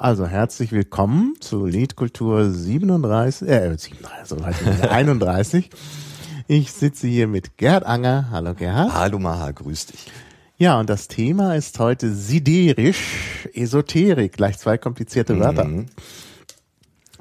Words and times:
Also 0.00 0.26
herzlich 0.26 0.72
willkommen 0.72 1.34
zu 1.40 1.66
Liedkultur 1.66 2.50
37, 2.50 3.46
äh, 3.46 3.76
37, 3.76 3.98
so 4.24 4.42
heißt 4.42 4.62
es, 4.62 4.80
31. 4.80 5.68
Ich 6.48 6.72
sitze 6.72 7.06
hier 7.06 7.26
mit 7.26 7.58
Gerhard 7.58 7.84
Anger. 7.84 8.28
Hallo 8.30 8.54
Gerhard. 8.54 8.94
Hallo 8.94 9.18
Maha, 9.18 9.50
grüß 9.50 9.84
dich. 9.84 10.06
Ja, 10.56 10.80
und 10.80 10.88
das 10.88 11.08
Thema 11.08 11.54
ist 11.54 11.78
heute 11.78 12.14
siderisch, 12.14 13.46
Esoterik, 13.52 14.32
gleich 14.32 14.56
zwei 14.56 14.78
komplizierte 14.78 15.38
Wörter. 15.38 15.66
Mhm. 15.66 15.84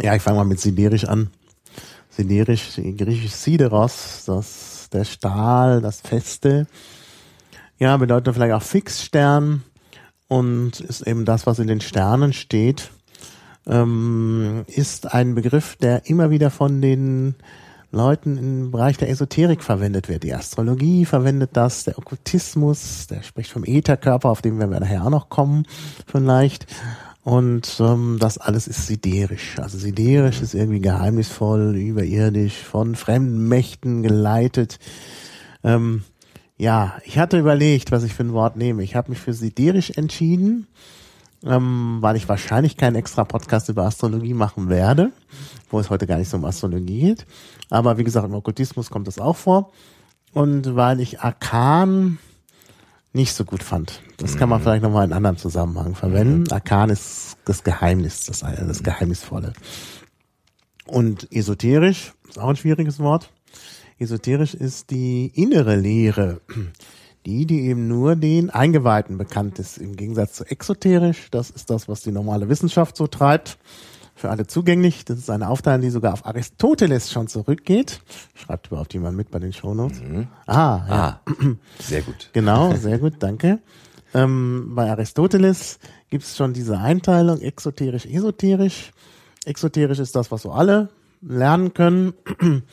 Ja, 0.01 0.15
ich 0.15 0.21
fange 0.21 0.37
mal 0.37 0.45
mit 0.45 0.61
siderisch 0.61 1.03
an. 1.03 1.31
Siderisch, 2.09 2.75
griechisch 2.77 3.33
Sideros, 3.33 4.23
das, 4.25 4.87
der 4.93 5.03
Stahl, 5.03 5.81
das 5.81 5.99
Feste. 5.99 6.65
Ja, 7.77 7.97
bedeutet 7.97 8.35
vielleicht 8.35 8.53
auch 8.53 8.63
Fixstern 8.63 9.63
und 10.29 10.79
ist 10.79 11.05
eben 11.05 11.25
das, 11.25 11.45
was 11.45 11.59
in 11.59 11.67
den 11.67 11.81
Sternen 11.81 12.31
steht. 12.31 12.91
Ähm, 13.67 14.63
ist 14.67 15.13
ein 15.13 15.35
Begriff, 15.35 15.75
der 15.75 16.09
immer 16.09 16.29
wieder 16.29 16.49
von 16.49 16.81
den 16.81 17.35
Leuten 17.91 18.37
im 18.37 18.71
Bereich 18.71 18.97
der 18.97 19.09
Esoterik 19.09 19.63
verwendet 19.63 20.07
wird. 20.07 20.23
Die 20.23 20.33
Astrologie 20.33 21.05
verwendet 21.05 21.51
das, 21.53 21.83
der 21.83 21.97
Okkultismus, 21.97 23.07
der 23.07 23.23
spricht 23.23 23.51
vom 23.51 23.65
Ätherkörper, 23.65 24.29
auf 24.29 24.41
den 24.41 24.59
werden 24.59 24.71
wir 24.71 24.79
nachher 24.79 25.03
auch 25.03 25.09
noch 25.09 25.29
kommen, 25.29 25.65
vielleicht. 26.05 26.67
Und 27.23 27.77
ähm, 27.79 28.17
das 28.19 28.37
alles 28.37 28.67
ist 28.67 28.87
siderisch. 28.87 29.59
Also 29.59 29.77
siderisch 29.77 30.41
ist 30.41 30.53
irgendwie 30.53 30.79
geheimnisvoll, 30.79 31.75
überirdisch, 31.75 32.57
von 32.57 32.95
fremden 32.95 33.47
Mächten 33.47 34.03
geleitet. 34.03 34.79
Ähm, 35.63 36.03
ja, 36.59 36.97
ich 37.05 37.17
hatte 37.17 37.39
überlegt, 37.39 37.91
was 37.91 38.03
ich 38.03 38.13
für 38.13 38.23
ein 38.23 38.33
Wort 38.33 38.57
nehme. 38.57 38.83
Ich 38.83 38.93
habe 38.93 39.09
mich 39.09 39.19
für 39.19 39.33
siderisch 39.33 39.91
entschieden, 39.91 40.67
ähm, 41.45 41.99
weil 42.01 42.17
ich 42.17 42.27
wahrscheinlich 42.27 42.75
keinen 42.75 42.97
extra 42.97 43.23
Podcast 43.23 43.69
über 43.69 43.85
Astrologie 43.85 44.33
machen 44.33 44.67
werde, 44.67 45.13
wo 45.69 45.79
es 45.79 45.89
heute 45.89 46.05
gar 46.05 46.17
nicht 46.17 46.27
so 46.27 46.35
um 46.35 46.43
Astrologie 46.43 46.99
geht. 46.99 47.25
Aber 47.69 47.97
wie 47.97 48.03
gesagt, 48.03 48.27
im 48.27 48.33
Okkultismus 48.33 48.89
kommt 48.89 49.07
das 49.07 49.19
auch 49.19 49.37
vor. 49.37 49.71
Und 50.33 50.75
weil 50.75 50.99
ich 50.99 51.21
Arkan 51.21 52.19
nicht 53.13 53.33
so 53.33 53.45
gut 53.45 53.63
fand. 53.63 54.01
Das 54.17 54.35
kann 54.35 54.49
man 54.49 54.61
vielleicht 54.61 54.83
nochmal 54.83 55.05
in 55.05 55.13
anderen 55.13 55.37
Zusammenhang 55.37 55.95
verwenden. 55.95 56.51
Arkan 56.51 56.89
ist 56.89 57.37
das 57.45 57.63
Geheimnis, 57.63 58.25
das, 58.25 58.41
das 58.41 58.83
Geheimnisvolle. 58.83 59.53
Und 60.85 61.31
esoterisch 61.31 62.11
ist 62.27 62.37
auch 62.37 62.49
ein 62.49 62.57
schwieriges 62.57 62.99
Wort. 62.99 63.31
Esoterisch 63.99 64.53
ist 64.53 64.91
die 64.91 65.29
innere 65.35 65.75
Lehre, 65.75 66.39
die, 67.25 67.45
die 67.45 67.61
eben 67.67 67.89
nur 67.89 68.15
den 68.15 68.49
Eingeweihten 68.49 69.17
bekannt 69.17 69.59
ist, 69.59 69.77
im 69.77 69.97
Gegensatz 69.97 70.33
zu 70.33 70.45
exoterisch. 70.45 71.27
Das 71.31 71.49
ist 71.49 71.69
das, 71.69 71.89
was 71.89 72.01
die 72.01 72.11
normale 72.11 72.47
Wissenschaft 72.47 72.95
so 72.95 73.07
treibt. 73.07 73.57
Für 74.15 74.29
alle 74.29 74.47
zugänglich. 74.47 75.05
Das 75.05 75.17
ist 75.17 75.29
eine 75.29 75.47
Aufteilung, 75.47 75.81
die 75.81 75.89
sogar 75.89 76.11
auf 76.13 76.25
Aristoteles 76.25 77.11
schon 77.11 77.27
zurückgeht. 77.27 78.01
Schreibt 78.35 78.67
überhaupt 78.67 78.93
jemand 78.93 79.15
mit 79.15 79.31
bei 79.31 79.39
den 79.39 79.53
Shownotes? 79.53 80.01
Ah, 80.45 80.85
ja. 80.87 80.87
Ah, 80.89 81.21
sehr 81.79 82.01
gut. 82.01 82.29
Genau, 82.33 82.73
sehr 82.75 82.99
gut, 82.99 83.13
danke. 83.19 83.59
Ähm, 84.13 84.73
bei 84.75 84.89
Aristoteles 84.89 85.79
gibt 86.09 86.23
es 86.23 86.35
schon 86.35 86.53
diese 86.53 86.79
Einteilung 86.79 87.39
exoterisch, 87.41 88.05
esoterisch. 88.05 88.91
Exoterisch 89.45 89.99
ist 89.99 90.15
das, 90.15 90.31
was 90.31 90.41
so 90.41 90.51
alle 90.51 90.89
lernen 91.21 91.73
können. 91.73 92.13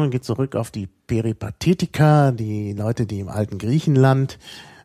Man 0.00 0.10
geht 0.10 0.24
zurück 0.24 0.56
auf 0.56 0.70
die 0.70 0.88
Peripathetiker, 1.06 2.32
die 2.32 2.72
Leute, 2.72 3.06
die 3.06 3.20
im 3.20 3.28
alten 3.28 3.58
Griechenland 3.58 4.38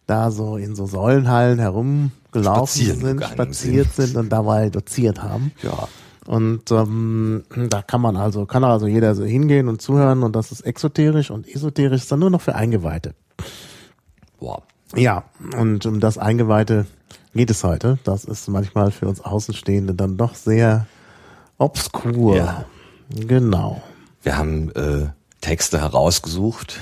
da 0.05 0.31
so 0.31 0.57
in 0.57 0.75
so 0.75 0.85
Säulenhallen 0.85 1.59
herumgelaufen 1.59 2.83
Spazieren 2.83 2.99
sind, 2.99 3.23
spaziert 3.23 3.93
sind. 3.93 4.17
und 4.17 4.29
dabei 4.29 4.69
doziert 4.69 5.21
haben. 5.21 5.51
Ja. 5.61 5.87
Und 6.25 6.71
ähm, 6.71 7.43
da 7.69 7.81
kann 7.81 8.01
man 8.01 8.15
also, 8.15 8.45
kann 8.45 8.63
also 8.63 8.87
jeder 8.87 9.15
so 9.15 9.23
hingehen 9.23 9.67
und 9.67 9.81
zuhören 9.81 10.23
und 10.23 10.35
das 10.35 10.51
ist 10.51 10.61
exoterisch 10.61 11.31
und 11.31 11.47
esoterisch 11.47 12.03
ist 12.03 12.11
dann 12.11 12.19
nur 12.19 12.29
noch 12.29 12.41
für 12.41 12.55
Eingeweihte. 12.55 13.15
Wow. 14.39 14.63
Ja, 14.95 15.23
und 15.57 15.85
um 15.85 15.99
das 15.99 16.17
Eingeweihte 16.17 16.85
geht 17.33 17.49
es 17.49 17.63
heute. 17.63 17.99
Das 18.03 18.25
ist 18.25 18.47
manchmal 18.47 18.91
für 18.91 19.07
uns 19.07 19.21
Außenstehende 19.21 19.93
dann 19.93 20.17
doch 20.17 20.35
sehr 20.35 20.87
obskur. 21.57 22.35
Ja. 22.35 22.65
Genau. 23.09 23.81
Wir 24.21 24.37
haben 24.37 24.71
äh, 24.71 25.07
Texte 25.41 25.81
herausgesucht. 25.81 26.79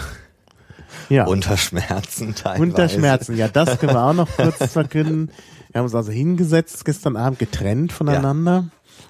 Ja. 1.10 1.26
Unter 1.26 1.56
Schmerzen 1.58 2.36
teilweise. 2.36 2.64
Unter 2.64 2.90
Schmerzen, 2.90 3.38
ja, 3.38 3.48
das 3.48 3.80
können 3.80 3.94
wir 3.94 4.04
auch 4.04 4.14
noch 4.14 4.30
kurz 4.36 4.72
verkünden. 4.74 5.32
Wir 5.72 5.80
haben 5.80 5.86
uns 5.86 5.96
also 5.96 6.12
hingesetzt, 6.12 6.84
gestern 6.86 7.16
Abend 7.16 7.40
getrennt 7.40 7.94
voneinander 7.94 8.66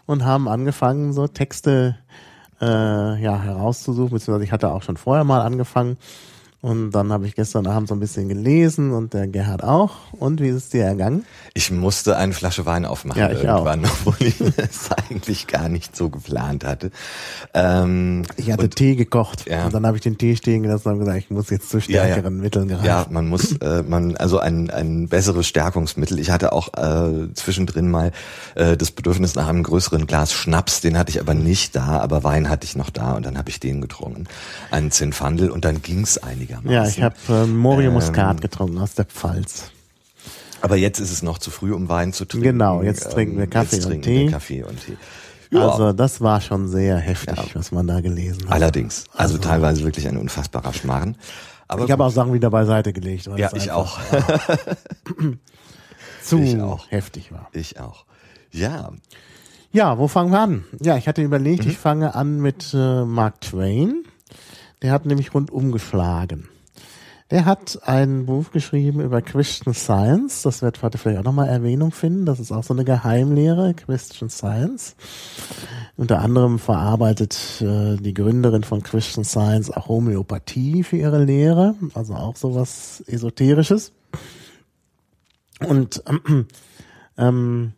und 0.06 0.26
haben 0.26 0.48
angefangen, 0.48 1.14
so 1.14 1.28
Texte 1.28 1.98
äh, 2.62 2.66
ja, 3.22 3.42
herauszusuchen, 3.42 4.12
beziehungsweise 4.12 4.44
ich 4.44 4.52
hatte 4.52 4.72
auch 4.72 4.84
schon 4.84 4.98
vorher 4.98 5.24
mal 5.24 5.42
angefangen. 5.42 5.98
Und 6.60 6.90
dann 6.92 7.12
habe 7.12 7.28
ich 7.28 7.36
gestern 7.36 7.68
Abend 7.68 7.88
so 7.88 7.94
ein 7.96 8.00
bisschen 8.00 8.28
gelesen 8.30 8.92
und 8.92 9.14
der 9.14 9.28
Gerhard 9.28 9.64
auch. 9.64 10.12
Und 10.14 10.42
wie 10.42 10.48
ist 10.48 10.56
es 10.56 10.70
dir 10.70 10.84
ergangen? 10.86 11.24
Ich 11.54 11.70
musste 11.72 12.18
eine 12.18 12.34
Flasche 12.34 12.66
Wein 12.66 12.84
aufmachen 12.86 13.22
Ja, 13.22 13.32
ich 13.32 13.44
irgendwann, 13.44 13.86
obwohl 14.06 14.16
ich 14.28 14.42
es 14.42 14.90
eigentlich 14.92 15.46
gar 15.46 15.70
nicht 15.70 15.96
so 15.96 16.10
geplant 16.10 16.66
hatte. 16.66 16.90
Ähm, 17.54 18.24
Ich 18.38 18.52
hatte 18.52 18.64
und- 18.64 18.76
Tee 18.76 18.96
gekocht 18.96 19.48
Ja. 19.48 19.66
und 19.66 19.74
dann 19.74 19.86
habe 19.86 19.98
ich 19.98 20.04
den 20.04 20.18
Tee 20.18 20.36
stehen 20.36 20.64
gelassen 20.64 20.88
und 20.88 20.94
habe 20.96 21.00
gesagt, 21.06 21.18
ich 21.20 21.30
muss 21.30 21.50
jetzt 21.52 21.70
zu 21.70 21.78
Ja, 21.78 22.04
ja. 22.06 22.12
stärkeren 22.14 22.38
Mitteln 22.40 22.68
greifen. 22.68 22.86
Ja, 22.86 23.06
man 23.10 23.28
muss, 23.28 23.52
äh, 23.58 23.84
man, 23.84 24.18
also 24.18 24.40
ein, 24.40 24.70
ein 24.72 25.08
besseres 25.10 25.48
Stärkungsmittel. 25.48 26.18
Ich 26.20 26.32
hatte 26.32 26.54
auch 26.54 26.74
äh, 26.74 27.32
zwischendrin 27.36 27.90
mal 27.92 28.12
äh, 28.56 28.76
das 28.76 28.90
Bedürfnis 28.92 29.36
nach 29.36 29.48
einem 29.48 29.62
größeren 29.64 30.08
Glas 30.08 30.34
Schnaps, 30.34 30.82
den 30.82 30.98
hatte 30.98 31.12
ich 31.12 31.20
aber 31.20 31.36
nicht 31.36 31.76
da, 31.76 32.00
aber 32.00 32.24
Wein 32.24 32.50
hatte 32.50 32.66
ich 32.66 32.76
noch 32.76 32.90
da 32.90 33.14
und 33.14 33.26
dann 33.28 33.38
habe 33.38 33.50
ich 33.52 33.60
den 33.60 33.80
getrunken. 33.82 34.26
Einen 34.72 34.90
Zinfandel 34.92 35.52
und 35.52 35.64
dann 35.64 35.82
ging's 35.84 36.18
einigermaßen. 36.58 36.72
Ja, 36.72 36.88
ich 36.88 37.02
habe 37.02 37.16
äh, 37.44 37.48
Morio 37.48 37.88
Ähm, 37.90 37.94
Muscat 37.94 38.42
getrunken 38.42 38.78
aus 38.80 38.96
der 38.96 39.06
Pfalz. 39.06 39.72
Aber 40.62 40.76
jetzt 40.76 41.00
ist 41.00 41.12
es 41.12 41.22
noch 41.22 41.38
zu 41.38 41.52
früh, 41.52 41.72
um 41.74 41.88
Wein 41.88 42.14
zu 42.14 42.26
trinken. 42.26 42.46
Genau, 42.50 42.82
jetzt 42.82 43.12
trinken 43.12 43.38
wir 43.38 43.48
Kaffee 43.48 43.76
jetzt 43.76 43.86
und 43.86 43.92
trinken 43.92 44.04
Tee. 44.04 44.24
Wir 44.26 44.32
Kaffee 44.32 44.64
und 44.64 44.86
Tee. 44.86 44.98
Ja, 45.52 45.70
Also 45.70 45.94
das 45.94 46.20
war 46.20 46.42
schon 46.42 46.68
sehr 46.68 46.98
heftig, 46.98 47.38
Ja. 47.38 47.46
was 47.54 47.72
man 47.72 47.88
da 47.88 48.02
gelesen 48.02 48.46
hat. 48.48 48.54
allerdings. 48.54 49.06
Also, 49.14 49.36
Also- 49.36 49.48
teilweise 49.48 49.84
wirklich 49.84 50.08
ein 50.08 50.18
unfassbarer 50.18 50.74
Schmarrn. 50.74 51.16
Aber 51.70 51.84
Ich 51.86 51.92
habe 51.92 52.04
auch 52.04 52.10
Sachen 52.12 52.34
wieder 52.34 52.50
beiseite 52.50 52.92
gelegt, 52.94 53.30
weil 53.30 53.40
ja, 53.40 53.50
ich 53.54 53.72
auch. 53.72 54.00
zu 56.24 56.40
ich 56.40 56.60
auch. 56.62 56.90
heftig 56.92 57.32
war. 57.32 57.50
ich 57.54 57.80
auch. 57.80 58.06
Ja, 58.52 58.92
Ja, 59.74 59.98
wo 60.00 60.08
fangen 60.08 60.32
wir 60.32 60.40
an? 60.40 60.64
Ja, 60.82 60.98
ich 60.98 61.08
hatte 61.08 61.22
überlegt, 61.22 61.66
Mhm. 61.66 61.72
ich 61.72 61.78
fange 61.78 62.16
an 62.16 62.40
mit 62.42 62.74
äh, 62.74 63.04
Mark 63.06 63.42
Twain. 63.42 64.04
Der 64.82 64.92
hat 64.92 65.06
nämlich 65.06 65.34
rundum 65.34 65.72
geschlagen. 65.72 66.48
Der 67.30 67.44
hat 67.44 67.80
ein 67.84 68.26
Buch 68.26 68.52
geschrieben 68.52 69.02
über 69.02 69.22
Christian 69.22 69.74
Science. 69.74 70.44
Das 70.44 70.62
wird 70.62 70.82
heute 70.82 70.98
vielleicht 70.98 71.20
auch 71.20 71.26
nochmal 71.26 71.50
Erwähnung 71.50 71.92
finden. 71.92 72.26
Das 72.26 72.40
ist 72.40 72.54
auch 72.54 72.64
so 72.64 72.74
eine 72.74 72.86
Geheimlehre, 72.86 73.74
Christian 73.74 74.30
Science. 74.30 74.96
Unter 75.98 76.22
anderem 76.22 76.58
verarbeitet 76.58 77.38
äh, 77.60 77.98
die 77.98 78.14
Gründerin 78.14 78.64
von 78.64 78.82
Christian 78.82 79.26
Science 79.26 79.70
auch 79.70 79.90
Homöopathie 79.90 80.84
für 80.84 80.96
ihre 80.96 81.22
Lehre. 81.26 81.76
Also 81.96 82.14
auch 82.14 82.38
sowas 82.38 83.04
Esoterisches. 83.08 83.92
Und 85.68 86.02
ähm, 87.18 87.74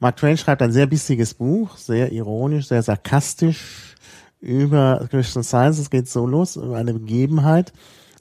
Mark 0.00 0.16
Twain 0.16 0.36
schreibt 0.36 0.60
ein 0.60 0.72
sehr 0.72 0.86
bissiges 0.86 1.32
Buch, 1.32 1.78
sehr 1.78 2.12
ironisch, 2.12 2.68
sehr 2.68 2.82
sarkastisch 2.82 3.94
über 4.40 5.06
Christian 5.10 5.44
Science. 5.44 5.78
Es 5.78 5.88
geht 5.88 6.08
so 6.08 6.26
los, 6.26 6.56
über 6.56 6.76
eine 6.76 6.92
Begebenheit, 6.92 7.72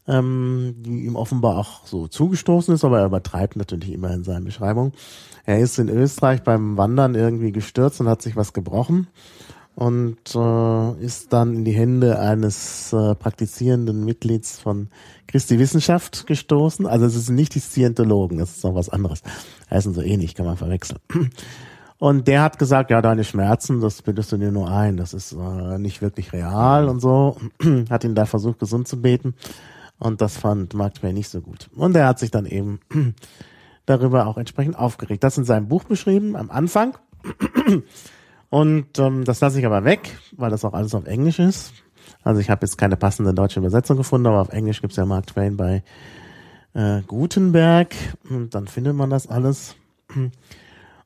ähm, 0.09 0.75
die 0.79 1.05
ihm 1.05 1.15
offenbar 1.15 1.57
auch 1.57 1.85
so 1.85 2.07
zugestoßen 2.07 2.73
ist, 2.73 2.83
aber 2.83 2.99
er 2.99 3.05
übertreibt 3.05 3.55
natürlich 3.55 3.93
immer 3.93 4.11
in 4.11 4.23
seinen 4.23 4.43
Beschreibungen. 4.43 4.91
Er 5.45 5.59
ist 5.59 5.77
in 5.77 5.87
Österreich 5.87 6.41
beim 6.43 6.77
Wandern 6.77 7.15
irgendwie 7.15 7.51
gestürzt 7.51 8.01
und 8.01 8.09
hat 8.09 8.21
sich 8.21 8.35
was 8.35 8.51
gebrochen 8.51 9.07
und 9.75 10.35
äh, 10.35 11.05
ist 11.05 11.31
dann 11.31 11.55
in 11.55 11.65
die 11.65 11.71
Hände 11.71 12.19
eines 12.19 12.91
äh, 12.91 13.15
praktizierenden 13.15 14.03
Mitglieds 14.03 14.59
von 14.59 14.89
Christi 15.27 15.59
Wissenschaft 15.59 16.25
gestoßen. 16.25 16.87
Also 16.87 17.05
es 17.05 17.25
sind 17.25 17.35
nicht 17.35 17.53
die 17.53 17.59
Scientologen, 17.59 18.39
das 18.39 18.57
ist 18.57 18.63
noch 18.63 18.75
was 18.75 18.89
anderes. 18.89 19.21
Heißen 19.69 19.93
so 19.93 20.01
ähnlich, 20.01 20.33
kann 20.33 20.47
man 20.47 20.57
verwechseln. 20.57 20.99
Und 21.99 22.27
der 22.29 22.41
hat 22.41 22.57
gesagt, 22.57 22.91
ja, 22.91 23.01
deine 23.01 23.25
Schmerzen, 23.25 23.81
das 23.81 24.01
bildest 24.01 24.31
du 24.31 24.37
dir 24.37 24.51
nur 24.51 24.71
ein, 24.71 24.95
das 24.95 25.13
ist 25.13 25.33
äh, 25.33 25.77
nicht 25.77 26.01
wirklich 26.01 26.31
real 26.31 26.87
und 26.87 27.01
so. 27.01 27.35
hat 27.89 28.05
ihn 28.05 28.15
da 28.15 28.25
versucht, 28.25 28.59
gesund 28.59 28.87
zu 28.87 29.01
beten. 29.01 29.35
Und 29.99 30.21
das 30.21 30.37
fand 30.37 30.73
Mark 30.73 30.95
Twain 30.95 31.13
nicht 31.13 31.29
so 31.29 31.41
gut. 31.41 31.69
Und 31.75 31.95
er 31.95 32.07
hat 32.07 32.19
sich 32.19 32.31
dann 32.31 32.45
eben 32.45 32.79
darüber 33.85 34.27
auch 34.27 34.37
entsprechend 34.37 34.77
aufgeregt. 34.77 35.23
Das 35.23 35.37
in 35.37 35.43
seinem 35.43 35.67
Buch 35.67 35.83
beschrieben, 35.83 36.35
am 36.35 36.49
Anfang. 36.49 36.97
Und 38.49 38.97
ähm, 38.97 39.25
das 39.25 39.41
lasse 39.41 39.59
ich 39.59 39.65
aber 39.65 39.83
weg, 39.83 40.17
weil 40.35 40.49
das 40.49 40.65
auch 40.65 40.73
alles 40.73 40.95
auf 40.95 41.05
Englisch 41.05 41.37
ist. 41.37 41.73
Also 42.23 42.41
ich 42.41 42.49
habe 42.49 42.65
jetzt 42.65 42.77
keine 42.77 42.97
passende 42.97 43.33
deutsche 43.33 43.59
Übersetzung 43.59 43.97
gefunden, 43.97 44.27
aber 44.27 44.41
auf 44.41 44.49
Englisch 44.49 44.81
gibt's 44.81 44.95
ja 44.95 45.05
Mark 45.05 45.27
Twain 45.27 45.57
bei 45.57 45.83
äh, 46.73 47.01
Gutenberg 47.01 47.93
und 48.29 48.55
dann 48.55 48.67
findet 48.67 48.95
man 48.95 49.09
das 49.09 49.27
alles. 49.27 49.75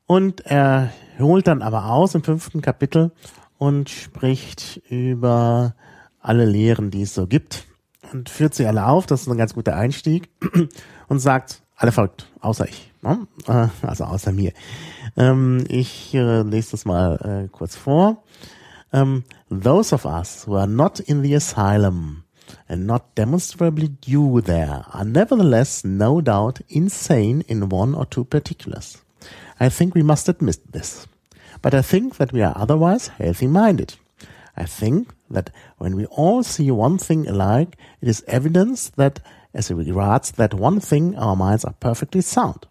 Und 0.05 0.41
er 0.45 0.91
holt 1.17 1.47
dann 1.47 1.61
aber 1.61 1.85
aus 1.85 2.13
im 2.13 2.23
fünften 2.23 2.61
Kapitel 2.61 3.13
und 3.57 3.89
spricht 3.89 4.81
über 4.89 5.75
alle 6.19 6.43
Lehren, 6.43 6.91
die 6.91 7.03
es 7.03 7.13
so 7.13 7.25
gibt 7.25 7.65
und 8.13 8.29
führt 8.29 8.53
sie 8.53 8.65
alle 8.65 8.85
auf. 8.87 9.05
Das 9.05 9.21
ist 9.21 9.27
ein 9.27 9.37
ganz 9.37 9.53
guter 9.53 9.75
Einstieg 9.75 10.29
und 11.07 11.19
sagt, 11.19 11.61
alle 11.75 11.91
verrückt, 11.91 12.27
außer 12.41 12.67
ich. 12.67 12.91
Ne? 13.01 13.27
Äh, 13.47 13.67
Also 13.85 14.05
außer 14.05 14.31
mir. 14.31 14.53
Ähm, 15.17 15.63
Ich 15.67 16.13
äh, 16.13 16.41
lese 16.43 16.71
das 16.71 16.85
mal 16.85 17.45
äh, 17.45 17.47
kurz 17.49 17.75
vor. 17.75 18.23
Um, 18.91 19.23
those 19.49 19.93
of 19.93 20.05
us 20.05 20.45
who 20.45 20.55
are 20.55 20.67
not 20.67 20.99
in 20.99 21.23
the 21.23 21.35
asylum 21.35 22.23
and 22.67 22.85
not 22.85 23.01
demonstrably 23.17 23.89
due 23.89 24.39
there 24.41 24.85
are 24.91 25.03
nevertheless 25.03 25.83
no 25.83 26.21
doubt 26.21 26.63
insane 26.67 27.41
in 27.47 27.71
one 27.71 27.95
or 27.95 28.07
two 28.07 28.23
particulars. 28.23 28.99
I 29.59 29.69
think 29.69 29.95
we 29.95 30.03
must 30.03 30.29
admit 30.29 30.59
this. 30.71 31.07
But 31.63 31.73
I 31.73 31.81
think 31.81 32.17
that 32.17 32.33
we 32.33 32.43
are 32.43 32.53
otherwise 32.55 33.09
healthy 33.17 33.47
minded. 33.47 33.95
I 34.55 34.65
think 34.65 35.13
that 35.29 35.49
when 35.77 35.95
we 35.95 36.05
all 36.05 36.43
see 36.43 36.69
one 36.71 36.97
thing 36.97 37.27
alike, 37.27 37.77
it 38.01 38.07
is 38.07 38.23
evidence 38.27 38.89
that 38.91 39.19
as 39.53 39.71
regards 39.71 40.31
that 40.31 40.53
one 40.53 40.79
thing, 40.79 41.15
our 41.15 41.35
minds 41.35 41.63
are 41.63 41.73
perfectly 41.79 42.21
sound. 42.21 42.65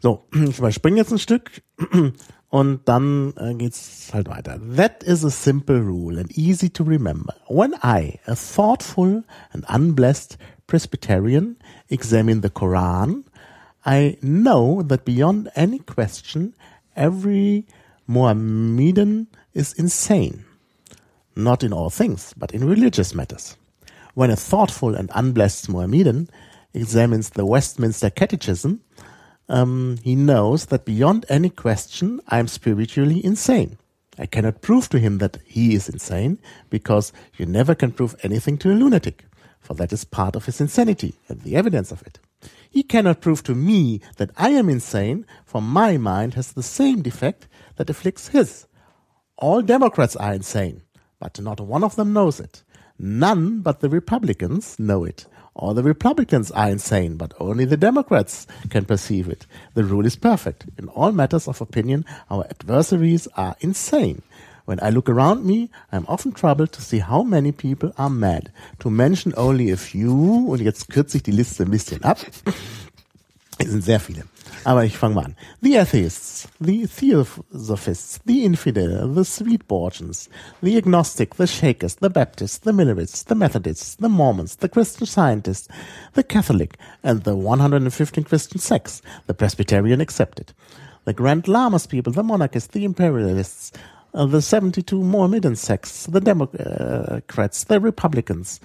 So, 0.00 0.24
ich 0.32 0.58
überspringe 0.58 0.98
jetzt 0.98 1.12
ein 1.12 1.18
Stück 1.18 1.62
und 2.48 2.80
dann 2.88 3.34
äh, 3.36 3.54
geht's 3.54 4.10
halt 4.12 4.28
weiter. 4.28 4.58
That 4.76 5.02
is 5.02 5.24
a 5.24 5.30
simple 5.30 5.80
rule 5.80 6.18
and 6.18 6.30
easy 6.36 6.70
to 6.70 6.84
remember. 6.84 7.34
When 7.48 7.74
I, 7.82 8.20
a 8.26 8.34
thoughtful 8.34 9.24
and 9.52 9.64
unblessed 9.68 10.38
Presbyterian, 10.66 11.56
examine 11.88 12.42
the 12.42 12.50
Koran, 12.50 13.24
I 13.84 14.18
know 14.20 14.82
that 14.82 15.04
beyond 15.04 15.50
any 15.54 15.78
question, 15.78 16.54
every 16.94 17.66
Mohammedan 18.06 19.28
is 19.54 19.72
insane. 19.74 20.44
Not 21.34 21.62
in 21.62 21.72
all 21.72 21.90
things, 21.90 22.32
but 22.36 22.52
in 22.52 22.64
religious 22.64 23.14
matters. 23.14 23.56
When 24.14 24.30
a 24.30 24.36
thoughtful 24.36 24.94
and 24.94 25.10
unblessed 25.14 25.68
Mohammedan 25.68 26.30
examines 26.72 27.30
the 27.30 27.44
Westminster 27.44 28.10
Catechism, 28.10 28.80
um, 29.48 29.98
he 30.02 30.14
knows 30.14 30.66
that 30.66 30.84
beyond 30.84 31.26
any 31.28 31.50
question, 31.50 32.20
I 32.28 32.38
am 32.38 32.48
spiritually 32.48 33.24
insane. 33.24 33.78
I 34.18 34.26
cannot 34.26 34.62
prove 34.62 34.88
to 34.90 34.98
him 34.98 35.18
that 35.18 35.38
he 35.44 35.74
is 35.74 35.88
insane 35.88 36.38
because 36.70 37.12
you 37.36 37.44
never 37.44 37.74
can 37.74 37.92
prove 37.92 38.16
anything 38.22 38.56
to 38.58 38.72
a 38.72 38.74
lunatic, 38.74 39.24
for 39.60 39.74
that 39.74 39.92
is 39.92 40.04
part 40.04 40.36
of 40.36 40.46
his 40.46 40.60
insanity 40.60 41.14
and 41.28 41.42
the 41.42 41.56
evidence 41.56 41.92
of 41.92 42.02
it. 42.02 42.18
He 42.76 42.82
cannot 42.82 43.22
prove 43.22 43.42
to 43.44 43.54
me 43.54 44.02
that 44.18 44.32
I 44.36 44.50
am 44.50 44.68
insane, 44.68 45.24
for 45.46 45.62
my 45.62 45.96
mind 45.96 46.34
has 46.34 46.52
the 46.52 46.62
same 46.62 47.00
defect 47.00 47.48
that 47.76 47.88
afflicts 47.88 48.28
his. 48.28 48.66
All 49.38 49.62
Democrats 49.62 50.14
are 50.14 50.34
insane, 50.34 50.82
but 51.18 51.40
not 51.40 51.58
one 51.58 51.82
of 51.82 51.96
them 51.96 52.12
knows 52.12 52.38
it. 52.38 52.64
None 52.98 53.60
but 53.60 53.80
the 53.80 53.88
Republicans 53.88 54.78
know 54.78 55.04
it. 55.04 55.24
All 55.54 55.72
the 55.72 55.82
Republicans 55.82 56.50
are 56.50 56.68
insane, 56.68 57.16
but 57.16 57.32
only 57.40 57.64
the 57.64 57.78
Democrats 57.78 58.46
can 58.68 58.84
perceive 58.84 59.26
it. 59.30 59.46
The 59.72 59.84
rule 59.84 60.04
is 60.04 60.16
perfect. 60.16 60.66
In 60.76 60.88
all 60.88 61.12
matters 61.12 61.48
of 61.48 61.62
opinion, 61.62 62.04
our 62.30 62.44
adversaries 62.44 63.26
are 63.38 63.56
insane. 63.60 64.20
When 64.66 64.80
I 64.82 64.90
look 64.90 65.08
around 65.08 65.44
me, 65.44 65.70
I 65.92 65.96
am 65.96 66.04
often 66.08 66.32
troubled 66.32 66.72
to 66.72 66.82
see 66.82 66.98
how 66.98 67.22
many 67.22 67.52
people 67.52 67.92
are 67.96 68.10
mad. 68.10 68.50
To 68.80 68.90
mention 68.90 69.32
only 69.36 69.70
a 69.70 69.76
few, 69.76 70.48
und 70.50 70.60
jetzt 70.60 70.88
kürze 70.88 71.18
ich 71.18 71.22
die 71.22 71.30
Liste 71.30 71.62
ein 71.62 71.70
bisschen 71.70 72.02
ab. 72.02 72.18
Es 73.58 73.70
sind 73.70 73.84
sehr 73.84 74.00
viele. 74.00 74.24
Aber 74.64 74.84
ich 74.84 74.98
fange 74.98 75.14
mal 75.14 75.24
an. 75.26 75.36
The 75.62 75.78
Atheists, 75.78 76.48
the 76.60 76.88
Theosophists, 76.88 78.18
the 78.26 78.44
Infidel, 78.44 79.14
the 79.14 79.24
Sweetborgians, 79.24 80.28
the 80.60 80.76
Agnostic, 80.76 81.36
the 81.36 81.46
Shakers, 81.46 81.96
the 82.00 82.10
Baptists, 82.10 82.58
the 82.58 82.72
Millerists, 82.72 83.24
the 83.24 83.36
Methodists, 83.36 83.96
the 83.96 84.08
Mormons, 84.08 84.56
the 84.56 84.68
Christian 84.68 85.06
Scientists, 85.06 85.68
the 86.14 86.24
Catholic, 86.24 86.76
and 87.04 87.22
the 87.22 87.36
115 87.36 88.24
Christian 88.24 88.58
sects, 88.58 89.00
the 89.28 89.34
Presbyterian 89.34 90.00
excepted. 90.00 90.52
The 91.04 91.12
Grand 91.12 91.46
Lamas 91.46 91.86
people, 91.86 92.12
the 92.12 92.24
Monarchists, 92.24 92.72
the 92.72 92.84
Imperialists, 92.84 93.70
uh, 94.16 94.26
the 94.26 94.40
72 94.40 95.02
Mohammedan 95.02 95.56
sects, 95.56 96.06
the 96.06 96.20
Democrats, 96.20 97.64
the 97.64 97.78
Republicans, 97.78 98.60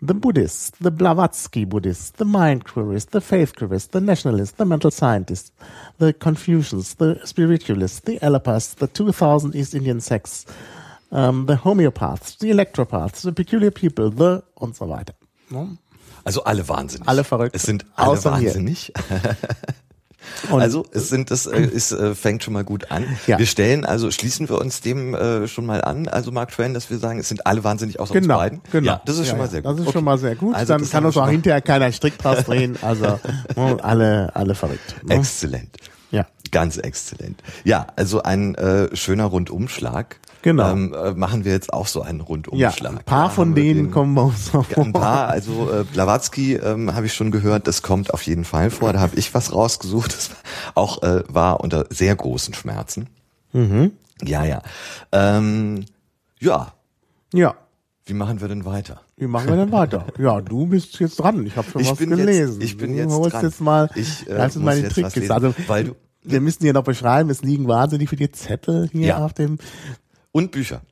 the 0.00 0.14
Buddhists, 0.14 0.70
the 0.80 0.92
Blavatsky 0.92 1.64
Buddhists, 1.64 2.10
the 2.10 2.24
mind 2.24 2.64
curists, 2.64 3.10
the 3.10 3.20
faith 3.20 3.56
curists, 3.56 3.88
the 3.88 4.00
nationalists, 4.00 4.52
the 4.52 4.64
mental 4.64 4.92
scientists, 4.92 5.50
the 5.98 6.12
Confucians, 6.12 6.94
the 6.94 7.20
spiritualists, 7.24 8.00
the 8.00 8.18
Alapists, 8.20 8.76
the 8.76 8.86
2000 8.86 9.56
East 9.56 9.74
Indian 9.74 10.00
sects, 10.00 10.46
um, 11.10 11.46
the 11.46 11.56
homeopaths, 11.56 12.38
the 12.38 12.50
electropaths, 12.50 13.22
the 13.22 13.32
peculiar 13.32 13.72
people, 13.72 14.10
the 14.10 14.42
und 14.60 14.76
so 14.76 14.88
weiter. 14.88 15.14
Also 16.24 16.44
alle 16.44 16.68
wahnsinnig. 16.68 17.08
Alle 17.08 17.24
verrückt. 17.24 17.56
Es 17.56 17.62
sind 17.62 17.84
alle 17.96 18.18
Außer 18.18 18.30
wahnsinnig. 18.30 18.92
Und- 20.50 20.60
also 20.62 20.84
es 20.92 21.08
sind 21.08 21.30
das 21.30 21.46
äh, 21.46 21.60
ist, 21.60 21.92
äh, 21.92 22.14
fängt 22.14 22.42
schon 22.44 22.54
mal 22.54 22.64
gut 22.64 22.90
an. 22.90 23.04
Ja. 23.26 23.38
Wir 23.38 23.46
stellen 23.46 23.84
also 23.84 24.10
schließen 24.10 24.48
wir 24.48 24.58
uns 24.60 24.80
dem 24.80 25.14
äh, 25.14 25.48
schon 25.48 25.66
mal 25.66 25.82
an, 25.82 26.08
also 26.08 26.30
Mark 26.32 26.50
Twain, 26.52 26.74
dass 26.74 26.90
wir 26.90 26.98
sagen, 26.98 27.18
es 27.20 27.28
sind 27.28 27.46
alle 27.46 27.64
wahnsinnig 27.64 27.98
außer 28.00 28.14
Genau, 28.14 28.34
uns 28.34 28.42
beiden. 28.42 28.60
genau. 28.70 28.86
Ja, 28.92 29.02
das 29.04 29.16
ist 29.16 29.26
Ja, 29.26 29.30
schon 29.30 29.38
mal 29.38 29.48
sehr 29.50 29.62
gut. 29.62 29.70
Das 29.72 29.78
ist 29.80 29.86
Okay. 29.86 29.92
schon 29.92 30.04
mal 30.04 30.18
sehr 30.18 30.34
gut. 30.36 30.54
Also 30.54 30.72
Dann 30.74 30.88
kann 30.90 31.04
uns 31.04 31.16
auch 31.16 31.28
hinterher 31.28 31.60
keiner 31.60 31.90
Strick 31.92 32.18
draus 32.18 32.44
drehen. 32.44 32.76
Also 32.82 33.04
ne, 33.56 33.76
alle, 33.82 34.34
alle 34.34 34.54
verrückt. 34.54 34.96
Ne? 35.04 35.14
Exzellent. 35.16 35.76
Ja. 36.10 36.26
Ganz 36.50 36.78
exzellent. 36.78 37.42
Ja, 37.64 37.88
also 37.96 38.22
ein 38.22 38.54
äh, 38.54 38.94
schöner 38.96 39.24
Rundumschlag. 39.26 40.16
Genau. 40.42 40.70
Ähm, 40.70 40.94
äh, 40.94 41.12
machen 41.14 41.44
wir 41.44 41.52
jetzt 41.52 41.72
auch 41.72 41.86
so 41.88 42.02
einen 42.02 42.20
Ja, 42.20 42.24
Rundumschlag. 42.24 42.92
ein 42.92 43.04
paar 43.04 43.24
Da 43.24 43.28
von 43.30 43.54
denen 43.54 43.84
den- 43.86 43.90
kommen 43.90 44.14
bei 44.14 44.22
uns 44.22 44.52
noch 44.52 44.70
Ein 44.76 44.92
paar, 44.92 45.28
also 45.28 45.68
äh, 45.72 45.84
Blavatsky 45.84 46.54
ähm, 46.54 46.94
habe 46.94 47.06
ich 47.06 47.14
schon 47.14 47.30
gehört, 47.30 47.66
das 47.66 47.82
kommt 47.82 48.14
auf 48.14 48.22
jeden 48.22 48.44
Fall 48.44 48.70
vor. 48.70 48.92
Da 48.92 49.00
habe 49.00 49.16
ich 49.16 49.34
was 49.34 49.52
rausgesucht. 49.52 50.12
Das 50.14 50.30
auch 50.74 51.02
äh, 51.02 51.24
war 51.28 51.60
unter 51.60 51.86
sehr 51.90 52.14
großen 52.14 52.54
Schmerzen. 52.54 53.08
Mhm. 53.52 53.92
Ja, 54.24 54.44
ja. 54.44 54.62
Ähm, 55.12 55.84
ja, 56.40 56.72
Ja. 57.32 57.54
wie 58.06 58.14
machen 58.14 58.40
wir 58.40 58.48
denn 58.48 58.64
weiter? 58.64 59.00
Wie 59.16 59.26
machen 59.26 59.48
wir 59.48 59.56
denn 59.56 59.72
weiter? 59.72 60.06
Ja, 60.18 60.40
du 60.40 60.66
bist 60.66 61.00
jetzt 61.00 61.16
dran. 61.16 61.44
Ich 61.46 61.56
habe 61.56 61.68
schon 61.70 61.80
Ich 61.80 61.90
was 61.90 61.98
bin 61.98 62.10
jetzt- 62.10 62.18
gelesen. 62.18 62.60
ich 62.60 62.76
bin 62.76 62.92
du 62.92 62.98
jetzt 62.98 63.12
holst 63.12 63.34
dran. 63.34 63.44
jetzt 63.44 63.60
mal, 63.60 63.90
Ich, 63.96 64.28
äh, 64.28 64.34
das 64.36 64.54
ist 64.54 64.62
muss 64.62 64.66
was 64.82 64.92
Trickkiste. 64.92 65.20
lesen, 65.20 65.32
Also, 65.32 65.54
weil 65.66 65.84
du- 65.84 65.96
wir 66.22 66.40
müssen 66.40 66.62
hier 66.62 66.72
noch 66.74 66.84
beschreiben, 66.84 67.30
es 67.30 67.42
liegen 67.42 67.66
wahnsinnig 67.68 68.08
viele 68.10 68.30
Zettel 68.30 68.88
hier 68.92 69.06
Ja. 69.08 69.18
auf 69.24 69.32
dem 69.32 69.58
Und 70.32 70.50
Bücher. 70.52 70.82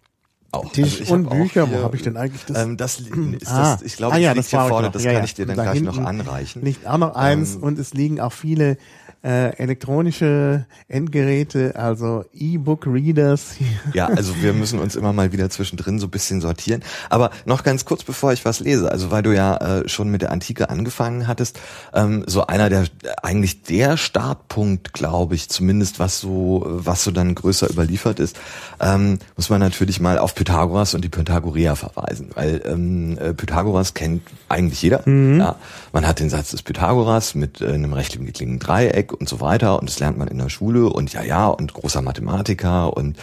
Auch. 0.52 0.72
Tisch 0.72 1.00
ich 1.00 1.10
und 1.10 1.26
hab 1.28 1.36
Bücher. 1.36 1.66
hier, 1.66 1.78
Wo 1.80 1.82
habe 1.84 1.96
ich 1.96 2.02
denn 2.02 2.16
eigentlich 2.16 2.44
das? 2.46 2.62
Ähm, 2.64 2.76
das, 2.76 3.00
li- 3.00 3.36
ist 3.36 3.48
Ah. 3.50 3.72
das, 3.74 3.82
ich 3.82 3.96
glaube, 3.96 4.14
Ah 4.14 4.18
ja, 4.18 4.28
das 4.30 4.36
liegt 4.36 4.52
das 4.54 4.60
hier 4.62 4.68
vorne, 4.68 4.86
noch. 4.86 4.92
das 4.92 5.04
Ja, 5.04 5.10
kann 5.12 5.18
ja. 5.20 5.24
ich 5.24 5.34
dir 5.34 5.46
dann 5.46 5.56
Da 5.56 5.62
gleich 5.64 5.82
noch 5.82 5.98
anreichen. 5.98 6.62
Liegt 6.62 6.86
auch 6.86 6.98
noch 6.98 7.14
eins 7.14 7.56
Ähm, 7.56 7.62
und 7.62 7.78
es 7.78 7.92
liegen 7.94 8.20
auch 8.20 8.32
viele 8.32 8.78
äh, 9.26 9.56
elektronische 9.56 10.66
Endgeräte, 10.86 11.74
also 11.74 12.24
E-Book-Readers. 12.32 13.56
Ja, 13.92 14.06
also 14.06 14.40
wir 14.40 14.52
müssen 14.52 14.78
uns 14.78 14.94
immer 14.94 15.12
mal 15.12 15.32
wieder 15.32 15.50
zwischendrin 15.50 15.98
so 15.98 16.06
ein 16.06 16.10
bisschen 16.10 16.40
sortieren. 16.40 16.82
Aber 17.10 17.30
noch 17.44 17.64
ganz 17.64 17.84
kurz, 17.84 18.04
bevor 18.04 18.32
ich 18.32 18.44
was 18.44 18.60
lese, 18.60 18.90
also 18.90 19.10
weil 19.10 19.22
du 19.22 19.34
ja 19.34 19.56
äh, 19.56 19.88
schon 19.88 20.10
mit 20.10 20.22
der 20.22 20.30
Antike 20.30 20.70
angefangen 20.70 21.26
hattest, 21.26 21.58
ähm, 21.92 22.22
so 22.26 22.46
einer 22.46 22.68
der, 22.70 22.84
eigentlich 23.22 23.62
der 23.62 23.96
Startpunkt, 23.96 24.92
glaube 24.92 25.34
ich, 25.34 25.48
zumindest 25.48 25.98
was 25.98 26.20
so, 26.20 26.64
was 26.64 27.02
so 27.02 27.10
dann 27.10 27.34
größer 27.34 27.68
überliefert 27.68 28.20
ist, 28.20 28.38
ähm, 28.80 29.18
muss 29.36 29.50
man 29.50 29.60
natürlich 29.60 29.98
mal 29.98 30.18
auf 30.18 30.36
Pythagoras 30.36 30.94
und 30.94 31.02
die 31.02 31.08
Pythagoreer 31.08 31.74
verweisen, 31.74 32.30
weil 32.34 32.62
ähm, 32.64 33.18
äh, 33.18 33.34
Pythagoras 33.34 33.94
kennt 33.94 34.22
eigentlich 34.48 34.82
jeder. 34.82 35.02
Ja, 35.06 35.56
man 35.92 36.06
hat 36.06 36.20
den 36.20 36.30
Satz 36.30 36.50
des 36.50 36.62
Pythagoras 36.62 37.34
mit 37.34 37.60
äh, 37.60 37.72
einem 37.72 37.92
rechtwinkligen 37.92 38.58
Dreieck 38.58 39.15
und 39.16 39.28
so 39.28 39.40
weiter 39.40 39.78
und 39.78 39.88
das 39.88 39.98
lernt 39.98 40.18
man 40.18 40.28
in 40.28 40.38
der 40.38 40.48
Schule 40.48 40.88
und 40.88 41.12
ja, 41.12 41.22
ja 41.22 41.46
und 41.48 41.72
großer 41.72 42.02
Mathematiker 42.02 42.96
und 42.96 43.16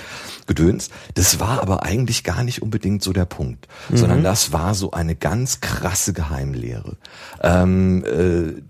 Gedöns. 0.48 0.90
Das 1.14 1.40
war 1.40 1.62
aber 1.62 1.84
eigentlich 1.84 2.24
gar 2.24 2.44
nicht 2.44 2.62
unbedingt 2.62 3.04
so 3.04 3.14
der 3.14 3.26
Punkt, 3.26 3.68
sondern 3.92 4.24
das 4.24 4.52
war 4.52 4.74
so 4.76 4.92
eine 4.92 5.16
ganz 5.16 5.62
krasse 5.62 6.14
Geheimlehre. 6.14 6.98
Ähm, 7.42 8.04
äh, 8.06 8.62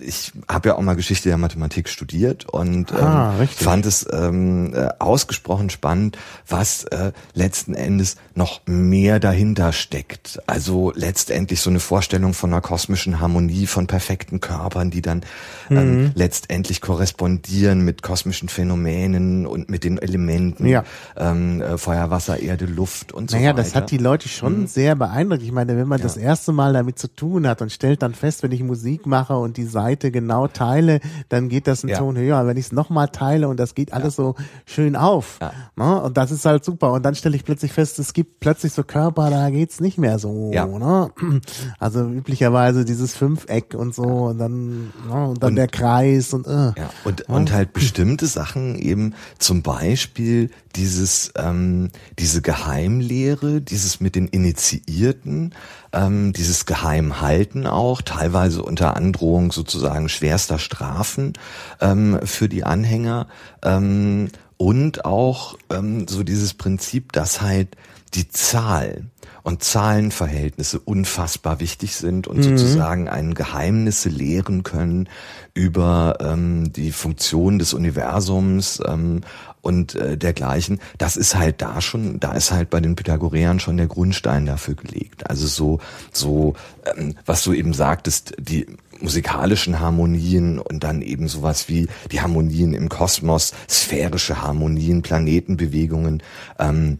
ich 0.00 0.32
habe 0.48 0.70
ja 0.70 0.74
auch 0.76 0.80
mal 0.82 0.94
Geschichte 0.96 1.28
der 1.28 1.38
Mathematik 1.38 1.88
studiert 1.88 2.46
und 2.48 2.90
ähm, 2.92 2.98
Ah, 2.98 3.36
richtig. 3.36 3.64
fand 3.64 3.86
es 3.86 4.06
ähm, 4.12 4.72
äh, 4.74 4.88
ausgesprochen 4.98 5.70
spannend, 5.70 6.18
was 6.46 6.84
äh, 6.84 7.12
letzten 7.34 7.74
Endes 7.74 8.16
noch 8.34 8.60
mehr 8.66 9.20
dahinter 9.20 9.72
steckt. 9.72 10.40
Also 10.46 10.92
letztendlich 10.94 11.60
so 11.60 11.70
eine 11.70 11.80
Vorstellung 11.80 12.34
von 12.34 12.52
einer 12.52 12.60
kosmischen 12.60 13.20
Harmonie, 13.20 13.66
von 13.66 13.86
perfekten 13.86 14.40
Körpern, 14.40 14.90
die 14.90 15.02
dann 15.02 15.22
Mhm. 15.70 15.76
ähm, 15.76 16.10
letztendlich 16.14 16.80
korrespondieren 16.80 17.82
mit 17.84 18.02
kosmischen 18.02 18.48
Phänomenen 18.48 19.46
und 19.46 19.68
mit 19.68 19.84
den 19.84 19.98
Elementen, 19.98 20.66
Ja. 20.66 20.82
ähm, 21.16 21.60
äh, 21.60 21.76
Feuer, 21.76 22.10
Wasser, 22.10 22.38
Erde, 22.40 22.64
Luft 22.64 23.12
und 23.12 23.30
so 23.30 23.36
Naja, 23.36 23.50
weiter. 23.50 23.62
das 23.64 23.74
hat 23.74 23.90
die 23.90 23.98
Leute 23.98 24.28
schon 24.30 24.66
sehr 24.66 24.94
beeindruckt. 24.96 25.42
Ich 25.42 25.52
meine, 25.52 25.76
wenn 25.76 25.86
man 25.86 26.00
das 26.00 26.16
erste 26.16 26.52
Mal 26.52 26.72
damit 26.72 26.98
zu 26.98 27.08
tun 27.14 27.46
hat 27.46 27.60
und 27.60 27.70
stellt 27.70 28.00
dann 28.02 28.14
fest, 28.14 28.42
wenn 28.42 28.52
ich 28.52 28.62
Musik 28.62 29.04
mache 29.06 29.36
und 29.36 29.57
die 29.58 29.66
Seite 29.66 30.10
genau 30.10 30.46
teile, 30.48 31.00
dann 31.28 31.48
geht 31.48 31.66
das 31.66 31.82
einen 31.84 31.90
Ja. 31.90 31.98
Ton 31.98 32.16
höher. 32.16 32.46
Wenn 32.46 32.56
ich 32.56 32.66
es 32.66 32.72
nochmal 32.72 33.08
teile 33.08 33.48
und 33.48 33.58
das 33.60 33.74
geht 33.74 33.92
alles 33.92 34.16
so 34.16 34.34
schön 34.64 34.96
auf. 34.96 35.38
Ja. 35.40 35.52
Ne? 35.76 36.00
Und 36.02 36.16
das 36.16 36.30
ist 36.30 36.44
halt 36.46 36.64
super. 36.64 36.92
Und 36.92 37.02
dann 37.04 37.14
stelle 37.14 37.36
ich 37.36 37.44
plötzlich 37.44 37.72
fest, 37.72 37.98
es 37.98 38.12
gibt 38.12 38.40
plötzlich 38.40 38.72
so 38.72 38.84
Körper, 38.84 39.28
da 39.30 39.50
geht's 39.50 39.80
nicht 39.80 39.98
mehr 39.98 40.18
so. 40.18 40.50
Ja. 40.54 40.64
Ne? 40.66 41.10
Also 41.78 42.08
üblicherweise 42.08 42.84
dieses 42.84 43.14
Fünfeck 43.14 43.74
und 43.74 43.94
so 43.94 44.02
und 44.04 44.38
dann, 44.38 44.92
ne? 45.08 45.28
und 45.28 45.42
dann 45.42 45.50
Und- 45.50 45.56
der 45.56 45.68
Kreis 45.68 46.32
und 46.32 46.46
äh. 46.46 46.50
Ja, 46.76 46.90
und, 47.04 47.22
und 47.28 47.52
halt 47.52 47.72
bestimmte 47.72 48.26
Sachen 48.26 48.76
eben, 48.78 49.14
zum 49.38 49.62
Beispiel 49.62 50.50
dieses, 50.76 51.32
ähm, 51.36 51.90
diese 52.18 52.40
Geheimlehre, 52.42 53.60
dieses 53.60 54.00
mit 54.00 54.14
den 54.14 54.28
Initiierten, 54.28 55.54
ähm, 55.92 56.32
dieses 56.32 56.66
Geheimhalten 56.66 57.66
auch, 57.66 58.02
teilweise 58.02 58.62
unter 58.62 58.96
Androhung 58.96 59.52
sozusagen 59.52 60.08
schwerster 60.08 60.58
Strafen 60.58 61.32
ähm, 61.80 62.20
für 62.24 62.48
die 62.48 62.64
Anhänger. 62.64 63.26
Ähm, 63.62 64.28
und 64.56 65.04
auch 65.04 65.56
ähm, 65.70 66.08
so 66.08 66.24
dieses 66.24 66.54
Prinzip, 66.54 67.12
dass 67.12 67.40
halt 67.40 67.76
die 68.14 68.28
Zahl 68.28 69.04
und 69.42 69.62
Zahlenverhältnisse 69.62 70.80
unfassbar 70.80 71.60
wichtig 71.60 71.96
sind 71.96 72.26
und 72.26 72.42
sozusagen 72.42 73.08
ein 73.08 73.34
Geheimnisse 73.34 74.08
lehren 74.08 74.62
können 74.62 75.08
über 75.54 76.18
ähm, 76.20 76.72
die 76.72 76.92
Funktion 76.92 77.58
des 77.58 77.72
Universums 77.72 78.82
ähm, 78.86 79.22
und 79.68 79.94
äh, 79.96 80.16
dergleichen. 80.16 80.80
Das 80.96 81.18
ist 81.18 81.36
halt 81.36 81.60
da 81.60 81.82
schon, 81.82 82.18
da 82.20 82.32
ist 82.32 82.50
halt 82.50 82.70
bei 82.70 82.80
den 82.80 82.96
Pythagoreern 82.96 83.60
schon 83.60 83.76
der 83.76 83.86
Grundstein 83.86 84.46
dafür 84.46 84.74
gelegt. 84.74 85.28
Also 85.28 85.46
so, 85.46 85.78
so, 86.10 86.54
ähm, 86.96 87.16
was 87.26 87.44
du 87.44 87.52
eben 87.52 87.74
sagtest, 87.74 88.34
die 88.38 88.66
musikalischen 88.98 89.78
Harmonien 89.78 90.58
und 90.58 90.84
dann 90.84 91.02
eben 91.02 91.28
sowas 91.28 91.68
wie 91.68 91.86
die 92.10 92.22
Harmonien 92.22 92.72
im 92.72 92.88
Kosmos, 92.88 93.52
sphärische 93.68 94.40
Harmonien, 94.40 95.02
Planetenbewegungen, 95.02 96.22
ähm, 96.58 96.98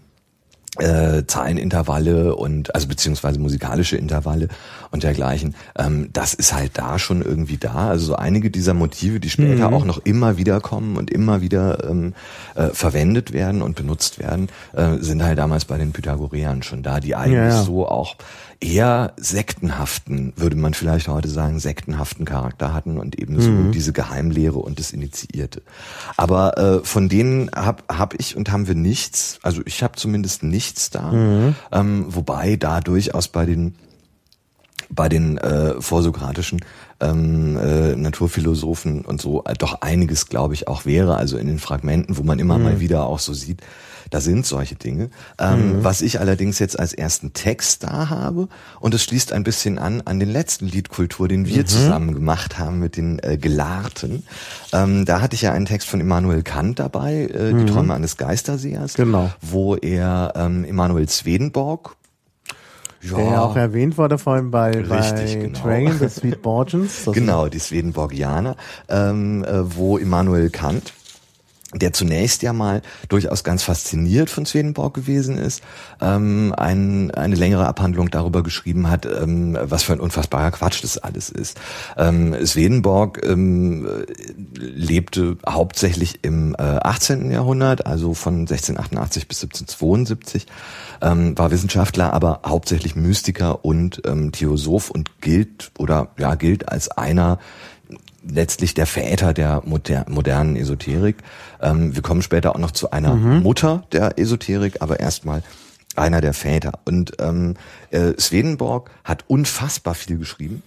äh, 0.79 1.25
Zahlenintervalle 1.27 2.35
und 2.35 2.75
also 2.75 2.89
beziehungsweise 2.89 3.39
musikalische 3.39 3.97
Intervalle 3.97 4.49
und 4.91 5.03
dergleichen. 5.03 5.55
Ähm, 5.77 6.11
das 6.13 6.35
ist 6.35 6.53
halt 6.53 6.73
da 6.75 6.99
schon 6.99 7.23
irgendwie 7.23 7.57
da. 7.57 7.89
Also 7.89 8.07
so 8.07 8.17
einige 8.17 8.51
dieser 8.51 8.75
Motive, 8.75 9.21
die 9.21 9.31
später 9.31 9.73
auch 9.73 9.85
noch 9.85 9.99
immer 9.99 10.37
wieder 10.37 10.61
kommen 10.61 10.97
und 10.97 11.11
immer 11.11 11.41
wieder 11.41 11.89
ähm, 11.89 12.15
äh, 12.55 12.69
verwendet 12.69 13.33
werden 13.33 13.63
und 13.63 13.77
benutzt 13.77 14.19
werden, 14.19 14.49
äh, 14.73 14.97
sind 14.99 15.23
halt 15.23 15.39
damals 15.39 15.65
bei 15.65 15.79
den 15.79 15.93
Pythagoreern 15.93 16.63
schon 16.63 16.83
da, 16.83 17.01
die 17.01 17.15
eigentlich 17.15 17.35
Ja, 17.35 17.49
ja. 17.49 17.63
so 17.63 17.87
auch 17.87 18.17
eher 18.61 19.13
sektenhaften, 19.17 20.33
würde 20.37 20.57
man 20.57 20.75
vielleicht 20.75 21.07
heute 21.09 21.29
sagen, 21.29 21.61
sektenhaften 21.61 22.25
Charakter 22.25 22.75
hatten 22.75 22.99
und 22.99 23.19
eben 23.19 23.41
so 23.41 23.51
Mhm. 23.51 23.73
diese 23.73 23.93
Geheimlehre 23.93 24.59
und 24.59 24.81
das 24.81 24.93
Initiierte. 24.93 25.63
Aber 26.17 26.59
äh, 26.59 26.85
von 26.85 27.09
denen 27.09 27.51
hab, 27.55 27.85
hab 27.93 28.15
ich 28.19 28.37
und 28.37 28.51
haben 28.51 28.67
wir 28.67 28.75
nichts, 28.75 29.39
also 29.43 29.63
ich 29.65 29.83
habe 29.83 29.95
zumindest 29.97 30.43
nichts 30.43 30.91
da, 30.91 31.13
Mhm. 31.13 31.55
ähm, 31.71 32.07
wobei 32.09 32.57
da 32.57 32.81
durchaus 32.81 33.29
bei 33.29 33.47
den 33.47 33.75
bei 34.91 35.11
den 35.11 35.37
äh, 35.37 35.81
vorsokratischen 35.83 36.65
ähm, 37.01 37.59
äh, 37.59 37.95
Naturphilosophen 37.95 39.05
und 39.05 39.21
so 39.21 39.45
äh, 39.45 39.53
doch 39.53 39.83
einiges, 39.83 40.29
glaube 40.31 40.55
ich, 40.55 40.67
auch 40.67 40.87
wäre. 40.87 41.17
Also 41.17 41.37
in 41.37 41.47
den 41.47 41.59
Fragmenten, 41.59 42.17
wo 42.17 42.23
man 42.23 42.39
immer 42.39 42.57
mal 42.59 42.81
wieder 42.81 43.05
auch 43.05 43.19
so 43.19 43.35
sieht, 43.35 43.61
da 44.11 44.21
sind 44.21 44.47
solche 44.47 44.75
Dinge. 44.75 45.11
Ähm, 45.39 45.79
Was 45.83 46.01
ich 46.03 46.21
allerdings 46.21 46.59
jetzt 46.59 46.79
als 46.79 46.93
ersten 46.93 47.33
Text 47.33 47.85
da 47.85 48.09
habe, 48.09 48.49
und 48.81 48.95
es 48.95 49.03
schließt 49.05 49.33
ein 49.33 49.45
bisschen 49.45 49.79
an 49.79 50.03
an 50.05 50.19
den 50.21 50.31
letzten 50.31 50.67
Liedkultur, 50.67 51.29
den 51.29 51.47
wir 51.47 51.67
zusammen 51.67 52.15
gemacht 52.15 52.59
haben 52.59 52.79
mit 52.79 52.97
den 52.97 53.19
äh, 53.23 53.37
Gelarten. 53.37 54.25
Ähm, 54.73 55.05
da 55.05 55.21
hatte 55.21 55.35
ich 55.35 55.43
ja 55.43 55.53
einen 55.53 55.67
Text 55.67 55.89
von 55.89 56.01
Immanuel 56.01 56.43
Kant 56.43 56.79
dabei, 56.79 57.25
äh, 57.25 57.53
Die 57.55 57.67
Träume 57.67 57.95
eines 57.95 58.17
Geistersehers, 58.17 58.95
Genau. 58.95 59.31
wo 59.41 59.77
er 59.77 60.33
ähm, 60.37 60.65
Immanuel 60.65 61.09
Swedenborg 61.09 61.97
ja, 63.01 63.17
Der 63.17 63.25
ja 63.27 63.41
auch 63.43 63.55
erwähnt 63.55 63.97
wurde 63.97 64.19
vorhin 64.19 64.51
bei, 64.51 64.73
bei 64.83 64.99
Richtig, 64.99 65.41
genau. 65.41 65.59
Train, 65.61 65.99
the 66.01 66.09
Sweet 66.21 66.43
Borgens. 66.43 67.05
Das 67.05 67.15
Genau, 67.15 67.47
die 67.47 67.61
Swedenborgianer, 67.61 68.57
ähm, 68.89 69.45
äh, 69.45 69.77
wo 69.77 69.99
Immanuel 69.99 70.51
Kant, 70.51 70.93
der 71.75 71.93
zunächst 71.93 72.43
ja 72.43 72.55
mal 72.55 72.81
durchaus 73.11 73.45
ganz 73.45 73.63
fasziniert 73.63 74.31
von 74.31 74.47
Swedenborg 74.47 74.95
gewesen 74.95 75.37
ist, 75.37 75.63
ähm, 76.01 76.55
ein, 76.57 77.11
eine 77.11 77.35
längere 77.35 77.67
Abhandlung 77.67 78.11
darüber 78.11 78.43
geschrieben 78.43 78.89
hat, 78.89 79.05
ähm, 79.05 79.57
was 79.61 79.83
für 79.83 79.93
ein 79.93 80.01
unfassbarer 80.01 80.51
Quatsch 80.51 80.83
das 80.83 80.97
alles 80.97 81.29
ist. 81.29 81.61
Ähm, 81.99 82.35
Swedenborg 82.47 83.23
ähm, 83.23 83.87
äh, 83.87 84.07
lebte 84.59 85.37
hauptsächlich 85.47 86.21
im 86.23 86.55
äh, 86.55 86.63
18. 86.63 87.31
Jahrhundert, 87.31 87.87
also 87.87 88.15
von 88.15 88.41
1688 88.41 89.29
bis 89.29 89.43
1772, 89.43 90.47
ähm, 91.03 91.37
war 91.37 91.51
Wissenschaftler, 91.51 92.15
aber 92.15 92.41
hauptsächlich 92.47 92.97
Mystiker 92.97 93.67
und 93.67 94.01
ähm, 94.07 94.33
Theosoph 94.33 94.91
und 94.91 95.21
gilt 95.21 95.71
oder 95.77 96.09
ja 96.19 96.35
gilt 96.35 96.71
als 96.71 96.91
einer 96.91 97.39
letztlich 98.23 98.75
der 98.75 98.87
Väter 98.87 99.33
der 99.35 99.63
moder 99.65 100.05
modernen 100.09 100.57
Esoterik. 100.57 101.17
Ähm, 101.61 101.95
wir 101.95 102.03
kommen 102.03 102.23
später 102.23 102.55
auch 102.55 102.59
noch 102.59 102.73
zu 102.73 102.91
einer 102.91 103.15
Mutter 103.41 103.85
der 103.93 104.19
Esoterik, 104.19 104.81
aber 104.81 105.01
erstmal 105.01 105.43
einer 105.97 106.21
der 106.21 106.33
Väter. 106.33 106.73
Und 106.85 107.13
ähm, 107.19 107.55
äh, 107.91 108.13
Swedenborg 108.19 108.91
hat 109.05 109.25
unfassbar 109.27 109.95
viel 109.95 110.19
geschrieben 110.19 110.63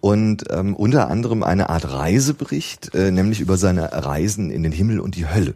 und 0.00 0.44
ähm, 0.50 0.74
unter 0.74 1.08
anderem 1.10 1.42
eine 1.42 1.68
Art 1.68 1.90
Reisebericht, 1.90 2.94
äh, 2.94 3.10
nämlich 3.10 3.40
über 3.40 3.56
seine 3.56 3.92
Reisen 3.92 4.50
in 4.50 4.62
den 4.62 4.72
Himmel 4.72 5.00
und 5.00 5.16
die 5.16 5.28
Hölle. 5.28 5.54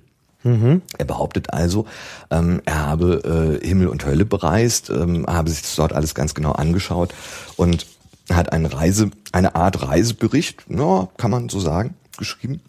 Er 0.98 1.04
behauptet 1.04 1.52
also, 1.52 1.86
ähm, 2.30 2.60
er 2.64 2.86
habe 2.86 3.60
äh, 3.62 3.66
Himmel 3.66 3.88
und 3.88 4.04
Hölle 4.04 4.24
bereist, 4.24 4.90
ähm, 4.90 5.24
habe 5.26 5.50
sich 5.50 5.62
dort 5.76 5.92
alles 5.92 6.14
ganz 6.14 6.34
genau 6.34 6.52
angeschaut 6.52 7.14
und 7.56 7.86
hat 8.30 8.52
eine 8.52 8.72
Reise, 8.72 9.10
eine 9.32 9.54
Art 9.54 9.82
Reisebericht, 9.82 10.64
ja, 10.68 11.08
kann 11.16 11.30
man 11.30 11.48
so 11.48 11.60
sagen, 11.60 11.94
geschrieben. 12.18 12.60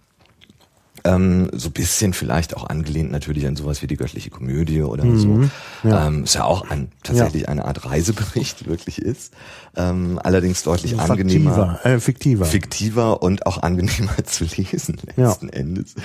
Ähm, 1.06 1.50
so 1.52 1.68
ein 1.68 1.74
bisschen 1.74 2.14
vielleicht 2.14 2.56
auch 2.56 2.70
angelehnt 2.70 3.12
natürlich 3.12 3.46
an 3.46 3.58
sowas 3.58 3.82
wie 3.82 3.88
die 3.88 3.98
göttliche 3.98 4.30
Komödie 4.30 4.84
oder 4.84 5.04
so. 5.18 5.36
Ähm, 5.84 6.24
ist 6.24 6.36
ja 6.36 6.46
auch 6.46 6.70
ein, 6.70 6.94
tatsächlich 7.04 7.50
eine 7.50 7.66
Art 7.66 7.84
Reisebericht 7.86 8.66
wirklich 8.68 9.00
ist. 9.00 9.34
Ähm, 9.76 10.20
allerdings 10.22 10.62
deutlich 10.62 11.00
angenehmer 11.00 11.56
Faktiver, 11.80 11.86
äh, 11.96 12.00
fiktiver. 12.00 12.46
fiktiver 12.46 13.24
und 13.24 13.46
auch 13.48 13.64
angenehmer 13.64 14.16
zu 14.24 14.44
lesen 14.46 14.98
Ja. 15.18 15.30
letzten 15.30 15.50
Endes. 15.50 15.96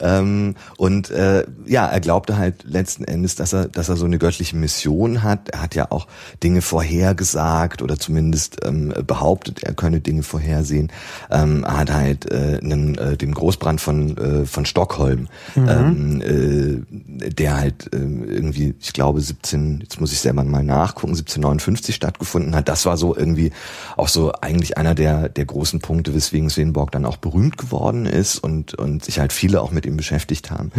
Ähm, 0.00 0.54
und 0.78 1.10
äh, 1.10 1.44
ja, 1.66 1.86
er 1.86 2.00
glaubte 2.00 2.38
halt 2.38 2.64
letzten 2.64 3.04
Endes, 3.04 3.34
dass 3.34 3.52
er, 3.52 3.68
dass 3.68 3.90
er 3.90 3.96
so 3.96 4.06
eine 4.06 4.18
göttliche 4.18 4.56
Mission 4.56 5.22
hat. 5.22 5.50
Er 5.50 5.60
hat 5.60 5.74
ja 5.74 5.90
auch 5.90 6.06
Dinge 6.42 6.62
vorhergesagt 6.62 7.82
oder 7.82 7.98
zumindest 7.98 8.64
ähm, 8.64 8.94
behauptet, 9.06 9.62
er 9.62 9.74
könne 9.74 10.00
Dinge 10.00 10.22
vorhersehen. 10.22 10.90
Ähm, 11.30 11.64
er 11.64 11.76
hat 11.76 11.92
halt 11.92 12.30
äh, 12.30 12.58
einen, 12.62 12.96
äh, 12.96 13.16
den 13.18 13.32
Großbrand 13.34 13.80
von 13.80 14.16
äh, 14.16 14.46
von 14.46 14.64
Stockholm, 14.64 15.28
ähm, 15.56 16.22
äh, 16.22 17.30
der 17.30 17.56
halt 17.58 17.92
äh, 17.92 17.98
irgendwie, 17.98 18.74
ich 18.80 18.92
glaube 18.94 19.20
17, 19.20 19.80
jetzt 19.82 20.00
muss 20.00 20.12
ich 20.12 20.20
selber 20.20 20.44
mal 20.44 20.62
nachgucken, 20.64 21.12
1759 21.12 21.94
stattgefunden 21.94 22.54
hat. 22.54 22.68
Das 22.68 22.86
war 22.86 22.96
so 22.96 23.17
irgendwie 23.18 23.52
auch 23.96 24.08
so 24.08 24.32
eigentlich 24.40 24.78
einer 24.78 24.94
der 24.94 25.28
der 25.28 25.44
großen 25.44 25.80
Punkte, 25.80 26.14
weswegen 26.14 26.48
Swedenborg 26.50 26.92
dann 26.92 27.04
auch 27.04 27.16
berühmt 27.16 27.58
geworden 27.58 28.06
ist 28.06 28.38
und 28.38 28.74
und 28.74 29.04
sich 29.04 29.18
halt 29.18 29.32
viele 29.32 29.60
auch 29.60 29.72
mit 29.72 29.86
ihm 29.86 29.96
beschäftigt 29.96 30.50
haben. 30.50 30.72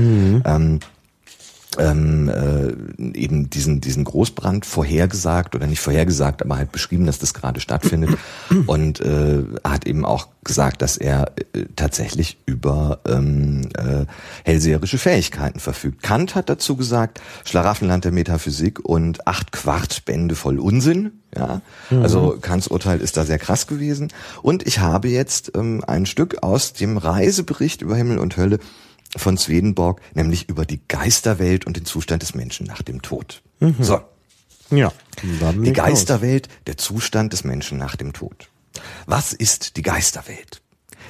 Ähm, 0.46 0.80
ähm, 1.78 2.30
äh, 2.30 3.18
eben 3.18 3.50
diesen 3.50 3.80
diesen 3.80 4.04
Großbrand 4.04 4.66
vorhergesagt 4.66 5.56
oder 5.56 5.68
nicht 5.68 5.82
vorhergesagt, 5.82 6.42
aber 6.42 6.58
halt 6.58 6.72
beschrieben, 6.72 7.06
dass 7.06 7.20
das 7.20 7.34
gerade 7.34 7.60
stattfindet 7.60 8.18
und 8.66 9.00
äh, 9.02 9.44
hat 9.64 9.86
eben 9.86 10.04
auch 10.04 10.30
gesagt, 10.44 10.82
dass 10.82 10.98
er 10.98 11.32
äh, 11.54 11.66
tatsächlich 11.76 12.40
über 12.48 13.00
ähm, 13.08 13.70
äh, 13.78 14.06
hellseherische 14.44 14.98
Fähigkeiten 14.98 15.60
verfügt. 15.60 16.02
Kant 16.02 16.34
hat 16.34 16.50
dazu 16.50 16.76
gesagt, 16.76 17.22
Schlaraffenland 17.46 18.04
der 18.04 18.14
Metaphysik 18.14 18.80
und 18.84 19.28
acht 19.28 19.52
Quartbände 19.52 20.36
voll 20.36 20.58
Unsinn. 20.60 21.12
Ja, 21.38 21.62
also 21.92 22.40
Kants 22.42 22.68
Urteil 22.68 23.02
ist 23.02 23.16
da 23.16 23.24
sehr 23.24 23.38
krass 23.38 23.68
gewesen. 23.68 24.08
Und 24.42 24.66
ich 24.66 24.80
habe 24.80 25.10
jetzt 25.10 25.52
ähm, 25.56 25.84
ein 25.86 26.08
Stück 26.08 26.42
aus 26.42 26.74
dem 26.74 26.98
Reisebericht 26.98 27.84
über 27.84 27.96
Himmel 27.96 28.18
und 28.18 28.36
Hölle 28.36 28.58
von 29.18 29.38
Swedenborg, 29.38 30.02
nämlich 30.14 30.50
über 30.50 30.66
die 30.66 30.82
Geisterwelt 30.88 31.66
und 31.66 31.78
den 31.78 31.86
Zustand 31.86 32.22
des 32.22 32.36
Menschen 32.36 32.66
nach 32.66 32.82
dem 32.82 33.02
Tod. 33.02 33.42
So, 33.80 34.02
Ja. 34.72 34.92
Die. 35.24 35.74
Geisterwelt, 35.74 36.48
der 36.68 36.78
Zustand 36.78 37.34
des 37.34 37.44
Menschen 37.44 37.78
nach 37.78 37.96
dem 37.96 38.14
Tod. 38.14 38.50
Was 39.06 39.34
ist 39.34 39.78
die 39.78 39.82
Geisterwelt? 39.82 40.62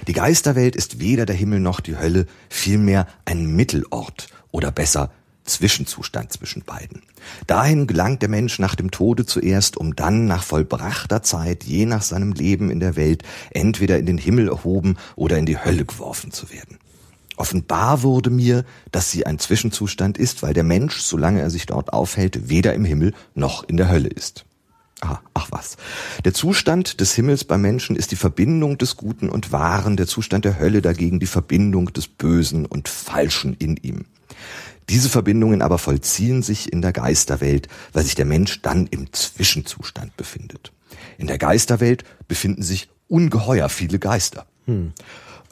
Die 0.07 0.13
Geisterwelt 0.13 0.75
ist 0.75 0.99
weder 0.99 1.25
der 1.25 1.35
Himmel 1.35 1.59
noch 1.59 1.81
die 1.81 1.97
Hölle, 1.97 2.25
vielmehr 2.49 3.05
ein 3.25 3.45
Mittelort 3.47 4.29
oder 4.51 4.71
besser 4.71 5.11
Zwischenzustand 5.43 6.31
zwischen 6.31 6.63
beiden. 6.63 7.01
Dahin 7.47 7.85
gelangt 7.85 8.21
der 8.21 8.29
Mensch 8.29 8.59
nach 8.59 8.75
dem 8.75 8.91
Tode 8.91 9.25
zuerst, 9.25 9.77
um 9.77 9.95
dann 9.95 10.25
nach 10.25 10.43
vollbrachter 10.43 11.21
Zeit, 11.21 11.63
je 11.65 11.85
nach 11.85 12.01
seinem 12.01 12.31
Leben 12.31 12.71
in 12.71 12.79
der 12.79 12.95
Welt, 12.95 13.23
entweder 13.51 13.99
in 13.99 14.05
den 14.05 14.17
Himmel 14.17 14.47
erhoben 14.47 14.97
oder 15.15 15.37
in 15.37 15.45
die 15.45 15.57
Hölle 15.57 15.85
geworfen 15.85 16.31
zu 16.31 16.49
werden. 16.49 16.78
Offenbar 17.39 18.03
wurde 18.03 18.29
mir, 18.31 18.65
dass 18.91 19.11
sie 19.11 19.25
ein 19.25 19.39
Zwischenzustand 19.39 20.17
ist, 20.17 20.43
weil 20.43 20.53
der 20.53 20.65
Mensch, 20.65 20.97
solange 20.97 21.39
er 21.39 21.49
sich 21.49 21.65
dort 21.65 21.93
aufhält, 21.93 22.49
weder 22.49 22.73
im 22.73 22.83
Himmel 22.83 23.13
noch 23.33 23.63
in 23.63 23.77
der 23.77 23.87
Hölle 23.87 24.09
ist. 24.09 24.43
Ah, 24.99 25.19
ach 25.33 25.47
was. 25.49 25.77
Der 26.25 26.33
Zustand 26.33 26.99
des 26.99 27.15
Himmels 27.15 27.45
beim 27.45 27.61
Menschen 27.61 27.95
ist 27.95 28.11
die 28.11 28.17
Verbindung 28.17 28.77
des 28.77 28.97
Guten 28.97 29.29
und 29.29 29.53
Wahren, 29.53 29.95
der 29.95 30.05
Zustand 30.05 30.43
der 30.43 30.59
Hölle 30.59 30.81
dagegen 30.81 31.21
die 31.21 31.27
Verbindung 31.27 31.93
des 31.93 32.09
Bösen 32.09 32.65
und 32.65 32.89
Falschen 32.89 33.53
in 33.53 33.77
ihm. 33.77 34.03
Diese 34.89 35.07
Verbindungen 35.07 35.61
aber 35.61 35.77
vollziehen 35.77 36.43
sich 36.43 36.73
in 36.73 36.81
der 36.81 36.91
Geisterwelt, 36.91 37.69
weil 37.93 38.03
sich 38.03 38.15
der 38.15 38.25
Mensch 38.25 38.61
dann 38.61 38.85
im 38.87 39.13
Zwischenzustand 39.13 40.17
befindet. 40.17 40.73
In 41.17 41.27
der 41.27 41.37
Geisterwelt 41.37 42.03
befinden 42.27 42.63
sich 42.63 42.89
ungeheuer 43.07 43.69
viele 43.69 43.97
Geister, 43.97 44.45
hm. 44.65 44.91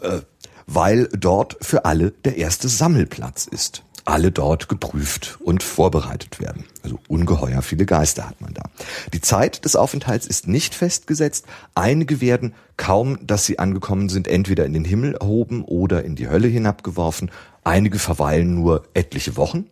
äh, 0.02 0.20
weil 0.68 1.08
dort 1.08 1.58
für 1.62 1.86
alle 1.86 2.12
der 2.12 2.38
erste 2.38 2.70
Sammelplatz 2.70 3.48
ist. 3.48 3.84
Alle 4.06 4.32
dort 4.32 4.70
geprüft 4.70 5.38
und 5.42 5.64
vorbereitet 5.64 6.40
werden. 6.40 6.64
Also 6.82 6.98
ungeheuer 7.10 7.62
viele 7.62 7.86
Geister 7.86 8.30
hat 8.30 8.40
man 8.40 8.54
da. 8.54 8.64
Die 9.12 9.20
Zeit 9.20 9.66
des 9.66 9.76
Aufenthalts 9.76 10.26
ist 10.28 10.48
nicht 10.48 10.76
festgesetzt. 10.76 11.46
Einige 11.76 12.22
werden, 12.22 12.54
kaum 12.78 13.18
dass 13.28 13.46
sie 13.46 13.60
angekommen 13.60 14.08
sind, 14.08 14.30
entweder 14.30 14.66
in 14.66 14.72
den 14.72 14.86
Himmel 14.86 15.16
erhoben 15.16 15.62
oder 15.66 16.06
in 16.06 16.16
die 16.16 16.30
Hölle 16.30 16.48
hinabgeworfen 16.48 17.32
Einige 17.68 18.00
verweilen 18.00 18.56
nur 18.56 18.88
etliche 18.94 19.36
Wochen, 19.36 19.66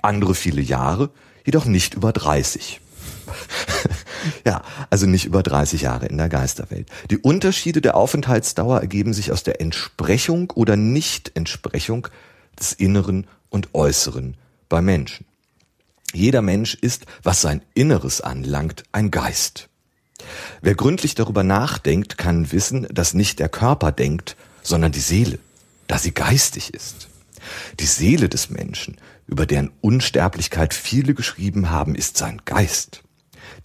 andere 0.00 0.36
viele 0.36 0.62
Jahre, 0.62 1.10
jedoch 1.44 1.64
nicht 1.64 1.94
über 1.94 2.12
30. 2.12 2.80
ja, 4.46 4.62
also 4.90 5.06
nicht 5.06 5.24
über 5.24 5.42
30 5.42 5.82
Jahre 5.82 6.06
in 6.06 6.18
der 6.18 6.28
Geisterwelt. 6.28 6.88
Die 7.10 7.18
Unterschiede 7.18 7.80
der 7.80 7.96
Aufenthaltsdauer 7.96 8.80
ergeben 8.80 9.12
sich 9.12 9.32
aus 9.32 9.42
der 9.42 9.60
Entsprechung 9.60 10.50
oder 10.50 10.76
Nicht-Entsprechung 10.76 12.08
des 12.58 12.72
Inneren 12.72 13.26
und 13.50 13.74
Äußeren 13.74 14.36
bei 14.68 14.80
Menschen. 14.80 15.26
Jeder 16.12 16.42
Mensch 16.42 16.74
ist, 16.74 17.06
was 17.22 17.40
sein 17.40 17.62
Inneres 17.74 18.20
anlangt, 18.20 18.84
ein 18.92 19.10
Geist. 19.10 19.68
Wer 20.60 20.74
gründlich 20.74 21.14
darüber 21.14 21.42
nachdenkt, 21.42 22.18
kann 22.18 22.52
wissen, 22.52 22.86
dass 22.90 23.14
nicht 23.14 23.38
der 23.38 23.48
Körper 23.48 23.92
denkt, 23.92 24.36
sondern 24.62 24.92
die 24.92 25.00
Seele, 25.00 25.38
da 25.88 25.98
sie 25.98 26.12
geistig 26.12 26.74
ist. 26.74 27.08
Die 27.80 27.86
Seele 27.86 28.28
des 28.28 28.50
Menschen, 28.50 28.98
über 29.26 29.46
deren 29.46 29.70
Unsterblichkeit 29.80 30.74
viele 30.74 31.14
geschrieben 31.14 31.70
haben, 31.70 31.94
ist 31.94 32.16
sein 32.16 32.42
Geist. 32.44 33.02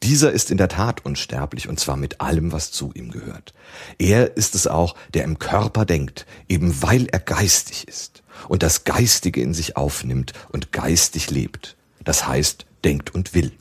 Dieser 0.04 0.32
ist 0.32 0.52
in 0.52 0.58
der 0.58 0.68
Tat 0.68 1.06
unsterblich 1.06 1.68
und 1.68 1.80
zwar 1.80 1.98
mit 1.98 2.22
allem, 2.22 2.52
was 2.52 2.72
zu 2.72 2.92
ihm 2.94 3.12
gehört. 3.12 3.54
Er 3.98 4.38
ist 4.38 4.56
es 4.56 4.68
auch, 4.68 4.96
der 5.14 5.24
im 5.24 5.40
Körper 5.40 5.86
denkt, 5.86 6.26
eben 6.48 6.82
weil 6.82 7.08
er 7.08 7.20
geistig 7.20 7.88
ist 7.88 8.24
und 8.48 8.64
das 8.64 8.84
Geistige 8.84 9.42
in 9.42 9.54
sich 9.54 9.76
aufnimmt 9.76 10.34
und 10.50 10.72
geistig 10.72 11.32
lebt. 11.32 11.76
Das 12.04 12.28
heißt, 12.28 12.66
denkt 12.84 13.14
und 13.14 13.34
will. 13.34 13.52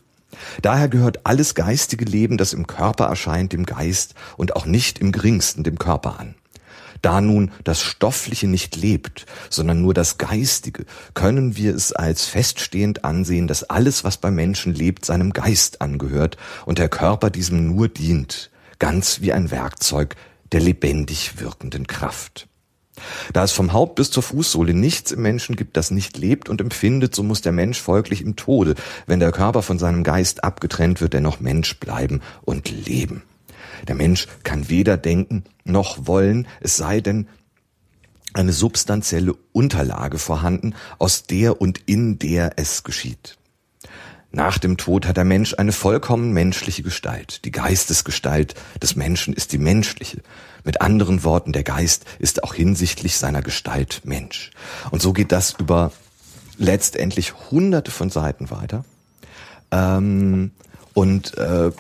Daher 0.61 0.89
gehört 0.89 1.25
alles 1.25 1.55
geistige 1.55 2.05
Leben, 2.05 2.37
das 2.37 2.53
im 2.53 2.67
Körper 2.67 3.07
erscheint, 3.07 3.53
dem 3.53 3.65
Geist 3.65 4.15
und 4.37 4.55
auch 4.55 4.67
nicht 4.67 4.99
im 4.99 5.13
geringsten 5.13 5.65
dem 5.65 5.79
Körper 5.79 6.21
an. 6.21 6.35
Da 7.03 7.21
nun 7.21 7.51
das 7.65 7.81
Stoffliche 7.81 8.47
nicht 8.47 8.77
lebt, 8.77 9.27
sondern 9.51 9.83
nur 9.83 9.95
das 9.95 10.19
Geistige, 10.19 10.85
können 11.15 11.57
wir 11.57 11.75
es 11.75 11.93
als 11.93 12.25
feststehend 12.25 13.05
ansehen, 13.05 13.47
dass 13.47 13.65
alles, 13.65 14.05
was 14.05 14.19
beim 14.19 14.35
Menschen 14.35 14.75
lebt, 14.75 15.05
seinem 15.05 15.33
Geist 15.33 15.81
angehört 15.81 16.37
und 16.65 16.79
der 16.79 16.89
Körper 16.89 17.31
diesem 17.31 17.67
nur 17.67 17.89
dient, 17.89 18.51
ganz 18.79 19.21
wie 19.21 19.33
ein 19.33 19.51
Werkzeug 19.51 20.17
der 20.53 20.61
lebendig 20.61 21.41
wirkenden 21.41 21.87
Kraft. 21.87 22.49
Da 23.33 23.45
es 23.45 23.53
vom 23.53 23.73
Haupt 23.73 23.97
bis 23.97 24.11
zur 24.11 24.23
Fußsohle 24.23 24.73
nichts 24.73 25.13
im 25.13 25.23
Menschen 25.23 25.57
gibt, 25.57 25.77
das 25.77 25.91
nicht 25.91 26.17
lebt 26.17 26.49
und 26.49 26.61
empfindet, 26.61 27.15
so 27.15 27.23
muss 27.23 27.43
der 27.43 27.53
Mensch 27.53 27.81
folglich 27.81 28.23
im 28.23 28.37
Tode, 28.37 28.75
wenn 29.07 29.21
der 29.21 29.33
Körper 29.33 29.63
von 29.63 29.79
seinem 29.79 30.03
Geist 30.03 30.45
abgetrennt 30.45 31.01
wird, 31.01 31.13
dennoch 31.13 31.41
Mensch 31.41 31.79
bleiben 31.79 32.23
und 32.43 32.71
leben. 32.71 33.23
Der 33.89 33.95
Mensch 33.95 34.27
kann 34.43 34.69
weder 34.69 34.97
denken 34.97 35.45
noch 35.65 36.07
wollen, 36.07 36.47
es 36.61 36.77
sei 36.77 37.01
denn 37.01 37.29
eine 38.33 38.53
substanzielle 38.53 39.35
Unterlage 39.53 40.19
vorhanden, 40.19 40.75
aus 40.99 41.25
der 41.25 41.61
und 41.61 41.81
in 41.87 42.19
der 42.19 42.53
es 42.57 42.85
geschieht. 42.85 43.39
Nach 44.31 44.59
dem 44.59 44.77
Tod 44.77 45.07
hat 45.07 45.17
der 45.17 45.25
Mensch 45.25 45.55
eine 45.57 45.73
vollkommen 45.73 46.33
menschliche 46.33 46.83
Gestalt. 46.83 47.45
Die 47.47 47.51
Geistesgestalt 47.51 48.55
des 48.83 48.95
Menschen 48.95 49.33
ist 49.33 49.53
die 49.53 49.59
menschliche. 49.59 50.21
Mit 50.65 50.83
anderen 50.83 51.25
Worten, 51.25 51.53
der 51.53 51.63
Geist 51.63 52.05
ist 52.19 52.45
auch 52.45 52.53
hinsichtlich 52.53 53.17
seiner 53.17 53.41
Gestalt 53.41 54.03
Mensch. 54.05 54.51
Und 54.91 55.01
so 55.01 55.15
geht 55.15 55.33
das 55.33 55.55
über 55.59 55.93
letztendlich 56.59 57.35
hunderte 57.51 57.91
von 57.91 58.11
Seiten 58.11 58.51
weiter 58.51 58.85
ähm, 59.71 60.51
und 60.93 61.37
äh, 61.39 61.71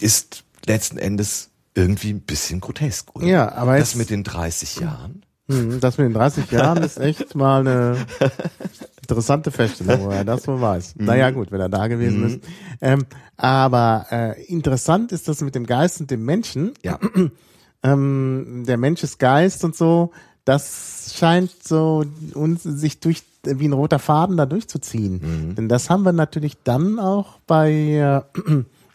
ist 0.00 0.44
letzten 0.66 0.98
Endes 0.98 1.50
irgendwie 1.74 2.10
ein 2.10 2.20
bisschen 2.20 2.60
grotesk, 2.60 3.14
oder? 3.14 3.26
Ja, 3.26 3.52
aber 3.52 3.78
das 3.78 3.94
mit 3.94 4.10
den 4.10 4.24
30 4.24 4.76
Jahren. 4.80 5.22
Hm, 5.48 5.78
das 5.80 5.98
mit 5.98 6.06
den 6.06 6.14
30 6.14 6.50
Jahren 6.50 6.82
ist 6.82 6.98
echt 6.98 7.34
mal 7.34 7.60
eine 7.60 7.96
interessante 9.02 9.50
Feststellung, 9.52 10.06
wo 10.06 10.10
er 10.10 10.24
das 10.24 10.48
wohl 10.48 10.60
weiß. 10.60 10.96
Mhm. 10.96 11.04
Naja, 11.04 11.30
gut, 11.30 11.52
wenn 11.52 11.60
er 11.60 11.68
da 11.68 11.86
gewesen 11.86 12.20
mhm. 12.20 12.26
ist. 12.26 12.40
Ähm, 12.80 13.06
aber 13.36 14.06
äh, 14.10 14.42
interessant 14.46 15.12
ist 15.12 15.28
das 15.28 15.40
mit 15.42 15.54
dem 15.54 15.66
Geist 15.66 16.00
und 16.00 16.10
dem 16.10 16.24
Menschen. 16.24 16.72
Ja. 16.82 16.98
ähm, 17.82 18.64
der 18.66 18.76
Mensch 18.76 19.04
ist 19.04 19.18
Geist 19.18 19.62
und 19.62 19.76
so. 19.76 20.10
Das 20.44 21.14
scheint 21.16 21.52
so 21.62 22.04
uns 22.34 22.62
sich 22.62 23.00
durch 23.00 23.22
wie 23.44 23.68
ein 23.68 23.72
roter 23.72 24.00
Faden 24.00 24.36
da 24.36 24.46
durchzuziehen. 24.46 25.20
Mhm. 25.22 25.54
Denn 25.54 25.68
das 25.68 25.88
haben 25.90 26.02
wir 26.02 26.12
natürlich 26.12 26.56
dann 26.64 26.98
auch 26.98 27.38
bei 27.46 27.70
äh, 27.72 28.22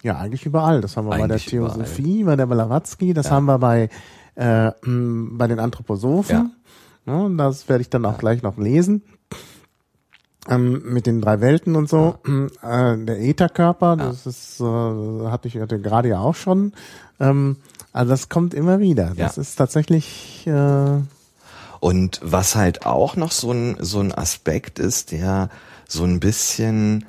ja, 0.03 0.17
eigentlich 0.17 0.45
überall. 0.45 0.81
Das 0.81 0.97
haben 0.97 1.07
wir 1.07 1.13
eigentlich 1.13 1.23
bei 1.23 1.27
der 1.27 1.39
Theosophie, 1.39 2.21
überall. 2.21 2.37
bei 2.37 2.43
der 2.43 2.55
Blavatsky, 2.55 3.13
das 3.13 3.27
ja. 3.27 3.31
haben 3.33 3.45
wir 3.45 3.59
bei, 3.59 3.89
äh, 4.35 4.71
bei 4.83 5.47
den 5.47 5.59
Anthroposophen. 5.59 6.51
Ja. 7.05 7.13
ja 7.13 7.29
das 7.29 7.69
werde 7.69 7.81
ich 7.81 7.89
dann 7.89 8.05
auch 8.05 8.13
ja. 8.13 8.17
gleich 8.17 8.41
noch 8.41 8.57
lesen. 8.57 9.03
Ähm, 10.49 10.81
mit 10.85 11.05
den 11.05 11.21
drei 11.21 11.39
Welten 11.39 11.75
und 11.75 11.87
so. 11.87 12.15
Äh, 12.25 12.97
der 13.05 13.21
Ätherkörper, 13.21 13.95
das 13.95 14.25
ist, 14.25 14.59
äh, 14.59 14.63
hatte 14.63 15.47
ich 15.47 15.59
hatte 15.59 15.79
gerade 15.79 16.09
ja 16.09 16.19
auch 16.19 16.33
schon. 16.33 16.73
Ähm, 17.19 17.57
also 17.93 18.09
das 18.09 18.27
kommt 18.27 18.55
immer 18.55 18.79
wieder. 18.79 19.13
Das 19.15 19.37
ist 19.37 19.55
tatsächlich 19.55 20.47
äh, 20.47 20.99
und 21.81 22.19
was 22.23 22.55
halt 22.55 22.85
auch 22.85 23.15
noch 23.15 23.31
so 23.31 23.51
ein, 23.51 23.75
so 23.79 23.99
ein 23.99 24.13
Aspekt 24.13 24.77
ist, 24.77 25.11
der 25.11 25.49
so 25.87 26.03
ein 26.03 26.19
bisschen 26.19 27.05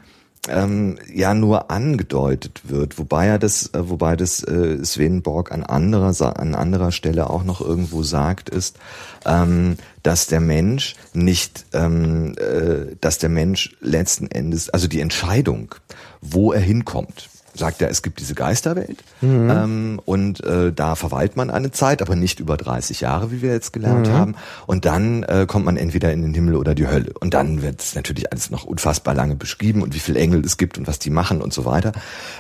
ähm, 0.49 0.99
ja 1.13 1.35
nur 1.35 1.71
angedeutet 1.71 2.63
wird, 2.65 2.99
wobei 2.99 3.27
er 3.27 3.39
das, 3.39 3.73
äh, 3.75 3.89
wobei 3.89 4.17
das 4.17 4.43
äh, 4.43 4.85
Swedenborg 4.85 5.53
an 5.53 5.63
anderer 5.63 6.13
an 6.39 6.55
anderer 6.55 6.91
Stelle 6.91 7.31
auch 7.31 7.45
noch 7.45 7.61
irgendwo 7.61 8.03
sagt, 8.03 8.49
ist, 8.49 8.77
ähm, 9.25 9.77
dass 10.03 10.27
der 10.27 10.41
Mensch 10.41 10.97
nicht, 11.13 11.67
ähm, 11.73 12.35
äh, 12.39 12.97
dass 13.01 13.19
der 13.19 13.29
Mensch 13.29 13.77
letzten 13.81 14.31
Endes, 14.31 14.69
also 14.71 14.89
die 14.89 15.01
Entscheidung, 15.01 15.75
wo 16.21 16.53
er 16.53 16.61
hinkommt, 16.61 17.29
sagt 17.55 17.83
er, 17.83 17.91
es 17.91 18.03
gibt 18.03 18.21
diese 18.21 18.35
Geisterwelt 18.35 19.05
mhm. 19.21 19.51
ähm, 19.51 20.01
und 20.05 20.43
äh, 20.45 20.73
da 20.73 20.95
verweilt 20.95 21.37
man 21.37 21.51
eine 21.51 21.71
Zeit, 21.71 22.03
aber 22.03 22.17
nicht 22.17 22.41
über 22.41 22.57
30 22.57 23.01
Jahre, 23.01 23.31
wie 23.31 23.43
wir 23.43 23.53
jetzt 23.53 23.73
gelernt 23.73 24.09
mhm. 24.09 24.13
haben. 24.13 24.35
Und 24.67 24.85
dann 24.85 25.23
äh, 25.25 25.47
kommt 25.47 25.65
man 25.65 25.77
entweder 25.77 26.13
in 26.13 26.23
den 26.23 26.35
Himmel 26.35 26.57
oder 26.57 26.75
die 26.75 26.87
Hölle. 26.87 27.13
Und 27.21 27.35
dann 27.35 27.63
wird 27.63 27.81
es 27.81 27.95
natürlich 27.95 28.33
alles 28.33 28.51
noch 28.51 28.65
unfassbar 28.65 29.15
lange 29.15 29.37
beschrieben 29.37 29.83
und 29.83 29.95
wie 29.95 29.99
viele 29.99 30.19
Engel 30.19 30.45
es 30.45 30.57
gibt 30.57 30.79
und 30.79 30.87
was 30.87 30.99
die 30.99 31.11
machen 31.11 31.43
und 31.43 31.53
so 31.53 31.65
weiter. 31.65 31.93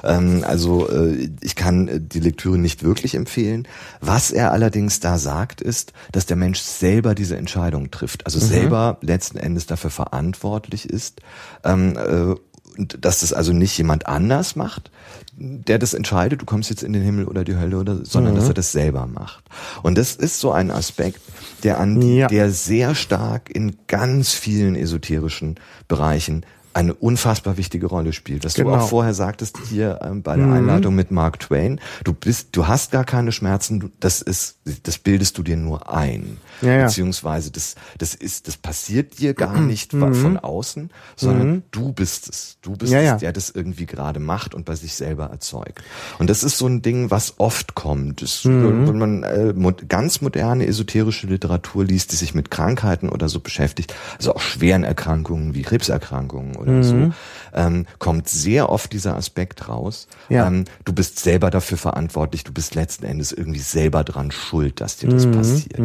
Ähm, 0.03 0.44
also 0.46 0.88
äh, 0.88 1.29
ich 1.40 1.57
kann 1.57 1.88
äh, 1.88 2.01
die 2.01 2.20
Lektüre 2.20 2.59
nicht 2.59 2.83
wirklich 2.83 3.14
empfehlen. 3.14 3.68
Was 4.01 4.31
er 4.31 4.53
allerdings 4.53 5.01
da 5.01 5.18
sagt, 5.18 5.61
ist, 5.61 5.92
dass 6.12 6.27
der 6.27 6.37
Mensch 6.37 6.61
selber 6.61 7.14
diese 7.14 7.37
Entscheidung 7.37 7.90
trifft, 7.90 8.27
also 8.27 8.38
mhm. 8.38 8.48
selber 8.48 8.98
letzten 9.03 9.38
Endes 9.38 9.66
dafür 9.66 9.90
verantwortlich 9.90 10.88
ist. 10.88 11.20
Ähm, 11.64 11.96
äh, 11.96 12.35
und 12.76 13.04
dass 13.04 13.20
das 13.20 13.32
also 13.32 13.52
nicht 13.52 13.76
jemand 13.78 14.06
anders 14.06 14.56
macht, 14.56 14.90
der 15.37 15.78
das 15.78 15.94
entscheidet, 15.94 16.42
du 16.42 16.46
kommst 16.46 16.70
jetzt 16.70 16.82
in 16.82 16.92
den 16.92 17.02
Himmel 17.02 17.26
oder 17.26 17.44
die 17.44 17.56
Hölle 17.56 17.78
oder, 17.78 18.04
sondern 18.04 18.35
mhm. 18.35 18.38
dass 18.38 18.48
er 18.48 18.54
das 18.54 18.72
selber 18.72 19.06
macht. 19.06 19.44
Und 19.82 19.96
das 19.98 20.14
ist 20.14 20.40
so 20.40 20.52
ein 20.52 20.70
Aspekt, 20.70 21.20
der 21.62 21.80
an, 21.80 22.00
ja. 22.02 22.26
der 22.28 22.50
sehr 22.50 22.94
stark 22.94 23.50
in 23.50 23.76
ganz 23.87 24.32
vielen 24.32 24.76
esoterischen 24.76 25.56
Bereichen 25.88 26.44
eine 26.74 26.94
unfassbar 26.94 27.56
wichtige 27.56 27.87
Rolle 27.87 28.12
spielt. 28.12 28.44
Was 28.44 28.54
Genau. 28.54 28.70
du 28.70 28.76
auch 28.76 28.88
vorher 28.88 29.14
sagtest 29.14 29.58
hier 29.68 30.00
ähm, 30.02 30.22
bei 30.22 30.37
der 30.37 30.46
Mhm. 30.46 30.52
Einladung 30.54 30.94
mit 30.94 31.11
Mark 31.11 31.38
Twain, 31.40 31.80
du 32.04 32.14
bist, 32.14 32.48
du 32.52 32.66
hast 32.66 32.92
gar 32.92 33.04
keine 33.04 33.32
Schmerzen, 33.32 33.80
du, 33.80 33.90
das 34.00 34.22
ist, 34.22 34.56
das 34.85 34.98
bildest 34.98 35.37
du 35.38 35.42
dir 35.42 35.57
nur 35.57 35.92
ein. 35.92 36.38
Ja, 36.61 36.72
ja. 36.77 36.87
Beziehungsweise 36.87 37.51
das, 37.51 37.75
das 37.98 38.14
ist, 38.14 38.46
das 38.46 38.57
passiert 38.57 39.18
dir 39.18 39.35
gar 39.35 39.57
Mhm. 39.59 39.66
nicht 39.66 40.01
wa- 40.01 40.12
von 40.12 40.37
außen, 40.37 40.90
sondern 41.16 41.64
du 41.72 41.92
bist 41.92 42.29
es. 42.29 42.59
Du 42.62 42.77
bist 42.77 42.92
Ja, 42.92 43.14
es, 43.16 43.20
der 43.20 43.33
das 43.33 43.51
irgendwie 43.51 43.87
gerade 43.87 44.20
macht 44.20 44.55
und 44.55 44.64
bei 44.64 44.77
sich 44.77 44.94
selber 44.94 45.27
erzeugt. 45.27 45.83
Und 46.20 46.31
das 46.31 46.44
ist 46.44 46.59
so 46.59 46.66
ein 46.68 46.81
Ding, 46.81 47.11
was 47.11 47.35
oft 47.38 47.75
kommt. 47.75 48.22
Das, 48.22 48.44
Mhm. 48.44 48.87
Wenn 48.87 48.98
man 48.98 49.22
äh, 49.25 49.53
ganz 49.88 50.20
moderne 50.20 50.66
esoterische 50.66 51.27
Literatur 51.27 51.85
liest, 51.85 52.12
die 52.12 52.16
sich 52.16 52.35
mit 52.35 52.51
Krankheiten 52.53 53.09
oder 53.09 53.29
so 53.29 53.40
beschäftigt, 53.40 53.94
also 54.18 54.35
auch 54.35 54.40
schweren 54.40 54.85
Erkrankungen 54.85 55.55
wie 55.55 55.62
Krebserkrankungen 55.62 56.55
oder 56.57 56.72
Mhm. 56.72 56.83
so, 56.85 57.12
ähm, 57.52 57.86
kommt 57.98 58.28
sehr 58.28 58.68
oft 58.70 58.92
dieser 58.92 59.16
Aspekt 59.16 59.68
raus. 59.68 60.06
Ja. 60.28 60.46
Ähm, 60.46 60.64
du 60.84 60.92
bist 60.92 61.18
selber 61.18 61.50
dafür 61.50 61.78
verantwortlich, 61.78 62.44
du 62.44 62.52
bist 62.52 62.74
letzten 62.74 63.04
Endes 63.04 63.32
irgendwie 63.32 63.60
selber 63.60 64.04
dran 64.04 64.30
schuld, 64.30 64.80
dass 64.80 64.96
dir 64.96 65.08
das 65.08 65.26
Mhm. 65.26 65.32
passiert. 65.32 65.78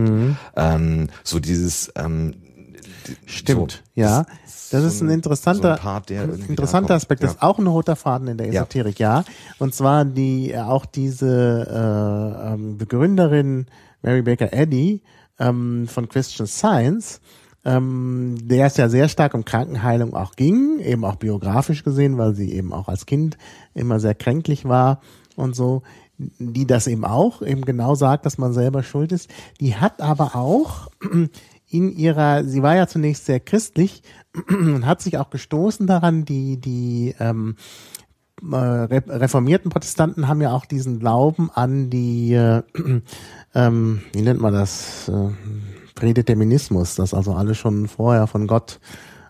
Ähm, 0.55 1.09
so 1.23 1.39
dieses 1.39 1.91
ähm, 1.95 2.33
Stimmt, 3.25 3.71
so, 3.95 4.01
ja. 4.01 4.25
Das 4.69 4.81
so 4.81 4.87
ist 4.87 5.01
ein 5.01 5.09
interessanter, 5.09 5.61
so 5.61 5.73
ein 5.75 5.79
Part, 5.79 6.11
interessanter. 6.11 6.95
Aspekt. 6.95 7.23
Das 7.23 7.31
ist 7.35 7.41
Ja. 7.41 7.47
auch 7.47 7.57
ein 7.57 7.67
roter 7.67 7.95
Faden 7.95 8.27
in 8.27 8.37
der 8.37 8.47
Ja. 8.47 8.61
Esoterik, 8.63 8.99
ja. 8.99 9.23
Und 9.59 9.73
zwar 9.73 10.03
die, 10.03 10.51
äh, 10.51 10.59
auch 10.59 10.85
diese 10.85 11.67
äh, 11.69 12.53
ähm, 12.53 12.77
Begründerin 12.77 13.67
Mary 14.01 14.21
Baker 14.23 14.51
Eddy 14.51 15.01
ähm, 15.39 15.87
von 15.87 16.09
Christian 16.09 16.47
Science, 16.47 17.21
ähm, 17.67 18.37
der 18.41 18.65
es 18.65 18.77
ja 18.77 18.87
sehr 18.87 19.09
stark 19.09 19.33
um 19.33 19.43
Krankenheilung 19.43 20.13
auch 20.13 20.37
ging, 20.37 20.79
eben 20.79 21.03
auch 21.03 21.17
biografisch 21.17 21.83
gesehen, 21.83 22.17
weil 22.17 22.33
sie 22.33 22.53
eben 22.53 22.71
auch 22.71 22.87
als 22.87 23.05
Kind 23.05 23.37
immer 23.73 23.99
sehr 23.99 24.15
kränklich 24.15 24.63
war 24.63 25.01
und 25.35 25.53
so, 25.53 25.83
die 26.17 26.65
das 26.65 26.87
eben 26.87 27.03
auch 27.03 27.41
eben 27.41 27.63
genau 27.63 27.93
sagt, 27.93 28.25
dass 28.25 28.37
man 28.37 28.53
selber 28.53 28.83
schuld 28.83 29.11
ist. 29.11 29.29
Die 29.59 29.75
hat 29.75 30.01
aber 30.01 30.35
auch 30.37 30.87
in 31.69 31.91
ihrer, 31.91 32.45
sie 32.45 32.63
war 32.63 32.75
ja 32.77 32.87
zunächst 32.87 33.25
sehr 33.25 33.41
christlich 33.41 34.01
und 34.49 34.85
hat 34.85 35.01
sich 35.01 35.17
auch 35.17 35.29
gestoßen 35.29 35.87
daran, 35.87 36.23
die, 36.23 36.55
die 36.55 37.15
ähm, 37.19 37.57
äh, 38.49 38.55
re- 38.55 39.03
reformierten 39.07 39.69
Protestanten 39.69 40.29
haben 40.29 40.39
ja 40.41 40.53
auch 40.53 40.65
diesen 40.65 40.99
Glauben 40.99 41.51
an 41.53 41.89
die, 41.89 42.33
äh, 42.33 42.61
ähm, 43.53 44.01
wie 44.13 44.21
nennt 44.21 44.39
man 44.39 44.53
das, 44.53 45.09
äh, 45.09 45.31
Prädeterminismus, 45.97 46.95
dass 46.95 47.13
also 47.13 47.33
alles 47.33 47.57
schon 47.57 47.87
vorher 47.87 48.27
von 48.27 48.47
Gott 48.47 48.79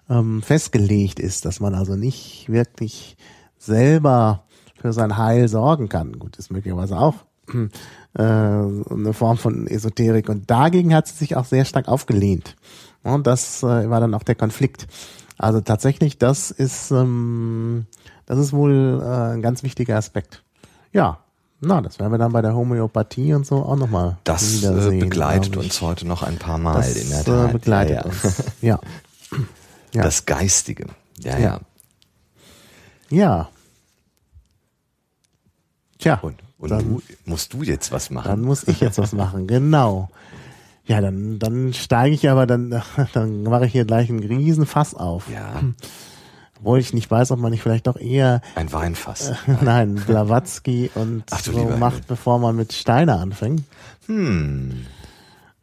ähm, 0.09 0.41
festgelegt 0.41 1.19
ist, 1.19 1.45
dass 1.45 1.59
man 1.59 1.73
also 1.73 1.95
nicht 1.95 2.49
wirklich 2.49 3.17
selber 3.57 4.43
für 4.79 4.93
sein 4.93 5.17
Heil 5.17 5.47
sorgen 5.47 5.89
kann. 5.89 6.19
Gut, 6.19 6.37
ist 6.37 6.51
möglicherweise 6.51 6.99
auch 6.99 7.15
äh, 7.53 8.21
eine 8.21 9.13
Form 9.13 9.37
von 9.37 9.65
Esoterik 9.67 10.29
und 10.29 10.51
dagegen 10.51 10.93
hat 10.93 11.07
sie 11.07 11.15
sich 11.15 11.35
auch 11.35 11.45
sehr 11.45 11.65
stark 11.65 11.87
aufgelehnt. 11.87 12.55
Und 13.03 13.25
das 13.25 13.63
äh, 13.63 13.89
war 13.89 14.01
dann 14.01 14.13
auch 14.13 14.23
der 14.23 14.35
Konflikt. 14.35 14.87
Also 15.37 15.61
tatsächlich, 15.61 16.17
das 16.17 16.51
ist 16.51 16.91
ähm, 16.91 17.85
das 18.25 18.39
ist 18.39 18.53
wohl 18.53 19.01
äh, 19.01 19.33
ein 19.33 19.41
ganz 19.41 19.63
wichtiger 19.63 19.95
Aspekt. 19.95 20.43
Ja, 20.91 21.19
na, 21.59 21.81
das 21.81 21.97
werden 21.99 22.11
wir 22.11 22.17
dann 22.19 22.31
bei 22.31 22.41
der 22.41 22.55
Homöopathie 22.55 23.33
und 23.33 23.45
so 23.45 23.57
auch 23.63 23.75
nochmal 23.75 24.17
Das 24.23 24.53
wiedersehen. 24.53 24.97
äh, 24.97 24.99
begleitet 25.05 25.57
uns 25.57 25.81
heute 25.81 26.05
noch 26.07 26.23
ein 26.23 26.37
paar 26.37 26.57
Mal 26.57 26.75
Das 26.75 26.95
in 26.95 27.09
der 27.09 27.21
äh, 27.21 27.23
Tat. 27.23 27.51
begleitet 27.53 27.95
ja, 27.97 28.03
uns. 28.03 28.43
Ja. 28.61 28.79
Ja. 29.93 30.03
Das 30.03 30.25
Geistige. 30.25 30.85
Ja, 31.19 31.37
Ja. 31.37 31.39
ja. 31.39 31.59
Ja. 33.09 33.49
Tja, 35.99 36.19
Und, 36.21 36.35
und 36.59 36.69
dann, 36.69 36.83
du, 36.83 37.01
musst 37.25 37.53
du 37.53 37.63
jetzt 37.63 37.91
was 37.91 38.09
machen? 38.09 38.27
dann 38.27 38.41
muss 38.41 38.67
ich 38.67 38.79
jetzt 38.79 38.97
was 38.99 39.11
machen, 39.13 39.47
genau. 39.47 40.09
Ja, 40.85 41.01
dann, 41.01 41.39
dann 41.39 41.73
steige 41.73 42.13
ich 42.13 42.29
aber, 42.29 42.45
dann, 42.45 42.81
dann 43.13 43.43
mache 43.43 43.65
ich 43.65 43.71
hier 43.71 43.85
gleich 43.85 44.09
einen 44.09 44.19
Riesenfass 44.23 44.93
auf. 44.93 45.29
ja, 45.29 45.61
Obwohl 46.59 46.79
ich 46.79 46.93
nicht 46.93 47.09
weiß, 47.11 47.31
ob 47.31 47.39
man 47.39 47.51
nicht 47.51 47.61
vielleicht 47.63 47.87
doch 47.87 47.97
eher, 47.97 48.41
ein 48.55 48.71
Weinfass. 48.73 49.33
nein, 49.61 49.95
Blavatsky 49.95 50.89
und 50.95 51.23
Ach 51.31 51.39
so 51.39 51.51
macht, 51.51 51.93
Himmel. 51.95 52.05
bevor 52.07 52.39
man 52.39 52.55
mit 52.55 52.73
Steiner 52.73 53.19
anfängt. 53.19 53.63
Hm. 54.07 54.85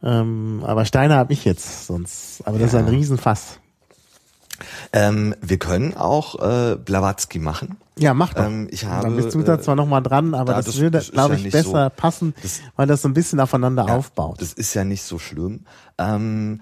Ähm, 0.03 0.63
aber 0.67 0.85
Steiner 0.85 1.17
habe 1.17 1.33
ich 1.33 1.45
jetzt 1.45 1.87
sonst. 1.87 2.43
Aber 2.47 2.59
das 2.59 2.69
ist 2.69 2.73
Ja. 2.75 2.79
ein 2.81 2.89
Riesenfass. 2.89 3.59
Ähm, 4.93 5.35
wir 5.41 5.59
können 5.59 5.97
auch 5.97 6.37
äh, 6.41 6.77
Blavatsky 6.77 7.41
machen. 7.41 7.77
Ja, 7.99 8.15
mach 8.15 8.35
doch. 8.35 8.45
Ähm, 8.47 8.69
ich 8.71 8.85
habe, 8.85 9.05
Dann 9.07 9.17
bist 9.17 9.35
du 9.35 9.43
da 9.43 9.55
äh, 9.55 9.61
zwar 9.61 9.75
noch 9.75 9.87
mal 9.87 10.01
dran, 10.01 10.35
aber 10.35 10.53
da, 10.53 10.59
das, 10.59 10.67
das- 10.67 10.79
würde, 10.79 11.01
glaube 11.01 11.35
ja 11.35 11.39
ich, 11.39 11.45
nicht 11.45 11.53
besser 11.53 11.85
so- 11.87 12.01
passen, 12.01 12.35
das- 12.43 12.61
weil 12.77 12.87
das 12.87 13.03
so 13.03 13.09
ein 13.09 13.15
bisschen 13.15 13.41
aufeinander 13.41 13.87
Ja, 13.89 13.97
aufbaut. 13.97 14.41
Das 14.41 14.53
ist 14.53 14.75
ja 14.75 14.85
nicht 14.85 15.03
so 15.03 15.19
schlimm. 15.19 15.61
Ähm, 15.99 16.61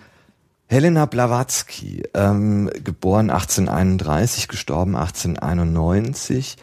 Helena 0.72 1.04
Blavatsky, 1.04 2.02
ähm, 2.14 2.70
geboren 2.82 3.28
1831, 3.28 4.48
gestorben 4.48 4.96
1891. 4.96 6.56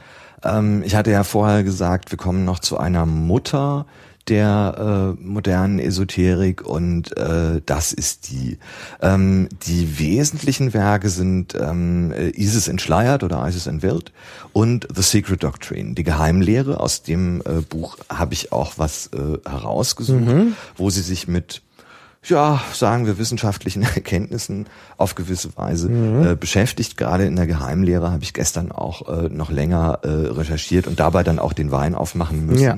Ähm, 0.44 0.82
ich 0.84 0.96
hatte 0.96 1.12
ja 1.12 1.24
vorher 1.24 1.64
gesagt, 1.64 2.10
wir 2.10 2.18
kommen 2.18 2.44
noch 2.44 2.58
zu 2.58 2.80
einer 2.80 3.06
Mutter 3.06 3.86
der 4.28 5.16
äh, 5.20 5.24
modernen 5.24 5.78
Esoterik 5.78 6.66
und 6.66 7.16
äh, 7.18 7.62
das 7.64 7.94
ist 7.94 8.32
die. 8.32 8.58
Ähm, 9.00 9.48
die 9.68 10.00
wesentlichen 10.00 10.74
Werke 10.74 11.10
sind 11.10 11.54
ähm, 11.54 12.12
äh, 12.12 12.30
Isis 12.30 12.68
entschleiert 12.68 13.24
oder 13.24 13.48
Isis 13.48 13.68
entwirrt 13.68 14.12
und 14.54 14.88
The 14.92 15.04
Secret 15.04 15.44
Doctrine, 15.44 15.94
die 15.94 16.04
Geheimlehre. 16.04 16.80
Aus 16.80 17.04
dem 17.04 17.44
äh, 17.46 17.62
Buch 17.62 17.98
habe 18.12 18.34
ich 18.34 18.52
auch 18.52 18.74
was 18.78 19.12
äh, 19.14 19.38
herausgesucht, 19.48 20.26
wo 20.78 20.90
sie 20.90 21.02
sich 21.02 21.28
mit 21.28 21.62
ja, 22.26 22.62
sagen 22.74 23.06
wir, 23.06 23.18
wissenschaftlichen 23.18 23.82
Erkenntnissen 23.96 24.66
auf 24.98 25.16
gewisse 25.16 25.56
Weise 25.56 25.90
äh, 25.90 26.36
beschäftigt. 26.36 26.98
Gerade 26.98 27.26
in 27.26 27.36
der 27.38 27.48
Geheimlehre 27.48 28.12
habe 28.12 28.24
ich 28.24 28.34
gestern 28.34 28.72
auch 28.74 29.08
äh, 29.08 29.30
noch 29.30 29.50
länger 29.52 30.00
äh, 30.04 30.08
recherchiert 30.10 30.86
und 30.88 31.00
dabei 31.00 31.24
dann 31.24 31.40
auch 31.40 31.54
den 31.54 31.72
Wein 31.72 31.96
aufmachen 31.96 32.46
müssen. 32.46 32.64
Ja. 32.64 32.78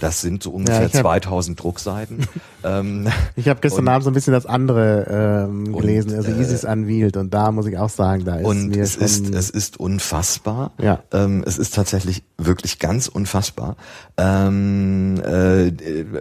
Das 0.00 0.20
sind 0.20 0.42
so 0.42 0.50
ungefähr 0.50 0.84
hab- 0.84 0.92
2000 0.92 1.62
Druckseiten. 1.62 2.26
ähm, 2.64 3.08
Ich 3.34 3.48
habe 3.48 3.60
gestern 3.60 3.80
Und- 3.84 3.88
Abend 3.88 4.04
so 4.04 4.10
ein 4.10 4.14
bisschen 4.14 4.34
das 4.34 4.44
andere 4.46 5.46
ähm, 5.48 5.74
gelesen, 5.74 6.10
Und, 6.10 6.16
also 6.18 6.30
äh, 6.30 6.40
Isis 6.40 6.64
Unveiled 6.64 7.16
und 7.16 7.32
da 7.32 7.50
muss 7.50 7.66
ich 7.66 7.78
auch 7.78 7.88
sagen, 7.90 8.24
da 8.26 8.36
ist 8.36 8.44
und 8.46 8.68
mir 8.68 8.82
es 8.82 8.96
ist, 8.96 9.34
es 9.34 9.48
ist 9.50 9.80
unfassbar. 9.80 10.72
Ja. 10.78 11.00
Ähm, 11.12 11.42
es 11.46 11.56
ist 11.56 11.74
tatsächlich 11.74 12.22
wirklich 12.36 12.78
ganz 12.78 13.08
unfassbar. 13.08 13.76
Ähm, 14.18 15.20
äh, 15.24 15.70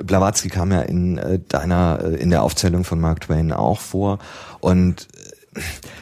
Blavatsky 0.03 0.47
kam 0.49 0.71
ja 0.71 0.81
in 0.81 1.17
äh, 1.17 1.39
deiner, 1.47 1.99
äh, 2.03 2.15
in 2.15 2.29
der 2.29 2.43
Aufzählung 2.61 2.83
von 2.83 2.99
Mark 2.99 3.21
Twain 3.21 3.51
auch 3.51 3.79
vor 3.79 4.19
und 4.59 5.07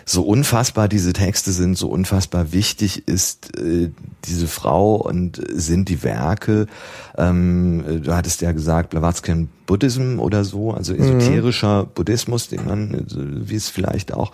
so 0.05 0.23
unfassbar 0.23 0.89
diese 0.89 1.13
Texte 1.13 1.53
sind, 1.53 1.77
so 1.77 1.87
unfassbar 1.87 2.51
wichtig 2.51 3.07
ist 3.07 3.57
äh, 3.57 3.89
diese 4.25 4.47
Frau 4.47 4.95
und 4.95 5.41
sind 5.53 5.87
die 5.89 6.03
Werke. 6.03 6.67
Ähm, 7.17 7.83
äh, 7.87 7.99
du 7.99 8.13
hattest 8.13 8.41
ja 8.41 8.51
gesagt, 8.51 8.89
Blavatsky 8.89 9.47
Buddhism 9.69 10.17
oder 10.19 10.43
so, 10.43 10.71
also 10.73 10.95
esoterischer 10.95 11.85
Buddhismus, 11.85 12.47
den 12.47 12.65
man, 12.65 13.05
wie 13.47 13.55
es 13.55 13.69
vielleicht 13.69 14.15
auch 14.15 14.31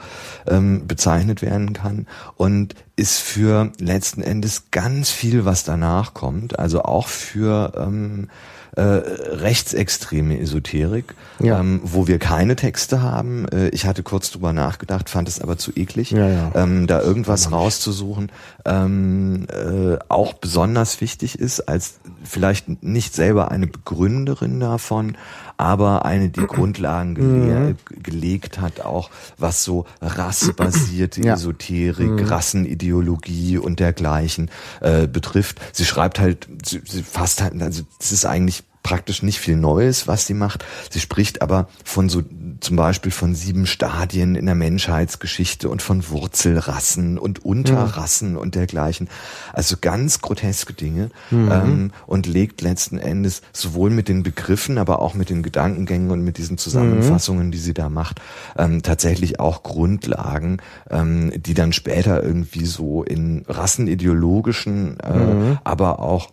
ähm, 0.48 0.88
bezeichnet 0.88 1.42
werden 1.42 1.74
kann, 1.74 2.08
und 2.38 2.74
ist 2.96 3.18
für 3.20 3.70
letzten 3.78 4.22
Endes 4.22 4.72
ganz 4.72 5.12
viel, 5.12 5.44
was 5.44 5.66
danach 5.66 6.14
kommt, 6.14 6.58
also 6.58 6.84
auch 6.84 7.10
für 7.10 7.74
ähm, 7.76 8.30
äh, 8.78 8.82
rechtsextreme 8.82 10.38
Esoterik, 10.40 11.16
Ja. 11.40 11.60
ähm, 11.60 11.80
wo 11.84 12.08
wir 12.08 12.20
keine 12.20 12.56
Texte 12.56 13.02
haben. 13.02 13.46
Äh, 13.50 13.70
ich 13.70 13.86
hatte 13.86 14.04
kurz 14.04 14.32
drüber 14.32 14.52
nachgedacht, 14.54 15.10
fand 15.10 15.28
es 15.30 15.40
aber 15.42 15.58
zu 15.58 15.72
eklig, 15.76 16.12
Ja, 16.12 16.28
ja. 16.28 16.52
Ähm, 16.56 16.86
da 16.88 17.02
irgendwas 17.02 17.52
rauszusuchen, 17.52 18.32
ähm, 18.66 19.48
äh, 19.50 19.98
auch 20.10 20.34
besonders 20.34 21.00
wichtig 21.02 21.40
ist, 21.40 21.62
als 21.70 21.96
vielleicht 22.24 22.84
nicht 22.84 23.14
selber 23.16 23.50
eine 23.52 23.68
Begründerin 23.68 24.60
davon, 24.60 25.16
aber 25.58 26.06
eine, 26.06 26.30
die 26.30 26.42
Grundlagen 26.48 27.16
gele 27.16 27.76
gelegt 28.04 28.60
hat, 28.60 28.82
auch 28.82 29.10
was 29.38 29.64
so 29.64 29.86
rassebasierte 30.02 31.22
Ja. 31.26 31.34
Esoterik, 31.34 32.30
Rassenideologie 32.30 33.58
und 33.58 33.80
dergleichen 33.80 34.52
äh, 34.82 35.08
betrifft. 35.08 35.60
Sie 35.74 35.86
schreibt 35.86 36.20
halt, 36.20 36.48
sie, 36.64 36.82
sie 36.86 37.04
fasst 37.04 37.42
halt, 37.42 37.60
also 37.62 37.84
es 38.00 38.12
ist 38.12 38.26
eigentlich 38.26 38.64
praktisch 38.86 39.24
nicht 39.24 39.40
viel 39.40 39.56
Neues, 39.56 40.08
was 40.08 40.28
sie 40.28 40.36
macht. 40.36 40.64
Sie 40.92 41.00
spricht 41.00 41.42
aber 41.42 41.68
von 41.84 42.08
so 42.08 42.22
zum 42.60 42.76
Beispiel 42.76 43.12
von 43.12 43.34
sieben 43.34 43.66
Stadien 43.66 44.36
in 44.36 44.46
der 44.46 44.54
Menschheitsgeschichte 44.54 45.70
und 45.70 45.82
von 45.82 46.08
Wurzelrassen 46.08 47.18
und 47.18 47.44
Unterrassen 47.44 48.34
mhm. 48.34 48.38
und 48.38 48.54
dergleichen. 48.54 49.10
Also 49.54 49.78
ganz 49.82 50.22
groteske 50.22 50.74
Dinge 50.74 51.10
mhm. 51.32 51.52
ähm, 51.52 51.92
und 52.06 52.28
legt 52.28 52.62
letzten 52.62 53.00
Endes 53.00 53.42
sowohl 53.54 53.90
mit 53.90 54.08
den 54.08 54.22
Begriffen, 54.22 54.78
aber 54.78 55.00
auch 55.00 55.16
mit 55.16 55.32
den 55.32 55.42
Gedankengängen 55.42 56.12
und 56.12 56.22
mit 56.22 56.38
diesen 56.38 56.60
Zusammenfassungen, 56.60 57.48
mhm. 57.48 57.52
die 57.52 57.58
sie 57.58 57.74
da 57.74 57.90
macht, 57.90 58.22
ähm, 58.56 58.84
tatsächlich 58.84 59.40
auch 59.40 59.64
Grundlagen, 59.64 60.62
ähm, 60.92 61.34
die 61.36 61.56
dann 61.56 61.74
später 61.74 62.22
irgendwie 62.22 62.68
so 62.68 63.02
in 63.02 63.46
rassenideologischen, 63.48 65.00
äh, 65.00 65.18
mhm. 65.18 65.58
aber 65.64 65.98
auch 65.98 66.30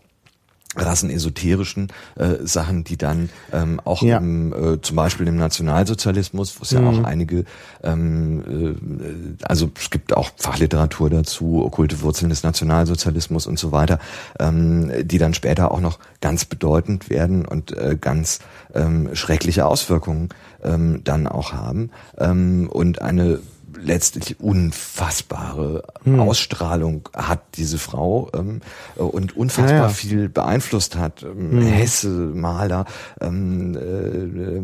rassenesoterischen 0.77 1.89
äh, 2.17 2.37
Sachen, 2.45 2.85
die 2.85 2.97
dann 2.97 3.29
ähm, 3.53 3.81
auch 3.85 4.03
ja. 4.03 4.19
im, 4.19 4.53
äh, 4.53 4.81
zum 4.81 4.97
Beispiel 4.97 5.29
im 5.29 5.37
Nationalsozialismus, 5.37 6.59
wo 6.59 6.63
es 6.63 6.73
mhm. 6.73 6.79
ja 6.79 6.91
auch 6.91 7.05
einige, 7.05 7.45
ähm, 7.83 9.37
äh, 9.41 9.45
also 9.45 9.71
es 9.79 9.91
gibt 9.91 10.17
auch 10.17 10.31
Fachliteratur 10.37 11.11
dazu, 11.11 11.63
okkulte 11.65 12.01
Wurzeln 12.01 12.31
des 12.31 12.43
Nationalsozialismus 12.43 13.47
und 13.47 13.59
so 13.59 13.73
weiter, 13.73 13.99
ähm, 14.39 14.91
die 15.03 15.19
dann 15.19 15.35
später 15.35 15.73
auch 15.73 15.81
noch 15.81 15.99
ganz 16.21 16.45
bedeutend 16.47 17.11
werden 17.11 17.45
und 17.45 17.77
äh, 17.77 17.97
ganz 18.01 18.41
ähm, 18.75 19.11
schreckliche 19.15 19.67
Auswirkungen 19.67 20.31
ähm, 20.63 21.03
dann 21.05 21.27
auch 21.27 21.53
haben 21.53 21.91
ähm, 22.19 22.69
und 22.71 23.03
eine 23.03 23.41
letztlich 23.83 24.41
unfassbare 24.41 25.83
hm. 26.05 26.21
Ausstrahlung 26.21 27.09
hat 27.15 27.41
diese 27.57 27.79
Frau 27.79 28.31
ähm, 28.35 28.61
und 28.97 29.37
unfassbar 29.37 29.77
ja, 29.77 29.83
ja. 29.83 29.89
viel 29.89 30.29
beeinflusst 30.29 30.97
hat. 30.97 31.23
Ähm, 31.23 31.51
hm. 31.51 31.63
Hesse, 31.63 32.09
Maler, 32.09 32.87
ähm, 33.21 33.77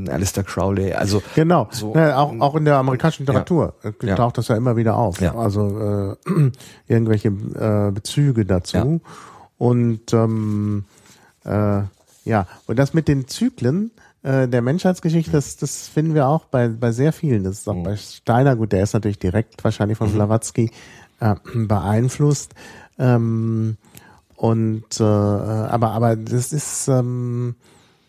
äh, 0.07 0.11
Alistair 0.11 0.44
Crowley, 0.44 0.92
also 0.92 1.22
genau. 1.35 1.68
So, 1.70 1.94
ja, 1.94 2.18
auch, 2.18 2.38
auch 2.40 2.54
in 2.54 2.64
der 2.64 2.76
amerikanischen 2.76 3.26
Literatur 3.26 3.74
ja. 4.02 4.14
taucht 4.14 4.38
das 4.38 4.48
ja 4.48 4.57
immer 4.57 4.76
wieder 4.76 4.96
auf. 4.96 5.20
Also 5.20 6.16
äh, 6.26 6.50
irgendwelche 6.88 7.28
äh, 7.28 7.90
Bezüge 7.90 8.44
dazu 8.44 9.00
und 9.59 10.12
ähm, 10.12 10.85
äh, 11.44 11.81
ja 12.24 12.46
und 12.66 12.78
das 12.78 12.94
mit 12.94 13.09
den 13.09 13.26
Zyklen 13.26 13.90
äh, 14.29 14.47
der 14.47 14.61
Menschheitsgeschichte, 14.61 15.33
das, 15.33 15.57
das 15.57 15.88
finden 15.88 16.14
wir 16.14 16.29
auch 16.29 16.45
bei, 16.45 16.69
bei 16.69 16.93
sehr 16.93 17.12
vielen. 17.14 17.45
Das 17.45 17.61
ist 17.61 17.69
auch 17.69 17.75
mhm. 17.75 17.85
bei 17.85 17.97
Steiner, 17.97 18.57
gut, 18.57 18.73
der 18.73 18.83
ist 18.83 18.93
natürlich 18.93 19.19
direkt 19.19 19.64
wahrscheinlich 19.64 19.97
von 19.97 20.11
mhm. 20.11 20.14
Blavatsky 20.17 20.71
äh, 21.21 21.35
beeinflusst. 21.55 22.55
Ähm, 22.99 23.79
und 24.37 25.01
äh, 25.01 25.03
aber, 25.03 25.93
aber 25.93 26.14
das 26.14 26.53
ist 26.53 26.88
ähm, 26.88 27.55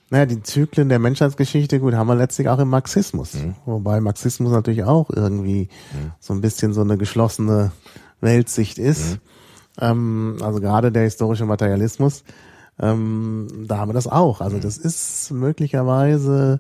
naja, 0.10 0.26
die 0.26 0.44
Zyklen 0.44 0.90
der 0.90 1.00
Menschheitsgeschichte, 1.00 1.80
gut, 1.80 1.94
haben 1.94 2.08
wir 2.08 2.16
letztlich 2.16 2.50
auch 2.50 2.60
im 2.60 2.70
Marxismus. 2.70 3.36
Mhm. 3.36 3.56
Wobei 3.66 4.02
Marxismus 4.02 4.52
natürlich 4.52 4.84
auch 4.84 5.10
irgendwie 5.10 5.70
mhm. 5.94 6.12
so 6.20 6.34
ein 6.34 6.42
bisschen 6.42 6.74
so 6.74 6.82
eine 6.82 6.98
geschlossene 6.98 7.72
Weltsicht 8.20 8.78
ist. 8.78 9.12
Mhm. 9.12 9.20
Ähm, 9.80 10.38
also 10.42 10.60
gerade 10.60 10.92
der 10.92 11.04
historische 11.04 11.46
Materialismus 11.46 12.24
ähm, 12.82 13.66
da 13.68 13.78
haben 13.78 13.90
wir 13.90 13.94
das 13.94 14.08
auch. 14.08 14.42
Also 14.42 14.60
das 14.60 14.78
ist 14.78 15.32
möglicherweise 15.32 16.60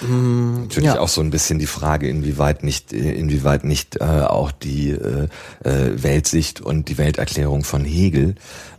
Mm, 0.00 0.62
Natürlich 0.62 0.94
ja. 0.94 1.00
auch 1.00 1.08
so 1.08 1.20
ein 1.20 1.30
bisschen 1.30 1.58
die 1.58 1.66
Frage, 1.66 2.08
inwieweit 2.08 2.62
nicht, 2.62 2.92
inwieweit 2.92 3.64
nicht 3.64 4.00
äh, 4.00 4.04
auch 4.04 4.50
die 4.52 4.90
äh, 4.90 5.28
äh, 5.64 6.02
Weltsicht 6.02 6.60
und 6.60 6.88
die 6.88 6.98
Welterklärung 6.98 7.64
von 7.64 7.84
Hegel 7.84 8.34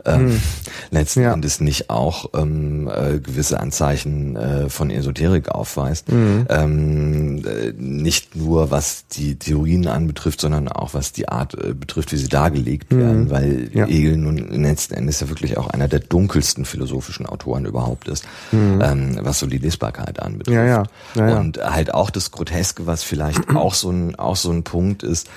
ähm, 0.08 0.32
hm. 0.32 0.42
letzten 0.90 1.22
ja. 1.22 1.34
Endes 1.34 1.60
nicht 1.60 1.90
auch 1.90 2.30
ähm, 2.34 2.90
äh, 2.90 3.20
gewisse 3.20 3.60
Anzeichen 3.60 4.36
äh, 4.36 4.70
von 4.70 4.90
Esoterik 4.90 5.50
aufweist. 5.50 6.12
Mhm. 6.12 6.46
Ähm, 6.50 7.46
äh, 7.46 7.74
nicht 7.78 8.36
nur 8.36 8.72
was 8.72 9.08
die 9.08 9.36
Theorien 9.36 9.88
anbetrifft, 9.88 10.42
sondern 10.42 10.70
auch 10.70 10.94
was 10.94 11.12
die 11.12 11.28
Art 11.28 11.54
äh, 11.56 11.74
betrifft, 11.74 12.12
wie 12.14 12.18
sie 12.18 12.30
dargelegt 12.30 12.92
mhm. 12.92 13.00
werden, 13.00 13.30
weil 13.30 13.70
ja. 13.74 13.86
Hegel 13.86 14.18
nun 14.18 14.38
letzten 14.38 14.94
Endes 14.94 15.20
ja 15.20 15.30
wirklich 15.30 15.58
auch 15.58 15.68
einer 15.68 15.88
der 15.88 16.00
dunkelsten 16.00 16.66
philosophischen 16.66 17.26
Autoren 17.26 17.66
überhaupt 17.66 18.08
ist, 18.08 18.26
mhm. 18.52 18.82
ähm, 18.82 19.20
was 19.22 19.40
so 19.40 19.48
die 19.48 19.58
Lesbarkeit 19.58 20.22
anbetrifft. 20.22 20.56
Ja, 20.56 20.66
ja. 20.66 20.84
Ja, 21.16 21.40
und 21.40 21.58
halt 21.58 21.94
auch 21.94 22.10
das 22.10 22.32
Groteske, 22.32 22.86
was 22.86 23.04
vielleicht 23.04 23.50
auch 23.56 23.74
so 23.74 23.90
ein, 23.92 24.16
auch 24.16 24.36
so 24.36 24.52
ein 24.52 24.64
Punkt 24.64 25.04
ist, 25.04 25.30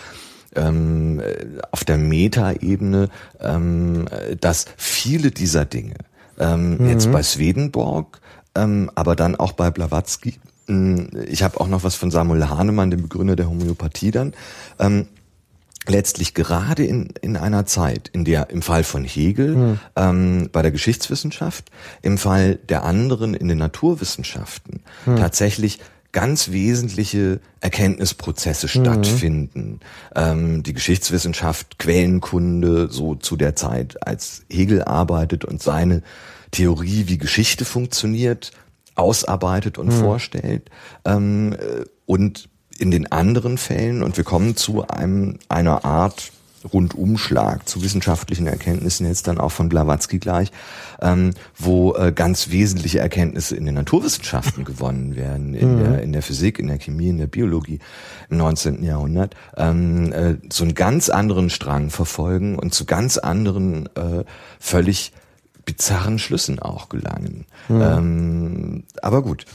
ähm, 0.56 1.22
auf 1.70 1.84
der 1.84 1.96
Meta-Ebene, 1.96 3.08
ähm, 3.40 4.06
dass 4.40 4.66
viele 4.76 5.30
dieser 5.30 5.64
Dinge, 5.64 5.94
ähm, 6.38 6.78
mhm. 6.78 6.88
jetzt 6.88 7.10
bei 7.12 7.22
Swedenborg, 7.22 8.20
ähm, 8.54 8.90
aber 8.94 9.14
dann 9.16 9.36
auch 9.36 9.52
bei 9.52 9.70
Blavatsky, 9.70 10.38
hm, 10.66 11.10
ich 11.26 11.42
habe 11.42 11.60
auch 11.60 11.68
noch 11.68 11.84
was 11.84 11.94
von 11.94 12.10
Samuel 12.10 12.48
Hahnemann, 12.48 12.90
dem 12.90 13.02
Begründer 13.02 13.36
der 13.36 13.48
Homöopathie 13.48 14.10
dann, 14.10 14.34
ähm, 14.78 15.06
letztlich 15.86 16.34
gerade 16.34 16.84
in, 16.84 17.14
in 17.22 17.36
einer 17.36 17.66
Zeit, 17.66 18.08
in 18.12 18.24
der 18.24 18.50
im 18.50 18.62
Fall 18.62 18.84
von 18.84 19.04
Hegel 19.04 19.56
mhm. 19.56 19.80
ähm, 19.96 20.48
bei 20.52 20.62
der 20.62 20.70
Geschichtswissenschaft, 20.70 21.70
im 22.02 22.18
Fall 22.18 22.56
der 22.56 22.84
anderen 22.84 23.34
in 23.34 23.48
den 23.48 23.58
Naturwissenschaften 23.58 24.82
mhm. 25.06 25.16
tatsächlich 25.16 25.80
ganz 26.12 26.50
wesentliche 26.50 27.40
Erkenntnisprozesse 27.60 28.66
mhm. 28.66 28.82
stattfinden. 28.82 29.80
Ähm, 30.14 30.62
die 30.62 30.72
Geschichtswissenschaft, 30.74 31.78
Quellenkunde, 31.78 32.88
so 32.90 33.14
zu 33.14 33.36
der 33.36 33.56
Zeit, 33.56 34.06
als 34.06 34.42
Hegel 34.50 34.82
arbeitet 34.82 35.44
und 35.44 35.62
seine 35.62 36.02
Theorie, 36.50 37.04
wie 37.06 37.18
Geschichte 37.18 37.64
funktioniert, 37.64 38.50
ausarbeitet 38.96 39.78
und 39.78 39.88
mhm. 39.88 40.00
vorstellt. 40.00 40.70
Ähm, 41.04 41.54
äh, 41.54 41.84
und 42.06 42.49
in 42.80 42.90
den 42.90 43.12
anderen 43.12 43.58
Fällen, 43.58 44.02
und 44.02 44.16
wir 44.16 44.24
kommen 44.24 44.56
zu 44.56 44.88
einem, 44.88 45.38
einer 45.48 45.84
Art 45.84 46.32
Rundumschlag 46.72 47.68
zu 47.68 47.82
wissenschaftlichen 47.82 48.46
Erkenntnissen, 48.46 49.06
jetzt 49.06 49.28
dann 49.28 49.38
auch 49.38 49.50
von 49.50 49.68
Blavatsky 49.68 50.18
gleich, 50.18 50.50
ähm, 51.00 51.32
wo 51.56 51.94
äh, 51.94 52.12
ganz 52.12 52.50
wesentliche 52.50 52.98
Erkenntnisse 52.98 53.56
in 53.56 53.64
den 53.64 53.74
Naturwissenschaften 53.74 54.64
gewonnen 54.64 55.16
werden, 55.16 55.54
in, 55.54 55.74
mhm. 55.74 55.78
der, 55.78 56.02
in 56.02 56.12
der 56.12 56.22
Physik, 56.22 56.58
in 56.58 56.68
der 56.68 56.78
Chemie, 56.78 57.08
in 57.08 57.18
der 57.18 57.26
Biologie 57.26 57.80
im 58.28 58.38
19. 58.38 58.82
Jahrhundert, 58.82 59.34
ähm, 59.56 60.12
äh, 60.12 60.36
so 60.50 60.64
einen 60.64 60.74
ganz 60.74 61.08
anderen 61.08 61.50
Strang 61.50 61.90
verfolgen 61.90 62.58
und 62.58 62.74
zu 62.74 62.84
ganz 62.84 63.18
anderen, 63.18 63.86
äh, 63.96 64.24
völlig 64.58 65.12
bizarren 65.64 66.18
Schlüssen 66.18 66.58
auch 66.58 66.88
gelangen. 66.88 67.46
Mhm. 67.68 67.80
Ähm, 67.80 68.84
aber 69.02 69.22
gut. 69.22 69.46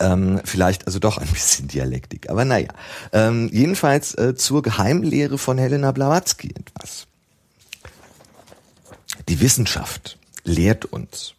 Ähm, 0.00 0.40
vielleicht 0.44 0.86
also 0.86 0.98
doch 0.98 1.18
ein 1.18 1.28
bisschen 1.32 1.68
Dialektik, 1.68 2.28
aber 2.30 2.44
naja. 2.44 2.68
Ähm, 3.12 3.48
jedenfalls 3.52 4.14
äh, 4.14 4.34
zur 4.34 4.62
Geheimlehre 4.62 5.38
von 5.38 5.58
Helena 5.58 5.92
Blavatsky 5.92 6.50
etwas. 6.50 7.06
Die 9.28 9.40
Wissenschaft 9.40 10.18
lehrt 10.44 10.86
uns, 10.86 11.34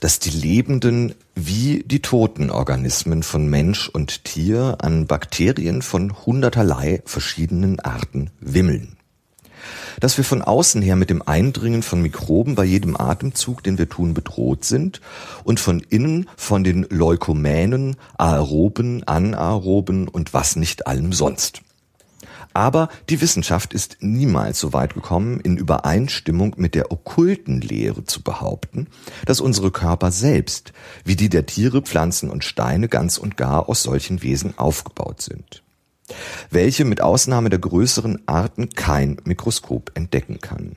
dass 0.00 0.18
die 0.18 0.30
lebenden 0.30 1.14
wie 1.34 1.82
die 1.84 2.02
toten 2.02 2.50
Organismen 2.50 3.22
von 3.22 3.48
Mensch 3.48 3.88
und 3.88 4.24
Tier 4.24 4.76
an 4.80 5.06
Bakterien 5.06 5.82
von 5.82 6.26
hunderterlei 6.26 7.02
verschiedenen 7.04 7.80
Arten 7.80 8.30
wimmeln 8.40 8.97
dass 10.00 10.16
wir 10.16 10.24
von 10.24 10.42
außen 10.42 10.82
her 10.82 10.96
mit 10.96 11.10
dem 11.10 11.22
Eindringen 11.26 11.82
von 11.82 12.02
Mikroben 12.02 12.54
bei 12.54 12.64
jedem 12.64 12.96
Atemzug, 12.96 13.62
den 13.62 13.78
wir 13.78 13.88
tun, 13.88 14.14
bedroht 14.14 14.64
sind 14.64 15.00
und 15.44 15.60
von 15.60 15.80
innen 15.80 16.28
von 16.36 16.64
den 16.64 16.86
Leukomänen, 16.88 17.96
Aeroben, 18.16 19.04
Anaeroben 19.04 20.08
und 20.08 20.34
was 20.34 20.56
nicht 20.56 20.86
allem 20.86 21.12
sonst. 21.12 21.62
Aber 22.54 22.88
die 23.08 23.20
Wissenschaft 23.20 23.72
ist 23.72 23.98
niemals 24.00 24.58
so 24.58 24.72
weit 24.72 24.94
gekommen, 24.94 25.38
in 25.40 25.56
Übereinstimmung 25.56 26.54
mit 26.56 26.74
der 26.74 26.90
okkulten 26.90 27.60
Lehre 27.60 28.04
zu 28.04 28.22
behaupten, 28.22 28.88
dass 29.26 29.40
unsere 29.40 29.70
Körper 29.70 30.10
selbst, 30.10 30.72
wie 31.04 31.14
die 31.14 31.28
der 31.28 31.46
Tiere, 31.46 31.82
Pflanzen 31.82 32.30
und 32.30 32.44
Steine, 32.44 32.88
ganz 32.88 33.18
und 33.18 33.36
gar 33.36 33.68
aus 33.68 33.82
solchen 33.82 34.22
Wesen 34.22 34.58
aufgebaut 34.58 35.22
sind 35.22 35.62
welche 36.50 36.84
mit 36.84 37.00
Ausnahme 37.00 37.50
der 37.50 37.58
größeren 37.58 38.22
Arten 38.26 38.70
kein 38.70 39.18
Mikroskop 39.24 39.92
entdecken 39.94 40.40
kann. 40.40 40.76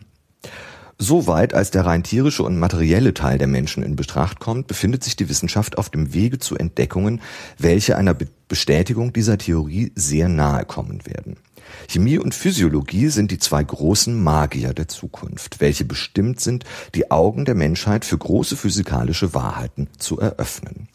Soweit 1.03 1.55
als 1.55 1.71
der 1.71 1.87
rein 1.87 2.03
tierische 2.03 2.43
und 2.43 2.59
materielle 2.59 3.15
Teil 3.15 3.39
der 3.39 3.47
Menschen 3.47 3.81
in 3.81 3.95
Betracht 3.95 4.39
kommt, 4.39 4.67
befindet 4.67 5.03
sich 5.03 5.15
die 5.15 5.29
Wissenschaft 5.29 5.79
auf 5.79 5.89
dem 5.89 6.13
Wege 6.13 6.37
zu 6.37 6.55
Entdeckungen, 6.55 7.21
welche 7.57 7.97
einer 7.97 8.15
Bestätigung 8.47 9.11
dieser 9.11 9.39
Theorie 9.39 9.91
sehr 9.95 10.29
nahe 10.29 10.63
kommen 10.63 11.03
werden. 11.07 11.37
Chemie 11.89 12.19
und 12.19 12.35
Physiologie 12.35 13.07
sind 13.07 13.31
die 13.31 13.39
zwei 13.39 13.63
großen 13.63 14.21
Magier 14.21 14.75
der 14.75 14.87
Zukunft, 14.87 15.59
welche 15.59 15.85
bestimmt 15.85 16.39
sind, 16.39 16.65
die 16.93 17.09
Augen 17.09 17.45
der 17.45 17.55
Menschheit 17.55 18.05
für 18.05 18.19
große 18.19 18.55
physikalische 18.55 19.33
Wahrheiten 19.33 19.87
zu 19.97 20.19
eröffnen. 20.19 20.87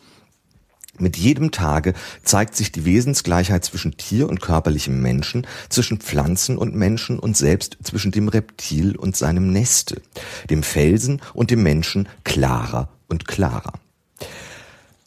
Mit 0.98 1.16
jedem 1.16 1.50
Tage 1.50 1.94
zeigt 2.22 2.56
sich 2.56 2.72
die 2.72 2.84
Wesensgleichheit 2.84 3.64
zwischen 3.64 3.96
Tier 3.96 4.28
und 4.28 4.40
körperlichem 4.40 5.00
Menschen, 5.00 5.46
zwischen 5.68 5.98
Pflanzen 5.98 6.56
und 6.56 6.74
Menschen 6.74 7.18
und 7.18 7.36
selbst 7.36 7.76
zwischen 7.82 8.12
dem 8.12 8.28
Reptil 8.28 8.96
und 8.96 9.16
seinem 9.16 9.52
Neste, 9.52 10.00
dem 10.48 10.62
Felsen 10.62 11.20
und 11.34 11.50
dem 11.50 11.62
Menschen 11.62 12.08
klarer 12.24 12.88
und 13.08 13.26
klarer. 13.26 13.74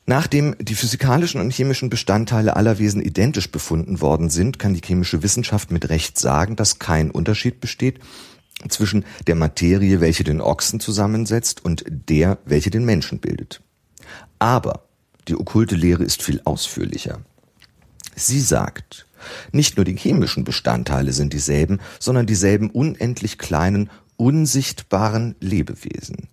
Nachdem 0.06 0.56
die 0.60 0.74
physikalischen 0.74 1.40
und 1.40 1.54
chemischen 1.54 1.92
Bestandteile 1.92 2.56
aller 2.56 2.80
Wesen 2.80 3.00
identisch 3.00 3.52
befunden 3.52 4.02
worden 4.02 4.32
sind, 4.32 4.58
kann 4.58 4.74
die 4.74 4.82
chemische 4.84 5.22
Wissenschaft 5.22 5.70
mit 5.70 5.90
Recht 5.90 6.18
sagen, 6.18 6.56
dass 6.56 6.80
kein 6.80 7.12
Unterschied 7.12 7.62
besteht 7.62 8.00
zwischen 8.68 9.06
der 9.28 9.36
Materie, 9.36 10.02
welche 10.02 10.24
den 10.24 10.42
Ochsen 10.42 10.80
zusammensetzt, 10.80 11.64
und 11.64 11.86
der, 11.88 12.40
welche 12.46 12.72
den 12.72 12.86
Menschen 12.86 13.20
bildet. 13.20 13.62
Aber 14.40 14.89
die 15.30 15.36
okkulte 15.36 15.76
Lehre 15.76 16.04
ist 16.04 16.22
viel 16.22 16.42
ausführlicher. 16.44 17.22
Sie 18.16 18.42
sagt, 18.42 19.08
nicht 19.52 19.78
nur 19.78 19.86
die 19.86 19.96
chemischen 19.96 20.44
Bestandteile 20.44 21.14
sind 21.14 21.34
dieselben, 21.34 21.80
sondern 22.00 22.26
dieselben 22.26 22.70
unendlich 22.70 23.38
kleinen, 23.38 23.90
unsichtbaren 24.18 25.36
Lebewesen 25.40 26.28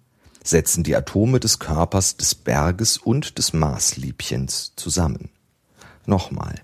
setzen 0.48 0.84
die 0.84 0.94
Atome 0.96 1.40
des 1.40 1.58
Körpers 1.58 2.16
des 2.16 2.34
Berges 2.34 2.98
und 2.98 3.38
des 3.38 3.52
Marsliebchens 3.52 4.72
zusammen. 4.76 5.30
Nochmal, 6.08 6.54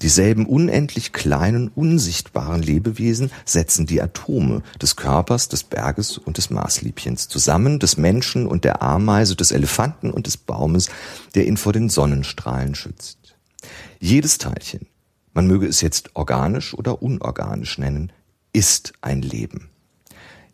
dieselben 0.00 0.46
unendlich 0.46 1.12
kleinen, 1.12 1.68
unsichtbaren 1.74 2.62
Lebewesen 2.62 3.32
setzen 3.44 3.84
die 3.84 4.00
Atome 4.00 4.62
des 4.80 4.94
Körpers, 4.94 5.48
des 5.48 5.64
Berges 5.64 6.18
und 6.18 6.38
des 6.38 6.50
Marsliebchens 6.50 7.26
zusammen, 7.26 7.80
des 7.80 7.96
Menschen 7.96 8.46
und 8.46 8.62
der 8.62 8.80
Ameise, 8.80 9.34
des 9.34 9.50
Elefanten 9.50 10.12
und 10.12 10.28
des 10.28 10.36
Baumes, 10.36 10.88
der 11.34 11.48
ihn 11.48 11.56
vor 11.56 11.72
den 11.72 11.88
Sonnenstrahlen 11.88 12.76
schützt. 12.76 13.18
Jedes 13.98 14.38
Teilchen, 14.38 14.86
man 15.34 15.48
möge 15.48 15.66
es 15.66 15.80
jetzt 15.80 16.14
organisch 16.14 16.72
oder 16.72 17.02
unorganisch 17.02 17.78
nennen, 17.78 18.12
ist 18.52 18.92
ein 19.00 19.20
Leben. 19.20 19.71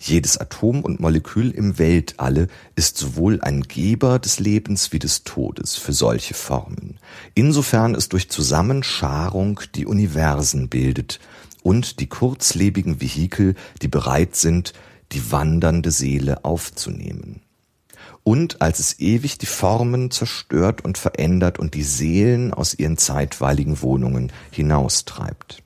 Jedes 0.01 0.39
Atom 0.39 0.83
und 0.83 1.01
Molekül 1.01 1.51
im 1.51 1.79
Weltalle 1.79 2.47
ist 2.77 2.97
sowohl 2.97 3.41
ein 3.41 3.63
Geber 3.63 4.19
des 4.19 4.39
Lebens 4.39 4.93
wie 4.93 5.01
des 5.01 5.25
Todes 5.25 5.77
für 5.77 5.93
solche 5.93 6.35
Formen, 6.35 6.99
insofern 7.35 7.97
es 7.97 8.09
durch 8.09 8.31
Zusammenscharung 8.31 9.61
die 9.75 9.87
Universen 9.87 10.69
bildet 10.69 11.19
und 11.63 11.99
die 11.99 12.07
kurzlebigen 12.07 13.01
Vehikel, 13.01 13.57
die 13.83 13.89
bereit 13.89 14.37
sind, 14.37 14.73
die 15.11 15.33
wandernde 15.33 15.91
Seele 15.91 16.45
aufzunehmen. 16.45 17.43
Und 18.23 18.63
als 18.63 18.79
es 18.79 19.01
ewig 19.01 19.39
die 19.39 19.47
Formen 19.47 20.11
zerstört 20.11 20.85
und 20.85 20.99
verändert 20.99 21.59
und 21.59 21.75
die 21.75 21.83
Seelen 21.83 22.55
aus 22.55 22.75
ihren 22.75 22.99
zeitweiligen 22.99 23.81
Wohnungen 23.83 24.33
hinaustreibt. 24.51 25.63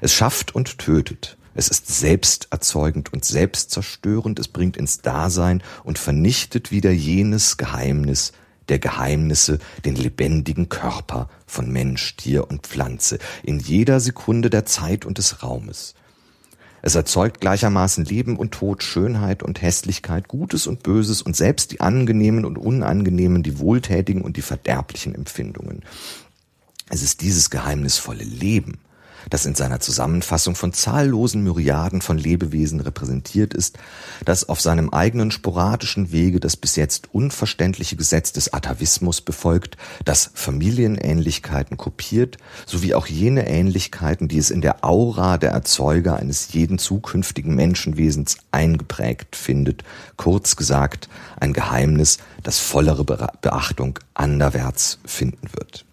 Es 0.00 0.12
schafft 0.12 0.54
und 0.54 0.78
tötet, 0.78 1.36
es 1.56 1.68
ist 1.68 1.88
selbsterzeugend 1.88 3.12
und 3.12 3.24
selbstzerstörend, 3.24 4.38
es 4.38 4.48
bringt 4.48 4.76
ins 4.76 5.00
Dasein 5.00 5.62
und 5.84 5.98
vernichtet 5.98 6.70
wieder 6.70 6.90
jenes 6.90 7.56
Geheimnis 7.56 8.32
der 8.68 8.78
Geheimnisse, 8.78 9.58
den 9.84 9.96
lebendigen 9.96 10.68
Körper 10.68 11.28
von 11.46 11.70
Mensch, 11.70 12.16
Tier 12.16 12.50
und 12.50 12.66
Pflanze, 12.66 13.18
in 13.42 13.58
jeder 13.58 14.00
Sekunde 14.00 14.50
der 14.50 14.66
Zeit 14.66 15.04
und 15.04 15.18
des 15.18 15.42
Raumes. 15.42 15.94
Es 16.82 16.94
erzeugt 16.94 17.40
gleichermaßen 17.40 18.04
Leben 18.04 18.36
und 18.36 18.52
Tod, 18.52 18.82
Schönheit 18.82 19.42
und 19.42 19.62
Hässlichkeit, 19.62 20.28
Gutes 20.28 20.66
und 20.66 20.82
Böses 20.82 21.22
und 21.22 21.36
selbst 21.36 21.72
die 21.72 21.80
angenehmen 21.80 22.44
und 22.44 22.58
unangenehmen, 22.58 23.42
die 23.42 23.58
wohltätigen 23.58 24.22
und 24.22 24.36
die 24.36 24.42
verderblichen 24.42 25.14
Empfindungen. 25.14 25.82
Es 26.88 27.02
ist 27.02 27.22
dieses 27.22 27.50
geheimnisvolle 27.50 28.24
Leben, 28.24 28.78
das 29.30 29.46
in 29.46 29.54
seiner 29.54 29.80
Zusammenfassung 29.80 30.54
von 30.54 30.72
zahllosen 30.72 31.42
Myriaden 31.42 32.00
von 32.00 32.18
Lebewesen 32.18 32.80
repräsentiert 32.80 33.54
ist, 33.54 33.78
das 34.24 34.48
auf 34.48 34.60
seinem 34.60 34.90
eigenen 34.90 35.30
sporadischen 35.30 36.12
Wege 36.12 36.40
das 36.40 36.56
bis 36.56 36.76
jetzt 36.76 37.08
unverständliche 37.12 37.96
Gesetz 37.96 38.32
des 38.32 38.52
Atavismus 38.52 39.20
befolgt, 39.20 39.76
das 40.04 40.30
Familienähnlichkeiten 40.34 41.76
kopiert, 41.76 42.36
sowie 42.66 42.94
auch 42.94 43.06
jene 43.06 43.48
Ähnlichkeiten, 43.48 44.28
die 44.28 44.38
es 44.38 44.50
in 44.50 44.60
der 44.60 44.84
Aura 44.84 45.38
der 45.38 45.50
Erzeuger 45.50 46.16
eines 46.16 46.52
jeden 46.52 46.78
zukünftigen 46.78 47.54
Menschenwesens 47.54 48.38
eingeprägt 48.52 49.36
findet, 49.36 49.84
kurz 50.16 50.56
gesagt 50.56 51.08
ein 51.40 51.52
Geheimnis, 51.52 52.18
das 52.42 52.58
vollere 52.58 53.04
Beachtung 53.04 53.98
anderwärts 54.14 54.98
finden 55.04 55.48
wird. 55.52 55.85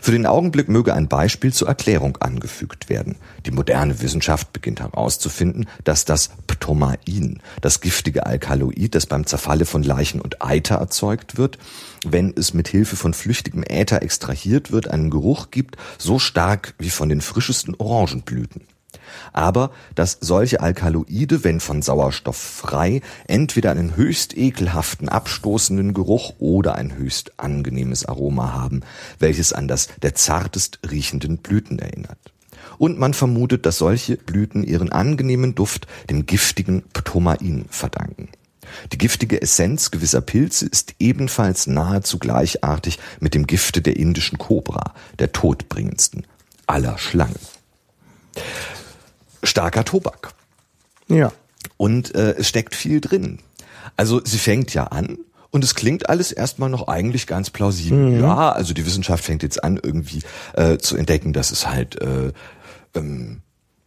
Für 0.00 0.12
den 0.12 0.26
Augenblick 0.26 0.68
möge 0.68 0.94
ein 0.94 1.08
Beispiel 1.08 1.52
zur 1.52 1.68
Erklärung 1.68 2.16
angefügt 2.18 2.88
werden. 2.88 3.16
Die 3.46 3.50
moderne 3.50 4.00
Wissenschaft 4.00 4.52
beginnt 4.52 4.80
herauszufinden, 4.80 5.66
dass 5.84 6.04
das 6.04 6.30
Ptomain, 6.46 7.40
das 7.60 7.80
giftige 7.80 8.26
Alkaloid, 8.26 8.94
das 8.94 9.06
beim 9.06 9.26
Zerfalle 9.26 9.64
von 9.64 9.82
Leichen 9.82 10.20
und 10.20 10.42
Eiter 10.42 10.76
erzeugt 10.76 11.38
wird, 11.38 11.58
wenn 12.06 12.32
es 12.36 12.54
mit 12.54 12.68
Hilfe 12.68 12.96
von 12.96 13.14
flüchtigem 13.14 13.62
Äther 13.62 14.02
extrahiert 14.02 14.72
wird, 14.72 14.88
einen 14.88 15.10
Geruch 15.10 15.50
gibt, 15.50 15.76
so 15.98 16.18
stark 16.18 16.74
wie 16.78 16.90
von 16.90 17.08
den 17.08 17.20
frischesten 17.20 17.74
Orangenblüten 17.76 18.62
aber 19.32 19.70
dass 19.94 20.18
solche 20.20 20.60
Alkaloide, 20.60 21.44
wenn 21.44 21.60
von 21.60 21.82
Sauerstoff 21.82 22.36
frei, 22.36 23.00
entweder 23.26 23.70
einen 23.70 23.96
höchst 23.96 24.36
ekelhaften, 24.36 25.08
abstoßenden 25.08 25.94
Geruch 25.94 26.34
oder 26.38 26.74
ein 26.74 26.96
höchst 26.96 27.38
angenehmes 27.38 28.04
Aroma 28.06 28.52
haben, 28.52 28.80
welches 29.18 29.52
an 29.52 29.68
das 29.68 29.88
der 30.02 30.14
zartest 30.14 30.80
riechenden 30.90 31.38
Blüten 31.38 31.78
erinnert. 31.78 32.18
Und 32.78 32.98
man 32.98 33.14
vermutet, 33.14 33.66
dass 33.66 33.78
solche 33.78 34.16
Blüten 34.16 34.64
ihren 34.64 34.92
angenehmen 34.92 35.54
Duft 35.54 35.86
dem 36.10 36.26
giftigen 36.26 36.82
Ptomain 36.92 37.66
verdanken. 37.68 38.28
Die 38.92 38.98
giftige 38.98 39.40
Essenz 39.42 39.90
gewisser 39.90 40.20
Pilze 40.20 40.66
ist 40.66 40.94
ebenfalls 40.98 41.66
nahezu 41.66 42.18
gleichartig 42.18 42.98
mit 43.20 43.34
dem 43.34 43.46
Gifte 43.46 43.82
der 43.82 43.96
indischen 43.96 44.38
Kobra, 44.38 44.94
der 45.18 45.32
todbringendsten 45.32 46.26
aller 46.66 46.96
Schlangen 46.98 47.38
starker 49.42 49.84
Tobak. 49.84 50.34
Ja. 51.08 51.32
Und 51.76 52.14
äh, 52.14 52.34
es 52.38 52.48
steckt 52.48 52.74
viel 52.74 53.00
drin. 53.00 53.38
Also 53.96 54.20
sie 54.24 54.38
fängt 54.38 54.74
ja 54.74 54.84
an 54.84 55.18
und 55.50 55.64
es 55.64 55.74
klingt 55.74 56.08
alles 56.08 56.32
erstmal 56.32 56.70
noch 56.70 56.88
eigentlich 56.88 57.26
ganz 57.26 57.50
plausibel. 57.50 58.12
Mhm. 58.12 58.20
Ja, 58.20 58.50
also 58.50 58.72
die 58.74 58.86
Wissenschaft 58.86 59.24
fängt 59.24 59.42
jetzt 59.42 59.62
an, 59.62 59.78
irgendwie 59.82 60.22
äh, 60.54 60.78
zu 60.78 60.96
entdecken, 60.96 61.32
dass 61.32 61.50
es 61.50 61.68
halt 61.68 62.00
äh, 62.00 62.32
ähm, 62.94 63.42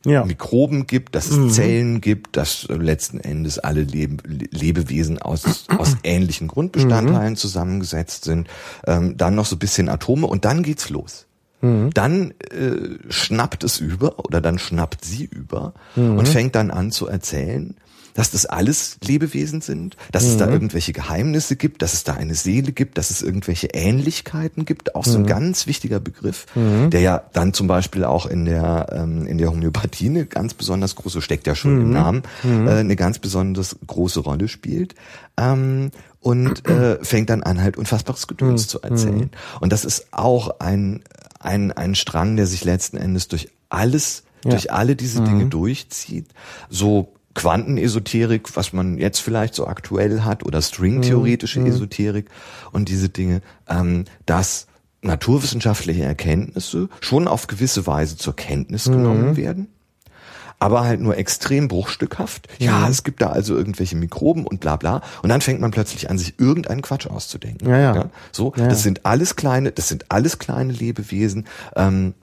ja. 0.05 0.23
Mikroben 0.23 0.85
gibt, 0.85 1.15
dass 1.15 1.27
es 1.27 1.37
mhm. 1.37 1.49
Zellen 1.49 2.01
gibt, 2.01 2.37
dass 2.37 2.65
äh, 2.69 2.75
letzten 2.75 3.19
Endes 3.19 3.57
alle 3.57 3.81
Lebe 3.81 4.23
Lebewesen 4.27 5.19
aus, 5.19 5.65
aus 5.75 5.97
ähnlichen 6.03 6.47
Grundbestandteilen 6.47 7.33
mhm. 7.33 7.37
zusammengesetzt 7.37 8.25
sind. 8.25 8.47
Ähm, 8.85 9.17
dann 9.17 9.35
noch 9.35 9.47
so 9.47 9.55
ein 9.55 9.59
bisschen 9.59 9.89
Atome 9.89 10.27
und 10.27 10.45
dann 10.45 10.61
geht's 10.61 10.89
los. 10.89 11.25
Mhm. 11.61 11.91
Dann 11.93 12.31
äh, 12.51 12.97
schnappt 13.09 13.63
es 13.63 13.79
über 13.79 14.19
oder 14.19 14.41
dann 14.41 14.59
schnappt 14.59 15.03
sie 15.05 15.25
über 15.25 15.73
mhm. 15.95 16.17
und 16.17 16.27
fängt 16.27 16.55
dann 16.55 16.71
an 16.71 16.91
zu 16.91 17.07
erzählen, 17.07 17.75
dass 18.15 18.31
das 18.31 18.45
alles 18.45 18.97
Lebewesen 19.03 19.61
sind, 19.61 19.97
dass 20.11 20.23
mhm. 20.23 20.29
es 20.29 20.37
da 20.37 20.47
mhm. 20.47 20.53
irgendwelche 20.53 20.93
Geheimnisse 20.93 21.57
gibt, 21.57 21.81
dass 21.81 21.93
es 21.93 22.05
da 22.05 22.13
eine 22.13 22.33
Seele 22.33 22.71
gibt, 22.71 22.97
dass 22.97 23.11
es 23.11 23.21
irgendwelche 23.21 23.67
Ähnlichkeiten 23.67 24.63
gibt, 24.65 24.95
auch 24.95 25.03
so 25.03 25.17
ein 25.17 25.23
mhm. 25.23 25.27
ganz 25.27 25.67
wichtiger 25.67 25.99
Begriff, 25.99 26.45
mhm. 26.55 26.89
der 26.89 27.01
ja 27.01 27.21
dann 27.33 27.53
zum 27.53 27.67
Beispiel 27.67 28.05
auch 28.05 28.25
in 28.25 28.45
der 28.45 28.87
ähm, 28.91 29.27
in 29.27 29.37
der 29.37 29.51
Homöopathie 29.51 30.07
eine 30.07 30.25
ganz 30.25 30.53
besonders 30.53 30.95
große, 30.95 31.21
steckt 31.21 31.45
ja 31.45 31.55
schon 31.55 31.81
im 31.81 31.91
Namen, 31.91 32.23
äh, 32.43 32.69
eine 32.69 32.95
ganz 32.95 33.19
besonders 33.19 33.75
große 33.85 34.21
Rolle 34.21 34.47
spielt. 34.47 34.95
Ähm, 35.37 35.91
und 36.21 36.67
äh, 36.67 36.97
fängt 37.03 37.29
dann 37.29 37.43
an, 37.43 37.61
halt 37.61 37.77
unfassbares 37.77 38.25
Gedöns 38.25 38.67
zu 38.67 38.81
erzählen. 38.81 39.29
Und 39.59 39.71
das 39.71 39.85
ist 39.85 40.07
auch 40.09 40.59
ein 40.59 41.03
ein, 41.45 41.71
ein 41.71 41.95
Strang, 41.95 42.35
der 42.35 42.47
sich 42.47 42.63
letzten 42.63 42.97
Endes 42.97 43.27
durch 43.27 43.49
alles, 43.69 44.23
ja. 44.43 44.51
durch 44.51 44.71
alle 44.71 44.95
diese 44.95 45.21
mhm. 45.21 45.25
Dinge 45.25 45.45
durchzieht. 45.47 46.27
So 46.69 47.13
Quantenesoterik, 47.33 48.55
was 48.55 48.73
man 48.73 48.97
jetzt 48.97 49.19
vielleicht 49.19 49.55
so 49.55 49.67
aktuell 49.67 50.21
hat, 50.21 50.43
oder 50.43 50.61
stringtheoretische 50.61 51.59
mhm. 51.59 51.67
Esoterik 51.67 52.29
und 52.71 52.89
diese 52.89 53.09
Dinge, 53.09 53.41
ähm, 53.67 54.05
dass 54.25 54.67
naturwissenschaftliche 55.01 56.03
Erkenntnisse 56.03 56.89
schon 57.01 57.27
auf 57.27 57.47
gewisse 57.47 57.85
Weise 57.85 58.17
zur 58.17 58.35
Kenntnis 58.35 58.87
mhm. 58.87 58.93
genommen 58.93 59.37
werden 59.37 59.67
aber 60.59 60.83
halt 60.83 60.99
nur 60.99 61.17
extrem 61.17 61.67
bruchstückhaft. 61.67 62.47
Ja, 62.59 62.79
mhm. 62.79 62.91
es 62.91 63.03
gibt 63.03 63.21
da 63.21 63.29
also 63.29 63.55
irgendwelche 63.55 63.95
Mikroben 63.95 64.45
und 64.45 64.59
bla 64.59 64.75
bla. 64.75 65.01
Und 65.21 65.29
dann 65.29 65.41
fängt 65.41 65.61
man 65.61 65.71
plötzlich 65.71 66.09
an, 66.09 66.17
sich 66.17 66.39
irgendeinen 66.39 66.81
Quatsch 66.81 67.07
auszudenken. 67.07 67.69
Ja, 67.69 67.77
ja. 67.77 67.95
ja 67.95 68.09
so, 68.31 68.53
ja, 68.55 68.67
das 68.67 68.83
sind 68.83 69.05
alles 69.05 69.35
kleine, 69.35 69.71
das 69.71 69.87
sind 69.87 70.05
alles 70.09 70.39
kleine 70.39 70.73
Lebewesen. 70.73 71.45
Ähm, 71.75 72.13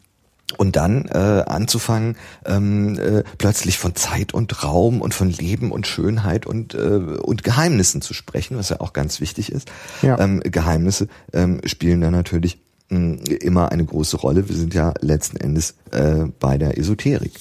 und 0.59 0.76
dann 0.76 1.07
äh, 1.07 1.45
anzufangen, 1.47 2.16
ähm, 2.45 2.99
äh, 2.99 3.22
plötzlich 3.39 3.78
von 3.78 3.95
Zeit 3.95 4.35
und 4.35 4.62
Raum 4.62 5.01
und 5.01 5.14
von 5.14 5.30
Leben 5.30 5.72
und 5.72 5.87
Schönheit 5.87 6.47
und, 6.47 6.74
äh, 6.74 6.78
und 6.78 7.43
Geheimnissen 7.43 8.03
zu 8.03 8.12
sprechen, 8.12 8.59
was 8.59 8.68
ja 8.68 8.80
auch 8.80 8.93
ganz 8.93 9.20
wichtig 9.20 9.51
ist. 9.51 9.70
Ja. 10.03 10.18
Ähm, 10.18 10.41
Geheimnisse 10.45 11.09
ähm, 11.33 11.61
spielen 11.64 12.01
da 12.01 12.11
natürlich 12.11 12.59
immer 12.89 13.72
eine 13.72 13.85
große 13.85 14.18
Rolle. 14.18 14.49
Wir 14.49 14.57
sind 14.57 14.74
ja 14.74 14.93
letzten 15.01 15.39
Endes 15.39 15.74
äh, 15.91 16.26
bei 16.39 16.59
der 16.59 16.78
Esoterik. 16.78 17.33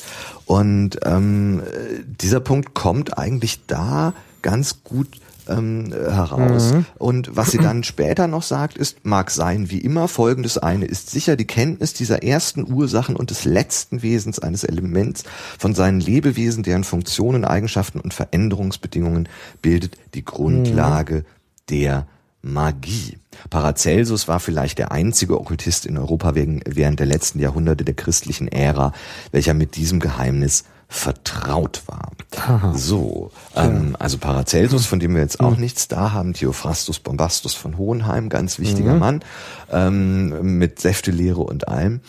Und 0.45 0.99
ähm, 1.03 1.61
dieser 2.05 2.39
Punkt 2.39 2.73
kommt 2.73 3.17
eigentlich 3.17 3.65
da 3.67 4.13
ganz 4.41 4.83
gut 4.83 5.07
ähm, 5.47 5.91
heraus. 5.91 6.73
Mhm. 6.73 6.85
Und 6.97 7.35
was 7.35 7.51
sie 7.51 7.57
dann 7.57 7.83
später 7.83 8.27
noch 8.27 8.43
sagt, 8.43 8.77
ist, 8.77 9.03
mag 9.03 9.31
sein 9.31 9.69
wie 9.69 9.79
immer, 9.79 10.07
folgendes 10.07 10.57
eine 10.57 10.85
ist 10.85 11.09
sicher, 11.09 11.35
die 11.35 11.45
Kenntnis 11.45 11.93
dieser 11.93 12.23
ersten 12.23 12.71
Ursachen 12.71 13.15
und 13.15 13.29
des 13.29 13.45
letzten 13.45 14.01
Wesens 14.01 14.39
eines 14.39 14.63
Elements 14.63 15.23
von 15.57 15.73
seinen 15.73 15.99
Lebewesen, 15.99 16.63
deren 16.63 16.83
Funktionen, 16.83 17.45
Eigenschaften 17.45 17.99
und 17.99 18.13
Veränderungsbedingungen 18.13 19.27
bildet 19.61 19.97
die 20.13 20.25
Grundlage 20.25 21.15
mhm. 21.15 21.23
der 21.69 22.07
Magie. 22.41 23.17
Paracelsus 23.49 24.27
war 24.27 24.39
vielleicht 24.39 24.77
der 24.77 24.91
einzige 24.91 25.39
Okkultist 25.39 25.85
in 25.85 25.97
Europa 25.97 26.35
während 26.35 26.99
der 26.99 27.05
letzten 27.05 27.39
Jahrhunderte 27.39 27.85
der 27.85 27.93
christlichen 27.93 28.47
Ära, 28.47 28.93
welcher 29.31 29.53
mit 29.53 29.75
diesem 29.75 29.99
Geheimnis 29.99 30.63
vertraut 30.91 31.83
war. 31.85 32.11
Aha. 32.35 32.73
So, 32.75 33.31
ähm, 33.55 33.95
also 33.97 34.17
Paracelsus, 34.17 34.85
von 34.85 34.99
dem 34.99 35.13
wir 35.15 35.21
jetzt 35.21 35.39
auch 35.39 35.55
mhm. 35.55 35.61
nichts 35.61 35.87
da 35.87 36.11
haben, 36.11 36.33
Theophrastus 36.33 36.99
Bombastus 36.99 37.53
von 37.53 37.77
Hohenheim, 37.77 38.27
ganz 38.27 38.59
wichtiger 38.59 38.95
mhm. 38.95 38.99
Mann, 38.99 39.23
ähm, 39.71 40.57
mit 40.57 40.81
Säftelehre 40.81 41.39
und 41.39 41.69
allem. 41.69 42.01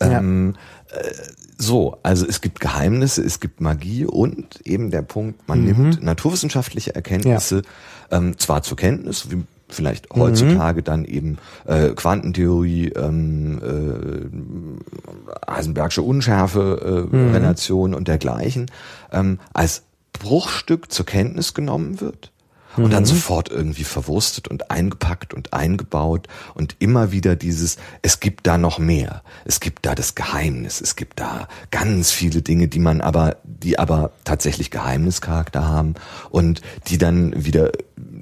Ähm, 0.00 0.56
ja. 0.90 0.96
äh, 0.96 1.12
so, 1.58 1.98
also 2.04 2.24
es 2.24 2.40
gibt 2.40 2.60
Geheimnisse, 2.60 3.22
es 3.22 3.40
gibt 3.40 3.60
Magie 3.60 4.04
und 4.04 4.64
eben 4.64 4.90
der 4.90 5.02
Punkt, 5.02 5.48
man 5.48 5.60
mhm. 5.60 5.66
nimmt 5.66 6.02
naturwissenschaftliche 6.02 6.94
Erkenntnisse 6.94 7.62
ja. 8.10 8.18
ähm, 8.18 8.38
zwar 8.38 8.62
zur 8.62 8.76
Kenntnis, 8.76 9.30
wie 9.30 9.42
vielleicht 9.68 10.08
heutzutage 10.14 10.80
mhm. 10.80 10.84
dann 10.84 11.04
eben 11.04 11.38
äh, 11.66 11.90
Quantentheorie, 11.90 12.90
ähm, 12.90 13.60
äh, 13.60 15.52
Heisenbergsche 15.52 16.02
Unschärfe, 16.02 17.08
äh, 17.12 17.16
mhm. 17.16 17.32
Relation 17.32 17.92
und 17.92 18.08
dergleichen, 18.08 18.70
ähm, 19.12 19.38
als 19.52 19.82
Bruchstück 20.12 20.90
zur 20.90 21.06
Kenntnis 21.06 21.54
genommen 21.54 22.00
wird 22.00 22.32
und 22.76 22.92
dann 22.92 23.02
mhm. 23.02 23.06
sofort 23.06 23.50
irgendwie 23.50 23.84
verwurstet 23.84 24.48
und 24.48 24.70
eingepackt 24.70 25.34
und 25.34 25.52
eingebaut 25.52 26.28
und 26.54 26.76
immer 26.78 27.12
wieder 27.12 27.36
dieses, 27.36 27.76
es 28.02 28.20
gibt 28.20 28.46
da 28.46 28.58
noch 28.58 28.78
mehr, 28.78 29.22
es 29.44 29.60
gibt 29.60 29.86
da 29.86 29.94
das 29.94 30.14
Geheimnis, 30.14 30.80
es 30.80 30.96
gibt 30.96 31.20
da 31.20 31.48
ganz 31.70 32.10
viele 32.10 32.42
Dinge, 32.42 32.68
die 32.68 32.78
man 32.78 33.00
aber, 33.00 33.36
die 33.44 33.78
aber 33.78 34.12
tatsächlich 34.24 34.70
Geheimnischarakter 34.70 35.66
haben 35.66 35.94
und 36.30 36.60
die 36.88 36.98
dann 36.98 37.44
wieder, 37.44 37.72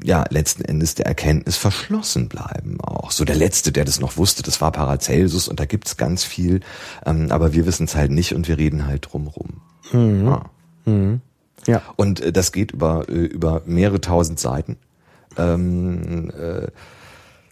ja, 0.03 0.25
letzten 0.31 0.65
Endes 0.65 0.95
der 0.95 1.07
Erkenntnis 1.07 1.57
verschlossen 1.57 2.29
bleiben 2.29 2.81
auch. 2.81 3.11
So 3.11 3.25
der 3.25 3.37
Letzte, 3.37 3.73
der 3.73 3.85
das 3.85 4.01
noch 4.01 4.17
wusste, 4.17 4.43
das 4.43 4.61
war 4.61 4.73
Paracelsus 4.73 5.49
und 5.49 5.61
da 5.61 5.65
gibt's 5.65 5.97
ganz 5.97 6.25
viel, 6.25 6.61
ähm, 7.05 7.31
aber 7.31 7.53
wir 7.53 7.67
wissen 7.67 7.85
es 7.85 7.95
halt 7.95 8.11
nicht 8.11 8.35
und 8.35 8.49
wir 8.49 8.59
reden 8.59 8.87
halt 8.87 9.09
drumrum. 9.11 9.61
Mhm. 9.93 10.27
Ja. 10.27 10.45
Mhm. 10.85 11.21
Ja. 11.67 11.83
Und 11.97 12.21
äh, 12.21 12.33
das 12.33 12.53
geht 12.53 12.73
über, 12.73 13.09
äh, 13.09 13.13
über 13.13 13.63
mehrere 13.67 14.01
tausend 14.01 14.39
Seiten. 14.39 14.77
Ähm, 15.37 16.31
äh, 16.31 16.69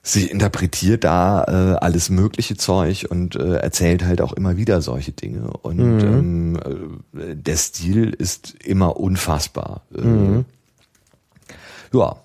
sie 0.02 0.26
interpretiert 0.26 1.04
da 1.04 1.44
äh, 1.44 1.84
alles 1.84 2.10
mögliche 2.10 2.56
Zeug 2.56 3.06
und 3.08 3.36
äh, 3.36 3.56
erzählt 3.56 4.04
halt 4.04 4.20
auch 4.20 4.32
immer 4.32 4.56
wieder 4.56 4.82
solche 4.82 5.12
Dinge. 5.12 5.50
Und 5.62 5.78
mhm. 5.78 6.00
ähm, 6.00 7.00
äh, 7.14 7.34
der 7.34 7.56
Stil 7.56 8.10
ist 8.10 8.54
immer 8.64 8.96
unfassbar. 8.98 9.82
Äh, 9.94 10.00
mhm. 10.00 10.44
Ja, 11.92 12.16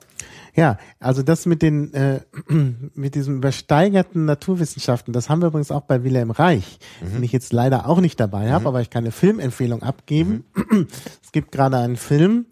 ja, 0.59 0.77
also 0.99 1.23
das 1.23 1.45
mit 1.45 1.61
den 1.61 1.93
äh, 1.93 2.19
mit 2.93 3.15
diesem 3.15 3.37
übersteigerten 3.37 4.25
Naturwissenschaften, 4.25 5.13
das 5.13 5.29
haben 5.29 5.41
wir 5.41 5.47
übrigens 5.47 5.71
auch 5.71 5.83
bei 5.83 6.03
Wilhelm 6.03 6.31
Reich, 6.31 6.79
mhm. 7.01 7.13
den 7.13 7.23
ich 7.23 7.31
jetzt 7.31 7.53
leider 7.53 7.87
auch 7.87 8.01
nicht 8.01 8.19
dabei 8.19 8.51
habe, 8.51 8.61
mhm. 8.61 8.67
aber 8.67 8.81
ich 8.81 8.89
kann 8.89 9.05
eine 9.05 9.13
Filmempfehlung 9.13 9.83
abgeben. 9.83 10.43
Mhm. 10.53 10.87
Es 11.29 11.31
gibt 11.31 11.51
gerade 11.51 11.77
einen 11.77 11.95
Film 11.95 12.47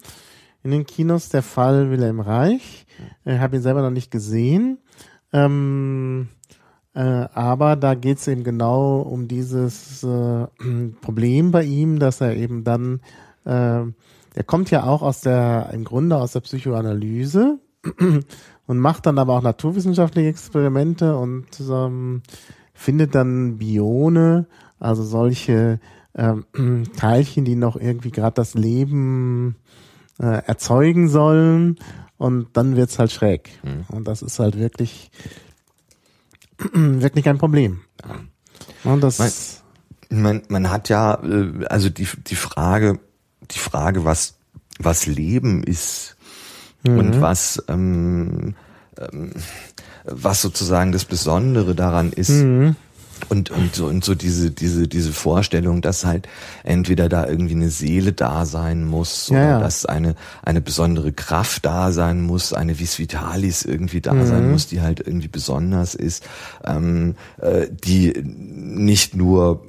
in 0.62 0.70
den 0.70 0.86
Kinos, 0.86 1.30
der 1.30 1.42
Fall 1.42 1.90
Wilhelm 1.90 2.20
Reich. 2.20 2.86
Ich 3.24 3.40
habe 3.40 3.56
ihn 3.56 3.62
selber 3.62 3.82
noch 3.82 3.90
nicht 3.90 4.12
gesehen. 4.12 4.78
Ähm, 5.32 6.28
äh, 6.94 7.00
aber 7.00 7.74
da 7.74 7.96
geht 7.96 8.18
es 8.18 8.28
eben 8.28 8.44
genau 8.44 9.00
um 9.00 9.26
dieses 9.26 10.04
äh, 10.04 10.46
Problem 11.00 11.50
bei 11.50 11.64
ihm, 11.64 11.98
dass 11.98 12.20
er 12.20 12.36
eben 12.36 12.62
dann, 12.62 13.00
äh, 13.44 13.82
er 13.82 14.44
kommt 14.46 14.70
ja 14.70 14.84
auch 14.84 15.02
aus 15.02 15.22
der, 15.22 15.70
im 15.72 15.82
Grunde 15.82 16.16
aus 16.16 16.34
der 16.34 16.40
Psychoanalyse, 16.42 17.58
und 18.68 18.78
macht 18.78 19.06
dann 19.06 19.18
aber 19.18 19.36
auch 19.36 19.42
naturwissenschaftliche 19.42 20.28
Experimente 20.28 21.16
und 21.16 21.48
ähm, 21.68 22.22
findet 22.74 23.16
dann 23.16 23.58
Bione, 23.58 24.46
also 24.78 25.02
solche 25.02 25.80
ähm, 26.18 26.44
Teilchen, 26.96 27.44
die 27.44 27.54
noch 27.54 27.76
irgendwie 27.76 28.10
gerade 28.10 28.34
das 28.34 28.54
Leben 28.54 29.56
äh, 30.20 30.42
erzeugen 30.44 31.08
sollen 31.08 31.78
und 32.18 32.48
dann 32.54 32.76
wird's 32.76 32.98
halt 32.98 33.12
schräg. 33.12 33.50
Mhm. 33.62 33.84
Und 33.88 34.06
das 34.06 34.20
ist 34.20 34.38
halt 34.38 34.58
wirklich 34.58 35.10
wirklich 36.72 37.28
ein 37.28 37.38
Problem. 37.38 37.80
Und 38.84 39.00
das 39.00 39.18
man, 40.10 40.22
man, 40.22 40.42
man 40.48 40.70
hat 40.70 40.88
ja 40.88 41.22
äh, 41.22 41.64
also 41.66 41.88
die 41.88 42.08
die 42.26 42.34
Frage 42.34 42.98
die 43.50 43.58
Frage 43.58 44.04
was 44.04 44.34
was 44.78 45.06
Leben 45.06 45.62
ist 45.62 46.16
mhm. 46.82 46.98
und 46.98 47.20
was 47.20 47.62
ähm, 47.68 48.54
ähm, 48.98 49.32
was 50.04 50.42
sozusagen 50.42 50.92
das 50.92 51.04
Besondere 51.04 51.74
daran 51.74 52.12
ist. 52.12 52.30
Mhm. 52.30 52.76
Und, 53.28 53.50
und 53.50 53.74
so, 53.74 53.86
und 53.86 54.04
so 54.04 54.14
diese, 54.14 54.50
diese, 54.50 54.88
diese 54.88 55.12
Vorstellung, 55.12 55.82
dass 55.82 56.04
halt 56.04 56.28
entweder 56.64 57.08
da 57.08 57.26
irgendwie 57.26 57.54
eine 57.54 57.70
Seele 57.70 58.12
da 58.12 58.44
sein 58.46 58.84
muss 58.84 59.30
oder 59.30 59.48
ja. 59.48 59.60
dass 59.60 59.86
eine, 59.86 60.14
eine 60.42 60.60
besondere 60.60 61.12
Kraft 61.12 61.64
da 61.64 61.92
sein 61.92 62.22
muss, 62.22 62.52
eine 62.52 62.78
Vis 62.78 62.98
Vitalis 62.98 63.64
irgendwie 63.64 64.00
da 64.00 64.14
mhm. 64.14 64.26
sein 64.26 64.50
muss, 64.50 64.66
die 64.66 64.80
halt 64.80 65.00
irgendwie 65.00 65.28
besonders 65.28 65.94
ist, 65.94 66.24
ähm, 66.64 67.16
äh, 67.40 67.66
die 67.70 68.14
nicht 68.24 69.14
nur 69.14 69.62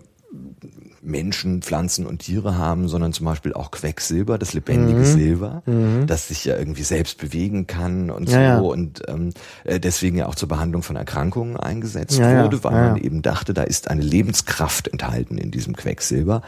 Menschen, 1.09 1.61
Pflanzen 1.61 2.05
und 2.05 2.19
Tiere 2.19 2.57
haben, 2.57 2.87
sondern 2.87 3.13
zum 3.13 3.25
Beispiel 3.25 3.53
auch 3.53 3.71
Quecksilber, 3.71 4.37
das 4.37 4.53
lebendige 4.53 4.99
mhm. 4.99 5.05
Silber, 5.05 5.63
mhm. 5.65 6.07
das 6.07 6.27
sich 6.27 6.45
ja 6.45 6.57
irgendwie 6.57 6.83
selbst 6.83 7.17
bewegen 7.17 7.67
kann 7.67 8.09
und 8.09 8.29
ja, 8.29 8.57
so 8.57 8.63
ja. 8.65 8.71
und 8.71 9.01
ähm, 9.07 9.31
äh, 9.63 9.79
deswegen 9.79 10.17
ja 10.17 10.27
auch 10.27 10.35
zur 10.35 10.47
Behandlung 10.47 10.83
von 10.83 10.95
Erkrankungen 10.95 11.57
eingesetzt 11.57 12.17
ja, 12.17 12.43
wurde, 12.43 12.63
weil 12.63 12.71
man 12.71 12.97
eben 12.97 13.21
dachte, 13.21 13.53
da 13.53 13.63
ist 13.63 13.89
eine 13.89 14.01
Lebenskraft 14.01 14.87
enthalten 14.87 15.37
in 15.37 15.51
diesem 15.51 15.75
Quecksilber. 15.75 16.41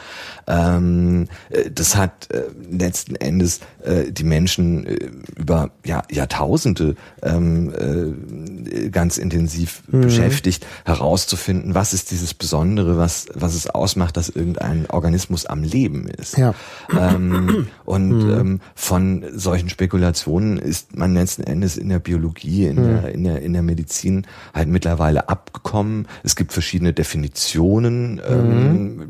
Ähm, 0.47 1.28
äh, 1.49 1.70
das 1.72 1.95
hat 1.95 2.30
äh, 2.32 2.43
letzten 2.70 3.16
Endes 3.16 3.59
äh, 3.84 4.12
die 4.12 4.24
Menschen 4.24 4.86
äh, 4.86 5.09
über 5.36 5.72
ja, 5.86 6.03
Jahrtausende 6.12 6.95
ähm, 7.24 7.74
äh, 7.74 8.89
ganz 8.89 9.18
intensiv 9.18 9.84
mhm. 9.88 10.01
beschäftigt, 10.01 10.66
herauszufinden, 10.86 11.76
was 11.76 11.93
ist 11.93 12.12
dieses 12.12 12.34
Besondere, 12.34 12.97
was, 12.97 13.28
was 13.34 13.55
es 13.55 13.70
ausmacht, 13.70 14.18
dass 14.18 14.30
irgendein 14.51 14.89
Organismus 14.89 15.45
am 15.45 15.63
Leben 15.63 16.07
ist. 16.07 16.37
Ja. 16.37 16.53
Ähm, 16.97 17.67
und 17.85 18.09
mhm. 18.09 18.31
ähm, 18.31 18.59
von 18.75 19.25
solchen 19.33 19.69
Spekulationen 19.69 20.57
ist 20.57 20.95
man 20.95 21.13
letzten 21.13 21.43
Endes 21.43 21.77
in 21.77 21.89
der 21.89 21.99
Biologie, 21.99 22.65
in, 22.67 22.75
mhm. 22.75 22.83
der, 22.83 23.11
in, 23.13 23.23
der, 23.23 23.41
in 23.41 23.53
der 23.53 23.61
Medizin 23.61 24.27
halt 24.53 24.67
mittlerweile 24.67 25.29
abgekommen. 25.29 26.07
Es 26.23 26.35
gibt 26.35 26.53
verschiedene 26.53 26.93
Definitionen, 26.93 28.21
ähm, 28.27 28.95
mhm. 28.95 29.05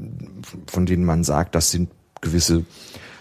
von 0.67 0.85
denen 0.85 1.05
man 1.05 1.23
sagt, 1.23 1.55
das 1.55 1.71
sind 1.71 1.89
gewisse 2.21 2.65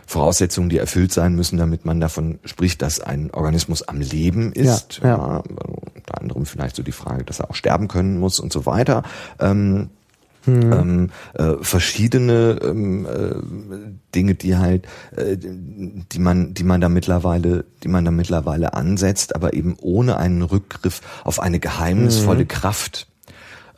Voraussetzungen, 0.06 0.68
die 0.68 0.78
erfüllt 0.78 1.12
sein 1.12 1.34
müssen, 1.36 1.56
damit 1.56 1.84
man 1.84 2.00
davon 2.00 2.40
spricht, 2.44 2.82
dass 2.82 3.00
ein 3.00 3.30
Organismus 3.30 3.82
am 3.82 4.00
Leben 4.00 4.52
ist. 4.52 5.00
Ja, 5.02 5.08
ja. 5.08 5.16
ja 5.16 5.42
unter 5.94 6.20
anderem 6.20 6.46
vielleicht 6.46 6.74
so 6.74 6.82
die 6.82 6.92
Frage, 6.92 7.24
dass 7.24 7.38
er 7.38 7.50
auch 7.50 7.54
sterben 7.54 7.86
können 7.86 8.18
muss 8.18 8.40
und 8.40 8.52
so 8.52 8.66
weiter. 8.66 9.04
Ähm, 9.38 9.90
hm. 10.44 10.72
Ähm, 10.72 11.10
äh, 11.34 11.62
verschiedene 11.62 12.58
ähm, 12.62 13.06
äh, 13.06 13.34
Dinge, 14.14 14.34
die 14.34 14.56
halt, 14.56 14.86
äh, 15.16 15.36
die 15.36 16.18
man, 16.18 16.54
die 16.54 16.64
man 16.64 16.80
da 16.80 16.88
mittlerweile, 16.88 17.64
die 17.82 17.88
man 17.88 18.04
da 18.04 18.10
mittlerweile 18.10 18.74
ansetzt, 18.74 19.34
aber 19.34 19.54
eben 19.54 19.76
ohne 19.80 20.16
einen 20.16 20.42
Rückgriff 20.42 21.00
auf 21.24 21.40
eine 21.40 21.60
geheimnisvolle 21.60 22.40
hm. 22.40 22.48
Kraft, 22.48 23.06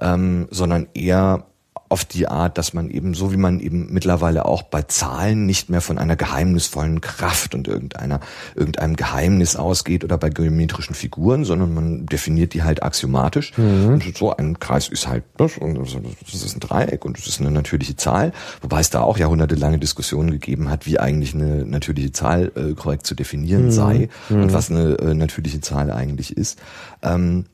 ähm, 0.01 0.49
sondern 0.51 0.89
eher 0.95 1.47
auf 1.93 2.07
die 2.07 2.27
Art, 2.27 2.57
dass 2.57 2.73
man 2.73 2.89
eben, 2.89 3.13
so 3.13 3.33
wie 3.33 3.37
man 3.37 3.61
eben 3.61 3.93
mittlerweile 3.93 4.47
auch 4.47 4.63
bei 4.63 4.81
Zahlen 4.81 5.45
nicht 5.45 5.69
mehr 5.69 5.83
von 5.83 5.99
einer 5.99 6.17
geheimnisvollen 6.17 7.03
Kraft 7.03 7.55
und 7.55 7.69
irgendeiner, 7.69 8.21
irgendeinem 8.55 8.97
Geheimnis 8.97 9.57
ausgeht 9.57 10.03
oder 10.03 10.17
bei 10.17 10.31
geometrischen 10.31 10.95
Figuren, 10.95 11.45
sondern 11.45 11.75
man 11.75 12.07
definiert 12.07 12.55
die 12.55 12.63
halt 12.63 12.83
axiomatisch. 12.83 13.53
Mhm. 13.59 13.89
Und 13.89 14.17
so 14.17 14.35
ein 14.35 14.59
Kreis 14.59 14.89
ist 14.89 15.07
halt 15.07 15.25
das 15.37 15.59
und 15.59 15.79
das 15.79 15.93
ist 16.33 16.57
ein 16.57 16.61
Dreieck 16.61 17.05
und 17.05 17.19
das 17.19 17.27
ist 17.27 17.41
eine 17.43 17.51
natürliche 17.51 17.95
Zahl, 17.95 18.33
wobei 18.63 18.81
es 18.81 18.89
da 18.89 19.03
auch 19.03 19.19
jahrhundertelange 19.19 19.79
Diskussionen 19.79 20.31
gegeben 20.31 20.71
hat, 20.71 20.87
wie 20.87 20.99
eigentlich 20.99 21.35
eine 21.35 21.67
natürliche 21.67 22.13
Zahl 22.13 22.53
äh, 22.55 22.73
korrekt 22.73 23.07
zu 23.07 23.15
definieren 23.15 23.67
mhm. 23.67 23.71
sei 23.71 24.09
mhm. 24.31 24.45
und 24.45 24.53
was 24.55 24.71
eine 24.71 24.95
äh, 24.99 25.13
natürliche 25.13 25.61
Zahl 25.61 25.91
eigentlich 25.91 26.35
ist. 26.35 26.59
Ähm, 27.03 27.45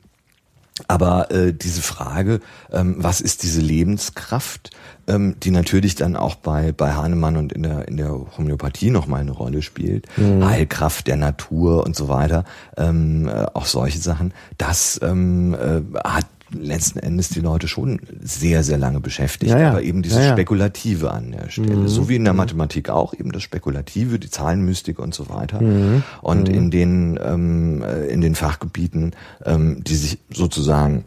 Aber 0.87 1.31
äh, 1.31 1.53
diese 1.53 1.81
Frage, 1.81 2.39
ähm, 2.71 2.95
was 2.97 3.21
ist 3.21 3.43
diese 3.43 3.61
Lebenskraft, 3.61 4.71
ähm, 5.07 5.35
die 5.41 5.51
natürlich 5.51 5.95
dann 5.95 6.15
auch 6.15 6.35
bei, 6.35 6.71
bei 6.71 6.93
Hahnemann 6.93 7.37
und 7.37 7.51
in 7.51 7.63
der, 7.63 7.87
in 7.87 7.97
der 7.97 8.11
Homöopathie 8.37 8.91
nochmal 8.91 9.21
eine 9.21 9.31
Rolle 9.31 9.61
spielt, 9.61 10.07
mhm. 10.17 10.45
Heilkraft 10.45 11.07
der 11.07 11.17
Natur 11.17 11.85
und 11.85 11.95
so 11.95 12.07
weiter, 12.07 12.45
ähm, 12.77 13.27
äh, 13.27 13.45
auch 13.53 13.65
solche 13.65 13.99
Sachen, 13.99 14.33
das 14.57 14.99
ähm, 15.03 15.53
äh, 15.53 15.81
hat 16.07 16.25
letzten 16.51 16.99
Endes 16.99 17.29
die 17.29 17.39
Leute 17.39 17.67
schon 17.67 17.99
sehr, 18.21 18.63
sehr 18.63 18.77
lange 18.77 18.99
beschäftigt, 18.99 19.51
ja, 19.51 19.59
ja. 19.59 19.69
aber 19.69 19.83
eben 19.83 20.01
dieses 20.01 20.25
ja, 20.25 20.31
Spekulative 20.31 21.11
an 21.11 21.31
der 21.31 21.49
Stelle. 21.49 21.75
Mhm. 21.75 21.87
So 21.87 22.09
wie 22.09 22.15
in 22.15 22.23
der 22.23 22.33
Mathematik 22.33 22.89
auch, 22.89 23.13
eben 23.13 23.31
das 23.31 23.43
Spekulative, 23.43 24.19
die 24.19 24.29
Zahlenmystik 24.29 24.99
und 24.99 25.13
so 25.13 25.29
weiter. 25.29 25.61
Mhm. 25.61 26.03
Und 26.21 26.49
mhm. 26.49 26.55
in 26.55 26.71
den, 26.71 27.19
ähm, 27.23 27.83
äh, 27.83 28.07
in 28.07 28.21
den 28.21 28.35
Fachgebieten, 28.35 29.13
ähm, 29.45 29.83
die 29.83 29.95
sich 29.95 30.19
sozusagen 30.29 31.05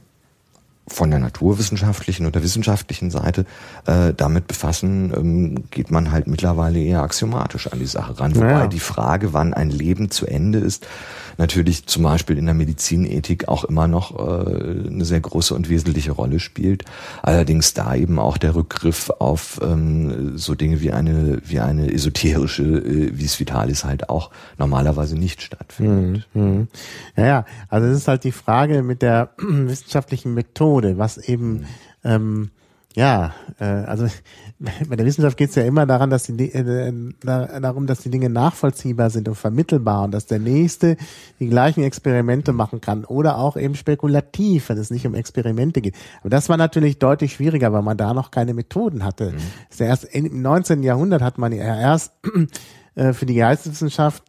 von 0.89 1.11
der 1.11 1.21
naturwissenschaftlichen 1.21 2.27
oder 2.27 2.43
wissenschaftlichen 2.43 3.11
Seite 3.11 3.47
äh, 3.87 4.13
damit 4.15 4.49
befassen, 4.49 5.13
ähm, 5.17 5.65
geht 5.71 5.91
man 5.91 6.11
halt 6.11 6.27
mittlerweile 6.27 6.81
eher 6.81 7.03
axiomatisch 7.03 7.69
an 7.69 7.79
die 7.79 7.87
Sache 7.87 8.19
ran. 8.19 8.35
Wobei 8.35 8.67
die 8.67 8.81
Frage, 8.81 9.33
wann 9.33 9.55
ein 9.55 9.71
Leben 9.71 10.11
zu 10.11 10.27
Ende 10.27 10.59
ist, 10.59 10.87
natürlich 11.39 11.87
zum 11.87 12.03
Beispiel 12.03 12.37
in 12.37 12.47
der 12.47 12.55
Medizinethik 12.55 13.49
auch 13.49 13.65
immer 13.65 13.87
noch 13.87 14.19
äh, 14.19 14.89
eine 14.89 15.05
sehr 15.05 15.21
große 15.21 15.55
und 15.55 15.69
wesentliche 15.69 16.13
Rolle 16.13 16.41
spielt. 16.41 16.85
Allerdings 17.23 17.75
da 17.75 17.95
eben 17.95 18.19
auch 18.19 18.37
der 18.37 18.55
Rückgriff 18.55 19.11
auf 19.11 19.61
ähm, 19.63 20.37
so 20.37 20.55
Dinge 20.55 20.81
wie 20.81 20.93
eine 20.93 21.41
wie 21.45 21.61
eine 21.61 21.93
esoterische 21.93 22.63
äh, 22.63 23.19
Vis 23.19 23.39
Vitalis 23.39 23.85
halt 23.85 24.09
auch 24.09 24.31
normalerweise 24.59 25.17
nicht 25.17 25.43
stattfindet. 25.43 26.29
Mhm. 26.35 26.43
mhm. 26.43 26.69
Ja, 27.17 27.27
ja, 27.27 27.45
also 27.69 27.87
es 27.89 27.99
ist 27.99 28.09
halt 28.09 28.25
die 28.25 28.33
Frage 28.33 28.83
mit 28.83 29.03
der 29.03 29.31
wissenschaftlichen 29.39 30.35
Methode, 30.35 30.72
was 30.73 31.19
eben 31.19 31.53
mhm. 31.53 31.67
ähm, 32.05 32.51
ja, 32.95 33.33
äh, 33.59 33.65
also 33.65 34.07
bei 34.89 34.97
der 34.97 35.07
Wissenschaft 35.07 35.37
geht 35.37 35.51
es 35.51 35.55
ja 35.57 35.65
immer 35.65 35.87
daran, 35.87 36.11
dass 36.11 36.25
die, 36.25 36.53
äh, 36.53 36.93
darum, 37.23 37.87
dass 37.87 38.01
die 38.01 38.11
Dinge 38.11 38.29
nachvollziehbar 38.29 39.11
sind 39.11 39.29
und 39.29 39.35
vermittelbar 39.35 40.05
und 40.05 40.13
dass 40.13 40.27
der 40.27 40.39
Nächste 40.39 40.97
die 41.41 41.49
gleichen 41.49 41.83
Experimente 41.83 42.53
machen 42.53 42.81
kann 42.81 43.05
oder 43.05 43.39
auch 43.39 43.57
eben 43.57 43.75
spekulativ, 43.75 44.69
wenn 44.69 44.79
es 44.79 44.91
nicht 44.91 45.07
um 45.07 45.15
Experimente 45.15 45.81
geht. 45.81 45.95
Aber 46.21 46.31
das 46.31 46.49
war 46.49 46.57
natürlich 46.57 46.99
deutlich 46.99 47.35
schwieriger, 47.35 47.73
weil 47.73 47.83
man 47.83 47.97
da 47.97 48.15
noch 48.15 48.31
keine 48.31 48.55
Methoden 48.55 49.05
hatte. 49.05 49.33
Mhm. 49.33 49.39
ist 49.71 49.81
ja 49.81 49.87
erst 49.87 50.05
im 50.05 50.43
19. 50.43 50.83
Jahrhundert 50.83 51.23
hat 51.23 51.39
man 51.39 51.53
ja 51.53 51.79
erst 51.79 52.13
äh, 52.95 53.13
für 53.13 53.27
die 53.27 53.35
Geisteswissenschaft 53.35 54.23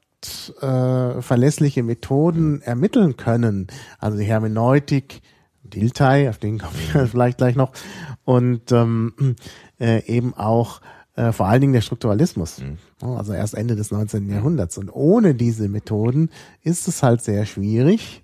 äh, 0.61 1.21
verlässliche 1.21 1.83
Methoden 1.83 2.61
ermitteln 2.61 3.17
können. 3.17 3.67
Also 3.99 4.17
die 4.17 4.23
Hermeneutik, 4.23 5.21
Diltai, 5.73 6.29
auf 6.29 6.37
den 6.37 6.59
kommen 6.59 6.75
wir 6.93 7.07
vielleicht 7.07 7.37
gleich 7.37 7.55
noch, 7.55 7.71
und 8.25 8.71
ähm, 8.71 9.35
äh, 9.79 10.05
eben 10.05 10.33
auch 10.33 10.81
äh, 11.15 11.31
vor 11.31 11.47
allen 11.47 11.61
Dingen 11.61 11.73
der 11.73 11.81
Strukturalismus. 11.81 12.59
Mhm. 12.59 12.77
Also 13.01 13.33
erst 13.33 13.53
Ende 13.53 13.75
des 13.75 13.91
19. 13.91 14.29
Jahrhunderts. 14.29 14.77
Und 14.77 14.89
ohne 14.89 15.35
diese 15.35 15.69
Methoden 15.69 16.29
ist 16.63 16.87
es 16.87 17.03
halt 17.03 17.21
sehr 17.21 17.45
schwierig. 17.45 18.23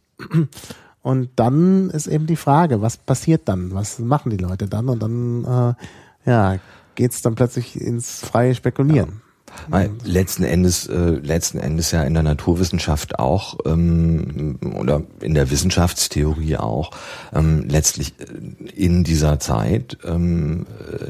Und 1.02 1.30
dann 1.38 1.90
ist 1.92 2.08
eben 2.08 2.28
die 2.28 2.36
Frage, 2.36 2.82
was 2.82 2.98
passiert 2.98 3.48
dann? 3.48 3.74
Was 3.74 4.00
machen 4.00 4.32
die 4.32 4.38
Leute 4.38 4.68
dann? 4.68 4.90
Und 4.90 5.02
dann 5.02 5.46
äh, 5.46 6.30
ja, 6.30 6.58
geht's 6.96 7.22
dann 7.22 7.36
plötzlich 7.36 7.80
ins 7.80 8.20
freie 8.20 8.54
Spekulieren. 8.54 9.22
Weil 9.68 9.92
letzten 10.04 10.44
Endes, 10.44 10.88
äh, 10.88 10.96
letzten 10.96 11.60
Endes 11.60 11.92
ja 11.92 12.04
in 12.04 12.14
der 12.14 12.24
Naturwissenschaft 12.24 13.20
auch 13.20 13.58
ähm, 13.66 14.60
oder 14.76 15.04
in 15.22 15.34
der 15.34 15.52
Wissenschaftstheorie 15.52 16.58
auch 16.58 16.92
ähm, 17.34 17.66
letztlich 17.68 18.14
äh, 18.20 18.72
in 18.76 19.04
dieser 19.04 19.40
Zeit 19.40 19.98
ähm, 20.06 20.66
äh, 20.92 21.10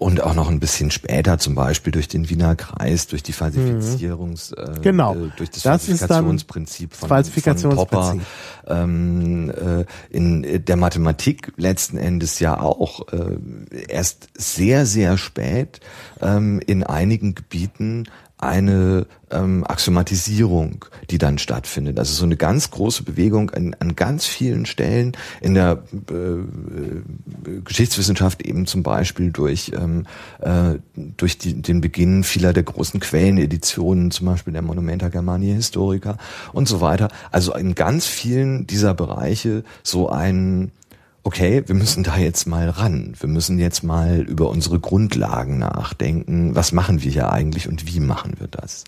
und 0.00 0.22
auch 0.22 0.32
noch 0.32 0.48
ein 0.48 0.60
bisschen 0.60 0.90
später, 0.90 1.36
zum 1.36 1.54
Beispiel 1.54 1.92
durch 1.92 2.08
den 2.08 2.30
Wiener 2.30 2.56
Kreis, 2.56 3.06
durch 3.06 3.22
die 3.22 3.34
Falsifizierungs, 3.34 4.52
mhm. 4.52 4.76
äh, 4.76 4.80
genau. 4.80 5.14
Äh, 5.14 5.28
durch 5.36 5.50
das, 5.50 5.62
das 5.62 5.84
Falsifikationsprinzip 5.84 6.94
von, 6.94 7.08
Falsifikationsprinzip. 7.10 7.90
von 7.90 8.20
Popper, 8.64 8.82
ähm, 8.82 9.50
äh, 9.50 9.84
in 10.08 10.64
der 10.64 10.76
Mathematik 10.76 11.52
letzten 11.58 11.98
Endes 11.98 12.38
ja 12.40 12.58
auch 12.58 13.12
äh, 13.12 13.36
erst 13.88 14.28
sehr, 14.38 14.86
sehr 14.86 15.18
spät 15.18 15.80
ähm, 16.22 16.62
in 16.66 16.82
einigen 16.82 17.34
Gebieten 17.34 18.04
eine 18.40 19.06
ähm, 19.30 19.64
Axiomatisierung, 19.66 20.84
die 21.10 21.18
dann 21.18 21.38
stattfindet. 21.38 21.98
Also 21.98 22.14
so 22.14 22.24
eine 22.24 22.36
ganz 22.36 22.70
große 22.70 23.02
Bewegung 23.02 23.50
an, 23.50 23.76
an 23.78 23.96
ganz 23.96 24.26
vielen 24.26 24.66
Stellen 24.66 25.16
in 25.40 25.54
der 25.54 25.82
äh, 26.10 26.14
äh, 26.14 27.60
Geschichtswissenschaft 27.64 28.42
eben 28.42 28.66
zum 28.66 28.82
Beispiel 28.82 29.30
durch 29.30 29.72
ähm, 29.74 30.06
äh, 30.40 30.78
durch 30.94 31.38
die, 31.38 31.60
den 31.60 31.80
Beginn 31.80 32.24
vieler 32.24 32.52
der 32.52 32.62
großen 32.62 33.00
Quelleneditionen, 33.00 34.10
zum 34.10 34.26
Beispiel 34.26 34.52
der 34.52 34.62
Monumenta 34.62 35.08
Germania 35.08 35.54
Historica 35.54 36.16
und 36.52 36.66
so 36.66 36.80
weiter. 36.80 37.08
Also 37.30 37.54
in 37.54 37.74
ganz 37.74 38.06
vielen 38.06 38.66
dieser 38.66 38.94
Bereiche 38.94 39.64
so 39.82 40.08
ein 40.08 40.72
okay, 41.22 41.62
wir 41.66 41.74
müssen 41.74 42.02
da 42.02 42.16
jetzt 42.16 42.46
mal 42.46 42.68
ran. 42.68 43.14
Wir 43.18 43.28
müssen 43.28 43.58
jetzt 43.58 43.82
mal 43.82 44.20
über 44.20 44.48
unsere 44.48 44.80
Grundlagen 44.80 45.58
nachdenken. 45.58 46.54
Was 46.54 46.72
machen 46.72 47.02
wir 47.02 47.10
hier 47.10 47.32
eigentlich 47.32 47.68
und 47.68 47.86
wie 47.86 48.00
machen 48.00 48.34
wir 48.38 48.48
das? 48.48 48.84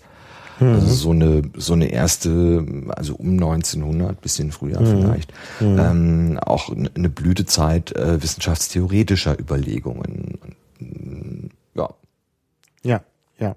Mhm. 0.59 0.73
Also 0.73 0.87
so 0.87 1.11
eine 1.11 1.41
so 1.55 1.73
eine 1.73 1.87
erste, 1.87 2.65
also 2.89 3.15
um 3.15 3.31
1900, 3.33 4.21
bisschen 4.21 4.51
früher 4.51 4.79
mhm. 4.79 4.85
vielleicht, 4.85 5.33
mhm. 5.59 5.79
Ähm, 5.79 6.39
auch 6.39 6.69
eine 6.69 7.09
Blütezeit 7.09 7.95
äh, 7.95 8.21
wissenschaftstheoretischer 8.21 9.39
Überlegungen. 9.39 10.37
Ja. 11.75 11.89
Ja, 12.83 13.01
ja. 13.39 13.55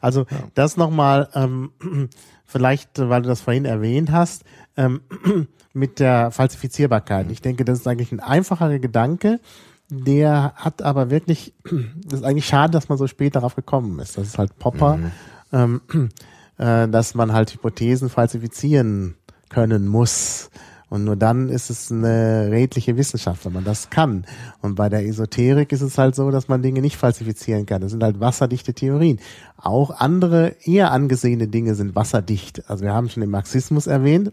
Also 0.00 0.26
ja. 0.30 0.38
das 0.54 0.76
nochmal, 0.76 1.28
ähm, 1.34 1.70
vielleicht, 2.44 2.98
weil 2.98 3.22
du 3.22 3.28
das 3.28 3.40
vorhin 3.40 3.64
erwähnt 3.64 4.10
hast, 4.10 4.42
ähm, 4.76 5.00
mit 5.72 6.00
der 6.00 6.30
Falsifizierbarkeit. 6.30 7.30
Ich 7.30 7.42
denke, 7.42 7.64
das 7.64 7.80
ist 7.80 7.88
eigentlich 7.88 8.12
ein 8.12 8.20
einfacher 8.20 8.78
Gedanke. 8.78 9.40
Der 9.88 10.54
hat 10.56 10.82
aber 10.82 11.10
wirklich, 11.10 11.54
das 12.04 12.20
ist 12.20 12.24
eigentlich 12.24 12.46
schade, 12.46 12.72
dass 12.72 12.88
man 12.88 12.98
so 12.98 13.06
spät 13.06 13.36
darauf 13.36 13.56
gekommen 13.56 13.98
ist. 13.98 14.18
Das 14.18 14.26
ist 14.26 14.38
halt 14.38 14.58
Popper, 14.58 14.96
mhm. 14.96 15.10
ähm, 15.52 15.80
äh, 16.58 16.88
dass 16.88 17.14
man 17.14 17.32
halt 17.32 17.52
Hypothesen 17.52 18.08
falsifizieren 18.08 19.16
können 19.48 19.86
muss. 19.86 20.50
Und 20.92 21.04
nur 21.04 21.16
dann 21.16 21.48
ist 21.48 21.70
es 21.70 21.90
eine 21.90 22.48
redliche 22.50 22.98
Wissenschaft, 22.98 23.46
wenn 23.46 23.54
man 23.54 23.64
das 23.64 23.88
kann. 23.88 24.26
Und 24.60 24.74
bei 24.74 24.90
der 24.90 25.06
Esoterik 25.06 25.72
ist 25.72 25.80
es 25.80 25.96
halt 25.96 26.14
so, 26.14 26.30
dass 26.30 26.48
man 26.48 26.60
Dinge 26.60 26.82
nicht 26.82 26.98
falsifizieren 26.98 27.64
kann. 27.64 27.80
Das 27.80 27.92
sind 27.92 28.02
halt 28.02 28.20
wasserdichte 28.20 28.74
Theorien. 28.74 29.18
Auch 29.56 29.90
andere 29.90 30.54
eher 30.62 30.92
angesehene 30.92 31.48
Dinge 31.48 31.76
sind 31.76 31.96
wasserdicht. 31.96 32.68
Also 32.68 32.84
wir 32.84 32.92
haben 32.92 33.08
schon 33.08 33.22
den 33.22 33.30
Marxismus 33.30 33.86
erwähnt. 33.86 34.32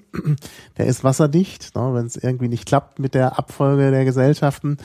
Der 0.78 0.88
ist 0.88 1.06
wasserdicht. 1.06 1.74
Ne? 1.78 1.94
Wenn 1.94 2.08
es 2.08 2.18
irgendwie 2.18 2.50
nicht 2.50 2.66
klappt 2.66 3.00
mit 3.00 3.14
der 3.14 3.40
Abfolge 3.40 3.92
der 3.92 4.04
Gesellschaften, 4.04 4.80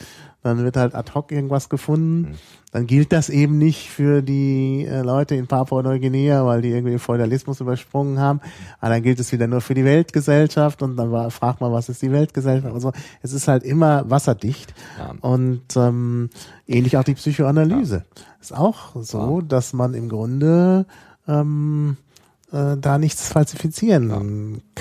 dann 0.45 0.63
wird 0.63 0.77
halt 0.77 0.95
ad 0.95 1.11
hoc 1.15 1.33
irgendwas 1.33 1.69
gefunden. 1.71 2.21
Mhm. 2.21 2.35
Dann 2.71 2.87
gilt 2.87 3.13
das 3.13 3.31
eben 3.31 3.57
nicht 3.57 3.89
für 3.89 4.21
die 4.21 4.85
äh, 4.85 5.01
Leute 5.01 5.35
in 5.37 5.47
Papua-Neuguinea, 5.47 6.45
weil 6.45 6.61
die 6.61 6.71
irgendwie 6.71 6.91
den 6.91 6.99
Feudalismus 6.99 7.61
übersprungen 7.61 8.19
haben. 8.19 8.41
Aber 8.79 8.93
dann 8.93 9.03
gilt 9.03 9.19
es 9.21 9.33
wieder 9.33 9.47
nur 9.47 9.63
für 9.63 9.75
die 9.75 9.85
Weltgesellschaft 9.85 10.83
und 10.83 10.97
dann 10.97 11.11
war, 11.11 11.31
fragt 11.31 11.63
man, 11.63 11.73
was 11.73 11.89
ist 11.89 12.03
die 12.03 12.13
Weltgesellschaft? 12.13 12.75
Also 12.75 12.93
es 13.23 13.33
ist 13.33 13.49
halt 13.49 13.63
immer 13.63 14.09
wasserdicht. 14.11 14.75
Ja. 14.99 15.15
Und 15.21 15.63
ähm, 15.77 16.29
ähnlich 16.67 16.99
auch 16.99 17.05
die 17.05 17.15
Psychoanalyse. 17.15 18.05
Ja. 18.05 18.23
Ist 18.41 18.55
auch 18.55 19.03
so, 19.03 19.41
ja. 19.41 19.47
dass 19.47 19.73
man 19.73 19.95
im 19.95 20.11
Grunde 20.11 20.85
ähm, 21.27 21.97
äh, 22.53 22.77
da 22.77 22.99
nichts 22.99 23.29
falsifizieren 23.29 24.11
ja. 24.11 24.17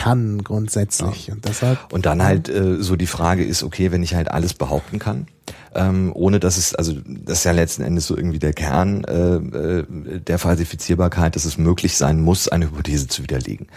Kann 0.03 0.43
grundsätzlich 0.43 1.27
ja. 1.27 1.33
und 1.33 1.45
deshalb 1.45 1.93
und 1.93 2.05
dann 2.05 2.23
halt 2.23 2.49
äh, 2.49 2.83
so 2.83 2.97
die 2.97 3.07
Frage 3.07 3.45
ist 3.45 3.63
okay 3.63 3.93
wenn 3.93 4.03
ich 4.03 4.15
halt 4.15 4.29
alles 4.29 4.53
behaupten 4.53 4.99
kann 4.99 5.27
ähm, 5.73 6.11
ohne 6.13 6.41
dass 6.41 6.57
es 6.57 6.75
also 6.75 6.93
das 7.05 7.37
ist 7.37 7.43
ja 7.45 7.53
letzten 7.53 7.83
Endes 7.83 8.07
so 8.07 8.17
irgendwie 8.17 8.39
der 8.39 8.51
Kern 8.51 9.05
äh, 9.05 9.35
äh, 9.35 9.85
der 10.19 10.39
Falsifizierbarkeit 10.39 11.37
dass 11.37 11.45
es 11.45 11.57
möglich 11.57 11.95
sein 11.95 12.19
muss 12.19 12.49
eine 12.49 12.65
Hypothese 12.65 13.07
zu 13.07 13.23
widerlegen 13.23 13.67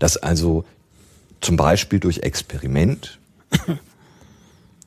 dass 0.00 0.16
also 0.16 0.64
zum 1.40 1.56
Beispiel 1.56 2.00
durch 2.00 2.18
Experiment 2.24 3.20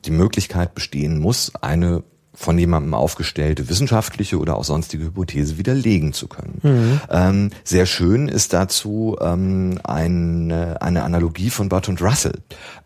die 0.04 0.10
Möglichkeit 0.10 0.74
bestehen 0.74 1.18
muss 1.18 1.50
eine 1.62 2.02
von 2.40 2.56
jemandem 2.58 2.94
aufgestellte 2.94 3.68
wissenschaftliche 3.68 4.38
oder 4.38 4.56
auch 4.56 4.64
sonstige 4.64 5.04
Hypothese 5.04 5.58
widerlegen 5.58 6.14
zu 6.14 6.26
können. 6.26 6.58
Mhm. 6.62 7.00
Ähm, 7.10 7.50
sehr 7.64 7.84
schön 7.84 8.28
ist 8.28 8.54
dazu 8.54 9.18
ähm, 9.20 9.78
eine, 9.84 10.80
eine 10.80 11.02
Analogie 11.02 11.50
von 11.50 11.68
Bertrand 11.68 12.00
Russell, 12.00 12.38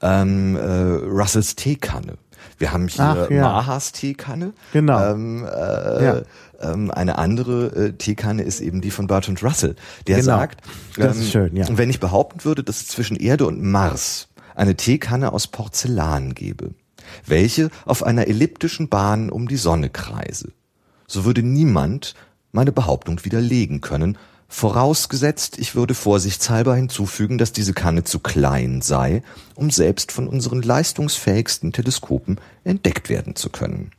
ähm, 0.02 0.56
äh, 0.56 0.60
Russells 0.60 1.54
Teekanne. 1.54 2.14
Wir 2.58 2.72
haben 2.72 2.88
hier 2.88 3.04
Ach, 3.04 3.30
ja. 3.30 3.42
Mahas 3.42 3.92
Teekanne. 3.92 4.54
Genau. 4.72 5.12
Ähm, 5.12 5.44
äh, 5.44 6.04
ja. 6.04 6.22
ähm, 6.60 6.90
eine 6.90 7.16
andere 7.18 7.66
äh, 7.66 7.92
Teekanne 7.92 8.42
ist 8.42 8.60
eben 8.60 8.80
die 8.80 8.90
von 8.90 9.06
Bertrand 9.06 9.40
Russell, 9.44 9.76
der 10.08 10.16
genau. 10.16 10.36
sagt, 10.36 10.62
ähm, 10.98 11.14
schön, 11.22 11.54
ja. 11.54 11.66
wenn 11.70 11.90
ich 11.90 12.00
behaupten 12.00 12.44
würde, 12.44 12.64
dass 12.64 12.88
zwischen 12.88 13.16
Erde 13.16 13.46
und 13.46 13.62
Mars 13.62 14.26
eine 14.56 14.74
Teekanne 14.74 15.32
aus 15.32 15.46
Porzellan 15.46 16.34
gebe, 16.34 16.70
welche 17.26 17.70
auf 17.84 18.02
einer 18.02 18.28
elliptischen 18.28 18.88
Bahn 18.88 19.30
um 19.30 19.48
die 19.48 19.56
Sonne 19.56 19.90
kreise, 19.90 20.52
so 21.06 21.24
würde 21.24 21.42
niemand 21.42 22.14
meine 22.52 22.72
Behauptung 22.72 23.24
widerlegen 23.24 23.80
können, 23.80 24.16
vorausgesetzt, 24.48 25.58
ich 25.58 25.74
würde 25.74 25.94
vorsichtshalber 25.94 26.76
hinzufügen, 26.76 27.38
dass 27.38 27.52
diese 27.52 27.72
Kanne 27.72 28.04
zu 28.04 28.20
klein 28.20 28.82
sei, 28.82 29.22
um 29.56 29.70
selbst 29.70 30.12
von 30.12 30.28
unseren 30.28 30.62
leistungsfähigsten 30.62 31.72
Teleskopen 31.72 32.38
entdeckt 32.62 33.08
werden 33.08 33.34
zu 33.34 33.50
können. 33.50 33.90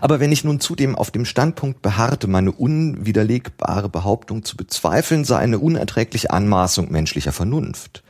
Aber 0.00 0.20
wenn 0.20 0.32
ich 0.32 0.44
nun 0.44 0.60
zudem 0.60 0.96
auf 0.96 1.10
dem 1.10 1.24
Standpunkt 1.24 1.82
beharrte, 1.82 2.26
meine 2.26 2.52
unwiderlegbare 2.52 3.88
Behauptung 3.88 4.44
zu 4.44 4.56
bezweifeln, 4.56 5.24
sei 5.24 5.38
eine 5.38 5.58
unerträgliche 5.58 6.30
Anmaßung 6.30 6.90
menschlicher 6.90 7.32
Vernunft, 7.32 8.02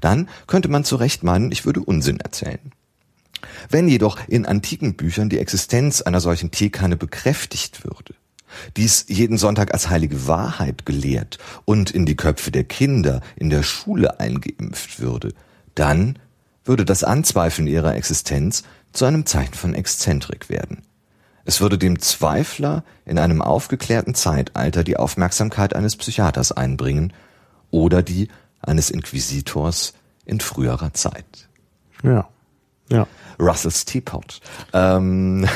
dann 0.00 0.28
könnte 0.46 0.68
man 0.68 0.84
zu 0.84 0.96
Recht 0.96 1.22
meinen, 1.22 1.52
ich 1.52 1.64
würde 1.64 1.80
Unsinn 1.80 2.20
erzählen. 2.20 2.72
Wenn 3.70 3.88
jedoch 3.88 4.18
in 4.28 4.46
antiken 4.46 4.94
Büchern 4.94 5.28
die 5.28 5.38
Existenz 5.38 6.02
einer 6.02 6.20
solchen 6.20 6.50
Teekanne 6.50 6.96
bekräftigt 6.96 7.84
würde, 7.84 8.14
dies 8.76 9.06
jeden 9.08 9.38
Sonntag 9.38 9.72
als 9.72 9.88
heilige 9.90 10.26
Wahrheit 10.26 10.86
gelehrt 10.86 11.38
und 11.64 11.90
in 11.90 12.06
die 12.06 12.16
Köpfe 12.16 12.50
der 12.50 12.64
Kinder 12.64 13.20
in 13.36 13.50
der 13.50 13.62
Schule 13.62 14.20
eingeimpft 14.20 15.00
würde, 15.00 15.32
dann 15.74 16.18
würde 16.64 16.84
das 16.84 17.04
Anzweifeln 17.04 17.66
ihrer 17.66 17.94
Existenz 17.94 18.62
zu 18.92 19.04
einem 19.04 19.26
Zeichen 19.26 19.54
von 19.54 19.74
Exzentrik 19.74 20.48
werden. 20.48 20.82
Es 21.44 21.60
würde 21.60 21.76
dem 21.76 21.98
Zweifler 21.98 22.84
in 23.04 23.18
einem 23.18 23.42
aufgeklärten 23.42 24.14
Zeitalter 24.14 24.82
die 24.82 24.96
Aufmerksamkeit 24.96 25.76
eines 25.76 25.96
Psychiaters 25.96 26.52
einbringen 26.52 27.12
oder 27.70 28.02
die 28.02 28.28
eines 28.62 28.88
Inquisitors 28.88 29.92
in 30.24 30.40
früherer 30.40 30.94
Zeit. 30.94 31.48
Ja. 32.02 32.28
Ja. 32.90 33.06
Russell's 33.38 33.84
Teapot. 33.84 34.40
Ähm, 34.72 35.46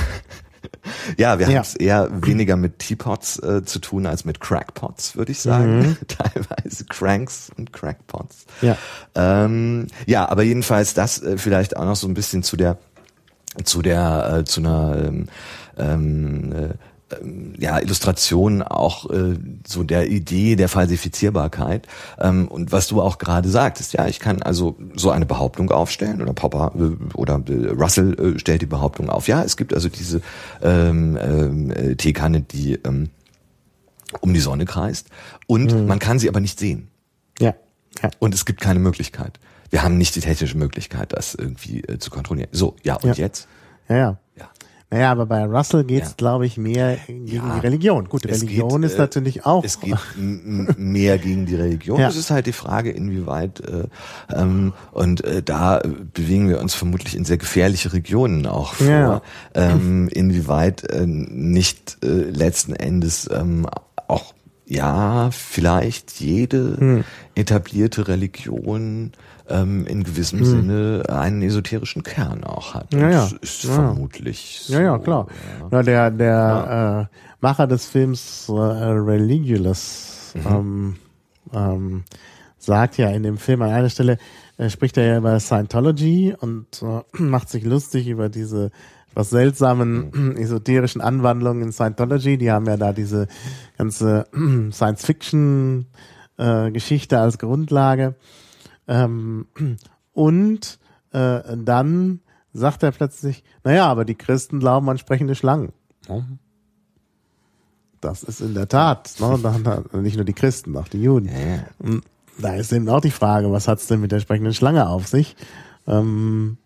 ja, 1.16 1.38
wir 1.38 1.46
haben 1.46 1.56
es 1.56 1.74
eher 1.74 2.08
weniger 2.10 2.56
mit 2.56 2.78
Teapots 2.78 3.38
äh, 3.42 3.64
zu 3.64 3.78
tun 3.78 4.06
als 4.06 4.24
mit 4.24 4.40
Crackpots, 4.40 5.16
würde 5.16 5.32
ich 5.32 5.40
sagen. 5.40 5.80
Mhm. 5.80 5.96
Teilweise 6.08 6.84
Cranks 6.86 7.50
und 7.56 7.72
Crackpots. 7.72 8.46
Ja. 8.62 8.76
Ähm, 9.14 9.86
ja, 10.06 10.28
aber 10.28 10.42
jedenfalls 10.42 10.94
das 10.94 11.22
äh, 11.22 11.38
vielleicht 11.38 11.76
auch 11.76 11.84
noch 11.84 11.96
so 11.96 12.08
ein 12.08 12.14
bisschen 12.14 12.42
zu 12.42 12.56
der 12.56 12.78
zu 13.64 13.82
der 13.82 14.38
äh, 14.38 14.44
zu 14.44 14.60
einer 14.60 14.96
ähm, 15.04 15.28
ähm, 15.78 16.52
äh, 16.52 16.74
ja, 17.59 17.78
Illustration 17.80 18.62
auch 18.62 19.09
äh, 19.11 19.36
so 19.66 19.82
der 19.82 20.09
Idee 20.11 20.56
der 20.56 20.68
Falsifizierbarkeit. 20.68 21.86
Ähm, 22.18 22.48
und 22.48 22.70
was 22.72 22.86
du 22.88 23.00
auch 23.00 23.18
gerade 23.18 23.48
sagtest, 23.48 23.94
ja, 23.94 24.06
ich 24.06 24.20
kann 24.20 24.42
also 24.42 24.76
so 24.94 25.11
eine 25.11 25.24
Behauptung 25.26 25.70
aufstellen 25.70 26.20
oder 26.20 26.32
Popper 26.34 26.72
äh, 26.76 27.14
oder 27.14 27.42
äh, 27.48 27.68
Russell 27.70 28.14
äh, 28.36 28.38
stellt 28.38 28.62
die 28.62 28.66
Behauptung 28.66 29.09
auf. 29.11 29.26
Ja, 29.28 29.42
es 29.42 29.56
gibt 29.56 29.72
also 29.74 29.88
diese 29.88 30.20
ähm, 30.62 31.18
ähm, 31.20 31.70
äh, 31.70 31.94
Teekanne, 31.96 32.42
die 32.42 32.74
ähm, 32.84 33.11
um 34.20 34.32
die 34.32 34.40
Sonne 34.40 34.64
kreist 34.64 35.09
und 35.46 35.86
man 35.86 35.98
kann 35.98 36.18
sie 36.18 36.28
aber 36.28 36.40
nicht 36.40 36.59
sehen. 36.59 36.88
Ja. 37.40 37.54
Ja. 38.02 38.11
Und 38.18 38.34
es 38.34 38.44
gibt 38.44 38.61
keine 38.61 38.78
Möglichkeit. 38.80 39.38
Wir 39.70 39.82
haben 39.82 39.98
nicht 39.98 40.14
die 40.16 40.20
technische 40.20 40.56
Möglichkeit, 40.56 41.12
das 41.12 41.34
irgendwie 41.34 41.82
äh, 41.82 41.98
zu 41.98 42.11
kontrollieren. 42.11 42.48
So, 42.52 42.76
ja, 42.82 42.94
und 42.96 43.04
Ja. 43.09 43.14
jetzt? 43.14 43.48
Ja, 43.88 43.96
ja. 43.96 44.18
Ja. 44.36 44.48
Naja, 44.91 45.12
aber 45.12 45.26
bei 45.26 45.45
Russell 45.45 45.84
geht's, 45.84 46.09
Ja. 46.11 46.14
glaube 46.16 46.47
ich, 46.47 46.57
mehr 46.57 46.97
gegen 47.07 47.26
Ja. 47.26 47.55
die 47.57 47.61
Religion. 47.61 48.09
Gut, 48.09 48.24
Es 48.24 48.41
Religion 48.43 48.80
geht, 48.80 48.91
ist 48.91 48.97
äh, 48.97 49.01
natürlich 49.01 49.45
auch. 49.45 49.62
Es 49.62 49.80
geht 49.80 49.99
mehr 50.16 51.18
gegen 51.18 51.45
die 51.45 51.55
Religion. 51.57 52.01
Ja. 52.01 52.09
Es 52.09 52.16
ist 52.16 52.30
halt 52.30 52.47
die 52.47 52.53
Frage, 52.53 52.91
inwieweit 52.91 53.61
äh, 53.61 53.84
ähm, 54.34 54.72
und 54.93 55.22
äh, 55.24 55.43
da 55.43 55.82
bewegen 56.14 56.49
wir 56.49 56.61
uns 56.61 56.74
vermutlich 56.74 57.14
in 57.16 57.24
sehr 57.26 57.36
gefährliche 57.36 57.93
Regionen 57.93 58.47
auch 58.47 58.74
vor. 58.74 59.20
Ähm, 59.55 60.09
inwieweit 60.09 60.84
äh, 60.91 61.07
nicht 61.07 61.99
äh, 62.03 62.07
letzten 62.09 62.72
Endes 62.72 63.28
ähm, 63.30 63.66
auch 64.07 64.32
ja 64.64 65.30
vielleicht 65.32 66.20
jede 66.20 66.76
Hm. 66.78 67.05
etablierte 67.34 68.09
Religion 68.09 69.12
ähm, 69.49 69.86
in 69.86 70.05
gewissem 70.05 70.44
Sinne 70.44 71.03
einen 71.09 71.42
esoterischen 71.42 72.03
Kern 72.03 72.44
auch 72.44 72.74
hat. 72.74 72.92
Ja, 72.92 73.11
ja. 73.11 73.22
Das 73.22 73.32
ist 73.32 73.64
Ja. 73.64 73.74
vermutlich 73.74 74.61
so. 74.62 74.72
Ja, 74.74 74.80
ja, 74.82 74.99
klar. 74.99 75.26
Na, 75.70 75.82
der 75.82 76.11
der 76.11 77.09
Äh, 77.11 77.16
Macher 77.40 77.66
des 77.66 77.86
Films 77.86 78.49
äh, 78.49 78.53
Religulous 78.53 80.34
ähm, 80.46 80.96
ähm, 81.53 82.05
sagt 82.59 82.99
ja 82.99 83.09
in 83.11 83.22
dem 83.22 83.38
Film 83.38 83.62
an 83.62 83.70
einer 83.70 83.88
Stelle, 83.90 84.18
äh, 84.57 84.68
spricht 84.70 84.96
er 84.96 85.07
ja 85.07 85.18
über 85.18 85.38
Scientology 85.40 86.34
und 86.38 86.82
äh, 86.82 87.03
macht 87.22 87.49
sich 87.49 87.64
lustig 87.64 88.09
über 88.09 88.28
diese 88.28 88.70
etwas 89.12 89.30
seltsamen 89.30 90.36
esoterischen 90.36 91.01
Anwandlungen 91.01 91.62
in 91.62 91.72
Scientology. 91.72 92.38
Die 92.38 92.51
haben 92.51 92.66
ja 92.66 92.76
da 92.76 92.92
diese 92.92 93.26
ganze 93.76 94.26
Science-Fiction 94.72 95.86
äh, 96.38 97.14
als 97.16 97.38
Grundlage. 97.38 98.14
Ähm, 98.89 99.47
und 100.12 100.78
äh, 101.12 101.41
dann 101.57 102.20
sagt 102.53 102.82
er 102.82 102.91
plötzlich, 102.91 103.45
naja, 103.62 103.86
aber 103.86 104.05
die 104.05 104.14
Christen 104.16 104.59
glauben 104.59 104.89
an 104.89 104.99
sprechende 104.99 105.34
Schlangen. 105.34 105.72
Das 108.01 108.22
ist 108.22 108.41
in 108.41 108.55
der 108.55 108.68
Tat, 108.68 109.14
ne, 109.20 109.84
nicht 110.01 110.16
nur 110.16 110.24
die 110.24 110.32
Christen, 110.32 110.76
auch 110.76 110.89
die 110.89 111.03
Juden. 111.03 111.28
Ja, 111.28 111.39
ja. 111.39 111.64
Und 111.78 112.05
Da 112.41 112.55
ist 112.55 112.72
eben 112.72 112.89
auch 112.89 113.01
die 113.01 113.11
Frage, 113.11 113.51
was 113.51 113.66
hat's 113.66 113.89
denn 113.89 114.01
mit 114.01 114.12
der 114.12 114.20
sprechenden 114.20 114.55
Schlange 114.55 114.89
auf 114.89 115.09
sich? 115.09 115.36
Ähm, 115.86 116.57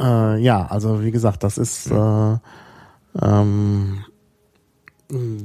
äh, 0.00 0.38
ja, 0.38 0.66
also 0.66 1.02
wie 1.02 1.12
gesagt, 1.12 1.44
das 1.44 1.58
ist 1.58 1.90
äh, 1.90 2.36
ähm, 3.20 4.04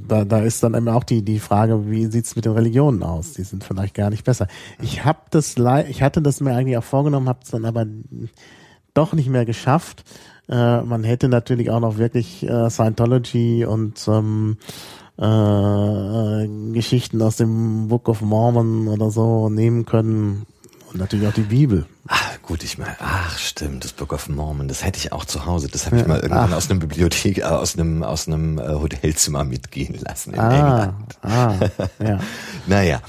da, 0.07 0.23
da 0.23 0.39
ist 0.39 0.63
dann 0.63 0.75
eben 0.75 0.87
auch 0.87 1.03
die 1.03 1.23
die 1.23 1.39
Frage, 1.39 1.89
wie 1.89 2.05
sieht's 2.05 2.35
mit 2.35 2.45
den 2.45 2.53
Religionen 2.53 3.03
aus? 3.03 3.33
Die 3.33 3.43
sind 3.43 3.63
vielleicht 3.63 3.95
gar 3.95 4.09
nicht 4.09 4.23
besser. 4.23 4.47
Ich 4.81 5.03
habe 5.03 5.19
das, 5.29 5.55
ich 5.89 6.01
hatte 6.01 6.21
das 6.21 6.39
mir 6.39 6.55
eigentlich 6.55 6.77
auch 6.77 6.83
vorgenommen, 6.83 7.27
habe 7.27 7.39
es 7.43 7.51
dann 7.51 7.65
aber 7.65 7.85
doch 8.93 9.13
nicht 9.13 9.29
mehr 9.29 9.45
geschafft. 9.45 10.05
Äh, 10.49 10.81
man 10.81 11.03
hätte 11.03 11.27
natürlich 11.27 11.69
auch 11.69 11.81
noch 11.81 11.97
wirklich 11.97 12.47
äh, 12.47 12.69
Scientology 12.69 13.65
und 13.65 14.07
ähm, 14.07 14.57
äh, 15.17 16.73
Geschichten 16.73 17.21
aus 17.21 17.35
dem 17.35 17.89
Book 17.89 18.07
of 18.07 18.21
Mormon 18.21 18.87
oder 18.87 19.11
so 19.11 19.49
nehmen 19.49 19.85
können. 19.85 20.45
Und 20.89 20.99
natürlich 20.99 21.27
auch 21.27 21.33
die 21.33 21.41
Bibel. 21.41 21.85
Ach, 22.07 22.41
gut, 22.41 22.63
ich 22.63 22.77
meine, 22.77 22.95
ach 22.99 23.37
stimmt, 23.37 23.83
das 23.83 23.91
Book 23.91 24.13
of 24.13 24.29
Mormon, 24.29 24.67
das 24.69 24.85
hätte 24.85 24.97
ich 24.99 25.11
auch 25.11 25.25
zu 25.25 25.45
Hause. 25.45 25.67
Das 25.67 25.85
habe 25.85 25.97
ich 25.99 26.07
mal 26.07 26.19
irgendwann 26.21 26.53
ach. 26.53 26.57
aus 26.57 26.69
einem 26.69 26.79
Bibliothek, 26.79 27.39
äh, 27.39 27.43
aus 27.43 27.77
einem 27.77 28.03
aus 28.03 28.27
einem 28.27 28.57
äh, 28.57 28.67
Hotelzimmer 28.69 29.43
mitgehen 29.43 29.95
lassen 29.99 30.33
in 30.33 30.39
Ah, 30.39 30.83
England. 30.83 31.17
ah, 31.23 31.53
ja. 32.03 32.19
Naja, 32.67 33.01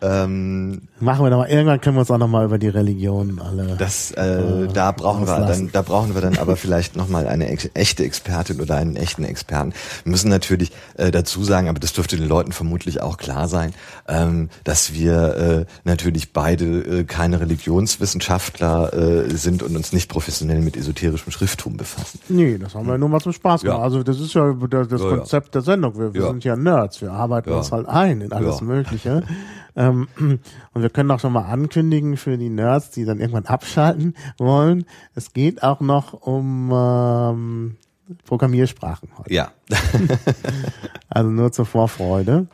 ähm, 0.00 0.88
Machen 0.98 1.26
wir 1.26 1.30
doch 1.30 1.38
mal, 1.38 1.48
irgendwann 1.50 1.78
können 1.80 1.96
wir 1.96 2.00
uns 2.00 2.10
auch 2.10 2.16
noch 2.16 2.26
mal 2.28 2.46
über 2.46 2.56
die 2.58 2.68
Religion 2.68 3.38
alle. 3.38 3.76
das, 3.76 4.12
äh, 4.12 4.66
da 4.72 4.92
brauchen 4.92 5.26
wir 5.26 5.34
auslassen. 5.34 5.66
dann, 5.66 5.72
da 5.72 5.82
brauchen 5.82 6.14
wir 6.14 6.22
dann 6.22 6.38
aber 6.38 6.56
vielleicht 6.56 6.96
noch 6.96 7.08
mal 7.08 7.26
eine 7.28 7.48
echte 7.74 8.02
Expertin 8.02 8.62
oder 8.62 8.76
einen 8.76 8.96
echten 8.96 9.22
Experten. 9.24 9.74
Wir 10.04 10.10
müssen 10.10 10.30
natürlich 10.30 10.72
äh, 10.96 11.10
dazu 11.10 11.44
sagen, 11.44 11.68
aber 11.68 11.80
das 11.80 11.92
dürfte 11.92 12.16
den 12.16 12.26
Leuten 12.28 12.52
vermutlich 12.52 13.02
auch 13.02 13.18
klar 13.18 13.46
sein, 13.46 13.74
ähm, 14.08 14.48
dass 14.64 14.94
wir 14.94 15.36
äh, 15.36 15.64
natürlich 15.84 16.32
beide 16.32 16.64
äh, 16.64 17.04
keine 17.04 17.40
Religionswissenschaftler 17.40 18.92
äh, 18.94 19.30
sind 19.36 19.62
und 19.62 19.76
uns 19.76 19.92
nicht 19.92 20.08
professionell 20.10 20.60
mit 20.60 20.76
esoterischem 20.76 21.30
Schrifttum 21.32 21.76
befassen. 21.76 22.20
Nee, 22.28 22.58
das 22.58 22.74
haben 22.74 22.86
wir 22.86 22.96
nur 22.98 23.08
mal 23.08 23.20
zum 23.20 23.32
Spaß 23.32 23.62
gemacht. 23.62 23.78
Ja. 23.78 23.82
Also 23.84 24.02
das 24.02 24.20
ist 24.20 24.34
ja 24.34 24.54
das, 24.68 24.88
das 24.88 25.00
Ja, 25.02 25.10
ja. 25.10 25.16
Konzept 25.18 25.54
der 25.54 25.62
Sendung. 25.62 25.98
Wir, 25.98 26.14
wir 26.14 26.22
Ja. 26.22 26.28
sind 26.28 26.44
ja 26.44 26.56
Nerds. 26.56 27.02
Wir 27.02 27.12
arbeiten 27.12 27.50
Ja. 27.50 27.56
uns 27.56 27.70
halt 27.72 27.86
ein 27.86 28.20
in 28.22 28.32
alles 28.32 28.60
Ja. 28.60 28.64
Mögliche. 28.64 29.22
ähm, 29.76 30.08
und 30.72 30.82
wir 30.82 30.85
können 30.88 31.10
auch 31.10 31.20
schon 31.20 31.32
mal 31.32 31.44
ankündigen 31.46 32.16
für 32.16 32.36
die 32.38 32.48
Nerds, 32.50 32.90
die 32.90 33.04
dann 33.04 33.18
irgendwann 33.20 33.46
abschalten 33.46 34.14
wollen. 34.38 34.84
Es 35.14 35.32
geht 35.32 35.62
auch 35.62 35.80
noch 35.80 36.12
um 36.12 36.70
ähm, 36.72 37.76
Programmiersprachen 38.26 39.08
heute. 39.18 39.32
Ja. 39.34 39.50
Also 41.08 41.30
nur 41.30 41.52
zur 41.52 41.66
Vorfreude. 41.66 42.46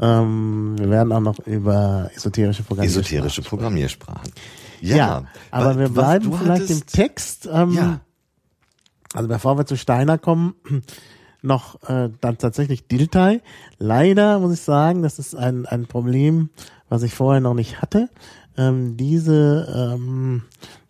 Ähm, 0.00 0.74
wir 0.78 0.90
werden 0.90 1.12
auch 1.12 1.20
noch 1.20 1.38
über 1.46 2.10
esoterische 2.14 2.62
Programmiersprachen 2.62 3.04
Esoterische 3.06 3.42
Programmiersprachen. 3.42 4.32
Ja, 4.80 5.24
aber 5.50 5.74
wa- 5.74 5.78
wir 5.78 5.88
bleiben 5.90 6.32
vielleicht 6.32 6.70
im 6.70 6.76
hattest- 6.78 6.92
Text. 6.94 7.48
Ähm, 7.52 7.72
Ja. 7.72 8.00
Also 9.12 9.28
bevor 9.28 9.58
wir 9.58 9.66
zu 9.66 9.76
Steiner 9.76 10.18
kommen, 10.18 10.54
noch 11.42 11.82
äh, 11.88 12.10
dann 12.20 12.38
tatsächlich 12.38 12.86
Diltai. 12.86 13.40
Leider 13.78 14.38
muss 14.38 14.54
ich 14.54 14.60
sagen, 14.60 15.02
das 15.02 15.18
ist 15.18 15.34
ein, 15.34 15.66
ein 15.66 15.86
Problem, 15.86 16.50
was 16.90 17.02
ich 17.02 17.14
vorher 17.14 17.40
noch 17.40 17.54
nicht 17.54 17.80
hatte. 17.80 18.10
Ähm, 18.58 18.98
diese 18.98 19.66
ähm, 19.94 20.42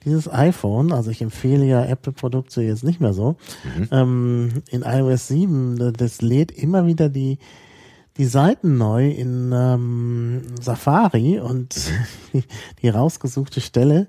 dieses 0.04 0.32
iPhone, 0.32 0.92
also 0.92 1.10
ich 1.10 1.20
empfehle 1.22 1.64
ja 1.66 1.84
Apple-Produkte 1.84 2.62
jetzt 2.62 2.82
nicht 2.84 3.00
mehr 3.00 3.12
so, 3.12 3.36
Mhm. 3.76 3.88
ähm, 3.92 4.62
in 4.70 4.82
iOS 4.82 5.28
7, 5.28 5.92
das 5.92 6.22
lädt 6.22 6.50
immer 6.50 6.86
wieder 6.86 7.08
die 7.08 7.38
die 8.16 8.24
Seiten 8.24 8.76
neu 8.76 9.08
in 9.10 9.52
ähm, 9.54 10.42
Safari 10.60 11.38
und 11.38 11.76
die, 12.32 12.42
die 12.82 12.88
rausgesuchte 12.88 13.60
Stelle 13.60 14.08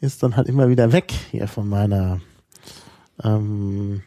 ist 0.00 0.22
dann 0.22 0.36
halt 0.36 0.48
immer 0.48 0.68
wieder 0.68 0.90
weg 0.92 1.12
hier 1.30 1.46
von 1.48 1.68
meiner, 1.68 2.20
ähm, 3.22 4.02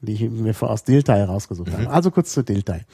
die 0.00 0.12
ich 0.12 0.28
mir 0.30 0.54
aus 0.60 0.84
Diltai 0.84 1.24
rausgesucht 1.24 1.72
habe. 1.72 1.88
Also 1.88 2.10
kurz 2.10 2.32
zu 2.32 2.42
Diltai. 2.42 2.84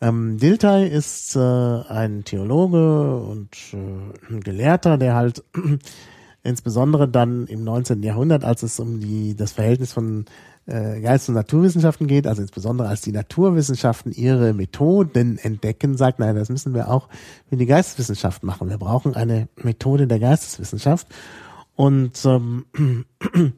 Ähm, 0.00 0.38
Diltai 0.38 0.86
ist 0.86 1.34
äh, 1.34 1.40
ein 1.40 2.24
Theologe 2.24 3.16
und 3.16 3.56
äh, 3.72 4.32
ein 4.32 4.40
Gelehrter, 4.40 4.96
der 4.96 5.14
halt 5.14 5.42
insbesondere 6.44 7.08
dann 7.08 7.46
im 7.46 7.64
19. 7.64 8.02
Jahrhundert, 8.02 8.44
als 8.44 8.62
es 8.62 8.78
um 8.78 9.00
die, 9.00 9.34
das 9.34 9.52
Verhältnis 9.52 9.92
von 9.92 10.26
äh, 10.66 11.00
Geist- 11.00 11.28
und 11.28 11.34
Naturwissenschaften 11.34 12.06
geht, 12.06 12.26
also 12.26 12.42
insbesondere 12.42 12.88
als 12.88 13.00
die 13.00 13.12
Naturwissenschaften 13.12 14.12
ihre 14.12 14.52
Methoden 14.52 15.38
entdecken, 15.38 15.96
sagt, 15.96 16.20
nein, 16.20 16.36
das 16.36 16.48
müssen 16.48 16.74
wir 16.74 16.90
auch 16.90 17.08
für 17.48 17.56
die 17.56 17.66
Geisteswissenschaft 17.66 18.44
machen. 18.44 18.68
Wir 18.68 18.78
brauchen 18.78 19.16
eine 19.16 19.48
Methode 19.56 20.06
der 20.06 20.20
Geisteswissenschaft. 20.20 21.08
Und 21.74 22.24
ähm, 22.24 22.66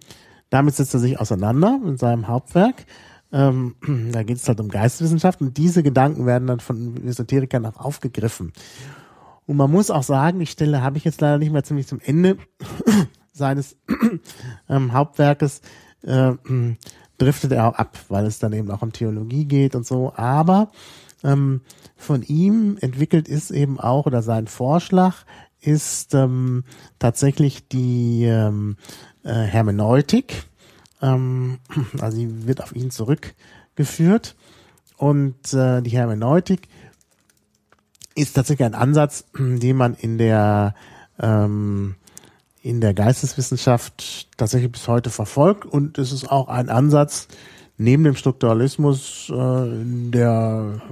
damit 0.50 0.74
setzt 0.74 0.94
er 0.94 1.00
sich 1.00 1.20
auseinander 1.20 1.80
in 1.84 1.96
seinem 1.96 2.28
Hauptwerk. 2.28 2.86
Ähm, 3.32 3.76
da 4.12 4.22
geht 4.22 4.36
es 4.36 4.48
halt 4.48 4.60
um 4.60 4.68
Geisteswissenschaft 4.68 5.40
und 5.40 5.56
diese 5.56 5.82
Gedanken 5.82 6.26
werden 6.26 6.48
dann 6.48 6.60
von 6.60 7.06
Esoterikern 7.06 7.66
auch 7.66 7.78
aufgegriffen. 7.78 8.52
Und 9.46 9.56
man 9.56 9.70
muss 9.70 9.90
auch 9.90 10.02
sagen, 10.02 10.38
die 10.38 10.46
Stelle 10.46 10.82
habe 10.82 10.98
ich 10.98 11.04
jetzt 11.04 11.20
leider 11.20 11.38
nicht 11.38 11.52
mehr 11.52 11.64
ziemlich 11.64 11.86
zum 11.86 12.00
Ende 12.00 12.36
seines 13.32 13.76
ähm, 14.68 14.92
Hauptwerkes 14.92 15.62
äh, 16.02 16.32
driftet 17.18 17.52
er 17.52 17.68
auch 17.68 17.74
ab, 17.74 17.98
weil 18.08 18.26
es 18.26 18.38
dann 18.38 18.52
eben 18.52 18.70
auch 18.70 18.82
um 18.82 18.92
Theologie 18.92 19.44
geht 19.44 19.74
und 19.74 19.86
so. 19.86 20.12
Aber 20.16 20.70
ähm, 21.22 21.60
von 21.96 22.22
ihm 22.22 22.78
entwickelt 22.80 23.28
ist 23.28 23.50
eben 23.50 23.78
auch, 23.78 24.06
oder 24.06 24.22
sein 24.22 24.46
Vorschlag 24.46 25.14
ist 25.60 26.14
ähm, 26.14 26.64
tatsächlich 26.98 27.68
die 27.68 28.24
ähm, 28.24 28.76
äh, 29.22 29.32
Hermeneutik. 29.32 30.44
Ähm, 31.02 31.58
also 32.00 32.16
sie 32.16 32.46
wird 32.46 32.62
auf 32.62 32.74
ihn 32.74 32.90
zurückgeführt. 32.90 34.36
Und 34.96 35.54
äh, 35.54 35.80
die 35.82 35.90
Hermeneutik 35.90 36.68
ist 38.14 38.34
tatsächlich 38.34 38.66
ein 38.66 38.74
Ansatz, 38.74 39.24
den 39.38 39.76
man 39.76 39.94
in 39.94 40.18
der 40.18 40.74
ähm, 41.18 41.96
in 42.62 42.80
der 42.82 42.92
Geisteswissenschaft 42.92 44.28
tatsächlich 44.36 44.70
bis 44.70 44.86
heute 44.86 45.08
verfolgt 45.08 45.64
und 45.64 45.96
es 45.96 46.12
ist 46.12 46.30
auch 46.30 46.48
ein 46.48 46.68
Ansatz 46.68 47.26
neben 47.78 48.04
dem 48.04 48.14
Strukturalismus, 48.14 49.30
äh, 49.30 49.66
der, 50.10 50.82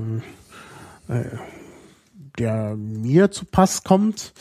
äh, 1.08 1.24
der 2.38 2.76
mir 2.76 3.30
zu 3.30 3.44
Pass 3.44 3.84
kommt. 3.84 4.32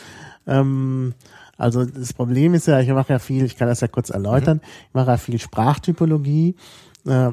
Ähm, 0.46 1.12
also 1.58 1.84
das 1.84 2.12
Problem 2.12 2.54
ist 2.54 2.68
ja, 2.68 2.80
ich 2.80 2.88
mache 2.88 3.12
ja 3.12 3.18
viel, 3.18 3.44
ich 3.44 3.56
kann 3.56 3.68
das 3.68 3.80
ja 3.80 3.88
kurz 3.88 4.10
erläutern, 4.10 4.58
mhm. 4.58 4.68
ich 4.88 4.94
mache 4.94 5.10
ja 5.10 5.16
viel 5.16 5.38
Sprachtypologie. 5.38 6.54
Äh, 7.04 7.30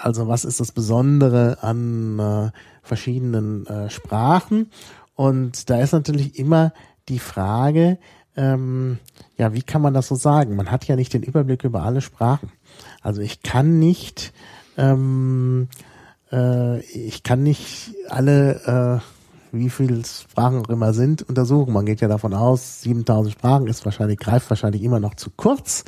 also 0.00 0.28
was 0.28 0.44
ist 0.44 0.60
das 0.60 0.72
Besondere 0.72 1.58
an 1.60 2.18
äh, 2.18 2.50
verschiedenen 2.82 3.66
äh, 3.66 3.90
Sprachen? 3.90 4.70
Und 5.16 5.68
da 5.68 5.80
ist 5.80 5.92
natürlich 5.92 6.38
immer 6.38 6.72
die 7.08 7.18
Frage, 7.18 7.98
ähm, 8.36 8.98
ja, 9.36 9.52
wie 9.52 9.62
kann 9.62 9.82
man 9.82 9.94
das 9.94 10.08
so 10.08 10.14
sagen? 10.14 10.56
Man 10.56 10.70
hat 10.70 10.86
ja 10.86 10.96
nicht 10.96 11.12
den 11.12 11.22
Überblick 11.22 11.64
über 11.64 11.82
alle 11.82 12.00
Sprachen. 12.00 12.50
Also 13.02 13.22
ich 13.22 13.42
kann 13.42 13.78
nicht, 13.78 14.32
ähm, 14.76 15.68
äh, 16.32 16.80
ich 16.80 17.22
kann 17.22 17.42
nicht 17.42 17.92
alle, 18.08 19.00
wie 19.54 19.70
viele 19.70 20.04
Sprachen 20.04 20.64
auch 20.64 20.68
immer 20.68 20.92
sind, 20.92 21.22
untersuchen. 21.22 21.72
Man 21.72 21.86
geht 21.86 22.00
ja 22.00 22.08
davon 22.08 22.34
aus, 22.34 22.82
7000 22.82 23.32
Sprachen 23.32 23.66
ist 23.68 23.84
wahrscheinlich, 23.84 24.18
greift 24.18 24.50
wahrscheinlich 24.50 24.82
immer 24.82 25.00
noch 25.00 25.14
zu 25.14 25.30
kurz. 25.30 25.84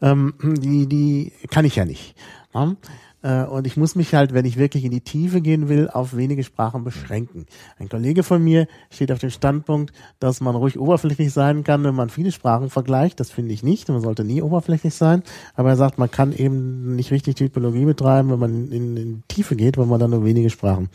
Ähm, 0.00 0.34
die, 0.42 0.86
die 0.86 1.32
kann 1.50 1.64
ich 1.64 1.76
ja 1.76 1.84
nicht. 1.84 2.14
Ja? 2.54 2.76
Äh, 3.22 3.44
und 3.44 3.66
ich 3.66 3.76
muss 3.76 3.94
mich 3.94 4.14
halt, 4.14 4.32
wenn 4.32 4.44
ich 4.44 4.56
wirklich 4.56 4.84
in 4.84 4.90
die 4.90 5.00
Tiefe 5.00 5.40
gehen 5.40 5.68
will, 5.68 5.88
auf 5.88 6.16
wenige 6.16 6.44
Sprachen 6.44 6.84
beschränken. 6.84 7.46
Ein 7.78 7.88
Kollege 7.88 8.22
von 8.22 8.42
mir 8.42 8.66
steht 8.90 9.10
auf 9.10 9.18
dem 9.18 9.30
Standpunkt, 9.30 9.92
dass 10.20 10.40
man 10.40 10.54
ruhig 10.54 10.78
oberflächlich 10.78 11.32
sein 11.32 11.64
kann, 11.64 11.84
wenn 11.84 11.94
man 11.94 12.10
viele 12.10 12.32
Sprachen 12.32 12.70
vergleicht. 12.70 13.20
Das 13.20 13.30
finde 13.30 13.52
ich 13.52 13.62
nicht. 13.62 13.88
Man 13.88 14.00
sollte 14.00 14.24
nie 14.24 14.42
oberflächlich 14.42 14.94
sein. 14.94 15.22
Aber 15.54 15.70
er 15.70 15.76
sagt, 15.76 15.98
man 15.98 16.10
kann 16.10 16.32
eben 16.32 16.94
nicht 16.94 17.10
richtig 17.10 17.36
Typologie 17.36 17.84
betreiben, 17.84 18.30
wenn 18.30 18.38
man 18.38 18.70
in, 18.70 18.96
in 18.96 19.14
die 19.16 19.22
Tiefe 19.28 19.56
geht, 19.56 19.78
wenn 19.78 19.88
man 19.88 20.00
dann 20.00 20.10
nur 20.10 20.24
wenige 20.24 20.50
Sprachen 20.50 20.88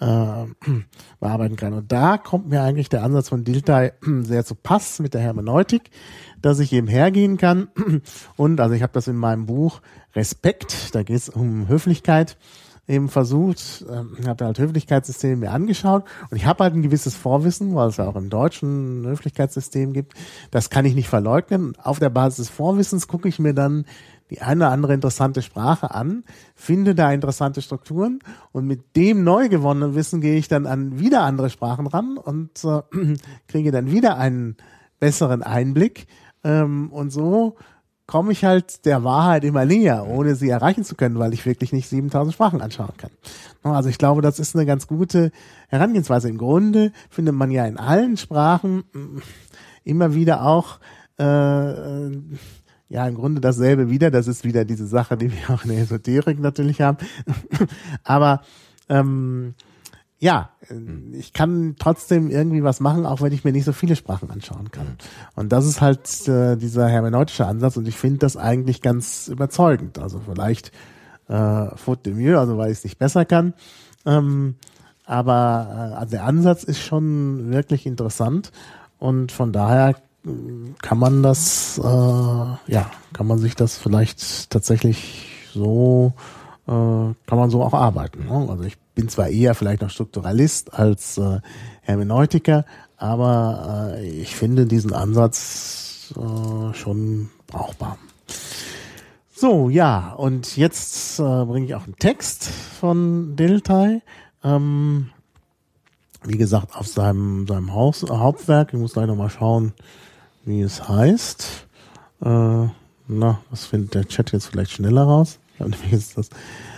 äh, 0.00 0.06
bearbeiten 1.20 1.56
kann. 1.56 1.72
Und 1.72 1.90
da 1.90 2.18
kommt 2.18 2.48
mir 2.48 2.62
eigentlich 2.62 2.88
der 2.88 3.02
Ansatz 3.02 3.30
von 3.30 3.44
Diltai 3.44 3.92
sehr 4.22 4.44
zu 4.44 4.54
Pass 4.54 4.98
mit 4.98 5.14
der 5.14 5.20
Hermeneutik 5.20 5.90
dass 6.44 6.58
ich 6.58 6.74
eben 6.74 6.88
hergehen 6.88 7.38
kann. 7.38 7.68
Und 8.36 8.60
also 8.60 8.74
ich 8.74 8.82
habe 8.82 8.92
das 8.92 9.08
in 9.08 9.16
meinem 9.16 9.46
Buch 9.46 9.80
Respekt, 10.14 10.94
da 10.94 11.02
geht 11.02 11.16
es 11.16 11.28
um 11.28 11.68
Höflichkeit, 11.68 12.36
eben 12.86 13.08
versucht, 13.08 13.84
ähm, 13.90 14.16
habe 14.26 14.44
halt 14.44 14.58
Höflichkeitssysteme 14.58 15.36
mir 15.36 15.50
angeschaut 15.52 16.04
und 16.30 16.36
ich 16.36 16.44
habe 16.44 16.64
halt 16.64 16.74
ein 16.74 16.82
gewisses 16.82 17.14
Vorwissen, 17.14 17.74
weil 17.74 17.88
es 17.88 17.96
ja 17.96 18.06
auch 18.06 18.16
im 18.16 18.28
deutschen 18.28 19.06
Höflichkeitssystem 19.06 19.92
gibt. 19.92 20.14
Das 20.50 20.68
kann 20.68 20.84
ich 20.84 20.94
nicht 20.94 21.08
verleugnen. 21.08 21.74
Auf 21.82 21.98
der 21.98 22.10
Basis 22.10 22.48
des 22.48 22.48
Vorwissens 22.50 23.08
gucke 23.08 23.28
ich 23.28 23.38
mir 23.38 23.54
dann 23.54 23.86
die 24.30 24.42
eine 24.42 24.64
oder 24.64 24.72
andere 24.72 24.94
interessante 24.94 25.42
Sprache 25.42 25.94
an, 25.94 26.24
finde 26.54 26.94
da 26.94 27.12
interessante 27.12 27.62
Strukturen 27.62 28.20
und 28.52 28.66
mit 28.66 28.96
dem 28.96 29.22
neu 29.22 29.48
gewonnenen 29.48 29.94
Wissen 29.94 30.20
gehe 30.20 30.36
ich 30.36 30.48
dann 30.48 30.66
an 30.66 30.98
wieder 30.98 31.22
andere 31.22 31.50
Sprachen 31.50 31.86
ran 31.86 32.16
und 32.16 32.64
äh, 32.64 32.82
kriege 33.48 33.70
dann 33.70 33.90
wieder 33.90 34.16
einen 34.16 34.56
besseren 34.98 35.42
Einblick 35.42 36.06
ähm, 36.42 36.90
und 36.90 37.10
so 37.10 37.56
komme 38.06 38.32
ich 38.32 38.44
halt 38.44 38.84
der 38.84 39.02
Wahrheit 39.02 39.44
immer 39.44 39.64
näher, 39.64 40.06
ohne 40.06 40.34
sie 40.34 40.50
erreichen 40.50 40.84
zu 40.84 40.94
können, 40.94 41.18
weil 41.18 41.32
ich 41.32 41.46
wirklich 41.46 41.72
nicht 41.72 41.88
7000 41.88 42.34
Sprachen 42.34 42.60
anschauen 42.60 42.92
kann. 42.96 43.10
Also 43.62 43.88
ich 43.88 43.98
glaube, 43.98 44.20
das 44.20 44.38
ist 44.38 44.54
eine 44.54 44.66
ganz 44.66 44.86
gute 44.86 45.32
Herangehensweise. 45.68 46.28
Im 46.28 46.38
Grunde 46.38 46.92
findet 47.08 47.34
man 47.34 47.50
ja 47.50 47.64
in 47.64 47.78
allen 47.78 48.16
Sprachen 48.16 48.84
mm, 48.92 49.18
immer 49.84 50.14
wieder 50.14 50.44
auch 50.44 50.80
äh, 51.18 51.24
ja 51.24 53.06
im 53.06 53.14
Grunde 53.14 53.40
dasselbe 53.40 53.88
wieder. 53.88 54.10
Das 54.10 54.28
ist 54.28 54.44
wieder 54.44 54.64
diese 54.64 54.86
Sache, 54.86 55.16
die 55.16 55.32
wir 55.32 55.54
auch 55.54 55.64
in 55.64 55.70
der 55.70 55.80
Esoterik 55.80 56.38
natürlich 56.38 56.82
haben. 56.82 56.98
Aber 58.04 58.42
ähm, 58.88 59.54
ja. 60.18 60.50
Ich 61.12 61.32
kann 61.32 61.76
trotzdem 61.78 62.30
irgendwie 62.30 62.62
was 62.62 62.80
machen, 62.80 63.06
auch 63.06 63.20
wenn 63.20 63.32
ich 63.32 63.44
mir 63.44 63.52
nicht 63.52 63.64
so 63.64 63.72
viele 63.72 63.96
Sprachen 63.96 64.30
anschauen 64.30 64.70
kann. 64.70 64.86
Hm. 64.86 64.96
Und 65.34 65.52
das 65.52 65.66
ist 65.66 65.80
halt 65.80 66.28
äh, 66.28 66.56
dieser 66.56 66.88
hermeneutische 66.88 67.46
Ansatz 67.46 67.76
und 67.76 67.86
ich 67.88 67.96
finde 67.96 68.18
das 68.18 68.36
eigentlich 68.36 68.82
ganz 68.82 69.28
überzeugend. 69.28 69.98
Also 69.98 70.20
vielleicht 70.20 70.72
äh, 71.28 71.76
faute 71.76 72.10
de 72.10 72.14
mieux, 72.14 72.38
also 72.38 72.56
weil 72.58 72.70
ich 72.70 72.78
es 72.78 72.84
nicht 72.84 72.98
besser 72.98 73.24
kann. 73.24 73.54
Ähm, 74.06 74.56
aber 75.06 75.68
äh, 75.70 75.94
also 75.96 76.10
der 76.12 76.24
Ansatz 76.24 76.64
ist 76.64 76.80
schon 76.80 77.50
wirklich 77.50 77.86
interessant 77.86 78.52
und 78.98 79.32
von 79.32 79.52
daher 79.52 79.96
hm, 80.22 80.74
kann 80.80 80.98
man 80.98 81.22
das, 81.22 81.78
äh, 81.78 81.82
ja, 81.82 82.90
kann 83.12 83.26
man 83.26 83.38
sich 83.38 83.54
das 83.54 83.76
vielleicht 83.76 84.50
tatsächlich 84.50 85.50
so, 85.52 86.14
äh, 86.66 86.70
kann 86.70 87.38
man 87.38 87.50
so 87.50 87.62
auch 87.62 87.74
arbeiten. 87.74 88.26
Ne? 88.26 88.46
Also 88.48 88.64
ich 88.64 88.78
bin 88.94 89.08
zwar 89.08 89.28
eher 89.28 89.54
vielleicht 89.54 89.82
noch 89.82 89.90
Strukturalist 89.90 90.74
als 90.74 91.18
äh, 91.18 91.40
Hermeneutiker, 91.82 92.64
aber 92.96 93.94
äh, 93.96 94.06
ich 94.06 94.34
finde 94.34 94.66
diesen 94.66 94.92
Ansatz 94.92 96.14
äh, 96.16 96.74
schon 96.74 97.30
brauchbar. 97.46 97.98
So, 99.34 99.68
ja, 99.68 100.12
und 100.12 100.56
jetzt 100.56 101.18
äh, 101.18 101.44
bringe 101.44 101.66
ich 101.66 101.74
auch 101.74 101.84
einen 101.84 101.96
Text 101.96 102.44
von 102.44 103.36
Diltai. 103.36 104.00
Ähm, 104.42 105.10
wie 106.22 106.38
gesagt, 106.38 106.76
auf 106.76 106.86
seinem, 106.86 107.46
seinem 107.46 107.74
Haus, 107.74 108.04
Hauptwerk. 108.08 108.72
Ich 108.72 108.78
muss 108.78 108.94
gleich 108.94 109.06
nochmal 109.06 109.30
schauen, 109.30 109.72
wie 110.44 110.62
es 110.62 110.88
heißt. 110.88 111.66
Äh, 112.22 112.68
na, 113.08 113.40
das 113.50 113.66
findet 113.66 113.94
der 113.94 114.08
Chat 114.08 114.32
jetzt 114.32 114.46
vielleicht 114.46 114.70
schneller 114.70 115.02
raus. 115.02 115.38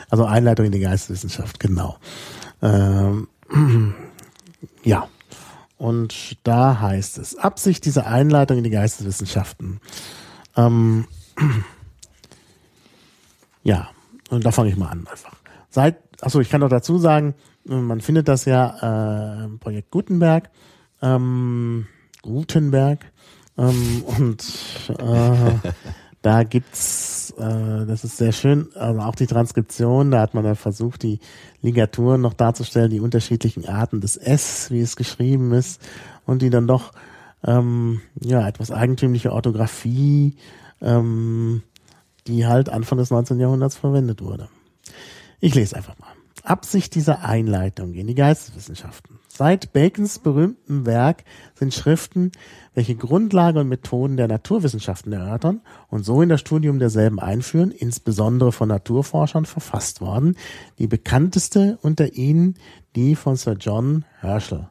Also 0.08 0.24
Einleitung 0.24 0.66
in 0.66 0.72
die 0.72 0.80
Geisteswissenschaft, 0.80 1.58
genau. 1.60 1.98
Ähm, 2.62 3.28
ja. 4.84 5.08
Und 5.78 6.38
da 6.44 6.80
heißt 6.80 7.18
es, 7.18 7.36
Absicht 7.36 7.84
dieser 7.84 8.06
Einleitung 8.06 8.58
in 8.58 8.64
die 8.64 8.70
Geisteswissenschaften. 8.70 9.80
Ähm, 10.56 11.06
ja, 13.62 13.90
und 14.30 14.46
da 14.46 14.52
fange 14.52 14.70
ich 14.70 14.76
mal 14.76 14.88
an 14.88 15.06
einfach. 15.06 15.34
Seit, 15.68 15.98
achso, 16.22 16.40
ich 16.40 16.48
kann 16.48 16.62
doch 16.62 16.70
dazu 16.70 16.98
sagen, 16.98 17.34
man 17.64 18.00
findet 18.00 18.28
das 18.28 18.46
ja 18.46 19.44
äh, 19.44 19.48
Projekt 19.58 19.90
Gutenberg, 19.90 20.50
ähm, 21.02 21.86
Gutenberg, 22.22 23.04
ähm, 23.58 24.02
und 24.18 24.44
äh, 24.98 25.70
da 26.22 26.42
gibt's 26.42 27.16
äh, 27.38 27.86
das 27.86 28.04
ist 28.04 28.16
sehr 28.16 28.32
schön. 28.32 28.68
Also 28.74 29.00
auch 29.00 29.14
die 29.14 29.26
Transkription, 29.26 30.10
da 30.10 30.20
hat 30.20 30.34
man 30.34 30.44
dann 30.44 30.56
versucht, 30.56 31.02
die 31.02 31.20
Ligaturen 31.62 32.20
noch 32.20 32.34
darzustellen, 32.34 32.90
die 32.90 33.00
unterschiedlichen 33.00 33.68
Arten 33.68 34.00
des 34.00 34.16
S, 34.16 34.70
wie 34.70 34.80
es 34.80 34.96
geschrieben 34.96 35.52
ist, 35.52 35.80
und 36.24 36.42
die 36.42 36.50
dann 36.50 36.66
doch 36.66 36.92
ähm, 37.44 38.00
ja 38.20 38.46
etwas 38.46 38.70
eigentümliche 38.70 39.32
Orthographie, 39.32 40.36
ähm, 40.80 41.62
die 42.26 42.46
halt 42.46 42.68
Anfang 42.68 42.98
des 42.98 43.10
19. 43.10 43.38
Jahrhunderts 43.38 43.76
verwendet 43.76 44.22
wurde. 44.22 44.48
Ich 45.40 45.54
lese 45.54 45.76
einfach 45.76 45.98
mal. 45.98 46.08
Absicht 46.42 46.94
dieser 46.94 47.24
Einleitung 47.24 47.94
in 47.94 48.06
die 48.06 48.14
Geisteswissenschaften. 48.14 49.18
Seit 49.28 49.72
Bacons 49.72 50.20
berühmtem 50.20 50.86
Werk 50.86 51.24
sind 51.56 51.74
Schriften, 51.74 52.30
welche 52.76 52.94
Grundlage 52.94 53.58
und 53.58 53.68
Methoden 53.68 54.18
der 54.18 54.28
Naturwissenschaften 54.28 55.12
erörtern 55.12 55.62
und 55.88 56.04
so 56.04 56.20
in 56.20 56.28
das 56.28 56.40
Studium 56.40 56.78
derselben 56.78 57.18
einführen, 57.18 57.70
insbesondere 57.70 58.52
von 58.52 58.68
Naturforschern 58.68 59.46
verfasst 59.46 60.02
worden. 60.02 60.36
Die 60.78 60.86
bekannteste 60.86 61.78
unter 61.80 62.12
ihnen 62.12 62.54
die 62.94 63.16
von 63.16 63.36
Sir 63.36 63.56
John 63.58 64.04
Herschel. 64.20 64.68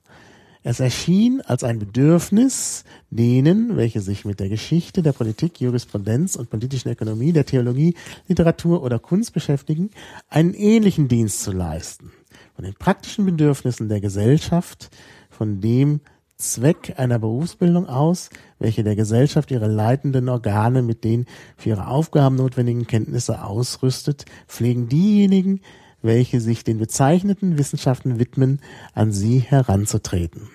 Es 0.61 0.79
erschien 0.79 1.41
als 1.41 1.63
ein 1.63 1.79
Bedürfnis, 1.79 2.85
denen, 3.09 3.75
welche 3.75 4.01
sich 4.01 4.23
mit 4.23 4.39
der 4.39 4.49
Geschichte 4.49 5.01
der 5.01 5.11
Politik, 5.11 5.59
Jurisprudenz 5.59 6.35
und 6.35 6.49
politischen 6.49 6.89
Ökonomie, 6.89 7.33
der 7.33 7.45
Theologie, 7.45 7.95
Literatur 8.27 8.83
oder 8.83 8.99
Kunst 8.99 9.33
beschäftigen, 9.33 9.89
einen 10.29 10.53
ähnlichen 10.53 11.07
Dienst 11.07 11.41
zu 11.41 11.51
leisten. 11.51 12.11
Von 12.55 12.65
den 12.65 12.73
praktischen 12.73 13.25
Bedürfnissen 13.25 13.89
der 13.89 14.01
Gesellschaft, 14.01 14.89
von 15.29 15.59
dem 15.61 16.01
Zweck 16.37 16.95
einer 16.97 17.17
Berufsbildung 17.17 17.87
aus, 17.87 18.29
welche 18.59 18.83
der 18.83 18.95
Gesellschaft 18.95 19.51
ihre 19.51 19.67
leitenden 19.67 20.27
Organe 20.27 20.81
mit 20.81 21.03
den 21.03 21.25
für 21.55 21.69
ihre 21.69 21.87
Aufgaben 21.87 22.35
notwendigen 22.35 22.87
Kenntnisse 22.87 23.43
ausrüstet, 23.43 24.25
pflegen 24.47 24.89
diejenigen, 24.89 25.61
welche 26.01 26.41
sich 26.41 26.63
den 26.63 26.77
bezeichneten 26.77 27.57
Wissenschaften 27.57 28.19
widmen, 28.19 28.59
an 28.93 29.11
sie 29.11 29.39
heranzutreten. 29.39 30.49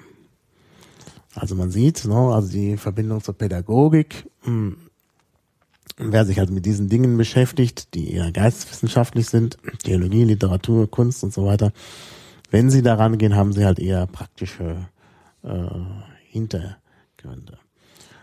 Also 1.35 1.55
man 1.55 1.71
sieht, 1.71 2.05
ne, 2.05 2.15
also 2.15 2.49
die 2.49 2.77
Verbindung 2.77 3.23
zur 3.23 3.35
Pädagogik, 3.35 4.29
mh, 4.45 4.47
hm, 4.47 4.77
wer 5.97 6.25
sich 6.27 6.41
also 6.41 6.53
mit 6.53 6.67
diesen 6.67 6.89
Dingen 6.89 7.17
beschäftigt, 7.17 7.95
die 7.95 8.13
eher 8.13 8.33
geisteswissenschaftlich 8.33 9.29
sind, 9.29 9.59
Theologie, 9.83 10.25
Literatur, 10.25 10.91
Kunst 10.91 11.25
und 11.25 11.33
so 11.33 11.47
weiter, 11.47 11.73
wenn 12.51 12.71
sie 12.71 12.83
daran 12.83 13.17
gehen, 13.17 13.37
haben 13.37 13.53
sie 13.53 13.65
halt 13.65 13.79
eher 13.79 14.07
praktische 14.07 14.89
äh, 15.43 15.67
Hintergründe. 16.29 17.59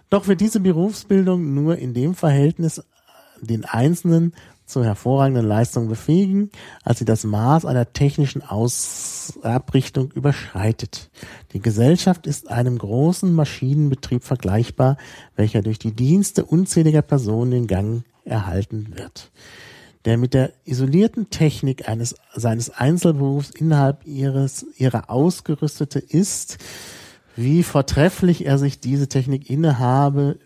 Doch 0.09 0.27
wird 0.27 0.41
diese 0.41 0.59
Berufsbildung 0.59 1.53
nur 1.53 1.77
in 1.77 1.93
dem 1.93 2.15
Verhältnis 2.15 2.81
den 3.41 3.65
Einzelnen 3.65 4.33
zur 4.67 4.83
hervorragenden 4.83 5.47
Leistung 5.47 5.87
befähigen, 5.87 6.51
als 6.83 6.99
sie 6.99 7.05
das 7.05 7.23
Maß 7.23 7.65
einer 7.65 7.93
technischen 7.93 8.41
Ausabrichtung 8.41 10.11
überschreitet. 10.11 11.09
Die 11.53 11.61
Gesellschaft 11.61 12.27
ist 12.27 12.51
einem 12.51 12.77
großen 12.77 13.33
Maschinenbetrieb 13.33 14.23
vergleichbar, 14.23 14.97
welcher 15.37 15.61
durch 15.61 15.79
die 15.79 15.93
Dienste 15.93 16.43
unzähliger 16.43 17.01
Personen 17.01 17.53
in 17.53 17.67
Gang 17.67 18.03
erhalten 18.25 18.93
wird. 18.97 19.31
Der 20.03 20.17
mit 20.17 20.33
der 20.33 20.51
isolierten 20.65 21.29
Technik 21.29 21.87
eines, 21.87 22.15
seines 22.35 22.69
Einzelberufs 22.69 23.49
innerhalb 23.51 24.05
ihres, 24.05 24.65
ihrer 24.77 25.09
ausgerüstete 25.09 25.99
ist, 25.99 26.57
wie 27.37 27.63
vortrefflich 27.63 28.45
er 28.45 28.57
sich 28.57 28.81
diese 28.81 29.07
Technik 29.07 29.49
innehabe, 29.49 30.37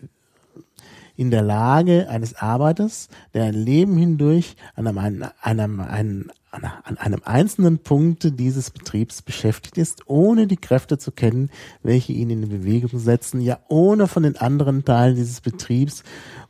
in 1.16 1.30
der 1.30 1.42
Lage 1.42 2.08
eines 2.08 2.34
Arbeiters, 2.34 3.08
der 3.34 3.44
ein 3.44 3.54
Leben 3.54 3.96
hindurch 3.96 4.56
an 4.74 4.86
einem, 4.86 5.24
einem, 5.40 5.80
einem, 5.80 6.30
an 6.50 6.98
einem 6.98 7.20
einzelnen 7.24 7.78
Punkt 7.78 8.38
dieses 8.38 8.70
Betriebs 8.70 9.22
beschäftigt 9.22 9.78
ist, 9.78 10.02
ohne 10.06 10.46
die 10.46 10.56
Kräfte 10.56 10.98
zu 10.98 11.12
kennen, 11.12 11.50
welche 11.82 12.12
ihn 12.12 12.30
in 12.30 12.48
Bewegung 12.48 12.98
setzen, 12.98 13.40
ja 13.40 13.58
ohne 13.68 14.08
von 14.08 14.22
den 14.22 14.36
anderen 14.36 14.84
Teilen 14.84 15.16
dieses 15.16 15.40
Betriebs 15.40 16.02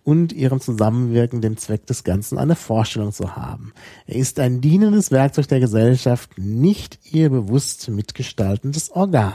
und 0.05 0.33
ihrem 0.33 0.61
Zusammenwirken 0.61 1.41
dem 1.41 1.57
Zweck 1.57 1.87
des 1.87 2.03
Ganzen 2.05 2.39
eine 2.39 2.57
Vorstellung 2.57 3.13
zu 3.13 3.37
haben. 3.37 3.73
Er 4.07 4.17
ist 4.17 4.41
ein 4.41 4.61
dienendes 4.61 5.11
Werkzeug 5.11 5.49
der 5.49 5.61
Gesellschaft, 5.61 6.39
nicht 6.39 7.01
ihr 7.13 7.31
bewusst 7.31 7.89
mitgestaltendes 7.89 8.91
Organ. 8.91 9.35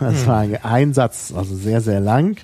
Das 0.00 0.26
war 0.26 0.46
ein 0.62 0.94
Satz, 0.94 1.32
also 1.34 1.54
sehr, 1.54 1.80
sehr 1.80 2.00
lang. 2.00 2.38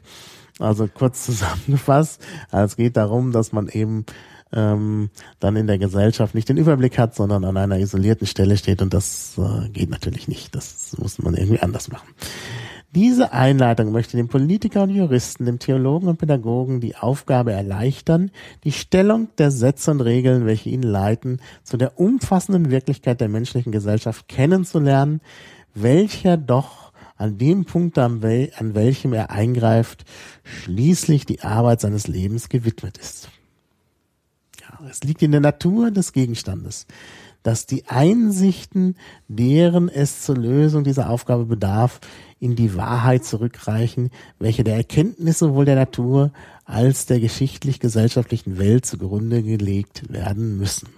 Also 0.58 0.88
kurz 0.88 1.24
zusammengefasst, 1.24 2.20
es 2.50 2.76
geht 2.76 2.96
darum, 2.96 3.32
dass 3.32 3.52
man 3.52 3.68
eben 3.68 4.04
ähm, 4.52 5.10
dann 5.40 5.56
in 5.56 5.66
der 5.66 5.78
Gesellschaft 5.78 6.34
nicht 6.34 6.48
den 6.48 6.56
Überblick 6.56 6.98
hat, 6.98 7.14
sondern 7.14 7.44
an 7.44 7.56
einer 7.56 7.78
isolierten 7.78 8.26
Stelle 8.26 8.56
steht 8.56 8.82
und 8.82 8.94
das 8.94 9.36
äh, 9.38 9.68
geht 9.68 9.90
natürlich 9.90 10.26
nicht. 10.28 10.54
Das 10.54 10.96
muss 10.98 11.18
man 11.18 11.34
irgendwie 11.34 11.60
anders 11.60 11.88
machen. 11.88 12.08
Diese 12.94 13.32
Einleitung 13.32 13.92
möchte 13.92 14.16
dem 14.16 14.28
Politiker 14.28 14.82
und 14.84 14.90
Juristen, 14.90 15.44
dem 15.44 15.58
Theologen 15.58 16.08
und 16.08 16.16
Pädagogen 16.16 16.80
die 16.80 16.96
Aufgabe 16.96 17.52
erleichtern, 17.52 18.30
die 18.64 18.72
Stellung 18.72 19.28
der 19.36 19.50
Sätze 19.50 19.90
und 19.90 20.00
Regeln, 20.00 20.46
welche 20.46 20.70
ihn 20.70 20.82
leiten, 20.82 21.40
zu 21.64 21.76
der 21.76 22.00
umfassenden 22.00 22.70
Wirklichkeit 22.70 23.20
der 23.20 23.28
menschlichen 23.28 23.72
Gesellschaft 23.72 24.26
kennenzulernen, 24.26 25.20
welcher 25.74 26.38
doch 26.38 26.87
an 27.18 27.36
dem 27.36 27.64
Punkt, 27.64 27.98
an, 27.98 28.22
wel 28.22 28.50
an 28.56 28.74
welchem 28.74 29.12
er 29.12 29.30
eingreift, 29.30 30.04
schließlich 30.44 31.26
die 31.26 31.42
Arbeit 31.42 31.80
seines 31.80 32.06
Lebens 32.06 32.48
gewidmet 32.48 32.96
ist. 32.96 33.28
Ja, 34.60 34.86
es 34.88 35.02
liegt 35.02 35.22
in 35.22 35.32
der 35.32 35.40
Natur 35.40 35.90
des 35.90 36.12
Gegenstandes, 36.12 36.86
dass 37.42 37.66
die 37.66 37.86
Einsichten, 37.88 38.96
deren 39.26 39.88
es 39.88 40.22
zur 40.22 40.36
Lösung 40.36 40.84
dieser 40.84 41.10
Aufgabe 41.10 41.44
bedarf, 41.44 42.00
in 42.40 42.54
die 42.54 42.76
Wahrheit 42.76 43.24
zurückreichen, 43.24 44.10
welche 44.38 44.62
der 44.62 44.76
Erkenntnis 44.76 45.40
sowohl 45.40 45.64
der 45.64 45.74
Natur 45.74 46.30
als 46.64 47.06
der 47.06 47.18
geschichtlich-gesellschaftlichen 47.18 48.58
Welt 48.58 48.86
zugrunde 48.86 49.42
gelegt 49.42 50.12
werden 50.12 50.56
müssen. 50.56 50.88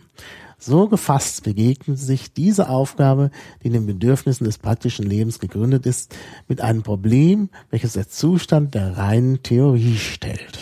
So 0.62 0.88
gefasst 0.88 1.42
begegnet 1.42 1.98
sich 1.98 2.34
diese 2.34 2.68
Aufgabe, 2.68 3.30
die 3.64 3.70
den 3.70 3.86
Bedürfnissen 3.86 4.44
des 4.44 4.58
praktischen 4.58 5.06
Lebens 5.06 5.38
gegründet 5.38 5.86
ist, 5.86 6.14
mit 6.48 6.60
einem 6.60 6.82
Problem, 6.82 7.48
welches 7.70 7.94
der 7.94 8.08
Zustand 8.08 8.74
der 8.74 8.98
reinen 8.98 9.42
Theorie 9.42 9.96
stellt. 9.96 10.58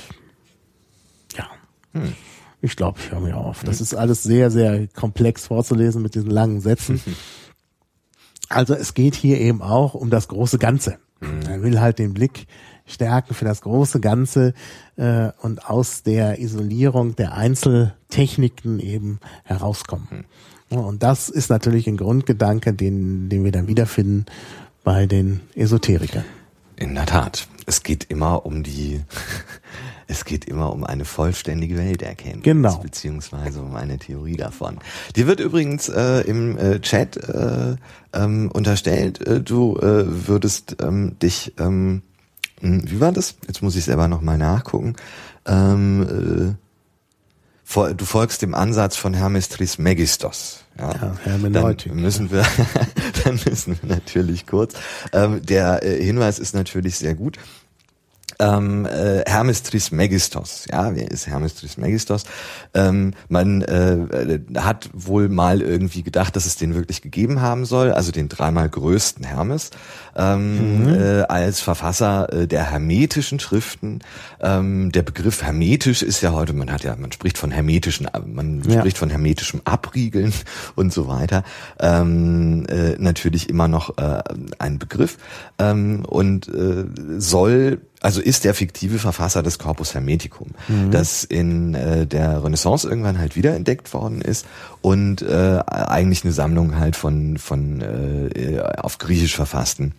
Ja. 1.37 1.49
Hm. 1.95 2.13
Ich 2.61 2.77
glaube, 2.77 3.01
ich 3.01 3.11
höre 3.11 3.21
mir 3.21 3.37
auf. 3.37 3.65
Das 3.65 3.79
hm. 3.79 3.83
ist 3.83 3.95
alles 3.95 4.23
sehr, 4.23 4.53
sehr 4.53 4.87
komplex 4.87 5.47
vorzulesen 5.47 6.01
mit 6.01 6.15
diesen 6.15 6.31
langen 6.31 6.61
Sätzen. 6.61 7.03
Also 8.49 8.75
es 8.75 8.95
geht 8.95 9.17
hier 9.17 9.41
eben 9.41 9.63
auch 9.63 9.95
um 9.95 10.11
das 10.11 10.29
große 10.29 10.59
Ganze. 10.59 10.99
Hm. 11.21 11.41
Er 11.49 11.63
will 11.63 11.81
halt 11.81 11.99
den 11.99 12.15
Blick 12.15 12.47
stärken 12.89 13.34
für 13.34 13.45
das 13.45 13.61
große 13.61 14.01
Ganze 14.01 14.55
äh, 14.97 15.30
und 15.41 15.68
aus 15.68 16.03
der 16.03 16.41
Isolierung 16.41 17.16
der 17.16 17.34
Einzeltechniken 17.34 18.80
eben 18.80 19.20
herauskommen. 19.45 20.09
Hm. 20.11 20.24
Und 20.70 21.03
das 21.03 21.28
ist 21.28 21.49
natürlich 21.49 21.86
ein 21.86 21.97
Grundgedanke, 21.97 22.74
den, 22.74 23.28
den 23.28 23.45
wir 23.45 23.53
dann 23.53 23.68
wiederfinden 23.68 24.26
bei 24.84 25.07
den 25.07 25.41
Esoterikern. 25.55 26.24
In 26.76 26.95
der 26.95 27.07
Tat. 27.07 27.49
Es 27.66 27.82
geht 27.82 28.05
immer 28.05 28.47
um 28.47 28.62
die, 28.62 29.03
es 30.07 30.24
geht 30.24 30.45
immer 30.45 30.72
um 30.72 30.84
eine 30.84 31.05
vollständige 31.05 31.76
Welterkenntnis. 31.76 32.45
Genau. 32.45 32.78
Beziehungsweise 32.78 33.61
um 33.61 33.74
eine 33.74 33.99
Theorie 33.99 34.36
davon. 34.36 34.78
Dir 35.16 35.26
wird 35.26 35.41
übrigens 35.41 35.89
äh, 35.89 36.20
im 36.20 36.57
äh, 36.57 36.80
Chat 36.80 37.16
äh, 37.16 37.76
ähm, 38.12 38.51
unterstellt, 38.53 39.26
äh, 39.26 39.41
du 39.41 39.76
äh, 39.76 40.28
würdest 40.28 40.76
ähm, 40.80 41.18
dich 41.18 41.55
ähm, 41.59 41.66
hm, 41.66 42.03
wie 42.61 43.01
war 43.01 43.13
das? 43.13 43.37
Jetzt 43.47 43.63
muss 43.63 43.77
ich 43.77 43.85
selber 43.85 44.09
nochmal 44.09 44.39
nachgucken. 44.39 44.97
Ähm, 45.47 46.57
äh, 47.77 47.95
du 47.95 48.05
folgst 48.05 48.43
dem 48.43 48.55
Ansatz 48.55 48.97
von 48.97 49.15
Hermes 49.15 49.49
Trismegistos. 49.49 50.65
Ja, 50.79 50.93
ja 50.93 51.17
Hermeneutik. 51.25 51.93
Dann 51.93 52.01
müssen 52.01 52.31
wir, 52.31 52.45
dann 53.25 53.41
müssen 53.45 53.79
wir 53.81 53.89
natürlich 53.89 54.47
kurz. 54.47 54.75
Ähm, 55.13 55.45
der 55.45 55.83
äh, 55.83 56.03
Hinweis 56.03 56.39
ist 56.39 56.55
natürlich 56.55 56.97
sehr 56.97 57.15
gut 57.15 57.39
ähm, 58.39 58.87
äh, 58.87 59.22
Hermes 59.26 59.62
Trismegistos. 59.62 60.66
Ja, 60.70 60.95
wer 60.95 61.11
ist 61.11 61.26
Hermes 61.26 61.55
Trismegistos? 61.55 62.24
Ähm, 62.74 63.14
man 63.29 63.62
äh, 63.62 64.41
hat 64.57 64.91
wohl 64.93 65.29
mal 65.29 65.61
irgendwie 65.61 66.03
gedacht, 66.03 66.37
dass 66.37 66.47
es 66.47 66.57
den 66.57 66.74
wirklich 66.74 67.03
gegeben 67.03 67.41
haben 67.41 67.64
soll, 67.64 67.93
also 67.93 68.12
den 68.12 68.29
dreimal 68.29 68.68
größten 68.68 69.24
Hermes 69.24 69.70
ähm, 70.16 70.85
mhm. 70.85 70.89
äh, 70.95 71.22
als 71.22 71.61
Verfasser 71.61 72.33
äh, 72.33 72.47
der 72.47 72.70
hermetischen 72.70 73.41
Schriften. 73.41 74.01
Ähm, 74.41 74.93
der 74.93 75.03
Begriff 75.03 75.43
hermetisch 75.43 76.03
ist 76.03 76.20
ja 76.20 76.33
heute, 76.33 76.53
man 76.53 76.70
hat 76.70 76.85
ja, 76.85 76.95
man 76.97 77.12
spricht 77.12 77.39
von 77.39 77.51
hermetischen, 77.51 78.09
man 78.26 78.62
ja. 78.62 78.81
spricht 78.81 78.99
von 78.99 79.11
hermetischem 79.11 79.62
Abriegeln 79.64 80.33
und 80.76 80.93
so 80.93 81.09
weiter. 81.09 81.43
Ähm, 81.81 82.66
äh, 82.68 82.97
natürlich 82.99 83.49
immer 83.49 83.68
noch 83.68 83.99
äh, 83.99 84.22
ein 84.59 84.79
Begriff 84.79 85.18
ähm, 85.59 86.05
und 86.05 86.49
äh, 86.49 86.85
soll 87.18 87.81
also 88.01 88.21
ist 88.21 88.45
der 88.45 88.55
fiktive 88.55 88.99
Verfasser 88.99 89.43
des 89.43 89.59
Corpus 89.59 89.95
Hermeticum, 89.95 90.49
mhm. 90.69 90.91
das 90.91 91.25
in 91.25 91.75
äh, 91.75 92.07
der 92.07 92.45
Renaissance 92.45 92.89
irgendwann 92.89 93.19
halt 93.19 93.35
wiederentdeckt 93.35 93.93
worden 93.93 94.21
ist 94.21 94.47
und 94.83 95.23
äh, 95.23 95.59
eigentlich 95.67 96.25
eine 96.25 96.33
Sammlung 96.33 96.77
halt 96.77 96.97
von 96.97 97.39
von 97.39 97.81
äh, 97.81 98.61
auf 98.79 98.99
Griechisch 98.99 99.35
verfassten 99.35 99.95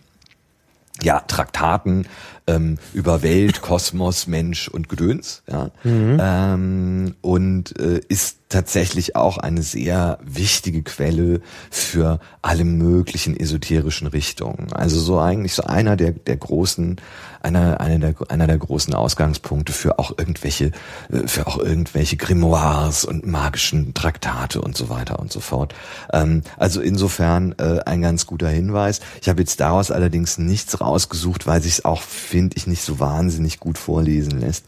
ja, 1.02 1.20
Traktaten 1.20 2.06
ähm, 2.50 2.78
über 2.92 3.22
Welt, 3.22 3.62
Kosmos, 3.62 4.26
Mensch 4.26 4.68
und 4.68 4.88
Gedöns. 4.88 5.42
Ja. 5.50 5.70
Mhm. 5.84 6.18
Ähm, 6.20 7.14
und 7.20 7.78
äh, 7.78 8.00
ist 8.08 8.40
tatsächlich 8.50 9.14
auch 9.16 9.38
eine 9.38 9.62
sehr 9.62 10.18
wichtige 10.22 10.82
Quelle 10.82 11.40
für 11.70 12.18
alle 12.42 12.64
möglichen 12.64 13.38
esoterischen 13.38 14.08
Richtungen. 14.08 14.72
Also 14.72 14.98
so 14.98 15.20
eigentlich 15.20 15.54
so 15.54 15.62
einer 15.62 15.96
der, 15.96 16.10
der 16.10 16.36
großen, 16.36 17.00
einer, 17.42 17.80
einer 17.80 17.98
der, 17.98 18.14
einer 18.28 18.48
der 18.48 18.58
großen 18.58 18.92
Ausgangspunkte 18.92 19.72
für 19.72 19.98
auch 20.00 20.18
irgendwelche, 20.18 20.72
äh, 21.10 21.26
für 21.26 21.46
auch 21.46 21.58
irgendwelche 21.58 22.16
Grimoires 22.16 23.04
und 23.04 23.24
magischen 23.24 23.94
Traktate 23.94 24.60
und 24.60 24.76
so 24.76 24.88
weiter 24.88 25.20
und 25.20 25.32
so 25.32 25.38
fort. 25.38 25.74
Ähm, 26.12 26.42
also 26.56 26.80
insofern 26.80 27.54
äh, 27.58 27.78
ein 27.86 28.02
ganz 28.02 28.26
guter 28.26 28.48
Hinweis. 28.48 29.00
Ich 29.22 29.28
habe 29.28 29.40
jetzt 29.40 29.60
daraus 29.60 29.92
allerdings 29.92 30.38
nichts 30.38 30.80
rausgesucht, 30.80 31.46
weil 31.46 31.62
sich 31.62 31.74
es 31.74 31.84
auch, 31.84 32.02
finde 32.02 32.39
ich, 32.54 32.66
nicht 32.66 32.82
so 32.82 33.00
wahnsinnig 33.00 33.60
gut 33.60 33.78
vorlesen 33.78 34.40
lässt. 34.40 34.64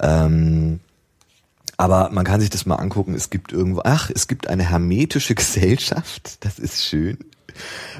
Ähm, 0.00 0.80
aber 1.76 2.10
man 2.10 2.24
kann 2.24 2.40
sich 2.40 2.50
das 2.50 2.66
mal 2.66 2.76
angucken. 2.76 3.14
Es 3.14 3.30
gibt 3.30 3.52
irgendwo, 3.52 3.82
ach, 3.84 4.10
es 4.14 4.28
gibt 4.28 4.48
eine 4.48 4.68
hermetische 4.68 5.34
Gesellschaft. 5.34 6.44
Das 6.44 6.58
ist 6.58 6.84
schön. 6.84 7.18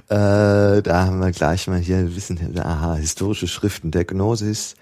Äh, 0.09 0.83
da 0.83 1.07
haben 1.07 1.21
wir 1.21 1.31
gleich 1.31 1.67
mal 1.69 1.79
hier 1.79 2.15
wissen, 2.17 2.59
aha, 2.59 2.97
historische 2.97 3.47
Schriften 3.47 3.91
der 3.91 4.05
Gnosis. 4.05 4.75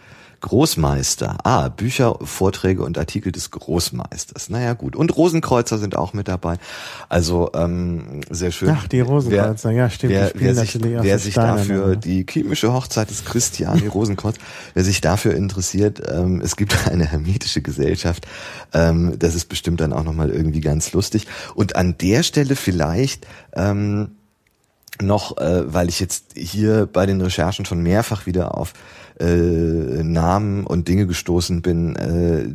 Großmeister. 0.43 1.39
Ah, 1.45 1.69
Bücher, 1.69 2.17
Vorträge 2.21 2.83
und 2.83 2.99
Artikel 2.99 3.31
des 3.31 3.53
Großmeisters. 3.53 4.51
Naja, 4.51 4.75
gut. 4.75 4.97
Und 4.97 5.17
Rosenkreuzer 5.17 5.79
sind 5.79 5.97
auch 5.97 6.13
mit 6.13 6.27
dabei. 6.29 6.59
Also 7.09 7.51
ähm, 7.55 8.21
sehr 8.29 8.51
schön. 8.51 8.71
Ach, 8.71 8.89
die 8.89 9.01
Rosenkreuzer, 9.01 9.71
wer, 9.71 9.77
ja, 9.77 9.89
stimmt. 9.89 10.13
Wer, 10.13 10.33
wer 10.35 10.55
sich, 10.57 10.79
wer 10.83 11.19
sich 11.19 11.35
dafür 11.35 11.87
ne? 11.89 11.97
die 11.97 12.27
chemische 12.29 12.73
Hochzeit 12.73 13.09
des 13.09 13.25
Christiani 13.25 13.87
Rosenkreuz, 13.87 14.35
wer 14.75 14.83
sich 14.83 15.01
dafür 15.01 15.35
interessiert, 15.35 16.03
ähm, 16.13 16.41
es 16.43 16.57
gibt 16.57 16.77
eine 16.91 17.07
hermetische 17.07 17.63
Gesellschaft. 17.63 18.27
Ähm, 18.75 19.15
das 19.19 19.37
ist 19.37 19.47
bestimmt 19.49 19.81
dann 19.81 19.93
auch 19.93 20.05
nochmal 20.05 20.31
irgendwie 20.31 20.61
ganz 20.61 20.93
lustig. 20.93 21.29
Und 21.55 21.77
an 21.77 21.97
der 21.99 22.25
Stelle 22.25 22.57
vielleicht 22.57 23.29
ähm, 23.55 24.17
noch, 25.01 25.39
äh, 25.39 25.73
weil 25.73 25.89
ich 25.89 26.01
jetzt 26.01 26.35
hier 26.37 26.87
bei 26.93 27.07
den 27.07 27.21
Recherchen 27.21 27.65
schon 27.65 27.81
mehrfach 27.83 28.27
wieder 28.27 28.59
auf 28.59 28.73
äh, 29.21 30.03
Namen 30.03 30.67
und 30.67 30.89
Dinge 30.89 31.07
gestoßen 31.07 31.63
bin, 31.63 31.97
äh, 31.97 32.47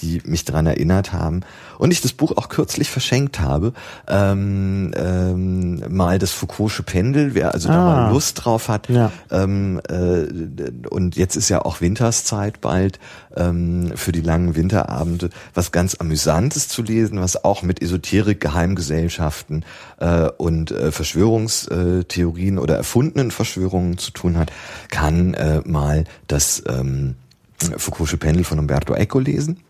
die 0.00 0.20
mich 0.24 0.44
daran 0.44 0.66
erinnert 0.66 1.12
haben. 1.12 1.40
Und 1.78 1.90
ich 1.90 2.00
das 2.00 2.12
Buch 2.12 2.32
auch 2.36 2.48
kürzlich 2.48 2.90
verschenkt 2.90 3.40
habe. 3.40 3.72
Ähm, 4.06 4.92
ähm, 4.96 5.82
mal 5.88 6.18
das 6.18 6.32
Foucault'sche 6.32 6.82
Pendel, 6.82 7.34
wer 7.34 7.52
also 7.54 7.68
ah. 7.68 7.72
da 7.72 7.78
mal 7.78 8.12
Lust 8.12 8.44
drauf 8.44 8.68
hat. 8.68 8.88
Ja. 8.88 9.10
Ähm, 9.30 9.80
äh, 9.88 10.88
und 10.88 11.16
jetzt 11.16 11.36
ist 11.36 11.48
ja 11.48 11.62
auch 11.62 11.80
Winterszeit 11.80 12.60
bald 12.60 12.98
ähm, 13.36 13.92
für 13.96 14.12
die 14.12 14.20
langen 14.20 14.56
Winterabende. 14.56 15.30
Was 15.54 15.72
ganz 15.72 15.96
Amüsantes 15.98 16.68
zu 16.68 16.82
lesen, 16.82 17.20
was 17.20 17.44
auch 17.44 17.62
mit 17.62 17.82
Esoterik, 17.82 18.40
Geheimgesellschaften 18.40 19.64
äh, 19.98 20.28
und 20.36 20.70
äh, 20.70 20.92
Verschwörungstheorien 20.92 22.58
oder 22.58 22.76
erfundenen 22.76 23.30
Verschwörungen 23.30 23.98
zu 23.98 24.10
tun 24.10 24.36
hat, 24.36 24.52
kann 24.90 25.34
äh, 25.34 25.60
mal 25.64 26.04
das 26.26 26.62
ähm, 26.68 27.16
Foucault'sche 27.58 28.16
Pendel 28.16 28.44
von 28.44 28.58
Umberto 28.58 28.94
Eco 28.94 29.18
lesen, 29.18 29.60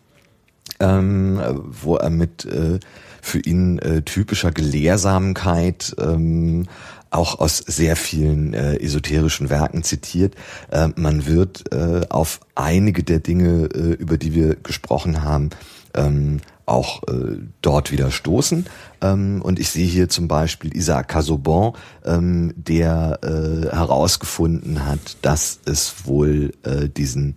ähm, 0.80 1.40
wo 1.64 1.96
er 1.96 2.10
mit 2.10 2.44
äh, 2.44 2.80
für 3.22 3.40
ihn 3.40 3.78
äh, 3.78 4.02
typischer 4.02 4.52
Gelehrsamkeit 4.52 5.94
ähm, 5.98 6.66
auch 7.10 7.38
aus 7.38 7.58
sehr 7.58 7.96
vielen 7.96 8.54
äh, 8.54 8.76
esoterischen 8.76 9.48
Werken 9.48 9.82
zitiert. 9.82 10.34
Äh, 10.70 10.88
man 10.96 11.26
wird 11.26 11.72
äh, 11.72 12.02
auf 12.10 12.40
einige 12.54 13.02
der 13.02 13.20
Dinge, 13.20 13.68
äh, 13.72 13.94
über 13.94 14.18
die 14.18 14.34
wir 14.34 14.56
gesprochen 14.56 15.22
haben, 15.22 15.50
ähm, 15.94 16.40
auch 16.66 17.02
äh, 17.04 17.38
dort 17.62 17.92
wieder 17.92 18.10
stoßen. 18.10 18.66
Ähm, 19.00 19.42
und 19.42 19.58
ich 19.58 19.70
sehe 19.70 19.86
hier 19.86 20.08
zum 20.08 20.28
Beispiel 20.28 20.76
Isaac 20.76 21.08
Casaubon, 21.08 21.74
ähm, 22.04 22.52
der 22.56 23.20
äh, 23.22 23.74
herausgefunden 23.74 24.84
hat, 24.86 25.18
dass 25.22 25.60
es 25.66 26.06
wohl 26.06 26.52
äh, 26.64 26.88
diesen 26.88 27.36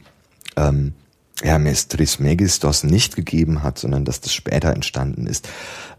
ähm, 0.55 0.93
Hermes 1.41 1.87
Trismegistos 1.87 2.83
nicht 2.83 3.15
gegeben 3.15 3.63
hat, 3.63 3.77
sondern 3.77 4.05
dass 4.05 4.21
das 4.21 4.33
später 4.33 4.73
entstanden 4.73 5.27
ist. 5.27 5.47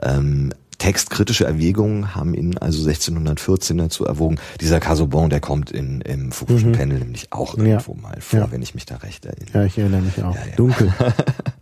Ähm, 0.02 0.52
textkritische 0.78 1.44
Erwägungen 1.44 2.14
haben 2.14 2.34
ihn 2.34 2.56
also 2.58 2.88
1614 2.88 3.78
dazu 3.78 4.04
erwogen. 4.04 4.38
Dieser 4.60 4.80
Casaubon, 4.80 5.28
der 5.30 5.40
kommt 5.40 5.70
in, 5.70 6.00
im 6.00 6.30
Foucault'schen 6.30 6.68
mhm. 6.68 6.72
Panel 6.72 6.98
nämlich 7.00 7.32
auch 7.32 7.56
irgendwo 7.56 7.94
ja. 7.94 8.00
mal 8.00 8.20
vor, 8.20 8.40
ja. 8.40 8.52
wenn 8.52 8.62
ich 8.62 8.74
mich 8.74 8.86
da 8.86 8.96
recht 8.96 9.26
erinnere. 9.26 9.58
Ja, 9.58 9.64
ich 9.64 9.78
erinnere 9.78 10.02
mich 10.02 10.22
auch. 10.22 10.34
Ja, 10.34 10.56
Dunkel. 10.56 10.92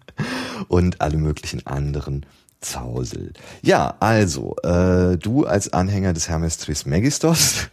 und 0.69 1.01
alle 1.01 1.17
möglichen 1.17 1.67
anderen 1.67 2.27
Zausel. 2.61 3.33
Ja, 3.63 3.97
also, 4.01 4.57
äh, 4.63 5.17
du 5.17 5.45
als 5.45 5.73
Anhänger 5.73 6.13
des 6.13 6.29
Hermes 6.29 6.59
Trismegistos 6.59 7.69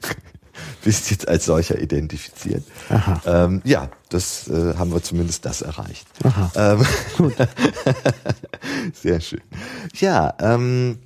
bist 0.83 1.11
jetzt 1.11 1.27
als 1.27 1.45
solcher 1.45 1.79
identifiziert. 1.79 2.63
Aha. 2.89 3.21
Ähm, 3.25 3.61
ja, 3.63 3.89
das 4.09 4.47
äh, 4.47 4.75
haben 4.77 4.93
wir 4.93 5.01
zumindest 5.01 5.45
das 5.45 5.61
erreicht. 5.61 6.07
Aha. 6.23 6.51
Ähm, 6.55 6.85
Gut. 7.17 7.35
Sehr 8.93 9.19
schön. 9.21 9.41
Ja, 9.95 10.33
ähm, 10.39 10.99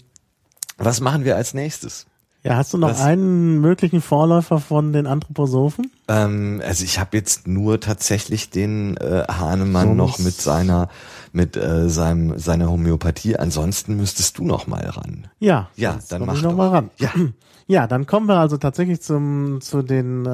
was 0.78 1.02
machen 1.02 1.26
wir 1.26 1.36
als 1.36 1.54
nächstes? 1.54 2.06
Ja, 2.44 2.56
hast 2.56 2.74
du 2.74 2.78
noch 2.78 2.92
Was? 2.92 3.02
einen 3.02 3.60
möglichen 3.60 4.00
Vorläufer 4.00 4.60
von 4.60 4.94
den 4.94 5.06
Anthroposophen? 5.06 5.92
Ähm, 6.08 6.62
also 6.66 6.86
ich 6.86 6.98
habe 6.98 7.18
jetzt 7.18 7.46
nur 7.48 7.82
tatsächlich 7.82 8.50
den 8.50 8.96
äh, 8.98 9.26
Hahnemann 9.28 9.90
so 9.90 9.94
noch 9.96 10.20
mit 10.20 10.40
seiner 10.40 10.88
mit 11.34 11.58
äh, 11.58 11.90
seinem 11.90 12.40
seiner 12.40 12.70
Homöopathie. 12.72 13.36
Ansonsten 13.36 13.98
müsstest 13.98 14.38
du 14.38 14.46
noch 14.46 14.66
mal 14.66 14.86
ran. 14.86 15.28
Ja, 15.40 15.70
ja, 15.76 16.00
dann 16.10 16.26
mach 16.26 16.36
ich 16.36 16.42
noch 16.42 16.52
doch. 16.52 16.58
mal 16.58 16.70
ran. 16.70 16.90
Ja. 17.00 17.12
ja, 17.68 17.88
dann 17.88 18.06
kommen 18.06 18.28
wir 18.28 18.38
also 18.38 18.58
tatsächlich 18.58 19.02
zum 19.02 19.60
zu 19.62 19.82
den 19.82 20.26
äh, 20.26 20.30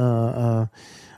äh, 0.61 0.67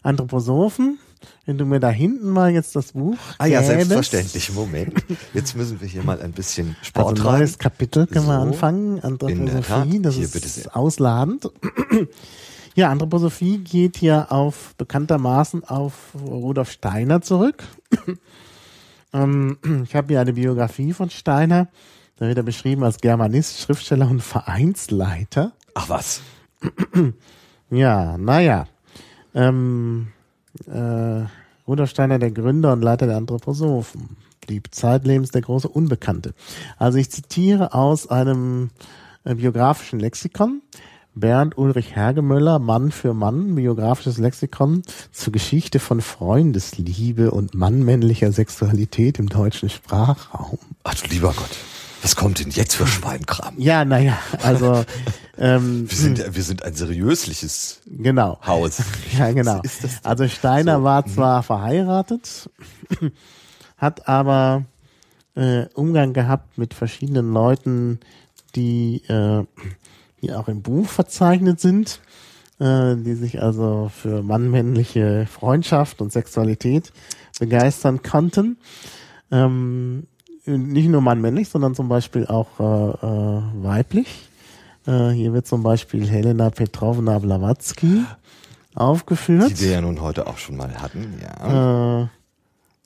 Anthroposophen. 0.04 1.00
Wenn 1.46 1.58
du 1.58 1.66
mir 1.66 1.80
da 1.80 1.90
hinten 1.90 2.30
mal 2.30 2.52
jetzt 2.52 2.76
das 2.76 2.94
Buch. 2.94 3.18
Ah 3.38 3.46
ja, 3.46 3.64
selbstverständlich. 3.64 4.54
Moment. 4.54 4.94
Jetzt 5.34 5.56
müssen 5.56 5.82
wir 5.82 5.88
hier 5.88 6.04
mal 6.04 6.22
ein 6.22 6.32
bisschen 6.32 6.76
Sport 6.82 7.20
also 7.20 7.30
ein 7.30 7.40
neues 7.40 7.58
Kapitel 7.58 8.08
können 8.08 8.26
so, 8.26 8.32
wir 8.32 8.40
anfangen. 8.40 9.00
Anthroposophie, 9.02 10.02
das 10.02 10.16
hier, 10.16 10.26
ist 10.26 10.76
ausladend. 10.76 11.50
Ja, 12.78 12.90
Anthroposophie 12.90 13.60
geht 13.60 13.96
hier 13.96 14.34
auf 14.34 14.76
bekanntermaßen 14.78 15.64
auf 15.64 15.94
Rudolf 16.14 16.72
Steiner 16.72 17.22
zurück. 17.22 17.64
ähm, 19.14 19.58
ich 19.86 19.96
habe 19.96 20.10
hier 20.10 20.20
eine 20.20 20.34
Biografie 20.34 20.92
von 20.92 21.10
Steiner. 21.10 21.70
Da 22.18 22.28
wird 22.28 22.38
er 22.38 22.44
beschrieben 22.44 22.84
als 22.84 22.98
Germanist, 22.98 23.62
Schriftsteller 23.62 24.10
und 24.10 24.22
Vereinsleiter. 24.22 25.54
Ach 25.76 25.90
was. 25.90 26.22
ja, 27.70 28.18
naja. 28.18 28.66
Ähm, 29.36 30.08
äh, 30.66 31.26
Rudolf 31.68 31.90
Steiner, 31.90 32.18
der 32.18 32.32
Gründer 32.32 32.74
und 32.74 32.82
Leiter 32.82 33.06
der 33.06 33.18
Anthroposophen, 33.18 34.18
blieb 34.42 34.74
zeitlebens 34.74 35.32
der 35.32 35.42
große 35.42 35.68
Unbekannte. 35.68 36.34
Also 36.78 36.98
ich 36.98 37.12
zitiere 37.12 37.74
aus 37.74 38.10
einem 38.10 38.70
äh, 39.26 39.36
biografischen 39.36 40.00
Lexikon. 40.00 40.62
Bernd 41.18 41.58
Ulrich 41.58 41.96
Hergemöller, 41.96 42.60
Mann 42.60 42.92
für 42.92 43.14
Mann, 43.14 43.56
biografisches 43.56 44.18
Lexikon 44.18 44.84
zur 45.12 45.32
Geschichte 45.32 45.80
von 45.80 46.02
Freundesliebe 46.02 47.32
und 47.32 47.54
mannmännlicher 47.54 48.34
Sexualität 48.34 49.18
im 49.18 49.30
deutschen 49.30 49.70
Sprachraum. 49.70 50.60
Ach 50.84 50.96
du 50.96 51.08
lieber 51.08 51.34
Gott. 51.34 51.75
Was 52.06 52.16
kommt 52.16 52.40
denn 52.40 52.52
jetzt 52.52 52.76
für 52.76 52.86
Schweinkram? 52.86 53.56
Ja, 53.58 53.84
naja, 53.84 54.20
also 54.44 54.86
ähm, 55.40 55.90
wir 55.90 55.98
sind 55.98 56.36
wir 56.36 56.44
sind 56.44 56.62
ein 56.62 56.76
seriösliches 56.76 57.82
genau. 57.88 58.40
Haus. 58.46 58.78
ja, 59.18 59.32
genau. 59.32 59.60
Also 60.04 60.28
Steiner 60.28 60.78
so. 60.78 60.84
war 60.84 61.08
mhm. 61.08 61.12
zwar 61.12 61.42
verheiratet, 61.42 62.48
hat 63.78 64.08
aber 64.08 64.66
äh, 65.34 65.66
Umgang 65.74 66.14
gehabt 66.14 66.60
mit 66.60 66.76
verschiedenen 66.76 67.34
Leuten, 67.34 68.00
die 68.56 68.98
äh, 69.08 69.44
hier 70.20 70.40
auch 70.40 70.48
im 70.48 70.62
Buch 70.62 70.88
verzeichnet 70.88 71.60
sind, 71.60 72.02
äh, 72.60 72.96
die 72.98 73.16
sich 73.16 73.42
also 73.42 73.90
für 73.92 74.22
mannmännliche 74.22 75.26
Freundschaft 75.26 76.02
und 76.02 76.14
Sexualität 76.14 76.94
begeistern 77.40 78.04
konnten. 78.04 78.58
Ähm, 79.32 80.06
nicht 80.46 80.88
nur 80.88 81.02
mannmännlich, 81.02 81.50
sondern 81.50 81.76
zum 81.76 81.90
Beispiel 81.90 82.28
auch 82.28 82.48
äh, 82.60 82.64
äh, 82.64 83.42
weiblich. 83.64 84.30
Äh, 84.86 85.10
hier 85.10 85.34
wird 85.34 85.48
zum 85.48 85.64
Beispiel 85.64 86.08
Helena 86.08 86.50
Petrovna 86.50 87.20
Blavatsky 87.20 88.04
aufgeführt. 88.76 89.52
Die 89.52 89.62
wir 89.62 89.72
ja 89.72 89.82
nun 89.82 90.02
heute 90.02 90.28
auch 90.28 90.38
schon 90.38 90.58
mal 90.58 90.74
hatten, 90.82 91.20
ja. 91.22 92.04
Äh, 92.04 92.08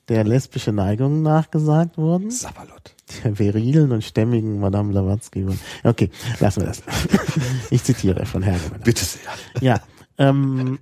der 0.07 0.23
lesbische 0.23 0.71
Neigungen 0.71 1.21
nachgesagt 1.21 1.97
wurden. 1.97 2.31
Sabalot. 2.31 2.95
Der 3.23 3.37
virilen 3.37 3.91
und 3.91 4.03
stämmigen 4.03 4.59
Madame 4.59 4.89
Blavatsky. 4.89 5.45
Okay, 5.83 6.09
lassen 6.39 6.61
wir 6.61 6.67
das. 6.67 6.83
Ich 7.71 7.83
zitiere 7.83 8.25
von 8.25 8.41
Hergemann. 8.41 8.81
Bitte 8.81 9.05
sehr. 9.05 9.21
Ja, 9.61 9.79
ähm, 10.17 10.79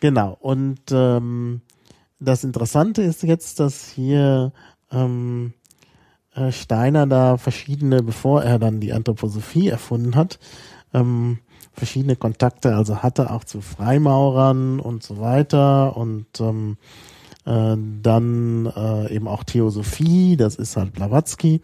genau. 0.00 0.36
Und 0.40 0.80
ähm, 0.90 1.60
das 2.18 2.42
Interessante 2.42 3.02
ist 3.02 3.22
jetzt, 3.22 3.60
dass 3.60 3.88
hier 3.88 4.52
ähm, 4.90 5.52
äh, 6.38 6.52
Steiner 6.52 7.06
da 7.06 7.36
verschiedene, 7.36 8.02
bevor 8.02 8.42
er 8.42 8.58
dann 8.58 8.80
die 8.80 8.92
Anthroposophie 8.92 9.68
erfunden 9.68 10.14
hat, 10.14 10.38
ähm, 10.94 11.38
verschiedene 11.72 12.16
Kontakte 12.16 12.74
also 12.74 13.02
hatte, 13.02 13.30
auch 13.30 13.44
zu 13.44 13.60
Freimaurern 13.60 14.80
und 14.80 15.02
so 15.02 15.20
weiter 15.20 15.96
und 15.96 16.26
ähm, 16.40 16.76
äh, 17.44 17.76
dann 18.02 18.66
äh, 18.66 19.14
eben 19.14 19.28
auch 19.28 19.44
Theosophie, 19.44 20.36
das 20.36 20.56
ist 20.56 20.76
halt 20.76 20.92
Blavatsky 20.92 21.62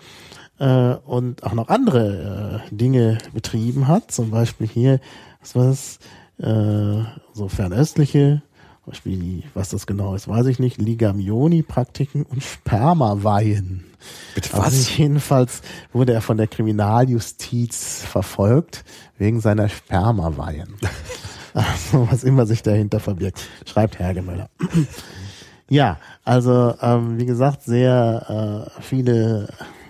äh, 0.59 0.95
und 0.95 1.43
auch 1.45 1.55
noch 1.55 1.69
andere 1.69 2.63
äh, 2.71 2.75
Dinge 2.75 3.19
betrieben 3.33 3.89
hat, 3.89 4.11
zum 4.11 4.31
Beispiel 4.31 4.67
hier, 4.67 5.01
was 5.41 5.57
war 5.57 5.67
das, 5.67 5.99
äh, 6.39 7.05
so 7.33 7.49
fernöstliche 7.49 8.43
Beispiel, 8.87 9.43
was 9.55 9.71
das 9.71 9.87
genau 9.87 10.15
ist, 10.15 10.29
weiß 10.29 10.47
ich 10.47 10.59
nicht, 10.59 10.81
Ligamioni-Praktiken 10.81 12.25
und 12.25 12.43
Spermaweihen. 12.43 13.85
Bitte 14.35 14.55
Also 14.55 14.67
was? 14.79 14.97
jedenfalls 14.97 15.63
wurde 15.93 16.13
er 16.13 16.21
von 16.21 16.37
der 16.37 16.47
Kriminaljustiz 16.47 18.03
verfolgt 18.05 18.85
wegen 19.19 19.41
seiner 19.41 19.69
Spermaweihen. 19.69 20.75
also, 21.55 22.09
was 22.11 22.25
immer 22.25 22.47
sich 22.47 22.63
dahinter 22.63 23.01
verbirgt, 23.01 23.41
schreibt 23.67 23.99
Hergemöller. 23.99 24.49
ja, 25.69 25.99
also 26.25 26.75
ähm, 26.81 27.19
wie 27.19 27.27
gesagt, 27.27 27.63
sehr 27.63 28.67
äh, 28.79 28.83
viele 28.83 29.49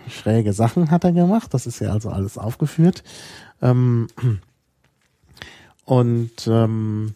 schräge 0.09 0.53
Sachen 0.53 0.91
hat 0.91 1.05
er 1.05 1.13
gemacht. 1.13 1.55
Das 1.55 1.67
ist 1.67 1.81
ja 1.81 1.91
also 1.91 2.11
alles 2.11 2.37
aufgeführt. 2.39 3.03
Ähm, 3.63 4.09
und 5.85 6.47
ähm, 6.47 7.15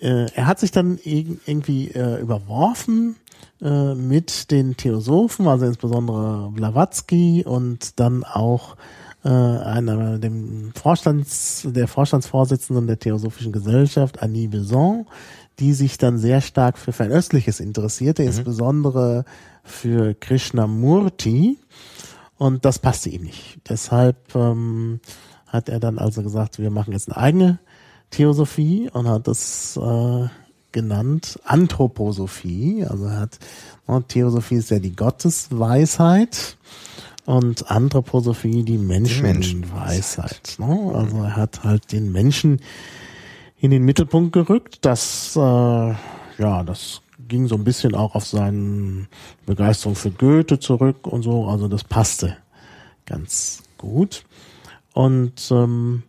äh, 0.00 0.30
er 0.32 0.46
hat 0.46 0.60
sich 0.60 0.70
dann 0.70 0.96
irg- 0.98 1.38
irgendwie 1.46 1.88
äh, 1.90 2.20
überworfen 2.20 3.16
äh, 3.60 3.94
mit 3.94 4.50
den 4.50 4.76
Theosophen, 4.76 5.48
also 5.48 5.66
insbesondere 5.66 6.50
Blavatsky 6.52 7.44
und 7.44 7.98
dann 7.98 8.24
auch 8.24 8.76
äh, 9.24 9.28
einer, 9.28 10.18
dem 10.18 10.72
Vorstands, 10.74 11.66
der 11.66 11.88
Vorstandsvorsitzenden 11.88 12.86
der 12.86 12.98
Theosophischen 12.98 13.52
Gesellschaft, 13.52 14.22
Annie 14.22 14.48
Besson, 14.48 15.06
die 15.58 15.72
sich 15.72 15.98
dann 15.98 16.18
sehr 16.18 16.40
stark 16.40 16.78
für 16.78 16.92
Fernöstliches 16.92 17.58
interessierte, 17.58 18.22
insbesondere 18.22 19.24
für 19.64 20.14
Krishnamurti. 20.14 21.58
Und 22.36 22.64
das 22.64 22.78
passte 22.78 23.10
ihm 23.10 23.24
nicht. 23.24 23.58
Deshalb 23.68 24.34
ähm, 24.36 25.00
hat 25.48 25.68
er 25.68 25.80
dann 25.80 25.98
also 25.98 26.22
gesagt, 26.22 26.60
wir 26.60 26.70
machen 26.70 26.92
jetzt 26.92 27.08
eine 27.08 27.16
eigene 27.16 27.58
Theosophie 28.10 28.88
und 28.92 29.08
hat 29.08 29.26
das 29.26 29.76
äh, 29.76 30.28
genannt 30.72 31.38
Anthroposophie. 31.44 32.84
Also 32.88 33.06
er 33.06 33.20
hat 33.20 33.38
ne, 33.86 34.02
Theosophie 34.06 34.56
ist 34.56 34.70
ja 34.70 34.78
die 34.78 34.94
Gottesweisheit 34.94 36.56
und 37.26 37.70
Anthroposophie 37.70 38.62
die 38.62 38.78
Menschenweisheit. 38.78 40.56
Ne? 40.58 40.92
Also 40.94 41.22
er 41.22 41.36
hat 41.36 41.64
halt 41.64 41.92
den 41.92 42.12
Menschen 42.12 42.60
in 43.60 43.70
den 43.70 43.84
Mittelpunkt 43.84 44.32
gerückt. 44.32 44.78
Das 44.82 45.36
äh, 45.36 45.40
ja, 45.40 46.62
das 46.64 47.02
ging 47.26 47.46
so 47.46 47.56
ein 47.56 47.64
bisschen 47.64 47.94
auch 47.94 48.14
auf 48.14 48.26
seine 48.26 49.08
Begeisterung 49.46 49.96
für 49.96 50.10
Goethe 50.10 50.58
zurück 50.58 51.06
und 51.06 51.22
so. 51.22 51.46
Also 51.46 51.68
das 51.68 51.84
passte 51.84 52.36
ganz 53.06 53.62
gut. 53.76 54.24
Und 54.92 55.50
ähm, 55.50 56.02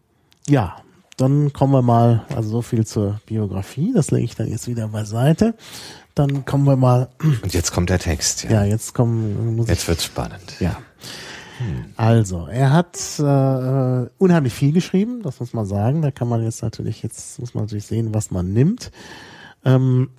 ja, 0.48 0.78
dann 1.20 1.54
kommen 1.54 1.74
wir 1.74 1.82
mal, 1.82 2.26
also 2.36 2.50
so 2.50 2.62
viel 2.62 2.86
zur 2.86 3.20
Biografie, 3.26 3.92
das 3.94 4.12
lege 4.12 4.26
ich 4.26 4.36
dann 4.36 4.48
jetzt 4.48 4.68
wieder 4.68 4.88
beiseite. 4.88 5.56
Dann 6.16 6.46
kommen 6.46 6.66
wir 6.66 6.76
mal, 6.76 7.10
Und 7.44 7.54
jetzt 7.54 7.72
kommt 7.72 7.90
der 7.90 8.00
Text. 8.00 8.44
Ja. 8.44 8.52
ja, 8.52 8.64
jetzt 8.66 8.94
kommen, 8.94 9.56
muss 9.56 9.68
Jetzt 9.68 9.84
ich, 9.84 9.88
wird's 9.88 10.06
spannend. 10.06 10.56
ja. 10.60 10.78
Also, 11.98 12.48
er 12.48 12.72
hat 12.72 12.98
äh, 13.20 14.10
unheimlich 14.18 14.54
viel 14.54 14.72
geschrieben, 14.72 15.22
das 15.24 15.42
muss 15.42 15.52
man 15.52 15.66
sagen. 15.66 16.02
Da 16.02 16.10
kann 16.10 16.30
man 16.30 16.42
jetzt 16.42 16.62
natürlich, 16.62 17.04
jetzt 17.04 17.38
muss 17.40 17.54
man 17.54 17.66
natürlich 17.66 17.86
sehen, 17.86 18.14
was 18.14 18.32
man 18.32 18.54
nimmt. 18.54 18.92
Ähm, 19.66 20.10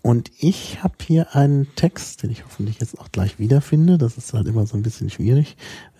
und 0.00 0.30
ich 0.38 0.82
habe 0.82 0.94
hier 1.06 1.34
einen 1.36 1.74
Text, 1.76 2.22
den 2.22 2.30
ich 2.30 2.44
hoffentlich 2.44 2.80
jetzt 2.80 2.98
auch 2.98 3.12
gleich 3.12 3.38
wiederfinde. 3.38 3.98
Das 3.98 4.16
ist 4.16 4.32
halt 4.32 4.46
immer 4.46 4.66
so 4.66 4.76
ein 4.76 4.82
bisschen 4.82 5.10
schwierig, 5.10 5.56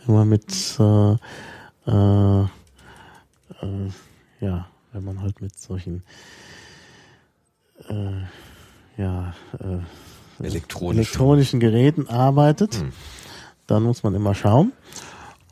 wenn 0.07 0.15
man 0.15 0.29
mit 0.31 0.79
äh, 0.79 1.13
äh, 1.91 2.47
äh, 3.63 4.45
ja, 4.45 4.69
wenn 4.93 5.05
man 5.05 5.21
halt 5.21 5.41
mit 5.41 5.59
solchen 5.59 6.03
äh, 7.89 8.23
ja, 8.97 9.35
äh, 9.59 10.45
Elektronisch. 10.45 10.97
elektronischen 10.99 11.61
Geräten 11.61 12.09
arbeitet, 12.09 12.85
dann 13.67 13.83
muss 13.83 14.03
man 14.03 14.15
immer 14.15 14.35
schauen. 14.35 14.73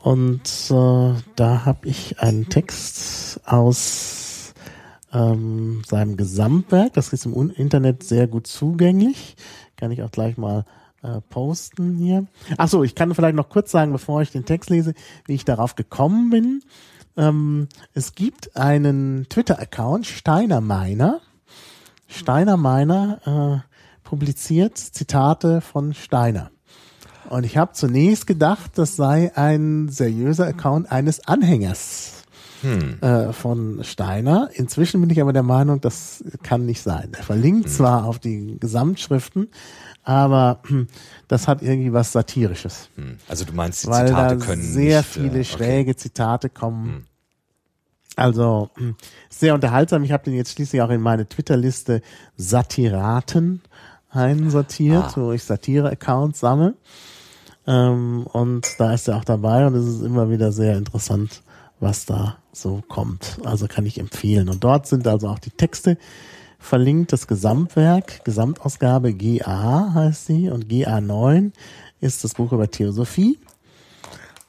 Und 0.01 0.71
äh, 0.71 1.15
da 1.37 1.65
habe 1.65 1.89
ich 1.89 2.19
einen 2.21 2.49
Text 2.49 3.41
aus 3.47 4.55
ähm, 5.13 5.83
seinem 5.87 6.17
Gesamtwerk. 6.17 6.93
Das 6.95 7.13
ist 7.13 7.27
im 7.27 7.51
Internet 7.51 8.03
sehr 8.03 8.27
gut 8.27 8.47
zugänglich. 8.47 9.37
Kann 9.77 9.93
ich 9.93 10.03
auch 10.03 10.11
gleich 10.11 10.37
mal 10.37 10.65
äh, 11.03 11.21
posten 11.31 11.97
hier. 11.97 12.27
Ach 12.57 12.69
so, 12.69 12.83
ich 12.83 12.95
kann 12.95 13.15
vielleicht 13.15 13.37
noch 13.37 13.49
kurz 13.49 13.71
sagen, 13.71 13.93
bevor 13.93 14.23
ich 14.23 14.31
den 14.31 14.45
Text 14.45 14.71
lese, 14.71 14.95
wie 15.27 15.35
ich 15.35 15.45
darauf 15.45 15.77
gekommen 15.77 16.31
bin. 16.31 16.63
Ähm, 17.17 17.69
es 17.95 18.15
gibt 18.15 18.57
einen 18.57 19.27
Twitter-Account, 19.29 20.07
Steiner 20.07 20.61
Meiner. 20.61 21.21
Steiner 22.09 22.57
Meiner 22.57 23.65
äh, 23.65 24.09
publiziert 24.09 24.79
Zitate 24.79 25.61
von 25.61 25.95
Steiner. 25.95 26.51
Und 27.29 27.45
ich 27.45 27.57
habe 27.57 27.73
zunächst 27.73 28.27
gedacht, 28.27 28.73
das 28.75 28.97
sei 28.97 29.33
ein 29.35 29.89
seriöser 29.89 30.47
Account 30.47 30.93
eines 30.93 31.27
Anhängers 31.27 32.25
äh, 32.63 33.33
von 33.33 33.83
Steiner. 33.83 34.51
Inzwischen 34.53 35.01
bin 35.01 35.11
ich 35.11 35.21
aber 35.21 35.33
der 35.33 35.43
Meinung, 35.43 35.81
das 35.81 36.23
kann 36.43 36.67
nicht 36.67 36.83
sein. 36.83 37.11
Er 37.17 37.23
verlinkt 37.25 37.71
zwar 37.71 38.05
auf 38.05 38.19
die 38.19 38.59
Gesamtschriften, 38.61 39.49
aber 40.05 40.61
hm, 40.67 40.89
das 41.29 41.49
hat 41.49 41.63
irgendwie 41.63 41.93
was 41.93 42.13
Satirisches. 42.13 42.89
Hm. 42.97 43.19
Also 43.29 43.45
du 43.45 43.53
meinst, 43.53 43.85
die 43.85 43.89
Weil 43.89 44.09
Zitate 44.09 44.37
da 44.39 44.45
können 44.45 44.63
sehr 44.63 44.99
nicht, 44.99 45.09
viele 45.11 45.27
äh, 45.27 45.31
okay. 45.41 45.45
schräge 45.45 45.97
Zitate 45.97 46.49
kommen. 46.49 47.07
Also 48.17 48.71
hm, 48.77 48.97
sehr 49.31 49.55
unterhaltsam. 49.55 50.05
Ich 50.05 50.13
habe 50.13 50.25
den 50.25 50.35
jetzt 50.35 50.53
schließlich 50.53 50.83
auch 50.83 50.91
in 50.91 51.01
meine 51.01 51.27
Twitter-Liste 51.29 52.03
Satiraten 52.37 53.63
einsortiert, 54.11 55.05
Ah. 55.05 55.13
wo 55.17 55.33
ich 55.33 55.43
Satire-Accounts 55.45 56.41
sammle. 56.41 56.75
Ähm, 57.67 58.27
und 58.33 58.67
da 58.79 58.93
ist 58.93 59.09
er 59.09 59.17
auch 59.17 59.25
dabei 59.25 59.67
und 59.67 59.75
es 59.75 59.87
ist 59.87 60.03
immer 60.03 60.29
wieder 60.31 60.53
sehr 60.53 60.77
interessant, 60.77 61.43
was 61.81 62.05
da 62.05 62.37
so 62.53 62.83
kommt. 62.89 63.39
Also 63.45 63.67
kann 63.69 63.87
ich 63.87 63.99
empfehlen. 63.99 64.49
Und 64.49 64.63
dort 64.65 64.87
sind 64.87 65.07
also 65.07 65.29
auch 65.29 65.39
die 65.39 65.51
Texte 65.51 65.97
verlinkt, 66.63 67.13
das 67.13 67.27
Gesamtwerk, 67.27 68.25
Gesamtausgabe 68.25 69.13
GA 69.13 69.93
heißt 69.95 70.27
sie 70.27 70.49
und 70.49 70.67
GA9 70.67 71.53
ist 72.01 72.25
das 72.25 72.35
Buch 72.35 72.53
über 72.53 72.71
Theosophie. 72.71 73.39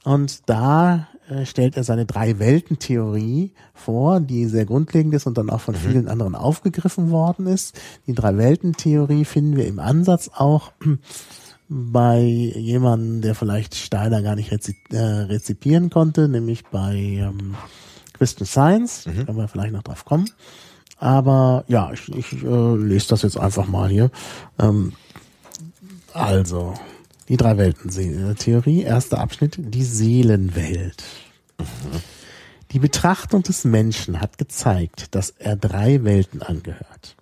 Und 0.03 0.49
da 0.49 1.07
äh, 1.29 1.45
stellt 1.45 1.77
er 1.77 1.83
seine 1.83 2.05
Drei-Welten-Theorie 2.05 3.51
vor, 3.73 4.19
die 4.19 4.45
sehr 4.45 4.65
grundlegend 4.65 5.13
ist 5.13 5.25
und 5.25 5.37
dann 5.37 5.49
auch 5.49 5.61
von 5.61 5.75
vielen 5.75 6.07
anderen 6.07 6.35
aufgegriffen 6.35 7.11
worden 7.11 7.47
ist. 7.47 7.79
Die 8.07 8.13
Drei-Welten-Theorie 8.13 9.23
finden 9.23 9.55
wir 9.55 9.65
im 9.65 9.79
Ansatz 9.79 10.29
auch 10.33 10.73
bei 11.69 12.19
jemandem, 12.21 13.21
der 13.21 13.35
vielleicht 13.35 13.75
Steiner 13.75 14.21
gar 14.21 14.35
nicht 14.35 14.51
rezi 14.51 14.75
äh, 14.91 14.97
rezipieren 14.97 15.89
konnte, 15.89 16.27
nämlich 16.27 16.65
bei 16.65 16.95
ähm, 16.95 17.55
Christian 18.13 18.45
Science. 18.45 19.03
Da 19.05 19.11
können 19.11 19.37
wir 19.37 19.47
vielleicht 19.47 19.73
noch 19.73 19.83
drauf 19.83 20.03
kommen. 20.03 20.29
Aber 21.03 21.65
ja, 21.67 21.91
ich, 21.91 22.07
ich 22.15 22.43
äh, 22.43 22.75
lese 22.77 23.09
das 23.09 23.23
jetzt 23.23 23.37
einfach 23.37 23.67
mal 23.67 23.89
hier. 23.89 24.09
Ähm, 24.57 24.93
also, 26.13 26.75
die 27.27 27.35
Drei-Welten-Theorie, 27.35 28.83
erster 28.83 29.19
Abschnitt, 29.19 29.57
die 29.59 29.83
Seelenwelt. 29.83 31.03
Die 32.71 32.79
Betrachtung 32.79 33.43
des 33.43 33.65
Menschen 33.65 34.21
hat 34.21 34.37
gezeigt, 34.37 35.13
dass 35.13 35.31
er 35.31 35.57
drei 35.57 36.05
Welten 36.05 36.41
angehört. 36.41 37.17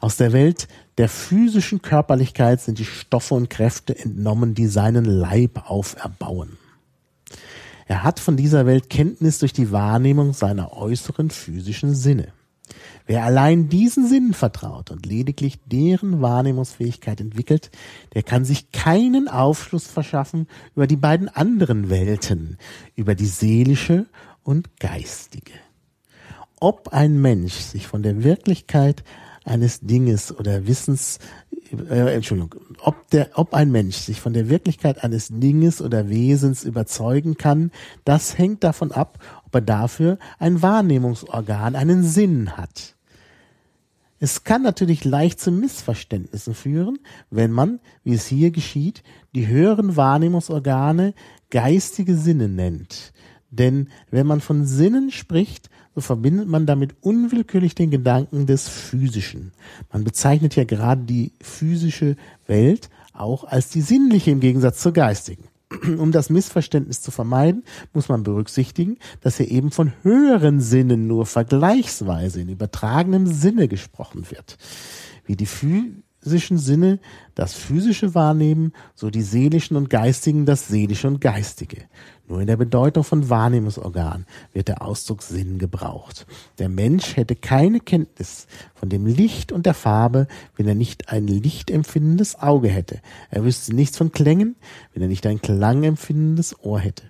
Aus 0.00 0.18
der 0.18 0.34
Welt 0.34 0.68
der 0.98 1.08
physischen 1.08 1.80
Körperlichkeit 1.80 2.60
sind 2.60 2.78
die 2.78 2.84
Stoffe 2.84 3.32
und 3.32 3.48
Kräfte 3.48 3.98
entnommen, 3.98 4.54
die 4.54 4.66
seinen 4.66 5.06
Leib 5.06 5.70
auferbauen. 5.70 6.58
Er 7.86 8.02
hat 8.02 8.20
von 8.20 8.36
dieser 8.36 8.66
Welt 8.66 8.90
Kenntnis 8.90 9.38
durch 9.38 9.54
die 9.54 9.72
Wahrnehmung 9.72 10.34
seiner 10.34 10.76
äußeren 10.76 11.30
physischen 11.30 11.94
Sinne. 11.94 12.34
Wer 13.06 13.24
allein 13.24 13.68
diesen 13.68 14.08
Sinnen 14.08 14.32
vertraut 14.32 14.90
und 14.90 15.04
lediglich 15.04 15.60
deren 15.66 16.22
Wahrnehmungsfähigkeit 16.22 17.20
entwickelt, 17.20 17.70
der 18.14 18.22
kann 18.22 18.44
sich 18.44 18.72
keinen 18.72 19.28
Aufschluss 19.28 19.86
verschaffen 19.86 20.46
über 20.74 20.86
die 20.86 20.96
beiden 20.96 21.28
anderen 21.28 21.90
Welten, 21.90 22.56
über 22.94 23.14
die 23.14 23.26
seelische 23.26 24.06
und 24.42 24.78
geistige. 24.78 25.52
Ob 26.60 26.88
ein 26.88 27.20
Mensch 27.20 27.54
sich 27.54 27.86
von 27.86 28.02
der 28.02 28.24
Wirklichkeit 28.24 29.04
eines 29.44 29.80
Dinges 29.80 30.36
oder 30.36 30.66
Wissens, 30.66 31.18
äh, 31.72 32.14
Entschuldigung, 32.14 32.54
ob 32.80 33.10
der, 33.10 33.30
ob 33.34 33.54
ein 33.54 33.70
Mensch 33.70 33.96
sich 33.96 34.20
von 34.20 34.32
der 34.32 34.48
Wirklichkeit 34.48 35.02
eines 35.02 35.28
Dinges 35.30 35.80
oder 35.80 36.08
Wesens 36.08 36.64
überzeugen 36.64 37.36
kann, 37.36 37.70
das 38.04 38.38
hängt 38.38 38.64
davon 38.64 38.92
ab, 38.92 39.18
ob 39.46 39.54
er 39.54 39.60
dafür 39.60 40.18
ein 40.38 40.62
Wahrnehmungsorgan, 40.62 41.76
einen 41.76 42.02
Sinn 42.02 42.56
hat. 42.56 42.94
Es 44.20 44.44
kann 44.44 44.62
natürlich 44.62 45.04
leicht 45.04 45.40
zu 45.40 45.50
Missverständnissen 45.50 46.54
führen, 46.54 46.98
wenn 47.30 47.50
man, 47.50 47.80
wie 48.04 48.14
es 48.14 48.26
hier 48.26 48.52
geschieht, 48.52 49.02
die 49.34 49.48
höheren 49.48 49.96
Wahrnehmungsorgane 49.96 51.14
geistige 51.50 52.16
Sinne 52.16 52.48
nennt. 52.48 53.12
Denn 53.50 53.88
wenn 54.10 54.26
man 54.26 54.40
von 54.40 54.64
Sinnen 54.64 55.10
spricht, 55.10 55.68
so 55.94 56.00
verbindet 56.00 56.48
man 56.48 56.66
damit 56.66 56.96
unwillkürlich 57.00 57.74
den 57.74 57.90
Gedanken 57.90 58.46
des 58.46 58.68
Physischen. 58.68 59.52
Man 59.92 60.04
bezeichnet 60.04 60.56
ja 60.56 60.64
gerade 60.64 61.02
die 61.02 61.32
physische 61.40 62.16
Welt 62.46 62.90
auch 63.12 63.44
als 63.44 63.68
die 63.68 63.80
sinnliche 63.80 64.32
im 64.32 64.40
Gegensatz 64.40 64.80
zur 64.80 64.92
geistigen. 64.92 65.44
Um 65.98 66.12
das 66.12 66.30
Missverständnis 66.30 67.00
zu 67.00 67.10
vermeiden, 67.10 67.64
muss 67.92 68.08
man 68.08 68.22
berücksichtigen, 68.22 68.98
dass 69.20 69.36
hier 69.36 69.50
eben 69.50 69.70
von 69.70 69.92
höheren 70.02 70.60
Sinnen 70.60 71.06
nur 71.06 71.26
vergleichsweise 71.26 72.40
in 72.40 72.48
übertragenem 72.48 73.26
Sinne 73.26 73.68
gesprochen 73.68 74.30
wird. 74.30 74.56
Wie 75.26 75.36
die 75.36 75.46
physischen 75.46 76.58
Sinne 76.58 76.98
das 77.34 77.54
physische 77.54 78.14
wahrnehmen, 78.14 78.72
so 78.94 79.10
die 79.10 79.22
seelischen 79.22 79.76
und 79.76 79.90
geistigen 79.90 80.44
das 80.44 80.68
seelische 80.68 81.08
und 81.08 81.20
geistige. 81.20 81.78
Nur 82.26 82.40
in 82.40 82.46
der 82.46 82.56
Bedeutung 82.56 83.04
von 83.04 83.28
Wahrnehmungsorgan 83.28 84.24
wird 84.54 84.68
der 84.68 84.80
Ausdruck 84.80 85.22
Sinn 85.22 85.58
gebraucht. 85.58 86.26
Der 86.58 86.70
Mensch 86.70 87.16
hätte 87.16 87.36
keine 87.36 87.80
Kenntnis 87.80 88.46
von 88.74 88.88
dem 88.88 89.04
Licht 89.04 89.52
und 89.52 89.66
der 89.66 89.74
Farbe, 89.74 90.26
wenn 90.56 90.66
er 90.66 90.74
nicht 90.74 91.10
ein 91.10 91.26
lichtempfindendes 91.26 92.40
Auge 92.40 92.68
hätte. 92.68 93.00
Er 93.30 93.44
wüsste 93.44 93.74
nichts 93.74 93.98
von 93.98 94.10
Klängen, 94.10 94.56
wenn 94.94 95.02
er 95.02 95.08
nicht 95.08 95.26
ein 95.26 95.42
klangempfindendes 95.42 96.64
Ohr 96.64 96.80
hätte. 96.80 97.04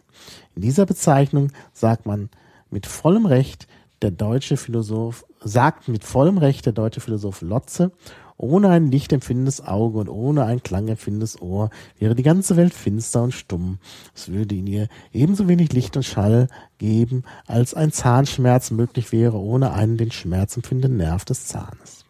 In 0.56 0.62
dieser 0.62 0.84
Bezeichnung 0.84 1.52
sagt 1.72 2.06
man 2.06 2.28
mit 2.70 2.86
vollem 2.86 3.26
Recht, 3.26 3.68
der 4.02 4.10
deutsche 4.10 4.56
Philosoph, 4.56 5.24
sagt 5.40 5.88
mit 5.88 6.04
vollem 6.04 6.38
Recht 6.38 6.66
der 6.66 6.72
deutsche 6.72 7.00
Philosoph 7.00 7.40
Lotze, 7.40 7.92
ohne 8.36 8.68
ein 8.68 8.90
lichtempfindendes 8.90 9.60
Auge 9.60 9.98
und 9.98 10.08
ohne 10.08 10.44
ein 10.44 10.62
klangempfindendes 10.62 11.40
Ohr 11.40 11.70
wäre 11.98 12.14
die 12.14 12.22
ganze 12.22 12.56
Welt 12.56 12.74
finster 12.74 13.22
und 13.22 13.32
stumm. 13.32 13.78
Es 14.14 14.28
würde 14.28 14.54
in 14.54 14.66
ihr 14.66 14.88
ebenso 15.12 15.48
wenig 15.48 15.72
Licht 15.72 15.96
und 15.96 16.04
Schall 16.04 16.48
geben, 16.78 17.22
als 17.46 17.74
ein 17.74 17.92
Zahnschmerz 17.92 18.70
möglich 18.70 19.12
wäre 19.12 19.38
ohne 19.38 19.72
einen 19.72 19.96
den 19.96 20.10
schmerzempfindenden 20.10 20.96
Nerv 20.96 21.24
des 21.24 21.46
Zahnes. 21.46 22.03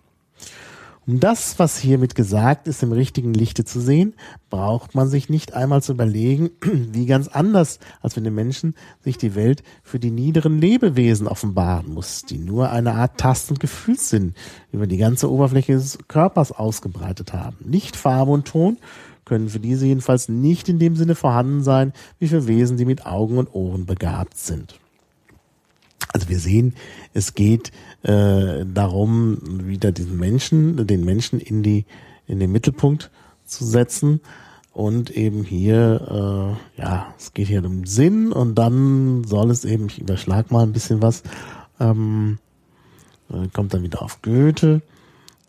Um 1.07 1.21
das, 1.21 1.59
was 1.59 1.79
hiermit 1.79 2.15
gesagt 2.15 2.67
ist, 2.67 2.83
im 2.83 2.93
richtigen 2.93 3.35
Lichte 3.35 3.67
zu 3.67 3.79
sehen, 3.79 4.15
braucht 4.49 4.95
man 4.95 5.09
sich 5.09 5.29
nicht 5.29 5.53
einmal 5.53 5.83
zu 5.83 5.93
überlegen, 5.93 6.51
wie 6.63 7.05
ganz 7.05 7.29
anders, 7.29 7.79
als 8.01 8.17
wenn 8.17 8.25
die 8.25 8.31
Menschen 8.31 8.75
sich 9.03 9.19
die 9.19 9.35
Welt 9.35 9.63
für 9.83 9.99
die 9.99 10.11
niederen 10.11 10.59
Lebewesen 10.59 11.29
offenbaren 11.29 11.93
muss, 11.93 12.23
die 12.23 12.39
nur 12.39 12.71
eine 12.71 12.95
Art 12.95 13.19
Tast- 13.19 13.51
und 13.51 13.61
Gefühlssinn 13.61 14.35
über 14.73 14.87
die 14.87 14.97
ganze 14.97 15.31
Oberfläche 15.31 15.75
des 15.75 15.99
Körpers 16.09 16.53
ausgebreitet 16.53 17.35
haben. 17.35 17.57
Licht, 17.61 17.97
Farbe 17.97 18.33
und 18.33 18.47
Ton 18.47 18.79
können 19.27 19.51
für 19.51 19.61
diese 19.61 19.87
jedenfalls 19.87 20.31
nicht 20.31 20.71
in 20.71 20.79
dem 20.79 20.97
Sinne 20.97 21.15
vorhanden 21.15 21.63
sein, 21.63 21.93
wie 22.19 22.29
für 22.29 22.47
Wesen, 22.47 22.79
die 22.79 22.85
mit 22.87 23.05
Augen 23.05 23.37
und 23.37 23.55
Ohren 23.55 23.85
begabt 23.85 24.39
sind. 24.39 24.79
Also 26.15 26.29
wir 26.29 26.39
sehen, 26.39 26.75
es 27.13 27.35
geht 27.35 27.73
äh, 28.05 28.65
darum, 28.67 29.39
wieder 29.67 29.93
diesen 29.93 30.19
Menschen, 30.19 30.87
den 30.87 31.05
Menschen 31.05 31.41
in 31.41 31.63
die 31.63 31.85
in 32.27 32.39
den 32.41 32.53
Mittelpunkt 32.53 33.11
zu 33.45 33.65
setzen 33.65 34.21
und 34.73 35.11
eben 35.11 35.45
hier, 35.45 36.57
äh, 36.77 36.81
ja, 36.81 37.15
es 37.19 37.33
geht 37.33 37.49
hier 37.49 37.65
um 37.65 37.87
Sinn 37.87 38.33
und 38.33 38.57
dann 38.57 39.25
soll 39.25 39.51
es 39.51 39.65
eben, 39.65 39.87
ich 39.87 40.01
überschlag 40.01 40.51
mal 40.51 40.63
ein 40.63 40.73
bisschen 40.73 41.03
was, 41.03 41.23
ähm, 41.81 42.39
äh, 43.31 43.49
kommt 43.49 43.75
dann 43.75 43.83
wieder 43.83 44.03
auf 44.03 44.21
Goethe, 44.23 44.83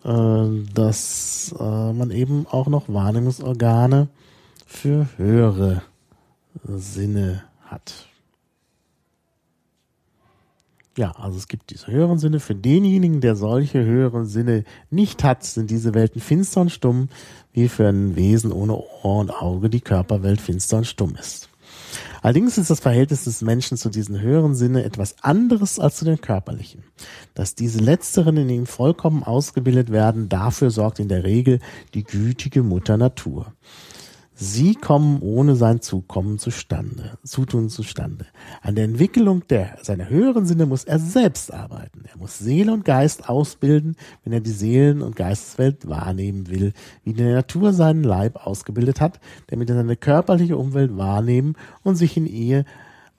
äh, 0.03 0.45
dass 0.73 1.55
äh, 1.59 1.93
man 1.93 2.11
eben 2.11 2.45
auch 2.47 2.67
noch 2.67 2.87
Wahrnehmungsorgane 2.87 4.07
für 4.65 5.07
höhere 5.17 5.81
Sinne 6.63 7.43
hat. 7.65 8.07
Ja, 10.97 11.11
also 11.11 11.37
es 11.37 11.47
gibt 11.49 11.71
diese 11.71 11.87
höheren 11.87 12.19
Sinne. 12.19 12.39
Für 12.39 12.55
denjenigen, 12.55 13.19
der 13.19 13.35
solche 13.35 13.83
höheren 13.83 14.25
Sinne 14.25 14.63
nicht 14.89 15.25
hat, 15.25 15.43
sind 15.43 15.69
diese 15.69 15.93
Welten 15.93 16.21
finster 16.21 16.61
und 16.61 16.71
stumm, 16.71 17.09
wie 17.51 17.67
für 17.67 17.87
ein 17.87 18.15
Wesen 18.15 18.53
ohne 18.53 18.77
Ohr 18.77 19.19
und 19.19 19.29
Auge 19.29 19.69
die 19.69 19.81
Körperwelt 19.81 20.39
finster 20.39 20.77
und 20.77 20.87
stumm 20.87 21.15
ist. 21.19 21.49
Allerdings 22.21 22.57
ist 22.57 22.69
das 22.69 22.79
Verhältnis 22.79 23.25
des 23.25 23.41
Menschen 23.41 23.77
zu 23.77 23.89
diesen 23.89 24.19
höheren 24.19 24.55
Sinne 24.55 24.83
etwas 24.83 25.15
anderes 25.21 25.79
als 25.79 25.97
zu 25.97 26.05
den 26.05 26.21
körperlichen. 26.21 26.83
Dass 27.33 27.55
diese 27.55 27.79
letzteren 27.79 28.37
in 28.37 28.49
ihm 28.49 28.65
vollkommen 28.65 29.23
ausgebildet 29.23 29.91
werden, 29.91 30.29
dafür 30.29 30.71
sorgt 30.71 30.99
in 30.99 31.09
der 31.09 31.23
Regel 31.23 31.59
die 31.93 32.03
gütige 32.03 32.63
Mutter 32.63 32.97
Natur. 32.97 33.53
Sie 34.37 34.75
kommen 34.75 35.21
ohne 35.21 35.55
sein 35.55 35.79
Zukommen 35.79 36.39
zustande, 36.39 37.17
Zutun 37.23 37.69
zustande. 37.69 38.25
An 38.61 38.75
der 38.75 38.83
Entwicklung 38.83 39.47
der, 39.47 39.77
seiner 39.81 40.09
höheren 40.09 40.45
Sinne 40.45 40.65
muss 40.65 40.83
er 40.83 40.99
selbst 40.99 41.53
arbeiten. 41.53 42.03
Er 42.11 42.17
muss 42.17 42.37
Seele 42.37 42.73
und 42.73 42.83
Geist 42.83 43.29
ausbilden, 43.29 43.95
wenn 44.25 44.33
er 44.33 44.41
die 44.41 44.51
Seelen- 44.51 45.01
und 45.01 45.15
Geisteswelt 45.15 45.87
wahrnehmen 45.87 46.49
will, 46.49 46.73
wie 47.05 47.13
die 47.13 47.23
Natur 47.23 47.71
seinen 47.71 48.03
Leib 48.03 48.45
ausgebildet 48.45 48.99
hat, 48.99 49.21
damit 49.47 49.69
er 49.69 49.77
seine 49.77 49.95
körperliche 49.95 50.57
Umwelt 50.57 50.97
wahrnehmen 50.97 51.55
und 51.83 51.95
sich 51.95 52.17
in 52.17 52.25
ihr 52.25 52.65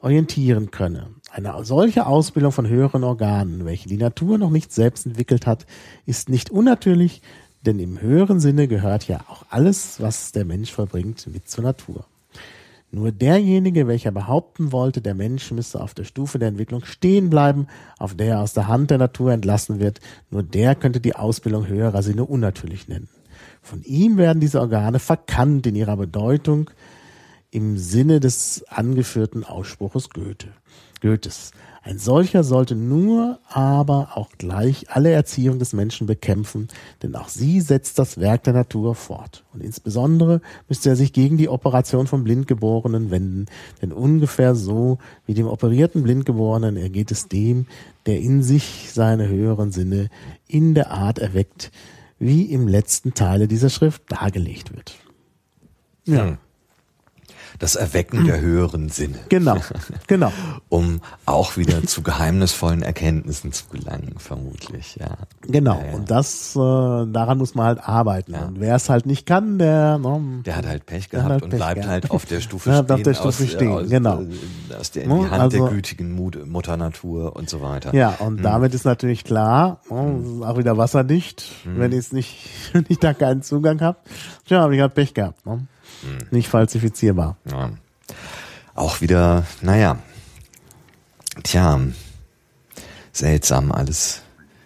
orientieren 0.01 0.71
könne. 0.71 1.09
Eine 1.33 1.55
solche 1.65 2.07
Ausbildung 2.07 2.53
von 2.53 2.69
höheren 2.69 3.05
Organen, 3.05 3.65
welche 3.65 3.89
die 3.89 3.97
Natur 3.97 4.37
noch 4.37 4.51
nicht 4.51 4.71
selbst 4.71 5.07
entwickelt 5.07 5.47
hat, 5.47 5.65
ist 6.05 6.29
nicht 6.29 6.51
unnatürlich, 6.51 7.23
denn 7.67 7.79
im 7.79 8.01
höheren 8.01 8.41
Sinne 8.41 8.69
gehört 8.69 9.09
ja 9.09 9.21
auch 9.29 9.45
alles, 9.51 10.01
was 10.01 10.33
der 10.33 10.45
Mensch 10.45 10.73
vollbringt, 10.73 11.27
mit 11.33 11.49
zur 11.49 11.65
Natur. 11.65 12.07
Nur 12.93 13.11
derjenige, 13.11 13.89
welcher 13.89 14.13
behaupten 14.13 14.71
wollte, 14.71 15.01
der 15.03 15.15
Mensch 15.15 15.51
müsse 15.51 15.81
auf 15.81 15.93
der 15.93 16.05
Stufe 16.05 16.39
der 16.39 16.49
Entwicklung 16.49 16.85
stehen 16.85 17.29
bleiben, 17.29 17.67
auf 17.99 18.15
der 18.15 18.29
er 18.29 18.41
aus 18.41 18.53
der 18.53 18.69
Hand 18.69 18.91
der 18.91 18.99
Natur 18.99 19.33
entlassen 19.33 19.81
wird, 19.81 20.01
nur 20.31 20.45
der 20.45 20.77
könnte 20.77 21.01
die 21.01 21.17
Ausbildung 21.17 21.67
höherer 21.67 22.03
Sinne 22.03 22.25
unnatürlich 22.25 22.87
nennen. 22.87 23.09
Von 23.61 23.83
ihm 23.83 24.17
werden 24.17 24.41
diese 24.41 24.61
Organe 24.61 25.01
verkannt 25.01 25.67
in 25.67 25.75
ihrer 25.75 25.97
Bedeutung 25.97 26.71
im 27.51 27.77
Sinne 27.77 28.21
des 28.21 28.65
angeführten 28.69 29.45
Ausspruches 29.45 30.11
Goethe, 30.11 30.49
Goethes. 31.07 31.53
Ein 31.85 32.01
solcher 32.01 32.43
sollte 32.43 32.75
nur 32.75 33.39
aber 33.49 34.17
auch 34.17 34.31
gleich 34.39 34.87
alle 34.91 35.13
Erziehung 35.13 35.61
des 35.61 35.73
Menschen 35.73 36.09
bekämpfen, 36.09 36.67
denn 37.01 37.15
auch 37.15 37.29
sie 37.29 37.61
setzt 37.61 38.01
das 38.01 38.19
Werk 38.19 38.43
der 38.43 38.55
Natur 38.55 38.97
fort. 38.97 39.45
Und 39.55 39.63
insbesondere 39.63 40.41
müsste 40.69 40.89
er 40.89 40.97
sich 40.97 41.13
gegen 41.13 41.37
die 41.37 41.49
Operation 41.49 42.09
von 42.09 42.25
Blindgeborenen 42.25 43.13
wenden, 43.13 43.47
denn 43.81 43.93
ungefähr 43.93 44.57
so 44.57 44.99
wie 45.27 45.35
dem 45.35 45.47
operierten 45.47 46.03
Blindgeborenen 46.03 46.77
ergeht 46.77 47.13
es 47.13 47.29
dem, 47.29 47.67
der 48.07 48.19
in 48.19 48.43
sich 48.43 48.91
seine 48.93 49.29
höheren 49.29 49.71
Sinne 49.71 50.09
in 50.49 50.75
der 50.75 50.91
Art 50.91 51.21
erweckt, 51.21 51.71
wie 52.19 52.47
im 52.47 52.67
letzten 52.67 53.15
Teile 53.15 53.47
dieser 53.47 53.71
Schrift 53.71 54.03
dargelegt 54.09 54.75
wird. 54.75 54.97
Ja. 56.05 56.39
Das 57.59 57.77
Erwecken 57.77 58.27
der 58.27 58.41
höheren 58.41 58.89
Sinne. 58.89 59.19
Genau, 59.29 59.57
genau. 60.07 60.33
um 60.69 61.01
auch 61.25 61.57
wieder 61.57 61.83
zu 61.85 62.03
geheimnisvollen 62.03 62.83
Erkenntnissen 62.83 63.53
zu 63.53 63.67
gelangen, 63.69 64.15
vermutlich, 64.19 64.97
ja. 64.97 65.17
Genau, 65.43 65.79
ja, 65.79 65.87
ja. 65.87 65.95
und 65.95 66.11
das, 66.11 66.55
äh, 66.55 66.59
daran 66.59 67.39
muss 67.39 67.55
man 67.55 67.67
halt 67.67 67.79
arbeiten. 67.89 68.33
Ja. 68.33 68.47
Und 68.47 68.61
wer 68.61 68.77
es 68.77 68.89
halt 68.89 69.07
nicht 69.07 69.27
kann, 69.27 69.59
der, 69.59 69.99
ne, 69.99 70.43
der 70.45 70.57
hat 70.57 70.67
halt 70.67 70.87
Pech 70.87 71.11
gehabt 71.11 71.31
halt 71.31 71.43
und 71.43 71.51
Pech 71.51 71.59
bleibt 71.59 71.75
gehabt. 71.77 71.91
halt 71.91 72.11
auf 72.11 72.27
der 72.27 72.41
Stufe 72.47 72.73
stehen. 72.73 72.91
auf 72.91 73.03
der 73.03 73.15
Stufe 73.15 73.29
aus, 73.45 73.51
stehen, 73.51 73.73
aus, 73.73 73.89
genau. 73.89 74.23
Aus 74.79 74.91
der, 74.91 75.05
in 75.05 75.11
die 75.11 75.31
Hand 75.31 75.43
also, 75.43 75.65
der 75.65 75.75
gütigen 75.75 76.15
Mutter 76.15 76.77
Natur 76.77 77.37
und 77.37 77.49
so 77.49 77.61
weiter. 77.63 77.95
Ja, 77.95 78.11
und 78.19 78.39
hm. 78.39 78.43
damit 78.43 78.75
ist 78.75 78.85
natürlich 78.85 79.25
klar, 79.25 79.81
hm. 79.89 80.43
auch 80.43 80.59
wieder 80.59 80.77
wasserdicht, 80.77 81.43
hm. 81.65 81.79
wenn 81.79 81.93
ich 81.93 81.99
es 81.99 82.13
nicht, 82.13 82.49
wenn 82.73 82.85
ich 82.89 82.99
da 82.99 83.15
keinen 83.15 83.43
Zugang 83.43 83.81
habe. 83.81 83.99
Tja, 84.47 84.61
habe 84.61 84.75
ich 84.75 84.81
halt 84.81 84.95
Pech 84.95 85.15
gehabt. 85.15 85.45
Ne? 85.47 85.67
Hm. 86.03 86.27
Nicht 86.31 86.49
falsifizierbar. 86.49 87.37
Ja. 87.51 87.71
Auch 88.75 89.01
wieder, 89.01 89.45
naja, 89.63 89.99
tja, 91.43 91.81
seltsam 93.13 93.73
alles. 93.73 94.23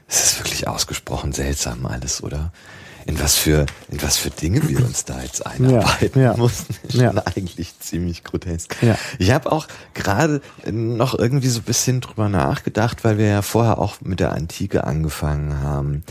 Es 0.08 0.24
ist 0.24 0.38
wirklich 0.40 0.66
ausgesprochen 0.66 1.32
seltsam 1.32 1.86
alles, 1.86 2.22
oder? 2.22 2.52
In 3.06 3.18
was 3.18 3.34
für, 3.36 3.64
in 3.88 4.02
was 4.02 4.18
für 4.18 4.30
Dinge 4.30 4.68
wir 4.68 4.84
uns 4.84 5.04
da 5.04 5.22
jetzt 5.22 5.46
einarbeiten 5.46 6.20
Ja, 6.20 6.32
ja. 6.32 6.36
mussten, 6.36 6.74
ist 6.86 6.94
Ja. 6.94 7.10
schon 7.10 7.18
eigentlich 7.20 7.78
ziemlich 7.80 8.24
grotesk. 8.24 8.76
Ja. 8.82 8.96
Ich 9.18 9.30
habe 9.30 9.50
auch 9.50 9.66
gerade 9.94 10.42
noch 10.70 11.18
irgendwie 11.18 11.48
so 11.48 11.60
ein 11.60 11.64
bisschen 11.64 12.00
drüber 12.02 12.28
nachgedacht, 12.28 13.02
weil 13.04 13.16
wir 13.18 13.26
ja 13.26 13.42
vorher 13.42 13.78
auch 13.78 14.00
mit 14.02 14.20
der 14.20 14.32
Antike 14.32 14.84
angefangen 14.84 15.60
haben. 15.62 16.02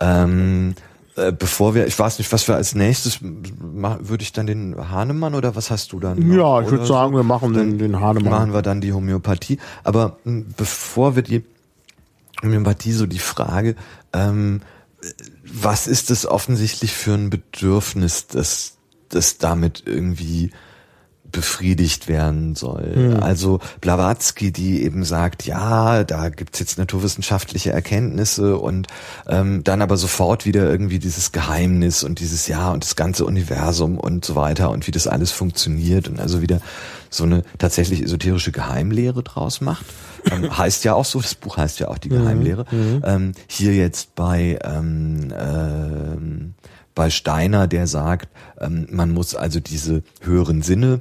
Ähm, 0.00 0.74
äh, 1.16 1.32
bevor 1.32 1.74
wir, 1.74 1.86
ich 1.86 1.98
weiß 1.98 2.18
nicht, 2.18 2.32
was 2.32 2.48
wir 2.48 2.56
als 2.56 2.74
nächstes 2.74 3.20
würde 3.22 4.22
ich 4.22 4.32
dann 4.32 4.46
den 4.46 4.90
Hahnemann 4.90 5.34
oder 5.34 5.54
was 5.54 5.70
hast 5.70 5.92
du 5.92 6.00
dann? 6.00 6.18
noch? 6.18 6.34
Ja, 6.34 6.60
ich 6.62 6.70
würde 6.70 6.86
sagen, 6.86 7.14
wir 7.14 7.22
machen 7.22 7.52
den, 7.52 7.78
den 7.78 8.00
Hahnemann. 8.00 8.32
Machen 8.32 8.52
wir 8.52 8.62
dann 8.62 8.80
die 8.80 8.92
Homöopathie. 8.92 9.58
Aber 9.84 10.18
mh, 10.24 10.44
bevor 10.56 11.14
wir 11.14 11.22
die 11.22 11.44
Homöopathie, 12.42 12.92
so 12.92 13.06
die 13.06 13.18
Frage, 13.20 13.76
ähm, 14.12 14.62
was 15.44 15.86
ist 15.86 16.10
es 16.10 16.26
offensichtlich 16.26 16.92
für 16.92 17.14
ein 17.14 17.30
Bedürfnis, 17.30 18.26
das, 18.26 18.76
das 19.08 19.38
damit 19.38 19.84
irgendwie 19.86 20.50
befriedigt 21.34 22.06
werden 22.06 22.54
soll. 22.54 23.18
Also 23.20 23.58
Blavatsky, 23.80 24.52
die 24.52 24.84
eben 24.84 25.04
sagt, 25.04 25.44
ja, 25.44 26.04
da 26.04 26.28
gibt's 26.28 26.60
jetzt 26.60 26.78
naturwissenschaftliche 26.78 27.72
Erkenntnisse 27.72 28.56
und 28.56 28.86
ähm, 29.26 29.64
dann 29.64 29.82
aber 29.82 29.96
sofort 29.96 30.46
wieder 30.46 30.70
irgendwie 30.70 31.00
dieses 31.00 31.32
Geheimnis 31.32 32.04
und 32.04 32.20
dieses 32.20 32.46
Ja 32.46 32.70
und 32.70 32.84
das 32.84 32.94
ganze 32.94 33.24
Universum 33.24 33.98
und 33.98 34.24
so 34.24 34.36
weiter 34.36 34.70
und 34.70 34.86
wie 34.86 34.92
das 34.92 35.08
alles 35.08 35.32
funktioniert 35.32 36.06
und 36.06 36.20
also 36.20 36.40
wieder 36.40 36.60
so 37.10 37.24
eine 37.24 37.42
tatsächlich 37.58 38.02
esoterische 38.02 38.52
Geheimlehre 38.52 39.22
draus 39.24 39.60
macht. 39.60 39.84
Ähm, 40.30 40.56
heißt 40.56 40.84
ja 40.84 40.94
auch 40.94 41.04
so, 41.04 41.20
das 41.20 41.34
Buch 41.34 41.56
heißt 41.56 41.80
ja 41.80 41.88
auch 41.88 41.98
die 41.98 42.10
Geheimlehre. 42.10 42.64
Ähm, 43.02 43.32
hier 43.48 43.74
jetzt 43.74 44.14
bei 44.14 44.58
ähm, 44.62 45.32
ähm, 45.36 46.54
bei 46.94 47.10
Steiner, 47.10 47.66
der 47.66 47.86
sagt, 47.86 48.28
ähm, 48.60 48.86
man 48.90 49.10
muss 49.10 49.34
also 49.34 49.60
diese 49.60 50.02
höheren 50.20 50.62
Sinne 50.62 51.00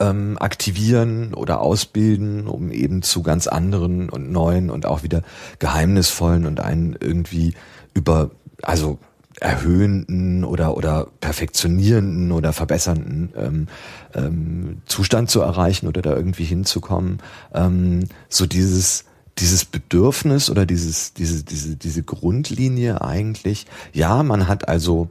ähm, 0.00 0.36
aktivieren 0.38 1.34
oder 1.34 1.60
ausbilden, 1.60 2.46
um 2.46 2.70
eben 2.70 3.02
zu 3.02 3.22
ganz 3.22 3.46
anderen 3.46 4.08
und 4.08 4.30
neuen 4.30 4.70
und 4.70 4.86
auch 4.86 5.02
wieder 5.02 5.22
geheimnisvollen 5.58 6.46
und 6.46 6.60
einen 6.60 6.96
irgendwie 7.00 7.54
über, 7.94 8.30
also 8.62 8.98
erhöhenden 9.40 10.44
oder 10.44 10.76
oder 10.76 11.06
perfektionierenden 11.20 12.32
oder 12.32 12.52
verbessernden 12.52 13.32
ähm, 13.36 13.66
ähm, 14.14 14.82
Zustand 14.86 15.30
zu 15.30 15.40
erreichen 15.40 15.86
oder 15.86 16.02
da 16.02 16.14
irgendwie 16.14 16.44
hinzukommen. 16.44 17.18
Ähm, 17.54 18.06
so 18.28 18.46
dieses 18.46 19.04
dieses 19.38 19.64
Bedürfnis 19.64 20.50
oder 20.50 20.66
dieses 20.66 21.14
diese 21.14 21.44
diese 21.44 21.76
diese 21.76 22.02
Grundlinie 22.02 23.00
eigentlich. 23.02 23.66
Ja, 23.92 24.24
man 24.24 24.48
hat 24.48 24.68
also 24.68 25.08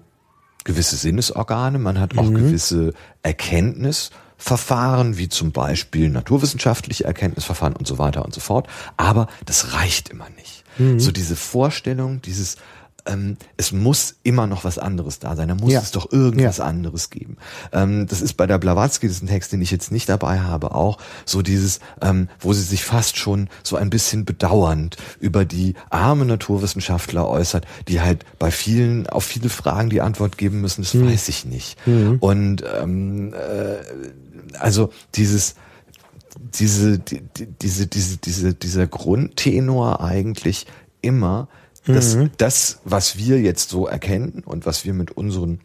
gewisse 0.66 0.98
Sinnesorgane, 0.98 1.80
man 1.80 1.98
hat 1.98 2.18
auch 2.18 2.30
gewisse 2.30 2.94
Erkenntnisverfahren, 4.38 5.18
wie 5.18 5.30
zum 5.30 5.52
Beispiel 5.52 6.10
naturwissenschaftliche 6.10 7.06
Erkenntnisverfahren 7.06 7.76
und 7.76 7.88
so 7.88 7.98
weiter 7.98 8.24
und 8.24 8.34
so 8.34 8.40
fort. 8.42 8.68
Aber 8.96 9.28
das 9.46 9.74
reicht 9.74 10.10
immer 10.10 10.28
nicht. 10.38 10.64
So 11.00 11.12
diese 11.12 11.36
Vorstellung, 11.36 12.22
dieses 12.22 12.58
ähm, 13.10 13.38
es 13.56 13.72
muss 13.72 14.16
immer 14.24 14.48
noch 14.48 14.66
was 14.66 14.78
anderes 14.78 15.18
da 15.20 15.38
sein. 15.38 15.48
Da 15.48 15.56
muss 15.56 15.72
Ja. 15.72 15.80
es 15.80 15.92
doch 15.92 16.12
irgendwas 16.12 16.58
Ja. 16.58 16.66
anderes 16.66 17.10
geben. 17.10 17.38
Ähm, 17.72 18.06
das 18.06 18.22
ist 18.22 18.34
bei 18.34 18.46
der 18.48 18.58
Blavatsky, 18.58 19.08
das 19.08 19.16
ist 19.18 19.24
ein 19.24 19.28
Text, 19.28 19.54
den 19.54 19.62
ich 19.62 19.72
jetzt 19.72 19.94
nicht 19.94 20.10
dabei 20.10 20.42
habe, 20.42 20.76
auch 20.76 20.98
so 21.24 21.42
dieses, 21.42 21.80
ähm, 22.02 22.28
wo 22.42 22.52
sie 22.52 22.64
sich 22.64 22.84
fast 22.84 23.16
schon 23.18 23.50
so 23.64 23.78
ein 23.78 23.90
bisschen 23.90 24.26
bedauernd 24.26 24.98
über 25.22 25.46
die 25.46 25.76
arme 25.90 26.26
Naturwissenschaftler 26.26 27.26
äußert, 27.30 27.66
die 27.88 28.02
halt 28.02 28.26
bei 28.40 28.52
vielen, 28.52 29.08
auf 29.08 29.24
viele 29.24 29.48
Fragen 29.48 29.90
die 29.90 30.02
Antwort 30.02 30.38
geben 30.38 30.60
müssen, 30.60 30.82
das 30.84 30.94
weiß 30.94 31.30
ich 31.30 31.46
nicht. 31.46 31.78
Und 32.20 32.64
ähm, 32.82 33.34
äh, 33.34 33.78
also 34.60 34.92
dieses 35.16 35.56
diese, 36.60 37.00
die, 37.00 37.22
die- 37.36 37.48
diese, 37.62 37.88
diese, 37.88 38.18
diese, 38.18 38.54
dieser 38.54 38.88
Grundtenor 38.88 40.02
eigentlich 40.02 40.66
immer, 41.02 41.48
dass 41.86 42.18
das, 42.38 42.80
was 42.84 43.18
wir 43.18 43.40
jetzt 43.42 43.70
so 43.70 43.88
erkennen 43.88 44.44
und 44.46 44.66
was 44.66 44.84
wir 44.86 44.94
mit 44.94 45.12
unseren 45.12 45.60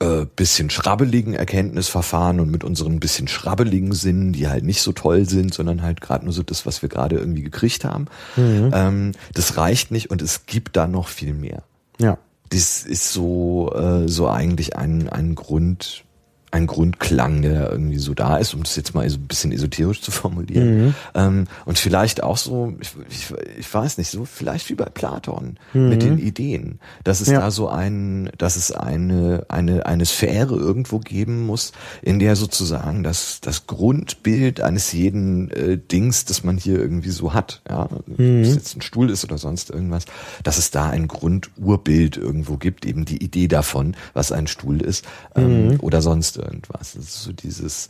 äh, 0.00 0.24
bisschen 0.34 0.70
schrabbeligen 0.70 1.34
Erkenntnisverfahren 1.34 2.40
und 2.40 2.50
mit 2.50 2.64
unseren 2.64 3.00
bisschen 3.00 3.28
schrabbeligen 3.28 3.92
Sinnen, 3.92 4.32
die 4.32 4.48
halt 4.48 4.64
nicht 4.64 4.80
so 4.80 4.92
toll 4.92 5.28
sind, 5.28 5.52
sondern 5.52 5.82
halt 5.82 6.00
gerade 6.00 6.24
nur 6.24 6.32
so 6.32 6.42
das, 6.42 6.64
was 6.64 6.80
wir 6.80 6.88
gerade 6.88 7.16
irgendwie 7.16 7.42
gekriegt 7.42 7.84
haben, 7.84 8.06
ähm, 8.38 9.12
das 9.34 9.56
reicht 9.58 9.90
nicht 9.90 10.10
und 10.10 10.22
es 10.22 10.46
gibt 10.46 10.76
da 10.76 10.86
noch 10.86 11.08
viel 11.08 11.34
mehr. 11.34 11.62
Ja. 11.98 12.16
das 12.48 12.82
ist 12.84 13.12
so 13.12 13.72
äh, 13.74 14.08
so 14.08 14.28
eigentlich 14.28 14.76
ein 14.76 15.08
ein 15.10 15.34
Grund 15.34 16.04
ein 16.52 16.66
Grundklang, 16.66 17.42
der 17.42 17.70
irgendwie 17.70 17.98
so 17.98 18.12
da 18.12 18.36
ist, 18.36 18.54
um 18.54 18.62
das 18.64 18.74
jetzt 18.74 18.94
mal 18.94 19.08
so 19.08 19.18
ein 19.18 19.26
bisschen 19.28 19.52
esoterisch 19.52 20.00
zu 20.02 20.10
formulieren. 20.10 20.94
Ähm, 21.14 21.46
und 21.64 21.78
vielleicht 21.78 22.22
auch 22.24 22.36
so, 22.36 22.74
ich, 22.80 22.90
ich, 23.08 23.32
ich 23.58 23.72
weiß 23.72 23.98
nicht, 23.98 24.10
so 24.10 24.24
vielleicht 24.24 24.68
wie 24.68 24.74
bei 24.74 24.86
Platon 24.86 25.58
mit 25.72 26.02
den 26.02 26.18
Ideen, 26.18 26.80
dass 27.04 27.20
es 27.20 27.28
Ja. 27.28 27.40
da 27.40 27.50
so 27.52 27.68
ein, 27.68 28.30
dass 28.38 28.56
es 28.56 28.72
eine, 28.72 29.44
eine, 29.48 29.86
eine 29.86 30.04
Sphäre 30.04 30.56
irgendwo 30.56 30.98
geben 30.98 31.46
muss, 31.46 31.70
in 32.02 32.18
der 32.18 32.34
sozusagen 32.34 33.04
das, 33.04 33.40
das 33.40 33.66
Grundbild 33.68 34.60
eines 34.60 34.92
jeden 34.92 35.50
äh, 35.52 35.78
Dings, 35.78 36.24
das 36.24 36.42
man 36.42 36.56
hier 36.56 36.78
irgendwie 36.80 37.10
so 37.10 37.32
hat, 37.32 37.62
ja, 37.68 37.84
ob 37.84 38.18
es 38.18 38.54
jetzt 38.54 38.76
ein 38.76 38.82
Stuhl 38.82 39.08
ist 39.10 39.22
oder 39.24 39.38
sonst 39.38 39.70
irgendwas, 39.70 40.04
dass 40.42 40.58
es 40.58 40.70
da 40.72 40.90
ein 40.90 41.06
Grundurbild 41.06 42.16
irgendwo 42.16 42.56
gibt, 42.56 42.84
eben 42.86 43.04
die 43.04 43.22
Idee 43.22 43.46
davon, 43.48 43.94
was 44.14 44.32
ein 44.32 44.46
Stuhl 44.48 44.80
ist, 44.82 45.04
ähm, 45.36 45.78
oder 45.80 46.02
sonst 46.02 46.39
irgendwas. 46.40 46.94
Das 46.94 47.04
ist 47.04 47.22
so 47.22 47.32
dieses, 47.32 47.88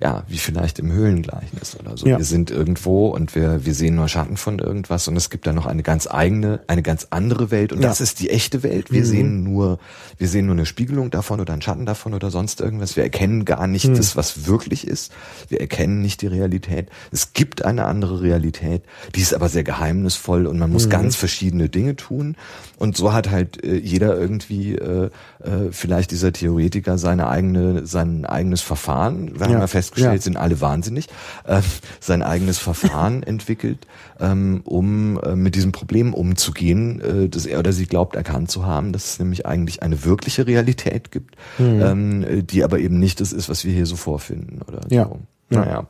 ja, 0.00 0.22
wie 0.28 0.38
vielleicht 0.38 0.78
im 0.78 0.92
Höhlengleichnis 0.92 1.76
oder 1.78 1.96
so. 1.96 2.06
Ja. 2.06 2.18
Wir 2.18 2.24
sind 2.24 2.50
irgendwo 2.50 3.08
und 3.08 3.34
wir, 3.34 3.64
wir 3.66 3.74
sehen 3.74 3.96
nur 3.96 4.08
Schatten 4.08 4.36
von 4.36 4.58
irgendwas 4.60 5.08
und 5.08 5.16
es 5.16 5.28
gibt 5.28 5.46
da 5.46 5.52
noch 5.52 5.66
eine 5.66 5.82
ganz 5.82 6.06
eigene, 6.06 6.60
eine 6.68 6.82
ganz 6.82 7.08
andere 7.10 7.50
Welt 7.50 7.72
und 7.72 7.82
Ja. 7.82 7.88
das 7.88 8.00
ist 8.00 8.20
die 8.20 8.30
echte 8.30 8.62
Welt. 8.62 8.92
Wir 8.92 9.04
sehen 9.04 9.42
nur, 9.42 9.78
wir 10.16 10.28
sehen 10.28 10.46
nur 10.46 10.54
eine 10.54 10.66
Spiegelung 10.66 11.10
davon 11.10 11.40
oder 11.40 11.52
einen 11.52 11.62
Schatten 11.62 11.84
davon 11.84 12.14
oder 12.14 12.30
sonst 12.30 12.60
irgendwas. 12.60 12.96
Wir 12.96 13.02
erkennen 13.02 13.44
gar 13.44 13.66
nicht 13.66 13.88
das, 13.88 14.14
was 14.16 14.46
wirklich 14.46 14.86
ist. 14.86 15.12
Wir 15.48 15.60
erkennen 15.60 16.00
nicht 16.00 16.22
die 16.22 16.28
Realität. 16.28 16.88
Es 17.10 17.32
gibt 17.32 17.64
eine 17.64 17.84
andere 17.86 18.22
Realität, 18.22 18.82
die 19.14 19.20
ist 19.20 19.34
aber 19.34 19.48
sehr 19.48 19.64
geheimnisvoll 19.64 20.46
und 20.46 20.58
man 20.58 20.70
muss 20.70 20.88
ganz 20.88 21.16
verschiedene 21.16 21.68
Dinge 21.68 21.96
tun. 21.96 22.36
Und 22.78 22.96
so 22.96 23.12
hat 23.12 23.28
halt 23.30 23.64
äh, 23.64 23.76
jeder 23.76 24.16
irgendwie, 24.16 24.74
äh, 24.76 25.10
äh, 25.42 25.72
vielleicht 25.72 26.12
dieser 26.12 26.32
Theoretiker 26.32 26.96
seine 26.96 27.26
eigene, 27.28 27.84
sein 27.86 28.24
eigenes 28.24 28.60
Verfahren. 28.60 29.34
Wir 29.34 29.46
haben 29.46 29.52
Ja. 29.54 29.58
ja 29.60 29.66
festgestellt, 29.66 30.14
Ja. 30.14 30.22
sind 30.22 30.36
alle 30.36 30.60
wahnsinnig, 30.60 31.08
äh, 31.44 31.60
sein 31.98 32.22
eigenes 32.22 32.58
Verfahren 32.58 33.22
entwickelt, 33.24 33.86
ähm, 34.20 34.60
um 34.64 35.18
äh, 35.22 35.34
mit 35.34 35.56
diesem 35.56 35.72
Problem 35.72 36.14
umzugehen, 36.14 37.00
äh, 37.00 37.28
das 37.28 37.46
er 37.46 37.58
oder 37.58 37.72
sie 37.72 37.86
glaubt 37.86 38.14
erkannt 38.14 38.48
zu 38.50 38.64
haben, 38.64 38.92
dass 38.92 39.06
es 39.06 39.18
nämlich 39.18 39.44
eigentlich 39.44 39.82
eine 39.82 40.04
wirkliche 40.04 40.46
Realität 40.46 41.10
gibt, 41.10 41.34
Mhm. 41.58 41.82
ähm, 41.82 42.22
äh, 42.22 42.42
die 42.44 42.62
aber 42.62 42.78
eben 42.78 42.98
nicht 43.00 43.20
das 43.20 43.32
ist, 43.32 43.48
was 43.48 43.64
wir 43.64 43.72
hier 43.72 43.86
so 43.86 43.96
vorfinden 43.96 44.62
oder 44.68 44.80
Ja. 44.88 45.04
so. 45.06 45.18
Naja. 45.50 45.86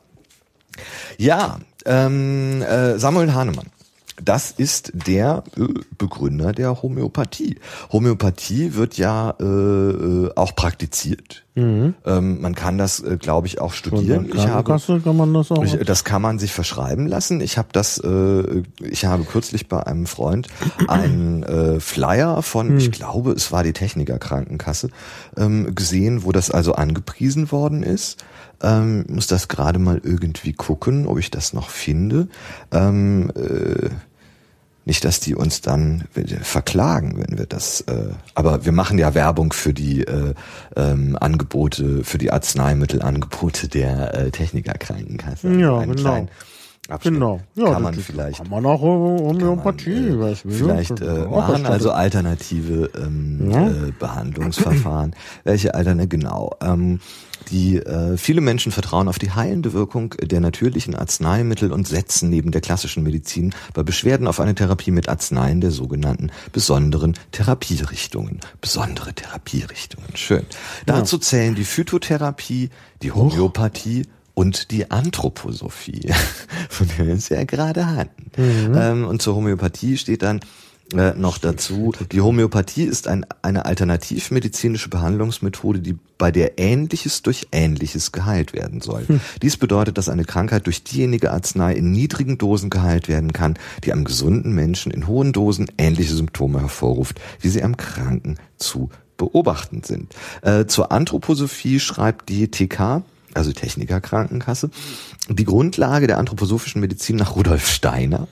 Ja, 1.17 1.59
ähm, 1.85 2.61
äh, 2.61 2.97
Samuel 2.97 3.33
Hahnemann. 3.33 3.67
Das 4.23 4.51
ist 4.51 4.91
der 4.93 5.43
äh, 5.57 5.63
Begründer 5.97 6.51
der 6.51 6.81
Homöopathie. 6.81 7.59
Homöopathie 7.91 8.75
wird 8.75 8.97
ja 8.97 9.35
äh, 9.39 9.43
äh, 9.43 10.31
auch 10.35 10.55
praktiziert. 10.55 11.45
Ähm, 12.05 12.41
man 12.41 12.55
kann 12.55 12.77
das, 12.77 13.01
äh, 13.01 13.17
glaube 13.17 13.47
ich, 13.47 13.59
auch 13.59 13.73
studieren. 13.73 14.25
Ich 14.27 14.47
habe, 14.47 14.63
Krankenkasse 14.63 15.01
kann 15.01 15.17
man 15.17 15.33
das 15.33 15.51
auch. 15.51 15.63
ich, 15.63 15.77
das 15.77 16.03
kann 16.03 16.21
man 16.21 16.39
sich 16.39 16.53
verschreiben 16.53 17.07
lassen. 17.07 17.41
Ich 17.41 17.57
habe 17.57 17.69
das, 17.71 17.97
äh, 17.97 18.63
ich 18.79 19.05
habe 19.05 19.23
kürzlich 19.23 19.67
bei 19.67 19.85
einem 19.85 20.05
Freund 20.05 20.47
einen 20.87 21.43
äh, 21.43 21.79
Flyer 21.79 22.41
von, 22.41 22.77
ich 22.77 22.91
glaube, 22.91 23.31
es 23.31 23.51
war 23.51 23.63
die 23.63 23.73
Techniker 23.73 24.19
Krankenkasse, 24.19 24.89
ähm, 25.37 25.75
gesehen, 25.75 26.23
wo 26.23 26.31
das 26.31 26.49
also 26.49 26.73
angepriesen 26.73 27.51
worden 27.51 27.83
ist. 27.83 28.23
Ähm, 28.61 29.05
muss 29.09 29.27
das 29.27 29.47
gerade 29.47 29.79
mal 29.79 30.01
irgendwie 30.03 30.53
gucken, 30.53 31.07
ob 31.07 31.17
ich 31.17 31.31
das 31.31 31.53
noch 31.53 31.69
finde. 31.69 32.27
Ähm, 32.71 33.31
äh, 33.35 33.89
nicht, 34.89 35.05
dass 35.05 35.19
die 35.19 35.35
uns 35.35 35.61
dann 35.61 36.05
verklagen, 36.41 37.13
wenn 37.17 37.37
wir 37.37 37.45
das. 37.45 37.81
Äh, 37.81 38.09
aber 38.33 38.65
wir 38.65 38.71
machen 38.71 38.97
ja 38.97 39.13
Werbung 39.13 39.53
für 39.53 39.71
die 39.73 40.01
äh, 40.01 40.33
ähm, 40.75 41.15
Angebote, 41.21 42.03
für 42.03 42.17
die 42.17 42.31
Arzneimittelangebote 42.31 43.67
der 43.67 44.13
äh, 44.15 44.31
Techniker 44.31 44.73
Krankenkasse. 44.73 45.47
Ja, 45.53 45.77
einen 45.77 45.95
genau. 45.95 46.27
abstellen. 46.89 47.15
Genau. 47.15 47.39
kann 47.71 47.83
man 47.83 47.93
vielleicht 47.93 48.39
Kann 48.39 48.49
man 48.49 48.65
auch 48.65 48.81
Homöopathie. 48.81 49.93
kann 49.93 50.17
man, 50.17 50.27
äh, 50.27 50.31
was 50.31 50.45
will, 50.45 50.53
vielleicht 50.53 51.01
äh, 51.01 51.25
machen, 51.25 51.67
also 51.67 51.91
alternative 51.91 52.89
ähm, 52.97 53.51
Ja. 53.51 53.67
äh, 53.67 53.91
Behandlungsverfahren. 53.99 55.15
Welche 55.43 55.75
alterne 55.75 56.07
genau? 56.07 56.55
Ähm, 56.61 56.99
die 57.51 57.77
äh, 57.77 58.17
viele 58.17 58.41
Menschen 58.41 58.71
vertrauen 58.71 59.07
auf 59.07 59.19
die 59.19 59.31
heilende 59.31 59.73
Wirkung 59.73 60.15
der 60.21 60.39
natürlichen 60.39 60.95
Arzneimittel 60.95 61.71
und 61.71 61.87
setzen 61.87 62.29
neben 62.29 62.51
der 62.51 62.61
klassischen 62.61 63.03
Medizin 63.03 63.53
bei 63.73 63.83
Beschwerden 63.83 64.27
auf 64.27 64.39
eine 64.39 64.55
Therapie 64.55 64.91
mit 64.91 65.09
Arzneien 65.09 65.61
der 65.61 65.71
sogenannten 65.71 66.31
besonderen 66.51 67.15
Therapierichtungen. 67.31 68.39
Besondere 68.61 69.13
Therapierichtungen, 69.13 70.15
schön. 70.15 70.45
Dazu 70.85 71.17
zählen 71.17 71.55
die 71.55 71.65
Phytotherapie, 71.65 72.69
die 73.01 73.11
Homöopathie 73.11 74.03
und 74.33 74.71
die 74.71 74.89
Anthroposophie, 74.89 76.13
von 76.69 76.87
der 76.97 77.07
wir 77.07 77.13
es 77.13 77.29
ja 77.29 77.43
gerade 77.43 77.87
hatten. 77.87 78.31
Ähm, 78.37 79.05
und 79.05 79.21
zur 79.21 79.35
Homöopathie 79.35 79.97
steht 79.97 80.21
dann 80.21 80.39
äh, 80.93 81.13
noch 81.15 81.37
dazu, 81.37 81.93
die 82.11 82.21
Homöopathie 82.21 82.83
ist 82.83 83.07
ein, 83.07 83.25
eine 83.41 83.65
alternativmedizinische 83.65 84.89
Behandlungsmethode, 84.89 85.79
die 85.79 85.97
bei 86.17 86.31
der 86.31 86.57
Ähnliches 86.57 87.21
durch 87.21 87.47
Ähnliches 87.51 88.11
geheilt 88.11 88.53
werden 88.53 88.81
soll. 88.81 89.05
Dies 89.41 89.57
bedeutet, 89.57 89.97
dass 89.97 90.09
eine 90.09 90.25
Krankheit 90.25 90.65
durch 90.65 90.83
diejenige 90.83 91.31
Arznei 91.31 91.73
in 91.73 91.91
niedrigen 91.91 92.37
Dosen 92.37 92.69
geheilt 92.69 93.07
werden 93.07 93.33
kann, 93.33 93.57
die 93.83 93.93
am 93.93 94.03
gesunden 94.03 94.53
Menschen 94.53 94.91
in 94.91 95.07
hohen 95.07 95.31
Dosen 95.31 95.67
ähnliche 95.77 96.13
Symptome 96.13 96.59
hervorruft, 96.59 97.21
wie 97.39 97.49
sie 97.49 97.63
am 97.63 97.77
Kranken 97.77 98.37
zu 98.57 98.89
beobachten 99.17 99.83
sind. 99.83 100.15
Äh, 100.41 100.65
zur 100.65 100.91
Anthroposophie 100.91 101.79
schreibt 101.79 102.29
die 102.29 102.49
TK, 102.49 103.03
also 103.35 103.51
Techniker 103.51 104.01
Krankenkasse, 104.01 104.71
die 105.29 105.45
Grundlage 105.45 106.07
der 106.07 106.17
anthroposophischen 106.17 106.81
Medizin 106.81 107.17
nach 107.17 107.35
Rudolf 107.35 107.67
Steiner. 107.67 108.27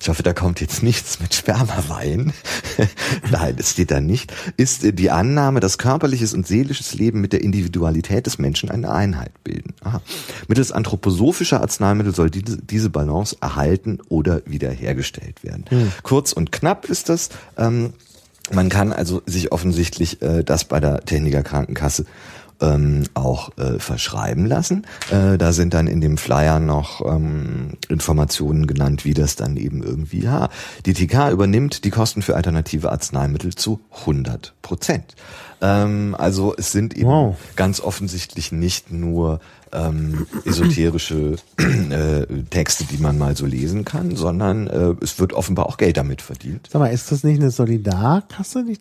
Ich 0.00 0.08
hoffe, 0.08 0.22
da 0.22 0.32
kommt 0.32 0.60
jetzt 0.60 0.82
nichts 0.82 1.20
mit 1.20 1.34
Spermawein. 1.34 2.32
Nein, 3.30 3.56
das 3.56 3.70
steht 3.70 3.90
da 3.90 4.00
nicht. 4.00 4.32
Ist 4.56 4.98
die 4.98 5.10
Annahme, 5.10 5.60
dass 5.60 5.78
körperliches 5.78 6.34
und 6.34 6.46
seelisches 6.46 6.94
Leben 6.94 7.20
mit 7.20 7.32
der 7.32 7.42
Individualität 7.42 8.26
des 8.26 8.38
Menschen 8.38 8.70
eine 8.70 8.90
Einheit 8.90 9.32
bilden. 9.44 9.74
Aha. 9.82 10.00
Mittels 10.48 10.72
anthroposophischer 10.72 11.60
Arzneimittel 11.60 12.14
soll 12.14 12.30
diese, 12.30 12.58
diese 12.58 12.90
Balance 12.90 13.36
erhalten 13.40 13.98
oder 14.08 14.42
wiederhergestellt 14.46 15.44
werden. 15.44 15.64
Kurz 16.02 16.32
und 16.32 16.52
knapp 16.52 16.86
ist 16.86 17.08
das. 17.08 17.30
Ähm, 17.56 17.92
man 18.52 18.68
kann 18.68 18.92
also 18.92 19.22
sich 19.26 19.52
offensichtlich 19.52 20.22
äh, 20.22 20.42
das 20.42 20.64
bei 20.64 20.80
der 20.80 21.00
Techniker 21.00 21.42
Krankenkasse 21.42 22.06
ähm, 22.60 23.04
auch 23.14 23.56
äh, 23.58 23.78
verschreiben 23.78 24.46
lassen. 24.46 24.86
Äh, 25.10 25.38
da 25.38 25.52
sind 25.52 25.74
dann 25.74 25.86
in 25.86 26.00
dem 26.00 26.16
Flyer 26.18 26.60
noch 26.60 27.04
ähm, 27.06 27.74
Informationen 27.88 28.66
genannt, 28.66 29.04
wie 29.04 29.14
das 29.14 29.36
dann 29.36 29.56
eben 29.56 29.82
irgendwie, 29.82 30.22
ja, 30.22 30.48
die 30.86 30.92
TK 30.94 31.30
übernimmt 31.30 31.84
die 31.84 31.90
Kosten 31.90 32.22
für 32.22 32.36
alternative 32.36 32.90
Arzneimittel 32.90 33.54
zu 33.54 33.80
100 34.00 34.54
Prozent. 34.62 35.14
Ähm, 35.60 36.14
also 36.18 36.54
es 36.56 36.72
sind 36.72 36.96
eben 36.96 37.08
Wow. 37.08 37.36
ganz 37.56 37.80
offensichtlich 37.80 38.52
nicht 38.52 38.92
nur 38.92 39.40
ähm, 39.72 40.26
esoterische 40.44 41.36
äh, 41.58 42.26
Texte, 42.50 42.84
die 42.84 42.98
man 42.98 43.18
mal 43.18 43.36
so 43.36 43.44
lesen 43.46 43.84
kann, 43.84 44.16
sondern 44.16 44.66
äh, 44.66 44.94
es 45.02 45.18
wird 45.18 45.32
offenbar 45.32 45.66
auch 45.66 45.76
Geld 45.76 45.96
damit 45.96 46.22
verdient. 46.22 46.68
Sag 46.70 46.80
mal, 46.80 46.88
ist 46.88 47.12
das 47.12 47.24
nicht 47.24 47.40
eine 47.40 47.50
Solidarkasse, 47.50 48.64
die 48.64 48.78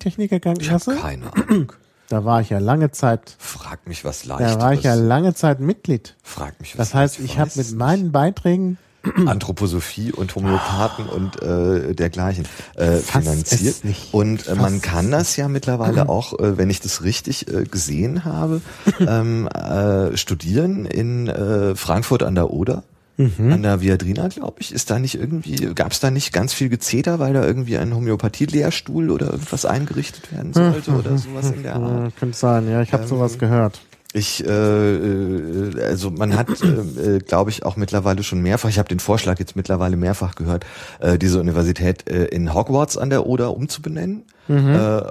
Ich 0.60 0.72
habe 0.72 0.95
keine 0.95 1.34
Ahnung. 1.34 1.72
Da 2.09 2.23
war 2.23 2.41
ich 2.41 2.49
ja 2.49 2.59
lange 2.59 2.91
Zeit, 2.91 3.35
Frag 3.38 3.85
mich 3.85 4.05
was 4.05 4.23
da 4.23 4.38
leichteres. 4.38 4.61
war 4.61 4.73
ich 4.73 4.84
ja 4.84 4.93
lange 4.93 5.34
Zeit 5.34 5.59
Mitglied. 5.59 6.15
Frag 6.23 6.59
mich 6.59 6.77
was 6.77 6.89
Das 6.89 6.93
heißt, 6.93 7.19
ich 7.19 7.38
habe 7.38 7.51
mit 7.55 7.71
meinen 7.75 8.11
Beiträgen 8.11 8.77
Anthroposophie 9.25 10.11
und 10.11 10.34
Homöopathen 10.35 11.07
und 11.07 11.41
äh, 11.41 11.93
dergleichen 11.93 12.45
äh, 12.75 12.97
finanziert. 12.97 13.75
Und 14.11 14.47
äh, 14.47 14.55
man 14.55 14.75
Fass 14.75 14.81
kann 14.81 15.11
das 15.11 15.35
ja 15.35 15.47
mittlerweile 15.47 16.09
auch, 16.09 16.38
äh, 16.39 16.57
wenn 16.57 16.69
ich 16.69 16.79
das 16.79 17.03
richtig 17.03 17.47
äh, 17.47 17.63
gesehen 17.63 18.25
habe, 18.25 18.61
ähm, 18.99 19.47
äh, 19.47 20.15
studieren 20.17 20.85
in 20.85 21.27
äh, 21.27 21.75
Frankfurt 21.75 22.23
an 22.23 22.35
der 22.35 22.51
Oder. 22.51 22.84
Mhm. 23.18 23.52
An 23.52 23.64
der 23.64 23.81
Viadrina, 23.81 24.27
glaube 24.27 24.57
ich, 24.60 24.72
ist 24.72 24.91
da 24.91 24.99
nicht 24.99 25.15
irgendwie, 25.15 25.56
gab 25.73 25.91
es 25.91 25.99
da 25.99 26.11
nicht 26.11 26.31
ganz 26.31 26.53
viel 26.53 26.69
Gezeter, 26.69 27.18
weil 27.18 27.34
da 27.34 27.44
irgendwie 27.44 27.77
ein 27.77 27.95
Homöopathie-Lehrstuhl 27.95 29.10
oder 29.10 29.31
irgendwas 29.31 29.65
eingerichtet 29.65 30.31
werden 30.31 30.53
sollte 30.53 30.91
oder 30.91 31.18
sowas 31.18 31.49
in 31.49 31.64
der 31.64 31.76
Art? 31.77 32.10
äh, 32.10 32.11
könnte 32.19 32.38
sein, 32.38 32.69
ja, 32.69 32.81
ich 32.84 32.94
habe 32.94 33.07
sowas 33.07 33.39
gehört. 33.39 33.81
Ich, 34.14 34.45
äh, 34.45 34.49
äh, 34.49 35.84
also 35.84 36.11
man 36.11 36.35
hat, 36.38 36.48
äh, 36.61 37.15
äh, 37.15 37.19
glaube 37.19 37.49
ich, 37.49 37.65
auch 37.65 37.76
mittlerweile 37.76 38.23
schon 38.23 38.41
mehrfach, 38.41 38.69
ich 38.69 38.80
habe 38.80 38.88
den 38.88 38.99
Vorschlag 38.99 39.39
jetzt 39.39 39.56
mittlerweile 39.56 39.98
mehrfach 39.98 40.35
gehört, 40.35 40.65
äh, 40.99 41.18
diese 41.18 41.39
Universität 41.39 42.07
äh, 42.10 42.26
in 42.26 42.53
Hogwarts 42.53 42.98
an 42.98 43.10
der 43.10 43.26
Oder 43.26 43.56
umzubenennen. 43.56 44.23
Mhm. 44.48 44.76
Äh, 44.76 45.02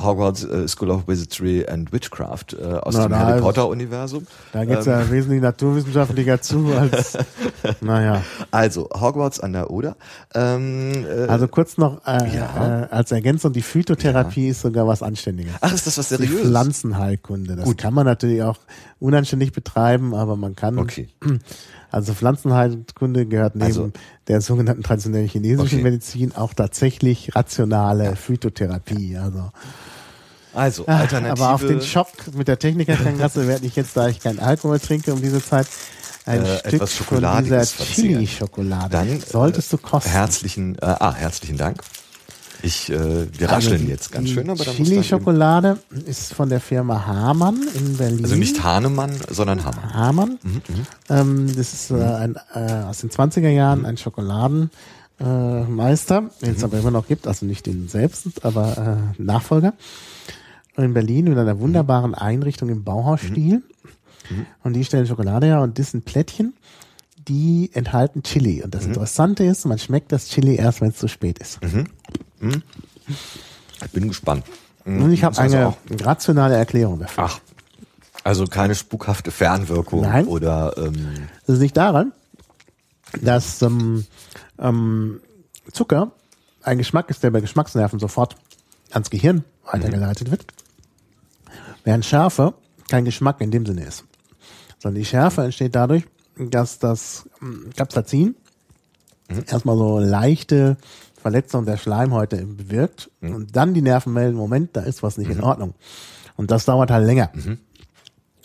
Hogwarts 0.00 0.42
äh, 0.44 0.66
School 0.68 0.90
of 0.90 1.06
Wizardry 1.06 1.66
and 1.68 1.92
Witchcraft 1.92 2.54
äh, 2.58 2.64
aus 2.64 2.94
Na, 2.94 3.08
dem 3.08 3.18
Harry 3.18 3.36
ist- 3.38 3.42
Potter 3.44 3.68
Universum. 3.68 4.26
Da 4.52 4.64
geht's 4.64 4.86
Ähm. 4.86 4.92
ja 4.92 5.10
wesentlich 5.10 5.42
naturwissenschaftlicher 5.42 6.40
zu 6.40 6.72
als, 6.74 7.18
naja. 7.82 8.22
Also 8.50 8.88
Hogwarts 8.98 9.38
an 9.40 9.52
der 9.52 9.70
Oder. 9.70 9.96
Ähm, 10.34 11.04
äh, 11.06 11.26
Also 11.28 11.46
kurz 11.46 11.76
noch 11.76 12.06
äh, 12.06 12.34
Ja. 12.34 12.84
äh, 12.84 12.88
als 12.90 13.12
Ergänzung, 13.12 13.52
die 13.52 13.60
Phytotherapie 13.60 14.48
ist 14.48 14.62
sogar 14.62 14.86
was 14.86 15.02
Anständiges. 15.02 15.52
ach, 15.60 15.72
ist 15.74 15.86
das 15.86 15.98
was 15.98 16.08
Die 16.08 16.16
seriöses? 16.16 16.48
Pflanzenheilkunde. 16.48 17.56
Das 17.56 17.64
Gut. 17.66 17.76
kann 17.76 17.92
man 17.92 18.06
natürlich 18.06 18.42
auch 18.42 18.56
unanständig 18.98 19.52
betreiben, 19.52 20.14
aber 20.14 20.36
man 20.36 20.56
kann. 20.56 20.78
Okay. 20.78 21.08
Also 21.92 22.14
Pflanzenheilkunde 22.14 23.26
gehört 23.26 23.54
neben 23.54 23.66
Also- 23.66 23.90
der 24.26 24.40
sogenannten 24.40 24.82
traditionellen 24.82 25.28
chinesischen 25.28 25.78
Okay. 25.78 25.82
Medizin 25.82 26.34
auch 26.34 26.54
tatsächlich 26.54 27.36
rationale 27.36 28.16
Phytotherapie. 28.16 29.16
Also, 29.18 29.50
Also 30.54 30.86
Alternative. 30.86 31.32
aber 31.44 31.54
auf 31.54 31.60
den 31.60 31.80
Schock 31.82 32.08
mit 32.34 32.48
der 32.48 32.58
Technikerkrankenkasse 32.58 33.46
werde 33.46 33.66
ich 33.66 33.76
jetzt, 33.76 33.96
da 33.96 34.08
ich 34.08 34.20
keinen 34.20 34.38
Alkohol 34.38 34.80
trinke 34.80 35.12
um 35.12 35.20
diese 35.20 35.44
Zeit, 35.44 35.66
ein 36.24 36.42
Äh, 36.44 36.58
Stück 36.60 36.72
etwas 36.74 36.94
von 36.94 37.18
dieser. 37.44 37.62
Chili-Schokolade. 37.62 38.88
Dann 38.90 39.20
solltest 39.20 39.72
du 39.72 39.76
äh, 39.76 39.80
kosten. 39.80 40.10
Herzlichen, 40.10 40.76
äh, 40.76 40.86
ah, 40.86 41.12
herzlichen 41.14 41.56
Dank. 41.58 41.82
Ich, 42.62 42.90
äh, 42.90 43.26
wir 43.38 43.50
Also 43.50 43.70
rascheln 43.70 43.82
die- 43.86 43.88
jetzt 43.92 44.12
ganz 44.12 44.28
schön, 44.28 44.48
aber 44.48 44.64
eben, 44.66 44.72
Chili-Schokolade 44.76 45.78
ist 46.06 46.32
von 46.34 46.48
der 46.48 46.60
Firma 46.60 47.04
Hamann 47.06 47.60
in 47.74 47.96
Berlin. 47.96 48.24
also 48.24 48.36
nicht 48.36 48.62
Hahnemann, 48.62 49.12
sondern 49.30 49.64
Hammer. 49.64 49.92
Hamann. 49.92 50.38
Ähm, 51.08 51.48
das 51.56 51.72
ist 51.72 51.90
äh, 51.90 51.94
ein, 51.94 52.36
äh, 52.54 52.84
aus 52.88 52.98
den 52.98 53.10
20er 53.10 53.48
Jahren 53.48 53.84
ein 53.84 53.96
Schokoladenmeister, 53.96 54.70
äh, 55.20 55.64
Meister, 55.70 56.30
den 56.40 56.54
es 56.56 56.62
aber 56.64 56.78
immer 56.78 56.90
noch 56.92 57.08
gibt, 57.08 57.26
also 57.26 57.46
nicht 57.46 57.66
den 57.66 57.88
selbst, 57.88 58.44
aber 58.44 59.10
äh, 59.18 59.22
Nachfolger. 59.22 59.72
In 60.76 60.94
Berlin 60.94 61.26
mit 61.26 61.36
einer 61.38 61.58
wunderbaren 61.60 62.14
Einrichtung 62.14 62.68
im 62.70 62.82
Bauhausstil. 62.84 63.62
Und 64.62 64.72
die 64.74 64.84
stellen 64.84 65.06
Schokolade 65.06 65.46
her 65.46 65.60
und 65.60 65.78
das 65.78 65.90
sind 65.90 66.04
Plättchen, 66.06 66.54
die 67.28 67.70
enthalten 67.72 68.22
Chili. 68.22 68.62
Und 68.62 68.74
das 68.74 68.84
Interessante 68.86 69.44
ist, 69.44 69.64
man 69.66 69.78
schmeckt 69.78 70.12
das 70.12 70.28
Chili 70.28 70.56
erst, 70.56 70.80
wenn 70.80 70.88
es 70.90 70.96
zu 70.98 71.08
spät 71.08 71.38
ist. 71.38 71.58
Ich 73.84 73.90
bin 73.92 74.08
gespannt. 74.08 74.44
Und 74.84 75.12
ich 75.12 75.22
habe 75.24 75.38
also 75.38 75.56
eine 75.56 75.68
auch- 75.68 75.76
rationale 76.04 76.56
Erklärung 76.56 76.98
dafür. 76.98 77.24
Ach, 77.24 77.40
also 78.24 78.46
keine 78.46 78.74
spukhafte 78.74 79.30
Fernwirkung 79.30 80.02
Nein. 80.02 80.26
oder 80.26 80.74
ähm, 80.76 81.28
Das 81.46 81.58
liegt 81.58 81.76
daran, 81.76 82.12
dass 83.20 83.62
ähm, 83.62 84.06
ähm, 84.58 85.20
Zucker 85.72 86.12
ein 86.62 86.78
Geschmack 86.78 87.10
ist, 87.10 87.22
der 87.22 87.30
bei 87.30 87.40
Geschmacksnerven 87.40 87.98
sofort 87.98 88.36
ans 88.90 89.10
Gehirn 89.10 89.44
weitergeleitet 89.70 90.30
wird, 90.30 90.44
während 91.84 92.04
Schärfe 92.04 92.54
kein 92.88 93.04
Geschmack 93.04 93.40
in 93.40 93.50
dem 93.50 93.66
Sinne 93.66 93.84
ist. 93.84 94.04
Sondern 94.78 95.00
die 95.00 95.06
Schärfe 95.06 95.42
entsteht 95.44 95.74
dadurch, 95.74 96.04
dass 96.36 96.78
das 96.78 97.28
ähm, 97.40 97.70
Capsaicin 97.76 98.34
erstmal 99.46 99.76
so 99.76 99.98
leichte 99.98 100.76
Verletzung 101.20 101.64
der 101.64 101.76
Schleimhäute 101.76 102.44
bewirkt 102.44 103.10
und 103.20 103.54
dann 103.56 103.74
die 103.74 103.82
Nerven 103.82 104.12
melden, 104.12 104.36
Moment, 104.36 104.76
da 104.76 104.82
ist 104.82 105.02
was 105.02 105.18
nicht 105.18 105.30
in 105.30 105.42
Ordnung. 105.42 105.74
Und 106.36 106.50
das 106.50 106.64
dauert 106.64 106.90
halt 106.90 107.06
länger. 107.06 107.30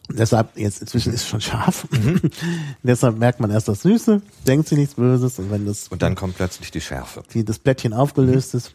Deshalb, 0.09 0.55
jetzt 0.55 0.81
inzwischen 0.81 1.11
ist 1.11 1.21
es 1.21 1.27
schon 1.27 1.41
scharf. 1.41 1.87
Deshalb 2.83 3.17
merkt 3.17 3.39
man 3.39 3.51
erst 3.51 3.67
das 3.67 3.81
Süße, 3.81 4.21
denkt 4.45 4.67
sich 4.67 4.77
nichts 4.77 4.95
Böses 4.95 5.39
und 5.39 5.51
wenn 5.51 5.65
das, 5.65 5.89
und 5.89 6.01
dann 6.01 6.15
kommt 6.15 6.37
plötzlich 6.37 6.71
die 6.71 6.79
Schärfe. 6.79 7.23
die, 7.33 7.43
das 7.43 7.59
Blättchen 7.59 7.93
aufgelöst 7.93 8.53
ist, 8.53 8.73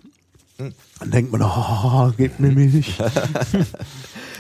dann 0.99 1.11
denkt 1.11 1.33
man, 1.33 1.43
oh, 1.43 2.13
gib 2.17 2.39
mir 2.39 2.53
Milch. 2.53 2.99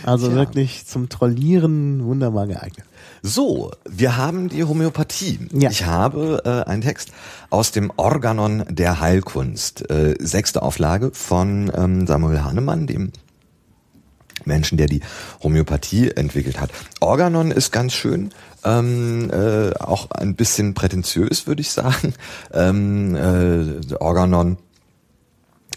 also 0.04 0.32
wirklich 0.34 0.86
zum 0.86 1.08
Trollieren 1.08 2.04
wunderbar 2.04 2.46
geeignet. 2.46 2.86
So, 3.22 3.70
wir 3.88 4.16
haben 4.16 4.48
die 4.48 4.64
Homöopathie. 4.64 5.48
Ja. 5.52 5.70
Ich 5.70 5.86
habe 5.86 6.42
äh, 6.44 6.68
einen 6.68 6.82
Text 6.82 7.12
aus 7.50 7.70
dem 7.70 7.92
Organon 7.96 8.64
der 8.68 9.00
Heilkunst, 9.00 9.88
äh, 9.90 10.16
sechste 10.18 10.62
Auflage 10.62 11.10
von 11.12 11.70
ähm, 11.74 12.06
Samuel 12.06 12.42
Hahnemann, 12.42 12.86
dem 12.86 13.12
Menschen, 14.44 14.76
der 14.76 14.86
die 14.86 15.02
Homöopathie 15.42 16.10
entwickelt 16.10 16.60
hat. 16.60 16.70
Organon 17.00 17.50
ist 17.50 17.70
ganz 17.70 17.92
schön, 17.92 18.30
ähm, 18.64 19.30
äh, 19.30 19.72
auch 19.78 20.10
ein 20.10 20.34
bisschen 20.34 20.74
prätentiös, 20.74 21.46
würde 21.46 21.60
ich 21.60 21.70
sagen. 21.70 22.14
Ähm, 22.52 23.14
äh, 23.14 23.94
Organon 24.00 24.58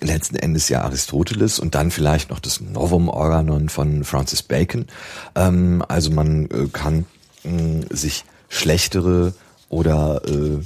letzten 0.05 0.35
Endes 0.35 0.69
ja 0.69 0.81
Aristoteles 0.81 1.59
und 1.59 1.75
dann 1.75 1.91
vielleicht 1.91 2.29
noch 2.29 2.39
das 2.39 2.61
Novum 2.61 3.09
Organon 3.09 3.69
von 3.69 4.03
Francis 4.03 4.43
Bacon. 4.43 4.85
Ähm, 5.35 5.83
also 5.87 6.11
man 6.11 6.45
äh, 6.45 6.67
kann 6.71 7.05
äh, 7.43 7.93
sich 7.93 8.25
schlechtere 8.49 9.33
oder 9.69 10.21
äh, 10.25 10.59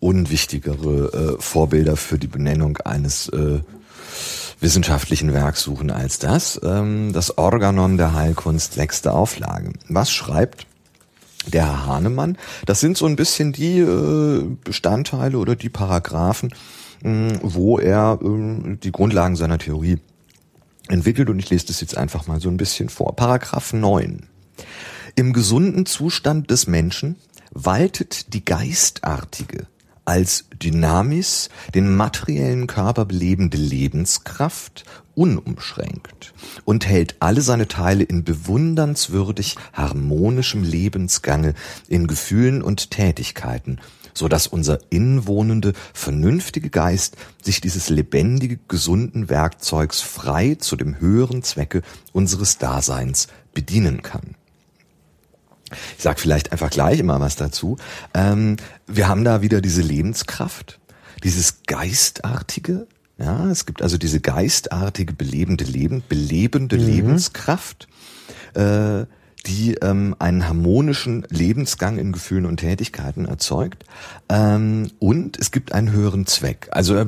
unwichtigere 0.00 1.36
äh, 1.36 1.42
Vorbilder 1.42 1.96
für 1.96 2.18
die 2.18 2.26
Benennung 2.26 2.78
eines 2.78 3.28
äh, 3.28 3.60
wissenschaftlichen 4.60 5.32
Werks 5.32 5.62
suchen 5.62 5.90
als 5.90 6.18
das. 6.18 6.60
Ähm, 6.62 7.12
das 7.12 7.38
Organon 7.38 7.96
der 7.96 8.14
Heilkunst, 8.14 8.74
sechste 8.74 9.12
Auflage. 9.12 9.72
Was 9.88 10.10
schreibt 10.10 10.66
der 11.46 11.66
Herr 11.66 11.86
Hahnemann? 11.86 12.38
Das 12.64 12.80
sind 12.80 12.96
so 12.96 13.06
ein 13.06 13.16
bisschen 13.16 13.52
die 13.52 13.78
äh, 13.78 14.44
Bestandteile 14.64 15.38
oder 15.38 15.56
die 15.56 15.68
Paragraphen, 15.68 16.52
wo 17.02 17.78
er 17.78 18.18
äh, 18.22 18.76
die 18.76 18.92
Grundlagen 18.92 19.36
seiner 19.36 19.58
Theorie 19.58 19.98
entwickelt 20.88 21.28
und 21.28 21.38
ich 21.38 21.50
lese 21.50 21.66
das 21.66 21.80
jetzt 21.80 21.96
einfach 21.96 22.26
mal 22.26 22.40
so 22.40 22.48
ein 22.48 22.56
bisschen 22.56 22.88
vor. 22.88 23.16
Paragraph 23.16 23.72
9. 23.72 24.26
Im 25.14 25.32
gesunden 25.32 25.86
Zustand 25.86 26.50
des 26.50 26.66
Menschen 26.66 27.16
waltet 27.52 28.34
die 28.34 28.44
geistartige, 28.44 29.66
als 30.04 30.44
Dynamis 30.62 31.48
den 31.74 31.96
materiellen 31.96 32.66
Körper 32.66 33.04
belebende 33.04 33.56
Lebenskraft 33.56 34.84
unumschränkt 35.14 36.34
und 36.64 36.86
hält 36.86 37.16
alle 37.20 37.40
seine 37.40 37.66
Teile 37.66 38.04
in 38.04 38.22
bewundernswürdig 38.22 39.56
harmonischem 39.72 40.62
Lebensgange, 40.62 41.54
in 41.88 42.06
Gefühlen 42.06 42.62
und 42.62 42.90
Tätigkeiten, 42.90 43.80
so 44.16 44.28
dass 44.28 44.46
unser 44.46 44.78
inwohnende, 44.90 45.74
vernünftige 45.92 46.70
Geist 46.70 47.16
sich 47.42 47.60
dieses 47.60 47.90
lebendige, 47.90 48.58
gesunden 48.68 49.28
Werkzeugs 49.28 50.00
frei 50.00 50.56
zu 50.58 50.76
dem 50.76 51.00
höheren 51.00 51.42
Zwecke 51.42 51.82
unseres 52.12 52.58
Daseins 52.58 53.28
bedienen 53.52 54.02
kann. 54.02 54.34
Ich 55.96 56.02
sag 56.02 56.18
vielleicht 56.18 56.52
einfach 56.52 56.70
gleich 56.70 56.98
immer 56.98 57.20
was 57.20 57.36
dazu. 57.36 57.76
Ähm, 58.14 58.56
wir 58.86 59.08
haben 59.08 59.24
da 59.24 59.42
wieder 59.42 59.60
diese 59.60 59.82
Lebenskraft, 59.82 60.78
dieses 61.22 61.62
Geistartige. 61.66 62.86
Ja, 63.18 63.50
es 63.50 63.66
gibt 63.66 63.82
also 63.82 63.98
diese 63.98 64.20
geistartige, 64.20 65.12
belebende 65.12 65.64
Leben, 65.64 66.02
belebende 66.08 66.78
mhm. 66.78 66.86
Lebenskraft. 66.86 67.88
Äh, 68.54 69.06
die 69.46 69.74
ähm, 69.74 70.14
einen 70.18 70.48
harmonischen 70.48 71.26
Lebensgang 71.28 71.98
in 71.98 72.12
Gefühlen 72.12 72.46
und 72.46 72.58
Tätigkeiten 72.58 73.26
erzeugt. 73.26 73.84
Ähm, 74.28 74.90
und 74.98 75.38
es 75.38 75.50
gibt 75.50 75.72
einen 75.72 75.92
höheren 75.92 76.26
Zweck. 76.26 76.68
Also 76.70 76.94
er 76.94 77.06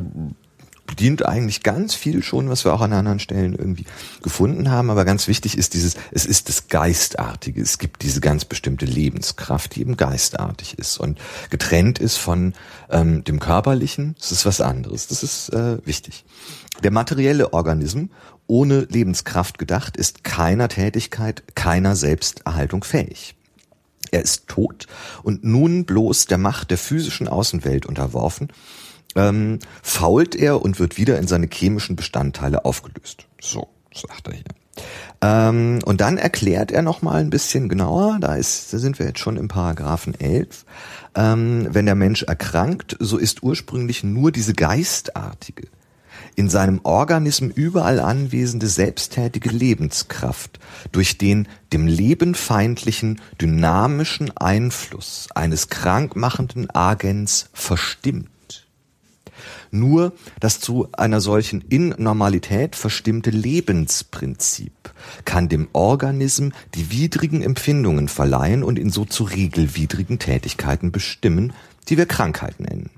bedient 0.89 1.25
eigentlich 1.25 1.63
ganz 1.63 1.95
viel 1.95 2.25
schon, 2.25 2.49
was 2.49 2.65
wir 2.65 2.75
auch 2.75 2.81
an 2.81 2.93
anderen 2.93 3.21
Stellen 3.21 3.55
irgendwie 3.55 3.85
gefunden 4.23 4.71
haben. 4.71 4.91
Aber 4.91 5.05
ganz 5.05 5.29
wichtig 5.29 5.57
ist 5.57 5.75
dieses, 5.75 5.95
es 6.11 6.27
ist 6.27 6.49
das 6.49 6.67
Geistartige. 6.67 7.61
Es 7.63 7.79
gibt 7.79 8.03
diese 8.03 8.21
ganz 8.21 8.45
bestimmte 8.45 8.87
Lebenskraft, 8.87 9.77
die 9.77 9.83
eben 9.83 9.97
geistartig 9.97 10.79
ist 10.79 10.99
und 10.99 11.21
getrennt 11.51 12.01
ist 12.01 12.17
von 12.17 12.55
ähm, 12.91 13.23
dem 13.23 13.39
Körperlichen. 13.39 14.17
Das 14.19 14.33
ist 14.33 14.47
was 14.47 14.61
anderes. 14.61 15.07
Das 15.07 15.23
ist 15.23 15.51
äh, 15.51 15.79
wichtig. 15.87 16.25
Der 16.83 16.91
materielle 16.91 17.53
Organism 17.53 18.07
ohne 18.47 18.81
Lebenskraft 18.81 19.59
gedacht 19.59 19.97
ist 19.97 20.25
keiner 20.25 20.69
Tätigkeit, 20.69 21.43
keiner 21.55 21.97
Selbsterhaltung 21.97 22.83
fähig. 22.83 23.35
Er 24.11 24.23
ist 24.23 24.49
tot 24.49 24.87
und 25.23 25.45
nun 25.45 25.85
bloß 25.85 26.27
der 26.27 26.39
Macht 26.39 26.71
der 26.71 26.79
physischen 26.79 27.29
Außenwelt 27.29 27.85
unterworfen, 27.85 28.49
ähm, 29.19 29.59
fault 29.83 30.37
er 30.37 30.63
und 30.63 30.79
wird 30.79 30.97
wieder 30.97 31.19
in 31.19 31.27
seine 31.27 31.49
chemischen 31.53 31.97
Bestandteile 31.97 32.65
aufgelöst. 32.65 33.27
So, 33.41 33.69
sagt 33.93 34.29
er 34.29 34.35
hier. 34.35 34.45
Ähm, 35.21 35.81
und 35.85 36.01
dann 36.01 36.19
erklärt 36.19 36.71
er 36.71 36.83
nochmal 36.83 37.21
ein 37.21 37.31
bisschen 37.31 37.69
genauer, 37.69 38.19
da, 38.21 38.37
ist, 38.37 38.73
da 38.73 38.79
sind 38.79 39.01
wir 39.01 39.07
jetzt 39.07 39.19
schon 39.19 39.37
im 39.37 39.49
Paragraphen 39.49 40.15
11, 40.19 40.65
ähm, 41.17 41.67
wenn 41.71 41.87
der 41.87 41.97
Mensch 41.97 42.23
erkrankt, 42.23 42.97
so 43.01 43.19
ist 43.19 43.43
ursprünglich 43.43 44.05
nur 44.05 44.31
diese 44.31 44.53
geistartige, 44.53 45.67
in 46.37 46.49
seinem 46.49 46.81
Organism 46.85 47.49
überall 47.49 47.99
anwesende 47.99 48.69
selbsttätige 48.69 49.51
Lebenskraft 49.51 50.61
durch 50.93 51.19
den 51.19 51.49
dem 51.73 51.89
Leben 51.89 52.37
feindlichen 52.37 53.21
dynamischen 53.41 54.37
Einfluss 54.37 55.27
eines 55.35 55.69
krankmachenden 55.69 56.71
Agens 56.71 57.51
verstimmt. 57.53 58.29
Nur 59.71 60.13
das 60.41 60.61
zu 60.61 60.89
einer 60.93 61.21
solchen 61.21 61.61
Innormalität 61.63 62.77
verstimmte 62.77 63.31
Lebensprinzip 63.31 64.73
kann 65.25 65.49
dem 65.49 65.69
Organism 65.73 66.51
die 66.75 66.91
widrigen 66.91 67.43
Empfindungen 67.43 68.09
verleihen 68.09 68.63
und 68.63 68.79
ihn 68.79 68.91
so 68.91 69.05
zu 69.05 69.25
regelwidrigen 69.25 70.19
Tätigkeiten 70.19 70.93
bestimmen, 70.93 71.53
die 71.89 71.97
wir 71.97 72.07
Krankheit 72.07 72.61
nennen. 72.61 72.91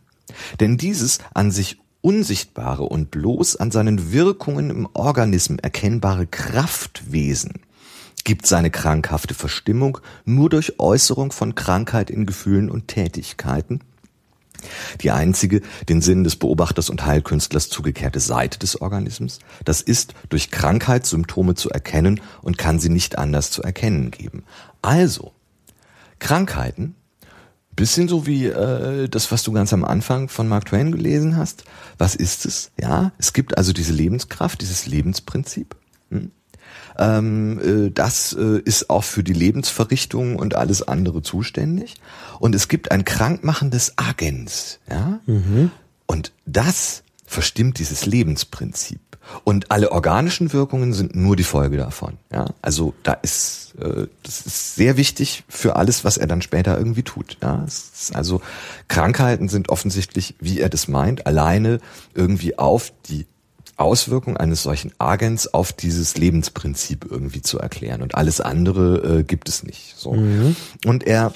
Denn 0.60 0.76
dieses 0.76 1.18
an 1.34 1.51
sich 1.51 1.78
unsichtbare 2.02 2.84
und 2.84 3.10
bloß 3.10 3.56
an 3.56 3.70
seinen 3.70 4.12
Wirkungen 4.12 4.70
im 4.70 4.88
Organism 4.94 5.56
erkennbare 5.60 6.26
Kraftwesen 6.26 7.60
gibt 8.24 8.47
seine 8.47 8.70
krankhafte 8.70 9.34
Verstimmung 9.34 9.98
nur 10.24 10.51
durch 10.51 10.78
Äußerung 10.78 11.32
von 11.32 11.55
Krankheit 11.55 12.10
in 12.10 12.26
Gefühlen 12.26 12.70
und 12.70 12.88
Tätigkeiten, 12.88 13.80
die 15.01 15.11
einzige 15.11 15.62
den 15.89 16.01
Sinn 16.03 16.24
des 16.24 16.37
Beobachters 16.37 16.91
und 16.91 17.05
Heilkünstlers 17.05 17.69
zugekehrte 17.69 18.20
Seite 18.20 18.59
des 18.59 18.81
Organisms, 18.81 19.39
das 19.65 19.81
ist 19.81 20.15
durch 20.28 20.51
Krankheitssymptome 20.51 21.55
zu 21.55 21.70
erkennen 21.70 22.20
und 22.43 22.59
kann 22.59 22.78
sie 22.78 22.91
nicht 22.91 23.19
anders 23.19 23.51
zu 23.51 23.62
erkennen 23.62 24.11
geben. 24.11 24.45
Also, 24.82 25.32
Krankheiten 26.19 26.95
bisschen 27.81 28.09
so 28.09 28.27
wie 28.27 28.47
äh, 28.47 29.09
das, 29.09 29.32
was 29.32 29.43
du 29.43 29.53
ganz 29.53 29.73
am 29.73 29.85
Anfang 29.85 30.28
von 30.28 30.47
Mark 30.49 30.66
Twain 30.66 30.93
gelesen 30.93 31.37
hast. 31.37 31.65
Was 31.97 32.15
ist 32.15 32.45
es? 32.45 32.73
Ja, 32.78 33.12
es 33.16 33.32
gibt 33.32 33.57
also 33.57 33.73
diese 33.73 33.95
Lebenskraft, 33.95 34.61
dieses 34.61 34.87
Lebensprinzip. 34.87 35.77
Hm? 36.11 36.31
Ähm, 37.01 37.86
äh, 37.86 37.90
das 37.90 38.36
äh, 38.39 38.60
ist 38.64 38.90
auch 38.90 39.05
für 39.05 39.24
die 39.24 39.32
Lebensverrichtung 39.32 40.36
und 40.36 40.55
alles 40.55 40.86
andere 40.86 41.22
zuständig. 41.22 41.94
Und 42.39 42.55
es 42.55 42.68
gibt 42.68 42.93
ein 42.93 43.05
krankmachendes 43.05 43.94
Agens. 43.97 44.78
Ja? 44.89 45.20
Mhm. 45.27 45.70
Und 46.06 46.32
das 46.44 47.02
verstimmt 47.24 47.78
dieses 47.78 48.05
Lebensprinzip. 48.05 49.01
Und 49.44 49.70
alle 49.70 49.93
organischen 49.93 50.52
Wirkungen 50.52 50.93
sind 50.93 51.14
nur 51.14 51.36
die 51.36 51.44
Folge 51.44 51.77
davon. 51.77 52.14
Ja, 52.32 52.47
also 52.62 52.94
da 53.02 53.12
ist 53.12 53.74
äh, 53.81 54.06
das 54.22 54.40
ist 54.47 54.74
sehr 54.74 54.97
wichtig 54.97 55.44
für 55.48 55.77
alles, 55.77 56.05
was 56.05 56.16
er 56.16 56.27
dann 56.27 56.43
später 56.43 56.77
irgendwie 56.77 57.02
tut. 57.02 57.39
Ja, 57.43 57.64
also 58.12 58.40
Krankheiten 58.89 59.48
sind 59.48 59.68
offensichtlich, 59.68 60.35
wie 60.40 60.60
er 60.60 60.68
das 60.68 60.89
meint, 60.89 61.27
alleine 61.27 61.81
irgendwie 62.14 62.59
auf 62.59 62.93
die 63.09 63.27
Auswirkung 63.81 64.36
eines 64.36 64.62
solchen 64.62 64.93
Agents 64.98 65.47
auf 65.48 65.73
dieses 65.73 66.16
Lebensprinzip 66.16 67.07
irgendwie 67.11 67.43
zu 67.43 67.59
erklären 67.59 68.02
und 68.02 68.15
alles 68.15 68.40
andere 68.40 69.19
äh, 69.20 69.23
gibt 69.23 69.48
es 69.48 69.62
nicht. 69.62 69.94
So 69.97 70.12
mhm. 70.12 70.57
und 70.85 71.05
er 71.07 71.32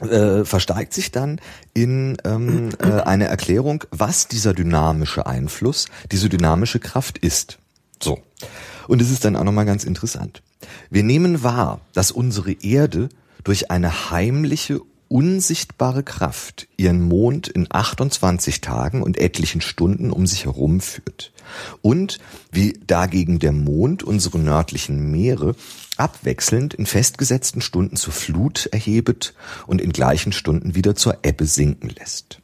äh, 0.00 0.44
versteigt 0.44 0.94
sich 0.94 1.10
dann 1.10 1.40
in 1.74 2.16
ähm, 2.24 2.70
äh, 2.78 3.02
eine 3.02 3.26
Erklärung, 3.26 3.84
was 3.90 4.28
dieser 4.28 4.54
dynamische 4.54 5.26
Einfluss, 5.26 5.86
diese 6.10 6.28
dynamische 6.28 6.80
Kraft 6.80 7.18
ist. 7.18 7.58
So. 8.02 8.18
Und 8.88 9.02
es 9.02 9.10
ist 9.10 9.24
dann 9.24 9.36
auch 9.36 9.44
nochmal 9.44 9.66
ganz 9.66 9.84
interessant. 9.84 10.42
Wir 10.90 11.02
nehmen 11.02 11.42
wahr, 11.42 11.80
dass 11.92 12.10
unsere 12.10 12.52
Erde 12.52 13.08
durch 13.44 13.70
eine 13.70 14.10
heimliche, 14.10 14.80
unsichtbare 15.08 16.02
Kraft 16.02 16.68
ihren 16.76 17.02
Mond 17.02 17.48
in 17.48 17.66
28 17.68 18.60
Tagen 18.60 19.02
und 19.02 19.18
etlichen 19.18 19.60
Stunden 19.60 20.10
um 20.10 20.26
sich 20.26 20.46
herum 20.46 20.80
führt. 20.80 21.32
Und 21.82 22.18
wie 22.52 22.78
dagegen 22.86 23.38
der 23.38 23.52
Mond 23.52 24.02
unsere 24.02 24.38
nördlichen 24.38 25.10
Meere 25.10 25.54
abwechselnd 25.96 26.74
in 26.74 26.86
festgesetzten 26.86 27.60
Stunden 27.60 27.96
zur 27.96 28.12
Flut 28.12 28.66
erhebet 28.72 29.34
und 29.66 29.80
in 29.80 29.92
gleichen 29.92 30.32
Stunden 30.32 30.74
wieder 30.74 30.94
zur 30.96 31.18
Ebbe 31.22 31.46
sinken 31.46 31.90
lässt. 31.90 32.40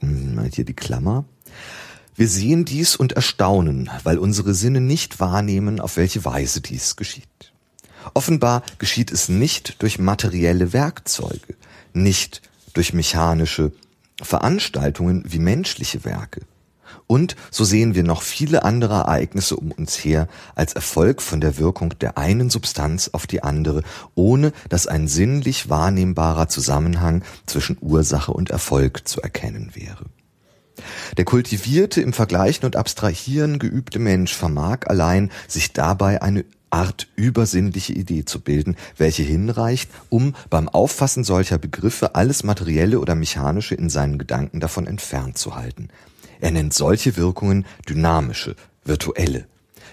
Hm, 0.00 0.40
hier 0.52 0.64
die 0.64 0.74
Klammer. 0.74 1.24
Wir 2.14 2.28
sehen 2.28 2.64
dies 2.64 2.96
und 2.96 3.12
erstaunen, 3.12 3.88
weil 4.02 4.18
unsere 4.18 4.52
Sinne 4.52 4.80
nicht 4.80 5.20
wahrnehmen, 5.20 5.80
auf 5.80 5.96
welche 5.96 6.24
Weise 6.24 6.60
dies 6.60 6.96
geschieht. 6.96 7.52
Offenbar 8.14 8.62
geschieht 8.78 9.10
es 9.10 9.28
nicht 9.28 9.80
durch 9.82 9.98
materielle 9.98 10.72
Werkzeuge, 10.72 11.54
nicht 11.94 12.42
durch 12.74 12.92
mechanische 12.92 13.72
Veranstaltungen 14.20 15.24
wie 15.26 15.38
menschliche 15.38 16.04
Werke. 16.04 16.42
Und 17.06 17.36
so 17.50 17.64
sehen 17.64 17.94
wir 17.94 18.04
noch 18.04 18.22
viele 18.22 18.64
andere 18.64 18.94
Ereignisse 18.94 19.56
um 19.56 19.72
uns 19.72 19.96
her 19.96 20.28
als 20.54 20.72
Erfolg 20.72 21.22
von 21.22 21.40
der 21.40 21.58
Wirkung 21.58 21.98
der 22.00 22.18
einen 22.18 22.50
Substanz 22.50 23.10
auf 23.12 23.26
die 23.26 23.42
andere, 23.42 23.82
ohne 24.14 24.52
dass 24.68 24.86
ein 24.86 25.08
sinnlich 25.08 25.68
wahrnehmbarer 25.68 26.48
Zusammenhang 26.48 27.22
zwischen 27.46 27.76
Ursache 27.80 28.32
und 28.32 28.50
Erfolg 28.50 29.06
zu 29.06 29.20
erkennen 29.20 29.72
wäre. 29.74 30.06
Der 31.16 31.24
kultivierte, 31.24 32.00
im 32.00 32.12
Vergleichen 32.12 32.64
und 32.64 32.76
Abstrahieren 32.76 33.58
geübte 33.58 33.98
Mensch 33.98 34.34
vermag 34.34 34.86
allein, 34.86 35.30
sich 35.46 35.72
dabei 35.72 36.22
eine 36.22 36.44
Art 36.70 37.08
übersinnliche 37.16 37.92
Idee 37.92 38.24
zu 38.24 38.40
bilden, 38.40 38.76
welche 38.96 39.22
hinreicht, 39.22 39.90
um 40.08 40.34
beim 40.48 40.68
Auffassen 40.70 41.22
solcher 41.22 41.58
Begriffe 41.58 42.14
alles 42.14 42.44
Materielle 42.44 42.98
oder 42.98 43.14
Mechanische 43.14 43.74
in 43.74 43.90
seinen 43.90 44.18
Gedanken 44.18 44.58
davon 44.58 44.86
entfernt 44.86 45.36
zu 45.36 45.54
halten. 45.54 45.88
Er 46.42 46.50
nennt 46.50 46.74
solche 46.74 47.16
Wirkungen 47.16 47.64
dynamische, 47.88 48.56
virtuelle. 48.84 49.46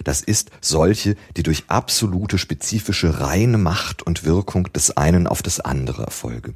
Das 0.03 0.21
ist 0.21 0.49
solche, 0.61 1.15
die 1.37 1.43
durch 1.43 1.65
absolute 1.67 2.39
spezifische 2.39 3.19
reine 3.19 3.59
Macht 3.59 4.01
und 4.01 4.23
Wirkung 4.23 4.73
des 4.73 4.97
einen 4.97 5.27
auf 5.27 5.43
das 5.43 5.59
andere 5.59 6.03
erfolge. 6.03 6.55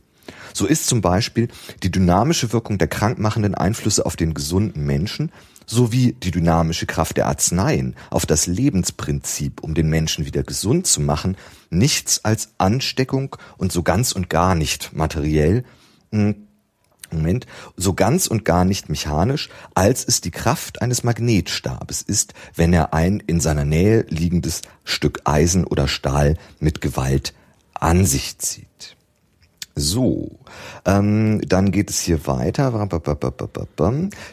So 0.51 0.65
ist 0.65 0.87
zum 0.87 1.01
Beispiel 1.01 1.47
die 1.83 1.91
dynamische 1.91 2.51
Wirkung 2.53 2.79
der 2.79 2.87
krankmachenden 2.87 3.53
Einflüsse 3.53 4.07
auf 4.07 4.15
den 4.15 4.33
gesunden 4.33 4.83
Menschen 4.83 5.31
sowie 5.67 6.13
die 6.13 6.31
dynamische 6.31 6.87
Kraft 6.87 7.17
der 7.17 7.27
Arzneien 7.27 7.95
auf 8.09 8.25
das 8.25 8.47
Lebensprinzip, 8.47 9.61
um 9.61 9.75
den 9.75 9.89
Menschen 9.89 10.25
wieder 10.25 10.41
gesund 10.41 10.87
zu 10.87 11.01
machen, 11.01 11.37
nichts 11.69 12.25
als 12.25 12.49
Ansteckung 12.57 13.35
und 13.57 13.71
so 13.71 13.83
ganz 13.83 14.11
und 14.11 14.27
gar 14.31 14.55
nicht 14.55 14.91
materiell, 14.93 15.63
Moment, 17.15 17.47
so 17.77 17.93
ganz 17.93 18.27
und 18.27 18.45
gar 18.45 18.65
nicht 18.65 18.89
mechanisch, 18.89 19.49
als 19.73 20.05
es 20.05 20.21
die 20.21 20.31
Kraft 20.31 20.81
eines 20.81 21.03
Magnetstabes 21.03 22.01
ist, 22.01 22.33
wenn 22.55 22.73
er 22.73 22.93
ein 22.93 23.21
in 23.25 23.39
seiner 23.39 23.65
Nähe 23.65 24.05
liegendes 24.09 24.61
Stück 24.83 25.21
Eisen 25.25 25.65
oder 25.65 25.87
Stahl 25.87 26.37
mit 26.59 26.81
Gewalt 26.81 27.33
an 27.73 28.05
sich 28.05 28.37
zieht. 28.37 28.95
So, 29.75 30.29
ähm, 30.85 31.41
dann 31.47 31.71
geht 31.71 31.89
es 31.89 31.99
hier 31.99 32.27
weiter. 32.27 32.89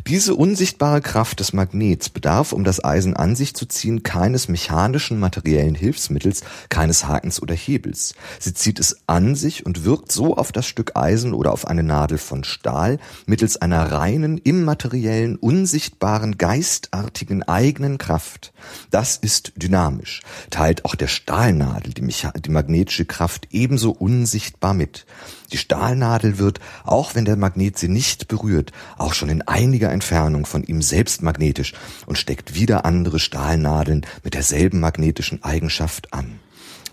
Diese 0.07 0.35
unsichtbare 0.35 1.01
Kraft 1.01 1.41
des 1.41 1.55
Magnets 1.55 2.11
bedarf, 2.11 2.53
um 2.53 2.63
das 2.63 2.85
Eisen 2.85 3.17
an 3.17 3.35
sich 3.35 3.55
zu 3.55 3.65
ziehen, 3.65 4.03
keines 4.03 4.49
mechanischen 4.49 5.19
materiellen 5.19 5.75
Hilfsmittels, 5.75 6.43
keines 6.69 7.07
Hakens 7.07 7.41
oder 7.41 7.55
Hebels. 7.55 8.15
Sie 8.39 8.53
zieht 8.53 8.79
es 8.79 8.99
an 9.07 9.35
sich 9.35 9.65
und 9.65 9.87
wirkt 9.87 10.13
so 10.13 10.37
auf 10.37 10.53
das 10.53 10.67
Stück 10.67 10.95
Eisen 10.95 11.33
oder 11.33 11.53
auf 11.53 11.67
eine 11.67 11.85
Nadel 11.85 12.19
von 12.19 12.45
Stahl 12.45 12.99
mittels 13.25 13.57
einer 13.57 13.93
reinen, 13.93 14.37
immateriellen, 14.37 15.37
unsichtbaren, 15.37 16.37
geistartigen 16.37 17.45
eigenen 17.45 17.97
Kraft. 17.97 18.53
Das 18.91 19.17
ist 19.17 19.55
dynamisch, 19.57 20.21
teilt 20.51 20.85
auch 20.85 20.95
der 20.95 21.09
Stahlnadel 21.09 21.95
die, 21.95 22.03
die 22.03 22.51
magnetische 22.51 23.07
Kraft 23.07 23.49
ebenso 23.51 23.93
unsichtbar 23.93 24.75
mit. 24.75 25.07
Die 25.53 25.59
Stahlnadel 25.59 26.39
wird, 26.39 26.61
auch 26.85 27.15
wenn 27.15 27.25
der 27.25 27.37
Magnet 27.37 27.79
sie 27.79 27.89
nicht 27.89 28.29
berührt, 28.29 28.73
auch 28.99 29.15
schon 29.15 29.29
in 29.29 29.43
einiger 29.43 29.91
Entfernung 29.91 30.47
von 30.47 30.63
ihm 30.65 30.83
selbst 30.83 31.23
magnetisch 31.23 31.75
und 32.07 32.19
steckt 32.19 32.55
wieder 32.55 32.85
andere 32.85 33.19
Stahlnadeln 33.19 34.07
mit 34.23 34.35
derselben 34.35 34.81
magnetischen 34.81 35.43
Eigenschaft 35.43 36.13
an 36.13 36.41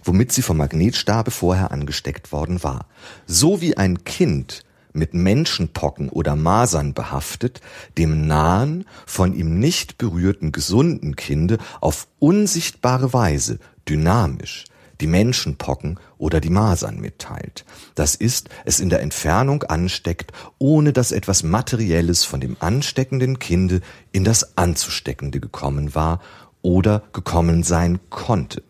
womit 0.07 0.31
sie 0.31 0.41
vom 0.41 0.55
Magnetstabe 0.57 1.31
vorher 1.31 1.71
angesteckt 1.71 2.31
worden 2.31 2.63
war. 2.63 2.87
So 3.25 3.59
wie 3.59 3.75
ein 3.75 4.05
Kind 4.05 4.63
mit 4.93 5.13
Menschenpocken 5.13 6.09
oder 6.09 6.35
Masern 6.35 6.93
behaftet, 6.93 7.61
dem 7.97 8.25
nahen, 8.25 8.85
von 9.05 9.33
ihm 9.33 9.59
nicht 9.59 9.97
berührten 9.97 10.51
gesunden 10.51 11.15
Kinde 11.15 11.59
auf 11.81 12.07
unsichtbare 12.19 13.13
Weise, 13.13 13.59
dynamisch, 13.87 14.65
die 15.01 15.07
Menschenpocken 15.07 15.99
oder 16.17 16.39
die 16.39 16.49
Masern 16.49 16.99
mitteilt. 16.99 17.65
Das 17.95 18.15
ist, 18.15 18.49
es 18.65 18.79
in 18.79 18.89
der 18.89 19.01
Entfernung 19.01 19.63
ansteckt, 19.63 20.31
ohne 20.57 20.93
dass 20.93 21.11
etwas 21.11 21.43
Materielles 21.43 22.23
von 22.23 22.41
dem 22.41 22.57
ansteckenden 22.59 23.39
Kinde 23.39 23.81
in 24.11 24.23
das 24.23 24.57
Anzusteckende 24.57 25.39
gekommen 25.39 25.95
war 25.95 26.21
oder 26.61 27.03
gekommen 27.13 27.63
sein 27.63 27.99
konnte. 28.09 28.63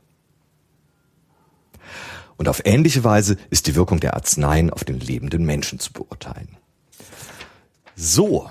Und 2.37 2.47
auf 2.47 2.61
ähnliche 2.65 3.03
Weise 3.03 3.37
ist 3.49 3.67
die 3.67 3.75
Wirkung 3.75 3.99
der 3.99 4.13
Arzneien 4.13 4.69
auf 4.69 4.83
den 4.83 4.99
lebenden 4.99 5.43
Menschen 5.45 5.79
zu 5.79 5.91
beurteilen. 5.91 6.57
So, 7.95 8.47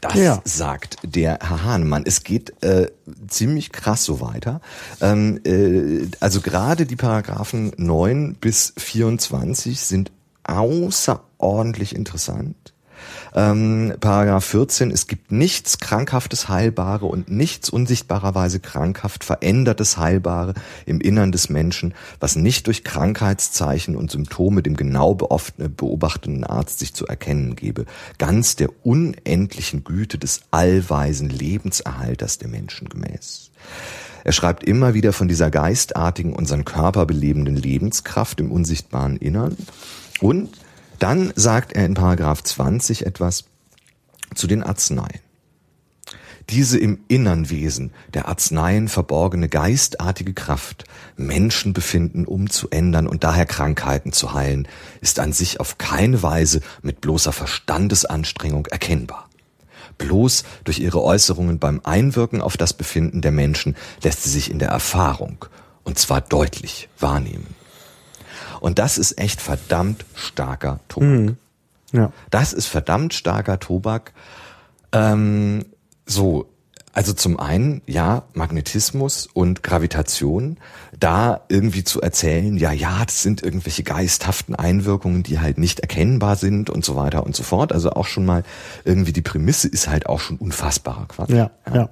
das 0.00 0.14
ja. 0.14 0.40
sagt 0.44 0.96
der 1.02 1.38
Herr 1.42 1.64
Hahnemann. 1.64 2.04
Es 2.06 2.24
geht 2.24 2.62
äh, 2.62 2.90
ziemlich 3.28 3.72
krass 3.72 4.04
so 4.04 4.20
weiter. 4.20 4.60
Ähm, 5.00 5.40
äh, 5.44 6.08
also 6.20 6.40
gerade 6.40 6.86
die 6.86 6.96
Paragraphen 6.96 7.72
9 7.76 8.34
bis 8.34 8.72
24 8.76 9.80
sind 9.80 10.10
außerordentlich 10.44 11.94
interessant. 11.94 12.56
Ähm, 13.34 13.94
Paragraph 14.00 14.44
14, 14.44 14.90
es 14.90 15.06
gibt 15.06 15.30
nichts 15.30 15.78
krankhaftes 15.78 16.48
Heilbare 16.48 17.06
und 17.06 17.30
nichts 17.30 17.70
unsichtbarerweise 17.70 18.60
krankhaft 18.60 19.24
verändertes 19.24 19.98
Heilbare 19.98 20.54
im 20.86 21.00
Innern 21.00 21.32
des 21.32 21.48
Menschen, 21.48 21.94
was 22.18 22.36
nicht 22.36 22.66
durch 22.66 22.82
Krankheitszeichen 22.82 23.96
und 23.96 24.10
Symptome 24.10 24.62
dem 24.62 24.76
genau 24.76 25.14
beobachtenden 25.14 26.44
Arzt 26.44 26.80
sich 26.80 26.94
zu 26.94 27.06
erkennen 27.06 27.54
gebe. 27.54 27.86
Ganz 28.18 28.56
der 28.56 28.70
unendlichen 28.84 29.84
Güte 29.84 30.18
des 30.18 30.42
allweisen 30.50 31.28
Lebenserhalters 31.28 32.38
der 32.38 32.48
Menschen 32.48 32.88
gemäß. 32.88 33.50
Er 34.24 34.32
schreibt 34.32 34.64
immer 34.64 34.94
wieder 34.94 35.12
von 35.12 35.28
dieser 35.28 35.50
geistartigen, 35.50 36.34
unseren 36.34 36.64
Körper 36.64 37.06
belebenden 37.06 37.56
Lebenskraft 37.56 38.40
im 38.40 38.50
unsichtbaren 38.52 39.16
Innern 39.16 39.56
und 40.20 40.50
dann 41.00 41.32
sagt 41.34 41.72
er 41.72 41.84
in 41.84 41.94
Paragraph 41.94 42.42
20 42.42 43.06
etwas 43.06 43.44
zu 44.34 44.46
den 44.46 44.62
Arzneien. 44.62 45.20
Diese 46.50 46.78
im 46.78 47.00
innern 47.06 47.48
Wesen 47.48 47.92
der 48.12 48.26
Arzneien 48.26 48.88
verborgene 48.88 49.48
geistartige 49.48 50.34
Kraft, 50.34 50.84
Menschenbefinden 51.16 52.26
umzuändern 52.26 53.06
und 53.06 53.22
daher 53.22 53.46
Krankheiten 53.46 54.12
zu 54.12 54.34
heilen, 54.34 54.66
ist 55.00 55.20
an 55.20 55.32
sich 55.32 55.60
auf 55.60 55.78
keine 55.78 56.22
Weise 56.22 56.60
mit 56.82 57.00
bloßer 57.00 57.32
Verstandesanstrengung 57.32 58.66
erkennbar. 58.66 59.28
Bloß 59.98 60.44
durch 60.64 60.80
ihre 60.80 61.02
Äußerungen 61.02 61.58
beim 61.60 61.80
Einwirken 61.84 62.40
auf 62.40 62.56
das 62.56 62.72
Befinden 62.72 63.20
der 63.20 63.32
Menschen 63.32 63.76
lässt 64.02 64.24
sie 64.24 64.30
sich 64.30 64.50
in 64.50 64.58
der 64.58 64.70
Erfahrung, 64.70 65.44
und 65.84 65.98
zwar 65.98 66.20
deutlich, 66.20 66.88
wahrnehmen. 66.98 67.59
Und 68.60 68.78
das 68.78 68.98
ist 68.98 69.18
echt 69.18 69.40
verdammt 69.40 70.04
starker 70.14 70.80
Tobak. 70.88 71.08
Mhm. 71.08 71.36
Ja. 71.92 72.12
Das 72.30 72.52
ist 72.52 72.66
verdammt 72.66 73.14
starker 73.14 73.58
Tobak. 73.58 74.12
Ähm, 74.92 75.64
so, 76.06 76.46
also 76.92 77.12
zum 77.12 77.38
einen, 77.38 77.82
ja, 77.86 78.24
Magnetismus 78.34 79.28
und 79.32 79.62
Gravitation, 79.62 80.58
da 80.98 81.40
irgendwie 81.48 81.84
zu 81.84 82.00
erzählen, 82.00 82.56
ja, 82.56 82.72
ja, 82.72 83.04
das 83.04 83.22
sind 83.22 83.42
irgendwelche 83.42 83.84
geisthaften 83.84 84.54
Einwirkungen, 84.54 85.22
die 85.22 85.38
halt 85.38 85.58
nicht 85.58 85.80
erkennbar 85.80 86.36
sind 86.36 86.68
und 86.68 86.84
so 86.84 86.96
weiter 86.96 87.24
und 87.24 87.36
so 87.36 87.42
fort. 87.42 87.72
Also 87.72 87.92
auch 87.92 88.06
schon 88.06 88.26
mal 88.26 88.42
irgendwie 88.84 89.12
die 89.12 89.22
Prämisse 89.22 89.68
ist 89.68 89.88
halt 89.88 90.06
auch 90.06 90.20
schon 90.20 90.36
unfassbarer 90.36 91.06
Quatsch. 91.06 91.30
Ja, 91.30 91.50
ja. 91.66 91.74
ja. 91.74 91.88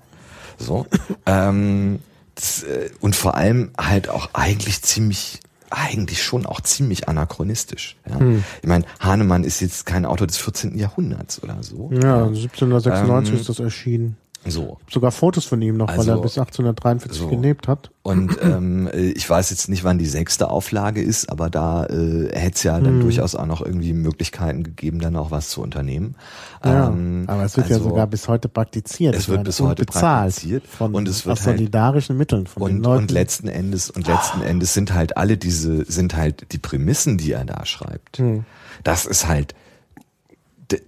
So. 0.59 0.87
ähm, 1.27 2.01
das, 2.35 2.65
äh, 2.65 2.91
und 3.01 3.15
vor 3.15 3.37
allem 3.37 3.71
halt 3.79 4.09
auch 4.09 4.31
eigentlich 4.35 4.83
ziemlich 4.83 5.41
eigentlich 5.71 6.23
schon 6.23 6.47
auch 6.47 6.61
ziemlich 6.61 7.09
anachronistisch. 7.09 7.97
Ja. 8.09 8.19
Hm. 8.19 8.45
Ich 8.63 8.69
meine, 8.69 8.85
Hahnemann 9.01 9.45
ist 9.45 9.61
jetzt 9.61 9.87
kein 9.87 10.05
Autor 10.05 10.27
des 10.27 10.39
14. 10.39 10.77
Jahrhunderts 10.77 11.43
oder 11.43 11.63
so. 11.63 11.91
Ja, 11.93 12.27
1796 12.27 13.35
ähm, 13.35 13.41
ist 13.41 13.49
das 13.49 13.61
erschienen. 13.61 14.17
So. 14.47 14.79
Sogar 14.91 15.11
Fotos 15.13 15.45
von 15.45 15.61
ihm 15.61 15.77
noch, 15.77 15.89
also, 15.89 16.01
weil 16.01 16.17
er 16.17 16.23
bis 16.23 16.39
1843 16.39 17.21
so. 17.21 17.29
gelebt 17.29 17.69
hat. 17.69 17.91
Und 18.03 18.39
ähm, 18.43 18.89
ich 18.95 19.29
weiß 19.29 19.51
jetzt 19.51 19.69
nicht, 19.69 19.85
wann 19.85 19.99
die 19.99 20.07
sechste 20.07 20.49
Auflage 20.49 21.03
ist, 21.03 21.31
aber 21.31 21.51
da 21.51 21.85
äh, 21.87 22.31
hätte 22.33 22.55
es 22.55 22.63
ja 22.63 22.81
dann 22.81 22.95
hm. 22.95 23.01
durchaus 23.01 23.35
auch 23.35 23.47
noch 23.47 23.61
irgendwie 23.61 23.93
Möglichkeiten 23.93 24.63
gegeben, 24.63 25.01
dann 25.01 25.17
auch 25.17 25.31
was 25.31 25.51
zu 25.51 25.61
unternehmen. 25.61 26.15
Ja, 26.65 26.89
ähm, 26.89 27.25
aber 27.27 27.45
es 27.45 27.57
wird 27.57 27.67
also, 27.71 27.81
ja 27.81 27.91
sogar 27.91 28.07
bis 28.07 28.29
heute 28.29 28.49
praktiziert. 28.49 29.15
Es 29.15 29.29
wird 29.29 29.45
bis 29.45 29.61
heute 29.61 29.85
praktiziert 29.85 30.67
von 30.67 30.95
und 30.95 31.09
es 31.09 31.27
wird 31.27 31.39
aus 31.39 31.47
halt, 31.47 31.59
solidarischen 31.59 32.17
Mitteln 32.17 32.47
von 32.47 32.63
und, 32.63 32.71
den 32.71 32.83
Leuten. 32.83 33.03
Und 33.03 33.11
letzten 33.11 33.49
Endes 33.49 33.91
und 33.91 34.07
letzten 34.07 34.41
Endes 34.41 34.73
sind 34.73 34.95
halt 34.95 35.17
alle 35.17 35.37
diese 35.37 35.85
sind 35.85 36.17
halt 36.17 36.53
die 36.53 36.59
Prämissen, 36.59 37.19
die 37.19 37.33
er 37.33 37.45
da 37.45 37.67
schreibt. 37.67 38.19
Hm. 38.19 38.45
Das 38.85 39.05
ist 39.05 39.29
halt 39.29 39.55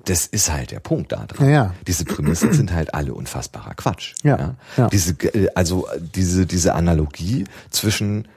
das 0.04 0.26
ist 0.26 0.52
halt 0.52 0.72
der 0.72 0.80
Punkt 0.80 1.12
da 1.12 1.24
dran. 1.26 1.48
Ja, 1.48 1.52
ja. 1.52 1.74
Diese 1.86 2.04
Prämissen 2.04 2.52
sind 2.52 2.72
halt 2.72 2.94
alle 2.94 3.14
unfassbarer 3.14 3.74
Quatsch. 3.74 4.14
Ja, 4.22 4.56
ja. 4.76 4.88
Diese, 4.88 5.12
äh, 5.12 5.48
also 5.54 5.86
diese, 6.14 6.46
diese 6.46 6.74
Analogie 6.74 7.44
zwischen, 7.70 8.28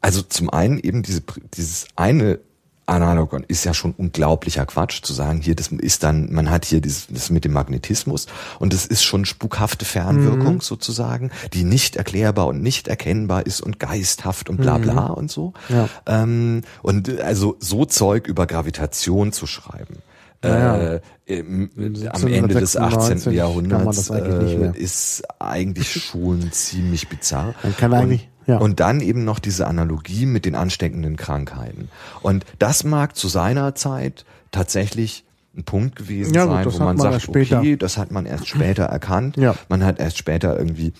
also 0.00 0.22
zum 0.22 0.50
einen 0.50 0.78
eben 0.78 1.02
diese, 1.02 1.22
dieses 1.54 1.86
eine 1.96 2.38
Analogon 2.86 3.44
ist 3.46 3.64
ja 3.64 3.74
schon 3.74 3.92
unglaublicher 3.92 4.66
Quatsch 4.66 5.02
zu 5.02 5.12
sagen, 5.12 5.40
hier, 5.40 5.54
das 5.54 5.68
ist 5.68 6.02
dann, 6.02 6.32
man 6.32 6.50
hat 6.50 6.64
hier 6.64 6.80
dieses, 6.80 7.06
das 7.08 7.30
mit 7.30 7.44
dem 7.44 7.52
Magnetismus 7.52 8.26
und 8.58 8.72
das 8.72 8.86
ist 8.86 9.04
schon 9.04 9.24
spukhafte 9.24 9.84
Fernwirkung 9.84 10.54
mhm. 10.54 10.60
sozusagen, 10.60 11.30
die 11.52 11.64
nicht 11.64 11.96
erklärbar 11.96 12.48
und 12.48 12.60
nicht 12.62 12.88
erkennbar 12.88 13.46
ist 13.46 13.60
und 13.60 13.78
geisthaft 13.78 14.50
und 14.50 14.56
bla 14.56 14.78
bla 14.78 15.08
mhm. 15.08 15.14
und 15.14 15.30
so. 15.30 15.52
Ja. 15.68 15.88
Ähm, 16.06 16.62
und 16.82 17.20
also 17.20 17.56
so 17.60 17.84
Zeug 17.84 18.26
über 18.26 18.46
Gravitation 18.46 19.32
zu 19.32 19.46
schreiben. 19.46 19.98
Naja. 20.42 20.94
Äh, 20.94 21.00
im, 21.26 21.70
am 22.10 22.26
Ende 22.26 22.54
des 22.54 22.76
18. 22.76 23.32
Jahrhunderts 23.32 24.10
äh, 24.10 24.72
ist 24.74 25.22
eigentlich 25.38 25.92
schon 25.92 26.40
ziemlich 26.52 27.08
bizarr. 27.08 27.54
Man 27.62 27.76
kann 27.76 27.94
eigentlich 27.94 28.28
ja. 28.46 28.58
Und 28.58 28.80
dann 28.80 29.00
eben 29.00 29.24
noch 29.24 29.38
diese 29.38 29.66
Analogie 29.66 30.26
mit 30.26 30.44
den 30.44 30.54
ansteckenden 30.54 31.16
Krankheiten. 31.16 31.88
Und 32.22 32.44
das 32.58 32.84
mag 32.84 33.16
zu 33.16 33.28
seiner 33.28 33.74
Zeit 33.74 34.24
tatsächlich 34.50 35.24
ein 35.56 35.64
Punkt 35.64 35.96
gewesen 35.96 36.34
ja, 36.34 36.46
sein, 36.46 36.64
gut, 36.64 36.74
wo 36.74 36.78
man, 36.78 36.96
man 36.96 37.20
sagt, 37.20 37.28
okay, 37.28 37.76
das 37.76 37.98
hat 37.98 38.10
man 38.10 38.26
erst 38.26 38.48
später 38.48 38.84
erkannt. 38.86 39.36
Ja. 39.36 39.54
Man 39.68 39.84
hat 39.84 40.00
erst 40.00 40.18
später 40.18 40.58
irgendwie 40.58 40.92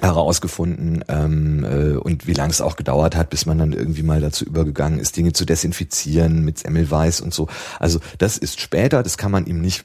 herausgefunden 0.00 1.04
ähm, 1.08 1.64
äh, 1.64 1.96
und 1.96 2.26
wie 2.26 2.32
lange 2.32 2.50
es 2.50 2.60
auch 2.60 2.76
gedauert 2.76 3.14
hat, 3.16 3.30
bis 3.30 3.46
man 3.46 3.58
dann 3.58 3.72
irgendwie 3.72 4.02
mal 4.02 4.20
dazu 4.20 4.44
übergegangen 4.44 4.98
ist, 4.98 5.16
Dinge 5.16 5.32
zu 5.32 5.44
desinfizieren 5.44 6.44
mit 6.44 6.58
Semmelweis 6.58 7.20
und 7.20 7.32
so. 7.32 7.48
Also 7.78 8.00
das 8.18 8.36
ist 8.36 8.60
später, 8.60 9.02
das 9.02 9.16
kann 9.18 9.30
man 9.30 9.46
ihm 9.46 9.60
nicht 9.60 9.84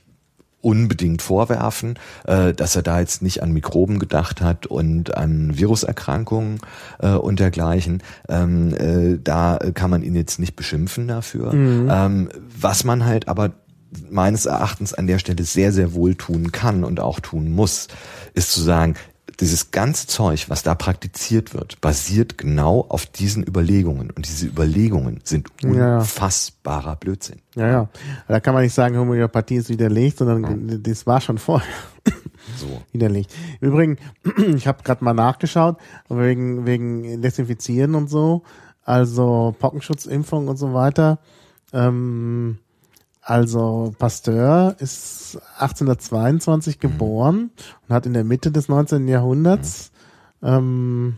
unbedingt 0.61 1.21
vorwerfen, 1.21 1.97
äh, 2.25 2.53
dass 2.53 2.75
er 2.75 2.81
da 2.81 2.99
jetzt 2.99 3.21
nicht 3.21 3.41
an 3.41 3.51
Mikroben 3.51 3.99
gedacht 3.99 4.41
hat 4.41 4.65
und 4.65 5.15
an 5.15 5.57
Viruserkrankungen 5.57 6.59
äh, 6.99 7.11
und 7.11 7.39
dergleichen. 7.39 8.03
Ähm, 8.27 8.73
äh, 8.75 9.19
da 9.23 9.59
kann 9.73 9.89
man 9.89 10.03
ihn 10.03 10.15
jetzt 10.15 10.39
nicht 10.39 10.55
beschimpfen 10.55 11.07
dafür. 11.07 11.53
Mhm. 11.53 11.89
Ähm, 11.89 12.29
was 12.59 12.83
man 12.83 13.05
halt 13.05 13.27
aber 13.27 13.51
meines 14.09 14.45
Erachtens 14.45 14.93
an 14.93 15.07
der 15.07 15.19
Stelle 15.19 15.43
sehr, 15.43 15.71
sehr 15.71 15.93
wohl 15.93 16.15
tun 16.15 16.51
kann 16.51 16.83
und 16.83 16.99
auch 16.99 17.19
tun 17.19 17.51
muss, 17.51 17.87
ist 18.33 18.51
zu 18.51 18.61
sagen, 18.61 18.95
dieses 19.39 19.71
ganze 19.71 20.07
Zeug, 20.07 20.49
was 20.49 20.63
da 20.63 20.75
praktiziert 20.75 21.53
wird, 21.53 21.79
basiert 21.81 22.37
genau 22.37 22.85
auf 22.89 23.05
diesen 23.05 23.43
Überlegungen. 23.47 24.11
Und 24.11 24.27
diese 24.27 24.47
Überlegungen 24.47 25.21
sind 25.23 25.47
unfassbarer 25.63 26.97
Blödsinn. 26.97 27.39
Ja, 27.55 27.67
ja. 27.67 27.89
Da 28.27 28.39
kann 28.39 28.53
man 28.53 28.63
nicht 28.63 28.73
sagen, 28.73 28.97
Homöopathie 28.97 29.55
ist 29.55 29.69
widerlegt, 29.69 30.17
sondern 30.17 30.69
ja. 30.69 30.77
das 30.77 31.07
war 31.07 31.21
schon 31.21 31.37
vorher. 31.37 31.67
So. 32.57 32.81
Widerlegt. 32.93 33.31
Übrigens, 33.59 33.99
ich 34.55 34.65
habe 34.65 34.81
gerade 34.81 35.03
mal 35.03 35.13
nachgeschaut, 35.13 35.77
wegen, 36.07 36.65
wegen 36.65 37.21
Desinfizieren 37.21 37.95
und 37.95 38.09
so, 38.09 38.43
also 38.83 39.55
Pockenschutzimpfung 39.59 40.47
und 40.47 40.57
so 40.57 40.73
weiter. 40.73 41.19
Ähm, 41.73 42.57
also 43.29 43.93
Pasteur 43.99 44.75
ist 44.79 45.37
1822 45.59 46.77
mhm. 46.77 46.79
geboren 46.79 47.51
und 47.87 47.93
hat 47.93 48.07
in 48.07 48.13
der 48.13 48.23
Mitte 48.23 48.51
des 48.51 48.69
19. 48.69 49.07
Jahrhunderts, 49.07 49.91
mhm. 50.41 50.47
ähm, 50.47 51.17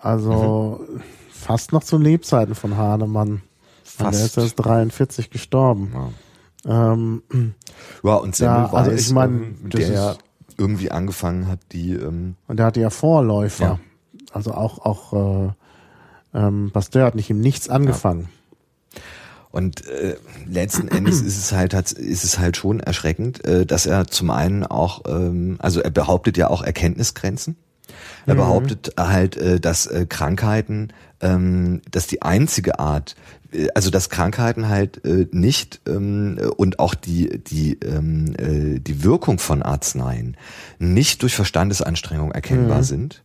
also 0.00 0.80
mhm. 0.90 1.02
fast 1.30 1.74
noch 1.74 1.84
zu 1.84 1.98
Lebzeiten 1.98 2.54
von 2.54 2.78
Hahnemann. 2.78 3.42
Fast. 3.84 4.00
Und 4.00 4.14
er 4.14 4.24
ist 4.24 4.38
erst 4.38 4.64
43 4.64 5.28
gestorben. 5.28 5.92
Ja, 6.64 6.92
ähm, 6.92 7.22
ja 8.02 8.14
und 8.14 8.34
Semmelweis, 8.34 8.72
ja, 8.72 8.78
also 8.78 8.90
ich 8.92 9.12
mein, 9.12 9.58
ähm, 9.64 9.70
der 9.70 10.16
irgendwie 10.56 10.90
angefangen 10.90 11.48
hat, 11.48 11.60
die 11.72 11.92
ähm 11.92 12.36
und 12.46 12.58
der 12.58 12.64
hatte 12.64 12.80
ja 12.80 12.88
Vorläufer. 12.88 13.64
Ja. 13.64 13.78
Also 14.32 14.54
auch 14.54 14.78
auch 14.78 15.12
äh, 15.12 15.52
ähm, 16.32 16.70
Pasteur 16.72 17.04
hat 17.04 17.14
nicht 17.14 17.28
im 17.28 17.40
Nichts 17.40 17.68
angefangen. 17.68 18.22
Ja. 18.22 18.37
Und 19.50 19.86
äh, 19.86 20.16
letzten 20.46 20.88
Endes 20.88 21.22
ist 21.22 21.38
es 21.38 21.52
halt 21.52 21.72
ist 21.72 22.24
es 22.24 22.38
halt 22.38 22.56
schon 22.56 22.80
erschreckend, 22.80 23.44
äh, 23.44 23.64
dass 23.64 23.86
er 23.86 24.06
zum 24.06 24.30
einen 24.30 24.64
auch, 24.64 25.02
ähm, 25.08 25.56
also 25.58 25.80
er 25.80 25.90
behauptet 25.90 26.36
ja 26.36 26.48
auch 26.48 26.62
Erkenntnisgrenzen. 26.62 27.56
Er 28.26 28.34
mhm. 28.34 28.38
behauptet 28.38 28.92
halt, 28.98 29.36
äh, 29.36 29.58
dass 29.58 29.86
äh, 29.86 30.06
Krankheiten, 30.06 30.92
ähm, 31.20 31.80
dass 31.90 32.06
die 32.06 32.20
einzige 32.20 32.78
Art, 32.78 33.16
äh, 33.52 33.68
also 33.74 33.90
dass 33.90 34.10
Krankheiten 34.10 34.68
halt 34.68 35.04
äh, 35.04 35.26
nicht 35.30 35.80
ähm, 35.88 36.38
und 36.56 36.78
auch 36.78 36.94
die 36.94 37.42
die 37.42 37.78
ähm, 37.80 38.34
äh, 38.36 38.80
die 38.80 39.02
Wirkung 39.02 39.38
von 39.38 39.62
Arzneien 39.62 40.36
nicht 40.78 41.22
durch 41.22 41.34
Verstandesanstrengung 41.34 42.32
erkennbar 42.32 42.78
mhm. 42.78 42.84
sind, 42.84 43.22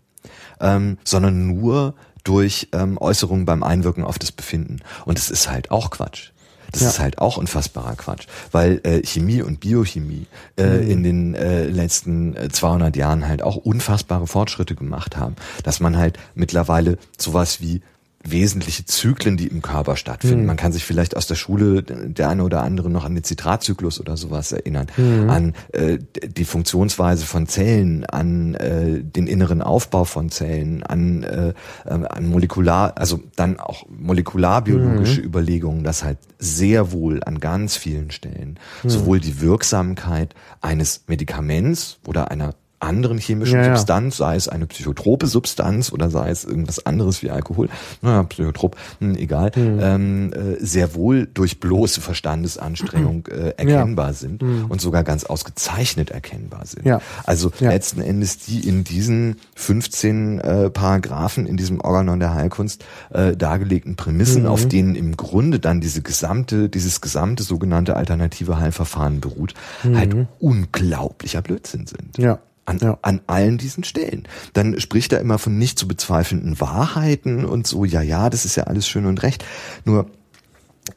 ähm, 0.61 0.97
sondern 1.03 1.47
nur 1.47 1.95
durch 2.23 2.69
ähm, 2.71 2.97
Äußerungen 2.97 3.45
beim 3.45 3.63
Einwirken 3.63 4.03
auf 4.03 4.19
das 4.19 4.31
Befinden. 4.31 4.79
Und 5.05 5.17
das 5.17 5.29
ist 5.29 5.49
halt 5.49 5.71
auch 5.71 5.89
Quatsch. 5.89 6.31
Das 6.73 6.81
ja. 6.81 6.89
ist 6.89 6.99
halt 6.99 7.19
auch 7.19 7.37
unfassbarer 7.37 7.95
Quatsch, 7.95 8.25
weil 8.51 8.81
äh, 8.83 9.05
Chemie 9.05 9.43
und 9.43 9.59
Biochemie 9.59 10.25
äh, 10.57 10.65
mhm. 10.65 10.89
in 10.89 11.03
den 11.03 11.35
äh, 11.35 11.65
letzten 11.67 12.35
200 12.51 12.95
äh, 12.95 12.99
Jahren 12.99 13.27
halt 13.27 13.43
auch 13.43 13.57
unfassbare 13.57 14.25
Fortschritte 14.25 14.73
gemacht 14.73 15.15
haben, 15.15 15.35
dass 15.63 15.79
man 15.79 15.97
halt 15.97 16.17
mittlerweile 16.33 16.97
sowas 17.17 17.61
wie 17.61 17.81
wesentliche 18.23 18.85
Zyklen, 18.85 19.35
die 19.35 19.47
im 19.47 19.61
Körper 19.61 19.97
stattfinden. 19.97 20.41
Mhm. 20.41 20.47
Man 20.47 20.57
kann 20.57 20.71
sich 20.71 20.85
vielleicht 20.85 21.17
aus 21.17 21.27
der 21.27 21.35
Schule 21.35 21.83
der 21.83 22.29
eine 22.29 22.43
oder 22.43 22.63
andere 22.63 22.89
noch 22.89 23.03
an 23.03 23.15
den 23.15 23.23
Zitratzyklus 23.23 23.99
oder 23.99 24.15
sowas 24.15 24.51
erinnern, 24.51 24.87
mhm. 24.95 25.29
an 25.29 25.53
äh, 25.73 25.99
die 26.25 26.45
Funktionsweise 26.45 27.25
von 27.25 27.47
Zellen, 27.47 28.05
an 28.05 28.55
äh, 28.55 29.01
den 29.03 29.27
inneren 29.27 29.61
Aufbau 29.61 30.05
von 30.05 30.29
Zellen, 30.29 30.83
an, 30.83 31.23
äh, 31.23 31.53
an 31.85 32.25
molekular, 32.27 32.93
also 32.97 33.19
dann 33.35 33.59
auch 33.59 33.85
molekularbiologische 33.89 35.19
mhm. 35.19 35.27
Überlegungen, 35.27 35.83
dass 35.83 36.03
halt 36.03 36.17
sehr 36.39 36.91
wohl 36.91 37.23
an 37.23 37.39
ganz 37.39 37.75
vielen 37.75 38.11
Stellen 38.11 38.57
mhm. 38.83 38.89
sowohl 38.89 39.19
die 39.19 39.41
Wirksamkeit 39.41 40.33
eines 40.61 41.03
Medikaments 41.07 41.99
oder 42.05 42.31
einer 42.31 42.55
anderen 42.83 43.17
chemischen 43.17 43.59
ja, 43.59 43.75
Substanz, 43.75 44.17
sei 44.17 44.35
es 44.35 44.47
eine 44.47 44.67
psychotrope 44.67 45.27
Substanz 45.27 45.91
oder 45.91 46.09
sei 46.09 46.29
es 46.29 46.43
irgendwas 46.43 46.85
anderes 46.85 47.23
wie 47.23 47.29
Alkohol, 47.29 47.69
naja, 48.01 48.23
psychotrop, 48.23 48.75
hm, 48.99 49.15
egal, 49.15 49.51
mhm. 49.55 49.79
ähm, 49.81 50.33
äh, 50.33 50.63
sehr 50.63 50.95
wohl 50.95 51.27
durch 51.33 51.59
bloße 51.59 52.01
Verstandesanstrengung 52.01 53.27
äh, 53.31 53.53
erkennbar 53.57 54.13
sind 54.13 54.41
mhm. 54.41 54.65
und 54.69 54.81
sogar 54.81 55.03
ganz 55.03 55.23
ausgezeichnet 55.23 56.11
erkennbar 56.11 56.65
sind. 56.65 56.85
Also 57.23 57.51
letzten 57.59 58.01
Endes 58.01 58.37
die 58.39 58.67
in 58.67 58.83
diesen 58.83 59.37
15 59.55 60.39
äh, 60.39 60.69
Paragraphen 60.69 61.45
in 61.45 61.57
diesem 61.57 61.79
Organon 61.81 62.19
der 62.19 62.33
Heilkunst 62.33 62.85
äh, 63.11 63.35
dargelegten 63.35 63.95
Prämissen, 63.95 64.43
mhm. 64.43 64.49
auf 64.49 64.67
denen 64.67 64.95
im 64.95 65.17
Grunde 65.17 65.59
dann 65.59 65.81
diese 65.81 66.01
gesamte, 66.01 66.69
dieses 66.69 67.01
gesamte 67.01 67.43
sogenannte 67.43 67.95
alternative 67.95 68.59
Heilverfahren 68.59 69.21
beruht, 69.21 69.53
halt 69.83 70.13
mhm. 70.13 70.27
unglaublicher 70.39 71.41
Blödsinn 71.41 71.85
sind. 71.87 72.17
Ja 72.17 72.39
an, 72.65 72.79
ja. 72.79 72.97
an 73.01 73.21
allen 73.27 73.57
diesen 73.57 73.83
Stellen. 73.83 74.27
Dann 74.53 74.79
spricht 74.79 75.13
er 75.13 75.19
immer 75.19 75.37
von 75.37 75.57
nicht 75.57 75.77
zu 75.79 75.87
bezweifelnden 75.87 76.59
Wahrheiten 76.59 77.45
und 77.45 77.67
so, 77.67 77.85
ja, 77.85 78.01
ja, 78.01 78.29
das 78.29 78.45
ist 78.45 78.55
ja 78.55 78.63
alles 78.63 78.87
schön 78.87 79.05
und 79.05 79.23
recht. 79.23 79.43
Nur 79.85 80.07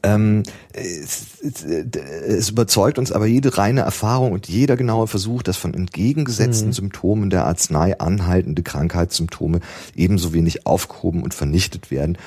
ähm, 0.03 0.43
es, 0.73 1.41
es, 1.41 1.63
es, 1.63 2.49
überzeugt 2.49 2.99
uns 2.99 3.13
aber 3.13 3.25
jede 3.25 3.57
reine 3.57 3.81
Erfahrung 3.81 4.33
und 4.33 4.49
jeder 4.49 4.75
genaue 4.75 5.07
Versuch, 5.07 5.43
dass 5.43 5.55
von 5.55 5.73
entgegengesetzten 5.73 6.69
mhm. 6.69 6.73
Symptomen 6.73 7.29
der 7.29 7.45
Arznei 7.45 7.97
anhaltende 7.97 8.63
Krankheitssymptome 8.63 9.61
ebenso 9.95 10.33
wenig 10.33 10.65
aufgehoben 10.65 11.23
und 11.23 11.33
vernichtet 11.33 11.89
werden, 11.89 12.17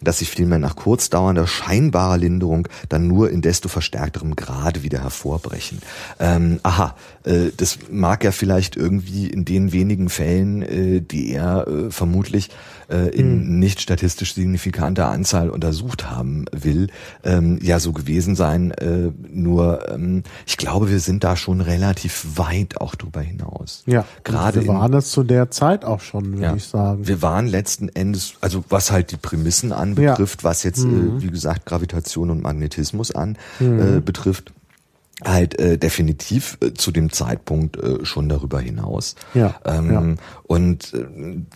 dass 0.00 0.18
sich 0.18 0.30
vielmehr 0.30 0.58
nach 0.58 0.76
kurzdauernder 0.76 1.46
scheinbarer 1.46 2.18
Linderung 2.18 2.68
dann 2.88 3.06
nur 3.06 3.30
in 3.30 3.42
desto 3.42 3.68
verstärkterem 3.68 4.36
Grade 4.36 4.82
wieder 4.82 5.02
hervorbrechen. 5.02 5.78
Ähm, 6.18 6.60
aha, 6.62 6.94
äh, 7.24 7.50
das 7.56 7.78
mag 7.90 8.24
ja 8.24 8.32
vielleicht 8.32 8.76
irgendwie 8.76 9.26
in 9.26 9.44
den 9.44 9.72
wenigen 9.72 10.08
Fällen, 10.08 10.62
äh, 10.62 11.00
die 11.00 11.32
er 11.32 11.66
äh, 11.66 11.90
vermutlich 11.90 12.50
äh, 12.90 13.08
in 13.08 13.40
hm. 13.40 13.58
nicht 13.58 13.80
statistisch 13.80 14.34
signifikanter 14.34 15.08
Anzahl 15.08 15.50
untersucht 15.50 16.10
haben 16.10 16.46
will, 16.52 16.88
ähm, 17.24 17.58
ja 17.62 17.78
so 17.78 17.92
gewesen 17.92 18.34
sein. 18.36 18.72
Äh, 18.72 19.12
nur 19.28 19.88
ähm, 19.90 20.22
ich 20.46 20.56
glaube, 20.56 20.90
wir 20.90 21.00
sind 21.00 21.24
da 21.24 21.36
schon 21.36 21.60
relativ 21.60 22.26
weit 22.36 22.80
auch 22.80 22.94
drüber 22.94 23.20
hinaus. 23.20 23.84
Ja, 23.86 24.04
gerade 24.24 24.62
wir 24.62 24.68
waren 24.68 24.94
es 24.94 25.10
zu 25.10 25.22
der 25.22 25.50
Zeit 25.50 25.84
auch 25.84 26.00
schon, 26.00 26.32
würde 26.32 26.42
ja, 26.42 26.54
ich 26.56 26.64
sagen. 26.64 27.06
Wir 27.06 27.22
waren 27.22 27.46
letzten 27.46 27.88
Endes, 27.88 28.34
also 28.40 28.64
was 28.68 28.90
halt 28.90 29.12
die 29.12 29.16
Prämissen 29.16 29.72
anbetrifft, 29.90 30.42
ja. 30.42 30.48
was 30.48 30.62
jetzt 30.62 30.84
mhm. 30.84 31.18
äh, 31.18 31.22
wie 31.22 31.30
gesagt 31.30 31.66
Gravitation 31.66 32.30
und 32.30 32.42
Magnetismus 32.42 33.14
an 33.14 33.36
mhm. 33.58 33.98
äh, 33.98 34.00
betrifft 34.00 34.52
halt 35.24 35.58
äh, 35.58 35.78
definitiv 35.78 36.58
äh, 36.60 36.72
zu 36.72 36.92
dem 36.92 37.12
Zeitpunkt 37.12 37.76
äh, 37.76 38.04
schon 38.04 38.28
darüber 38.28 38.60
hinaus. 38.60 39.16
Ja, 39.34 39.54
ähm, 39.64 39.92
ja. 39.92 40.14
Und 40.44 40.94
äh, 40.94 41.06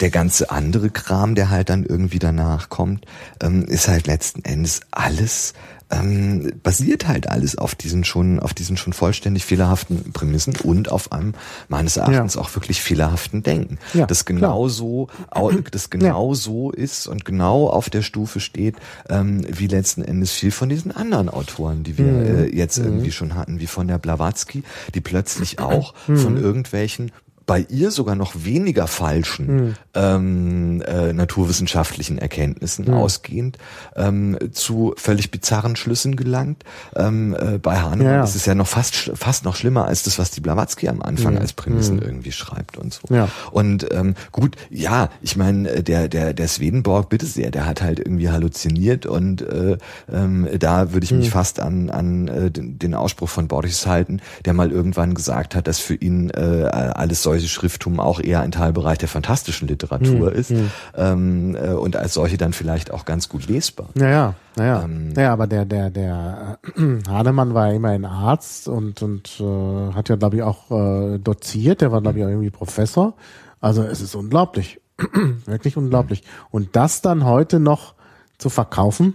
der 0.01 0.11
ganze 0.11 0.51
andere 0.51 0.91
Kram, 0.91 1.35
der 1.35 1.51
halt 1.51 1.71
dann 1.71 1.85
irgendwie 1.85 2.19
danach 2.19 2.69
kommt, 2.69 3.07
ähm, 3.41 3.65
ist 3.65 3.89
halt 3.89 4.07
letzten 4.07 4.45
Endes 4.45 4.81
alles 4.91 5.55
ähm, 5.91 6.53
basiert 6.63 7.07
halt 7.07 7.29
alles 7.29 7.57
auf 7.57 7.75
diesen 7.75 8.05
schon, 8.05 8.41
auf 8.41 8.55
diesen 8.55 8.77
schon 8.77 8.93
vollständig 8.93 9.45
fehlerhaften 9.45 10.13
Prämissen 10.13 10.55
und 10.63 10.91
auf 10.91 11.13
einem 11.13 11.35
meines 11.69 11.97
Erachtens 11.97 12.35
ja. 12.35 12.41
auch 12.41 12.55
wirklich 12.55 12.83
fehlerhaften 12.83 13.43
Denken. 13.43 13.79
Ja, 13.93 14.07
das 14.07 14.25
genau 14.25 14.69
so, 14.69 15.09
das 15.71 15.91
genau 15.91 16.31
ja. 16.31 16.35
so 16.35 16.71
ist 16.71 17.07
und 17.07 17.25
genau 17.25 17.69
auf 17.69 17.91
der 17.91 18.03
Stufe 18.03 18.41
steht, 18.41 18.77
ähm, 19.09 19.45
wie 19.49 19.67
letzten 19.67 20.03
Endes 20.03 20.33
viel 20.33 20.51
von 20.51 20.69
diesen 20.69 20.91
anderen 20.93 21.29
Autoren, 21.29 21.83
die 21.83 21.99
wir 21.99 22.07
mhm. 22.07 22.45
äh, 22.45 22.45
jetzt 22.47 22.79
mhm. 22.79 22.87
irgendwie 22.87 23.13
schon 23.13 23.35
hatten, 23.35 23.61
wie 23.61 23.67
von 23.67 23.89
der 23.89 23.99
Blavatsky, 23.99 24.63
die 24.95 25.01
plötzlich 25.01 25.59
auch 25.61 25.95
mhm. 26.07 26.17
von 26.17 26.37
irgendwelchen 26.37 27.13
bei 27.47 27.67
ihr 27.69 27.91
sogar 27.91 28.15
noch 28.15 28.33
weniger 28.45 28.87
falschen 28.87 29.47
hm. 29.47 29.75
ähm, 29.95 30.83
äh, 30.83 31.13
naturwissenschaftlichen 31.13 32.19
Erkenntnissen 32.19 32.87
hm. 32.87 32.95
ausgehend 32.95 33.59
ähm, 33.97 34.39
zu 34.53 34.95
völlig 34.97 35.31
bizarren 35.31 35.77
Schlüssen 35.77 36.17
gelangt. 36.17 36.65
Ähm, 36.97 37.37
äh, 37.39 37.59
bei 37.59 37.81
Hahnemann 37.81 38.07
ja, 38.07 38.13
ja. 38.17 38.25
ist 38.25 38.35
es 38.35 38.47
ja 38.47 38.55
noch 38.55 38.67
fast 38.67 39.13
fast 39.15 39.45
noch 39.45 39.57
schlimmer 39.57 39.87
als 39.87 40.05
das, 40.05 40.19
was 40.19 40.31
die 40.31 40.41
Blavatsky 40.41 40.89
am 40.89 41.03
Anfang 41.03 41.35
hm. 41.35 41.43
als 41.43 41.53
Prämissen 41.53 42.01
hm. 42.01 42.07
irgendwie 42.07 42.33
schreibt 42.33 42.79
und 42.79 42.95
so. 42.95 43.15
Ja. 43.15 43.29
Und 43.51 43.93
ähm, 43.93 44.15
gut, 44.33 44.57
ja, 44.71 45.11
ich 45.21 45.37
meine, 45.37 45.69
äh, 45.69 45.83
der 45.83 46.09
der 46.09 46.33
der 46.33 46.49
Swedenborg, 46.49 47.11
bitte 47.11 47.27
sehr, 47.27 47.51
der 47.51 47.67
hat 47.67 47.83
halt 47.83 47.99
irgendwie 47.99 48.31
halluziniert 48.31 49.05
und 49.05 49.43
äh, 49.43 49.77
ähm, 50.11 50.49
da 50.59 50.93
würde 50.93 51.05
ich 51.05 51.13
mich 51.13 51.27
hm. 51.27 51.33
fast 51.33 51.61
an 51.61 51.91
an 51.91 52.29
äh, 52.29 52.51
den, 52.51 52.79
den 52.79 52.95
Ausspruch 52.95 53.29
von 53.29 53.49
Boris 53.49 53.87
halten, 53.87 54.21
der 54.47 54.55
mal 54.55 54.71
irgendwann 54.71 55.15
gesagt 55.15 55.55
hat, 55.55 55.69
dass 55.69 55.79
für 55.79 55.95
ihn 55.95 56.31
äh, 56.31 56.41
alles 56.41 57.23
so 57.23 57.34
solche 57.35 57.49
Schrifttum 57.49 57.99
auch 57.99 58.21
eher 58.21 58.41
ein 58.41 58.53
Teilbereich 58.53 58.99
der 58.99 59.09
fantastischen 59.09 59.67
Literatur 59.67 60.31
hm, 60.31 60.39
ist 60.39 60.51
hm. 60.51 60.71
Ähm, 60.97 61.57
äh, 61.57 61.73
und 61.73 61.97
als 61.97 62.15
solche 62.15 62.37
dann 62.37 62.53
vielleicht 62.53 62.93
auch 62.93 63.05
ganz 63.05 63.29
gut 63.29 63.49
lesbar. 63.49 63.89
Naja, 63.95 64.35
naja, 64.57 64.83
ähm, 64.85 65.09
naja, 65.09 65.33
aber 65.33 65.49
der 65.49 65.65
der 65.65 65.91
der 65.91 66.59
äh, 66.77 66.81
Hahnemann 67.09 67.55
war 67.55 67.69
ja 67.69 67.73
immerhin 67.75 68.05
Arzt 68.05 68.69
und 68.69 69.03
und 69.03 69.41
äh, 69.41 69.95
hat 69.95 70.09
ja 70.09 70.17
glaube 70.17 70.37
ich 70.37 70.43
auch 70.43 70.71
äh, 70.71 71.19
doziert. 71.19 71.81
Der 71.81 71.91
war 71.91 72.01
glaube 72.01 72.21
ich 72.21 72.25
auch 72.25 72.29
irgendwie 72.29 72.51
Professor. 72.51 73.15
Also 73.61 73.83
es 73.83 74.01
ist 74.01 74.15
unglaublich, 74.15 74.81
wirklich 75.47 75.77
unglaublich. 75.77 76.23
Und 76.51 76.77
das 76.77 77.03
dann 77.03 77.25
heute 77.25 77.59
noch 77.59 77.95
zu 78.39 78.49
verkaufen, 78.49 79.15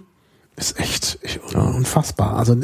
ist 0.57 0.77
echt, 0.77 1.19
echt 1.21 1.55
unfassbar. 1.55 2.35
Also 2.35 2.57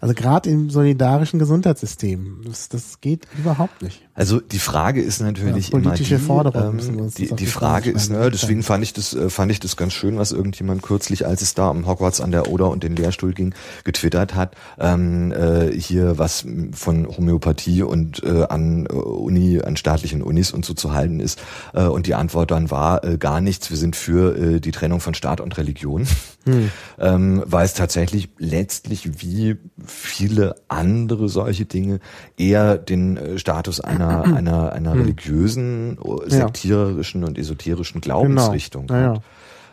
also 0.00 0.14
gerade 0.14 0.48
im 0.48 0.70
solidarischen 0.70 1.38
Gesundheitssystem, 1.38 2.40
das, 2.46 2.68
das 2.68 3.00
geht 3.00 3.26
überhaupt 3.38 3.82
nicht. 3.82 4.02
Also 4.14 4.40
die 4.40 4.58
Frage 4.58 5.00
ist 5.02 5.20
natürlich 5.20 5.68
ja, 5.70 5.78
politische 5.78 6.14
immer 6.14 6.20
die, 6.20 6.26
Forderung. 6.26 6.78
Ähm, 6.78 7.10
die, 7.16 7.34
die 7.34 7.46
Frage 7.46 7.90
ist, 7.90 8.10
ne, 8.10 8.30
deswegen 8.30 8.62
fand 8.62 8.82
ich 8.82 8.92
das, 8.92 9.14
äh, 9.14 9.30
fand 9.30 9.50
ich 9.50 9.60
das 9.60 9.76
ganz 9.76 9.92
schön, 9.94 10.18
was 10.18 10.32
irgendjemand 10.32 10.82
kürzlich, 10.82 11.26
als 11.26 11.40
es 11.42 11.54
da 11.54 11.70
am 11.70 11.86
Hogwarts 11.86 12.20
an 12.20 12.30
der 12.30 12.50
Oder 12.50 12.68
und 12.68 12.82
den 12.82 12.96
Lehrstuhl 12.96 13.32
ging, 13.32 13.54
getwittert 13.84 14.34
hat, 14.34 14.56
ähm, 14.78 15.32
äh, 15.32 15.70
hier 15.72 16.18
was 16.18 16.44
von 16.72 17.06
Homöopathie 17.08 17.82
und 17.82 18.22
äh, 18.22 18.44
an 18.44 18.86
äh, 18.86 18.92
Uni, 18.92 19.60
an 19.62 19.76
staatlichen 19.76 20.22
Unis 20.22 20.50
und 20.50 20.64
so 20.64 20.74
zu 20.74 20.92
halten 20.92 21.20
ist. 21.20 21.40
Äh, 21.72 21.84
und 21.84 22.06
die 22.06 22.14
Antwort 22.14 22.50
dann 22.50 22.70
war 22.70 23.04
äh, 23.04 23.16
gar 23.16 23.40
nichts. 23.40 23.70
Wir 23.70 23.76
sind 23.76 23.96
für 23.96 24.36
äh, 24.36 24.60
die 24.60 24.72
Trennung 24.72 25.00
von 25.00 25.14
Staat 25.14 25.40
und 25.40 25.56
Religion, 25.56 26.06
hm. 26.44 26.70
ähm, 26.98 27.42
weil 27.46 27.64
es 27.64 27.74
tatsächlich 27.74 28.28
letztlich 28.38 29.22
wie 29.22 29.56
viele 29.90 30.54
andere 30.68 31.28
solche 31.28 31.66
Dinge 31.66 32.00
eher 32.36 32.78
den 32.78 33.16
äh, 33.16 33.38
Status 33.38 33.80
einer, 33.80 34.24
einer, 34.36 34.72
einer 34.72 34.92
hm. 34.92 35.00
religiösen, 35.00 35.98
sektiererischen 36.26 37.24
und 37.24 37.38
esoterischen 37.38 38.00
Glaubensrichtung 38.00 38.86
genau. 38.86 39.00
ja, 39.00 39.14
ja. 39.14 39.20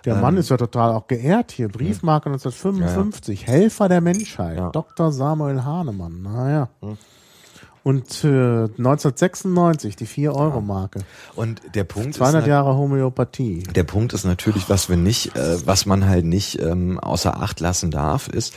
Der 0.06 0.15
ähm, 0.15 0.22
Mann 0.22 0.38
ist 0.38 0.49
ja 0.49 0.57
total 0.57 0.94
auch 0.94 1.07
geehrt 1.07 1.52
hier. 1.52 1.68
Briefmarke 1.68 2.30
1955, 2.30 3.41
ja, 3.41 3.48
Helfer 3.48 3.89
der 3.89 3.99
Menschheit, 3.99 4.57
Dr. 4.73 5.11
Samuel 5.11 5.65
Hahnemann. 5.65 6.22
Naja. 6.22 6.69
Hm. 6.81 6.98
Und 7.84 8.23
äh, 8.26 8.27
1996 8.27 9.95
die 9.95 10.07
4-Euro-Marke. 10.07 11.06
Und 11.35 11.61
der 11.73 11.85
Punkt 11.85 12.15
200 12.15 12.41
ist, 12.41 12.48
Jahre 12.48 12.76
Homöopathie. 12.76 13.64
Der 13.64 13.84
Punkt 13.84 14.11
ist 14.11 14.26
natürlich, 14.26 14.69
was 14.69 14.89
wir 14.89 14.98
nicht, 14.98 15.38
äh, 15.38 15.65
was 15.65 15.85
man 15.85 16.06
halt 16.06 16.26
nicht 16.26 16.61
ähm, 16.61 16.99
außer 16.99 17.41
Acht 17.41 17.61
lassen 17.61 17.89
darf, 17.89 18.27
ist, 18.27 18.53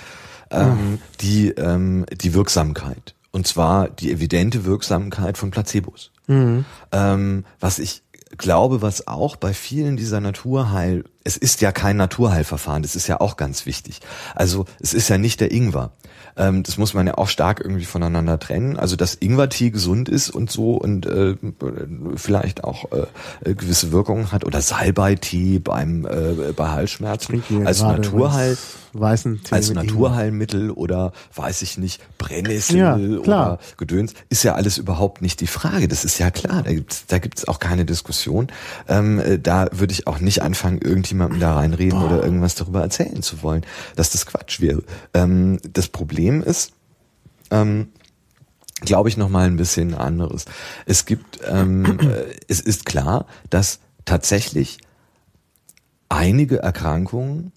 ähm, 0.50 0.98
die, 1.20 1.48
ähm, 1.50 2.06
die 2.12 2.34
Wirksamkeit. 2.34 3.14
Und 3.32 3.46
zwar 3.46 3.88
die 3.88 4.10
evidente 4.10 4.64
Wirksamkeit 4.64 5.38
von 5.38 5.50
Placebos. 5.50 6.10
Mhm. 6.26 6.64
Ähm, 6.92 7.44
was 7.60 7.78
ich 7.78 8.02
glaube, 8.38 8.82
was 8.82 9.06
auch 9.06 9.36
bei 9.36 9.52
vielen 9.52 9.96
dieser 9.96 10.20
Naturheil, 10.20 11.04
es 11.24 11.36
ist 11.36 11.60
ja 11.60 11.72
kein 11.72 11.96
Naturheilverfahren, 11.96 12.82
das 12.82 12.96
ist 12.96 13.06
ja 13.06 13.20
auch 13.20 13.36
ganz 13.36 13.66
wichtig. 13.66 14.00
Also 14.34 14.66
es 14.80 14.94
ist 14.94 15.08
ja 15.08 15.18
nicht 15.18 15.40
der 15.40 15.52
Ingwer. 15.52 15.92
Ähm, 16.36 16.62
das 16.62 16.78
muss 16.78 16.94
man 16.94 17.06
ja 17.06 17.18
auch 17.18 17.28
stark 17.28 17.60
irgendwie 17.60 17.84
voneinander 17.84 18.38
trennen. 18.38 18.76
Also 18.76 18.96
dass 18.96 19.14
Ingwertee 19.14 19.70
gesund 19.70 20.08
ist 20.08 20.30
und 20.30 20.50
so 20.50 20.74
und 20.74 21.06
äh, 21.06 21.36
vielleicht 22.16 22.64
auch 22.64 22.90
äh, 22.92 23.54
gewisse 23.54 23.92
Wirkungen 23.92 24.32
hat 24.32 24.44
oder 24.44 24.60
Salbeitee 24.60 25.58
beim 25.58 26.06
äh, 26.06 26.52
bei 26.54 26.68
Halsschmerzen 26.68 27.42
als 27.66 27.82
Naturheil 27.82 28.56
weißen 28.92 29.42
Tee 29.44 29.54
als 29.54 29.72
Naturheilmittel 29.72 30.70
oder 30.70 31.12
weiß 31.34 31.62
ich 31.62 31.78
nicht 31.78 32.00
Brennnessel 32.18 32.76
ja, 32.76 32.96
oder 32.96 33.58
Gedöns 33.76 34.14
ist 34.28 34.42
ja 34.42 34.54
alles 34.54 34.78
überhaupt 34.78 35.22
nicht 35.22 35.40
die 35.40 35.46
Frage. 35.46 35.88
Das 35.88 36.04
ist 36.04 36.18
ja 36.18 36.30
klar. 36.30 36.62
Da 36.62 36.72
gibt's 36.72 37.06
da 37.06 37.18
gibt's 37.18 37.46
auch 37.46 37.58
keine 37.58 37.84
Diskussion. 37.84 38.48
Ähm, 38.88 39.18
äh, 39.18 39.38
da 39.38 39.68
würde 39.72 39.92
ich 39.92 40.06
auch 40.06 40.20
nicht 40.20 40.42
anfangen, 40.42 40.78
irgendjemandem 40.78 41.40
da 41.40 41.54
reinreden 41.54 41.98
Boah. 41.98 42.06
oder 42.06 42.24
irgendwas 42.24 42.54
darüber 42.54 42.82
erzählen 42.82 43.22
zu 43.22 43.42
wollen, 43.42 43.64
dass 43.96 44.10
das 44.10 44.26
Quatsch 44.26 44.60
wäre. 44.60 44.82
Ähm, 45.14 45.58
das 45.72 45.88
Problem 45.88 46.42
ist, 46.42 46.72
ähm, 47.50 47.88
glaube 48.80 49.08
ich, 49.08 49.16
noch 49.16 49.28
mal 49.28 49.46
ein 49.46 49.56
bisschen 49.56 49.94
anderes. 49.94 50.44
Es 50.86 51.04
gibt, 51.04 51.40
ähm, 51.48 51.98
äh, 52.00 52.24
es 52.48 52.60
ist 52.60 52.86
klar, 52.86 53.26
dass 53.50 53.80
tatsächlich 54.04 54.78
einige 56.08 56.58
Erkrankungen 56.58 57.52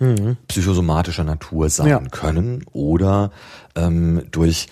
mhm. 0.00 0.36
psychosomatischer 0.48 1.24
Natur 1.24 1.68
sein 1.68 1.86
ja. 1.86 2.00
können 2.00 2.64
oder 2.72 3.30
ähm, 3.76 4.24
durch 4.30 4.66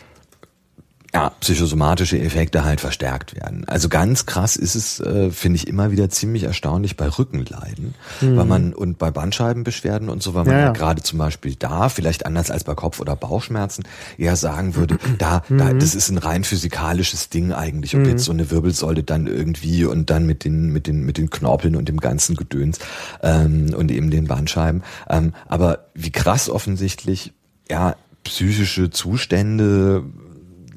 ja, 1.14 1.30
psychosomatische 1.40 2.18
Effekte 2.20 2.64
halt 2.64 2.82
verstärkt 2.82 3.34
werden. 3.34 3.64
Also 3.66 3.88
ganz 3.88 4.26
krass 4.26 4.56
ist 4.56 4.74
es, 4.74 5.00
äh, 5.00 5.30
finde 5.30 5.56
ich, 5.56 5.66
immer 5.66 5.90
wieder 5.90 6.10
ziemlich 6.10 6.42
erstaunlich 6.42 6.98
bei 6.98 7.08
Rückenleiden, 7.08 7.94
mhm. 8.20 8.36
weil 8.36 8.44
man 8.44 8.74
und 8.74 8.98
bei 8.98 9.10
Bandscheibenbeschwerden 9.10 10.10
und 10.10 10.22
so, 10.22 10.34
weil 10.34 10.44
man 10.44 10.54
ja, 10.54 10.60
ja. 10.60 10.72
gerade 10.72 11.02
zum 11.02 11.18
Beispiel 11.18 11.54
da, 11.54 11.88
vielleicht 11.88 12.26
anders 12.26 12.50
als 12.50 12.64
bei 12.64 12.74
Kopf- 12.74 13.00
oder 13.00 13.16
Bauchschmerzen, 13.16 13.84
eher 14.18 14.36
sagen 14.36 14.74
würde, 14.74 14.98
da, 15.18 15.42
mhm. 15.48 15.58
da, 15.58 15.72
das 15.72 15.94
ist 15.94 16.10
ein 16.10 16.18
rein 16.18 16.44
physikalisches 16.44 17.30
Ding 17.30 17.52
eigentlich, 17.52 17.94
ob 17.94 18.02
mhm. 18.02 18.10
jetzt 18.10 18.24
so 18.24 18.32
eine 18.32 18.50
Wirbelsäule 18.50 19.02
dann 19.02 19.26
irgendwie 19.26 19.86
und 19.86 20.10
dann 20.10 20.26
mit 20.26 20.44
den, 20.44 20.72
mit 20.72 20.86
den, 20.86 21.06
mit 21.06 21.16
den 21.16 21.30
Knorpeln 21.30 21.74
und 21.74 21.88
dem 21.88 22.00
ganzen 22.00 22.36
Gedöns 22.36 22.80
ähm, 23.22 23.72
und 23.74 23.90
eben 23.90 24.10
den 24.10 24.26
Bandscheiben. 24.26 24.82
Ähm, 25.08 25.32
aber 25.46 25.86
wie 25.94 26.12
krass 26.12 26.50
offensichtlich, 26.50 27.32
ja, 27.70 27.96
psychische 28.24 28.90
Zustände 28.90 30.04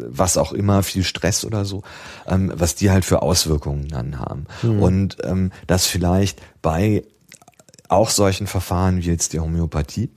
was 0.07 0.37
auch 0.37 0.53
immer, 0.53 0.83
viel 0.83 1.03
Stress 1.03 1.45
oder 1.45 1.65
so, 1.65 1.83
ähm, 2.27 2.51
was 2.55 2.75
die 2.75 2.91
halt 2.91 3.05
für 3.05 3.21
Auswirkungen 3.21 3.87
dann 3.87 4.19
haben. 4.19 4.45
Mhm. 4.63 4.81
Und 4.81 5.17
ähm, 5.23 5.51
dass 5.67 5.85
vielleicht 5.85 6.41
bei 6.61 7.03
auch 7.87 8.09
solchen 8.09 8.47
Verfahren 8.47 8.99
wie 8.99 9.07
jetzt 9.07 9.33
die 9.33 9.39
Homöopathie 9.39 10.09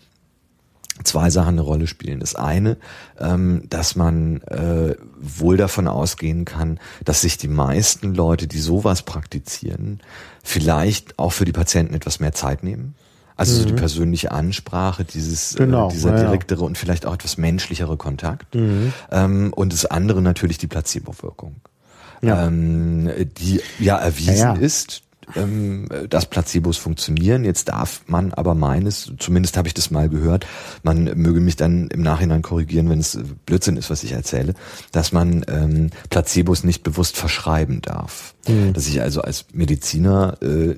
zwei 1.03 1.29
Sachen 1.29 1.55
eine 1.55 1.63
Rolle 1.63 1.89
spielen. 1.89 2.21
Das 2.21 2.37
eine, 2.37 2.77
ähm, 3.19 3.65
dass 3.69 3.97
man 3.97 4.43
äh, 4.43 4.95
wohl 5.19 5.57
davon 5.57 5.89
ausgehen 5.89 6.45
kann, 6.45 6.79
dass 7.05 7.23
sich 7.23 7.37
die 7.37 7.49
meisten 7.49 8.15
Leute, 8.15 8.47
die 8.47 8.61
sowas 8.61 9.03
praktizieren, 9.03 10.01
vielleicht 10.45 11.19
auch 11.19 11.33
für 11.33 11.45
die 11.45 11.53
Patienten 11.53 11.95
etwas 11.95 12.21
mehr 12.21 12.33
Zeit 12.33 12.63
nehmen. 12.63 12.95
Also 13.37 13.55
mhm. 13.55 13.59
so 13.59 13.65
die 13.67 13.73
mhm. 13.73 13.77
persönliche 13.77 14.33
Ansprache, 14.33 15.05
dieses, 15.05 15.55
äh, 15.55 15.59
genau, 15.59 15.89
äh, 15.89 15.93
dieser 15.93 16.17
direktere 16.17 16.61
ja. 16.61 16.67
und 16.67 16.79
vielleicht 16.79 17.07
auch 17.07 17.15
etwas 17.15 17.37
menschlichere 17.37 17.97
Kontakt. 17.97 18.55
Mhm. 18.55 18.93
Ähm, 19.11 19.53
und 19.53 19.73
das 19.73 19.87
andere 19.87 20.23
natürlich 20.23 20.59
die 20.59 20.67
Placebo-Wirkung. 20.67 21.57
Ja. 22.23 22.47
Ähm, 22.47 23.11
die 23.39 23.61
ja 23.79 23.99
erwiesen 23.99 24.37
ja, 24.37 24.55
ist, 24.55 25.03
ähm, 25.37 25.89
dass 26.09 26.27
Placebos 26.27 26.77
funktionieren. 26.77 27.45
Jetzt 27.45 27.69
darf 27.69 28.03
man 28.07 28.33
aber 28.33 28.55
meines, 28.55 29.13
zumindest 29.19 29.57
habe 29.57 29.69
ich 29.69 29.75
das 29.75 29.91
mal 29.91 30.09
gehört, 30.09 30.47
man 30.83 31.05
möge 31.05 31.41
mich 31.41 31.57
dann 31.57 31.89
im 31.89 32.03
Nachhinein 32.03 32.43
korrigieren, 32.43 32.89
wenn 32.89 33.01
es 33.01 33.19
Blödsinn 33.47 33.77
ist, 33.77 33.91
was 33.91 34.05
ich 34.05 34.13
erzähle, 34.13 34.55
dass 34.93 35.13
man 35.13 35.45
ähm, 35.49 35.91
Placebos 36.11 36.65
nicht 36.65 36.83
bewusst 36.83 37.17
verschreiben 37.17 37.83
darf. 37.83 38.34
Mhm. 38.49 38.73
Dass 38.73 38.87
ich 38.87 39.01
also 39.01 39.23
als 39.23 39.47
Mediziner 39.53 40.37
äh, 40.43 40.77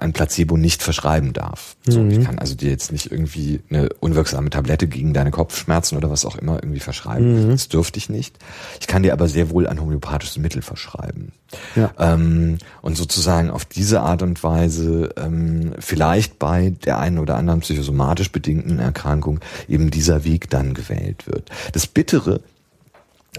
ein 0.00 0.12
Placebo 0.12 0.56
nicht 0.56 0.82
verschreiben 0.82 1.32
darf. 1.32 1.76
So, 1.86 2.00
mhm. 2.00 2.10
Ich 2.10 2.24
kann 2.24 2.38
also 2.38 2.54
dir 2.54 2.70
jetzt 2.70 2.92
nicht 2.92 3.10
irgendwie 3.10 3.60
eine 3.70 3.88
unwirksame 4.00 4.50
Tablette 4.50 4.86
gegen 4.86 5.12
deine 5.12 5.30
Kopfschmerzen 5.30 5.96
oder 5.96 6.10
was 6.10 6.24
auch 6.24 6.36
immer 6.36 6.56
irgendwie 6.56 6.80
verschreiben. 6.80 7.46
Mhm. 7.46 7.50
Das 7.50 7.68
dürfte 7.68 7.98
ich 7.98 8.08
nicht. 8.08 8.36
Ich 8.80 8.86
kann 8.86 9.02
dir 9.02 9.12
aber 9.12 9.28
sehr 9.28 9.50
wohl 9.50 9.66
ein 9.66 9.80
homöopathisches 9.80 10.38
Mittel 10.38 10.62
verschreiben. 10.62 11.32
Ja. 11.76 11.92
Ähm, 11.98 12.58
und 12.80 12.96
sozusagen 12.96 13.50
auf 13.50 13.64
diese 13.64 14.00
Art 14.00 14.22
und 14.22 14.42
Weise 14.42 15.10
ähm, 15.16 15.74
vielleicht 15.78 16.38
bei 16.38 16.70
der 16.84 16.98
einen 16.98 17.18
oder 17.18 17.36
anderen 17.36 17.60
psychosomatisch 17.60 18.32
bedingten 18.32 18.78
Erkrankung 18.78 19.40
eben 19.68 19.90
dieser 19.90 20.24
Weg 20.24 20.50
dann 20.50 20.74
gewählt 20.74 21.26
wird. 21.26 21.50
Das 21.72 21.86
Bittere 21.86 22.40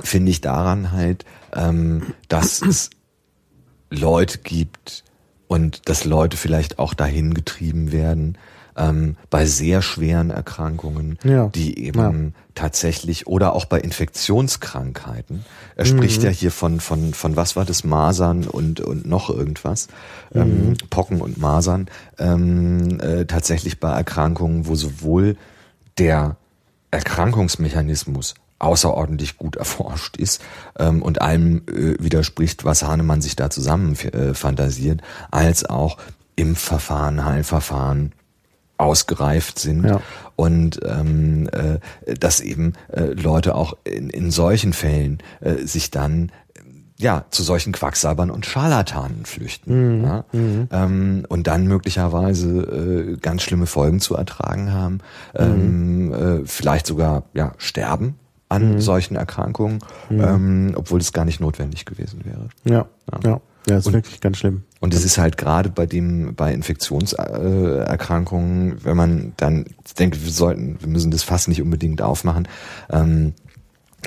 finde 0.01 0.31
ich 0.31 0.41
daran 0.41 0.91
halt, 0.91 1.25
ähm, 1.53 2.13
dass 2.27 2.61
es 2.61 2.89
Leute 3.93 4.39
gibt 4.39 5.03
und 5.47 5.87
dass 5.89 6.05
Leute 6.05 6.37
vielleicht 6.37 6.79
auch 6.79 6.93
dahin 6.93 7.33
getrieben 7.33 7.91
werden, 7.91 8.37
ähm, 8.75 9.17
bei 9.29 9.45
sehr 9.45 9.81
schweren 9.81 10.31
Erkrankungen, 10.31 11.19
ja. 11.23 11.47
die 11.47 11.77
eben 11.79 12.25
ja. 12.25 12.41
tatsächlich 12.55 13.27
oder 13.27 13.53
auch 13.53 13.65
bei 13.65 13.79
Infektionskrankheiten. 13.79 15.45
Er 15.75 15.85
mhm. 15.85 15.89
spricht 15.89 16.23
ja 16.23 16.29
hier 16.29 16.51
von 16.51 16.79
von 16.79 17.13
von 17.13 17.35
was 17.35 17.55
war 17.55 17.65
das 17.65 17.83
Masern 17.83 18.47
und 18.47 18.81
und 18.81 19.05
noch 19.05 19.29
irgendwas, 19.29 19.87
ähm, 20.33 20.69
mhm. 20.69 20.77
Pocken 20.89 21.21
und 21.21 21.37
Masern 21.37 21.87
ähm, 22.17 22.99
äh, 22.99 23.25
tatsächlich 23.25 23.79
bei 23.79 23.91
Erkrankungen, 23.91 24.67
wo 24.67 24.75
sowohl 24.75 25.37
der 25.97 26.37
Erkrankungsmechanismus 26.91 28.35
außerordentlich 28.59 29.37
gut 29.37 29.55
erforscht 29.57 30.17
ist 30.17 30.41
ähm, 30.77 31.01
und 31.01 31.21
allem 31.21 31.63
äh, 31.67 31.95
widerspricht, 31.99 32.65
was 32.65 32.83
Hahnemann 32.83 33.21
sich 33.21 33.35
da 33.35 33.49
zusammen 33.49 33.95
äh, 33.95 34.33
fantasiert, 34.33 35.01
als 35.31 35.65
auch 35.65 35.97
im 36.35 36.55
Verfahren, 36.55 37.25
Heilverfahren 37.25 38.13
ausgereift 38.77 39.59
sind 39.59 39.85
ja. 39.85 40.01
und 40.35 40.79
ähm, 40.83 41.47
äh, 41.51 42.15
dass 42.15 42.41
eben 42.41 42.73
äh, 42.91 43.03
Leute 43.03 43.55
auch 43.55 43.77
in, 43.83 44.09
in 44.09 44.31
solchen 44.31 44.73
Fällen 44.73 45.19
äh, 45.41 45.65
sich 45.65 45.91
dann 45.91 46.31
ja, 46.99 47.25
zu 47.31 47.43
solchen 47.43 47.73
Quacksalbern 47.73 48.29
und 48.29 48.45
Scharlatanen 48.45 49.25
flüchten. 49.25 49.99
Mhm. 49.99 50.03
Ja? 50.03 50.25
Mhm. 50.31 50.67
Ähm, 50.71 51.25
und 51.27 51.47
dann 51.47 51.67
möglicherweise 51.67 52.49
äh, 52.49 53.17
ganz 53.17 53.41
schlimme 53.41 53.65
Folgen 53.65 53.99
zu 53.99 54.15
ertragen 54.15 54.71
haben, 54.71 54.99
ähm, 55.35 56.05
mhm. 56.07 56.13
äh, 56.13 56.41
vielleicht 56.45 56.87
sogar 56.87 57.23
ja 57.33 57.53
sterben 57.57 58.15
an 58.53 58.73
mhm. 58.73 58.81
solchen 58.81 59.15
Erkrankungen, 59.15 59.79
mhm. 60.09 60.21
ähm, 60.21 60.73
obwohl 60.75 60.99
es 60.99 61.11
gar 61.11 61.25
nicht 61.25 61.39
notwendig 61.39 61.85
gewesen 61.85 62.21
wäre. 62.23 62.49
Ja, 62.63 62.85
ja. 63.11 63.31
ja. 63.31 63.41
Ja, 63.65 63.77
ist 63.77 63.87
und, 63.87 63.93
wirklich 63.93 64.19
ganz 64.19 64.39
schlimm. 64.39 64.63
Und 64.81 64.93
es 64.93 65.05
ist 65.05 65.17
halt 65.17 65.37
gerade 65.37 65.69
bei 65.69 65.85
dem, 65.85 66.35
bei 66.35 66.53
Infektionserkrankungen, 66.53 68.83
wenn 68.83 68.97
man 68.97 69.31
dann 69.37 69.63
denkt, 69.97 70.21
wir 70.21 70.31
sollten, 70.31 70.81
wir 70.81 70.89
müssen 70.89 71.11
das 71.11 71.23
Fass 71.23 71.47
nicht 71.47 71.61
unbedingt 71.61 72.01
aufmachen, 72.01 72.49
ähm, 72.89 73.31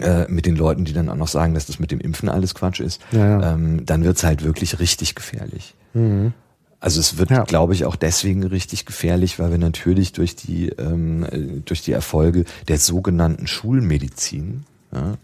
äh, 0.02 0.30
mit 0.30 0.44
den 0.44 0.56
Leuten, 0.56 0.84
die 0.84 0.92
dann 0.92 1.08
auch 1.08 1.16
noch 1.16 1.28
sagen, 1.28 1.54
dass 1.54 1.64
das 1.64 1.78
mit 1.78 1.90
dem 1.90 2.00
Impfen 2.00 2.28
alles 2.28 2.54
Quatsch 2.54 2.80
ist, 2.80 3.00
ja, 3.12 3.40
ja. 3.40 3.54
Ähm, 3.54 3.86
dann 3.86 4.04
wird's 4.04 4.24
halt 4.24 4.44
wirklich 4.44 4.78
richtig 4.78 5.14
gefährlich. 5.14 5.74
Mhm. 5.94 6.34
Also 6.78 7.00
es 7.00 7.18
wird, 7.18 7.30
ja. 7.30 7.44
glaube 7.44 7.74
ich, 7.74 7.84
auch 7.84 7.96
deswegen 7.96 8.44
richtig 8.44 8.84
gefährlich, 8.84 9.38
weil 9.38 9.50
wir 9.50 9.58
natürlich 9.58 10.12
durch 10.12 10.36
die 10.36 10.68
ähm, 10.68 11.24
äh, 11.24 11.60
durch 11.64 11.82
die 11.82 11.92
Erfolge 11.92 12.44
der 12.68 12.78
sogenannten 12.78 13.46
Schulmedizin 13.46 14.64
ja, 14.92 15.16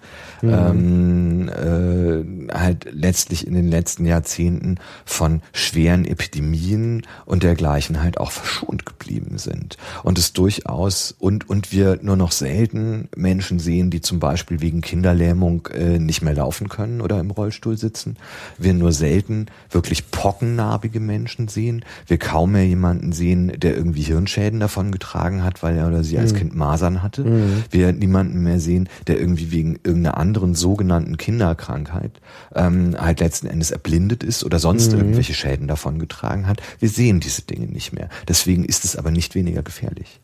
mhm. 0.43 1.48
ähm, 1.48 2.48
äh, 2.48 2.52
halt 2.52 2.89
letztlich 2.90 3.47
in 3.47 3.55
den 3.55 3.68
letzten 3.68 4.05
Jahrzehnten 4.05 4.76
von 5.05 5.40
schweren 5.52 6.05
Epidemien 6.05 7.06
und 7.24 7.43
dergleichen 7.43 8.02
halt 8.02 8.18
auch 8.18 8.32
verschont 8.32 8.84
geblieben 8.84 9.39
sind. 9.39 9.76
Und 10.02 10.18
es 10.18 10.32
durchaus 10.32 11.14
und, 11.18 11.48
und 11.48 11.72
wir 11.72 11.98
nur 12.02 12.16
noch 12.16 12.32
selten 12.32 13.09
Menschen 13.14 13.59
sehen, 13.59 13.90
die 13.90 14.01
zum 14.01 14.18
Beispiel 14.18 14.60
wegen 14.60 14.80
Kinderlähmung 14.80 15.68
äh, 15.68 15.98
nicht 15.98 16.22
mehr 16.22 16.34
laufen 16.34 16.68
können 16.68 17.01
oder 17.01 17.20
im 17.20 17.30
Rollstuhl 17.30 17.78
sitzen. 17.78 18.16
Wir 18.59 18.74
nur 18.74 18.93
selten 18.93 19.47
wirklich 19.70 20.10
pockennarbige 20.10 21.01
Menschen 21.01 21.48
sehen. 21.48 21.84
Wir 22.06 22.18
kaum 22.18 22.52
mehr 22.52 22.66
jemanden 22.66 23.12
sehen, 23.12 23.52
der 23.56 23.76
irgendwie 23.76 24.02
Hirnschäden 24.02 24.60
davon 24.60 24.90
getragen 24.90 25.44
hat, 25.44 25.62
weil 25.62 25.76
er 25.76 25.86
oder 25.86 26.02
sie 26.02 26.18
als 26.18 26.32
mhm. 26.32 26.39
Kind 26.39 26.55
Masern 26.56 27.02
hatte. 27.02 27.24
Mhm. 27.24 27.64
Wir 27.70 27.93
niemanden 27.93 28.43
mehr 28.43 28.60
sehen, 28.60 28.89
der 29.06 29.20
irgendwie 29.20 29.51
wegen 29.52 29.78
irgendeiner 29.84 30.16
anderen 30.16 30.54
sogenannten 30.54 31.16
Kinderkrankheit 31.16 32.20
ähm, 32.54 32.96
halt 32.98 33.20
letzten 33.20 33.46
Endes 33.46 33.70
erblindet 33.70 34.22
ist 34.24 34.44
oder 34.44 34.58
sonst 34.58 34.92
mhm. 34.92 34.98
irgendwelche 34.98 35.34
Schäden 35.34 35.68
davon 35.68 35.98
getragen 35.98 36.46
hat. 36.46 36.60
Wir 36.78 36.88
sehen 36.88 37.20
diese 37.20 37.42
Dinge 37.42 37.66
nicht 37.66 37.92
mehr. 37.92 38.08
Deswegen 38.26 38.64
ist 38.64 38.84
es 38.84 38.96
aber 38.96 39.10
nicht 39.10 39.34
weniger 39.34 39.62
gefährlich. 39.62 40.20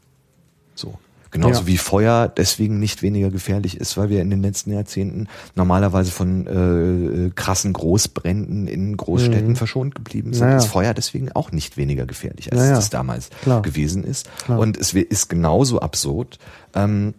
So. 0.75 0.99
Genauso 1.31 1.61
ja. 1.61 1.67
wie 1.67 1.77
Feuer 1.77 2.29
deswegen 2.29 2.79
nicht 2.79 3.03
weniger 3.03 3.31
gefährlich 3.31 3.77
ist, 3.77 3.97
weil 3.99 4.09
wir 4.09 4.23
in 4.23 4.31
den 4.31 4.41
letzten 4.41 4.73
Jahrzehnten 4.73 5.29
normalerweise 5.55 6.11
von 6.11 6.47
äh, 6.47 7.31
krassen 7.35 7.75
Großbränden 7.75 8.67
in 8.67 8.97
Großstädten 8.97 9.51
mhm. 9.51 9.57
verschont 9.57 9.95
geblieben 9.95 10.33
sind, 10.33 10.47
naja. 10.47 10.59
ist 10.59 10.67
Feuer 10.67 10.95
deswegen 10.95 11.31
auch 11.33 11.53
nicht 11.53 11.77
weniger 11.77 12.07
gefährlich, 12.07 12.51
als 12.53 12.63
naja. 12.63 12.79
es 12.79 12.89
damals 12.89 13.29
Klar. 13.43 13.61
gewesen 13.61 14.05
ist. 14.05 14.31
Klar. 14.45 14.59
Und 14.59 14.79
es 14.79 14.95
ist 14.95 15.29
genauso 15.29 15.81
absurd, 15.81 16.39
ähm, 16.75 17.13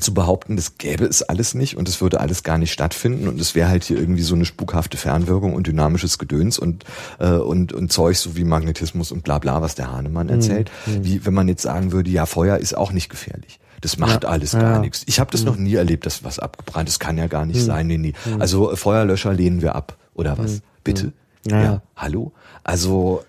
zu 0.00 0.14
behaupten, 0.14 0.56
das 0.56 0.78
gäbe 0.78 1.04
es 1.04 1.22
alles 1.22 1.54
nicht 1.54 1.76
und 1.76 1.88
es 1.88 2.00
würde 2.00 2.20
alles 2.20 2.42
gar 2.42 2.58
nicht 2.58 2.72
stattfinden 2.72 3.28
und 3.28 3.40
es 3.40 3.54
wäre 3.54 3.68
halt 3.68 3.84
hier 3.84 3.98
irgendwie 3.98 4.22
so 4.22 4.34
eine 4.34 4.44
spukhafte 4.44 4.96
Fernwirkung 4.96 5.54
und 5.54 5.66
dynamisches 5.66 6.18
Gedöns 6.18 6.58
und 6.58 6.84
äh, 7.18 7.30
und 7.30 7.72
und 7.72 7.92
Zeug 7.92 8.16
so 8.16 8.36
wie 8.36 8.44
Magnetismus 8.44 9.12
und 9.12 9.24
bla 9.24 9.38
bla, 9.38 9.62
was 9.62 9.74
der 9.74 9.90
Hahnemann 9.90 10.26
mhm. 10.26 10.34
erzählt. 10.34 10.70
Mhm. 10.86 11.04
Wie 11.04 11.26
wenn 11.26 11.34
man 11.34 11.48
jetzt 11.48 11.62
sagen 11.62 11.92
würde, 11.92 12.10
ja, 12.10 12.26
Feuer 12.26 12.58
ist 12.58 12.76
auch 12.76 12.92
nicht 12.92 13.08
gefährlich. 13.08 13.60
Das 13.80 13.96
macht 13.96 14.24
ja, 14.24 14.30
alles 14.30 14.52
gar 14.52 14.74
ja. 14.74 14.78
nichts. 14.80 15.04
Ich 15.06 15.20
habe 15.20 15.30
das 15.30 15.42
mhm. 15.42 15.46
noch 15.46 15.56
nie 15.56 15.74
erlebt, 15.74 16.06
dass 16.06 16.24
was 16.24 16.38
abgebrannt 16.38 16.88
ist. 16.88 16.98
Kann 16.98 17.16
ja 17.16 17.26
gar 17.26 17.46
nicht 17.46 17.60
mhm. 17.60 17.66
sein. 17.66 17.86
Nee, 17.86 17.98
nee. 17.98 18.14
Mhm. 18.24 18.40
Also 18.40 18.74
Feuerlöscher 18.74 19.32
lehnen 19.32 19.62
wir 19.62 19.74
ab. 19.74 19.96
Oder 20.14 20.36
was? 20.36 20.54
Mhm. 20.54 20.60
Bitte? 20.82 21.12
Ja. 21.46 21.62
ja. 21.62 21.82
Hallo? 21.96 22.32
Also 22.64 23.22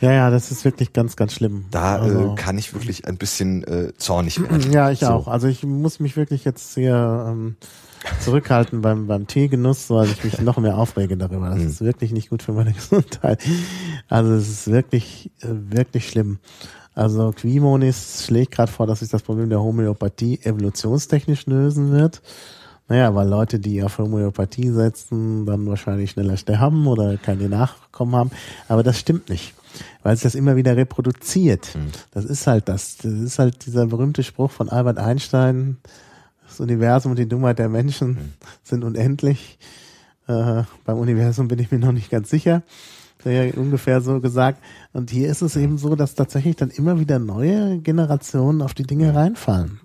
ja, 0.00 0.12
ja, 0.12 0.30
das 0.30 0.50
ist 0.50 0.64
wirklich 0.64 0.94
ganz, 0.94 1.16
ganz 1.16 1.34
schlimm. 1.34 1.66
Da 1.70 1.98
äh, 1.98 2.00
also, 2.00 2.32
äh, 2.32 2.34
kann 2.34 2.56
ich 2.56 2.72
wirklich 2.72 3.06
ein 3.06 3.18
bisschen 3.18 3.64
äh, 3.64 3.92
zornig 3.98 4.40
werden. 4.40 4.60
Ja, 4.72 4.90
ich 4.90 5.00
so. 5.00 5.08
auch. 5.08 5.28
Also 5.28 5.46
ich 5.46 5.62
muss 5.62 6.00
mich 6.00 6.16
wirklich 6.16 6.44
jetzt 6.44 6.74
hier 6.74 7.26
ähm, 7.28 7.56
zurückhalten 8.20 8.80
beim, 8.80 9.06
beim 9.06 9.26
Teegenuss, 9.26 9.90
weil 9.90 10.08
ich 10.08 10.24
mich 10.24 10.40
noch 10.40 10.56
mehr 10.58 10.78
aufrege 10.78 11.16
darüber. 11.18 11.50
Das 11.50 11.58
mhm. 11.58 11.66
ist 11.66 11.80
wirklich 11.82 12.12
nicht 12.12 12.30
gut 12.30 12.42
für 12.42 12.52
meine 12.52 12.72
Gesundheit. 12.74 13.42
Also 14.08 14.32
es 14.32 14.48
ist 14.48 14.70
wirklich, 14.70 15.30
äh, 15.42 15.48
wirklich 15.48 16.08
schlimm. 16.08 16.38
Also 16.94 17.32
Quimonis 17.32 18.24
schlägt 18.24 18.52
gerade 18.52 18.72
vor, 18.72 18.86
dass 18.86 19.00
sich 19.00 19.10
das 19.10 19.22
Problem 19.22 19.50
der 19.50 19.60
Homöopathie 19.60 20.40
evolutionstechnisch 20.42 21.46
lösen 21.46 21.92
wird. 21.92 22.22
Naja, 22.88 23.14
weil 23.14 23.28
Leute, 23.28 23.60
die 23.60 23.82
auf 23.84 23.98
Homöopathie 23.98 24.70
setzen, 24.70 25.46
dann 25.46 25.66
wahrscheinlich 25.66 26.12
schneller 26.12 26.36
sterben 26.36 26.86
oder 26.86 27.18
keine 27.18 27.48
Nachkommen 27.48 28.16
haben. 28.16 28.30
Aber 28.66 28.82
das 28.82 28.98
stimmt 28.98 29.28
nicht 29.28 29.54
weil 30.02 30.16
sich 30.16 30.24
das 30.24 30.34
immer 30.34 30.56
wieder 30.56 30.76
reproduziert. 30.76 31.74
Mhm. 31.74 31.90
Das 32.12 32.24
ist 32.24 32.46
halt 32.46 32.68
das. 32.68 32.96
Das 32.98 33.12
ist 33.12 33.38
halt 33.38 33.66
dieser 33.66 33.86
berühmte 33.86 34.22
Spruch 34.22 34.50
von 34.50 34.68
Albert 34.68 34.98
Einstein, 34.98 35.78
das 36.46 36.60
Universum 36.60 37.12
und 37.12 37.18
die 37.18 37.28
Dummheit 37.28 37.58
der 37.58 37.68
Menschen 37.68 38.08
mhm. 38.08 38.32
sind 38.62 38.84
unendlich. 38.84 39.58
Äh, 40.26 40.62
beim 40.84 40.98
Universum 40.98 41.48
bin 41.48 41.58
ich 41.58 41.70
mir 41.70 41.78
noch 41.78 41.92
nicht 41.92 42.10
ganz 42.10 42.30
sicher. 42.30 42.62
Ja 43.24 43.42
ungefähr 43.54 44.00
so 44.00 44.20
gesagt. 44.20 44.62
Und 44.92 45.10
hier 45.10 45.28
ist 45.28 45.42
es 45.42 45.56
eben 45.56 45.78
so, 45.78 45.94
dass 45.94 46.14
tatsächlich 46.14 46.56
dann 46.56 46.70
immer 46.70 46.98
wieder 47.00 47.18
neue 47.18 47.78
Generationen 47.78 48.62
auf 48.62 48.74
die 48.74 48.84
Dinge 48.84 49.14
reinfallen. 49.14 49.80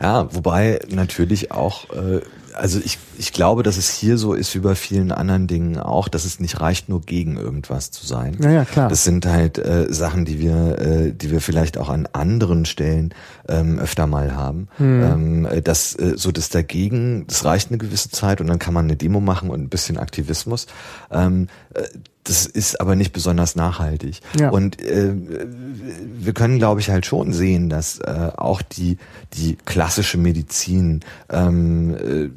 Ja, 0.00 0.32
wobei 0.34 0.80
natürlich 0.90 1.50
auch 1.50 1.88
äh, 1.90 2.20
also 2.56 2.80
ich, 2.82 2.98
ich 3.18 3.32
glaube, 3.32 3.62
dass 3.62 3.76
es 3.76 3.90
hier 3.90 4.18
so 4.18 4.34
ist 4.34 4.54
wie 4.54 4.60
bei 4.60 4.74
vielen 4.74 5.12
anderen 5.12 5.46
Dingen 5.46 5.78
auch, 5.78 6.08
dass 6.08 6.24
es 6.24 6.40
nicht 6.40 6.60
reicht, 6.60 6.88
nur 6.88 7.02
gegen 7.02 7.36
irgendwas 7.36 7.90
zu 7.90 8.06
sein. 8.06 8.36
Ja, 8.40 8.50
ja 8.50 8.64
klar. 8.64 8.88
Das 8.88 9.04
sind 9.04 9.26
halt 9.26 9.58
äh, 9.58 9.86
Sachen, 9.92 10.24
die 10.24 10.40
wir, 10.40 10.78
äh, 10.78 11.12
die 11.12 11.30
wir 11.30 11.40
vielleicht 11.40 11.78
auch 11.78 11.88
an 11.88 12.08
anderen 12.12 12.64
Stellen 12.64 13.14
ähm, 13.48 13.78
öfter 13.78 14.06
mal 14.06 14.34
haben. 14.34 14.68
Hm. 14.78 15.02
Ähm, 15.02 15.46
äh, 15.46 15.62
das, 15.62 15.94
äh, 15.98 16.14
so 16.16 16.32
das 16.32 16.48
dagegen, 16.48 17.26
das 17.26 17.44
reicht 17.44 17.70
eine 17.70 17.78
gewisse 17.78 18.10
Zeit 18.10 18.40
und 18.40 18.46
dann 18.46 18.58
kann 18.58 18.74
man 18.74 18.86
eine 18.86 18.96
Demo 18.96 19.20
machen 19.20 19.50
und 19.50 19.60
ein 19.60 19.68
bisschen 19.68 19.98
Aktivismus. 19.98 20.66
Ähm, 21.10 21.48
äh, 21.74 21.82
das 22.24 22.46
ist 22.46 22.80
aber 22.80 22.96
nicht 22.96 23.12
besonders 23.12 23.54
nachhaltig. 23.54 24.20
Ja. 24.38 24.50
Und 24.50 24.82
äh, 24.82 25.12
wir 25.14 26.32
können, 26.32 26.58
glaube 26.58 26.80
ich, 26.80 26.90
halt 26.90 27.06
schon 27.06 27.32
sehen, 27.32 27.68
dass 27.68 28.00
äh, 28.00 28.30
auch 28.36 28.62
die 28.62 28.98
die 29.34 29.56
klassische 29.64 30.18
Medizin 30.18 31.04
ähm, 31.30 31.94
äh, 31.94 32.30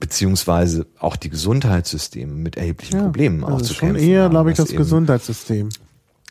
beziehungsweise 0.00 0.86
auch 0.98 1.16
die 1.16 1.30
Gesundheitssysteme 1.30 2.32
mit 2.32 2.56
erheblichen 2.56 2.96
ja, 2.96 3.02
Problemen 3.04 3.44
also 3.44 3.56
auch 3.56 3.62
zu 3.62 3.74
schon 3.74 3.88
kämpfen 3.90 4.08
eher, 4.08 4.28
glaube 4.28 4.50
ich, 4.50 4.56
das 4.56 4.70
Gesundheitssystem. 4.70 5.70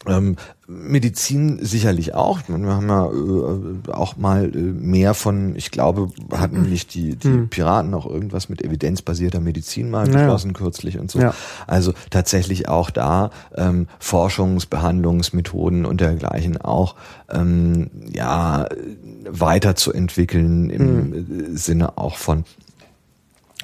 Ähm, 0.05 0.35
Medizin 0.67 1.59
sicherlich 1.61 2.13
auch. 2.13 2.39
Wir 2.47 2.55
haben 2.55 2.89
ja 2.89 3.05
äh, 3.07 3.91
auch 3.91 4.17
mal 4.17 4.53
äh, 4.53 4.57
mehr 4.57 5.13
von, 5.13 5.55
ich 5.55 5.71
glaube, 5.71 6.09
hatten 6.31 6.63
nicht 6.69 6.93
die, 6.93 7.15
die 7.15 7.27
hm. 7.27 7.49
Piraten 7.49 7.93
auch 7.93 8.05
irgendwas 8.05 8.49
mit 8.49 8.61
evidenzbasierter 8.61 9.39
Medizin 9.39 9.89
mal 9.89 10.05
beschlossen 10.05 10.49
ja. 10.49 10.53
kürzlich 10.53 10.99
und 10.99 11.11
so. 11.11 11.19
Ja. 11.19 11.33
Also 11.67 11.93
tatsächlich 12.09 12.67
auch 12.67 12.89
da 12.89 13.31
ähm, 13.55 13.87
Forschungs-, 14.01 14.67
Behandlungsmethoden 14.67 15.85
und 15.85 16.01
dergleichen 16.01 16.57
auch 16.57 16.95
ähm, 17.29 17.89
ja 18.11 18.67
weiterzuentwickeln 19.29 20.69
im 20.69 21.13
hm. 21.13 21.57
Sinne 21.57 21.97
auch 21.97 22.17
von 22.17 22.45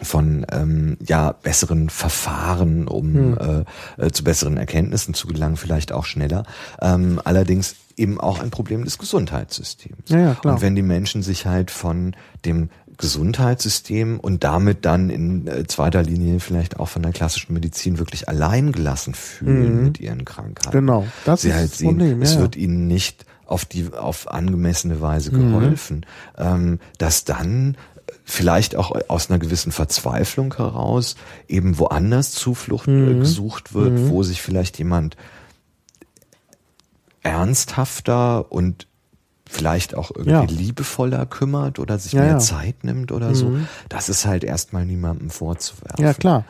von 0.02 0.46
ähm, 0.52 0.98
ja 1.06 1.32
besseren 1.32 1.90
Verfahren, 1.90 2.88
um 2.88 3.14
hm. 3.14 3.66
äh, 3.98 4.06
äh, 4.06 4.12
zu 4.12 4.24
besseren 4.24 4.58
Erkenntnissen 4.58 5.14
zu 5.14 5.28
gelangen, 5.28 5.58
vielleicht 5.58 5.92
auch 5.92 6.06
schneller. 6.06 6.44
Ähm, 6.82 7.22
allerdings 7.24 7.76
eben 7.98 8.20
auch 8.20 8.40
ein 8.40 8.50
Problem 8.50 8.86
des 8.86 8.98
Gesundheitssystems. 8.98 10.10
Ja, 10.10 10.20
ja, 10.20 10.34
klar. 10.36 10.56
Und 10.56 10.62
wenn 10.62 10.76
die 10.76 10.82
Menschen 10.82 11.22
sich 11.22 11.46
halt 11.46 11.70
von 11.70 12.16
dem 12.46 12.70
Gesundheitssystem 13.00 14.20
und 14.20 14.44
damit 14.44 14.86
dann 14.86 15.10
in 15.10 15.48
äh, 15.48 15.66
zweiter 15.68 16.04
Linie 16.04 16.40
vielleicht 16.40 16.80
auch 16.80 16.90
von 16.90 17.02
der 17.02 17.14
klassischen 17.14 17.54
Medizin 17.54 17.98
wirklich 17.98 18.28
allein 18.28 18.74
gelassen 18.74 19.14
fühlen 19.14 19.78
mhm. 19.78 19.84
mit 19.86 20.00
ihren 20.00 20.26
Krankheiten. 20.26 20.72
Genau, 20.72 21.08
das 21.26 21.42
Sie 21.42 21.50
ist 21.50 21.56
halt 21.56 21.72
das 21.72 21.78
sehen, 21.78 21.88
Problem. 21.90 22.22
Ja, 22.22 22.24
es 22.24 22.38
wird 22.38 22.56
ihnen 22.58 22.88
nicht 22.88 23.26
auf 23.46 23.66
die 23.66 23.92
auf 23.94 24.30
angemessene 24.30 25.02
Weise 25.02 25.34
mhm. 25.34 25.52
geholfen, 25.52 26.06
mhm. 26.38 26.46
ähm, 26.46 26.80
dass 26.98 27.24
dann 27.24 27.78
vielleicht 28.30 28.76
auch 28.76 28.92
aus 29.08 29.30
einer 29.30 29.40
gewissen 29.40 29.72
Verzweiflung 29.72 30.54
heraus 30.56 31.16
eben 31.48 31.80
woanders 31.80 32.32
Zuflucht 32.32 32.88
mhm. 32.88 33.20
gesucht 33.20 33.74
wird, 33.74 33.94
mhm. 33.94 34.10
wo 34.10 34.24
sich 34.24 34.42
vielleicht 34.42 34.78
jemand 34.78 35.18
ernsthafter 37.24 38.52
und 38.52 38.88
vielleicht 39.50 39.96
auch 39.96 40.12
irgendwie 40.12 40.32
ja. 40.32 40.44
liebevoller 40.44 41.26
kümmert 41.26 41.80
oder 41.80 41.98
sich 41.98 42.14
ja, 42.14 42.22
mehr 42.22 42.32
ja. 42.34 42.40
Zeit 42.40 42.84
nimmt 42.84 43.12
oder 43.12 43.30
mhm. 43.30 43.36
so. 43.36 43.58
Das 43.90 44.10
ist 44.10 44.28
halt 44.28 44.44
erstmal 44.44 44.86
niemandem 44.86 45.32
vorzuwerfen. 45.32 46.06
Ja, 46.06 46.14
klar. 46.14 46.46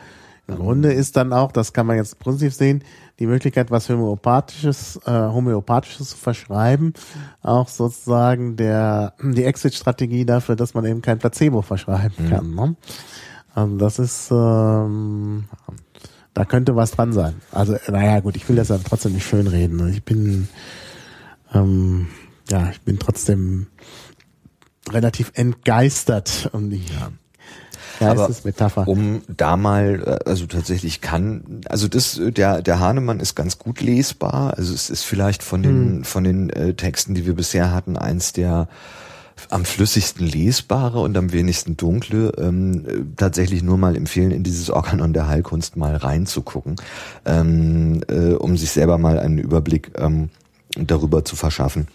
Im 0.50 0.56
Grunde 0.56 0.92
ist 0.92 1.16
dann 1.16 1.32
auch, 1.32 1.52
das 1.52 1.72
kann 1.72 1.86
man 1.86 1.96
jetzt 1.96 2.18
positiv 2.18 2.54
sehen, 2.54 2.82
die 3.18 3.26
Möglichkeit, 3.26 3.70
was 3.70 3.88
Homöopathisches, 3.88 5.00
äh, 5.04 5.10
Homöopathisches 5.10 6.10
zu 6.10 6.16
verschreiben, 6.16 6.94
auch 7.42 7.68
sozusagen 7.68 8.56
der 8.56 9.14
die 9.22 9.44
Exit-Strategie 9.44 10.24
dafür, 10.24 10.56
dass 10.56 10.74
man 10.74 10.84
eben 10.86 11.02
kein 11.02 11.18
Placebo 11.18 11.62
verschreiben 11.62 12.26
mhm. 12.26 12.30
kann. 12.30 12.54
Ne? 12.54 12.76
Also 13.54 13.76
das 13.76 13.98
ist, 13.98 14.30
ähm, 14.30 15.44
da 16.34 16.44
könnte 16.44 16.76
was 16.76 16.92
dran 16.92 17.12
sein. 17.12 17.34
Also, 17.52 17.76
naja, 17.88 18.20
gut, 18.20 18.36
ich 18.36 18.48
will 18.48 18.56
das 18.56 18.68
dann 18.68 18.84
trotzdem 18.84 19.12
nicht 19.12 19.26
schönreden. 19.26 19.88
Ich 19.92 20.04
bin, 20.04 20.48
ähm, 21.52 22.08
ja, 22.48 22.70
ich 22.70 22.80
bin 22.82 22.98
trotzdem 22.98 23.66
relativ 24.88 25.32
entgeistert 25.34 26.48
um 26.52 26.70
die 26.70 26.84
ja. 26.86 27.10
Geistesmetapher. 28.00 28.88
um 28.88 29.22
da 29.28 29.56
mal, 29.56 30.02
äh, 30.04 30.28
also 30.28 30.46
tatsächlich 30.46 31.00
kann, 31.00 31.62
also 31.68 31.88
das, 31.88 32.20
der, 32.22 32.62
der 32.62 32.80
Hahnemann 32.80 33.20
ist 33.20 33.34
ganz 33.34 33.58
gut 33.58 33.80
lesbar. 33.80 34.54
Also 34.56 34.74
es 34.74 34.90
ist 34.90 35.04
vielleicht 35.04 35.42
von 35.42 35.62
den, 35.62 35.96
hm. 35.96 36.04
von 36.04 36.24
den 36.24 36.50
äh, 36.50 36.74
Texten, 36.74 37.14
die 37.14 37.26
wir 37.26 37.34
bisher 37.34 37.72
hatten, 37.72 37.96
eins 37.96 38.32
der 38.32 38.68
am 39.48 39.64
flüssigsten 39.64 40.26
lesbare 40.26 41.00
und 41.00 41.16
am 41.16 41.32
wenigsten 41.32 41.76
dunkle, 41.76 42.32
ähm, 42.36 43.14
tatsächlich 43.16 43.62
nur 43.62 43.78
mal 43.78 43.96
empfehlen, 43.96 44.32
in 44.32 44.42
dieses 44.42 44.68
Organon 44.68 45.14
der 45.14 45.28
Heilkunst 45.28 45.76
mal 45.78 45.96
reinzugucken, 45.96 46.76
ähm, 47.24 48.02
äh, 48.08 48.34
um 48.34 48.58
sich 48.58 48.70
selber 48.70 48.98
mal 48.98 49.18
einen 49.18 49.38
Überblick 49.38 49.92
ähm, 49.96 50.28
darüber 50.76 51.24
zu 51.24 51.36
verschaffen 51.36 51.88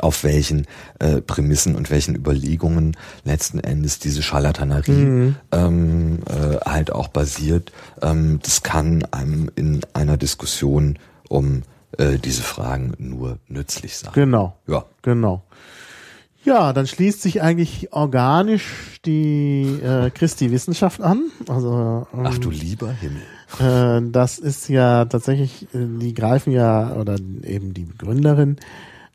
auf 0.00 0.24
welchen 0.24 0.66
äh, 0.98 1.20
Prämissen 1.20 1.74
und 1.74 1.90
welchen 1.90 2.14
Überlegungen 2.14 2.96
letzten 3.24 3.60
Endes 3.60 3.98
diese 3.98 4.22
Scharlatanerie 4.22 4.92
mhm. 4.92 5.36
ähm, 5.52 6.18
äh, 6.26 6.56
halt 6.64 6.92
auch 6.92 7.08
basiert. 7.08 7.72
Ähm, 8.02 8.40
das 8.42 8.62
kann 8.62 9.04
einem 9.10 9.50
in 9.54 9.80
einer 9.94 10.16
Diskussion 10.16 10.98
um 11.28 11.62
äh, 11.96 12.18
diese 12.18 12.42
Fragen 12.42 12.94
nur 12.98 13.38
nützlich 13.48 13.96
sein. 13.96 14.12
Genau. 14.14 14.56
Ja. 14.66 14.84
Genau. 15.02 15.42
Ja, 16.44 16.72
dann 16.72 16.86
schließt 16.86 17.20
sich 17.20 17.42
eigentlich 17.42 17.92
organisch 17.92 19.00
die 19.04 19.80
äh, 19.82 20.10
Christi-Wissenschaft 20.10 21.00
an. 21.00 21.30
Also, 21.48 22.06
ähm, 22.14 22.20
Ach 22.24 22.38
du 22.38 22.50
lieber 22.50 22.90
Himmel. 22.90 23.22
Äh, 23.58 24.10
das 24.10 24.38
ist 24.38 24.68
ja 24.68 25.04
tatsächlich, 25.04 25.64
äh, 25.74 25.86
die 26.00 26.14
greifen 26.14 26.52
ja, 26.52 26.94
oder 26.94 27.16
eben 27.42 27.74
die 27.74 27.88
Gründerin, 27.98 28.56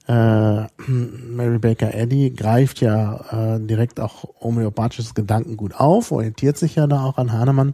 äh, 0.08 0.64
Mary 0.88 1.60
Baker 1.60 1.94
Eddy 1.94 2.32
greift 2.32 2.82
ja 2.82 3.56
äh, 3.56 3.60
direkt 3.60 4.00
auch 4.00 4.26
homöopathisches 4.42 5.14
Gedankengut 5.14 5.76
auf, 5.76 6.12
orientiert 6.12 6.58
sich 6.58 6.76
ja 6.76 6.88
da 6.88 7.04
auch 7.04 7.18
an 7.18 7.32
Hahnemann. 7.32 7.74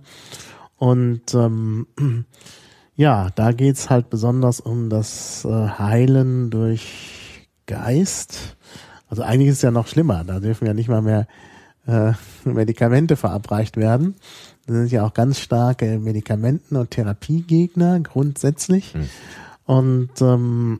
Und 0.77 1.33
ähm, 1.33 1.87
ja, 2.95 3.29
da 3.35 3.51
geht's 3.51 3.89
halt 3.89 4.09
besonders 4.09 4.59
um 4.59 4.89
das 4.89 5.45
äh, 5.45 5.49
Heilen 5.49 6.49
durch 6.49 7.47
Geist. 7.65 8.57
Also 9.09 9.23
eigentlich 9.23 9.49
ist 9.49 9.57
es 9.57 9.61
ja 9.61 9.71
noch 9.71 9.87
schlimmer. 9.87 10.23
Da 10.23 10.39
dürfen 10.39 10.65
ja 10.65 10.73
nicht 10.73 10.89
mal 10.89 11.01
mehr 11.01 11.27
äh, 11.87 12.13
Medikamente 12.49 13.15
verabreicht 13.15 13.77
werden. 13.77 14.15
Das 14.65 14.75
sind 14.75 14.91
ja 14.91 15.03
auch 15.05 15.13
ganz 15.13 15.39
starke 15.39 15.97
Medikamenten- 15.97 16.75
und 16.75 16.91
Therapiegegner 16.91 17.99
grundsätzlich. 18.01 18.93
Hm. 18.93 19.09
Und 19.65 20.21
ähm, 20.21 20.79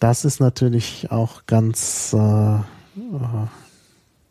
das 0.00 0.24
ist 0.24 0.40
natürlich 0.40 1.12
auch 1.12 1.46
ganz, 1.46 2.12
äh, 2.14 2.56
äh, 2.56 2.60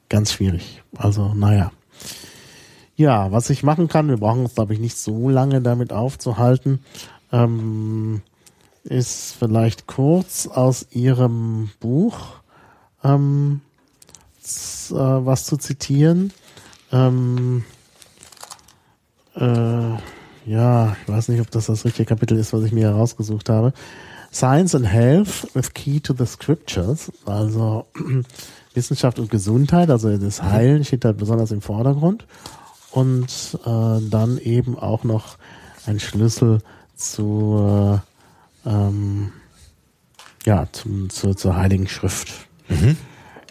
ganz 0.10 0.34
schwierig. 0.34 0.84
Also, 0.98 1.34
naja. 1.34 1.72
Ja, 2.96 3.32
was 3.32 3.50
ich 3.50 3.64
machen 3.64 3.88
kann, 3.88 4.10
wir 4.10 4.18
brauchen 4.18 4.41
uns, 4.41 4.56
glaube 4.56 4.74
ich, 4.74 4.80
nicht 4.80 4.98
so 4.98 5.30
lange 5.30 5.62
damit 5.62 5.94
aufzuhalten, 5.94 6.84
ähm, 7.32 8.22
ist 8.84 9.36
vielleicht 9.40 9.88
kurz 9.88 10.48
aus 10.48 10.88
Ihrem 10.91 11.70
Buch 11.80 12.18
ähm, 13.04 13.62
äh, 14.44 14.94
was 14.96 15.46
zu 15.46 15.56
zitieren. 15.56 16.34
Ähm, 16.91 17.64
äh, 19.36 19.98
ja, 20.46 20.98
ich 21.02 21.08
weiß 21.08 21.30
nicht, 21.30 21.41
ob 21.41 21.52
das 21.52 21.68
das 21.68 21.86
richtige 21.86 22.08
Kapitel 22.08 22.38
ist, 22.38 22.54
was 22.54 22.64
ich 22.64 22.72
mir 22.72 22.88
herausgesucht 22.88 23.50
habe. 23.50 23.72
Science 24.31 24.76
and 24.76 24.85
Health 24.85 25.47
with 25.56 25.73
Key 25.73 25.99
to 26.01 26.14
the 26.14 26.26
Scriptures, 26.26 27.11
also 27.26 27.88
Wissenschaft 28.73 29.19
und 29.19 29.31
Gesundheit, 29.31 29.89
also 29.89 30.15
das 30.18 30.43
Heilen 30.43 30.84
steht 30.85 31.03
da 31.03 31.11
besonders 31.11 31.51
im 31.51 31.61
Vordergrund. 31.61 32.26
Und 32.91 33.60
äh, 33.65 33.99
dann 34.10 34.39
eben 34.39 34.77
auch 34.77 35.03
noch 35.03 35.38
ein 35.85 35.99
Schlüssel 35.99 36.60
zu, 36.95 38.01
äh, 38.65 38.69
ähm, 38.69 39.31
ja, 40.45 40.68
zum, 40.72 41.10
zu, 41.10 41.35
zur 41.35 41.56
Heiligen 41.56 41.88
Schrift. 41.88 42.31
Mhm. 42.68 42.97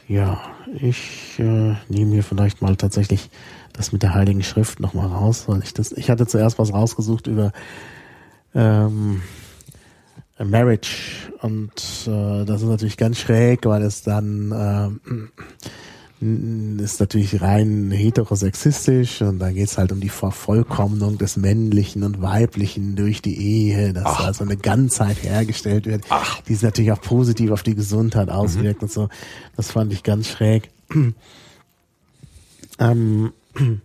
Ja, 0.08 0.40
ich 0.74 1.38
äh, 1.38 1.76
nehme 1.88 2.14
hier 2.14 2.24
vielleicht 2.24 2.62
mal 2.62 2.74
tatsächlich 2.74 3.30
das 3.72 3.92
mit 3.92 4.02
der 4.02 4.14
Heiligen 4.14 4.42
Schrift 4.42 4.80
nochmal 4.80 5.06
raus, 5.06 5.44
weil 5.46 5.62
ich 5.62 5.72
das, 5.72 5.92
ich 5.92 6.10
hatte 6.10 6.26
zuerst 6.26 6.58
was 6.58 6.72
rausgesucht 6.72 7.26
über 7.26 7.52
ähm, 8.54 9.22
Marriage 10.44 11.30
und 11.40 11.72
äh, 12.06 12.44
das 12.44 12.62
ist 12.62 12.68
natürlich 12.68 12.96
ganz 12.96 13.18
schräg, 13.18 13.66
weil 13.66 13.82
es 13.82 14.02
dann 14.02 15.00
äh, 15.00 15.38
ist 16.20 16.98
natürlich 16.98 17.40
rein 17.40 17.92
heterosexistisch 17.92 19.22
und 19.22 19.38
da 19.38 19.52
geht's 19.52 19.78
halt 19.78 19.92
um 19.92 20.00
die 20.00 20.08
Vervollkommnung 20.08 21.16
des 21.16 21.36
Männlichen 21.36 22.02
und 22.02 22.20
Weiblichen 22.20 22.96
durch 22.96 23.22
die 23.22 23.40
Ehe, 23.40 23.92
dass 23.92 24.04
Ach. 24.04 24.26
also 24.26 24.42
eine 24.42 24.56
Ganzheit 24.56 25.22
hergestellt 25.22 25.86
wird, 25.86 26.06
Ach. 26.08 26.40
die 26.42 26.54
sich 26.54 26.64
natürlich 26.64 26.90
auch 26.90 27.00
positiv 27.00 27.52
auf 27.52 27.62
die 27.62 27.76
Gesundheit 27.76 28.30
auswirkt 28.30 28.82
mhm. 28.82 28.86
und 28.86 28.92
so. 28.92 29.08
Das 29.56 29.70
fand 29.70 29.92
ich 29.92 30.02
ganz 30.02 30.26
schräg. 30.26 30.70
ähm, 32.80 33.32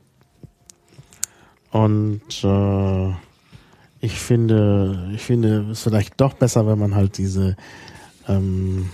und 1.71 2.43
äh, 2.43 3.13
ich 4.03 4.19
finde, 4.19 5.11
ich 5.15 5.21
finde 5.21 5.71
es 5.71 5.81
vielleicht 5.81 6.19
doch 6.19 6.33
besser, 6.33 6.67
wenn 6.67 6.77
man 6.77 6.93
halt 6.93 7.17
diese, 7.17 7.55
ähm, 8.27 8.89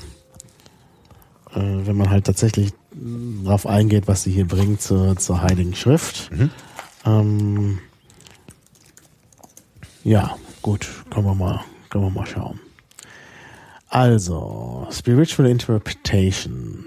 äh, 1.52 1.56
wenn 1.60 1.98
man 1.98 2.11
halt 2.11 2.26
tatsächlich 2.26 2.73
darauf 3.44 3.65
eingeht, 3.65 4.07
was 4.07 4.22
sie 4.22 4.31
hier 4.31 4.45
bringt 4.45 4.84
zur, 4.84 5.18
zur 5.18 5.41
Heiligen 5.41 5.73
Schrift. 5.73 6.30
Mhm. 6.31 6.52
Ähm, 7.06 7.80
ja, 10.03 10.38
gut, 10.61 10.88
können 11.10 11.26
wir 11.26 11.34
mal, 11.34 11.61
können 11.90 12.03
wir 12.03 12.11
mal 12.11 12.27
schauen. 12.27 12.60
Also, 13.88 14.88
Spiritual 14.91 15.49
Interpretation 15.49 16.86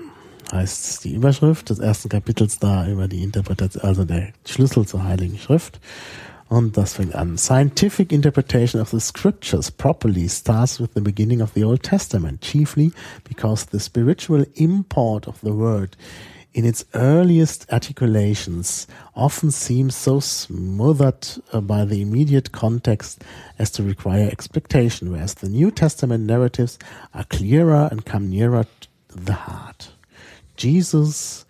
heißt 0.53 1.03
die 1.03 1.15
Überschrift 1.15 1.70
des 1.70 1.81
ersten 1.81 2.09
Kapitels 2.09 2.61
da 2.61 2.86
über 2.86 3.09
die 3.09 3.24
Interpretation, 3.24 3.82
also 3.82 4.05
der 4.05 4.28
Schlüssel 4.47 4.86
zur 4.86 5.03
Heiligen 5.03 5.39
Schrift. 5.39 5.81
Und 6.53 6.77
das 6.77 6.93
fängt 6.93 7.15
an. 7.15 7.39
Scientific 7.39 8.12
interpretation 8.12 8.79
of 8.79 8.91
the 8.91 9.01
scriptures 9.01 9.70
properly 9.70 10.29
starts 10.29 10.79
with 10.79 10.93
the 10.93 11.01
beginning 11.01 11.41
of 11.41 11.55
the 11.55 11.65
Old 11.65 11.83
Testament, 11.83 12.43
chiefly 12.43 12.93
because 13.24 13.65
the 13.65 13.81
spiritual 13.81 14.45
import 14.57 15.27
of 15.27 15.41
the 15.41 15.55
word 15.55 15.97
in 16.53 16.66
its 16.66 16.85
earliest 16.93 17.73
articulations 17.73 18.87
often 19.16 19.51
seems 19.51 19.97
so 19.97 20.20
smothered 20.20 21.27
uh, 21.55 21.61
by 21.62 21.87
the 21.87 22.03
immediate 22.03 22.53
context 22.53 23.24
as 23.59 23.70
to 23.70 23.83
require 23.83 24.29
expectation, 24.31 25.11
whereas 25.11 25.33
the 25.33 25.49
New 25.49 25.70
Testament 25.70 26.27
narratives 26.27 26.79
are 27.15 27.24
clearer 27.24 27.89
and 27.91 28.05
come 28.05 28.29
nearer 28.29 28.66
the 29.09 29.33
heart. 29.33 29.93
Jesus 30.59 31.47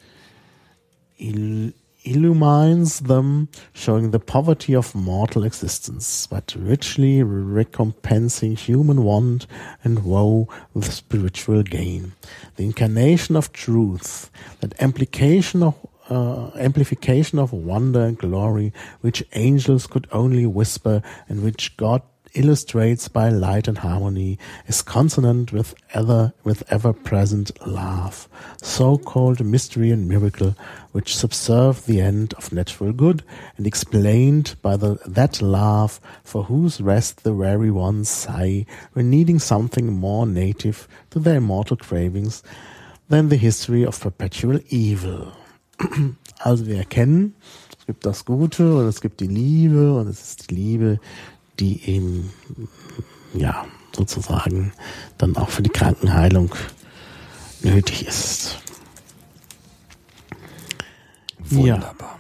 illumines 2.04 3.00
them, 3.00 3.48
showing 3.72 4.10
the 4.10 4.18
poverty 4.18 4.74
of 4.74 4.94
mortal 4.94 5.44
existence, 5.44 6.26
but 6.26 6.54
richly 6.58 7.22
recompensing 7.22 8.56
human 8.56 9.04
want 9.04 9.46
and 9.84 10.04
woe 10.04 10.48
with 10.74 10.92
spiritual 10.92 11.62
gain. 11.62 12.12
The 12.56 12.64
incarnation 12.64 13.36
of 13.36 13.52
truth, 13.52 14.30
that 14.60 14.80
amplification 14.80 15.62
of 15.62 15.74
uh, 16.10 16.50
amplification 16.56 17.38
of 17.38 17.52
wonder 17.52 18.02
and 18.02 18.18
glory, 18.18 18.72
which 19.00 19.24
angels 19.34 19.86
could 19.86 20.06
only 20.12 20.44
whisper, 20.44 21.00
and 21.28 21.42
which 21.42 21.76
God 21.76 22.02
illustrates 22.34 23.08
by 23.08 23.28
light 23.28 23.68
and 23.68 23.78
harmony, 23.78 24.38
is 24.66 24.82
consonant 24.82 25.52
with 25.52 25.74
ever 25.92 26.32
with 26.44 26.62
ever 26.70 26.92
present 26.92 27.50
love, 27.66 28.28
so 28.62 28.98
called 28.98 29.44
mystery 29.44 29.90
and 29.90 30.08
miracle, 30.08 30.54
which 30.92 31.16
subserve 31.16 31.84
the 31.86 32.00
end 32.00 32.34
of 32.34 32.52
natural 32.52 32.92
good, 32.92 33.22
and 33.56 33.66
explained 33.66 34.56
by 34.62 34.76
the 34.76 34.98
that 35.06 35.42
love 35.42 36.00
for 36.24 36.44
whose 36.44 36.80
rest 36.80 37.24
the 37.24 37.34
weary 37.34 37.70
ones 37.70 38.08
sigh, 38.08 38.66
when 38.92 39.10
needing 39.10 39.38
something 39.38 39.92
more 39.92 40.26
native 40.26 40.88
to 41.10 41.18
their 41.18 41.36
immortal 41.36 41.76
cravings 41.76 42.42
than 43.08 43.28
the 43.28 43.36
history 43.36 43.84
of 43.84 44.00
perpetual 44.00 44.58
evil. 44.68 45.32
Also 46.44 46.66
wir 46.66 46.78
erkennen, 46.78 47.36
es 47.78 47.86
gibt 47.86 48.04
das 48.06 48.24
Gute 48.24 48.76
und 48.76 48.86
es 48.86 49.00
gibt 49.00 49.20
die 49.20 49.26
Liebe 49.26 49.94
und 49.94 50.08
es 50.08 50.22
ist 50.22 50.50
die 50.50 50.54
Liebe, 50.54 51.00
die 51.58 51.82
eben, 51.88 52.30
ja, 53.34 53.66
sozusagen 53.94 54.72
dann 55.18 55.36
auch 55.36 55.50
für 55.50 55.62
die 55.62 55.70
Krankenheilung 55.70 56.54
nötig 57.62 58.06
ist. 58.06 58.58
Wunderbar. 61.38 62.18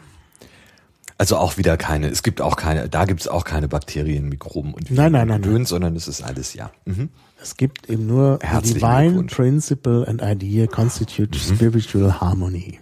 Also 1.18 1.36
auch 1.36 1.56
wieder 1.56 1.76
keine, 1.76 2.08
es 2.08 2.22
gibt 2.22 2.40
auch 2.40 2.56
keine, 2.56 2.88
da 2.88 3.04
gibt 3.04 3.20
es 3.20 3.28
auch 3.28 3.44
keine 3.44 3.68
Bakterien, 3.68 4.28
Mikroben 4.28 4.74
und 4.74 4.90
Nein, 4.90 5.12
nein, 5.12 5.28
nein, 5.28 5.40
nein. 5.40 5.64
sondern 5.66 5.94
es 5.94 6.08
ist 6.08 6.22
alles 6.22 6.54
ja. 6.54 6.72
Mhm. 6.84 7.10
Es 7.40 7.56
gibt 7.56 7.88
eben 7.88 8.06
nur 8.06 8.38
Herzlichen 8.42 8.80
divine 8.80 9.24
principle 9.24 10.06
and 10.08 10.20
idea 10.22 10.66
constitute 10.66 11.38
spiritual 11.38 12.20
harmony. 12.20 12.80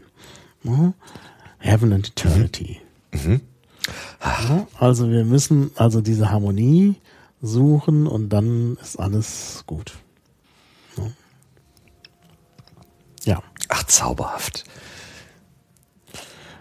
Mhm. 0.62 0.94
Heaven 1.58 1.92
and 1.92 2.08
eternity. 2.08 2.80
Ja, 3.12 3.18
Also 4.78 5.08
wir 5.10 5.24
müssen 5.24 5.70
also 5.76 6.00
diese 6.00 6.30
Harmonie 6.30 6.96
suchen 7.42 8.06
und 8.06 8.28
dann 8.30 8.76
ist 8.82 8.98
alles 8.98 9.64
gut. 9.66 9.92
Ja. 13.24 13.42
Ach, 13.68 13.84
zauberhaft. 13.84 14.64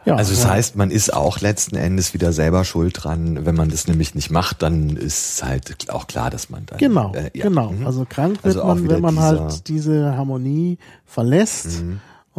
ja 0.05 0.15
Also 0.15 0.33
es 0.33 0.43
ja. 0.43 0.49
heißt, 0.49 0.75
man 0.75 0.91
ist 0.91 1.13
auch 1.13 1.39
letzten 1.39 1.75
Endes 1.77 2.13
wieder 2.13 2.33
selber 2.33 2.65
schuld 2.65 3.03
dran. 3.03 3.45
Wenn 3.45 3.55
man 3.55 3.69
das 3.69 3.87
nämlich 3.87 4.13
nicht 4.15 4.29
macht, 4.29 4.61
dann 4.61 4.89
ist 4.97 5.41
halt 5.43 5.89
auch 5.89 6.07
klar, 6.07 6.29
dass 6.29 6.49
man 6.49 6.65
dann 6.65 6.77
Genau, 6.77 7.13
äh, 7.13 7.31
ja. 7.33 7.45
genau. 7.45 7.71
Mhm. 7.71 7.85
Also 7.85 8.05
krank 8.07 8.43
wird 8.43 8.57
Also 8.57 8.65
man, 8.67 8.89
wenn 8.89 9.01
man 9.01 9.15
Mhm. 9.15 9.19
halt 9.19 9.67
diese 9.69 10.15
Harmonie 10.17 10.77
verlässt 11.05 11.81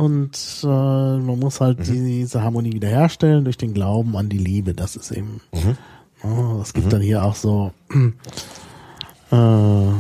und 0.05 0.61
äh, 0.63 0.67
man 0.67 1.39
muss 1.39 1.61
halt 1.61 1.79
diese 1.87 2.43
Harmonie 2.43 2.73
wiederherstellen 2.73 3.45
durch 3.45 3.57
den 3.59 3.75
Glauben 3.75 4.17
an 4.17 4.29
die 4.29 4.39
Liebe. 4.39 4.75
Das 4.75 4.97
ist 4.97 5.11
eben. 5.11 5.41
Mhm. 5.53 5.77
Oh, 6.23 6.61
es 6.63 6.73
gibt 6.75 6.93
dann 6.93 7.01
hier 7.03 7.23
auch 7.25 7.35
so 7.35 7.73
äh, 9.33 9.93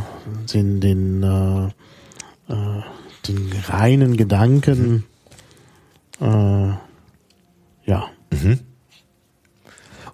den 0.52 0.80
den 0.80 1.22
äh, 1.22 1.66
äh, 2.52 2.82
den 3.28 3.52
reinen 3.68 4.16
Gedanken. 4.16 5.04
Äh, 6.20 6.24
ja, 7.86 8.06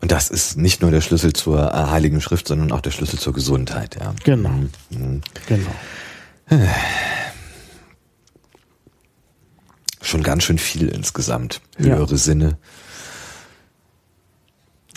Und 0.01 0.13
das 0.13 0.31
ist 0.31 0.57
nicht 0.57 0.83
nur 0.83 0.91
der 0.91 1.01
Schlüssel 1.01 1.33
zur 1.33 1.73
äh, 1.73 1.87
Heiligen 1.91 2.21
Schrift, 2.21 2.47
sondern 2.49 2.71
auch 2.73 2.81
der 2.81 2.91
Schlüssel 2.93 3.19
zur 3.19 3.33
Gesundheit. 3.33 3.97
Ja. 4.01 4.15
genau, 4.25 4.51
Mhm. 4.91 5.21
genau. 5.49 5.71
Schon 10.07 10.23
ganz 10.23 10.45
schön 10.45 10.59
viel 10.59 10.89
insgesamt. 10.89 11.61
Ja. 11.79 11.97
Höhere 11.97 12.17
Sinne, 12.17 12.59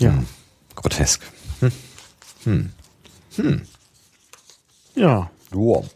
Ja, 0.00 0.22
grotesk. 0.76 1.20
ja, 4.94 5.30
Wow. 5.50 5.86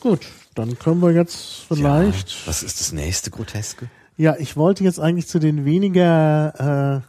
gut. 0.00 0.20
Dann 0.54 0.78
können 0.78 1.02
wir 1.02 1.12
jetzt 1.12 1.66
vielleicht. 1.68 2.30
Ja, 2.30 2.36
was 2.46 2.62
ist 2.62 2.80
das 2.80 2.92
nächste 2.92 3.30
Groteske? 3.30 3.90
Ja, 4.16 4.36
ich 4.38 4.56
wollte 4.56 4.84
jetzt 4.84 4.98
eigentlich 4.98 5.26
zu 5.28 5.38
den 5.38 5.66
weniger 5.66 7.02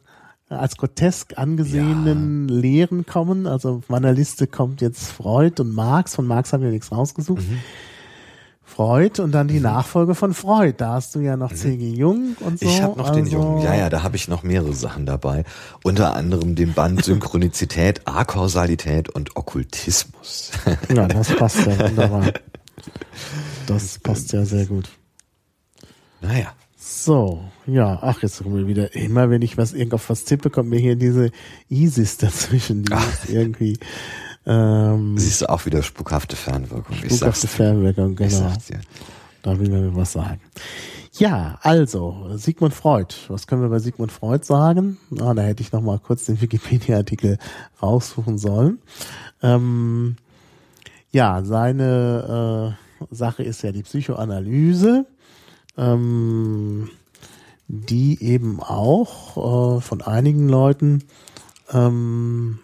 äh, 0.49 0.53
als 0.53 0.75
grotesk 0.75 1.37
angesehenen 1.37 2.49
Lehren 2.49 3.05
kommen. 3.05 3.47
Also 3.47 3.75
auf 3.77 3.87
meiner 3.89 4.11
Liste 4.11 4.47
kommt 4.47 4.81
jetzt 4.81 5.09
Freud 5.11 5.61
und 5.61 5.71
Marx. 5.73 6.15
Von 6.15 6.27
Marx 6.27 6.51
haben 6.51 6.61
wir 6.61 6.71
nichts 6.71 6.91
rausgesucht. 6.91 7.41
Mhm. 7.47 7.59
Freud 8.67 9.21
und 9.21 9.31
dann 9.31 9.47
die 9.47 9.61
Nachfolge 9.61 10.13
von 10.13 10.33
Freud. 10.33 10.75
Da 10.77 10.93
hast 10.93 11.15
du 11.15 11.19
ja 11.19 11.37
noch 11.37 11.53
C.G. 11.53 11.89
Jung 11.89 12.35
und 12.41 12.59
so. 12.59 12.65
Mhm. 12.65 12.71
Ich 12.71 12.81
habe 12.81 12.97
noch 12.97 13.09
den 13.11 13.23
also, 13.23 13.37
Jungen. 13.37 13.63
Ja, 13.63 13.73
ja, 13.73 13.89
da 13.89 14.03
habe 14.03 14.17
ich 14.17 14.27
noch 14.27 14.43
mehrere 14.43 14.73
Sachen 14.73 15.05
dabei. 15.05 15.45
Unter 15.83 16.13
anderem 16.15 16.53
den 16.53 16.73
Band 16.73 17.03
Synchronizität, 17.03 18.01
Akausalität 18.05 19.09
und 19.09 19.35
Okkultismus. 19.35 20.51
Ja, 20.93 21.07
das 21.07 21.35
passt 21.35 21.65
ja 21.65 21.79
wunderbar. 21.79 22.33
Das 23.65 23.99
passt 23.99 24.33
ja 24.33 24.45
sehr 24.45 24.65
gut. 24.65 24.89
naja. 26.21 26.53
So, 26.77 27.43
ja, 27.65 27.99
ach, 28.01 28.21
jetzt 28.21 28.43
kommen 28.43 28.57
wir 28.57 28.67
wieder. 28.67 28.95
Immer 28.95 29.29
wenn 29.29 29.41
ich 29.41 29.57
was 29.57 29.73
irgend 29.73 29.93
auf 29.93 30.09
was 30.09 30.23
tippe, 30.23 30.49
kommt 30.49 30.69
mir 30.69 30.79
hier 30.79 30.95
diese 30.95 31.31
ISIS 31.69 32.17
dazwischen, 32.17 32.83
die 32.83 32.93
Ach. 32.93 33.07
ist 33.11 33.29
irgendwie 33.29 33.77
ähm, 34.47 35.17
Siehst 35.17 35.41
du 35.41 35.49
auch 35.49 35.65
wieder 35.65 35.83
spukhafte 35.83 36.37
Fernwirkung. 36.37 36.95
Spukhafte. 36.95 37.47
Fernwirkung, 37.47 38.15
genau. 38.15 38.53
Da 39.43 39.59
will 39.59 39.69
man 39.69 39.89
mir 39.89 39.95
was 39.95 40.13
sagen. 40.13 40.39
Ja, 41.13 41.57
also, 41.63 42.29
Sigmund 42.35 42.73
Freud. 42.73 43.13
Was 43.27 43.47
können 43.47 43.61
wir 43.61 43.69
bei 43.69 43.79
Sigmund 43.79 44.11
Freud 44.11 44.45
sagen? 44.45 44.97
Ah, 45.19 45.33
da 45.33 45.41
hätte 45.41 45.63
ich 45.63 45.71
noch 45.71 45.81
mal 45.81 45.99
kurz 45.99 46.25
den 46.25 46.39
Wikipedia-Artikel 46.39 47.39
raussuchen 47.81 48.37
sollen. 48.37 48.79
Ähm, 49.41 50.15
ja, 51.11 51.43
seine 51.43 52.77
äh, 53.01 53.15
Sache 53.15 53.43
ist 53.43 53.63
ja 53.63 53.71
die 53.71 53.83
Psychoanalyse, 53.83 55.05
ähm, 55.77 56.89
die 57.67 58.23
eben 58.23 58.61
auch 58.61 59.77
äh, 59.77 59.81
von 59.81 60.01
einigen 60.01 60.47
Leuten 60.47 61.03
ähm, 61.73 62.59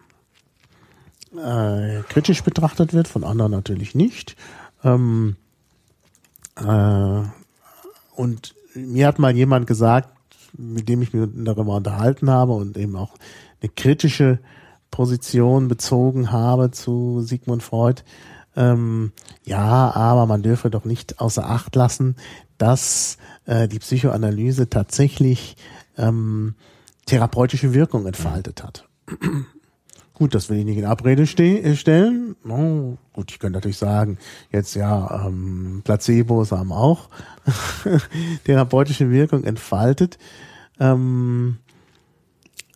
äh, 1.37 2.03
kritisch 2.09 2.43
betrachtet 2.43 2.93
wird, 2.93 3.07
von 3.07 3.23
anderen 3.23 3.51
natürlich 3.51 3.95
nicht. 3.95 4.35
Ähm, 4.83 5.35
äh, 6.55 7.21
und 8.15 8.55
mir 8.75 9.07
hat 9.07 9.19
mal 9.19 9.35
jemand 9.35 9.67
gesagt, 9.67 10.09
mit 10.55 10.87
dem 10.87 11.01
ich 11.01 11.13
mich 11.13 11.29
darüber 11.35 11.75
unterhalten 11.75 12.29
habe 12.29 12.53
und 12.53 12.77
eben 12.77 12.95
auch 12.95 13.15
eine 13.61 13.69
kritische 13.69 14.39
Position 14.91 15.67
bezogen 15.67 16.31
habe 16.31 16.71
zu 16.71 17.21
Sigmund 17.21 17.63
Freud. 17.63 18.03
Ähm, 18.55 19.11
ja, 19.43 19.91
aber 19.95 20.27
man 20.27 20.43
dürfe 20.43 20.69
doch 20.69 20.85
nicht 20.85 21.19
außer 21.19 21.49
Acht 21.49 21.75
lassen, 21.75 22.15
dass 22.59 23.17
äh, 23.45 23.67
die 23.67 23.79
Psychoanalyse 23.79 24.69
tatsächlich 24.69 25.57
ähm, 25.97 26.53
therapeutische 27.07 27.73
Wirkung 27.73 28.05
entfaltet 28.05 28.63
hat. 28.63 28.87
Gut, 30.15 30.35
das 30.35 30.49
will 30.49 30.59
ich 30.59 30.65
nicht 30.65 30.77
in 30.77 30.85
Abrede 30.85 31.25
ste 31.25 31.61
äh, 31.63 31.75
stellen. 31.75 32.35
Oh, 32.47 32.97
gut, 33.13 33.31
ich 33.31 33.39
könnte 33.39 33.57
natürlich 33.57 33.77
sagen, 33.77 34.19
jetzt 34.51 34.75
ja, 34.75 35.25
ähm, 35.25 35.81
Placebos 35.83 36.51
haben 36.51 36.71
auch 36.71 37.09
therapeutische 38.45 39.09
Wirkung 39.09 39.43
entfaltet. 39.43 40.19
Ähm, 40.79 41.57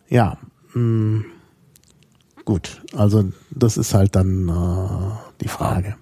ja, 0.08 0.36
mh, 0.74 1.24
gut, 2.44 2.82
also 2.94 3.30
das 3.50 3.76
ist 3.76 3.94
halt 3.94 4.16
dann 4.16 4.48
äh, 4.48 5.16
die 5.40 5.48
Frage. 5.48 5.96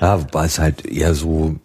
Ja, 0.00 0.22
wobei 0.22 0.46
es 0.46 0.58
halt 0.58 0.86
eher 0.86 1.14
so, 1.14 1.56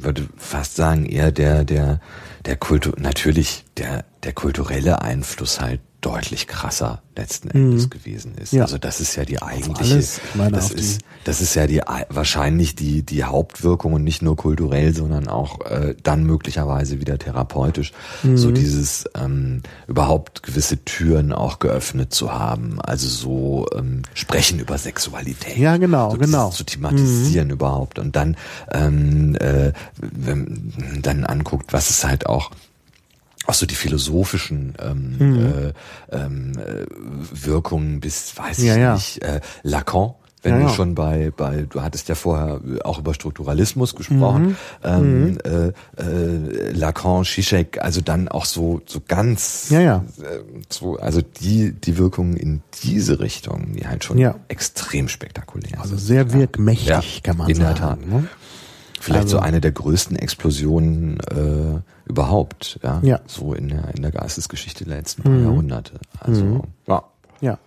würde 0.00 0.28
fast 0.36 0.76
sagen, 0.76 1.04
eher 1.04 1.32
der, 1.32 1.64
der, 1.64 2.00
der 2.44 2.56
Kultur, 2.56 2.94
natürlich 2.96 3.64
der, 3.76 4.04
der 4.22 4.34
kulturelle 4.34 5.02
Einfluss 5.02 5.60
halt 5.60 5.80
deutlich 6.00 6.46
krasser 6.46 7.02
letzten 7.16 7.48
Endes 7.48 7.84
mhm. 7.84 7.90
gewesen 7.90 8.34
ist. 8.36 8.52
Ja. 8.52 8.62
Also 8.62 8.78
das 8.78 9.00
ist 9.00 9.16
ja 9.16 9.24
die 9.24 9.42
eigentliche, 9.42 10.02
meine 10.34 10.52
das 10.52 10.70
ist, 10.70 11.00
das 11.24 11.40
ist 11.40 11.54
ja 11.54 11.66
die 11.66 11.80
wahrscheinlich 12.10 12.74
die 12.74 13.02
die 13.02 13.24
Hauptwirkung 13.24 13.94
und 13.94 14.04
nicht 14.04 14.22
nur 14.22 14.36
kulturell, 14.36 14.94
sondern 14.94 15.26
auch 15.26 15.64
äh, 15.66 15.94
dann 16.02 16.24
möglicherweise 16.24 17.00
wieder 17.00 17.18
therapeutisch. 17.18 17.92
Mhm. 18.22 18.36
So 18.36 18.50
dieses 18.52 19.06
ähm, 19.16 19.62
überhaupt 19.88 20.42
gewisse 20.42 20.84
Türen 20.84 21.32
auch 21.32 21.58
geöffnet 21.58 22.12
zu 22.12 22.32
haben, 22.32 22.80
also 22.80 23.08
so 23.08 23.66
ähm, 23.74 24.02
sprechen 24.14 24.60
über 24.60 24.78
Sexualität. 24.78 25.56
Ja 25.56 25.78
genau, 25.78 26.10
so 26.10 26.18
genau. 26.18 26.50
Zu 26.50 26.64
thematisieren 26.64 27.48
mhm. 27.48 27.54
überhaupt 27.54 27.98
und 27.98 28.14
dann 28.14 28.36
ähm, 28.70 29.34
äh, 29.36 29.72
wenn 29.96 30.72
dann 31.02 31.24
anguckt, 31.24 31.72
was 31.72 31.90
es 31.90 32.04
halt 32.04 32.26
auch 32.26 32.50
auch 33.46 33.54
so 33.54 33.66
die 33.66 33.74
philosophischen 33.74 34.74
ähm, 34.80 35.16
mhm. 35.18 35.46
äh, 35.46 35.72
ähm, 36.16 36.52
äh, 36.56 36.86
Wirkungen 37.32 38.00
bis, 38.00 38.36
weiß 38.36 38.62
ja, 38.62 38.74
ich 38.74 38.80
ja. 38.80 38.94
nicht, 38.94 39.22
äh, 39.22 39.40
Lacan, 39.62 40.14
wenn 40.42 40.60
ja, 40.60 40.66
du 40.66 40.72
schon 40.72 40.94
bei, 40.94 41.32
bei, 41.36 41.66
du 41.68 41.82
hattest 41.82 42.08
ja 42.08 42.14
vorher 42.14 42.60
auch 42.84 42.98
über 42.98 43.14
Strukturalismus 43.14 43.96
gesprochen, 43.96 44.48
mhm. 44.48 44.56
Ähm, 44.84 45.24
mhm. 45.24 45.38
Äh, 45.44 46.02
äh, 46.02 46.70
Lacan, 46.72 47.24
Zizek, 47.24 47.82
also 47.82 48.00
dann 48.00 48.28
auch 48.28 48.44
so 48.44 48.80
so 48.86 49.00
ganz, 49.06 49.70
ja, 49.70 49.80
ja. 49.80 50.04
Äh, 50.20 50.40
so, 50.68 50.96
also 50.98 51.20
die 51.20 51.72
die 51.72 51.98
Wirkungen 51.98 52.36
in 52.36 52.62
diese 52.84 53.18
Richtung, 53.18 53.72
die 53.72 53.86
halt 53.88 54.04
schon 54.04 54.18
extrem 54.48 55.08
spektakulär 55.08 55.80
also 55.80 55.96
sind. 55.96 55.96
Also 55.96 56.06
sehr 56.06 56.32
wirkmächtig, 56.32 57.22
kann 57.22 57.38
man 57.38 57.48
in 57.48 57.56
sagen. 57.56 57.68
In 57.68 57.74
der 57.74 57.88
Tat. 57.88 58.06
Ne? 58.06 58.28
Vielleicht 59.06 59.22
also, 59.24 59.36
so 59.36 59.42
eine 59.42 59.60
der 59.60 59.70
größten 59.70 60.16
Explosionen 60.16 61.20
äh, 61.20 61.80
überhaupt, 62.08 62.80
ja. 62.82 62.98
ja. 63.04 63.20
So 63.26 63.54
in 63.54 63.68
der, 63.68 63.94
in 63.94 64.02
der 64.02 64.10
Geistesgeschichte 64.10 64.84
der 64.84 64.96
letzten 64.96 65.32
mhm. 65.32 65.44
Jahrhunderte. 65.44 65.92
Also, 66.18 66.44
mhm. 66.44 66.62
ja. 66.88 67.04
Ja. 67.40 67.58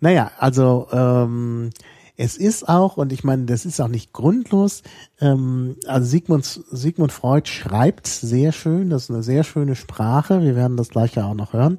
Naja, 0.00 0.30
also 0.38 0.86
ähm, 0.92 1.70
es 2.18 2.36
ist 2.36 2.68
auch, 2.68 2.98
und 2.98 3.12
ich 3.12 3.24
meine, 3.24 3.46
das 3.46 3.64
ist 3.64 3.80
auch 3.80 3.88
nicht 3.88 4.12
grundlos, 4.12 4.82
ähm, 5.22 5.76
also 5.86 6.06
Sigmund, 6.06 6.44
Sigmund 6.70 7.12
Freud 7.12 7.48
schreibt 7.48 8.06
sehr 8.06 8.52
schön, 8.52 8.90
das 8.90 9.04
ist 9.04 9.10
eine 9.10 9.22
sehr 9.22 9.42
schöne 9.42 9.76
Sprache, 9.76 10.42
wir 10.42 10.54
werden 10.54 10.76
das 10.76 10.90
gleich 10.90 11.14
ja 11.14 11.24
auch 11.24 11.34
noch 11.34 11.54
hören. 11.54 11.78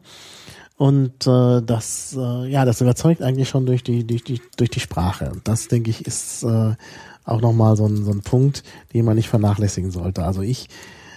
Und 0.78 1.28
äh, 1.28 1.62
das, 1.62 2.18
äh, 2.20 2.50
ja, 2.50 2.66
das 2.66 2.82
überzeugt 2.82 3.22
eigentlich 3.22 3.50
schon 3.50 3.68
durch 3.68 3.84
die, 3.84 4.06
durch 4.06 4.24
die, 4.24 4.42
durch 4.58 4.72
die 4.72 4.82
Sprache. 4.82 5.30
Und 5.32 5.48
das, 5.48 5.68
denke 5.70 5.90
ich, 5.90 6.06
ist 6.06 6.44
äh, 6.44 6.74
auch 7.26 7.42
nochmal 7.42 7.76
so 7.76 7.86
ein, 7.86 8.06
so 8.06 8.12
ein 8.12 8.22
Punkt, 8.22 8.64
den 8.94 9.06
man 9.06 9.16
nicht 9.16 9.30
vernachlässigen 9.30 9.92
sollte. 9.92 10.24
Also 10.24 10.42
ich 10.42 10.70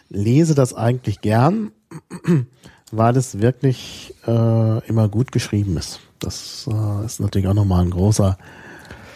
lese 0.09 0.55
das 0.55 0.75
eigentlich 0.75 1.21
gern, 1.21 1.71
weil 2.93 3.17
es 3.17 3.41
wirklich 3.41 4.15
äh, 4.27 4.87
immer 4.87 5.09
gut 5.09 5.33
geschrieben 5.33 5.77
ist. 5.77 6.01
Das 6.19 6.69
äh, 6.71 7.05
ist 7.05 7.21
natürlich 7.21 7.49
auch 7.49 7.55
nochmal 7.55 7.85
ein 7.85 7.91
großer 7.91 8.39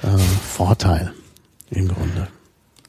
äh, 0.02 0.18
Vorteil 0.18 1.12
im 1.70 1.88
Grunde. 1.88 2.28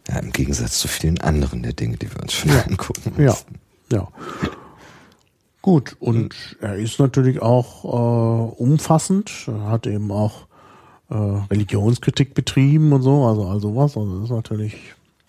Ja, 0.10 0.20
im 0.20 0.32
Gegensatz 0.32 0.80
zu 0.80 0.88
vielen 0.88 1.22
anderen 1.22 1.64
der 1.64 1.74
Dinge, 1.74 1.96
die 1.98 2.12
wir 2.14 2.22
uns 2.22 2.34
schon 2.34 2.52
ja. 2.52 2.62
angucken 2.64 3.14
mussten. 3.18 3.60
Ja, 3.90 3.98
ja. 4.00 4.08
Gut, 5.62 5.96
und 6.02 6.58
er 6.60 6.76
ist 6.76 7.00
natürlich 7.00 7.42
auch 7.42 7.86
äh, 7.86 8.62
umfassend, 8.62 9.32
er 9.48 9.70
hat 9.70 9.88
eben 9.88 10.12
auch 10.12 10.48
äh, 11.14 11.16
Religionskritik 11.52 12.34
betrieben 12.34 12.92
und 12.92 13.04
so, 13.04 13.26
also 13.26 13.46
also 13.46 13.76
was, 13.76 13.96
also 13.96 14.16
das 14.16 14.30
ist 14.30 14.36
natürlich 14.36 14.76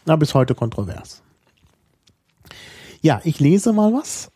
na, 0.06 0.16
bis 0.16 0.34
heute 0.34 0.54
kontrovers. 0.54 1.22
Ja, 3.02 3.20
ich 3.24 3.38
lese 3.38 3.72
mal 3.74 3.92
was. 3.92 4.30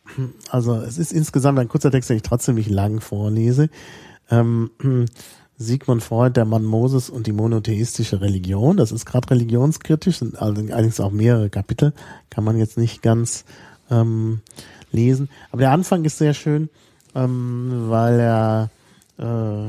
Also 0.50 0.76
es 0.76 0.98
ist 0.98 1.12
insgesamt 1.12 1.58
ein 1.58 1.68
kurzer 1.68 1.90
Text, 1.90 2.10
den 2.10 2.18
ich 2.18 2.22
trotzdem 2.22 2.56
nicht 2.56 2.68
lang 2.68 3.00
vorlese. 3.00 3.70
Ähm, 4.30 4.70
Sigmund 5.56 6.02
Freud, 6.02 6.34
der 6.34 6.44
Mann 6.44 6.64
Moses 6.64 7.08
und 7.08 7.26
die 7.26 7.32
monotheistische 7.32 8.20
Religion. 8.20 8.76
Das 8.76 8.92
ist 8.92 9.06
gerade 9.06 9.30
religionskritisch, 9.30 10.18
sind 10.18 10.40
allerdings 10.40 11.00
auch 11.00 11.10
mehrere 11.10 11.48
Kapitel, 11.48 11.94
kann 12.30 12.44
man 12.44 12.58
jetzt 12.58 12.76
nicht 12.76 13.02
ganz 13.02 13.44
ähm, 13.90 14.40
lesen. 14.92 15.30
Aber 15.50 15.60
der 15.60 15.72
Anfang 15.72 16.04
ist 16.04 16.18
sehr 16.18 16.34
schön, 16.34 16.68
ähm, 17.14 17.86
weil 17.88 18.20
er 18.20 18.70
äh, 19.18 19.68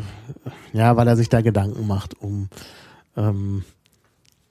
ja, 0.73 0.95
weil 0.95 1.07
er 1.07 1.17
sich 1.17 1.29
da 1.29 1.41
Gedanken 1.41 1.87
macht 1.87 2.19
um 2.21 2.49
ähm, 3.17 3.63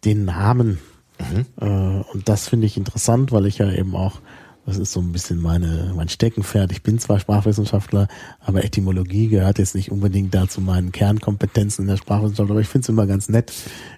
den 0.05 0.25
Namen. 0.25 0.79
Mhm. 1.19 1.47
Äh, 1.61 2.03
und 2.13 2.29
das 2.29 2.49
finde 2.49 2.67
ich 2.67 2.77
interessant, 2.77 3.33
weil 3.33 3.47
ich 3.47 3.59
ja 3.59 3.71
eben 3.71 3.95
auch 3.95 4.21
das 4.69 4.77
ist 4.77 4.93
so 4.93 5.01
ein 5.01 5.13
bisschen 5.13 5.41
meine, 5.41 5.95
mein 5.97 6.11
Steckenpferd. 6.11 6.73
Ich 6.73 6.83
bin 6.83 6.99
zwar 6.99 7.19
Sprachwissenschaftler, 7.19 8.07
aber 8.39 8.65
Etymologie 8.65 9.29
gehört 9.29 9.59
jetzt 9.59 9.75
nicht 9.75 9.91
unbedingt 9.91 10.35
dazu 10.35 10.61
meinen 10.61 10.93
Kernkompetenzen 10.93 11.85
in 11.85 11.89
der 11.89 11.97
Sprachwissenschaft. 11.97 12.51
Aber 12.51 12.61
ich 12.61 12.69
finde 12.69 12.85
es 12.85 12.89
immer 12.91 13.07
ganz 13.07 13.31
nett, 13.31 13.51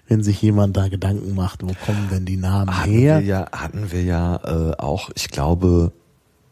wenn 0.07 0.23
sich 0.23 0.41
jemand 0.41 0.77
da 0.77 0.87
Gedanken 0.87 1.35
macht, 1.35 1.61
wo 1.63 1.73
kommen 1.85 2.07
denn 2.09 2.23
die 2.23 2.37
Namen 2.37 2.73
hatten 2.73 2.89
her? 2.89 3.19
Wir 3.19 3.25
ja, 3.25 3.51
hatten 3.51 3.91
wir 3.91 4.01
ja 4.01 4.37
äh, 4.45 4.77
auch, 4.77 5.09
ich 5.13 5.27
glaube, 5.27 5.91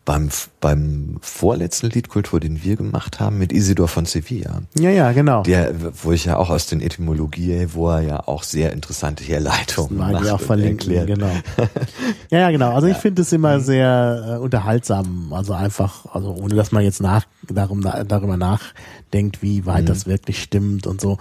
beim, 0.05 0.29
beim 0.59 1.17
vorletzten 1.21 1.89
Liedkultur, 1.89 2.39
den 2.39 2.63
wir 2.63 2.75
gemacht 2.75 3.19
haben, 3.19 3.37
mit 3.37 3.51
Isidor 3.53 3.87
von 3.87 4.05
Sevilla. 4.05 4.63
Ja, 4.77 4.89
ja, 4.89 5.11
genau. 5.11 5.43
Der, 5.43 5.71
wo 6.03 6.11
ich 6.11 6.25
ja 6.25 6.37
auch 6.37 6.49
aus 6.49 6.65
den 6.65 6.81
Etymologie, 6.81 7.67
wo 7.73 7.89
er 7.89 8.01
ja 8.01 8.27
auch 8.27 8.43
sehr 8.43 8.73
interessante 8.73 9.23
Herleitungen 9.23 9.97
macht. 9.97 10.13
Mag 10.13 10.23
ich 10.23 10.31
auch 10.31 10.41
verlinken, 10.41 10.91
erklärt. 10.91 11.19
genau. 11.19 11.31
ja, 12.31 12.39
ja, 12.39 12.51
genau. 12.51 12.73
Also 12.73 12.87
ich 12.87 12.97
finde 12.97 13.21
es 13.21 13.31
immer 13.31 13.59
mhm. 13.59 13.61
sehr 13.61 14.37
äh, 14.37 14.43
unterhaltsam. 14.43 15.31
Also 15.31 15.53
einfach, 15.53 16.05
also 16.13 16.33
ohne 16.33 16.55
dass 16.55 16.71
man 16.71 16.83
jetzt 16.83 17.01
nach, 17.01 17.25
darum, 17.47 17.81
darüber 17.81 18.37
nachdenkt, 18.37 19.43
wie 19.43 19.65
weit 19.67 19.83
mhm. 19.83 19.87
das 19.87 20.07
wirklich 20.07 20.41
stimmt 20.41 20.87
und 20.87 21.01
so. 21.01 21.17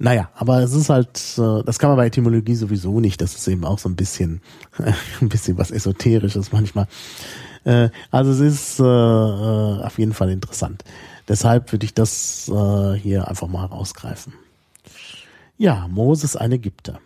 Naja, 0.00 0.30
aber 0.34 0.60
es 0.62 0.72
ist 0.72 0.88
halt, 0.88 1.38
äh, 1.38 1.62
das 1.64 1.78
kann 1.78 1.90
man 1.90 1.96
bei 1.96 2.06
Etymologie 2.06 2.56
sowieso 2.56 2.98
nicht. 2.98 3.20
Das 3.20 3.36
ist 3.36 3.46
eben 3.46 3.64
auch 3.64 3.78
so 3.78 3.88
ein 3.88 3.94
bisschen, 3.94 4.40
ein 5.20 5.28
bisschen 5.28 5.58
was 5.58 5.70
Esoterisches 5.70 6.50
manchmal. 6.50 6.88
Äh, 7.64 7.90
also 8.10 8.32
es 8.32 8.40
ist 8.40 8.80
äh, 8.80 8.84
äh, 8.84 9.84
auf 9.84 9.98
jeden 9.98 10.12
Fall 10.12 10.30
interessant. 10.30 10.84
Deshalb 11.28 11.72
würde 11.72 11.86
ich 11.86 11.94
das 11.94 12.48
äh, 12.48 12.94
hier 12.94 13.28
einfach 13.28 13.48
mal 13.48 13.66
rausgreifen. 13.66 14.32
Ja, 15.56 15.86
Moses 15.88 16.36
ein 16.36 16.52
Ägypter. 16.52 16.98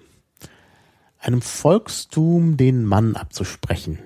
Einem 1.18 1.42
Volkstum 1.42 2.56
den 2.56 2.84
Mann 2.84 3.16
abzusprechen, 3.16 3.98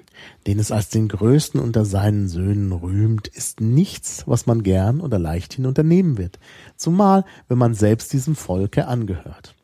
den 0.46 0.58
es 0.58 0.72
als 0.72 0.88
den 0.88 1.08
größten 1.08 1.60
unter 1.60 1.84
seinen 1.84 2.28
Söhnen 2.28 2.72
rühmt, 2.72 3.28
ist 3.28 3.60
nichts, 3.60 4.24
was 4.26 4.46
man 4.46 4.62
gern 4.62 5.00
oder 5.00 5.18
leichthin 5.18 5.66
unternehmen 5.66 6.18
wird, 6.18 6.38
zumal 6.76 7.24
wenn 7.48 7.58
man 7.58 7.74
selbst 7.74 8.12
diesem 8.12 8.36
Volke 8.36 8.86
angehört 8.88 9.54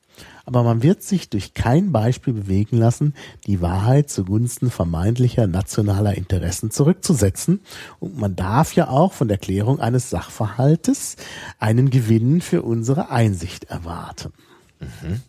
aber 0.47 0.63
man 0.63 0.83
wird 0.83 1.03
sich 1.03 1.29
durch 1.29 1.55
kein 1.55 1.91
Beispiel 1.91 2.33
bewegen 2.33 2.79
lassen, 2.79 3.15
die 3.47 3.61
Wahrheit 3.61 4.09
zugunsten 4.09 4.71
vermeintlicher 4.71 5.49
nationaler 5.49 6.15
Interessen 6.15 6.71
zurückzusetzen. 6.71 7.61
Und 7.99 8.17
man 8.17 8.37
darf 8.37 8.73
ja 8.75 8.89
auch 8.89 9.13
von 9.13 9.27
der 9.27 9.39
Klärung 9.39 9.81
eines 9.81 10.09
Sachverhaltes 10.09 11.17
einen 11.59 11.91
Gewinn 11.91 12.41
für 12.41 12.63
unsere 12.63 13.11
Einsicht 13.11 13.65
erwarten. 13.65 14.33
Mhm. 14.79 15.21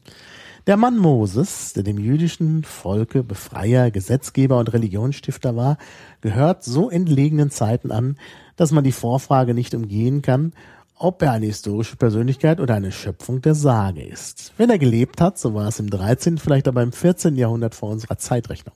Der 0.67 0.77
Mann 0.77 0.97
Moses, 0.97 1.73
der 1.73 1.83
dem 1.83 1.97
jüdischen 1.97 2.63
Volke 2.63 3.23
Befreier, 3.23 3.89
Gesetzgeber 3.89 4.59
und 4.59 4.71
Religionsstifter 4.71 5.55
war, 5.55 5.77
gehört 6.21 6.63
so 6.63 6.89
entlegenen 6.89 7.49
Zeiten 7.49 7.89
an, 7.89 8.17
dass 8.55 8.71
man 8.71 8.83
die 8.83 8.91
Vorfrage 8.91 9.53
nicht 9.53 9.73
umgehen 9.73 10.21
kann, 10.21 10.53
ob 10.99 11.21
er 11.21 11.31
eine 11.31 11.45
historische 11.45 11.95
Persönlichkeit 11.95 12.59
oder 12.59 12.75
eine 12.75 12.91
Schöpfung 12.91 13.41
der 13.41 13.55
Sage 13.55 14.03
ist. 14.03 14.53
Wenn 14.57 14.69
er 14.69 14.79
gelebt 14.79 15.21
hat, 15.21 15.37
so 15.37 15.53
war 15.53 15.67
es 15.67 15.79
im 15.79 15.89
13., 15.89 16.37
vielleicht 16.37 16.67
aber 16.67 16.83
im 16.83 16.91
14. 16.91 17.35
Jahrhundert 17.35 17.75
vor 17.75 17.89
unserer 17.89 18.17
Zeitrechnung. 18.17 18.75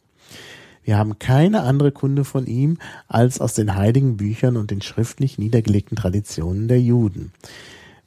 Wir 0.84 0.98
haben 0.98 1.20
keine 1.20 1.62
andere 1.62 1.92
Kunde 1.92 2.24
von 2.24 2.48
ihm 2.48 2.78
als 3.08 3.40
aus 3.40 3.54
den 3.54 3.76
heiligen 3.76 4.18
Büchern 4.18 4.58
und 4.58 4.72
den 4.72 4.82
schriftlich 4.82 5.38
niedergelegten 5.38 5.96
Traditionen 5.96 6.68
der 6.68 6.82
Juden. 6.82 7.32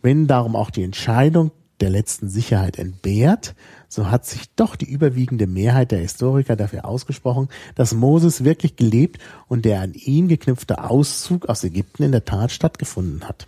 Wenn 0.03 0.27
darum 0.27 0.57
auch 0.57 0.71
die 0.71 0.83
Entscheidung 0.83 1.53
der 1.81 1.91
letzten 1.91 2.29
Sicherheit 2.29 2.79
entbehrt, 2.79 3.55
so 3.89 4.11
hat 4.11 4.27
sich 4.27 4.55
doch 4.57 4.77
die 4.77 4.91
überwiegende 4.91 5.47
Mehrheit 5.47 5.93
der 5.93 6.01
Historiker 6.01 6.57
dafür 6.57 6.85
ausgesprochen, 6.85 7.49
dass 7.75 7.95
Moses 7.95 8.45
wirklich 8.45 8.77
gelebt 8.77 9.21
und 9.49 9.65
der 9.65 9.81
an 9.81 9.95
ihn 9.95 10.29
geknüpfte 10.29 10.83
Auszug 10.83 11.49
aus 11.49 11.65
Ägypten 11.65 12.03
in 12.03 12.13
der 12.13 12.25
Tat 12.25 12.51
stattgefunden 12.51 13.29
hat. 13.29 13.47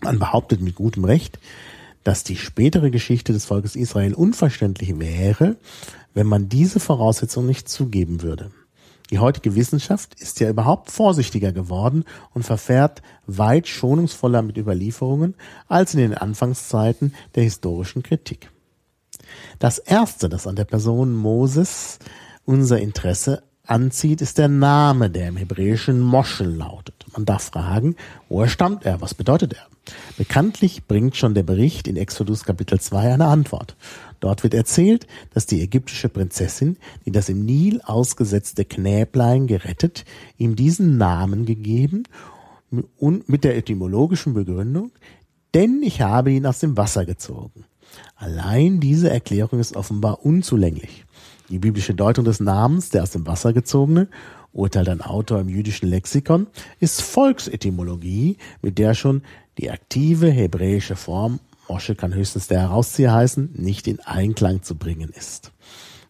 Man 0.00 0.18
behauptet 0.18 0.60
mit 0.60 0.74
gutem 0.74 1.04
Recht, 1.04 1.38
dass 2.04 2.24
die 2.24 2.36
spätere 2.36 2.90
Geschichte 2.90 3.32
des 3.32 3.44
Volkes 3.44 3.76
Israel 3.76 4.14
unverständlich 4.14 4.98
wäre, 4.98 5.56
wenn 6.14 6.26
man 6.26 6.48
diese 6.48 6.80
Voraussetzung 6.80 7.46
nicht 7.46 7.68
zugeben 7.68 8.22
würde. 8.22 8.50
Die 9.10 9.18
heutige 9.18 9.54
Wissenschaft 9.54 10.14
ist 10.20 10.40
ja 10.40 10.48
überhaupt 10.48 10.90
vorsichtiger 10.90 11.52
geworden 11.52 12.04
und 12.32 12.44
verfährt 12.44 13.02
weit 13.26 13.68
schonungsvoller 13.68 14.40
mit 14.40 14.56
Überlieferungen 14.56 15.34
als 15.68 15.92
in 15.92 16.00
den 16.00 16.14
Anfangszeiten 16.14 17.14
der 17.34 17.42
historischen 17.42 18.02
Kritik. 18.02 18.50
Das 19.58 19.78
Erste, 19.78 20.28
das 20.28 20.46
an 20.46 20.56
der 20.56 20.64
Person 20.64 21.12
Moses 21.12 21.98
unser 22.46 22.80
Interesse 22.80 23.42
anzieht, 23.66 24.22
ist 24.22 24.38
der 24.38 24.48
Name, 24.48 25.10
der 25.10 25.28
im 25.28 25.36
Hebräischen 25.36 26.00
Moschel 26.00 26.48
lautet. 26.48 27.04
Man 27.12 27.26
darf 27.26 27.44
fragen, 27.44 27.96
woher 28.28 28.48
stammt 28.48 28.86
er? 28.86 29.00
Was 29.02 29.14
bedeutet 29.14 29.52
er? 29.52 29.66
Bekanntlich 30.16 30.84
bringt 30.86 31.16
schon 31.16 31.34
der 31.34 31.42
Bericht 31.42 31.88
in 31.88 31.96
Exodus 31.96 32.44
Kapitel 32.44 32.80
2 32.80 33.14
eine 33.14 33.26
Antwort. 33.26 33.76
Dort 34.20 34.42
wird 34.44 34.54
erzählt, 34.54 35.06
dass 35.34 35.46
die 35.46 35.60
ägyptische 35.60 36.08
Prinzessin, 36.08 36.76
die 37.04 37.10
das 37.10 37.28
im 37.28 37.44
Nil 37.44 37.80
ausgesetzte 37.82 38.64
Knäblein 38.64 39.46
gerettet, 39.46 40.04
ihm 40.38 40.54
diesen 40.54 40.96
Namen 40.98 41.44
gegeben 41.44 42.04
und 42.98 43.28
mit 43.28 43.44
der 43.44 43.56
etymologischen 43.56 44.34
Begründung, 44.34 44.92
denn 45.54 45.82
ich 45.82 46.00
habe 46.00 46.30
ihn 46.30 46.46
aus 46.46 46.60
dem 46.60 46.76
Wasser 46.76 47.04
gezogen. 47.04 47.64
Allein 48.16 48.80
diese 48.80 49.10
Erklärung 49.10 49.60
ist 49.60 49.76
offenbar 49.76 50.24
unzulänglich. 50.24 51.04
Die 51.50 51.58
biblische 51.58 51.94
Deutung 51.94 52.24
des 52.24 52.40
Namens, 52.40 52.88
der 52.88 53.02
aus 53.02 53.10
dem 53.10 53.26
Wasser 53.26 53.52
gezogene, 53.52 54.08
urteilt 54.52 54.88
ein 54.88 55.00
Autor 55.00 55.40
im 55.40 55.48
jüdischen 55.48 55.88
Lexikon, 55.88 56.46
ist 56.80 57.02
Volksetymologie, 57.02 58.36
mit 58.62 58.78
der 58.78 58.94
schon 58.94 59.22
die 59.58 59.70
aktive 59.70 60.30
hebräische 60.30 60.96
Form, 60.96 61.40
Mosche 61.68 61.94
kann 61.94 62.12
höchstens 62.12 62.48
der 62.48 62.60
Herauszieher 62.60 63.14
heißen, 63.14 63.54
nicht 63.54 63.86
in 63.86 63.98
Einklang 64.00 64.62
zu 64.62 64.74
bringen 64.76 65.08
ist. 65.08 65.52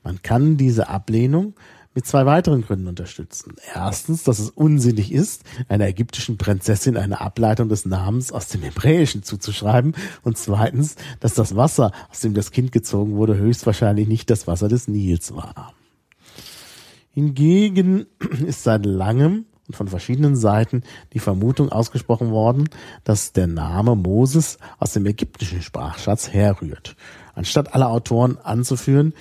Man 0.03 0.21
kann 0.23 0.57
diese 0.57 0.89
Ablehnung 0.89 1.55
mit 1.95 2.05
zwei 2.05 2.27
weiteren 2.27 2.63
Gründen 2.63 2.89
unterstützen. 2.89 3.55
Erstens, 3.73 4.25
dass 4.25 4.41
es 4.41 4.51
unsinnig 4.51 5.13
ist, 5.13 5.45
einer 5.69 5.87
ägyptischen 5.87 6.37
Prinzessin 6.37 6.97
eine 6.97 7.21
Ableitung 7.21 7.69
des 7.69 7.87
Namens 7.87 8.33
aus 8.33 8.49
dem 8.49 8.63
Hebräischen 8.63 9.23
zuzuschreiben. 9.23 9.95
Und 10.23 10.37
zweitens, 10.37 10.97
dass 11.21 11.35
das 11.35 11.55
Wasser, 11.55 11.93
aus 12.11 12.21
dem 12.21 12.35
das 12.35 12.51
Kind 12.51 12.73
gezogen 12.73 13.15
wurde, 13.15 13.37
höchstwahrscheinlich 13.37 14.09
nicht 14.09 14.31
das 14.31 14.49
Wasser 14.49 14.69
des 14.69 14.89
Nils 14.89 15.33
war. 15.35 15.75
Hingegen 17.13 18.07
ist 18.47 18.65
seit 18.65 18.85
langem 18.85 19.45
von 19.73 19.89
verschiedenen 19.89 20.37
Seiten 20.37 20.83
die 21.13 21.19
Vermutung 21.19 21.71
ausgesprochen 21.71 22.31
worden, 22.31 22.69
dass 23.05 23.33
der 23.33 23.47
Name 23.47 23.97
Moses 23.97 24.59
aus 24.79 24.93
dem 24.93 25.07
ägyptischen 25.07 25.63
Sprachschatz 25.63 26.31
herrührt. 26.31 26.97
Anstatt 27.35 27.75
alle 27.75 27.89
Autoren 27.89 28.39
anzuführen, 28.39 29.15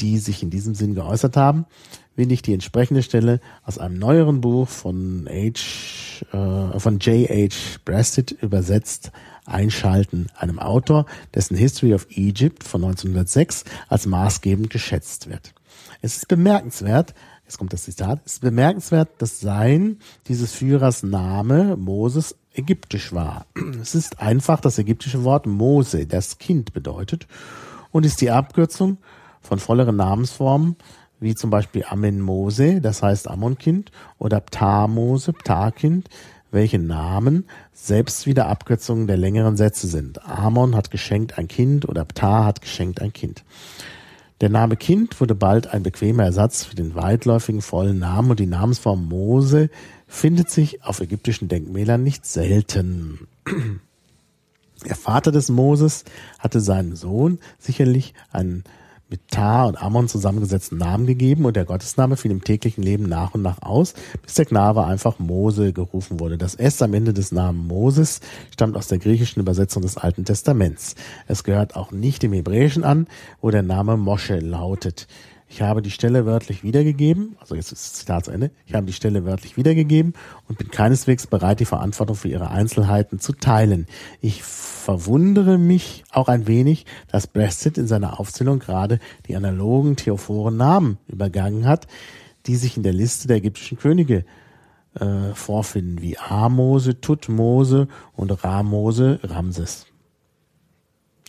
die 0.00 0.18
sich 0.18 0.42
in 0.42 0.50
diesem 0.50 0.74
Sinn 0.74 0.94
geäußert 0.94 1.36
haben, 1.36 1.66
will 2.16 2.32
ich 2.32 2.42
die 2.42 2.54
entsprechende 2.54 3.02
Stelle 3.02 3.40
aus 3.64 3.78
einem 3.78 3.98
neueren 3.98 4.40
Buch 4.40 4.68
von 4.68 5.28
H, 5.28 6.26
äh, 6.32 6.78
von 6.78 6.98
J. 6.98 7.28
H. 7.28 7.78
Brasted 7.84 8.32
übersetzt 8.32 9.10
einschalten, 9.46 10.28
einem 10.36 10.58
Autor, 10.58 11.06
dessen 11.34 11.56
History 11.56 11.94
of 11.94 12.06
Egypt 12.10 12.64
von 12.64 12.82
1906 12.84 13.64
als 13.88 14.06
maßgebend 14.06 14.70
geschätzt 14.70 15.28
wird. 15.28 15.52
Es 16.00 16.16
ist 16.16 16.28
bemerkenswert, 16.28 17.14
jetzt 17.44 17.58
kommt 17.58 17.72
das 17.72 17.84
Zitat, 17.84 18.20
es 18.24 18.34
ist 18.34 18.40
bemerkenswert, 18.40 19.10
dass 19.18 19.40
sein, 19.40 19.98
dieses 20.28 20.52
Führers 20.52 21.02
Name 21.02 21.76
Moses 21.76 22.36
ägyptisch 22.54 23.12
war. 23.12 23.46
Es 23.80 23.94
ist 23.94 24.20
einfach 24.20 24.60
das 24.60 24.78
ägyptische 24.78 25.24
Wort 25.24 25.46
Mose, 25.46 26.06
das 26.06 26.38
Kind 26.38 26.72
bedeutet, 26.72 27.26
und 27.90 28.06
ist 28.06 28.20
die 28.20 28.30
Abkürzung 28.30 28.98
von 29.40 29.58
volleren 29.58 29.96
Namensformen 29.96 30.76
wie 31.20 31.34
zum 31.34 31.50
Beispiel 31.50 31.84
Amen 31.88 32.20
Mose, 32.20 32.80
das 32.80 33.02
heißt 33.02 33.28
Ammonkind, 33.28 33.90
oder 34.18 34.40
Ptah-Mose, 34.40 35.32
Ptah-Kind, 35.32 36.08
welche 36.50 36.78
Namen 36.78 37.46
selbst 37.72 38.26
wieder 38.26 38.46
Abkürzungen 38.46 39.06
der 39.06 39.16
längeren 39.16 39.56
Sätze 39.56 39.86
sind. 39.86 40.24
Amon 40.24 40.76
hat 40.76 40.90
geschenkt 40.90 41.38
ein 41.38 41.48
Kind 41.48 41.88
oder 41.88 42.04
Ptah 42.04 42.44
hat 42.44 42.60
geschenkt 42.60 43.00
ein 43.00 43.12
Kind. 43.12 43.44
Der 44.44 44.50
Name 44.50 44.76
Kind 44.76 45.22
wurde 45.22 45.34
bald 45.34 45.68
ein 45.68 45.82
bequemer 45.82 46.24
Ersatz 46.24 46.66
für 46.66 46.74
den 46.76 46.94
weitläufigen 46.94 47.62
vollen 47.62 47.98
Namen 47.98 48.32
und 48.32 48.38
die 48.38 48.44
Namensform 48.44 49.08
Mose 49.08 49.70
findet 50.06 50.50
sich 50.50 50.84
auf 50.84 51.00
ägyptischen 51.00 51.48
Denkmälern 51.48 52.04
nicht 52.04 52.26
selten. 52.26 53.26
Der 54.84 54.96
Vater 54.96 55.32
des 55.32 55.48
Moses 55.48 56.04
hatte 56.38 56.60
seinem 56.60 56.94
Sohn 56.94 57.38
sicherlich 57.58 58.12
einen 58.32 58.64
mit 59.08 59.20
Ta 59.28 59.64
und 59.64 59.80
Ammon 59.80 60.08
zusammengesetzten 60.08 60.78
Namen 60.78 61.06
gegeben 61.06 61.44
und 61.44 61.56
der 61.56 61.64
Gottesname 61.64 62.16
fiel 62.16 62.30
im 62.30 62.42
täglichen 62.42 62.82
Leben 62.82 63.04
nach 63.04 63.34
und 63.34 63.42
nach 63.42 63.62
aus, 63.62 63.94
bis 64.22 64.34
der 64.34 64.46
Knabe 64.46 64.84
einfach 64.84 65.18
Mose 65.18 65.72
gerufen 65.72 66.20
wurde. 66.20 66.38
Das 66.38 66.54
S 66.54 66.80
am 66.82 66.94
Ende 66.94 67.12
des 67.12 67.30
Namen 67.30 67.66
Moses 67.66 68.20
stammt 68.52 68.76
aus 68.76 68.88
der 68.88 68.98
griechischen 68.98 69.40
Übersetzung 69.40 69.82
des 69.82 69.96
Alten 69.96 70.24
Testaments. 70.24 70.94
Es 71.26 71.44
gehört 71.44 71.76
auch 71.76 71.92
nicht 71.92 72.22
dem 72.22 72.32
Hebräischen 72.32 72.84
an, 72.84 73.06
wo 73.40 73.50
der 73.50 73.62
Name 73.62 73.96
Mosche 73.96 74.38
lautet. 74.38 75.06
Ich 75.54 75.62
habe 75.62 75.82
die 75.82 75.92
Stelle 75.92 76.26
wörtlich 76.26 76.64
wiedergegeben, 76.64 77.36
also 77.38 77.54
jetzt 77.54 77.70
ist 77.70 77.84
das 77.84 77.92
Zitat 77.92 78.24
zu 78.24 78.32
Ende, 78.32 78.50
ich 78.66 78.74
habe 78.74 78.86
die 78.86 78.92
Stelle 78.92 79.24
wörtlich 79.24 79.56
wiedergegeben 79.56 80.14
und 80.48 80.58
bin 80.58 80.68
keineswegs 80.68 81.28
bereit, 81.28 81.60
die 81.60 81.64
Verantwortung 81.64 82.16
für 82.16 82.26
ihre 82.26 82.50
Einzelheiten 82.50 83.20
zu 83.20 83.34
teilen. 83.34 83.86
Ich 84.20 84.42
verwundere 84.42 85.56
mich 85.56 86.02
auch 86.10 86.26
ein 86.26 86.48
wenig, 86.48 86.86
dass 87.06 87.28
Brexit 87.28 87.78
in 87.78 87.86
seiner 87.86 88.18
Aufzählung 88.18 88.58
gerade 88.58 88.98
die 89.28 89.36
analogen 89.36 89.94
theophoren 89.94 90.56
Namen 90.56 90.98
übergangen 91.06 91.68
hat, 91.68 91.86
die 92.46 92.56
sich 92.56 92.76
in 92.76 92.82
der 92.82 92.92
Liste 92.92 93.28
der 93.28 93.36
ägyptischen 93.36 93.78
Könige 93.78 94.24
äh, 94.98 95.34
vorfinden, 95.34 96.02
wie 96.02 96.18
Amose, 96.18 97.00
Tutmose 97.00 97.86
und 98.16 98.42
Ramose, 98.42 99.20
Ramses. 99.22 99.86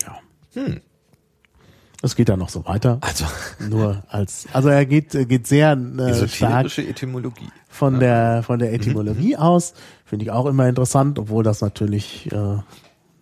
Ja. 0.02 0.18
Hm. 0.56 0.82
Es 2.06 2.16
geht 2.16 2.30
dann 2.30 2.38
noch 2.38 2.50
so 2.50 2.66
weiter. 2.66 3.00
Also 3.02 3.26
nur 3.60 4.04
als 4.10 4.48
also 4.54 4.70
er 4.70 4.86
geht 4.86 5.12
geht 5.12 5.48
sehr 5.48 5.72
äh, 5.74 6.28
stark 6.28 6.78
Etymologie 6.78 7.50
von 7.68 7.96
ja. 7.96 8.00
der 8.00 8.44
von 8.44 8.60
der 8.60 8.74
Etymologie 8.74 9.34
mhm. 9.36 9.42
aus 9.42 9.74
finde 10.06 10.26
ich 10.26 10.32
auch 10.32 10.46
immer 10.46 10.68
interessant, 10.68 11.18
obwohl 11.18 11.44
das 11.44 11.62
natürlich 11.62 12.32
äh, 12.32 12.58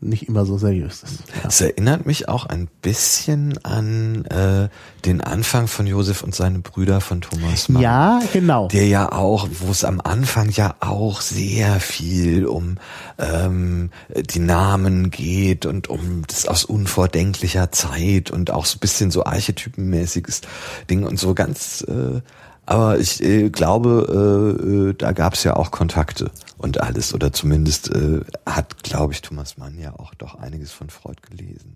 nicht 0.04 0.28
immer 0.28 0.46
so 0.46 0.58
seriös 0.58 1.04
ist. 1.04 1.20
Ja. 1.42 1.50
Es 1.50 1.62
erinnert 1.62 2.06
mich 2.06 2.30
auch 2.30 2.46
ein 2.46 2.68
bisschen 2.82 3.58
an 3.64 4.26
äh, 4.26 4.70
den 5.06 5.22
Anfang 5.22 5.68
von 5.68 5.88
Josef 5.88 6.24
und 6.24 6.36
seine 6.36 6.60
Brüder 6.60 7.02
von 7.02 7.22
Thomas 7.22 7.70
Mann. 7.70 7.82
Ja, 7.82 8.22
genau. 8.32 8.68
Der 8.68 8.88
ja 8.88 9.12
auch, 9.12 9.48
wo 9.60 9.72
es 9.72 9.84
am 9.84 10.02
Anfang 10.02 10.50
ja 10.50 10.76
auch 10.80 11.22
sehr 11.22 11.80
viel 11.80 12.46
um 12.46 12.78
ähm, 13.18 13.90
die 14.16 14.40
Namen 14.40 15.12
geht 15.12 15.66
und 15.66 15.90
um 15.90 16.24
das 16.28 16.48
aus 16.48 16.66
unvordenklicher 16.66 17.72
Zeit 17.72 18.32
und 18.32 18.52
auch 18.52 18.66
so 18.66 18.78
ein 18.78 18.80
bisschen 18.80 19.12
so 19.12 19.26
archetypenmäßiges 19.26 20.42
Ding 20.90 21.04
und 21.04 21.20
so 21.20 21.34
ganz 21.34 21.86
äh, 21.88 22.22
aber 22.66 22.98
ich 23.00 23.22
äh, 23.22 23.50
glaube, 23.50 24.58
äh, 24.64 24.90
äh, 24.90 24.94
da 24.94 25.12
gab 25.12 25.34
es 25.34 25.44
ja 25.44 25.56
auch 25.56 25.72
Kontakte 25.72 26.32
und 26.58 26.80
alles. 26.80 27.14
Oder 27.14 27.34
zumindest 27.34 27.92
äh, 27.92 28.22
hat, 28.46 28.84
glaube 28.84 29.14
ich, 29.14 29.22
Thomas 29.22 29.58
Mann 29.58 29.78
ja 29.78 29.94
auch 30.00 30.14
doch 30.16 30.36
einiges 30.36 30.72
von 30.72 30.90
Freud 30.90 31.18
gelesen. 31.30 31.76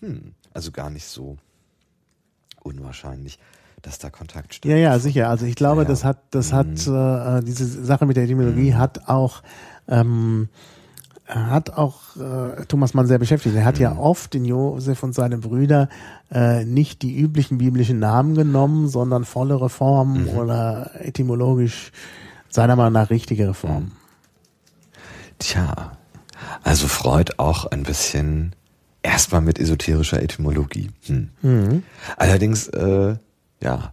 Hm, 0.00 0.34
also 0.54 0.70
gar 0.70 0.90
nicht 0.90 1.06
so 1.06 1.36
unwahrscheinlich, 2.62 3.38
dass 3.82 3.98
da 3.98 4.10
Kontakt 4.10 4.54
steht. 4.54 4.70
Ja, 4.70 4.78
ja, 4.78 4.98
sicher. 4.98 5.28
Also 5.28 5.44
ich 5.44 5.54
glaube, 5.54 5.82
ja, 5.82 5.88
das 5.88 6.04
hat, 6.04 6.18
das 6.30 6.52
hm. 6.52 6.58
hat 6.58 7.40
äh, 7.40 7.44
diese 7.44 7.66
Sache 7.66 8.06
mit 8.06 8.16
der 8.16 8.24
Etymologie 8.24 8.72
hm. 8.72 8.78
hat 8.78 9.08
auch 9.08 9.42
ähm, 9.88 10.48
hat 11.26 11.70
auch 11.70 12.16
äh, 12.16 12.64
Thomas 12.66 12.94
Mann 12.94 13.06
sehr 13.06 13.18
beschäftigt. 13.18 13.54
Er 13.56 13.64
hat 13.64 13.76
mhm. 13.76 13.82
ja 13.82 13.96
oft 13.96 14.34
in 14.34 14.44
Josef 14.44 15.02
und 15.02 15.14
seine 15.14 15.38
Brüder 15.38 15.88
äh, 16.30 16.64
nicht 16.64 17.02
die 17.02 17.18
üblichen 17.18 17.58
biblischen 17.58 17.98
Namen 17.98 18.34
genommen, 18.34 18.88
sondern 18.88 19.24
volle 19.24 19.60
Reformen 19.60 20.24
mhm. 20.24 20.38
oder 20.38 20.90
etymologisch 21.00 21.92
seiner 22.48 22.76
Meinung 22.76 22.94
nach 22.94 23.10
richtige 23.10 23.48
Reformen. 23.48 23.84
Mhm. 23.84 23.92
Tja, 25.38 25.96
also 26.62 26.86
Freud 26.86 27.32
auch 27.38 27.66
ein 27.66 27.82
bisschen 27.82 28.54
erstmal 29.02 29.40
mit 29.40 29.58
esoterischer 29.58 30.22
Etymologie. 30.22 30.90
Hm. 31.06 31.30
Mhm. 31.42 31.82
Allerdings, 32.16 32.68
äh, 32.68 33.16
ja, 33.60 33.92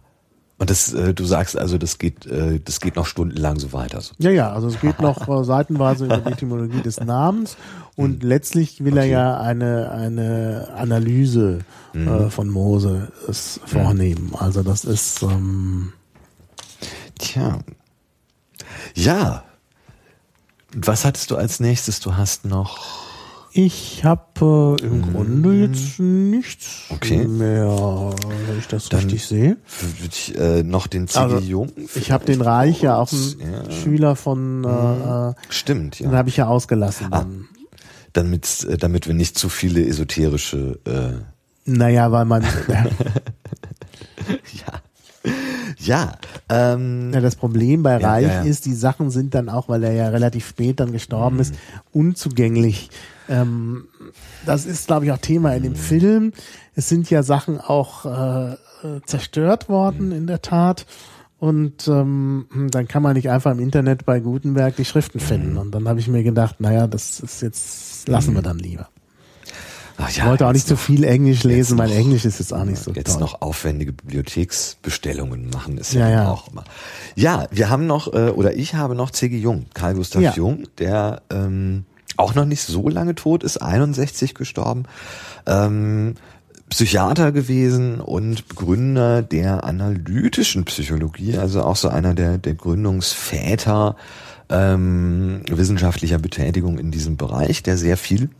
und 0.60 0.68
das, 0.68 0.92
äh, 0.92 1.14
du 1.14 1.24
sagst 1.24 1.58
also, 1.58 1.78
das 1.78 1.96
geht, 1.96 2.26
äh, 2.26 2.60
das 2.62 2.80
geht 2.80 2.94
noch 2.94 3.06
stundenlang 3.06 3.58
so 3.58 3.72
weiter. 3.72 4.02
So. 4.02 4.12
Ja, 4.18 4.30
ja, 4.30 4.52
also 4.52 4.68
es 4.68 4.78
geht 4.78 5.00
noch 5.00 5.26
äh, 5.26 5.42
seitenweise 5.42 6.04
über 6.04 6.18
die 6.18 6.32
Etymologie 6.32 6.82
des 6.82 7.00
Namens 7.00 7.56
und 7.96 8.22
mhm. 8.22 8.28
letztlich 8.28 8.84
will 8.84 8.92
okay. 8.92 9.00
er 9.00 9.06
ja 9.06 9.40
eine 9.40 9.90
eine 9.90 10.68
Analyse 10.76 11.60
mhm. 11.94 12.08
äh, 12.08 12.30
von 12.30 12.50
Mose 12.50 13.10
es 13.26 13.58
vornehmen. 13.64 14.34
Also 14.38 14.62
das 14.62 14.84
ist 14.84 15.22
ähm, 15.22 15.94
tja, 17.18 17.60
ja. 18.94 19.44
Was 20.74 21.06
hattest 21.06 21.30
du 21.30 21.36
als 21.36 21.60
nächstes? 21.60 22.00
Du 22.00 22.16
hast 22.16 22.44
noch 22.44 23.09
ich 23.52 24.04
habe 24.04 24.76
äh, 24.80 24.84
im 24.84 25.04
hm. 25.04 25.12
Grunde 25.12 25.54
jetzt 25.54 25.98
nichts 25.98 26.84
okay. 26.90 27.24
mehr, 27.26 27.66
wenn 27.66 28.58
ich 28.58 28.68
das 28.68 28.88
Dann 28.88 29.00
richtig 29.00 29.26
sehe. 29.26 29.56
Würde 29.98 30.12
ich 30.12 30.38
äh, 30.38 30.62
noch 30.62 30.86
den 30.86 31.08
C.G. 31.08 31.34
Also. 31.34 31.66
Ich 31.94 32.10
habe 32.12 32.24
den 32.24 32.40
Reich 32.40 32.82
ja 32.82 32.96
auch 32.96 33.10
ein 33.12 33.34
ja. 33.40 33.70
Schüler 33.70 34.16
von. 34.16 34.64
Äh, 34.64 34.68
hm. 34.68 35.34
Stimmt, 35.48 35.98
ja. 36.00 36.08
Den 36.08 36.16
habe 36.16 36.28
ich 36.28 36.36
ja 36.36 36.46
ausgelassen. 36.46 37.12
Ah, 37.12 37.26
damit, 38.12 38.64
äh, 38.64 38.76
damit 38.76 39.06
wir 39.06 39.14
nicht 39.14 39.38
zu 39.38 39.48
viele 39.48 39.84
esoterische. 39.84 40.78
Äh 40.84 41.24
naja, 41.64 42.12
weil 42.12 42.24
man. 42.24 42.42
ja. 44.52 44.80
Ja, 45.78 46.18
Ähm, 46.50 47.12
ja, 47.14 47.20
das 47.20 47.36
Problem 47.36 47.82
bei 47.82 47.96
Reich 47.96 48.26
ja, 48.26 48.42
ja. 48.42 48.42
ist, 48.42 48.66
die 48.66 48.74
Sachen 48.74 49.10
sind 49.10 49.34
dann 49.34 49.48
auch, 49.48 49.68
weil 49.68 49.84
er 49.84 49.92
ja 49.92 50.08
relativ 50.08 50.48
spät 50.48 50.80
dann 50.80 50.90
gestorben 50.90 51.36
mhm. 51.36 51.42
ist, 51.42 51.54
unzugänglich. 51.92 52.90
Ähm, 53.28 53.84
das 54.44 54.66
ist, 54.66 54.88
glaube 54.88 55.04
ich, 55.04 55.12
auch 55.12 55.18
Thema 55.18 55.54
in 55.54 55.62
dem 55.62 55.72
mhm. 55.72 55.76
Film. 55.76 56.32
Es 56.74 56.88
sind 56.88 57.08
ja 57.08 57.22
Sachen 57.22 57.60
auch 57.60 58.04
äh, 58.04 58.56
zerstört 59.06 59.68
worden, 59.68 60.06
mhm. 60.06 60.16
in 60.16 60.26
der 60.26 60.42
Tat. 60.42 60.86
Und 61.38 61.88
ähm, 61.88 62.46
dann 62.70 62.86
kann 62.86 63.02
man 63.02 63.14
nicht 63.14 63.30
einfach 63.30 63.52
im 63.52 63.60
Internet 63.60 64.04
bei 64.04 64.20
Gutenberg 64.20 64.76
die 64.76 64.84
Schriften 64.84 65.20
finden. 65.20 65.52
Mhm. 65.52 65.58
Und 65.58 65.74
dann 65.74 65.88
habe 65.88 66.00
ich 66.00 66.08
mir 66.08 66.22
gedacht, 66.22 66.60
naja, 66.60 66.86
das 66.86 67.20
ist 67.20 67.40
jetzt, 67.40 68.08
lassen 68.08 68.34
wir 68.34 68.40
mhm. 68.40 68.44
dann 68.44 68.58
lieber. 68.58 68.88
Ach 70.02 70.10
ja, 70.10 70.24
ich 70.24 70.28
wollte 70.28 70.46
auch 70.46 70.52
nicht 70.52 70.66
zu 70.66 70.74
so 70.74 70.76
viel 70.76 71.04
Englisch 71.04 71.44
lesen, 71.44 71.76
mein 71.76 71.90
Englisch 71.90 72.24
ist 72.24 72.38
jetzt 72.38 72.52
auch 72.52 72.64
nicht 72.64 72.82
so 72.82 72.92
Jetzt 72.92 73.12
toll. 73.12 73.20
noch 73.20 73.42
aufwendige 73.42 73.92
Bibliotheksbestellungen 73.92 75.50
machen 75.50 75.78
ist 75.78 75.92
ja, 75.92 76.08
ja, 76.08 76.28
auch 76.28 76.50
immer. 76.50 76.64
Ja, 77.16 77.46
wir 77.50 77.68
haben 77.68 77.86
noch, 77.86 78.12
äh, 78.12 78.30
oder 78.30 78.54
ich 78.54 78.74
habe 78.74 78.94
noch 78.94 79.10
C.G. 79.10 79.36
Jung, 79.38 79.66
Karl 79.74 79.94
Gustav 79.94 80.22
ja. 80.22 80.32
Jung, 80.34 80.64
der 80.78 81.22
ähm, 81.30 81.84
auch 82.16 82.34
noch 82.34 82.44
nicht 82.44 82.62
so 82.62 82.88
lange 82.88 83.14
tot 83.14 83.42
ist, 83.42 83.58
61 83.58 84.34
gestorben. 84.34 84.84
Ähm, 85.46 86.14
Psychiater 86.70 87.32
gewesen 87.32 88.00
und 88.00 88.46
Begründer 88.48 89.22
der 89.22 89.64
analytischen 89.64 90.64
Psychologie, 90.64 91.36
also 91.36 91.62
auch 91.62 91.76
so 91.76 91.88
einer 91.88 92.14
der, 92.14 92.38
der 92.38 92.54
Gründungsväter 92.54 93.96
ähm, 94.48 95.42
wissenschaftlicher 95.48 96.18
Betätigung 96.18 96.78
in 96.78 96.90
diesem 96.90 97.16
Bereich, 97.16 97.62
der 97.62 97.76
sehr 97.76 97.96
viel 97.96 98.30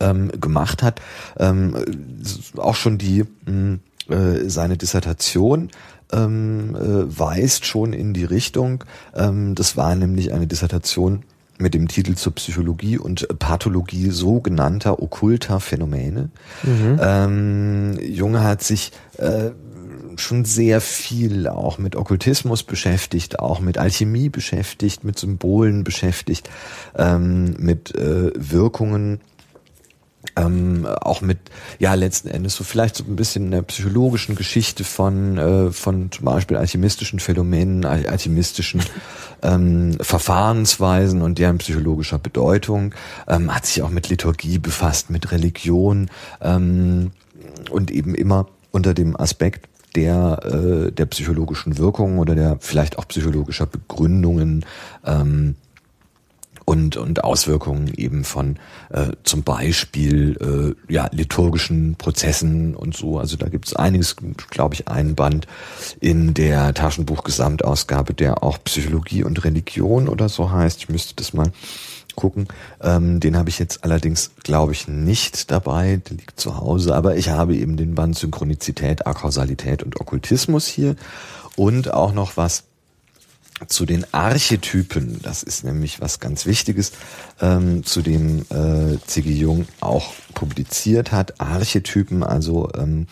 ähm, 0.00 0.30
gemacht 0.40 0.82
hat. 0.82 1.00
Ähm, 1.38 1.76
auch 2.56 2.74
schon 2.74 2.98
die 2.98 3.24
hm, 3.46 3.80
äh, 4.08 4.48
seine 4.48 4.76
Dissertation 4.76 5.70
ähm, 6.12 6.74
äh, 6.74 7.18
weist 7.18 7.66
schon 7.66 7.92
in 7.92 8.12
die 8.12 8.24
Richtung. 8.24 8.84
Ähm, 9.14 9.54
das 9.54 9.76
war 9.76 9.94
nämlich 9.94 10.32
eine 10.32 10.46
Dissertation 10.46 11.22
mit 11.58 11.74
dem 11.74 11.88
Titel 11.88 12.14
zur 12.14 12.34
Psychologie 12.34 12.98
und 12.98 13.28
Pathologie 13.38 14.10
sogenannter 14.10 15.02
okkulter 15.02 15.60
Phänomene. 15.60 16.30
Mhm. 16.62 16.98
Ähm, 17.00 17.98
Junge 18.00 18.42
hat 18.42 18.62
sich 18.62 18.92
äh, 19.18 19.50
schon 20.16 20.44
sehr 20.44 20.80
viel 20.80 21.46
auch 21.46 21.78
mit 21.78 21.96
Okkultismus 21.96 22.62
beschäftigt, 22.62 23.38
auch 23.38 23.60
mit 23.60 23.78
Alchemie 23.78 24.28
beschäftigt, 24.28 25.04
mit 25.04 25.18
Symbolen 25.18 25.84
beschäftigt, 25.84 26.50
ähm, 26.96 27.54
mit 27.58 27.94
äh, 27.94 28.32
Wirkungen 28.34 29.20
ähm, 30.36 30.86
auch 30.86 31.22
mit 31.22 31.38
ja 31.78 31.94
letzten 31.94 32.28
Endes 32.28 32.54
so 32.54 32.64
vielleicht 32.64 32.96
so 32.96 33.04
ein 33.04 33.16
bisschen 33.16 33.50
der 33.50 33.62
psychologischen 33.62 34.36
Geschichte 34.36 34.84
von 34.84 35.38
äh, 35.38 35.72
von 35.72 36.10
zum 36.12 36.24
Beispiel 36.24 36.56
alchemistischen 36.56 37.20
Phänomenen, 37.20 37.84
alchemistischen 37.84 38.82
ähm, 39.42 39.96
Verfahrensweisen 40.00 41.22
und 41.22 41.38
deren 41.38 41.58
psychologischer 41.58 42.18
Bedeutung, 42.18 42.94
ähm, 43.28 43.54
hat 43.54 43.66
sich 43.66 43.82
auch 43.82 43.90
mit 43.90 44.08
Liturgie 44.08 44.58
befasst, 44.58 45.10
mit 45.10 45.32
Religion 45.32 46.10
ähm, 46.40 47.12
und 47.70 47.90
eben 47.90 48.14
immer 48.14 48.46
unter 48.70 48.94
dem 48.94 49.18
Aspekt 49.18 49.68
der 49.96 50.40
äh, 50.44 50.92
der 50.92 51.06
psychologischen 51.06 51.78
Wirkung 51.78 52.18
oder 52.18 52.34
der 52.34 52.58
vielleicht 52.60 52.98
auch 52.98 53.08
psychologischer 53.08 53.66
Begründungen 53.66 54.64
ähm, 55.04 55.56
und, 56.70 56.96
und 56.96 57.24
Auswirkungen 57.24 57.92
eben 57.96 58.22
von 58.22 58.56
äh, 58.90 59.08
zum 59.24 59.42
Beispiel 59.42 60.76
äh, 60.88 60.92
ja, 60.92 61.08
liturgischen 61.10 61.96
Prozessen 61.96 62.76
und 62.76 62.96
so. 62.96 63.18
Also 63.18 63.36
da 63.36 63.48
gibt 63.48 63.66
es 63.66 63.74
einiges, 63.74 64.14
glaube 64.50 64.76
ich, 64.76 64.86
einen 64.86 65.16
Band 65.16 65.48
in 65.98 66.32
der 66.32 66.72
Taschenbuch-Gesamtausgabe, 66.72 68.14
der 68.14 68.44
auch 68.44 68.62
Psychologie 68.62 69.24
und 69.24 69.42
Religion 69.42 70.08
oder 70.08 70.28
so 70.28 70.52
heißt. 70.52 70.78
Ich 70.78 70.88
müsste 70.88 71.16
das 71.16 71.32
mal 71.32 71.50
gucken. 72.14 72.46
Ähm, 72.80 73.18
den 73.18 73.36
habe 73.36 73.48
ich 73.48 73.58
jetzt 73.58 73.82
allerdings, 73.82 74.30
glaube 74.44 74.70
ich, 74.70 74.86
nicht 74.86 75.50
dabei. 75.50 76.00
Der 76.08 76.18
liegt 76.18 76.38
zu 76.38 76.56
Hause. 76.56 76.94
Aber 76.94 77.16
ich 77.16 77.30
habe 77.30 77.56
eben 77.56 77.78
den 77.78 77.96
Band 77.96 78.16
Synchronizität, 78.16 79.08
Akausalität 79.08 79.82
und 79.82 80.00
Okkultismus 80.00 80.68
hier. 80.68 80.94
Und 81.56 81.92
auch 81.92 82.12
noch 82.12 82.36
was 82.36 82.69
zu 83.66 83.86
den 83.86 84.06
Archetypen, 84.12 85.20
das 85.22 85.42
ist 85.42 85.64
nämlich 85.64 86.00
was 86.00 86.20
ganz 86.20 86.46
Wichtiges, 86.46 86.92
ähm, 87.40 87.84
zu 87.84 88.02
dem 88.02 88.42
äh, 88.50 88.98
C.G. 89.06 89.32
Jung 89.32 89.66
auch 89.80 90.12
publiziert 90.34 91.12
hat. 91.12 91.40
Archetypen, 91.40 92.22
also 92.22 92.70
ähm, 92.76 93.06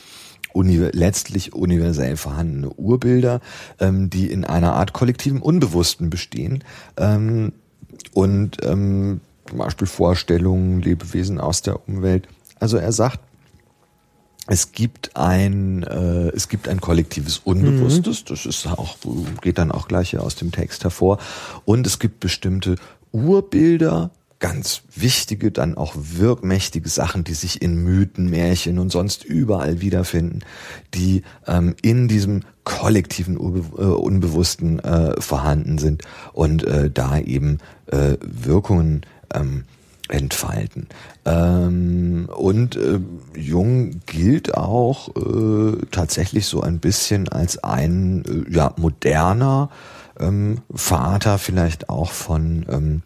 uni 0.53 0.77
letztlich 0.77 1.53
universell 1.53 2.17
vorhandene 2.17 2.71
Urbilder, 2.71 3.41
ähm, 3.79 4.11
die 4.11 4.31
in 4.31 4.45
einer 4.45 4.75
Art 4.75 4.93
kollektiven 4.93 5.41
Unbewussten 5.41 6.11
bestehen 6.11 6.65
ähm, 6.97 7.53
und 8.13 8.57
ähm, 8.65 9.21
zum 9.49 9.59
Beispiel 9.59 9.87
Vorstellungen, 9.87 10.83
Lebewesen 10.83 11.41
aus 11.41 11.63
der 11.63 11.89
Umwelt. 11.89 12.29
Also 12.61 12.77
er 12.77 12.93
sagt, 12.93 13.21
es 14.49 14.73
gibt 14.73 15.17
ein 15.17 15.83
äh, 15.85 16.29
es 16.29 16.49
gibt 16.49 16.69
ein 16.69 16.81
kollektives 16.81 17.39
Unbewusstes, 17.39 18.23
mhm. 18.23 18.25
das 18.29 18.47
ist 18.47 18.67
auch 18.67 18.97
geht 19.41 19.59
dann 19.59 19.71
auch 19.71 19.89
gleich 19.89 20.11
hier 20.11 20.23
aus 20.23 20.35
dem 20.35 20.51
Text 20.51 20.85
hervor 20.85 21.19
und 21.65 21.87
es 21.87 21.99
gibt 21.99 22.21
bestimmte 22.21 22.77
Urbilder, 23.13 24.11
ganz 24.41 24.83
wichtige, 24.95 25.51
dann 25.51 25.77
auch 25.77 25.95
wirkmächtige 25.97 26.89
Sachen, 26.89 27.25
die 27.25 27.35
sich 27.35 27.61
in 27.61 27.83
Mythen, 27.83 28.31
Märchen 28.31 28.79
und 28.79 28.91
sonst 28.91 29.25
überall 29.25 29.81
wiederfinden, 29.81 30.41
die 30.95 31.23
ähm, 31.47 31.75
in 31.83 32.09
diesem 32.09 32.43
kollektiven 32.65 33.39
Urbe 33.39 33.83
äh, 33.83 33.87
Unbewussten 33.87 34.79
äh, 34.79 35.21
vorhanden 35.21 35.79
sind 35.79 36.03
und 36.33 36.65
äh, 36.65 36.91
da 36.91 37.19
eben 37.19 37.59
äh, 37.87 38.17
Wirkungen 38.21 39.03
ähm, 39.35 39.65
entfalten. 40.09 40.89
Ähm, 41.25 42.29
und 42.35 42.77
äh, 42.77 43.01
Jung 43.37 44.01
gilt 44.07 44.55
auch 44.57 45.15
äh, 45.17 45.87
tatsächlich 45.91 46.47
so 46.47 46.63
ein 46.63 46.79
bisschen 46.79 47.29
als 47.29 47.63
ein 47.63 48.25
äh, 48.25 48.55
ja, 48.55 48.75
moderner 48.77 49.71
ähm, 50.19 50.59
Vater 50.75 51.39
vielleicht 51.39 51.89
auch 51.89 52.13
von 52.13 52.67
ähm, 52.69 53.03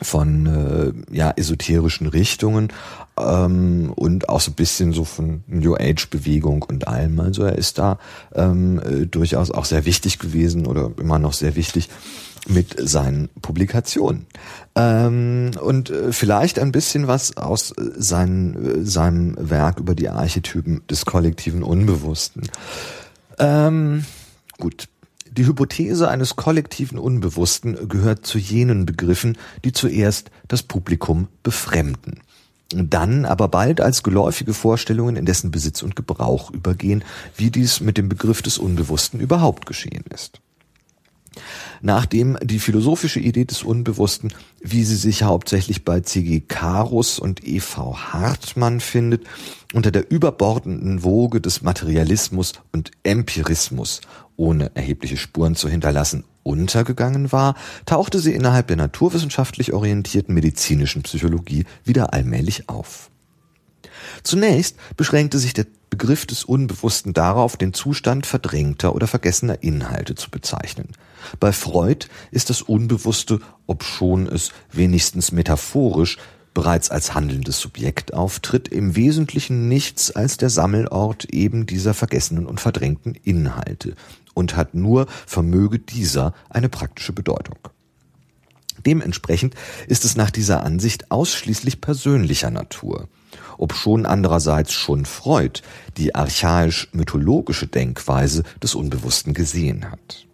von 0.00 0.46
äh, 0.46 1.14
ja 1.16 1.32
esoterischen 1.36 2.06
Richtungen 2.06 2.68
ähm, 3.18 3.92
und 3.94 4.28
auch 4.28 4.40
so 4.40 4.52
ein 4.52 4.54
bisschen 4.54 4.92
so 4.92 5.04
von 5.04 5.42
New 5.46 5.74
Age 5.74 6.08
Bewegung 6.10 6.62
und 6.62 6.86
allem. 6.86 7.18
Also 7.20 7.42
er 7.44 7.56
ist 7.56 7.78
da 7.78 7.98
ähm, 8.34 8.80
äh, 8.80 9.06
durchaus 9.06 9.50
auch 9.50 9.64
sehr 9.64 9.84
wichtig 9.86 10.18
gewesen 10.18 10.66
oder 10.66 10.92
immer 10.98 11.18
noch 11.18 11.32
sehr 11.32 11.56
wichtig 11.56 11.88
mit 12.46 12.76
seinen 12.78 13.28
Publikationen. 13.42 14.26
Ähm, 14.74 15.50
und 15.60 15.90
äh, 15.90 16.12
vielleicht 16.12 16.58
ein 16.58 16.72
bisschen 16.72 17.06
was 17.06 17.36
aus 17.36 17.72
äh, 17.72 17.90
sein, 17.96 18.54
äh, 18.54 18.84
seinem 18.84 19.36
Werk 19.38 19.80
über 19.80 19.94
die 19.94 20.08
Archetypen 20.08 20.82
des 20.88 21.04
kollektiven 21.04 21.62
Unbewussten. 21.62 22.48
Ähm, 23.38 24.04
gut. 24.58 24.88
Die 25.30 25.46
Hypothese 25.46 26.08
eines 26.08 26.36
kollektiven 26.36 26.98
Unbewussten 26.98 27.88
gehört 27.88 28.26
zu 28.26 28.38
jenen 28.38 28.86
Begriffen, 28.86 29.36
die 29.64 29.72
zuerst 29.72 30.30
das 30.48 30.62
Publikum 30.62 31.28
befremden 31.42 32.20
dann 32.70 33.24
aber 33.24 33.48
bald 33.48 33.80
als 33.80 34.02
geläufige 34.02 34.52
Vorstellungen 34.52 35.16
in 35.16 35.24
dessen 35.24 35.50
Besitz 35.50 35.82
und 35.82 35.96
Gebrauch 35.96 36.50
übergehen, 36.50 37.02
wie 37.34 37.50
dies 37.50 37.80
mit 37.80 37.96
dem 37.96 38.10
Begriff 38.10 38.42
des 38.42 38.58
Unbewussten 38.58 39.20
überhaupt 39.20 39.64
geschehen 39.64 40.04
ist 40.12 40.42
nachdem 41.80 42.38
die 42.42 42.58
philosophische 42.58 43.20
Idee 43.20 43.44
des 43.44 43.62
Unbewussten, 43.62 44.32
wie 44.60 44.84
sie 44.84 44.96
sich 44.96 45.22
hauptsächlich 45.22 45.84
bei 45.84 46.00
C.G. 46.00 46.40
Carus 46.40 47.18
und 47.18 47.46
E.V. 47.46 47.96
Hartmann 48.12 48.80
findet, 48.80 49.24
unter 49.74 49.90
der 49.90 50.10
überbordenden 50.10 51.02
Woge 51.02 51.40
des 51.40 51.62
Materialismus 51.62 52.54
und 52.72 52.90
Empirismus, 53.02 54.00
ohne 54.36 54.70
erhebliche 54.74 55.16
Spuren 55.16 55.56
zu 55.56 55.68
hinterlassen, 55.68 56.24
untergegangen 56.42 57.30
war, 57.32 57.54
tauchte 57.84 58.18
sie 58.18 58.32
innerhalb 58.32 58.68
der 58.68 58.76
naturwissenschaftlich 58.76 59.72
orientierten 59.72 60.34
medizinischen 60.34 61.02
Psychologie 61.02 61.64
wieder 61.84 62.14
allmählich 62.14 62.68
auf. 62.68 63.10
Zunächst 64.22 64.76
beschränkte 64.96 65.38
sich 65.38 65.52
der 65.52 65.66
Begriff 65.90 66.26
des 66.26 66.44
Unbewussten 66.44 67.14
darauf, 67.14 67.56
den 67.56 67.72
Zustand 67.72 68.26
verdrängter 68.26 68.94
oder 68.94 69.06
vergessener 69.06 69.62
Inhalte 69.62 70.14
zu 70.14 70.30
bezeichnen. 70.30 70.88
Bei 71.40 71.52
Freud 71.52 72.06
ist 72.30 72.50
das 72.50 72.62
Unbewusste, 72.62 73.40
obschon 73.66 74.26
es 74.26 74.50
wenigstens 74.70 75.32
metaphorisch 75.32 76.18
bereits 76.54 76.90
als 76.90 77.14
handelndes 77.14 77.60
Subjekt 77.60 78.14
auftritt, 78.14 78.68
im 78.68 78.96
Wesentlichen 78.96 79.68
nichts 79.68 80.10
als 80.10 80.36
der 80.38 80.50
Sammelort 80.50 81.26
eben 81.26 81.66
dieser 81.66 81.94
vergessenen 81.94 82.46
und 82.46 82.60
verdrängten 82.60 83.14
Inhalte 83.14 83.94
und 84.34 84.56
hat 84.56 84.74
nur 84.74 85.06
vermöge 85.26 85.78
dieser 85.78 86.34
eine 86.50 86.68
praktische 86.68 87.12
Bedeutung. 87.12 87.58
Dementsprechend 88.84 89.54
ist 89.86 90.04
es 90.04 90.16
nach 90.16 90.30
dieser 90.30 90.62
Ansicht 90.62 91.10
ausschließlich 91.10 91.80
persönlicher 91.80 92.50
Natur 92.50 93.08
obschon 93.58 94.06
andererseits 94.06 94.72
schon 94.72 95.04
Freud 95.04 95.60
die 95.96 96.14
archaisch-mythologische 96.14 97.66
Denkweise 97.66 98.42
des 98.62 98.74
Unbewussten 98.74 99.34
gesehen 99.34 99.90
hat. 99.90 100.26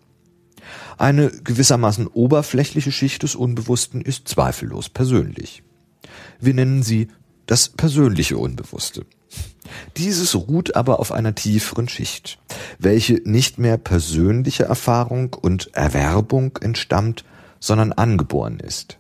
Eine 0.97 1.31
gewissermaßen 1.31 2.07
oberflächliche 2.07 2.93
Schicht 2.93 3.23
des 3.23 3.35
Unbewussten 3.35 4.01
ist 4.01 4.29
zweifellos 4.29 4.89
persönlich. 4.89 5.63
Wir 6.41 6.55
nennen 6.55 6.83
sie 6.83 7.09
das 7.47 7.69
persönliche 7.69 8.39
Unbewusste. 8.39 9.05
Dieses 9.97 10.35
ruht 10.35 10.77
aber 10.77 11.01
auf 11.01 11.11
einer 11.13 11.35
tieferen 11.35 11.89
Schicht, 11.89 12.39
welche 12.79 13.21
nicht 13.25 13.59
mehr 13.59 13.77
persönliche 13.77 14.65
Erfahrung 14.65 15.35
und 15.35 15.75
Erwerbung 15.75 16.59
entstammt, 16.61 17.25
sondern 17.61 17.93
angeboren 17.93 18.61
ist. 18.61 18.99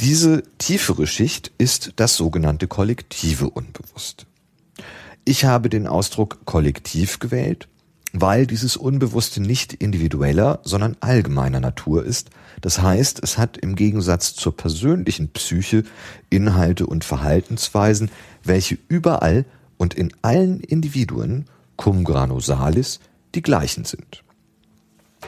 Diese 0.00 0.44
tiefere 0.58 1.08
Schicht 1.08 1.50
ist 1.58 1.94
das 1.96 2.14
sogenannte 2.14 2.68
kollektive 2.68 3.50
Unbewusste. 3.50 4.26
Ich 5.24 5.44
habe 5.44 5.68
den 5.68 5.88
Ausdruck 5.88 6.38
kollektiv 6.44 7.18
gewählt, 7.18 7.66
weil 8.12 8.46
dieses 8.46 8.76
Unbewusste 8.76 9.42
nicht 9.42 9.74
individueller, 9.74 10.60
sondern 10.62 10.96
allgemeiner 11.00 11.58
Natur 11.58 12.04
ist. 12.04 12.30
Das 12.60 12.80
heißt, 12.80 13.20
es 13.24 13.38
hat 13.38 13.58
im 13.58 13.74
Gegensatz 13.74 14.34
zur 14.34 14.56
persönlichen 14.56 15.30
Psyche 15.30 15.82
Inhalte 16.30 16.86
und 16.86 17.04
Verhaltensweisen, 17.04 18.08
welche 18.44 18.78
überall 18.86 19.46
und 19.78 19.94
in 19.94 20.12
allen 20.22 20.60
Individuen 20.60 21.46
cum 21.76 22.04
grano 22.04 22.38
salis 22.38 23.00
die 23.34 23.42
gleichen 23.42 23.84
sind. 23.84 24.22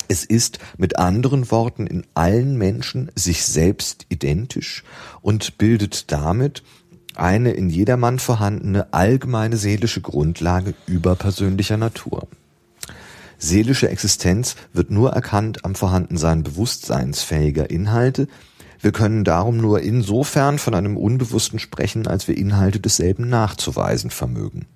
Es 0.08 0.24
ist 0.24 0.58
mit 0.76 0.98
anderen 0.98 1.50
Worten 1.50 1.86
in 1.86 2.04
allen 2.14 2.56
Menschen 2.58 3.10
sich 3.14 3.44
selbst 3.44 4.06
identisch 4.08 4.82
und 5.22 5.58
bildet 5.58 6.10
damit 6.10 6.62
eine 7.14 7.52
in 7.52 7.70
jedermann 7.70 8.18
vorhandene 8.18 8.92
allgemeine 8.92 9.56
seelische 9.56 10.00
Grundlage 10.00 10.74
überpersönlicher 10.86 11.76
Natur. 11.76 12.26
Seelische 13.38 13.88
Existenz 13.88 14.56
wird 14.72 14.90
nur 14.90 15.12
erkannt 15.12 15.64
am 15.64 15.74
Vorhandensein 15.74 16.42
bewusstseinsfähiger 16.42 17.70
Inhalte. 17.70 18.28
Wir 18.80 18.92
können 18.92 19.24
darum 19.24 19.56
nur 19.56 19.80
insofern 19.80 20.58
von 20.58 20.74
einem 20.74 20.96
Unbewussten 20.96 21.58
sprechen, 21.58 22.06
als 22.06 22.28
wir 22.28 22.36
Inhalte 22.36 22.80
desselben 22.80 23.28
nachzuweisen 23.28 24.10
vermögen. 24.10 24.66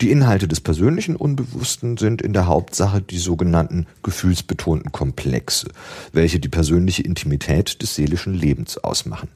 Die 0.00 0.10
Inhalte 0.10 0.48
des 0.48 0.60
persönlichen 0.60 1.16
Unbewussten 1.16 1.96
sind 1.96 2.20
in 2.22 2.32
der 2.32 2.46
Hauptsache 2.46 3.00
die 3.00 3.18
sogenannten 3.18 3.86
gefühlsbetonten 4.02 4.92
Komplexe, 4.92 5.68
welche 6.12 6.40
die 6.40 6.48
persönliche 6.48 7.02
Intimität 7.02 7.80
des 7.82 7.94
seelischen 7.94 8.34
Lebens 8.34 8.78
ausmachen. 8.78 9.28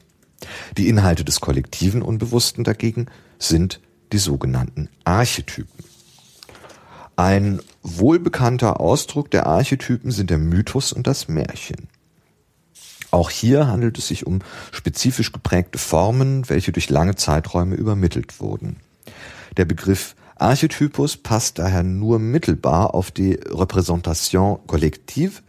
Die 0.77 0.87
Inhalte 0.87 1.23
des 1.23 1.39
kollektiven 1.39 2.01
Unbewussten 2.01 2.63
dagegen 2.63 3.07
sind 3.39 3.79
die 4.11 4.17
sogenannten 4.17 4.89
Archetypen. 5.03 5.85
Ein 7.15 7.61
wohlbekannter 7.83 8.79
Ausdruck 8.79 9.29
der 9.31 9.45
Archetypen 9.45 10.11
sind 10.11 10.29
der 10.29 10.37
Mythos 10.37 10.93
und 10.93 11.07
das 11.07 11.27
Märchen. 11.27 11.87
Auch 13.11 13.29
hier 13.29 13.67
handelt 13.67 13.97
es 13.97 14.07
sich 14.07 14.25
um 14.25 14.39
spezifisch 14.71 15.33
geprägte 15.33 15.77
Formen, 15.77 16.49
welche 16.49 16.71
durch 16.71 16.89
lange 16.89 17.15
Zeiträume 17.15 17.75
übermittelt 17.75 18.39
wurden. 18.39 18.77
Der 19.57 19.65
Begriff 19.65 20.15
Archetypus 20.37 21.17
passt 21.17 21.59
daher 21.59 21.83
nur 21.83 22.17
mittelbar 22.17 22.95
auf 22.95 23.11
die 23.11 23.33
Repräsentation 23.33 24.59
kollektiv, 24.65 25.43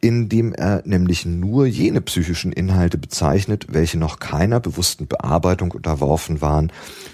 indem 0.00 0.52
er 0.52 0.82
nämlich 0.84 1.24
nur 1.24 1.64
jene 1.64 2.02
psychischen 2.02 2.52
Inhalte 2.52 2.98
bezeichnet, 2.98 3.68
welche 3.70 3.98
noch 3.98 4.18
keiner 4.18 4.60
bewussten 4.60 5.06
Bearbeitung 5.06 5.70
unterworfen 5.70 6.42
waren, 6.42 6.70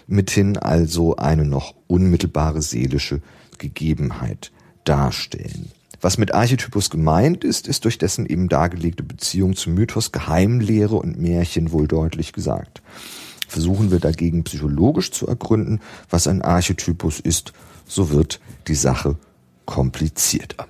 mithin 0.09 0.57
also 0.57 1.15
eine 1.17 1.45
noch 1.45 1.75
unmittelbare 1.87 2.62
seelische 2.62 3.21
Gegebenheit 3.59 4.51
darstellen. 4.85 5.71
Was 6.01 6.19
mit 6.19 6.35
Archetypus 6.35 6.91
gemeint 6.91 7.45
ist, 7.45 7.69
ist 7.69 7.85
durch 7.85 7.99
dessen 7.99 8.27
eben 8.27 8.49
dargelegte 8.49 9.03
Beziehung 9.03 9.55
zum 9.55 9.75
Mythos, 9.75 10.11
Geheimlehre 10.11 10.97
und 10.97 11.21
Märchen 11.21 11.71
wohl 11.71 11.87
deutlich 11.87 12.33
gesagt. 12.33 12.83
Versuchen 13.51 13.90
wir 13.90 13.98
dagegen 13.98 14.44
psychologisch 14.44 15.10
zu 15.10 15.27
ergründen, 15.27 15.81
was 16.09 16.28
ein 16.28 16.40
Archetypus 16.40 17.18
ist, 17.18 17.52
so 17.85 18.10
wird 18.10 18.40
die 18.68 18.77
Sache 18.77 19.16
komplizierter. 19.66 20.68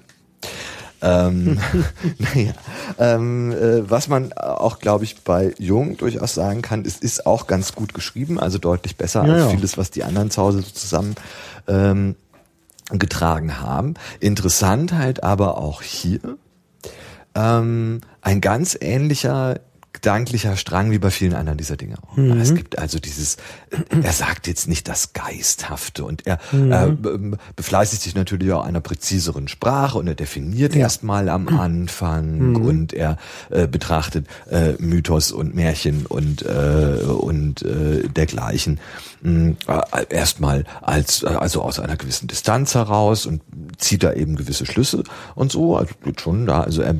ähm, 1.02 1.58
naja, 2.18 2.54
ähm, 2.98 3.52
äh, 3.52 3.88
was 3.90 4.08
man 4.08 4.32
auch, 4.32 4.78
glaube 4.78 5.04
ich, 5.04 5.20
bei 5.20 5.52
Jung 5.58 5.98
durchaus 5.98 6.34
sagen 6.34 6.62
kann, 6.62 6.86
es 6.86 6.96
ist 6.96 7.26
auch 7.26 7.46
ganz 7.46 7.74
gut 7.74 7.92
geschrieben, 7.92 8.40
also 8.40 8.56
deutlich 8.56 8.96
besser 8.96 9.26
ja, 9.26 9.34
als 9.34 9.42
ja. 9.42 9.48
vieles, 9.50 9.76
was 9.76 9.90
die 9.90 10.02
anderen 10.02 10.30
zu 10.30 10.40
Hause 10.40 10.62
so 10.62 10.70
zusammen 10.70 11.16
ähm, 11.68 12.16
getragen 12.90 13.60
haben. 13.60 13.92
Interessant 14.20 14.94
halt 14.94 15.22
aber 15.22 15.58
auch 15.58 15.82
hier 15.82 16.38
ähm, 17.34 18.00
ein 18.22 18.40
ganz 18.40 18.76
ähnlicher 18.80 19.60
gedanklicher 20.00 20.56
Strang 20.56 20.90
wie 20.90 20.98
bei 20.98 21.10
vielen 21.10 21.34
anderen 21.34 21.58
dieser 21.58 21.76
Dinge. 21.76 21.96
Mhm. 22.16 22.40
Es 22.40 22.54
gibt 22.54 22.78
also 22.78 22.98
dieses, 22.98 23.36
er 24.02 24.12
sagt 24.12 24.46
jetzt 24.46 24.66
nicht 24.66 24.88
das 24.88 25.12
Geisthafte 25.12 26.04
und 26.04 26.26
er 26.26 26.38
mhm. 26.52 27.34
äh, 27.34 27.36
befleißigt 27.54 28.00
sich 28.00 28.14
natürlich 28.14 28.50
auch 28.52 28.64
einer 28.64 28.80
präziseren 28.80 29.46
Sprache 29.48 29.98
und 29.98 30.06
er 30.06 30.14
definiert 30.14 30.74
ja. 30.74 30.82
erstmal 30.82 31.28
am 31.28 31.48
Anfang 31.48 32.52
mhm. 32.52 32.56
und 32.56 32.92
er 32.94 33.18
äh, 33.50 33.66
betrachtet 33.66 34.26
äh, 34.50 34.72
Mythos 34.78 35.32
und 35.32 35.54
Märchen 35.54 36.06
und, 36.06 36.42
äh, 36.46 37.02
und 37.04 37.62
äh, 37.62 38.08
dergleichen 38.08 38.80
mh, 39.20 39.56
äh, 39.66 40.06
erstmal 40.08 40.64
als 40.80 41.24
also 41.24 41.60
aus 41.60 41.78
einer 41.78 41.96
gewissen 41.96 42.26
Distanz 42.26 42.74
heraus 42.74 43.26
und 43.26 43.42
zieht 43.76 44.02
da 44.02 44.14
eben 44.14 44.36
gewisse 44.36 44.64
Schlüsse 44.64 45.04
und 45.34 45.52
so, 45.52 45.76
also 45.76 45.92
schon 46.16 46.46
da, 46.46 46.62
also 46.62 46.80
er 46.80 46.96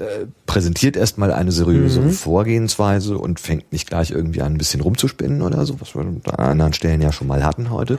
äh, 0.00 0.26
präsentiert 0.46 0.96
erstmal 0.96 1.32
eine 1.32 1.52
seriöse 1.52 2.00
mhm. 2.00 2.10
Vorgehensweise 2.10 3.18
und 3.18 3.40
fängt 3.40 3.72
nicht 3.72 3.88
gleich 3.88 4.10
irgendwie 4.10 4.42
an, 4.42 4.54
ein 4.54 4.58
bisschen 4.58 4.80
rumzuspinnen 4.80 5.42
oder 5.42 5.64
so, 5.66 5.80
was 5.80 5.94
wir 5.94 6.02
an 6.02 6.20
anderen 6.26 6.72
Stellen 6.72 7.00
ja 7.00 7.12
schon 7.12 7.26
mal 7.26 7.44
hatten 7.44 7.70
heute. 7.70 7.98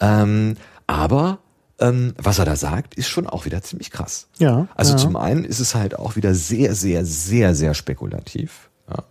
Ähm, 0.00 0.56
aber 0.86 1.38
ähm, 1.78 2.14
was 2.18 2.38
er 2.38 2.44
da 2.44 2.56
sagt, 2.56 2.94
ist 2.94 3.08
schon 3.08 3.26
auch 3.26 3.46
wieder 3.46 3.62
ziemlich 3.62 3.90
krass. 3.90 4.28
Ja. 4.38 4.68
Also 4.74 4.92
ja. 4.92 4.98
zum 4.98 5.16
einen 5.16 5.44
ist 5.44 5.60
es 5.60 5.74
halt 5.74 5.98
auch 5.98 6.16
wieder 6.16 6.34
sehr, 6.34 6.74
sehr, 6.74 7.04
sehr, 7.04 7.54
sehr 7.54 7.74
spekulativ. 7.74 8.70
Ja. 8.88 9.04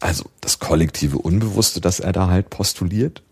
Also 0.00 0.24
das 0.40 0.58
kollektive 0.58 1.18
Unbewusste, 1.18 1.80
das 1.80 2.00
er 2.00 2.12
da 2.12 2.28
halt 2.28 2.50
postuliert. 2.50 3.22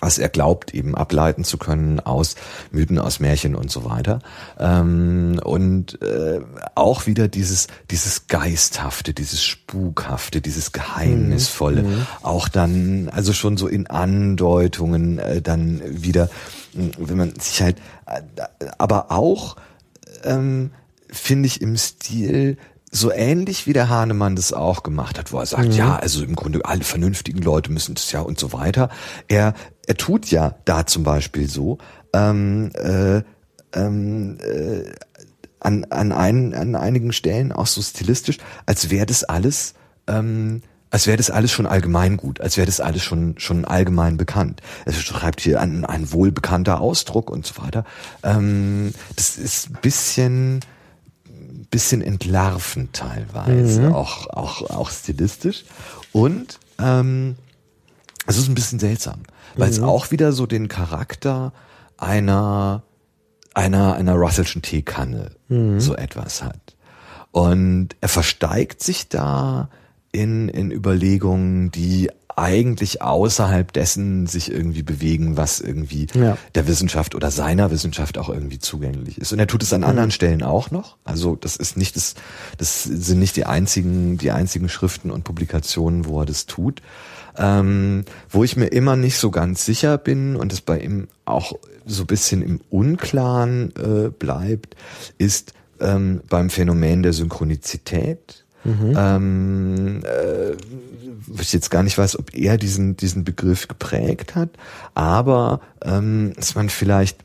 Was 0.00 0.18
er 0.18 0.28
glaubt, 0.28 0.74
eben 0.74 0.94
ableiten 0.94 1.44
zu 1.44 1.58
können 1.58 2.00
aus 2.00 2.34
Mythen, 2.70 2.98
aus 2.98 3.20
Märchen 3.20 3.54
und 3.54 3.70
so 3.70 3.84
weiter. 3.84 4.20
Ähm, 4.58 5.40
und 5.44 6.00
äh, 6.02 6.40
auch 6.74 7.06
wieder 7.06 7.28
dieses, 7.28 7.68
dieses 7.90 8.26
Geisthafte, 8.26 9.12
dieses 9.12 9.42
Spukhafte, 9.42 10.40
dieses 10.40 10.72
Geheimnisvolle. 10.72 11.82
Mhm. 11.82 12.06
Auch 12.22 12.48
dann, 12.48 13.08
also 13.10 13.32
schon 13.32 13.56
so 13.56 13.66
in 13.68 13.86
Andeutungen 13.88 15.18
äh, 15.18 15.42
dann 15.42 15.82
wieder, 15.84 16.30
wenn 16.72 17.16
man 17.16 17.34
sich 17.38 17.62
halt, 17.62 17.76
äh, 18.06 18.20
aber 18.78 19.10
auch, 19.10 19.56
ähm, 20.24 20.70
finde 21.12 21.46
ich 21.46 21.60
im 21.60 21.76
Stil 21.76 22.56
so 22.90 23.12
ähnlich 23.12 23.66
wie 23.66 23.72
der 23.72 23.88
Hahnemann 23.88 24.34
das 24.34 24.52
auch 24.52 24.82
gemacht 24.82 25.18
hat, 25.18 25.32
wo 25.32 25.38
er 25.38 25.46
sagt, 25.46 25.68
mhm. 25.68 25.72
ja, 25.72 25.96
also 25.96 26.24
im 26.24 26.34
Grunde 26.34 26.64
alle 26.64 26.82
vernünftigen 26.82 27.40
Leute 27.40 27.70
müssen 27.70 27.94
das 27.94 28.10
ja 28.10 28.20
und 28.20 28.38
so 28.38 28.52
weiter. 28.52 28.88
Er, 29.28 29.54
er 29.86 29.96
tut 29.96 30.30
ja 30.30 30.56
da 30.64 30.86
zum 30.86 31.04
Beispiel 31.04 31.48
so, 31.48 31.78
ähm, 32.12 32.70
äh, 32.74 33.22
ähm, 33.72 34.38
äh, 34.40 34.90
an, 35.60 35.84
an, 35.90 36.12
ein, 36.12 36.54
an 36.54 36.74
einigen 36.74 37.12
Stellen 37.12 37.52
auch 37.52 37.66
so 37.66 37.80
stilistisch, 37.80 38.38
als 38.66 38.90
wäre 38.90 39.06
das 39.06 39.22
alles, 39.24 39.74
ähm, 40.08 40.62
als 40.90 41.06
wäre 41.06 41.16
das 41.16 41.30
alles 41.30 41.52
schon 41.52 41.66
allgemein 41.66 42.16
gut, 42.16 42.40
als 42.40 42.56
wäre 42.56 42.66
das 42.66 42.80
alles 42.80 43.04
schon 43.04 43.38
schon 43.38 43.64
allgemein 43.64 44.16
bekannt. 44.16 44.60
Er 44.86 44.92
schreibt 44.92 45.40
hier 45.40 45.60
ein, 45.60 45.84
ein 45.84 46.10
wohlbekannter 46.10 46.80
Ausdruck 46.80 47.30
und 47.30 47.46
so 47.46 47.62
weiter. 47.62 47.84
Ähm, 48.24 48.92
das 49.14 49.36
ist 49.36 49.70
ein 49.70 49.78
bisschen 49.80 50.60
bisschen 51.70 52.02
entlarvend 52.02 52.92
teilweise, 52.92 53.82
mhm. 53.82 53.94
auch, 53.94 54.26
auch, 54.28 54.68
auch 54.70 54.90
stilistisch. 54.90 55.64
Und 56.12 56.58
ähm, 56.78 57.36
es 58.26 58.36
ist 58.36 58.48
ein 58.48 58.54
bisschen 58.54 58.78
seltsam, 58.78 59.20
weil 59.56 59.68
mhm. 59.68 59.72
es 59.74 59.80
auch 59.80 60.10
wieder 60.10 60.32
so 60.32 60.46
den 60.46 60.68
Charakter 60.68 61.52
einer 61.96 62.82
einer 63.52 63.94
einer 63.94 64.14
Russellschen 64.14 64.62
Teekanne 64.62 65.32
mhm. 65.48 65.80
so 65.80 65.94
etwas 65.94 66.42
hat. 66.42 66.76
Und 67.32 67.90
er 68.00 68.08
versteigt 68.08 68.82
sich 68.82 69.08
da 69.08 69.68
in 70.12 70.48
in 70.48 70.70
Überlegungen, 70.70 71.70
die 71.70 72.10
eigentlich 72.36 73.02
außerhalb 73.02 73.72
dessen 73.72 74.26
sich 74.26 74.50
irgendwie 74.50 74.82
bewegen, 74.82 75.36
was 75.36 75.60
irgendwie 75.60 76.06
ja. 76.14 76.36
der 76.54 76.66
Wissenschaft 76.66 77.14
oder 77.14 77.30
seiner 77.30 77.70
Wissenschaft 77.70 78.18
auch 78.18 78.28
irgendwie 78.28 78.58
zugänglich 78.58 79.18
ist. 79.18 79.32
Und 79.32 79.38
er 79.38 79.46
tut 79.46 79.62
es 79.62 79.72
an 79.72 79.82
mhm. 79.82 79.88
anderen 79.88 80.10
Stellen 80.10 80.42
auch 80.42 80.70
noch. 80.70 80.96
Also 81.04 81.36
das 81.36 81.56
ist 81.56 81.76
nicht 81.76 81.96
das, 81.96 82.14
das 82.58 82.84
sind 82.84 83.18
nicht 83.18 83.36
die 83.36 83.46
einzigen, 83.46 84.18
die 84.18 84.30
einzigen 84.30 84.68
Schriften 84.68 85.10
und 85.10 85.24
Publikationen, 85.24 86.06
wo 86.06 86.20
er 86.20 86.26
das 86.26 86.46
tut. 86.46 86.82
ähm, 87.36 88.04
wo 88.28 88.44
ich 88.44 88.56
mir 88.56 88.66
immer 88.66 88.96
nicht 88.96 89.16
so 89.16 89.30
ganz 89.30 89.64
sicher 89.64 89.98
bin 89.98 90.36
und 90.36 90.52
es 90.52 90.60
bei 90.60 90.80
ihm 90.80 91.08
auch 91.24 91.52
so 91.86 92.02
ein 92.02 92.06
bisschen 92.06 92.42
im 92.42 92.60
Unklaren 92.70 93.72
äh, 93.76 94.10
bleibt, 94.10 94.76
ist 95.18 95.54
ähm, 95.80 96.20
beim 96.28 96.50
Phänomen 96.50 97.02
der 97.02 97.12
Synchronizität. 97.12 98.39
Mhm. 98.64 98.94
Ähm, 98.96 100.02
äh, 100.04 100.56
ich 101.40 101.52
jetzt 101.52 101.70
gar 101.70 101.82
nicht 101.82 101.96
weiß, 101.96 102.18
ob 102.18 102.34
er 102.34 102.58
diesen, 102.58 102.96
diesen 102.96 103.24
Begriff 103.24 103.68
geprägt 103.68 104.34
hat, 104.34 104.50
aber 104.94 105.60
ähm, 105.82 106.32
dass 106.36 106.54
man 106.54 106.68
vielleicht 106.68 107.18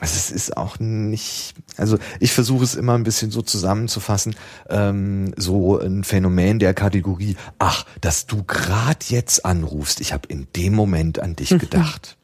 also 0.00 0.16
es 0.16 0.30
ist 0.32 0.56
auch 0.56 0.80
nicht, 0.80 1.54
also 1.76 1.98
ich 2.18 2.32
versuche 2.32 2.64
es 2.64 2.74
immer 2.74 2.94
ein 2.94 3.04
bisschen 3.04 3.30
so 3.30 3.42
zusammenzufassen, 3.42 4.34
ähm, 4.68 5.32
so 5.36 5.78
ein 5.78 6.02
Phänomen 6.02 6.58
der 6.58 6.74
Kategorie, 6.74 7.36
ach, 7.58 7.86
dass 8.00 8.26
du 8.26 8.42
grad 8.42 9.04
jetzt 9.10 9.44
anrufst, 9.44 10.00
ich 10.00 10.12
habe 10.12 10.28
in 10.28 10.48
dem 10.56 10.74
Moment 10.74 11.20
an 11.20 11.36
dich 11.36 11.50
gedacht. 11.58 12.16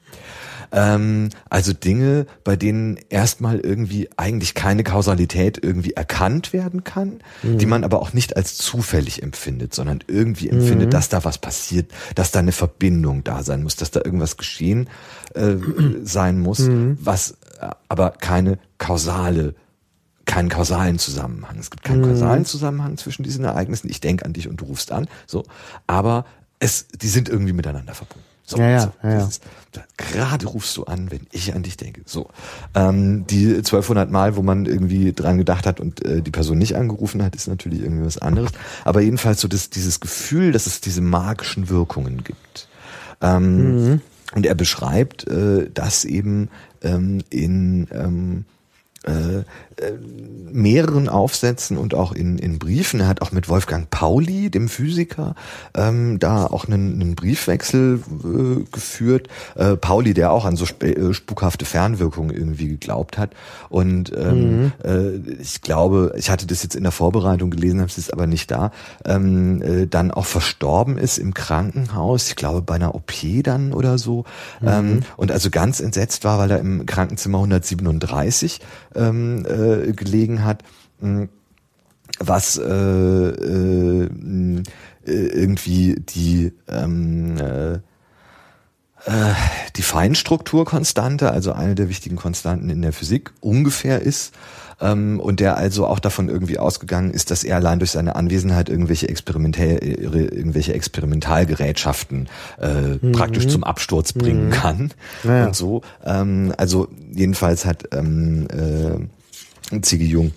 Ähm, 0.72 1.30
also 1.48 1.72
Dinge, 1.72 2.26
bei 2.44 2.56
denen 2.56 2.98
erstmal 3.08 3.58
irgendwie 3.58 4.08
eigentlich 4.16 4.54
keine 4.54 4.84
Kausalität 4.84 5.58
irgendwie 5.62 5.92
erkannt 5.92 6.52
werden 6.52 6.84
kann, 6.84 7.20
mhm. 7.42 7.58
die 7.58 7.66
man 7.66 7.84
aber 7.84 8.00
auch 8.00 8.12
nicht 8.12 8.36
als 8.36 8.56
zufällig 8.56 9.22
empfindet, 9.22 9.74
sondern 9.74 10.00
irgendwie 10.06 10.48
empfindet, 10.48 10.88
mhm. 10.88 10.90
dass 10.90 11.08
da 11.08 11.24
was 11.24 11.38
passiert, 11.38 11.92
dass 12.14 12.30
da 12.30 12.38
eine 12.38 12.52
Verbindung 12.52 13.24
da 13.24 13.42
sein 13.42 13.62
muss, 13.62 13.76
dass 13.76 13.90
da 13.90 14.00
irgendwas 14.04 14.36
geschehen 14.36 14.88
äh, 15.34 15.56
sein 16.02 16.40
muss, 16.40 16.60
mhm. 16.60 16.98
was 17.00 17.32
äh, 17.60 17.70
aber 17.88 18.10
keine 18.10 18.58
kausale 18.78 19.54
keinen 20.26 20.48
kausalen 20.48 21.00
Zusammenhang. 21.00 21.58
Es 21.58 21.70
gibt 21.70 21.82
keinen 21.82 22.02
mhm. 22.02 22.12
kausalen 22.12 22.44
Zusammenhang 22.44 22.96
zwischen 22.96 23.24
diesen 23.24 23.44
Ereignissen. 23.44 23.90
Ich 23.90 24.00
denke 24.00 24.24
an 24.24 24.32
dich 24.32 24.48
und 24.48 24.60
du 24.60 24.66
rufst 24.66 24.92
an, 24.92 25.08
so. 25.26 25.44
Aber 25.88 26.24
es, 26.60 26.86
die 26.88 27.08
sind 27.08 27.28
irgendwie 27.28 27.52
miteinander 27.52 27.94
verbunden. 27.94 28.29
So, 28.50 28.58
ja, 28.58 28.68
ja, 28.68 28.80
so, 28.80 28.90
ja. 29.04 29.28
Gerade 29.96 30.46
rufst 30.46 30.76
du 30.76 30.84
an, 30.84 31.12
wenn 31.12 31.20
ich 31.30 31.54
an 31.54 31.62
dich 31.62 31.76
denke. 31.76 32.02
So, 32.04 32.28
ähm, 32.74 33.24
die 33.28 33.46
1200 33.54 34.10
Mal, 34.10 34.34
wo 34.34 34.42
man 34.42 34.66
irgendwie 34.66 35.12
dran 35.12 35.38
gedacht 35.38 35.66
hat 35.66 35.78
und 35.78 36.04
äh, 36.04 36.20
die 36.20 36.32
Person 36.32 36.58
nicht 36.58 36.74
angerufen 36.74 37.22
hat, 37.22 37.36
ist 37.36 37.46
natürlich 37.46 37.80
irgendwie 37.80 38.04
was 38.04 38.18
anderes. 38.18 38.50
Aber 38.84 39.00
jedenfalls 39.02 39.40
so 39.40 39.46
das, 39.46 39.70
dieses 39.70 40.00
Gefühl, 40.00 40.50
dass 40.50 40.66
es 40.66 40.80
diese 40.80 41.00
magischen 41.00 41.68
Wirkungen 41.68 42.24
gibt. 42.24 42.68
Ähm, 43.20 43.84
mhm. 43.84 44.00
Und 44.34 44.46
er 44.46 44.56
beschreibt 44.56 45.28
äh, 45.28 45.70
das 45.72 46.04
eben 46.04 46.48
ähm, 46.82 47.22
in 47.30 47.86
ähm, 47.92 48.44
äh, 49.06 49.38
äh, 49.80 49.92
mehreren 50.52 51.08
Aufsätzen 51.08 51.78
und 51.78 51.94
auch 51.94 52.12
in, 52.12 52.36
in 52.36 52.58
Briefen. 52.58 53.00
Er 53.00 53.06
hat 53.06 53.22
auch 53.22 53.30
mit 53.30 53.48
Wolfgang 53.48 53.88
Pauli, 53.88 54.50
dem 54.50 54.68
Physiker, 54.68 55.36
ähm, 55.74 56.18
da 56.18 56.46
auch 56.46 56.66
einen, 56.66 57.00
einen 57.00 57.14
Briefwechsel 57.14 58.02
äh, 58.24 58.64
geführt. 58.72 59.28
Äh, 59.54 59.76
Pauli, 59.76 60.12
der 60.12 60.32
auch 60.32 60.44
an 60.44 60.56
so 60.56 60.64
sp 60.66 60.82
äh, 60.84 61.14
spukhafte 61.14 61.64
Fernwirkungen 61.64 62.34
irgendwie 62.34 62.66
geglaubt 62.66 63.16
hat. 63.16 63.30
Und 63.68 64.12
ähm, 64.14 64.62
mhm. 64.62 64.72
äh, 64.84 65.16
ich 65.40 65.62
glaube, 65.62 66.14
ich 66.16 66.28
hatte 66.30 66.46
das 66.46 66.64
jetzt 66.64 66.74
in 66.74 66.82
der 66.82 66.92
Vorbereitung 66.92 67.50
gelesen, 67.50 67.78
habe 67.78 67.90
es 67.90 67.96
jetzt 67.96 68.12
aber 68.12 68.26
nicht 68.26 68.50
da, 68.50 68.72
ähm, 69.04 69.62
äh, 69.62 69.86
dann 69.86 70.10
auch 70.10 70.26
verstorben 70.26 70.98
ist 70.98 71.18
im 71.18 71.32
Krankenhaus, 71.32 72.28
ich 72.28 72.36
glaube 72.36 72.60
bei 72.60 72.74
einer 72.74 72.94
OP 72.94 73.12
dann 73.44 73.72
oder 73.72 73.98
so. 73.98 74.24
Mhm. 74.60 74.68
Ähm, 74.68 75.00
und 75.16 75.30
also 75.30 75.48
ganz 75.48 75.78
entsetzt 75.78 76.24
war, 76.24 76.38
weil 76.38 76.50
er 76.50 76.58
im 76.58 76.86
Krankenzimmer 76.86 77.38
137 77.38 78.60
ähm, 78.94 79.44
äh, 79.46 79.92
gelegen 79.92 80.44
hat, 80.44 80.62
mh, 81.00 81.28
was 82.18 82.58
äh, 82.58 82.64
äh, 82.64 84.04
äh, 84.04 84.62
irgendwie 85.06 85.96
die 86.00 86.52
ähm, 86.68 87.36
äh, 87.38 87.74
äh, 89.06 89.34
die 89.76 89.82
Feinstrukturkonstante, 89.82 91.30
also 91.30 91.52
eine 91.52 91.74
der 91.74 91.88
wichtigen 91.88 92.16
Konstanten 92.16 92.68
in 92.68 92.82
der 92.82 92.92
Physik, 92.92 93.32
ungefähr 93.40 94.02
ist 94.02 94.34
ähm, 94.80 95.20
und 95.20 95.40
der 95.40 95.56
also 95.56 95.86
auch 95.86 95.98
davon 95.98 96.28
irgendwie 96.28 96.58
ausgegangen 96.58 97.10
ist, 97.10 97.30
dass 97.30 97.44
er 97.44 97.56
allein 97.56 97.78
durch 97.78 97.90
seine 97.90 98.16
Anwesenheit 98.16 98.68
irgendwelche 98.68 99.08
Experimentell, 99.08 99.78
irgendwelche 99.78 100.74
Experimentalgerätschaften 100.74 102.28
äh, 102.60 102.98
mhm. 103.00 103.12
praktisch 103.12 103.48
zum 103.48 103.64
Absturz 103.64 104.12
bringen 104.12 104.46
mhm. 104.46 104.50
kann 104.50 104.90
ja. 105.24 105.46
und 105.46 105.56
so. 105.56 105.82
Ähm, 106.04 106.52
also 106.56 106.88
jedenfalls 107.12 107.64
hat 107.64 107.88
ähm, 107.92 108.48
äh, 109.72 109.80
Ziggy 109.80 110.06
Jung 110.06 110.32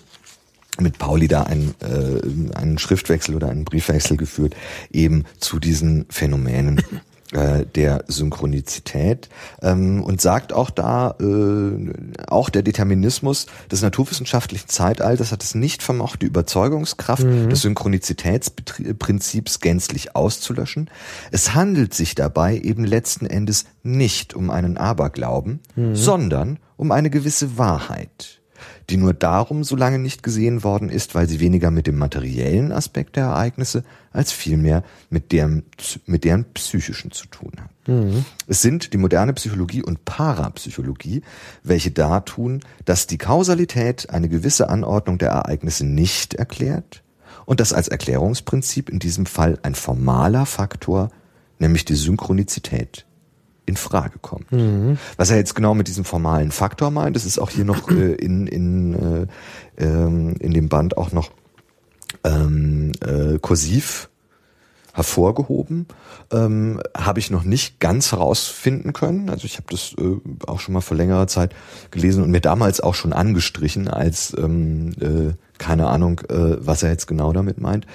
mit 0.80 0.98
Pauli 0.98 1.28
da 1.28 1.44
einen, 1.44 1.74
äh, 1.80 2.56
einen 2.56 2.78
Schriftwechsel 2.78 3.34
oder 3.34 3.48
einen 3.48 3.64
Briefwechsel 3.64 4.16
geführt, 4.16 4.56
eben 4.92 5.24
zu 5.38 5.58
diesen 5.58 6.06
Phänomenen 6.10 6.82
äh, 7.32 7.64
der 7.74 8.04
Synchronizität 8.06 9.28
ähm, 9.62 10.02
und 10.02 10.20
sagt 10.20 10.52
auch 10.52 10.70
da, 10.70 11.16
äh, 11.20 11.92
auch 12.28 12.50
der 12.50 12.62
Determinismus 12.62 13.46
des 13.72 13.82
naturwissenschaftlichen 13.82 14.68
Zeitalters 14.68 15.32
hat 15.32 15.42
es 15.42 15.54
nicht 15.54 15.82
vermocht, 15.82 16.22
die 16.22 16.26
Überzeugungskraft 16.26 17.24
mhm. 17.24 17.48
des 17.48 17.62
Synchronizitätsprinzips 17.62 19.60
gänzlich 19.60 20.14
auszulöschen. 20.14 20.90
Es 21.30 21.54
handelt 21.54 21.94
sich 21.94 22.14
dabei 22.14 22.58
eben 22.58 22.84
letzten 22.84 23.26
Endes 23.26 23.64
nicht 23.82 24.34
um 24.34 24.50
einen 24.50 24.76
Aberglauben, 24.76 25.60
mhm. 25.76 25.96
sondern 25.96 26.58
um 26.76 26.92
eine 26.92 27.10
gewisse 27.10 27.56
Wahrheit 27.56 28.42
die 28.90 28.96
nur 28.96 29.14
darum 29.14 29.64
so 29.64 29.76
lange 29.76 29.98
nicht 29.98 30.22
gesehen 30.22 30.62
worden 30.62 30.88
ist, 30.88 31.14
weil 31.14 31.28
sie 31.28 31.40
weniger 31.40 31.70
mit 31.70 31.86
dem 31.86 31.96
materiellen 31.96 32.72
Aspekt 32.72 33.16
der 33.16 33.24
Ereignisse 33.24 33.82
als 34.12 34.30
vielmehr 34.32 34.84
mit 35.10 35.32
deren, 35.32 35.64
mit 36.06 36.24
deren 36.24 36.44
psychischen 36.54 37.10
zu 37.10 37.26
tun 37.26 37.52
hat. 37.60 37.88
Mhm. 37.88 38.24
Es 38.46 38.62
sind 38.62 38.92
die 38.92 38.98
moderne 38.98 39.32
Psychologie 39.32 39.82
und 39.82 40.04
Parapsychologie, 40.04 41.22
welche 41.62 41.90
dartun, 41.90 42.60
dass 42.84 43.06
die 43.06 43.18
Kausalität 43.18 44.10
eine 44.10 44.28
gewisse 44.28 44.68
Anordnung 44.68 45.18
der 45.18 45.30
Ereignisse 45.30 45.86
nicht 45.86 46.34
erklärt 46.34 47.02
und 47.46 47.60
dass 47.60 47.72
als 47.72 47.88
Erklärungsprinzip 47.88 48.88
in 48.88 48.98
diesem 48.98 49.26
Fall 49.26 49.58
ein 49.62 49.74
formaler 49.74 50.46
Faktor, 50.46 51.10
nämlich 51.58 51.84
die 51.84 51.94
Synchronizität, 51.94 53.06
in 53.66 53.76
Frage 53.76 54.18
kommt. 54.20 54.50
Mhm. 54.52 54.98
Was 55.16 55.30
er 55.30 55.36
jetzt 55.36 55.54
genau 55.54 55.74
mit 55.74 55.88
diesem 55.88 56.04
formalen 56.04 56.50
Faktor 56.50 56.90
meint, 56.90 57.16
das 57.16 57.24
ist 57.24 57.38
auch 57.38 57.50
hier 57.50 57.64
noch 57.64 57.90
äh, 57.90 58.14
in, 58.14 58.46
in, 58.46 59.28
äh, 59.78 59.84
ähm, 59.84 60.36
in 60.40 60.52
dem 60.52 60.68
Band 60.68 60.96
auch 60.96 61.12
noch 61.12 61.30
ähm, 62.24 62.92
äh, 63.00 63.38
kursiv 63.38 64.10
hervorgehoben. 64.92 65.86
Ähm, 66.30 66.80
habe 66.96 67.18
ich 67.18 67.30
noch 67.30 67.42
nicht 67.42 67.80
ganz 67.80 68.12
herausfinden 68.12 68.92
können. 68.92 69.28
Also 69.28 69.44
ich 69.44 69.56
habe 69.56 69.66
das 69.70 69.94
äh, 69.98 70.20
auch 70.46 70.60
schon 70.60 70.72
mal 70.72 70.80
vor 70.80 70.96
längerer 70.96 71.26
Zeit 71.26 71.54
gelesen 71.90 72.22
und 72.22 72.30
mir 72.30 72.40
damals 72.40 72.80
auch 72.80 72.94
schon 72.94 73.12
angestrichen, 73.12 73.88
als 73.88 74.34
ähm, 74.38 74.92
äh, 75.00 75.32
keine 75.58 75.88
Ahnung, 75.88 76.20
äh, 76.28 76.56
was 76.58 76.82
er 76.82 76.90
jetzt 76.90 77.06
genau 77.06 77.32
damit 77.32 77.60
meint 77.60 77.86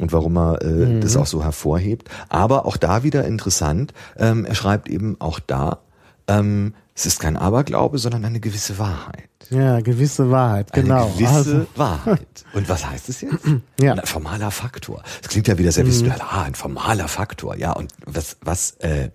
und 0.00 0.12
warum 0.12 0.36
er 0.36 0.62
äh, 0.62 0.66
mhm. 0.66 1.00
das 1.00 1.16
auch 1.16 1.26
so 1.26 1.42
hervorhebt. 1.42 2.08
Aber 2.28 2.66
auch 2.66 2.76
da 2.76 3.02
wieder 3.02 3.24
interessant, 3.24 3.92
ähm, 4.16 4.44
er 4.44 4.54
schreibt 4.54 4.88
eben 4.88 5.16
auch 5.20 5.40
da, 5.40 5.78
ähm, 6.26 6.74
es 6.94 7.06
ist 7.06 7.20
kein 7.20 7.36
Aberglaube, 7.36 7.98
sondern 7.98 8.24
eine 8.24 8.40
gewisse 8.40 8.78
Wahrheit. 8.78 9.28
Ja, 9.50 9.80
gewisse 9.80 10.30
Wahrheit, 10.30 10.72
genau. 10.72 11.06
Eine 11.06 11.14
gewisse 11.14 11.34
also. 11.34 11.66
Wahrheit. 11.76 12.44
Und 12.52 12.68
was 12.68 12.84
heißt 12.84 13.08
es 13.08 13.20
jetzt? 13.20 13.34
Ja. 13.80 13.94
Ein 13.94 14.04
formaler 14.04 14.50
Faktor. 14.50 15.02
Das 15.22 15.30
klingt 15.30 15.46
ja 15.46 15.56
wieder 15.56 15.70
sehr 15.70 15.84
mhm. 15.84 15.88
wissenschaftlich. 15.88 16.28
Ah, 16.28 16.42
ein 16.42 16.56
formaler 16.56 17.06
Faktor. 17.06 17.56
Ja, 17.56 17.72
und 17.72 17.92
was, 18.04 18.36
was, 18.40 18.72
äh, 18.80 19.10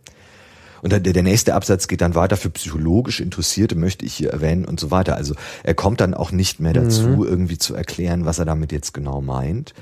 und 0.81 0.91
der, 0.91 0.99
der 1.01 1.23
nächste 1.23 1.53
Absatz 1.53 1.87
geht 1.87 2.01
dann 2.01 2.15
weiter 2.15 2.37
für 2.37 2.49
psychologisch 2.49 3.19
Interessierte, 3.19 3.75
möchte 3.75 4.05
ich 4.05 4.13
hier 4.13 4.31
erwähnen 4.31 4.65
und 4.65 4.79
so 4.79 4.89
weiter. 4.89 5.15
Also 5.15 5.35
er 5.63 5.73
kommt 5.73 6.01
dann 6.01 6.13
auch 6.13 6.31
nicht 6.31 6.59
mehr 6.59 6.73
dazu, 6.73 7.07
mhm. 7.07 7.23
irgendwie 7.23 7.57
zu 7.57 7.75
erklären, 7.75 8.25
was 8.25 8.39
er 8.39 8.45
damit 8.45 8.71
jetzt 8.71 8.93
genau 8.93 9.21
meint. 9.21 9.73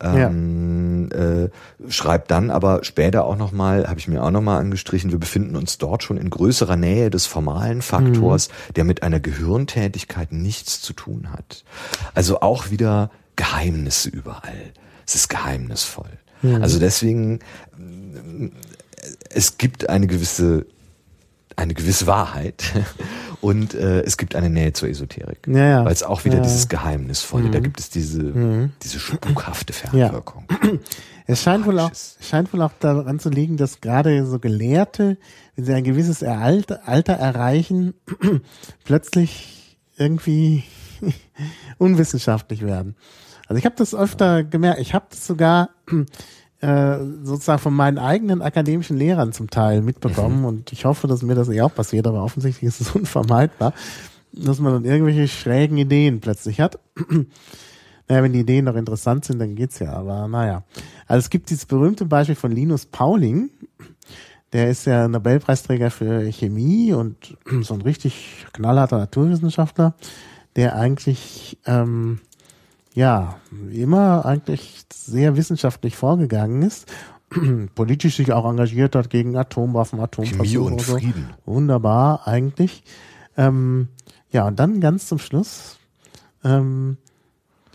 Ähm, 0.00 1.08
ja. 1.10 1.18
äh, 1.18 1.50
schreibt 1.88 2.30
dann 2.30 2.50
aber 2.50 2.84
später 2.84 3.24
auch 3.24 3.36
nochmal, 3.36 3.88
habe 3.88 3.98
ich 3.98 4.06
mir 4.06 4.22
auch 4.22 4.30
nochmal 4.30 4.60
angestrichen, 4.60 5.10
wir 5.10 5.18
befinden 5.18 5.56
uns 5.56 5.78
dort 5.78 6.04
schon 6.04 6.18
in 6.18 6.30
größerer 6.30 6.76
Nähe 6.76 7.10
des 7.10 7.26
formalen 7.26 7.82
Faktors, 7.82 8.48
mhm. 8.48 8.74
der 8.74 8.84
mit 8.84 9.02
einer 9.02 9.18
Gehirntätigkeit 9.18 10.32
nichts 10.32 10.80
zu 10.80 10.92
tun 10.92 11.32
hat. 11.32 11.64
Also 12.14 12.40
auch 12.40 12.70
wieder 12.70 13.10
Geheimnisse 13.34 14.08
überall. 14.08 14.72
Es 15.06 15.14
ist 15.14 15.28
geheimnisvoll. 15.28 16.10
Mhm. 16.42 16.62
Also 16.62 16.78
deswegen, 16.78 17.40
es 19.30 19.58
gibt 19.58 19.88
eine 19.88 20.06
gewisse 20.06 20.66
eine 21.58 21.74
gewisse 21.74 22.06
Wahrheit 22.06 22.72
und 23.40 23.74
äh, 23.74 24.00
es 24.02 24.16
gibt 24.16 24.36
eine 24.36 24.48
Nähe 24.48 24.72
zur 24.72 24.88
Esoterik. 24.88 25.46
Ja, 25.46 25.64
ja. 25.64 25.84
Weil 25.84 25.92
es 25.92 26.02
auch 26.02 26.24
wieder 26.24 26.36
ja. 26.36 26.42
dieses 26.42 26.68
Geheimnisvolle, 26.68 27.48
mhm. 27.48 27.52
da 27.52 27.60
gibt 27.60 27.80
es 27.80 27.90
diese, 27.90 28.22
mhm. 28.22 28.72
diese 28.82 28.98
spukhafte 28.98 29.72
Fernwirkung. 29.72 30.46
Es 31.30 31.42
scheint 31.42 31.66
wohl, 31.66 31.78
auch, 31.78 31.90
scheint 32.22 32.54
wohl 32.54 32.62
auch 32.62 32.72
daran 32.80 33.18
zu 33.18 33.28
liegen, 33.28 33.58
dass 33.58 33.82
gerade 33.82 34.24
so 34.24 34.38
Gelehrte, 34.38 35.18
wenn 35.56 35.64
sie 35.66 35.74
ein 35.74 35.84
gewisses 35.84 36.22
Alter, 36.22 36.88
Alter 36.88 37.12
erreichen, 37.12 37.92
plötzlich 38.84 39.76
irgendwie 39.98 40.64
unwissenschaftlich 41.76 42.64
werden. 42.64 42.96
Also 43.46 43.58
ich 43.58 43.66
habe 43.66 43.76
das 43.76 43.94
öfter 43.94 44.42
gemerkt. 44.42 44.80
Ich 44.80 44.94
habe 44.94 45.04
das 45.10 45.26
sogar 45.26 45.68
äh, 46.60 46.98
sozusagen 47.22 47.60
von 47.60 47.74
meinen 47.74 47.98
eigenen 47.98 48.42
akademischen 48.42 48.96
Lehrern 48.96 49.32
zum 49.32 49.48
Teil 49.50 49.80
mitbekommen 49.82 50.40
Mhm. 50.40 50.44
und 50.44 50.72
ich 50.72 50.84
hoffe, 50.84 51.06
dass 51.06 51.22
mir 51.22 51.34
das 51.34 51.48
nicht 51.48 51.62
auch 51.62 51.74
passiert, 51.74 52.06
aber 52.06 52.22
offensichtlich 52.24 52.68
ist 52.68 52.80
es 52.80 52.90
unvermeidbar, 52.94 53.72
dass 54.32 54.58
man 54.60 54.72
dann 54.72 54.84
irgendwelche 54.84 55.28
schrägen 55.28 55.78
Ideen 55.78 56.20
plötzlich 56.20 56.60
hat. 56.60 56.78
Naja, 58.10 58.22
wenn 58.22 58.32
die 58.32 58.40
Ideen 58.40 58.64
noch 58.64 58.74
interessant 58.76 59.26
sind, 59.26 59.38
dann 59.38 59.54
geht's 59.54 59.80
ja, 59.80 59.92
aber 59.92 60.28
naja. 60.28 60.62
Also 61.06 61.18
es 61.18 61.28
gibt 61.28 61.50
dieses 61.50 61.66
berühmte 61.66 62.06
Beispiel 62.06 62.36
von 62.36 62.50
Linus 62.50 62.86
Pauling, 62.86 63.50
der 64.54 64.70
ist 64.70 64.86
ja 64.86 65.08
Nobelpreisträger 65.08 65.90
für 65.90 66.22
Chemie 66.32 66.94
und 66.94 67.36
so 67.60 67.74
ein 67.74 67.82
richtig 67.82 68.46
knallharter 68.54 68.96
Naturwissenschaftler, 68.96 69.94
der 70.56 70.76
eigentlich 70.76 71.58
ähm, 71.66 72.20
ja 72.98 73.36
immer 73.70 74.26
eigentlich 74.26 74.84
sehr 74.92 75.36
wissenschaftlich 75.36 75.96
vorgegangen 75.96 76.62
ist, 76.62 76.92
politisch 77.76 78.16
sich 78.16 78.32
auch 78.32 78.44
engagiert 78.44 78.96
hat 78.96 79.08
gegen 79.08 79.36
Atomwaffen, 79.36 80.00
Atomversuche 80.00 80.44
Chemie 80.44 80.56
und 80.58 80.72
und 80.72 80.80
so. 80.80 80.96
Frieden. 80.96 81.30
Wunderbar 81.46 82.26
eigentlich. 82.26 82.82
Ähm, 83.36 83.88
ja, 84.30 84.48
und 84.48 84.58
dann 84.58 84.80
ganz 84.80 85.06
zum 85.06 85.20
Schluss 85.20 85.78
ähm, 86.42 86.96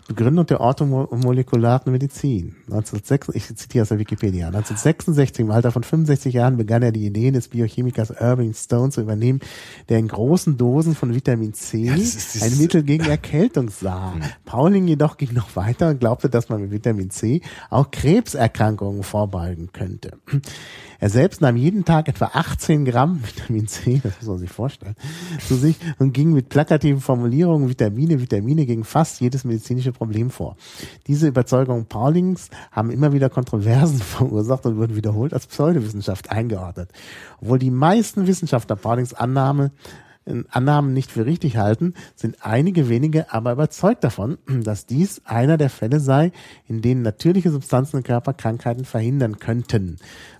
Begründung 0.06 0.46
der 0.46 0.60
orthomolekularen 0.60 1.90
Medizin. 1.90 2.56
1906, 2.66 3.28
ich 3.34 3.56
zitiere 3.56 3.82
aus 3.82 3.88
der 3.88 3.98
Wikipedia. 3.98 4.48
1966, 4.48 5.40
im 5.40 5.50
Alter 5.50 5.72
von 5.72 5.82
65 5.82 6.34
Jahren, 6.34 6.56
begann 6.56 6.82
er 6.82 6.92
die 6.92 7.06
Ideen 7.06 7.34
des 7.34 7.48
Biochemikers 7.48 8.10
Irving 8.10 8.52
Stone 8.52 8.90
zu 8.90 9.00
übernehmen, 9.00 9.40
der 9.88 9.98
in 9.98 10.08
großen 10.08 10.58
Dosen 10.58 10.94
von 10.94 11.14
Vitamin 11.14 11.54
C 11.54 11.86
das 11.86 12.34
ist 12.34 12.42
ein 12.42 12.58
Mittel 12.58 12.82
gegen 12.82 13.04
Erkältung 13.04 13.70
sah. 13.70 14.14
Pauling 14.44 14.86
jedoch 14.86 15.16
ging 15.16 15.32
noch 15.32 15.56
weiter 15.56 15.88
und 15.88 16.00
glaubte, 16.00 16.28
dass 16.28 16.48
man 16.48 16.60
mit 16.60 16.70
Vitamin 16.70 17.10
C 17.10 17.40
auch 17.70 17.90
Krebserkrankungen 17.90 19.02
vorbeugen 19.02 19.70
könnte. 19.72 20.18
Er 21.04 21.10
selbst 21.10 21.42
nahm 21.42 21.56
jeden 21.56 21.84
Tag 21.84 22.08
etwa 22.08 22.30
18 22.32 22.86
Gramm 22.86 23.20
Vitamin 23.26 23.68
C, 23.68 24.00
das 24.02 24.16
muss 24.20 24.26
man 24.26 24.38
sich 24.38 24.50
vorstellen, 24.50 24.96
zu 25.46 25.54
sich 25.54 25.76
und 25.98 26.14
ging 26.14 26.32
mit 26.32 26.48
plakativen 26.48 27.02
Formulierungen 27.02 27.68
Vitamine, 27.68 28.22
Vitamine 28.22 28.64
gegen 28.64 28.84
fast 28.84 29.20
jedes 29.20 29.44
medizinische 29.44 29.92
Problem 29.92 30.30
vor. 30.30 30.56
Diese 31.06 31.28
Überzeugungen 31.28 31.84
Paulings 31.84 32.48
haben 32.72 32.90
immer 32.90 33.12
wieder 33.12 33.28
Kontroversen 33.28 33.98
verursacht 34.00 34.64
und 34.64 34.78
wurden 34.78 34.96
wiederholt 34.96 35.34
als 35.34 35.46
Pseudowissenschaft 35.46 36.30
eingeordnet. 36.30 36.88
Obwohl 37.38 37.58
die 37.58 37.70
meisten 37.70 38.26
Wissenschaftler 38.26 38.76
Paulings 38.76 39.12
Annahme 39.12 39.72
Annahmen 40.48 40.94
nicht 40.94 41.10
für 41.10 41.26
richtig 41.26 41.58
halten, 41.58 41.94
sind 42.14 42.38
einige 42.40 42.88
wenige 42.88 43.32
aber 43.32 43.52
überzeugt 43.52 44.04
davon, 44.04 44.38
dass 44.62 44.86
dies 44.86 45.20
einer 45.24 45.58
der 45.58 45.70
Fälle 45.70 46.00
sei, 46.00 46.32
in 46.66 46.80
denen 46.80 47.02
natürliche 47.02 47.50
Substanzen 47.50 47.98
im 47.98 48.02
Körper 48.04 48.32
Krankheiten 48.32 48.84
verhindern 48.84 49.38
könnten. 49.38 49.96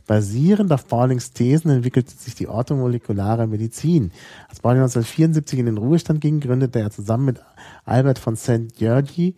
Basierend 0.07 0.73
auf 0.73 0.87
Paulings 0.87 1.33
Thesen 1.33 1.71
entwickelte 1.71 2.13
sich 2.15 2.35
die 2.35 2.49
orthomolekulare 2.49 3.47
Medizin. 3.47 4.13
Als 4.49 4.61
Pauling 4.61 4.83
1974 4.83 5.59
in 5.59 5.67
den 5.67 5.79
Ruhestand 5.79 6.21
ging, 6.21 6.41
gründete 6.41 6.81
er 6.81 6.91
zusammen 6.91 7.27
mit 7.27 7.41
Albert 7.85 8.19
von 8.19 8.37
St. 8.37 8.75
Georgi 8.77 9.35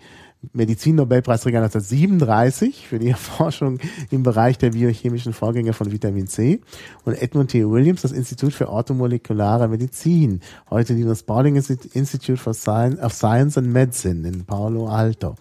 Medizin-Nobelpreisträger 0.53 1.59
1937 1.63 2.87
für 2.87 2.99
die 2.99 3.09
Erforschung 3.11 3.79
im 4.11 4.23
Bereich 4.23 4.59
der 4.59 4.71
biochemischen 4.71 5.33
Vorgänge 5.33 5.73
von 5.73 5.93
Vitamin 5.93 6.27
C 6.27 6.61
und 7.05 7.21
Edmund 7.21 7.51
T. 7.51 7.69
Williams 7.69 8.03
das 8.03 8.13
Institut 8.13 8.53
für 8.53 8.69
orthomolekulare 8.69 9.69
Medizin, 9.69 10.41
heute 10.71 10.95
Linus 10.95 11.23
Pauling 11.23 11.57
Institute 11.57 12.37
for 12.37 12.55
Science, 12.55 13.01
of 13.01 13.13
Science 13.13 13.59
and 13.59 13.73
Medicine 13.73 14.27
in 14.27 14.45
Palo 14.45 14.89
Alto. 14.89 15.37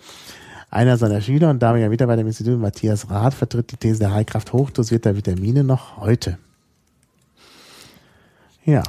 Einer 0.75 0.97
seiner 0.97 1.21
Schüler 1.21 1.51
und 1.51 1.59
damaliger 1.59 1.87
Mitarbeiter 1.87 2.19
im 2.19 2.27
Institut, 2.27 2.59
Matthias 2.59 3.09
Rath, 3.09 3.33
vertritt 3.33 3.71
die 3.71 3.77
These 3.77 3.99
der 3.99 4.13
Heilkraft 4.13 4.51
hochdosierter 4.51 5.15
Vitamine 5.15 5.63
noch 5.63 6.01
heute. 6.01 6.37
Ja. 8.65 8.83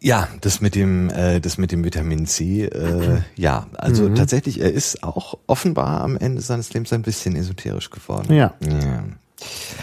Ja, 0.00 0.28
das 0.42 0.60
mit 0.60 0.74
dem, 0.74 1.08
äh, 1.08 1.40
das 1.40 1.56
mit 1.56 1.72
dem 1.72 1.82
Vitamin 1.82 2.26
C, 2.26 2.66
äh, 2.66 3.22
ja, 3.36 3.68
also 3.78 4.10
tatsächlich, 4.10 4.60
er 4.60 4.70
ist 4.70 5.02
auch 5.02 5.38
offenbar 5.46 6.02
am 6.02 6.18
Ende 6.18 6.42
seines 6.42 6.74
Lebens 6.74 6.92
ein 6.92 7.00
bisschen 7.00 7.36
esoterisch 7.36 7.88
geworden. 7.88 8.34
Ja. 8.34 8.52
ja. 8.60 9.04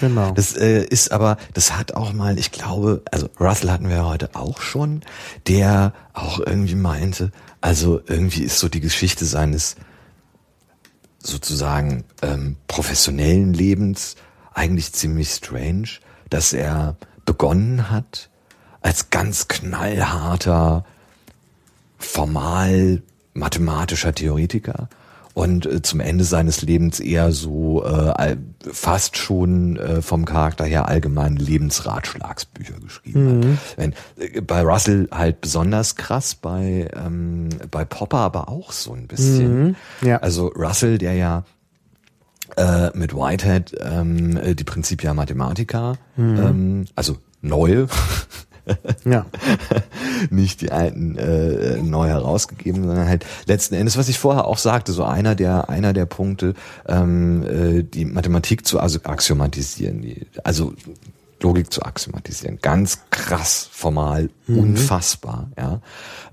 Genau. 0.01 0.29
Das 0.29 0.55
äh, 0.55 0.83
ist 0.83 1.11
aber, 1.11 1.37
das 1.55 1.75
hat 1.75 1.95
auch 1.95 2.13
mal, 2.13 2.37
ich 2.37 2.51
glaube, 2.51 3.01
also 3.11 3.29
Russell 3.39 3.71
hatten 3.71 3.89
wir 3.89 3.95
ja 3.95 4.05
heute 4.05 4.29
auch 4.35 4.61
schon, 4.61 5.01
der 5.47 5.91
auch 6.13 6.39
irgendwie 6.39 6.75
meinte, 6.75 7.31
also 7.61 7.99
irgendwie 8.05 8.43
ist 8.43 8.59
so 8.59 8.69
die 8.69 8.81
Geschichte 8.81 9.25
seines 9.25 9.75
sozusagen 11.25 12.03
ähm, 12.21 12.57
professionellen 12.67 13.53
Lebens 13.53 14.15
eigentlich 14.53 14.93
ziemlich 14.93 15.29
strange, 15.29 15.89
dass 16.29 16.53
er 16.53 16.95
begonnen 17.25 17.89
hat 17.89 18.29
als 18.81 19.09
ganz 19.09 19.47
knallharter, 19.47 20.85
formal 21.97 23.01
mathematischer 23.33 24.13
Theoretiker 24.13 24.87
und 25.35 25.65
äh, 25.65 25.81
zum 25.81 25.99
Ende 25.99 26.23
seines 26.23 26.61
Lebens 26.61 27.01
eher 27.01 27.33
so 27.33 27.83
äh, 27.83 28.37
fast 28.71 29.17
schon 29.17 29.75
äh, 29.75 30.01
vom 30.01 30.23
Charakter 30.23 30.63
her 30.63 30.87
allgemeine 30.87 31.37
Lebensratschlagsbücher 31.37 32.79
geschrieben 32.79 33.41
hat. 33.43 33.77
Wenn, 33.77 33.93
äh, 34.17 34.39
bei 34.39 34.61
Russell 34.61 35.09
halt 35.11 35.41
besonders 35.41 35.97
krass, 35.97 36.35
bei, 36.35 36.89
ähm, 36.95 37.49
bei 37.69 37.83
Popper 37.83 38.19
aber 38.19 38.47
auch 38.47 38.71
so 38.71 38.93
ein 38.93 39.07
bisschen. 39.07 39.75
Ja. 40.01 40.17
Also 40.19 40.47
Russell, 40.55 40.97
der 40.97 41.15
ja 41.15 41.43
äh, 42.55 42.97
mit 42.97 43.13
Whitehead 43.13 43.75
ähm, 43.81 44.37
äh, 44.37 44.55
die 44.55 44.63
Principia 44.63 45.13
Mathematica, 45.13 45.95
ähm, 46.17 46.85
also 46.95 47.17
neue, 47.41 47.87
ja. 49.05 49.25
nicht 50.29 50.61
die 50.61 50.71
alten 50.71 51.17
äh, 51.17 51.81
neu 51.81 52.07
herausgegeben, 52.07 52.83
sondern 52.83 53.07
halt 53.07 53.25
letzten 53.45 53.75
Endes, 53.75 53.97
was 53.97 54.09
ich 54.09 54.19
vorher 54.19 54.45
auch 54.45 54.57
sagte, 54.57 54.91
so 54.91 55.03
einer 55.03 55.35
der 55.35 55.69
einer 55.69 55.93
der 55.93 56.05
Punkte, 56.05 56.53
ähm, 56.87 57.43
äh, 57.43 57.83
die 57.83 58.05
Mathematik 58.05 58.65
zu 58.65 58.79
axiomatisieren, 58.79 60.01
die, 60.01 60.27
also 60.43 60.73
Logik 61.41 61.71
zu 61.71 61.83
axiomatisieren, 61.83 62.59
ganz 62.61 63.01
krass 63.11 63.69
formal, 63.71 64.29
unfassbar, 64.47 65.49
ja. 65.57 65.81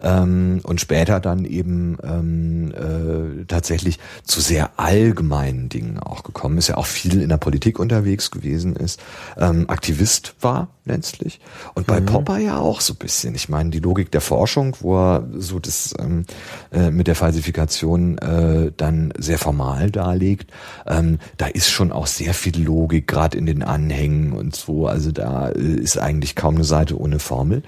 Ähm, 0.02 0.60
und 0.62 0.80
später 0.80 1.20
dann 1.20 1.44
eben 1.44 1.98
ähm, 2.02 2.72
äh, 2.72 3.44
tatsächlich 3.44 3.98
zu 4.24 4.40
sehr 4.40 4.70
allgemeinen 4.78 5.68
Dingen 5.68 5.98
auch 5.98 6.22
gekommen 6.22 6.56
ist, 6.56 6.68
ja 6.68 6.76
auch 6.76 6.86
viel 6.86 7.20
in 7.20 7.28
der 7.28 7.36
Politik 7.36 7.78
unterwegs 7.78 8.30
gewesen 8.30 8.74
ist, 8.74 9.00
ähm, 9.36 9.68
Aktivist 9.68 10.34
war 10.40 10.68
letztlich. 10.84 11.40
Und 11.74 11.86
bei 11.86 12.00
Popper 12.00 12.38
ja 12.38 12.58
auch 12.58 12.80
so 12.80 12.94
ein 12.94 12.96
bisschen. 12.96 13.34
Ich 13.34 13.48
meine, 13.48 13.70
die 13.70 13.78
Logik 13.78 14.10
der 14.10 14.20
Forschung, 14.20 14.76
wo 14.80 14.96
er 14.98 15.28
so 15.36 15.60
das 15.60 15.94
ähm, 15.98 16.24
äh, 16.72 16.90
mit 16.90 17.06
der 17.06 17.14
Falsifikation 17.14 18.18
äh, 18.18 18.72
dann 18.76 19.12
sehr 19.16 19.38
formal 19.38 19.90
darlegt, 19.90 20.50
ähm, 20.86 21.18
da 21.36 21.46
ist 21.46 21.70
schon 21.70 21.92
auch 21.92 22.08
sehr 22.08 22.34
viel 22.34 22.60
Logik, 22.60 23.06
gerade 23.06 23.38
in 23.38 23.46
den 23.46 23.62
Anhängen 23.62 24.32
und 24.32 24.56
so. 24.56 24.88
Also 24.88 25.12
da 25.12 25.50
äh, 25.50 25.60
ist 25.60 25.98
eigentlich 25.98 26.34
kaum 26.34 26.56
eine 26.56 26.64
Seite 26.64 26.98
ohne 26.98 27.20
Formel, 27.20 27.62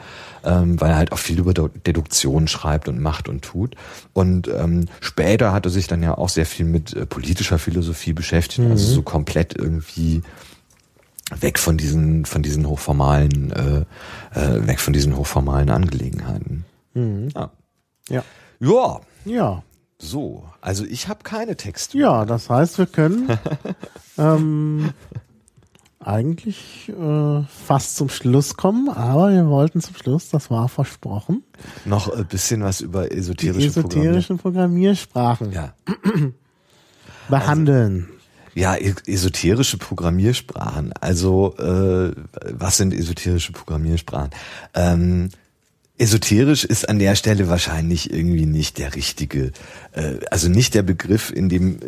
ähm, 0.45 0.81
weil 0.81 0.91
er 0.91 0.97
halt 0.97 1.13
auch 1.13 1.19
viel 1.19 1.39
über 1.39 1.55
Deduktion 1.55 2.49
schreibt 2.49 2.89
und 2.89 3.01
macht 3.01 3.29
und 3.29 3.43
tut. 3.43 3.77
Und 4.13 4.49
ähm, 4.49 4.87
später 5.01 5.53
hat 5.53 5.67
er 5.67 5.71
sich 5.71 5.87
dann 5.87 6.03
ja 6.03 6.19
auch 6.19 6.29
sehr 6.29 6.47
viel 6.47 6.67
mit 6.67 6.95
äh, 6.95 7.07
politischer 7.07 7.61
Philosophie 7.61 8.13
beschäftigt, 8.13 8.69
also 8.69 8.95
so 8.95 9.03
komplett 9.03 9.57
irgendwie 9.57 10.23
weg 11.41 11.59
von 11.59 11.77
diesen 11.77 12.25
von 12.27 12.43
diesen 12.43 12.69
hochformalen 12.69 13.51
äh, 13.53 13.85
äh, 14.39 14.67
weg 14.67 14.81
von 14.81 14.93
diesen 14.93 15.17
hochformalen 15.17 15.71
Angelegenheiten. 15.71 16.65
Ja. 16.95 17.51
Ja. 18.09 18.23
ja, 18.61 19.01
Ja. 19.25 19.63
so. 19.99 20.45
Also 20.61 20.85
ich 20.85 21.09
habe 21.09 21.23
keine 21.25 21.57
Texte. 21.57 21.99
Ja, 21.99 22.25
das 22.25 22.49
heißt, 22.51 22.79
wir 22.79 22.87
können 22.87 23.37
ähm, 24.19 24.91
eigentlich 26.01 26.91
äh, 26.91 27.43
fast 27.45 27.97
zum 27.97 28.11
Schluss 28.11 28.57
kommen, 28.57 28.91
aber 28.91 29.33
wir 29.33 29.49
wollten 29.49 29.81
zum 29.81 29.97
Schluss, 29.97 30.29
das 30.29 30.51
war 30.51 30.69
versprochen, 30.69 31.43
Noch 31.87 32.15
ein 32.15 32.27
bisschen 32.27 32.63
was 32.63 32.83
über 32.83 33.09
die 33.09 33.17
esoterische 33.17 33.67
esoterischen 33.69 34.39
Programmiersprachen 34.39 35.51
Ja. 35.53 35.73
behandeln. 37.29 38.09
Ja, 38.55 38.77
esoterische 38.77 39.79
Programmiersprachen. 39.79 40.93
Also, 41.01 41.57
äh, 41.59 42.13
was 42.51 42.77
sind 42.77 42.95
esoterische 42.95 43.53
Programmiersprachen? 43.53 44.31
Ähm, 44.75 45.31
esoterisch 45.97 46.65
ist 46.65 46.89
an 46.89 46.99
der 46.99 47.15
Stelle 47.15 47.49
wahrscheinlich 47.49 48.13
irgendwie 48.13 48.47
nicht 48.47 48.79
der 48.79 48.95
richtige, 48.95 49.53
äh, 49.93 50.17
also 50.31 50.49
nicht 50.49 50.75
der 50.75 50.83
Begriff, 50.83 51.31
in 51.31 51.49
dem, 51.49 51.77
äh, 51.77 51.81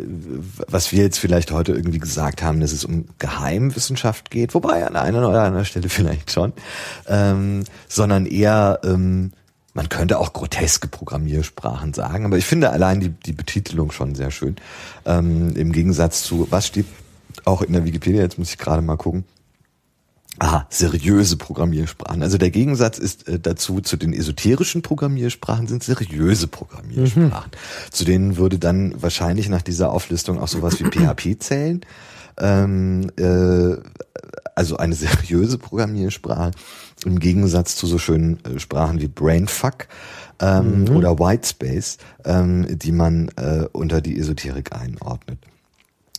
was 0.67 0.91
wir 0.91 1.03
jetzt 1.03 1.19
vielleicht 1.19 1.51
heute 1.51 1.73
irgendwie 1.73 1.99
gesagt 1.99 2.41
haben, 2.41 2.61
dass 2.61 2.71
es 2.71 2.85
um 2.85 3.05
Geheimwissenschaft 3.19 4.31
geht, 4.31 4.53
wobei 4.53 4.85
an 4.87 4.95
einer 4.95 5.27
oder 5.27 5.43
anderen 5.43 5.65
Stelle 5.65 5.89
vielleicht 5.89 6.31
schon, 6.31 6.53
ähm, 7.07 7.63
sondern 7.87 8.25
eher, 8.25 8.79
ähm, 8.83 9.31
man 9.77 9.89
könnte 9.89 10.17
auch 10.17 10.33
groteske 10.33 10.87
Programmiersprachen 10.87 11.93
sagen, 11.93 12.25
aber 12.25 12.35
ich 12.39 12.45
finde 12.45 12.71
allein 12.71 12.99
die, 12.99 13.09
die 13.09 13.31
Betitelung 13.31 13.91
schon 13.91 14.15
sehr 14.15 14.31
schön. 14.31 14.55
Ähm, 15.05 15.55
Im 15.55 15.71
Gegensatz 15.71 16.23
zu, 16.23 16.47
was 16.49 16.65
steht 16.65 16.87
auch 17.45 17.61
in 17.61 17.73
der 17.73 17.85
Wikipedia, 17.85 18.23
jetzt 18.23 18.39
muss 18.39 18.49
ich 18.49 18.57
gerade 18.57 18.81
mal 18.81 18.97
gucken. 18.97 19.23
Aha, 20.39 20.65
seriöse 20.71 21.37
Programmiersprachen. 21.37 22.23
Also 22.23 22.39
der 22.39 22.49
Gegensatz 22.49 22.97
ist 22.97 23.27
äh, 23.27 23.39
dazu, 23.39 23.79
zu 23.79 23.97
den 23.97 24.13
esoterischen 24.13 24.81
Programmiersprachen 24.81 25.67
sind 25.67 25.83
seriöse 25.83 26.47
Programmiersprachen. 26.47 27.51
Mhm. 27.51 27.91
Zu 27.91 28.03
denen 28.03 28.37
würde 28.37 28.57
dann 28.57 28.99
wahrscheinlich 28.99 29.47
nach 29.47 29.61
dieser 29.61 29.91
Auflistung 29.91 30.39
auch 30.39 30.47
sowas 30.47 30.79
wie 30.79 30.85
PHP 30.89 31.39
zählen. 31.39 31.81
Ähm, 32.39 33.11
äh, 33.15 33.77
also 34.55 34.77
eine 34.77 34.95
seriöse 34.95 35.59
Programmiersprache 35.59 36.49
im 37.05 37.19
Gegensatz 37.19 37.75
zu 37.75 37.87
so 37.87 37.97
schönen 37.97 38.43
äh, 38.43 38.59
Sprachen 38.59 38.99
wie 38.99 39.07
Brainfuck 39.07 39.87
ähm, 40.39 40.85
mhm. 40.85 40.95
oder 40.95 41.19
Whitespace, 41.19 41.97
ähm, 42.25 42.65
die 42.69 42.91
man 42.91 43.29
äh, 43.37 43.65
unter 43.71 44.01
die 44.01 44.17
Esoterik 44.17 44.73
einordnet. 44.73 45.39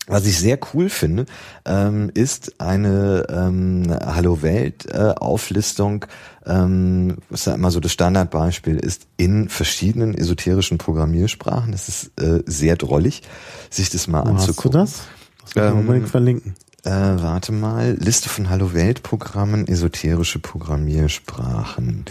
Was 0.08 0.24
ich 0.24 0.38
sehr 0.38 0.58
cool 0.72 0.88
finde, 0.88 1.26
ähm, 1.66 2.10
ist 2.14 2.58
eine 2.60 3.26
ähm, 3.28 3.94
Hallo 4.02 4.40
Welt 4.40 4.86
äh, 4.90 5.12
Auflistung, 5.14 6.06
ähm, 6.46 7.18
was 7.28 7.44
ja 7.44 7.54
immer 7.54 7.70
so 7.70 7.78
das 7.78 7.92
Standardbeispiel 7.92 8.78
ist, 8.78 9.06
in 9.18 9.50
verschiedenen 9.50 10.14
esoterischen 10.14 10.78
Programmiersprachen. 10.78 11.72
Das 11.72 11.88
ist 11.88 12.18
äh, 12.18 12.42
sehr 12.46 12.76
drollig, 12.76 13.22
sich 13.68 13.90
das 13.90 14.08
mal 14.08 14.24
Wo 14.24 14.30
anzugucken. 14.30 14.80
Hast 14.80 14.96
du 14.96 15.02
das? 15.44 15.54
Das 15.54 15.72
ähm, 15.72 15.80
unbedingt 15.80 16.08
verlinken. 16.08 16.54
Äh, 16.84 16.90
warte 16.90 17.50
mal, 17.50 17.96
Liste 17.98 18.28
von 18.28 18.50
Hallo 18.50 18.72
Welt 18.72 19.02
Programmen, 19.02 19.66
esoterische 19.66 20.38
Programmiersprachen. 20.38 22.04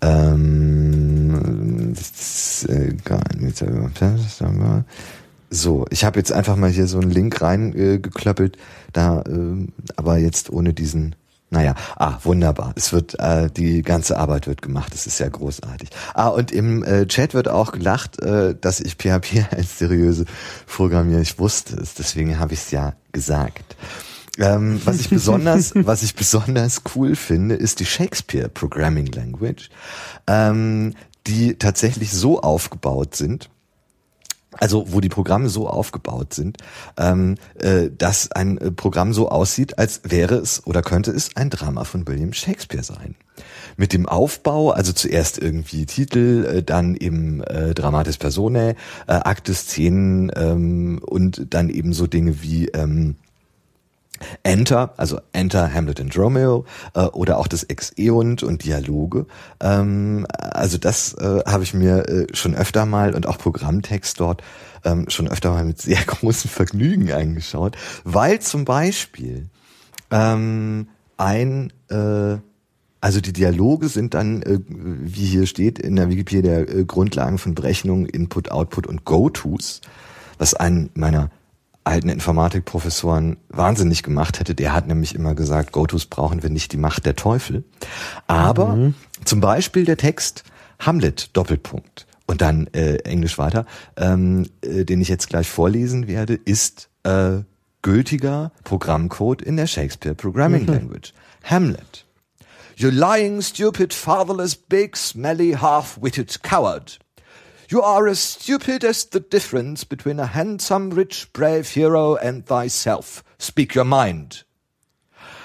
Ähm, 0.00 1.92
das 1.94 2.10
ist, 2.10 2.68
äh, 2.68 2.94
gar 3.04 3.24
nicht, 3.36 3.60
so, 5.50 5.86
ich 5.90 6.04
habe 6.04 6.18
jetzt 6.18 6.32
einfach 6.32 6.56
mal 6.56 6.70
hier 6.70 6.86
so 6.86 7.00
einen 7.00 7.10
Link 7.10 7.42
reingeklöppelt, 7.42 8.56
äh, 8.56 8.60
da, 8.92 9.22
äh, 9.22 9.66
aber 9.96 10.18
jetzt 10.18 10.50
ohne 10.50 10.72
diesen. 10.74 11.16
Naja, 11.50 11.74
ah, 11.96 12.18
wunderbar. 12.24 12.72
Es 12.74 12.92
wird, 12.92 13.18
äh, 13.20 13.48
die 13.48 13.82
ganze 13.82 14.16
Arbeit 14.16 14.48
wird 14.48 14.62
gemacht. 14.62 14.92
Das 14.92 15.06
ist 15.06 15.20
ja 15.20 15.28
großartig. 15.28 15.90
Ah, 16.12 16.28
und 16.28 16.50
im 16.50 16.82
äh, 16.82 17.06
Chat 17.06 17.32
wird 17.34 17.46
auch 17.46 17.70
gelacht, 17.70 18.20
äh, 18.20 18.56
dass 18.60 18.80
ich 18.80 18.96
PHP 18.96 19.46
als 19.56 19.78
seriöse 19.78 20.24
programmiere. 20.66 21.20
Ich 21.20 21.38
wusste 21.38 21.76
es, 21.76 21.94
deswegen 21.94 22.40
habe 22.40 22.54
ich 22.54 22.60
es 22.60 22.70
ja 22.72 22.94
gesagt. 23.12 23.76
Ähm, 24.38 24.80
was 24.84 25.00
ich 25.00 25.10
besonders, 25.10 25.72
was 25.74 26.02
ich 26.02 26.14
besonders 26.14 26.82
cool 26.94 27.14
finde, 27.14 27.54
ist 27.54 27.80
die 27.80 27.86
Shakespeare 27.86 28.48
Programming 28.48 29.06
Language, 29.06 29.70
ähm, 30.26 30.94
die 31.26 31.54
tatsächlich 31.54 32.12
so 32.12 32.40
aufgebaut 32.40 33.14
sind, 33.14 33.48
also 34.58 34.92
wo 34.92 35.00
die 35.00 35.08
Programme 35.08 35.48
so 35.48 35.68
aufgebaut 35.68 36.34
sind, 36.34 36.58
ähm, 36.96 37.36
äh, 37.54 37.90
dass 37.96 38.30
ein 38.32 38.58
äh, 38.58 38.70
Programm 38.70 39.12
so 39.12 39.28
aussieht, 39.28 39.78
als 39.78 40.02
wäre 40.04 40.36
es 40.36 40.66
oder 40.66 40.82
könnte 40.82 41.10
es 41.10 41.36
ein 41.36 41.50
Drama 41.50 41.84
von 41.84 42.06
William 42.06 42.32
Shakespeare 42.32 42.84
sein. 42.84 43.16
Mit 43.76 43.92
dem 43.92 44.06
Aufbau, 44.06 44.70
also 44.70 44.92
zuerst 44.92 45.38
irgendwie 45.38 45.86
Titel, 45.86 46.44
äh, 46.44 46.62
dann 46.62 46.94
eben 46.94 47.42
äh, 47.42 47.74
Dramatis 47.74 48.16
Personae, 48.16 48.74
äh, 49.06 49.12
Akte, 49.12 49.54
Szenen 49.54 50.30
ähm, 50.36 51.00
und 51.04 51.46
dann 51.50 51.68
eben 51.68 51.92
so 51.92 52.06
Dinge 52.06 52.42
wie 52.42 52.68
ähm, 52.68 53.16
Enter, 54.42 54.94
also 54.96 55.20
Enter 55.32 55.72
Hamlet 55.72 56.00
and 56.00 56.16
Romeo 56.16 56.64
äh, 56.94 57.04
oder 57.04 57.38
auch 57.38 57.46
das 57.46 57.64
Ex-Eont 57.64 58.42
und 58.42 58.64
Dialoge. 58.64 59.26
Ähm, 59.60 60.26
also 60.30 60.78
das 60.78 61.14
äh, 61.14 61.42
habe 61.46 61.62
ich 61.62 61.74
mir 61.74 62.08
äh, 62.08 62.26
schon 62.32 62.54
öfter 62.54 62.86
mal 62.86 63.14
und 63.14 63.26
auch 63.26 63.38
Programmtext 63.38 64.20
dort 64.20 64.42
ähm, 64.84 65.06
schon 65.08 65.28
öfter 65.28 65.50
mal 65.52 65.64
mit 65.64 65.80
sehr 65.80 66.02
großem 66.06 66.50
Vergnügen 66.50 67.12
angeschaut, 67.12 67.76
weil 68.04 68.40
zum 68.40 68.64
Beispiel 68.64 69.48
ähm, 70.10 70.88
ein 71.16 71.72
äh, 71.88 72.38
also 73.04 73.20
die 73.20 73.34
Dialoge 73.34 73.88
sind 73.88 74.14
dann, 74.14 74.40
äh, 74.40 74.60
wie 74.66 75.26
hier 75.26 75.46
steht 75.46 75.78
in 75.78 75.94
der 75.94 76.08
Wikipedia, 76.08 76.60
äh, 76.60 76.84
Grundlagen 76.86 77.36
von 77.36 77.54
Berechnung, 77.54 78.06
Input, 78.06 78.50
Output 78.50 78.86
und 78.86 79.04
Go-Tos, 79.04 79.82
was 80.38 80.54
einen 80.54 80.88
meiner 80.94 81.30
alten 81.84 82.08
Informatikprofessoren 82.08 83.36
wahnsinnig 83.48 84.02
gemacht 84.02 84.40
hätte. 84.40 84.54
Der 84.54 84.72
hat 84.72 84.86
nämlich 84.86 85.14
immer 85.14 85.34
gesagt, 85.34 85.72
Gotos 85.72 86.06
brauchen 86.06 86.42
wir 86.42 86.50
nicht 86.50 86.72
die 86.72 86.76
Macht 86.76 87.06
der 87.06 87.14
Teufel. 87.14 87.64
Aber 88.26 88.74
mhm. 88.74 88.94
zum 89.24 89.40
Beispiel 89.40 89.84
der 89.84 89.96
Text 89.96 90.44
Hamlet 90.78 91.36
Doppelpunkt 91.36 92.06
und 92.26 92.40
dann 92.40 92.68
äh, 92.68 92.96
Englisch 93.04 93.38
weiter, 93.38 93.66
ähm, 93.96 94.48
äh, 94.62 94.84
den 94.84 95.00
ich 95.00 95.08
jetzt 95.08 95.28
gleich 95.28 95.48
vorlesen 95.48 96.08
werde, 96.08 96.34
ist 96.34 96.88
äh, 97.04 97.42
gültiger 97.82 98.50
Programmcode 98.64 99.42
in 99.42 99.56
der 99.56 99.66
Shakespeare 99.66 100.14
Programming 100.14 100.62
mhm. 100.62 100.72
Language. 100.72 101.12
Hamlet. 101.44 102.06
You 102.76 102.90
lying, 102.90 103.40
stupid, 103.40 103.92
fatherless, 103.92 104.56
big, 104.56 104.96
smelly, 104.96 105.52
half-witted 105.52 106.42
coward. 106.42 106.98
You 107.74 107.82
are 107.82 108.06
as 108.06 108.20
stupid 108.20 108.84
as 108.84 109.04
the 109.06 109.18
difference 109.18 109.82
between 109.82 110.20
a 110.20 110.26
handsome, 110.26 110.90
rich, 110.90 111.32
brave 111.32 111.68
hero 111.68 112.14
and 112.14 112.46
thyself. 112.46 113.24
Speak 113.36 113.74
your 113.74 113.84
mind. 113.84 114.44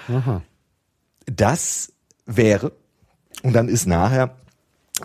Aha. 0.07 0.43
Das 1.25 1.91
wäre, 2.27 2.71
und 3.41 3.53
dann 3.53 3.67
ist 3.67 3.87
nachher 3.87 4.35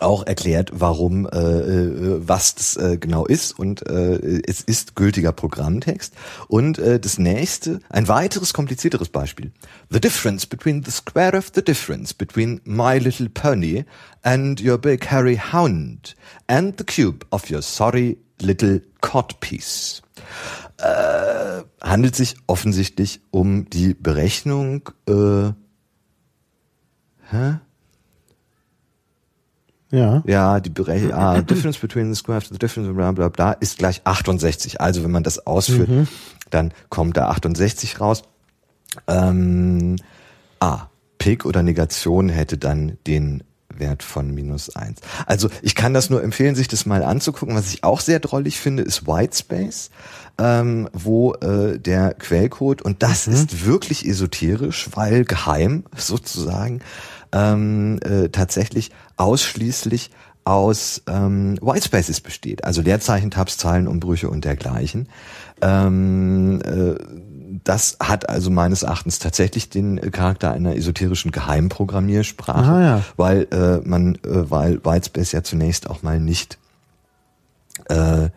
auch 0.02 0.26
erklärt, 0.26 0.70
warum, 0.72 1.26
äh, 1.26 1.38
äh, 1.38 2.28
was 2.28 2.54
das 2.54 2.76
äh, 2.76 2.96
genau 2.98 3.26
ist 3.26 3.58
und 3.58 3.86
äh, 3.88 4.42
es 4.46 4.60
ist 4.60 4.94
gültiger 4.94 5.32
Programmtext. 5.32 6.14
Und 6.48 6.78
äh, 6.78 6.98
das 7.00 7.18
nächste, 7.18 7.80
ein 7.90 8.08
weiteres 8.08 8.52
komplizierteres 8.52 9.08
Beispiel. 9.08 9.52
The 9.90 10.00
difference 10.00 10.46
between 10.46 10.82
the 10.84 10.90
square 10.90 11.36
of 11.36 11.52
the 11.54 11.62
difference 11.62 12.14
between 12.14 12.60
my 12.64 12.98
little 12.98 13.28
pony 13.28 13.84
and 14.22 14.60
your 14.60 14.78
big 14.78 15.10
hairy 15.10 15.40
hound 15.52 16.16
and 16.46 16.74
the 16.78 16.84
cube 16.84 17.26
of 17.30 17.50
your 17.50 17.62
sorry 17.62 18.18
little 18.40 18.80
codpiece. 19.00 20.02
Äh, 20.78 21.62
handelt 21.80 22.16
sich 22.16 22.36
offensichtlich 22.46 23.20
um 23.30 23.70
die 23.70 23.94
Berechnung 23.94 24.90
äh, 25.06 25.52
hä? 27.30 27.60
Ja. 29.94 30.22
Ja, 30.26 30.60
die 30.60 30.70
Berechnung, 30.70 31.12
ah, 31.12 31.40
difference 31.40 31.78
between 31.78 32.12
the 32.12 32.18
square 32.18 32.40
the 32.40 32.58
difference, 32.58 32.92
bla 32.94 33.12
bla 33.12 33.28
bla, 33.28 33.52
ist 33.52 33.78
gleich 33.78 34.00
68. 34.04 34.80
Also 34.80 35.04
wenn 35.04 35.10
man 35.10 35.22
das 35.22 35.46
ausführt, 35.46 35.88
mhm. 35.88 36.08
dann 36.50 36.72
kommt 36.88 37.16
da 37.16 37.28
68 37.28 38.00
raus. 38.00 38.22
Ähm, 39.06 39.96
ah, 40.60 40.88
Pick 41.18 41.44
oder 41.46 41.62
Negation 41.62 42.28
hätte 42.28 42.58
dann 42.58 42.98
den 43.06 43.44
Wert 43.78 44.02
von 44.02 44.32
minus 44.32 44.74
eins. 44.74 45.00
Also 45.26 45.48
ich 45.62 45.74
kann 45.74 45.94
das 45.94 46.10
nur 46.10 46.22
empfehlen, 46.22 46.54
sich 46.54 46.68
das 46.68 46.86
mal 46.86 47.02
anzugucken. 47.02 47.54
Was 47.54 47.72
ich 47.72 47.84
auch 47.84 48.00
sehr 48.00 48.20
drollig 48.20 48.60
finde, 48.60 48.82
ist 48.82 49.06
Whitespace, 49.06 49.90
ähm, 50.38 50.88
wo 50.92 51.34
äh, 51.34 51.78
der 51.78 52.14
Quellcode, 52.14 52.82
und 52.82 53.02
das 53.02 53.26
mhm. 53.26 53.34
ist 53.34 53.64
wirklich 53.64 54.06
esoterisch, 54.06 54.88
weil 54.94 55.24
geheim 55.24 55.84
sozusagen, 55.96 56.80
ähm, 57.34 57.98
äh, 58.02 58.28
tatsächlich 58.30 58.90
ausschließlich 59.16 60.10
aus 60.44 61.02
ähm, 61.06 61.58
Whitespaces 61.60 62.20
besteht, 62.20 62.64
also 62.64 62.82
Leerzeichen, 62.82 63.30
Tabs, 63.30 63.56
Zeilenumbrüche 63.56 64.28
und 64.28 64.44
dergleichen. 64.44 65.08
Ähm, 65.60 66.60
äh, 66.62 66.94
das 67.64 67.96
hat 68.00 68.28
also 68.28 68.50
meines 68.50 68.82
Erachtens 68.82 69.18
tatsächlich 69.18 69.70
den 69.70 70.10
Charakter 70.10 70.52
einer 70.52 70.76
esoterischen 70.76 71.30
Geheimprogrammiersprache, 71.30 72.58
Aha, 72.58 72.82
ja. 72.82 73.02
weil 73.16 73.46
äh, 73.52 73.88
man, 73.88 74.16
äh, 74.16 74.50
weil 74.50 74.84
Whitespace 74.84 75.32
ja 75.32 75.42
zunächst 75.42 75.88
auch 75.88 76.02
mal 76.02 76.20
nicht 76.20 76.58
äh, 77.88 78.28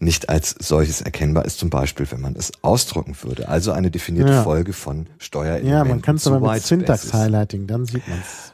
nicht 0.00 0.28
als 0.28 0.54
solches 0.58 1.02
erkennbar 1.02 1.44
ist, 1.44 1.58
zum 1.58 1.70
Beispiel, 1.70 2.10
wenn 2.10 2.20
man 2.20 2.34
es 2.34 2.52
ausdrucken 2.62 3.14
würde. 3.22 3.48
Also 3.48 3.72
eine 3.72 3.90
definierte 3.90 4.32
ja. 4.32 4.42
Folge 4.42 4.72
von 4.72 5.06
Steuerelementen. 5.18 5.70
Ja, 5.70 5.84
man 5.84 6.02
kann 6.02 6.16
es 6.16 6.26
aber 6.26 6.40
mit 6.40 6.62
Syntax-Highlighting, 6.62 7.66
dann 7.66 7.84
sieht 7.84 8.08
man 8.08 8.18
es. 8.18 8.52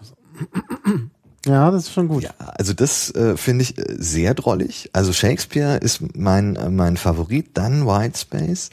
Ja, 1.47 1.71
das 1.71 1.85
ist 1.85 1.93
schon 1.93 2.09
gut. 2.09 2.25
Ja, 2.25 2.31
also 2.39 2.73
das 2.73 3.15
äh, 3.15 3.37
finde 3.37 3.63
ich 3.63 3.79
äh, 3.79 3.85
sehr 3.97 4.35
drollig. 4.35 4.91
Also 4.93 5.13
Shakespeare 5.13 5.77
ist 5.77 6.17
mein 6.17 6.57
äh, 6.57 6.71
mein 6.71 6.97
Favorit, 6.97 7.57
dann 7.57 7.87
Whitespace. 7.87 8.71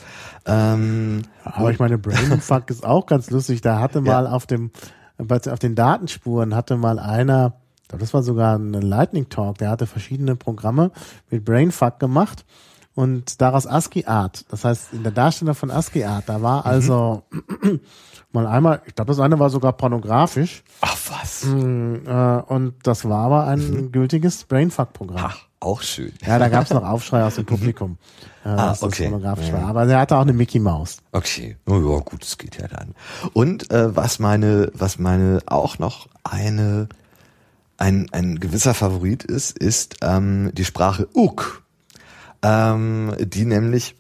Ähm, 0.48 1.22
aber 1.44 1.70
ich 1.70 1.78
meine, 1.78 2.00
Brainfuck 2.00 2.70
ist 2.72 2.84
auch 2.84 3.06
ganz 3.06 3.30
lustig. 3.30 3.62
Da 3.62 3.80
hatte 3.80 4.02
mal 4.02 4.26
ja. 4.26 4.32
auf 4.32 4.48
dem 4.48 4.72
auf 5.20 5.60
den 5.60 5.76
Datenspuren 5.76 6.56
hatte 6.56 6.76
mal 6.76 6.98
einer 6.98 7.54
das 7.88 8.14
war 8.14 8.24
sogar 8.24 8.58
ein 8.58 8.74
Lightning 8.74 9.30
Talk, 9.30 9.58
der 9.58 9.70
hatte 9.70 9.88
verschiedene 9.88 10.36
Programme 10.36 10.92
mit 11.30 11.46
Brainfuck 11.46 12.00
gemacht 12.00 12.46
und 12.96 13.42
daraus 13.42 13.68
ASCII 13.68 14.06
Art. 14.06 14.46
Das 14.50 14.66
heißt, 14.66 14.94
in 14.94 15.04
der 15.04 15.12
Darstellung 15.12 15.56
von 15.56 15.72
ASCII 15.72 16.04
Art, 16.04 16.30
da 16.30 16.42
war 16.42 16.60
mhm. 16.60 16.72
also 16.72 17.24
mhm. 17.32 17.80
mal 18.32 18.48
einmal, 18.48 18.82
ich 18.86 18.96
glaube, 18.96 19.10
das 19.10 19.20
eine 19.20 19.40
war 19.40 19.50
sogar 19.50 19.74
pornografisch. 19.74 20.64
Ach 20.82 20.98
was. 21.10 21.46
Mm, 21.46 22.08
äh, 22.08 22.42
und 22.48 22.76
das 22.84 23.06
war 23.08 23.26
aber 23.26 23.46
ein 23.48 23.60
mhm. 23.60 23.92
gültiges 23.92 24.44
Brainfuck-Programm. 24.46 25.24
Ach, 25.24 25.40
auch 25.60 25.82
schön. 25.82 26.14
Ja, 26.26 26.40
da 26.40 26.50
gab 26.50 26.66
es 26.66 26.72
noch 26.72 26.84
Aufschrei 26.88 27.24
aus 27.24 27.36
dem 27.36 27.46
Publikum, 27.46 27.98
äh, 28.44 28.50
Ah, 28.50 28.76
okay. 28.82 29.10
pornografisch 29.10 29.48
Ja. 29.48 29.54
war. 29.54 29.68
Aber 29.68 29.88
er 29.88 30.00
hatte 30.00 30.18
auch 30.18 30.22
eine 30.22 30.34
Mickey 30.34 30.60
Maus. 30.60 30.98
Okay, 31.12 31.58
oh 31.68 31.76
ja, 31.76 32.00
gut, 32.00 32.24
das 32.24 32.38
geht 32.38 32.60
ja 32.60 32.68
dann. 32.68 32.96
Und 33.34 33.72
äh, 33.72 33.96
was 33.96 34.20
meine, 34.20 34.72
was 34.74 35.00
meine 35.00 35.40
auch 35.46 35.80
noch 35.80 36.08
eine 36.24 36.90
ein 37.84 38.08
ein 38.12 38.40
gewisser 38.40 38.74
Favorit 38.74 39.24
ist, 39.24 39.58
ist 39.58 39.98
ähm, 40.02 40.52
die 40.54 40.64
Sprache 40.64 41.08
Uk, 41.14 41.64
ähm, 42.42 43.14
die 43.20 43.44
nämlich 43.44 43.96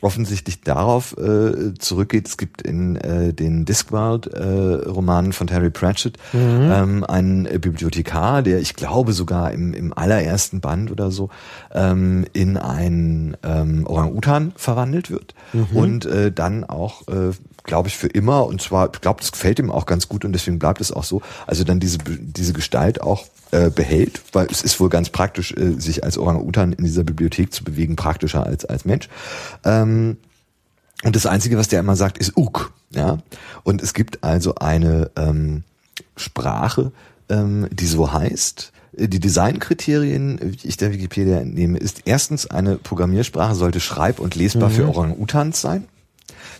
offensichtlich 0.00 0.60
darauf 0.60 1.16
äh, 1.16 1.74
zurückgeht. 1.78 2.28
Es 2.28 2.36
gibt 2.36 2.62
in 2.62 2.96
äh, 2.96 3.32
den 3.32 3.64
Discworld-Romanen 3.64 5.32
von 5.32 5.46
Terry 5.46 5.70
Pratchett 5.70 6.18
ähm, 6.34 7.04
einen 7.04 7.46
äh, 7.46 7.58
Bibliothekar, 7.58 8.42
der 8.42 8.60
ich 8.60 8.74
glaube 8.74 9.14
sogar 9.14 9.50
im, 9.52 9.72
im 9.72 9.96
allerersten 9.96 10.60
Band 10.60 10.92
oder 10.92 11.10
so 11.10 11.30
ähm, 11.72 12.26
in 12.34 12.58
einen 12.58 13.36
ähm, 13.42 13.86
Orang-Utan 13.86 14.52
verwandelt 14.56 15.10
wird 15.10 15.34
und 15.72 16.04
äh, 16.04 16.30
dann 16.30 16.64
auch, 16.64 17.08
äh, 17.08 17.32
glaube 17.64 17.88
ich, 17.88 17.96
für 17.96 18.06
immer 18.06 18.46
und 18.46 18.62
zwar, 18.62 18.90
ich 18.92 19.00
glaube, 19.00 19.20
das 19.20 19.32
gefällt 19.32 19.58
ihm 19.58 19.70
auch 19.70 19.86
ganz 19.86 20.08
gut 20.08 20.24
und 20.24 20.32
deswegen 20.32 20.58
bleibt 20.58 20.80
es 20.80 20.92
auch 20.92 21.04
so. 21.04 21.22
Also 21.46 21.64
dann 21.64 21.80
diese 21.80 21.98
diese 21.98 22.52
Gestalt 22.52 23.00
auch 23.00 23.26
äh, 23.50 23.70
behält, 23.70 24.22
weil 24.32 24.46
es 24.50 24.62
ist 24.62 24.78
wohl 24.80 24.90
ganz 24.90 25.10
praktisch, 25.10 25.52
äh, 25.52 25.80
sich 25.80 26.04
als 26.04 26.18
Orang-Utan 26.18 26.72
in 26.72 26.84
dieser 26.84 27.04
Bibliothek 27.04 27.52
zu 27.52 27.64
bewegen, 27.64 27.96
praktischer 27.96 28.44
als 28.44 28.64
als 28.64 28.84
Mensch. 28.84 29.08
Ähm, 29.64 30.18
und 31.02 31.16
das 31.16 31.26
Einzige, 31.26 31.58
was 31.58 31.68
der 31.68 31.80
immer 31.80 31.96
sagt, 31.96 32.18
ist 32.18 32.36
Uk. 32.36 32.72
Ja? 32.90 33.18
Und 33.62 33.82
es 33.82 33.94
gibt 33.94 34.24
also 34.24 34.54
eine 34.56 35.10
ähm, 35.16 35.64
Sprache, 36.16 36.92
ähm, 37.28 37.68
die 37.70 37.86
so 37.86 38.12
heißt. 38.12 38.72
Die 38.96 39.18
Designkriterien, 39.18 40.38
wie 40.40 40.68
ich 40.68 40.76
der 40.76 40.92
Wikipedia 40.92 41.38
entnehme, 41.38 41.78
ist 41.78 42.02
erstens, 42.04 42.46
eine 42.46 42.76
Programmiersprache 42.76 43.54
sollte 43.54 43.80
schreib- 43.80 44.20
und 44.20 44.36
lesbar 44.36 44.70
für 44.70 44.88
Orang-Utans 44.88 45.60
sein. 45.60 45.88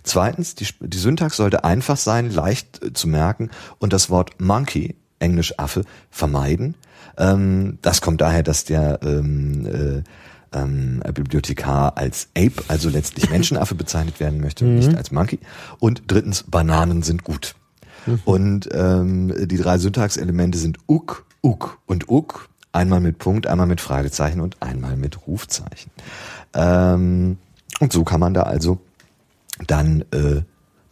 Zweitens, 0.05 0.53
die, 0.55 0.67
die 0.79 0.97
Syntax 0.97 1.35
sollte 1.35 1.63
einfach 1.63 1.97
sein, 1.97 2.31
leicht 2.31 2.83
äh, 2.83 2.93
zu 2.93 3.07
merken 3.07 3.49
und 3.79 3.91
das 3.91 4.09
Wort 4.09 4.39
Monkey, 4.39 4.95
englisch 5.19 5.57
Affe, 5.57 5.81
vermeiden. 6.11 6.75
Ähm, 7.17 7.79
das 7.81 8.01
kommt 8.01 8.21
daher, 8.21 8.43
dass 8.43 8.65
der 8.65 8.99
ähm, 9.03 9.65
äh, 9.65 10.03
ähm, 10.57 11.01
Bibliothekar 11.13 11.97
als 11.97 12.29
Ape, 12.37 12.63
also 12.67 12.89
letztlich 12.89 13.29
Menschenaffe 13.31 13.75
bezeichnet 13.75 14.19
werden 14.19 14.39
möchte 14.39 14.63
und 14.65 14.75
nicht 14.75 14.95
als 14.95 15.11
Monkey. 15.11 15.39
Und 15.79 16.03
drittens, 16.07 16.43
Bananen 16.43 17.01
sind 17.01 17.23
gut. 17.23 17.55
Und 18.23 18.69
ähm, 18.71 19.33
die 19.47 19.57
drei 19.57 19.79
Syntaxelemente 19.79 20.59
sind 20.59 20.77
Uk, 20.87 21.25
Uk 21.43 21.79
und 21.87 22.07
Uk. 22.07 22.49
Einmal 22.71 22.99
mit 22.99 23.17
Punkt, 23.17 23.47
einmal 23.47 23.65
mit 23.65 23.81
Fragezeichen 23.81 24.41
und 24.41 24.61
einmal 24.61 24.95
mit 24.95 25.25
Rufzeichen. 25.25 25.91
Ähm, 26.53 27.37
und 27.79 27.91
so 27.91 28.03
kann 28.03 28.19
man 28.19 28.35
da 28.35 28.43
also 28.43 28.79
dann 29.67 30.01
äh, 30.11 30.41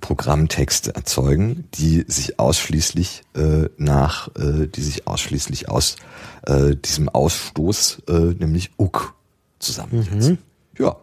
Programmtexte 0.02 0.96
erzeugen, 0.96 1.70
die 1.76 2.04
sich 2.08 2.38
ausschließlich 2.40 3.24
äh, 3.36 3.70
nach, 3.78 4.28
äh, 4.36 4.68
die 4.68 4.82
sich 4.82 5.08
ausschließlich 5.08 5.70
aus 5.70 5.96
äh, 6.46 6.76
diesem 6.76 7.08
Ausstoß, 7.08 8.04
äh, 8.10 8.12
nämlich 8.12 8.72
Uk, 8.78 9.16
zusammensetzen. 9.60 10.40
Ja. 10.78 10.98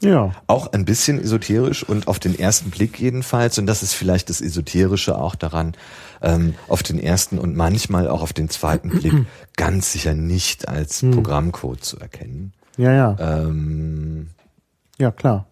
Ja. 0.00 0.32
Auch 0.46 0.72
ein 0.72 0.84
bisschen 0.84 1.20
esoterisch 1.20 1.82
und 1.82 2.06
auf 2.06 2.18
den 2.18 2.38
ersten 2.38 2.70
Blick 2.70 2.98
jedenfalls, 3.00 3.58
und 3.58 3.66
das 3.66 3.82
ist 3.82 3.94
vielleicht 3.94 4.28
das 4.28 4.40
Esoterische 4.40 5.18
auch 5.18 5.34
daran, 5.34 5.74
ähm, 6.22 6.54
auf 6.68 6.82
den 6.82 6.98
ersten 6.98 7.38
und 7.38 7.56
manchmal 7.56 8.08
auch 8.08 8.22
auf 8.22 8.32
den 8.32 8.48
zweiten 8.50 8.90
Blick 8.90 9.14
ganz 9.56 9.92
sicher 9.92 10.14
nicht 10.14 10.68
als 10.68 11.00
Programmcode 11.00 11.82
zu 11.82 11.98
erkennen. 11.98 12.52
Ja, 12.76 12.92
ja. 12.92 13.16
Ähm, 13.18 14.28
Ja, 14.98 15.10
klar. 15.10 15.46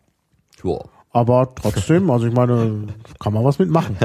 ja. 0.63 0.79
Aber 1.15 1.55
trotzdem, 1.55 2.11
also 2.11 2.27
ich 2.27 2.35
meine, 2.35 2.89
kann 3.21 3.33
man 3.33 3.45
was 3.45 3.61
mitmachen. 3.61 3.97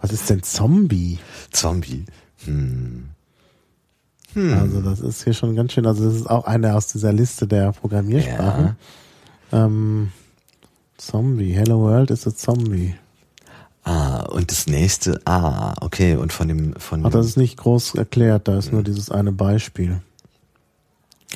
Was 0.00 0.12
ist 0.12 0.30
denn 0.30 0.42
Zombie? 0.42 1.18
Zombie. 1.50 2.06
Hm. 2.46 3.10
Also 4.34 4.80
das 4.80 5.00
ist 5.00 5.24
hier 5.24 5.34
schon 5.34 5.54
ganz 5.54 5.74
schön, 5.74 5.86
also 5.86 6.06
das 6.06 6.14
ist 6.14 6.30
auch 6.30 6.46
eine 6.46 6.74
aus 6.74 6.86
dieser 6.86 7.12
Liste 7.12 7.46
der 7.46 7.72
Programmiersprachen. 7.72 8.76
Ähm, 9.52 10.10
Zombie, 10.96 11.52
Hello 11.52 11.80
World 11.80 12.10
ist 12.10 12.26
a 12.26 12.34
Zombie. 12.34 12.94
Ah, 13.84 14.22
und 14.30 14.50
das 14.50 14.66
nächste, 14.66 15.20
ah, 15.26 15.74
okay, 15.82 16.16
und 16.16 16.32
von 16.32 16.48
dem, 16.48 16.74
von 16.76 17.04
Ach, 17.04 17.10
das 17.10 17.26
ist 17.26 17.36
nicht 17.36 17.58
groß 17.58 17.96
erklärt, 17.96 18.48
da 18.48 18.56
ist 18.56 18.72
nur 18.72 18.82
dieses 18.82 19.10
eine 19.10 19.32
Beispiel. 19.32 20.00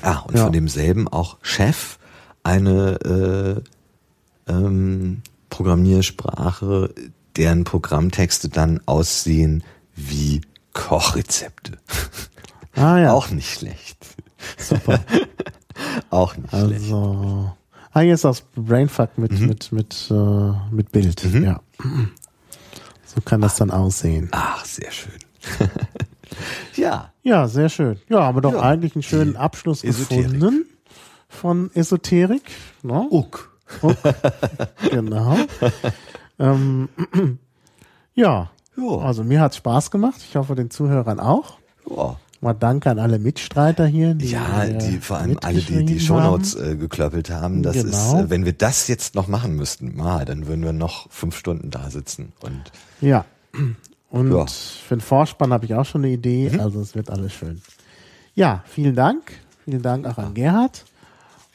ah, 0.01 0.21
und 0.21 0.37
ja. 0.37 0.45
von 0.45 0.53
demselben 0.53 1.07
auch 1.07 1.37
Chef, 1.43 1.99
eine 2.45 3.63
äh, 3.63 3.76
ähm, 4.49 5.23
Programmiersprache, 5.51 6.95
deren 7.37 7.65
Programmtexte 7.65 8.49
dann 8.49 8.81
aussehen 8.87 9.63
wie 9.95 10.41
Kochrezepte. 10.73 11.79
Ah 12.75 12.99
ja, 12.99 13.13
Auch 13.15 13.31
nicht 13.31 13.51
schlecht. 13.59 13.97
Super. 14.59 15.01
auch 16.11 16.37
nicht 16.37 16.51
schlecht. 16.51 16.83
also 16.85 17.53
ah 17.93 18.01
hier 18.01 18.15
ist 18.15 18.25
das 18.25 18.43
Brainfuck 18.55 19.17
mit 19.19 19.33
Mhm. 19.33 19.47
mit 19.47 19.73
mit 19.73 20.09
äh, 20.11 20.53
mit 20.71 20.93
Bild. 20.93 21.23
Ja, 21.25 21.61
so 23.05 23.21
kann 23.25 23.41
das 23.41 23.57
dann 23.57 23.71
aussehen. 23.71 24.29
Ach, 24.33 24.65
sehr 24.65 24.91
schön. 24.93 25.19
ja. 26.77 27.13
Ja, 27.23 27.49
sehr 27.49 27.69
schön. 27.69 27.99
Ja, 28.09 28.25
haben 28.25 28.37
wir 28.37 28.43
doch 28.43 28.53
Ja, 28.53 28.61
eigentlich 28.63 28.95
einen 28.95 29.03
schönen 29.03 29.37
Abschluss 29.37 29.83
Esoterik. 29.83 30.25
gefunden 30.33 30.67
von 31.29 31.71
Esoterik. 31.75 32.43
Ne? 32.83 33.07
Uck. 33.11 33.56
Genau. 34.91 35.37
ähm, 36.39 36.89
ja, 38.15 38.51
Ja. 38.77 38.99
also 38.99 39.25
mir 39.25 39.41
hat's 39.41 39.57
Spaß 39.57 39.91
gemacht. 39.91 40.21
Ich 40.29 40.37
hoffe 40.37 40.55
den 40.55 40.71
Zuhörern 40.71 41.21
auch. 41.21 41.59
Ja. 41.89 42.17
Mal 42.43 42.53
danke 42.53 42.91
an 42.91 42.99
alle 42.99 43.19
Mitstreiter 43.19 43.87
hier. 43.87 44.15
Die, 44.15 44.31
Ja, 44.31 44.65
äh, 44.65 44.77
die 44.79 44.99
vor 44.99 45.17
allem 45.17 45.39
alle, 45.43 45.61
die 45.61 45.85
die 45.87 45.99
Shownotes 45.99 46.55
haben. 46.57 46.73
äh, 46.73 46.77
geklöppelt 46.77 47.31
haben. 47.31 47.63
Das 47.63 47.75
Genau. 47.77 47.89
ist, 47.89 48.13
äh, 48.27 48.31
wenn 48.31 48.45
wir 48.45 48.53
das 48.53 48.89
jetzt 48.89 49.15
noch 49.15 49.27
machen 49.27 49.57
müssten, 49.57 49.97
mal, 49.97 50.25
dann 50.27 50.47
würden 50.47 50.63
wir 50.63 50.75
noch 50.75 51.11
fünf 51.11 51.37
Stunden 51.37 51.71
da 51.71 51.91
sitzen. 51.91 52.33
Und 52.43 52.61
Ja. 53.01 53.25
Und 54.11 54.31
Ja. 54.33 54.45
für 54.47 54.97
den 54.97 55.01
Vorspann 55.01 55.53
habe 55.53 55.65
ich 55.65 55.75
auch 55.75 55.87
schon 55.87 56.05
eine 56.05 56.13
Idee. 56.13 56.51
Mhm. 56.53 56.61
Also 56.61 56.81
es 56.81 56.95
wird 56.95 57.11
alles 57.11 57.33
schön. 57.33 57.63
Ja, 58.35 58.63
vielen 58.67 58.95
Dank. 58.95 59.33
Vielen 59.65 59.83
Dank 59.83 60.07
auch 60.07 60.19
an 60.19 60.35
Gerhard. 60.35 60.85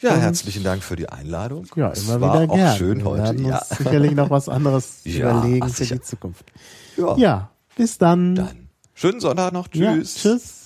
Ja, 0.02 0.16
herzlichen 0.16 0.64
Dank 0.64 0.84
für 0.84 0.96
die 0.96 1.08
Einladung. 1.10 1.66
Ja, 1.76 1.92
Es 1.92 2.04
immer 2.04 2.20
war 2.22 2.42
wieder 2.42 2.52
auch 2.52 2.56
gern. 2.56 2.78
schön 2.78 2.98
Wir 3.00 3.06
heute. 3.06 3.24
werden 3.24 3.46
Ja. 3.46 3.60
uns 3.60 3.70
sicherlich 3.78 4.12
noch 4.14 4.30
was 4.30 4.50
anderes 4.50 5.00
Ja, 5.04 5.32
überlegen 5.40 5.66
ach, 5.70 5.74
für 5.74 5.86
die 5.86 6.02
Zukunft. 6.02 6.46
ja. 6.98 7.18
Ja, 7.18 7.50
bis 7.76 7.98
dann. 7.98 8.36
Dann 8.36 8.70
schönen 8.94 9.20
Sonntag 9.20 9.54
noch. 9.54 9.68
Tschüss. 9.68 10.16
tschüss. 10.16 10.61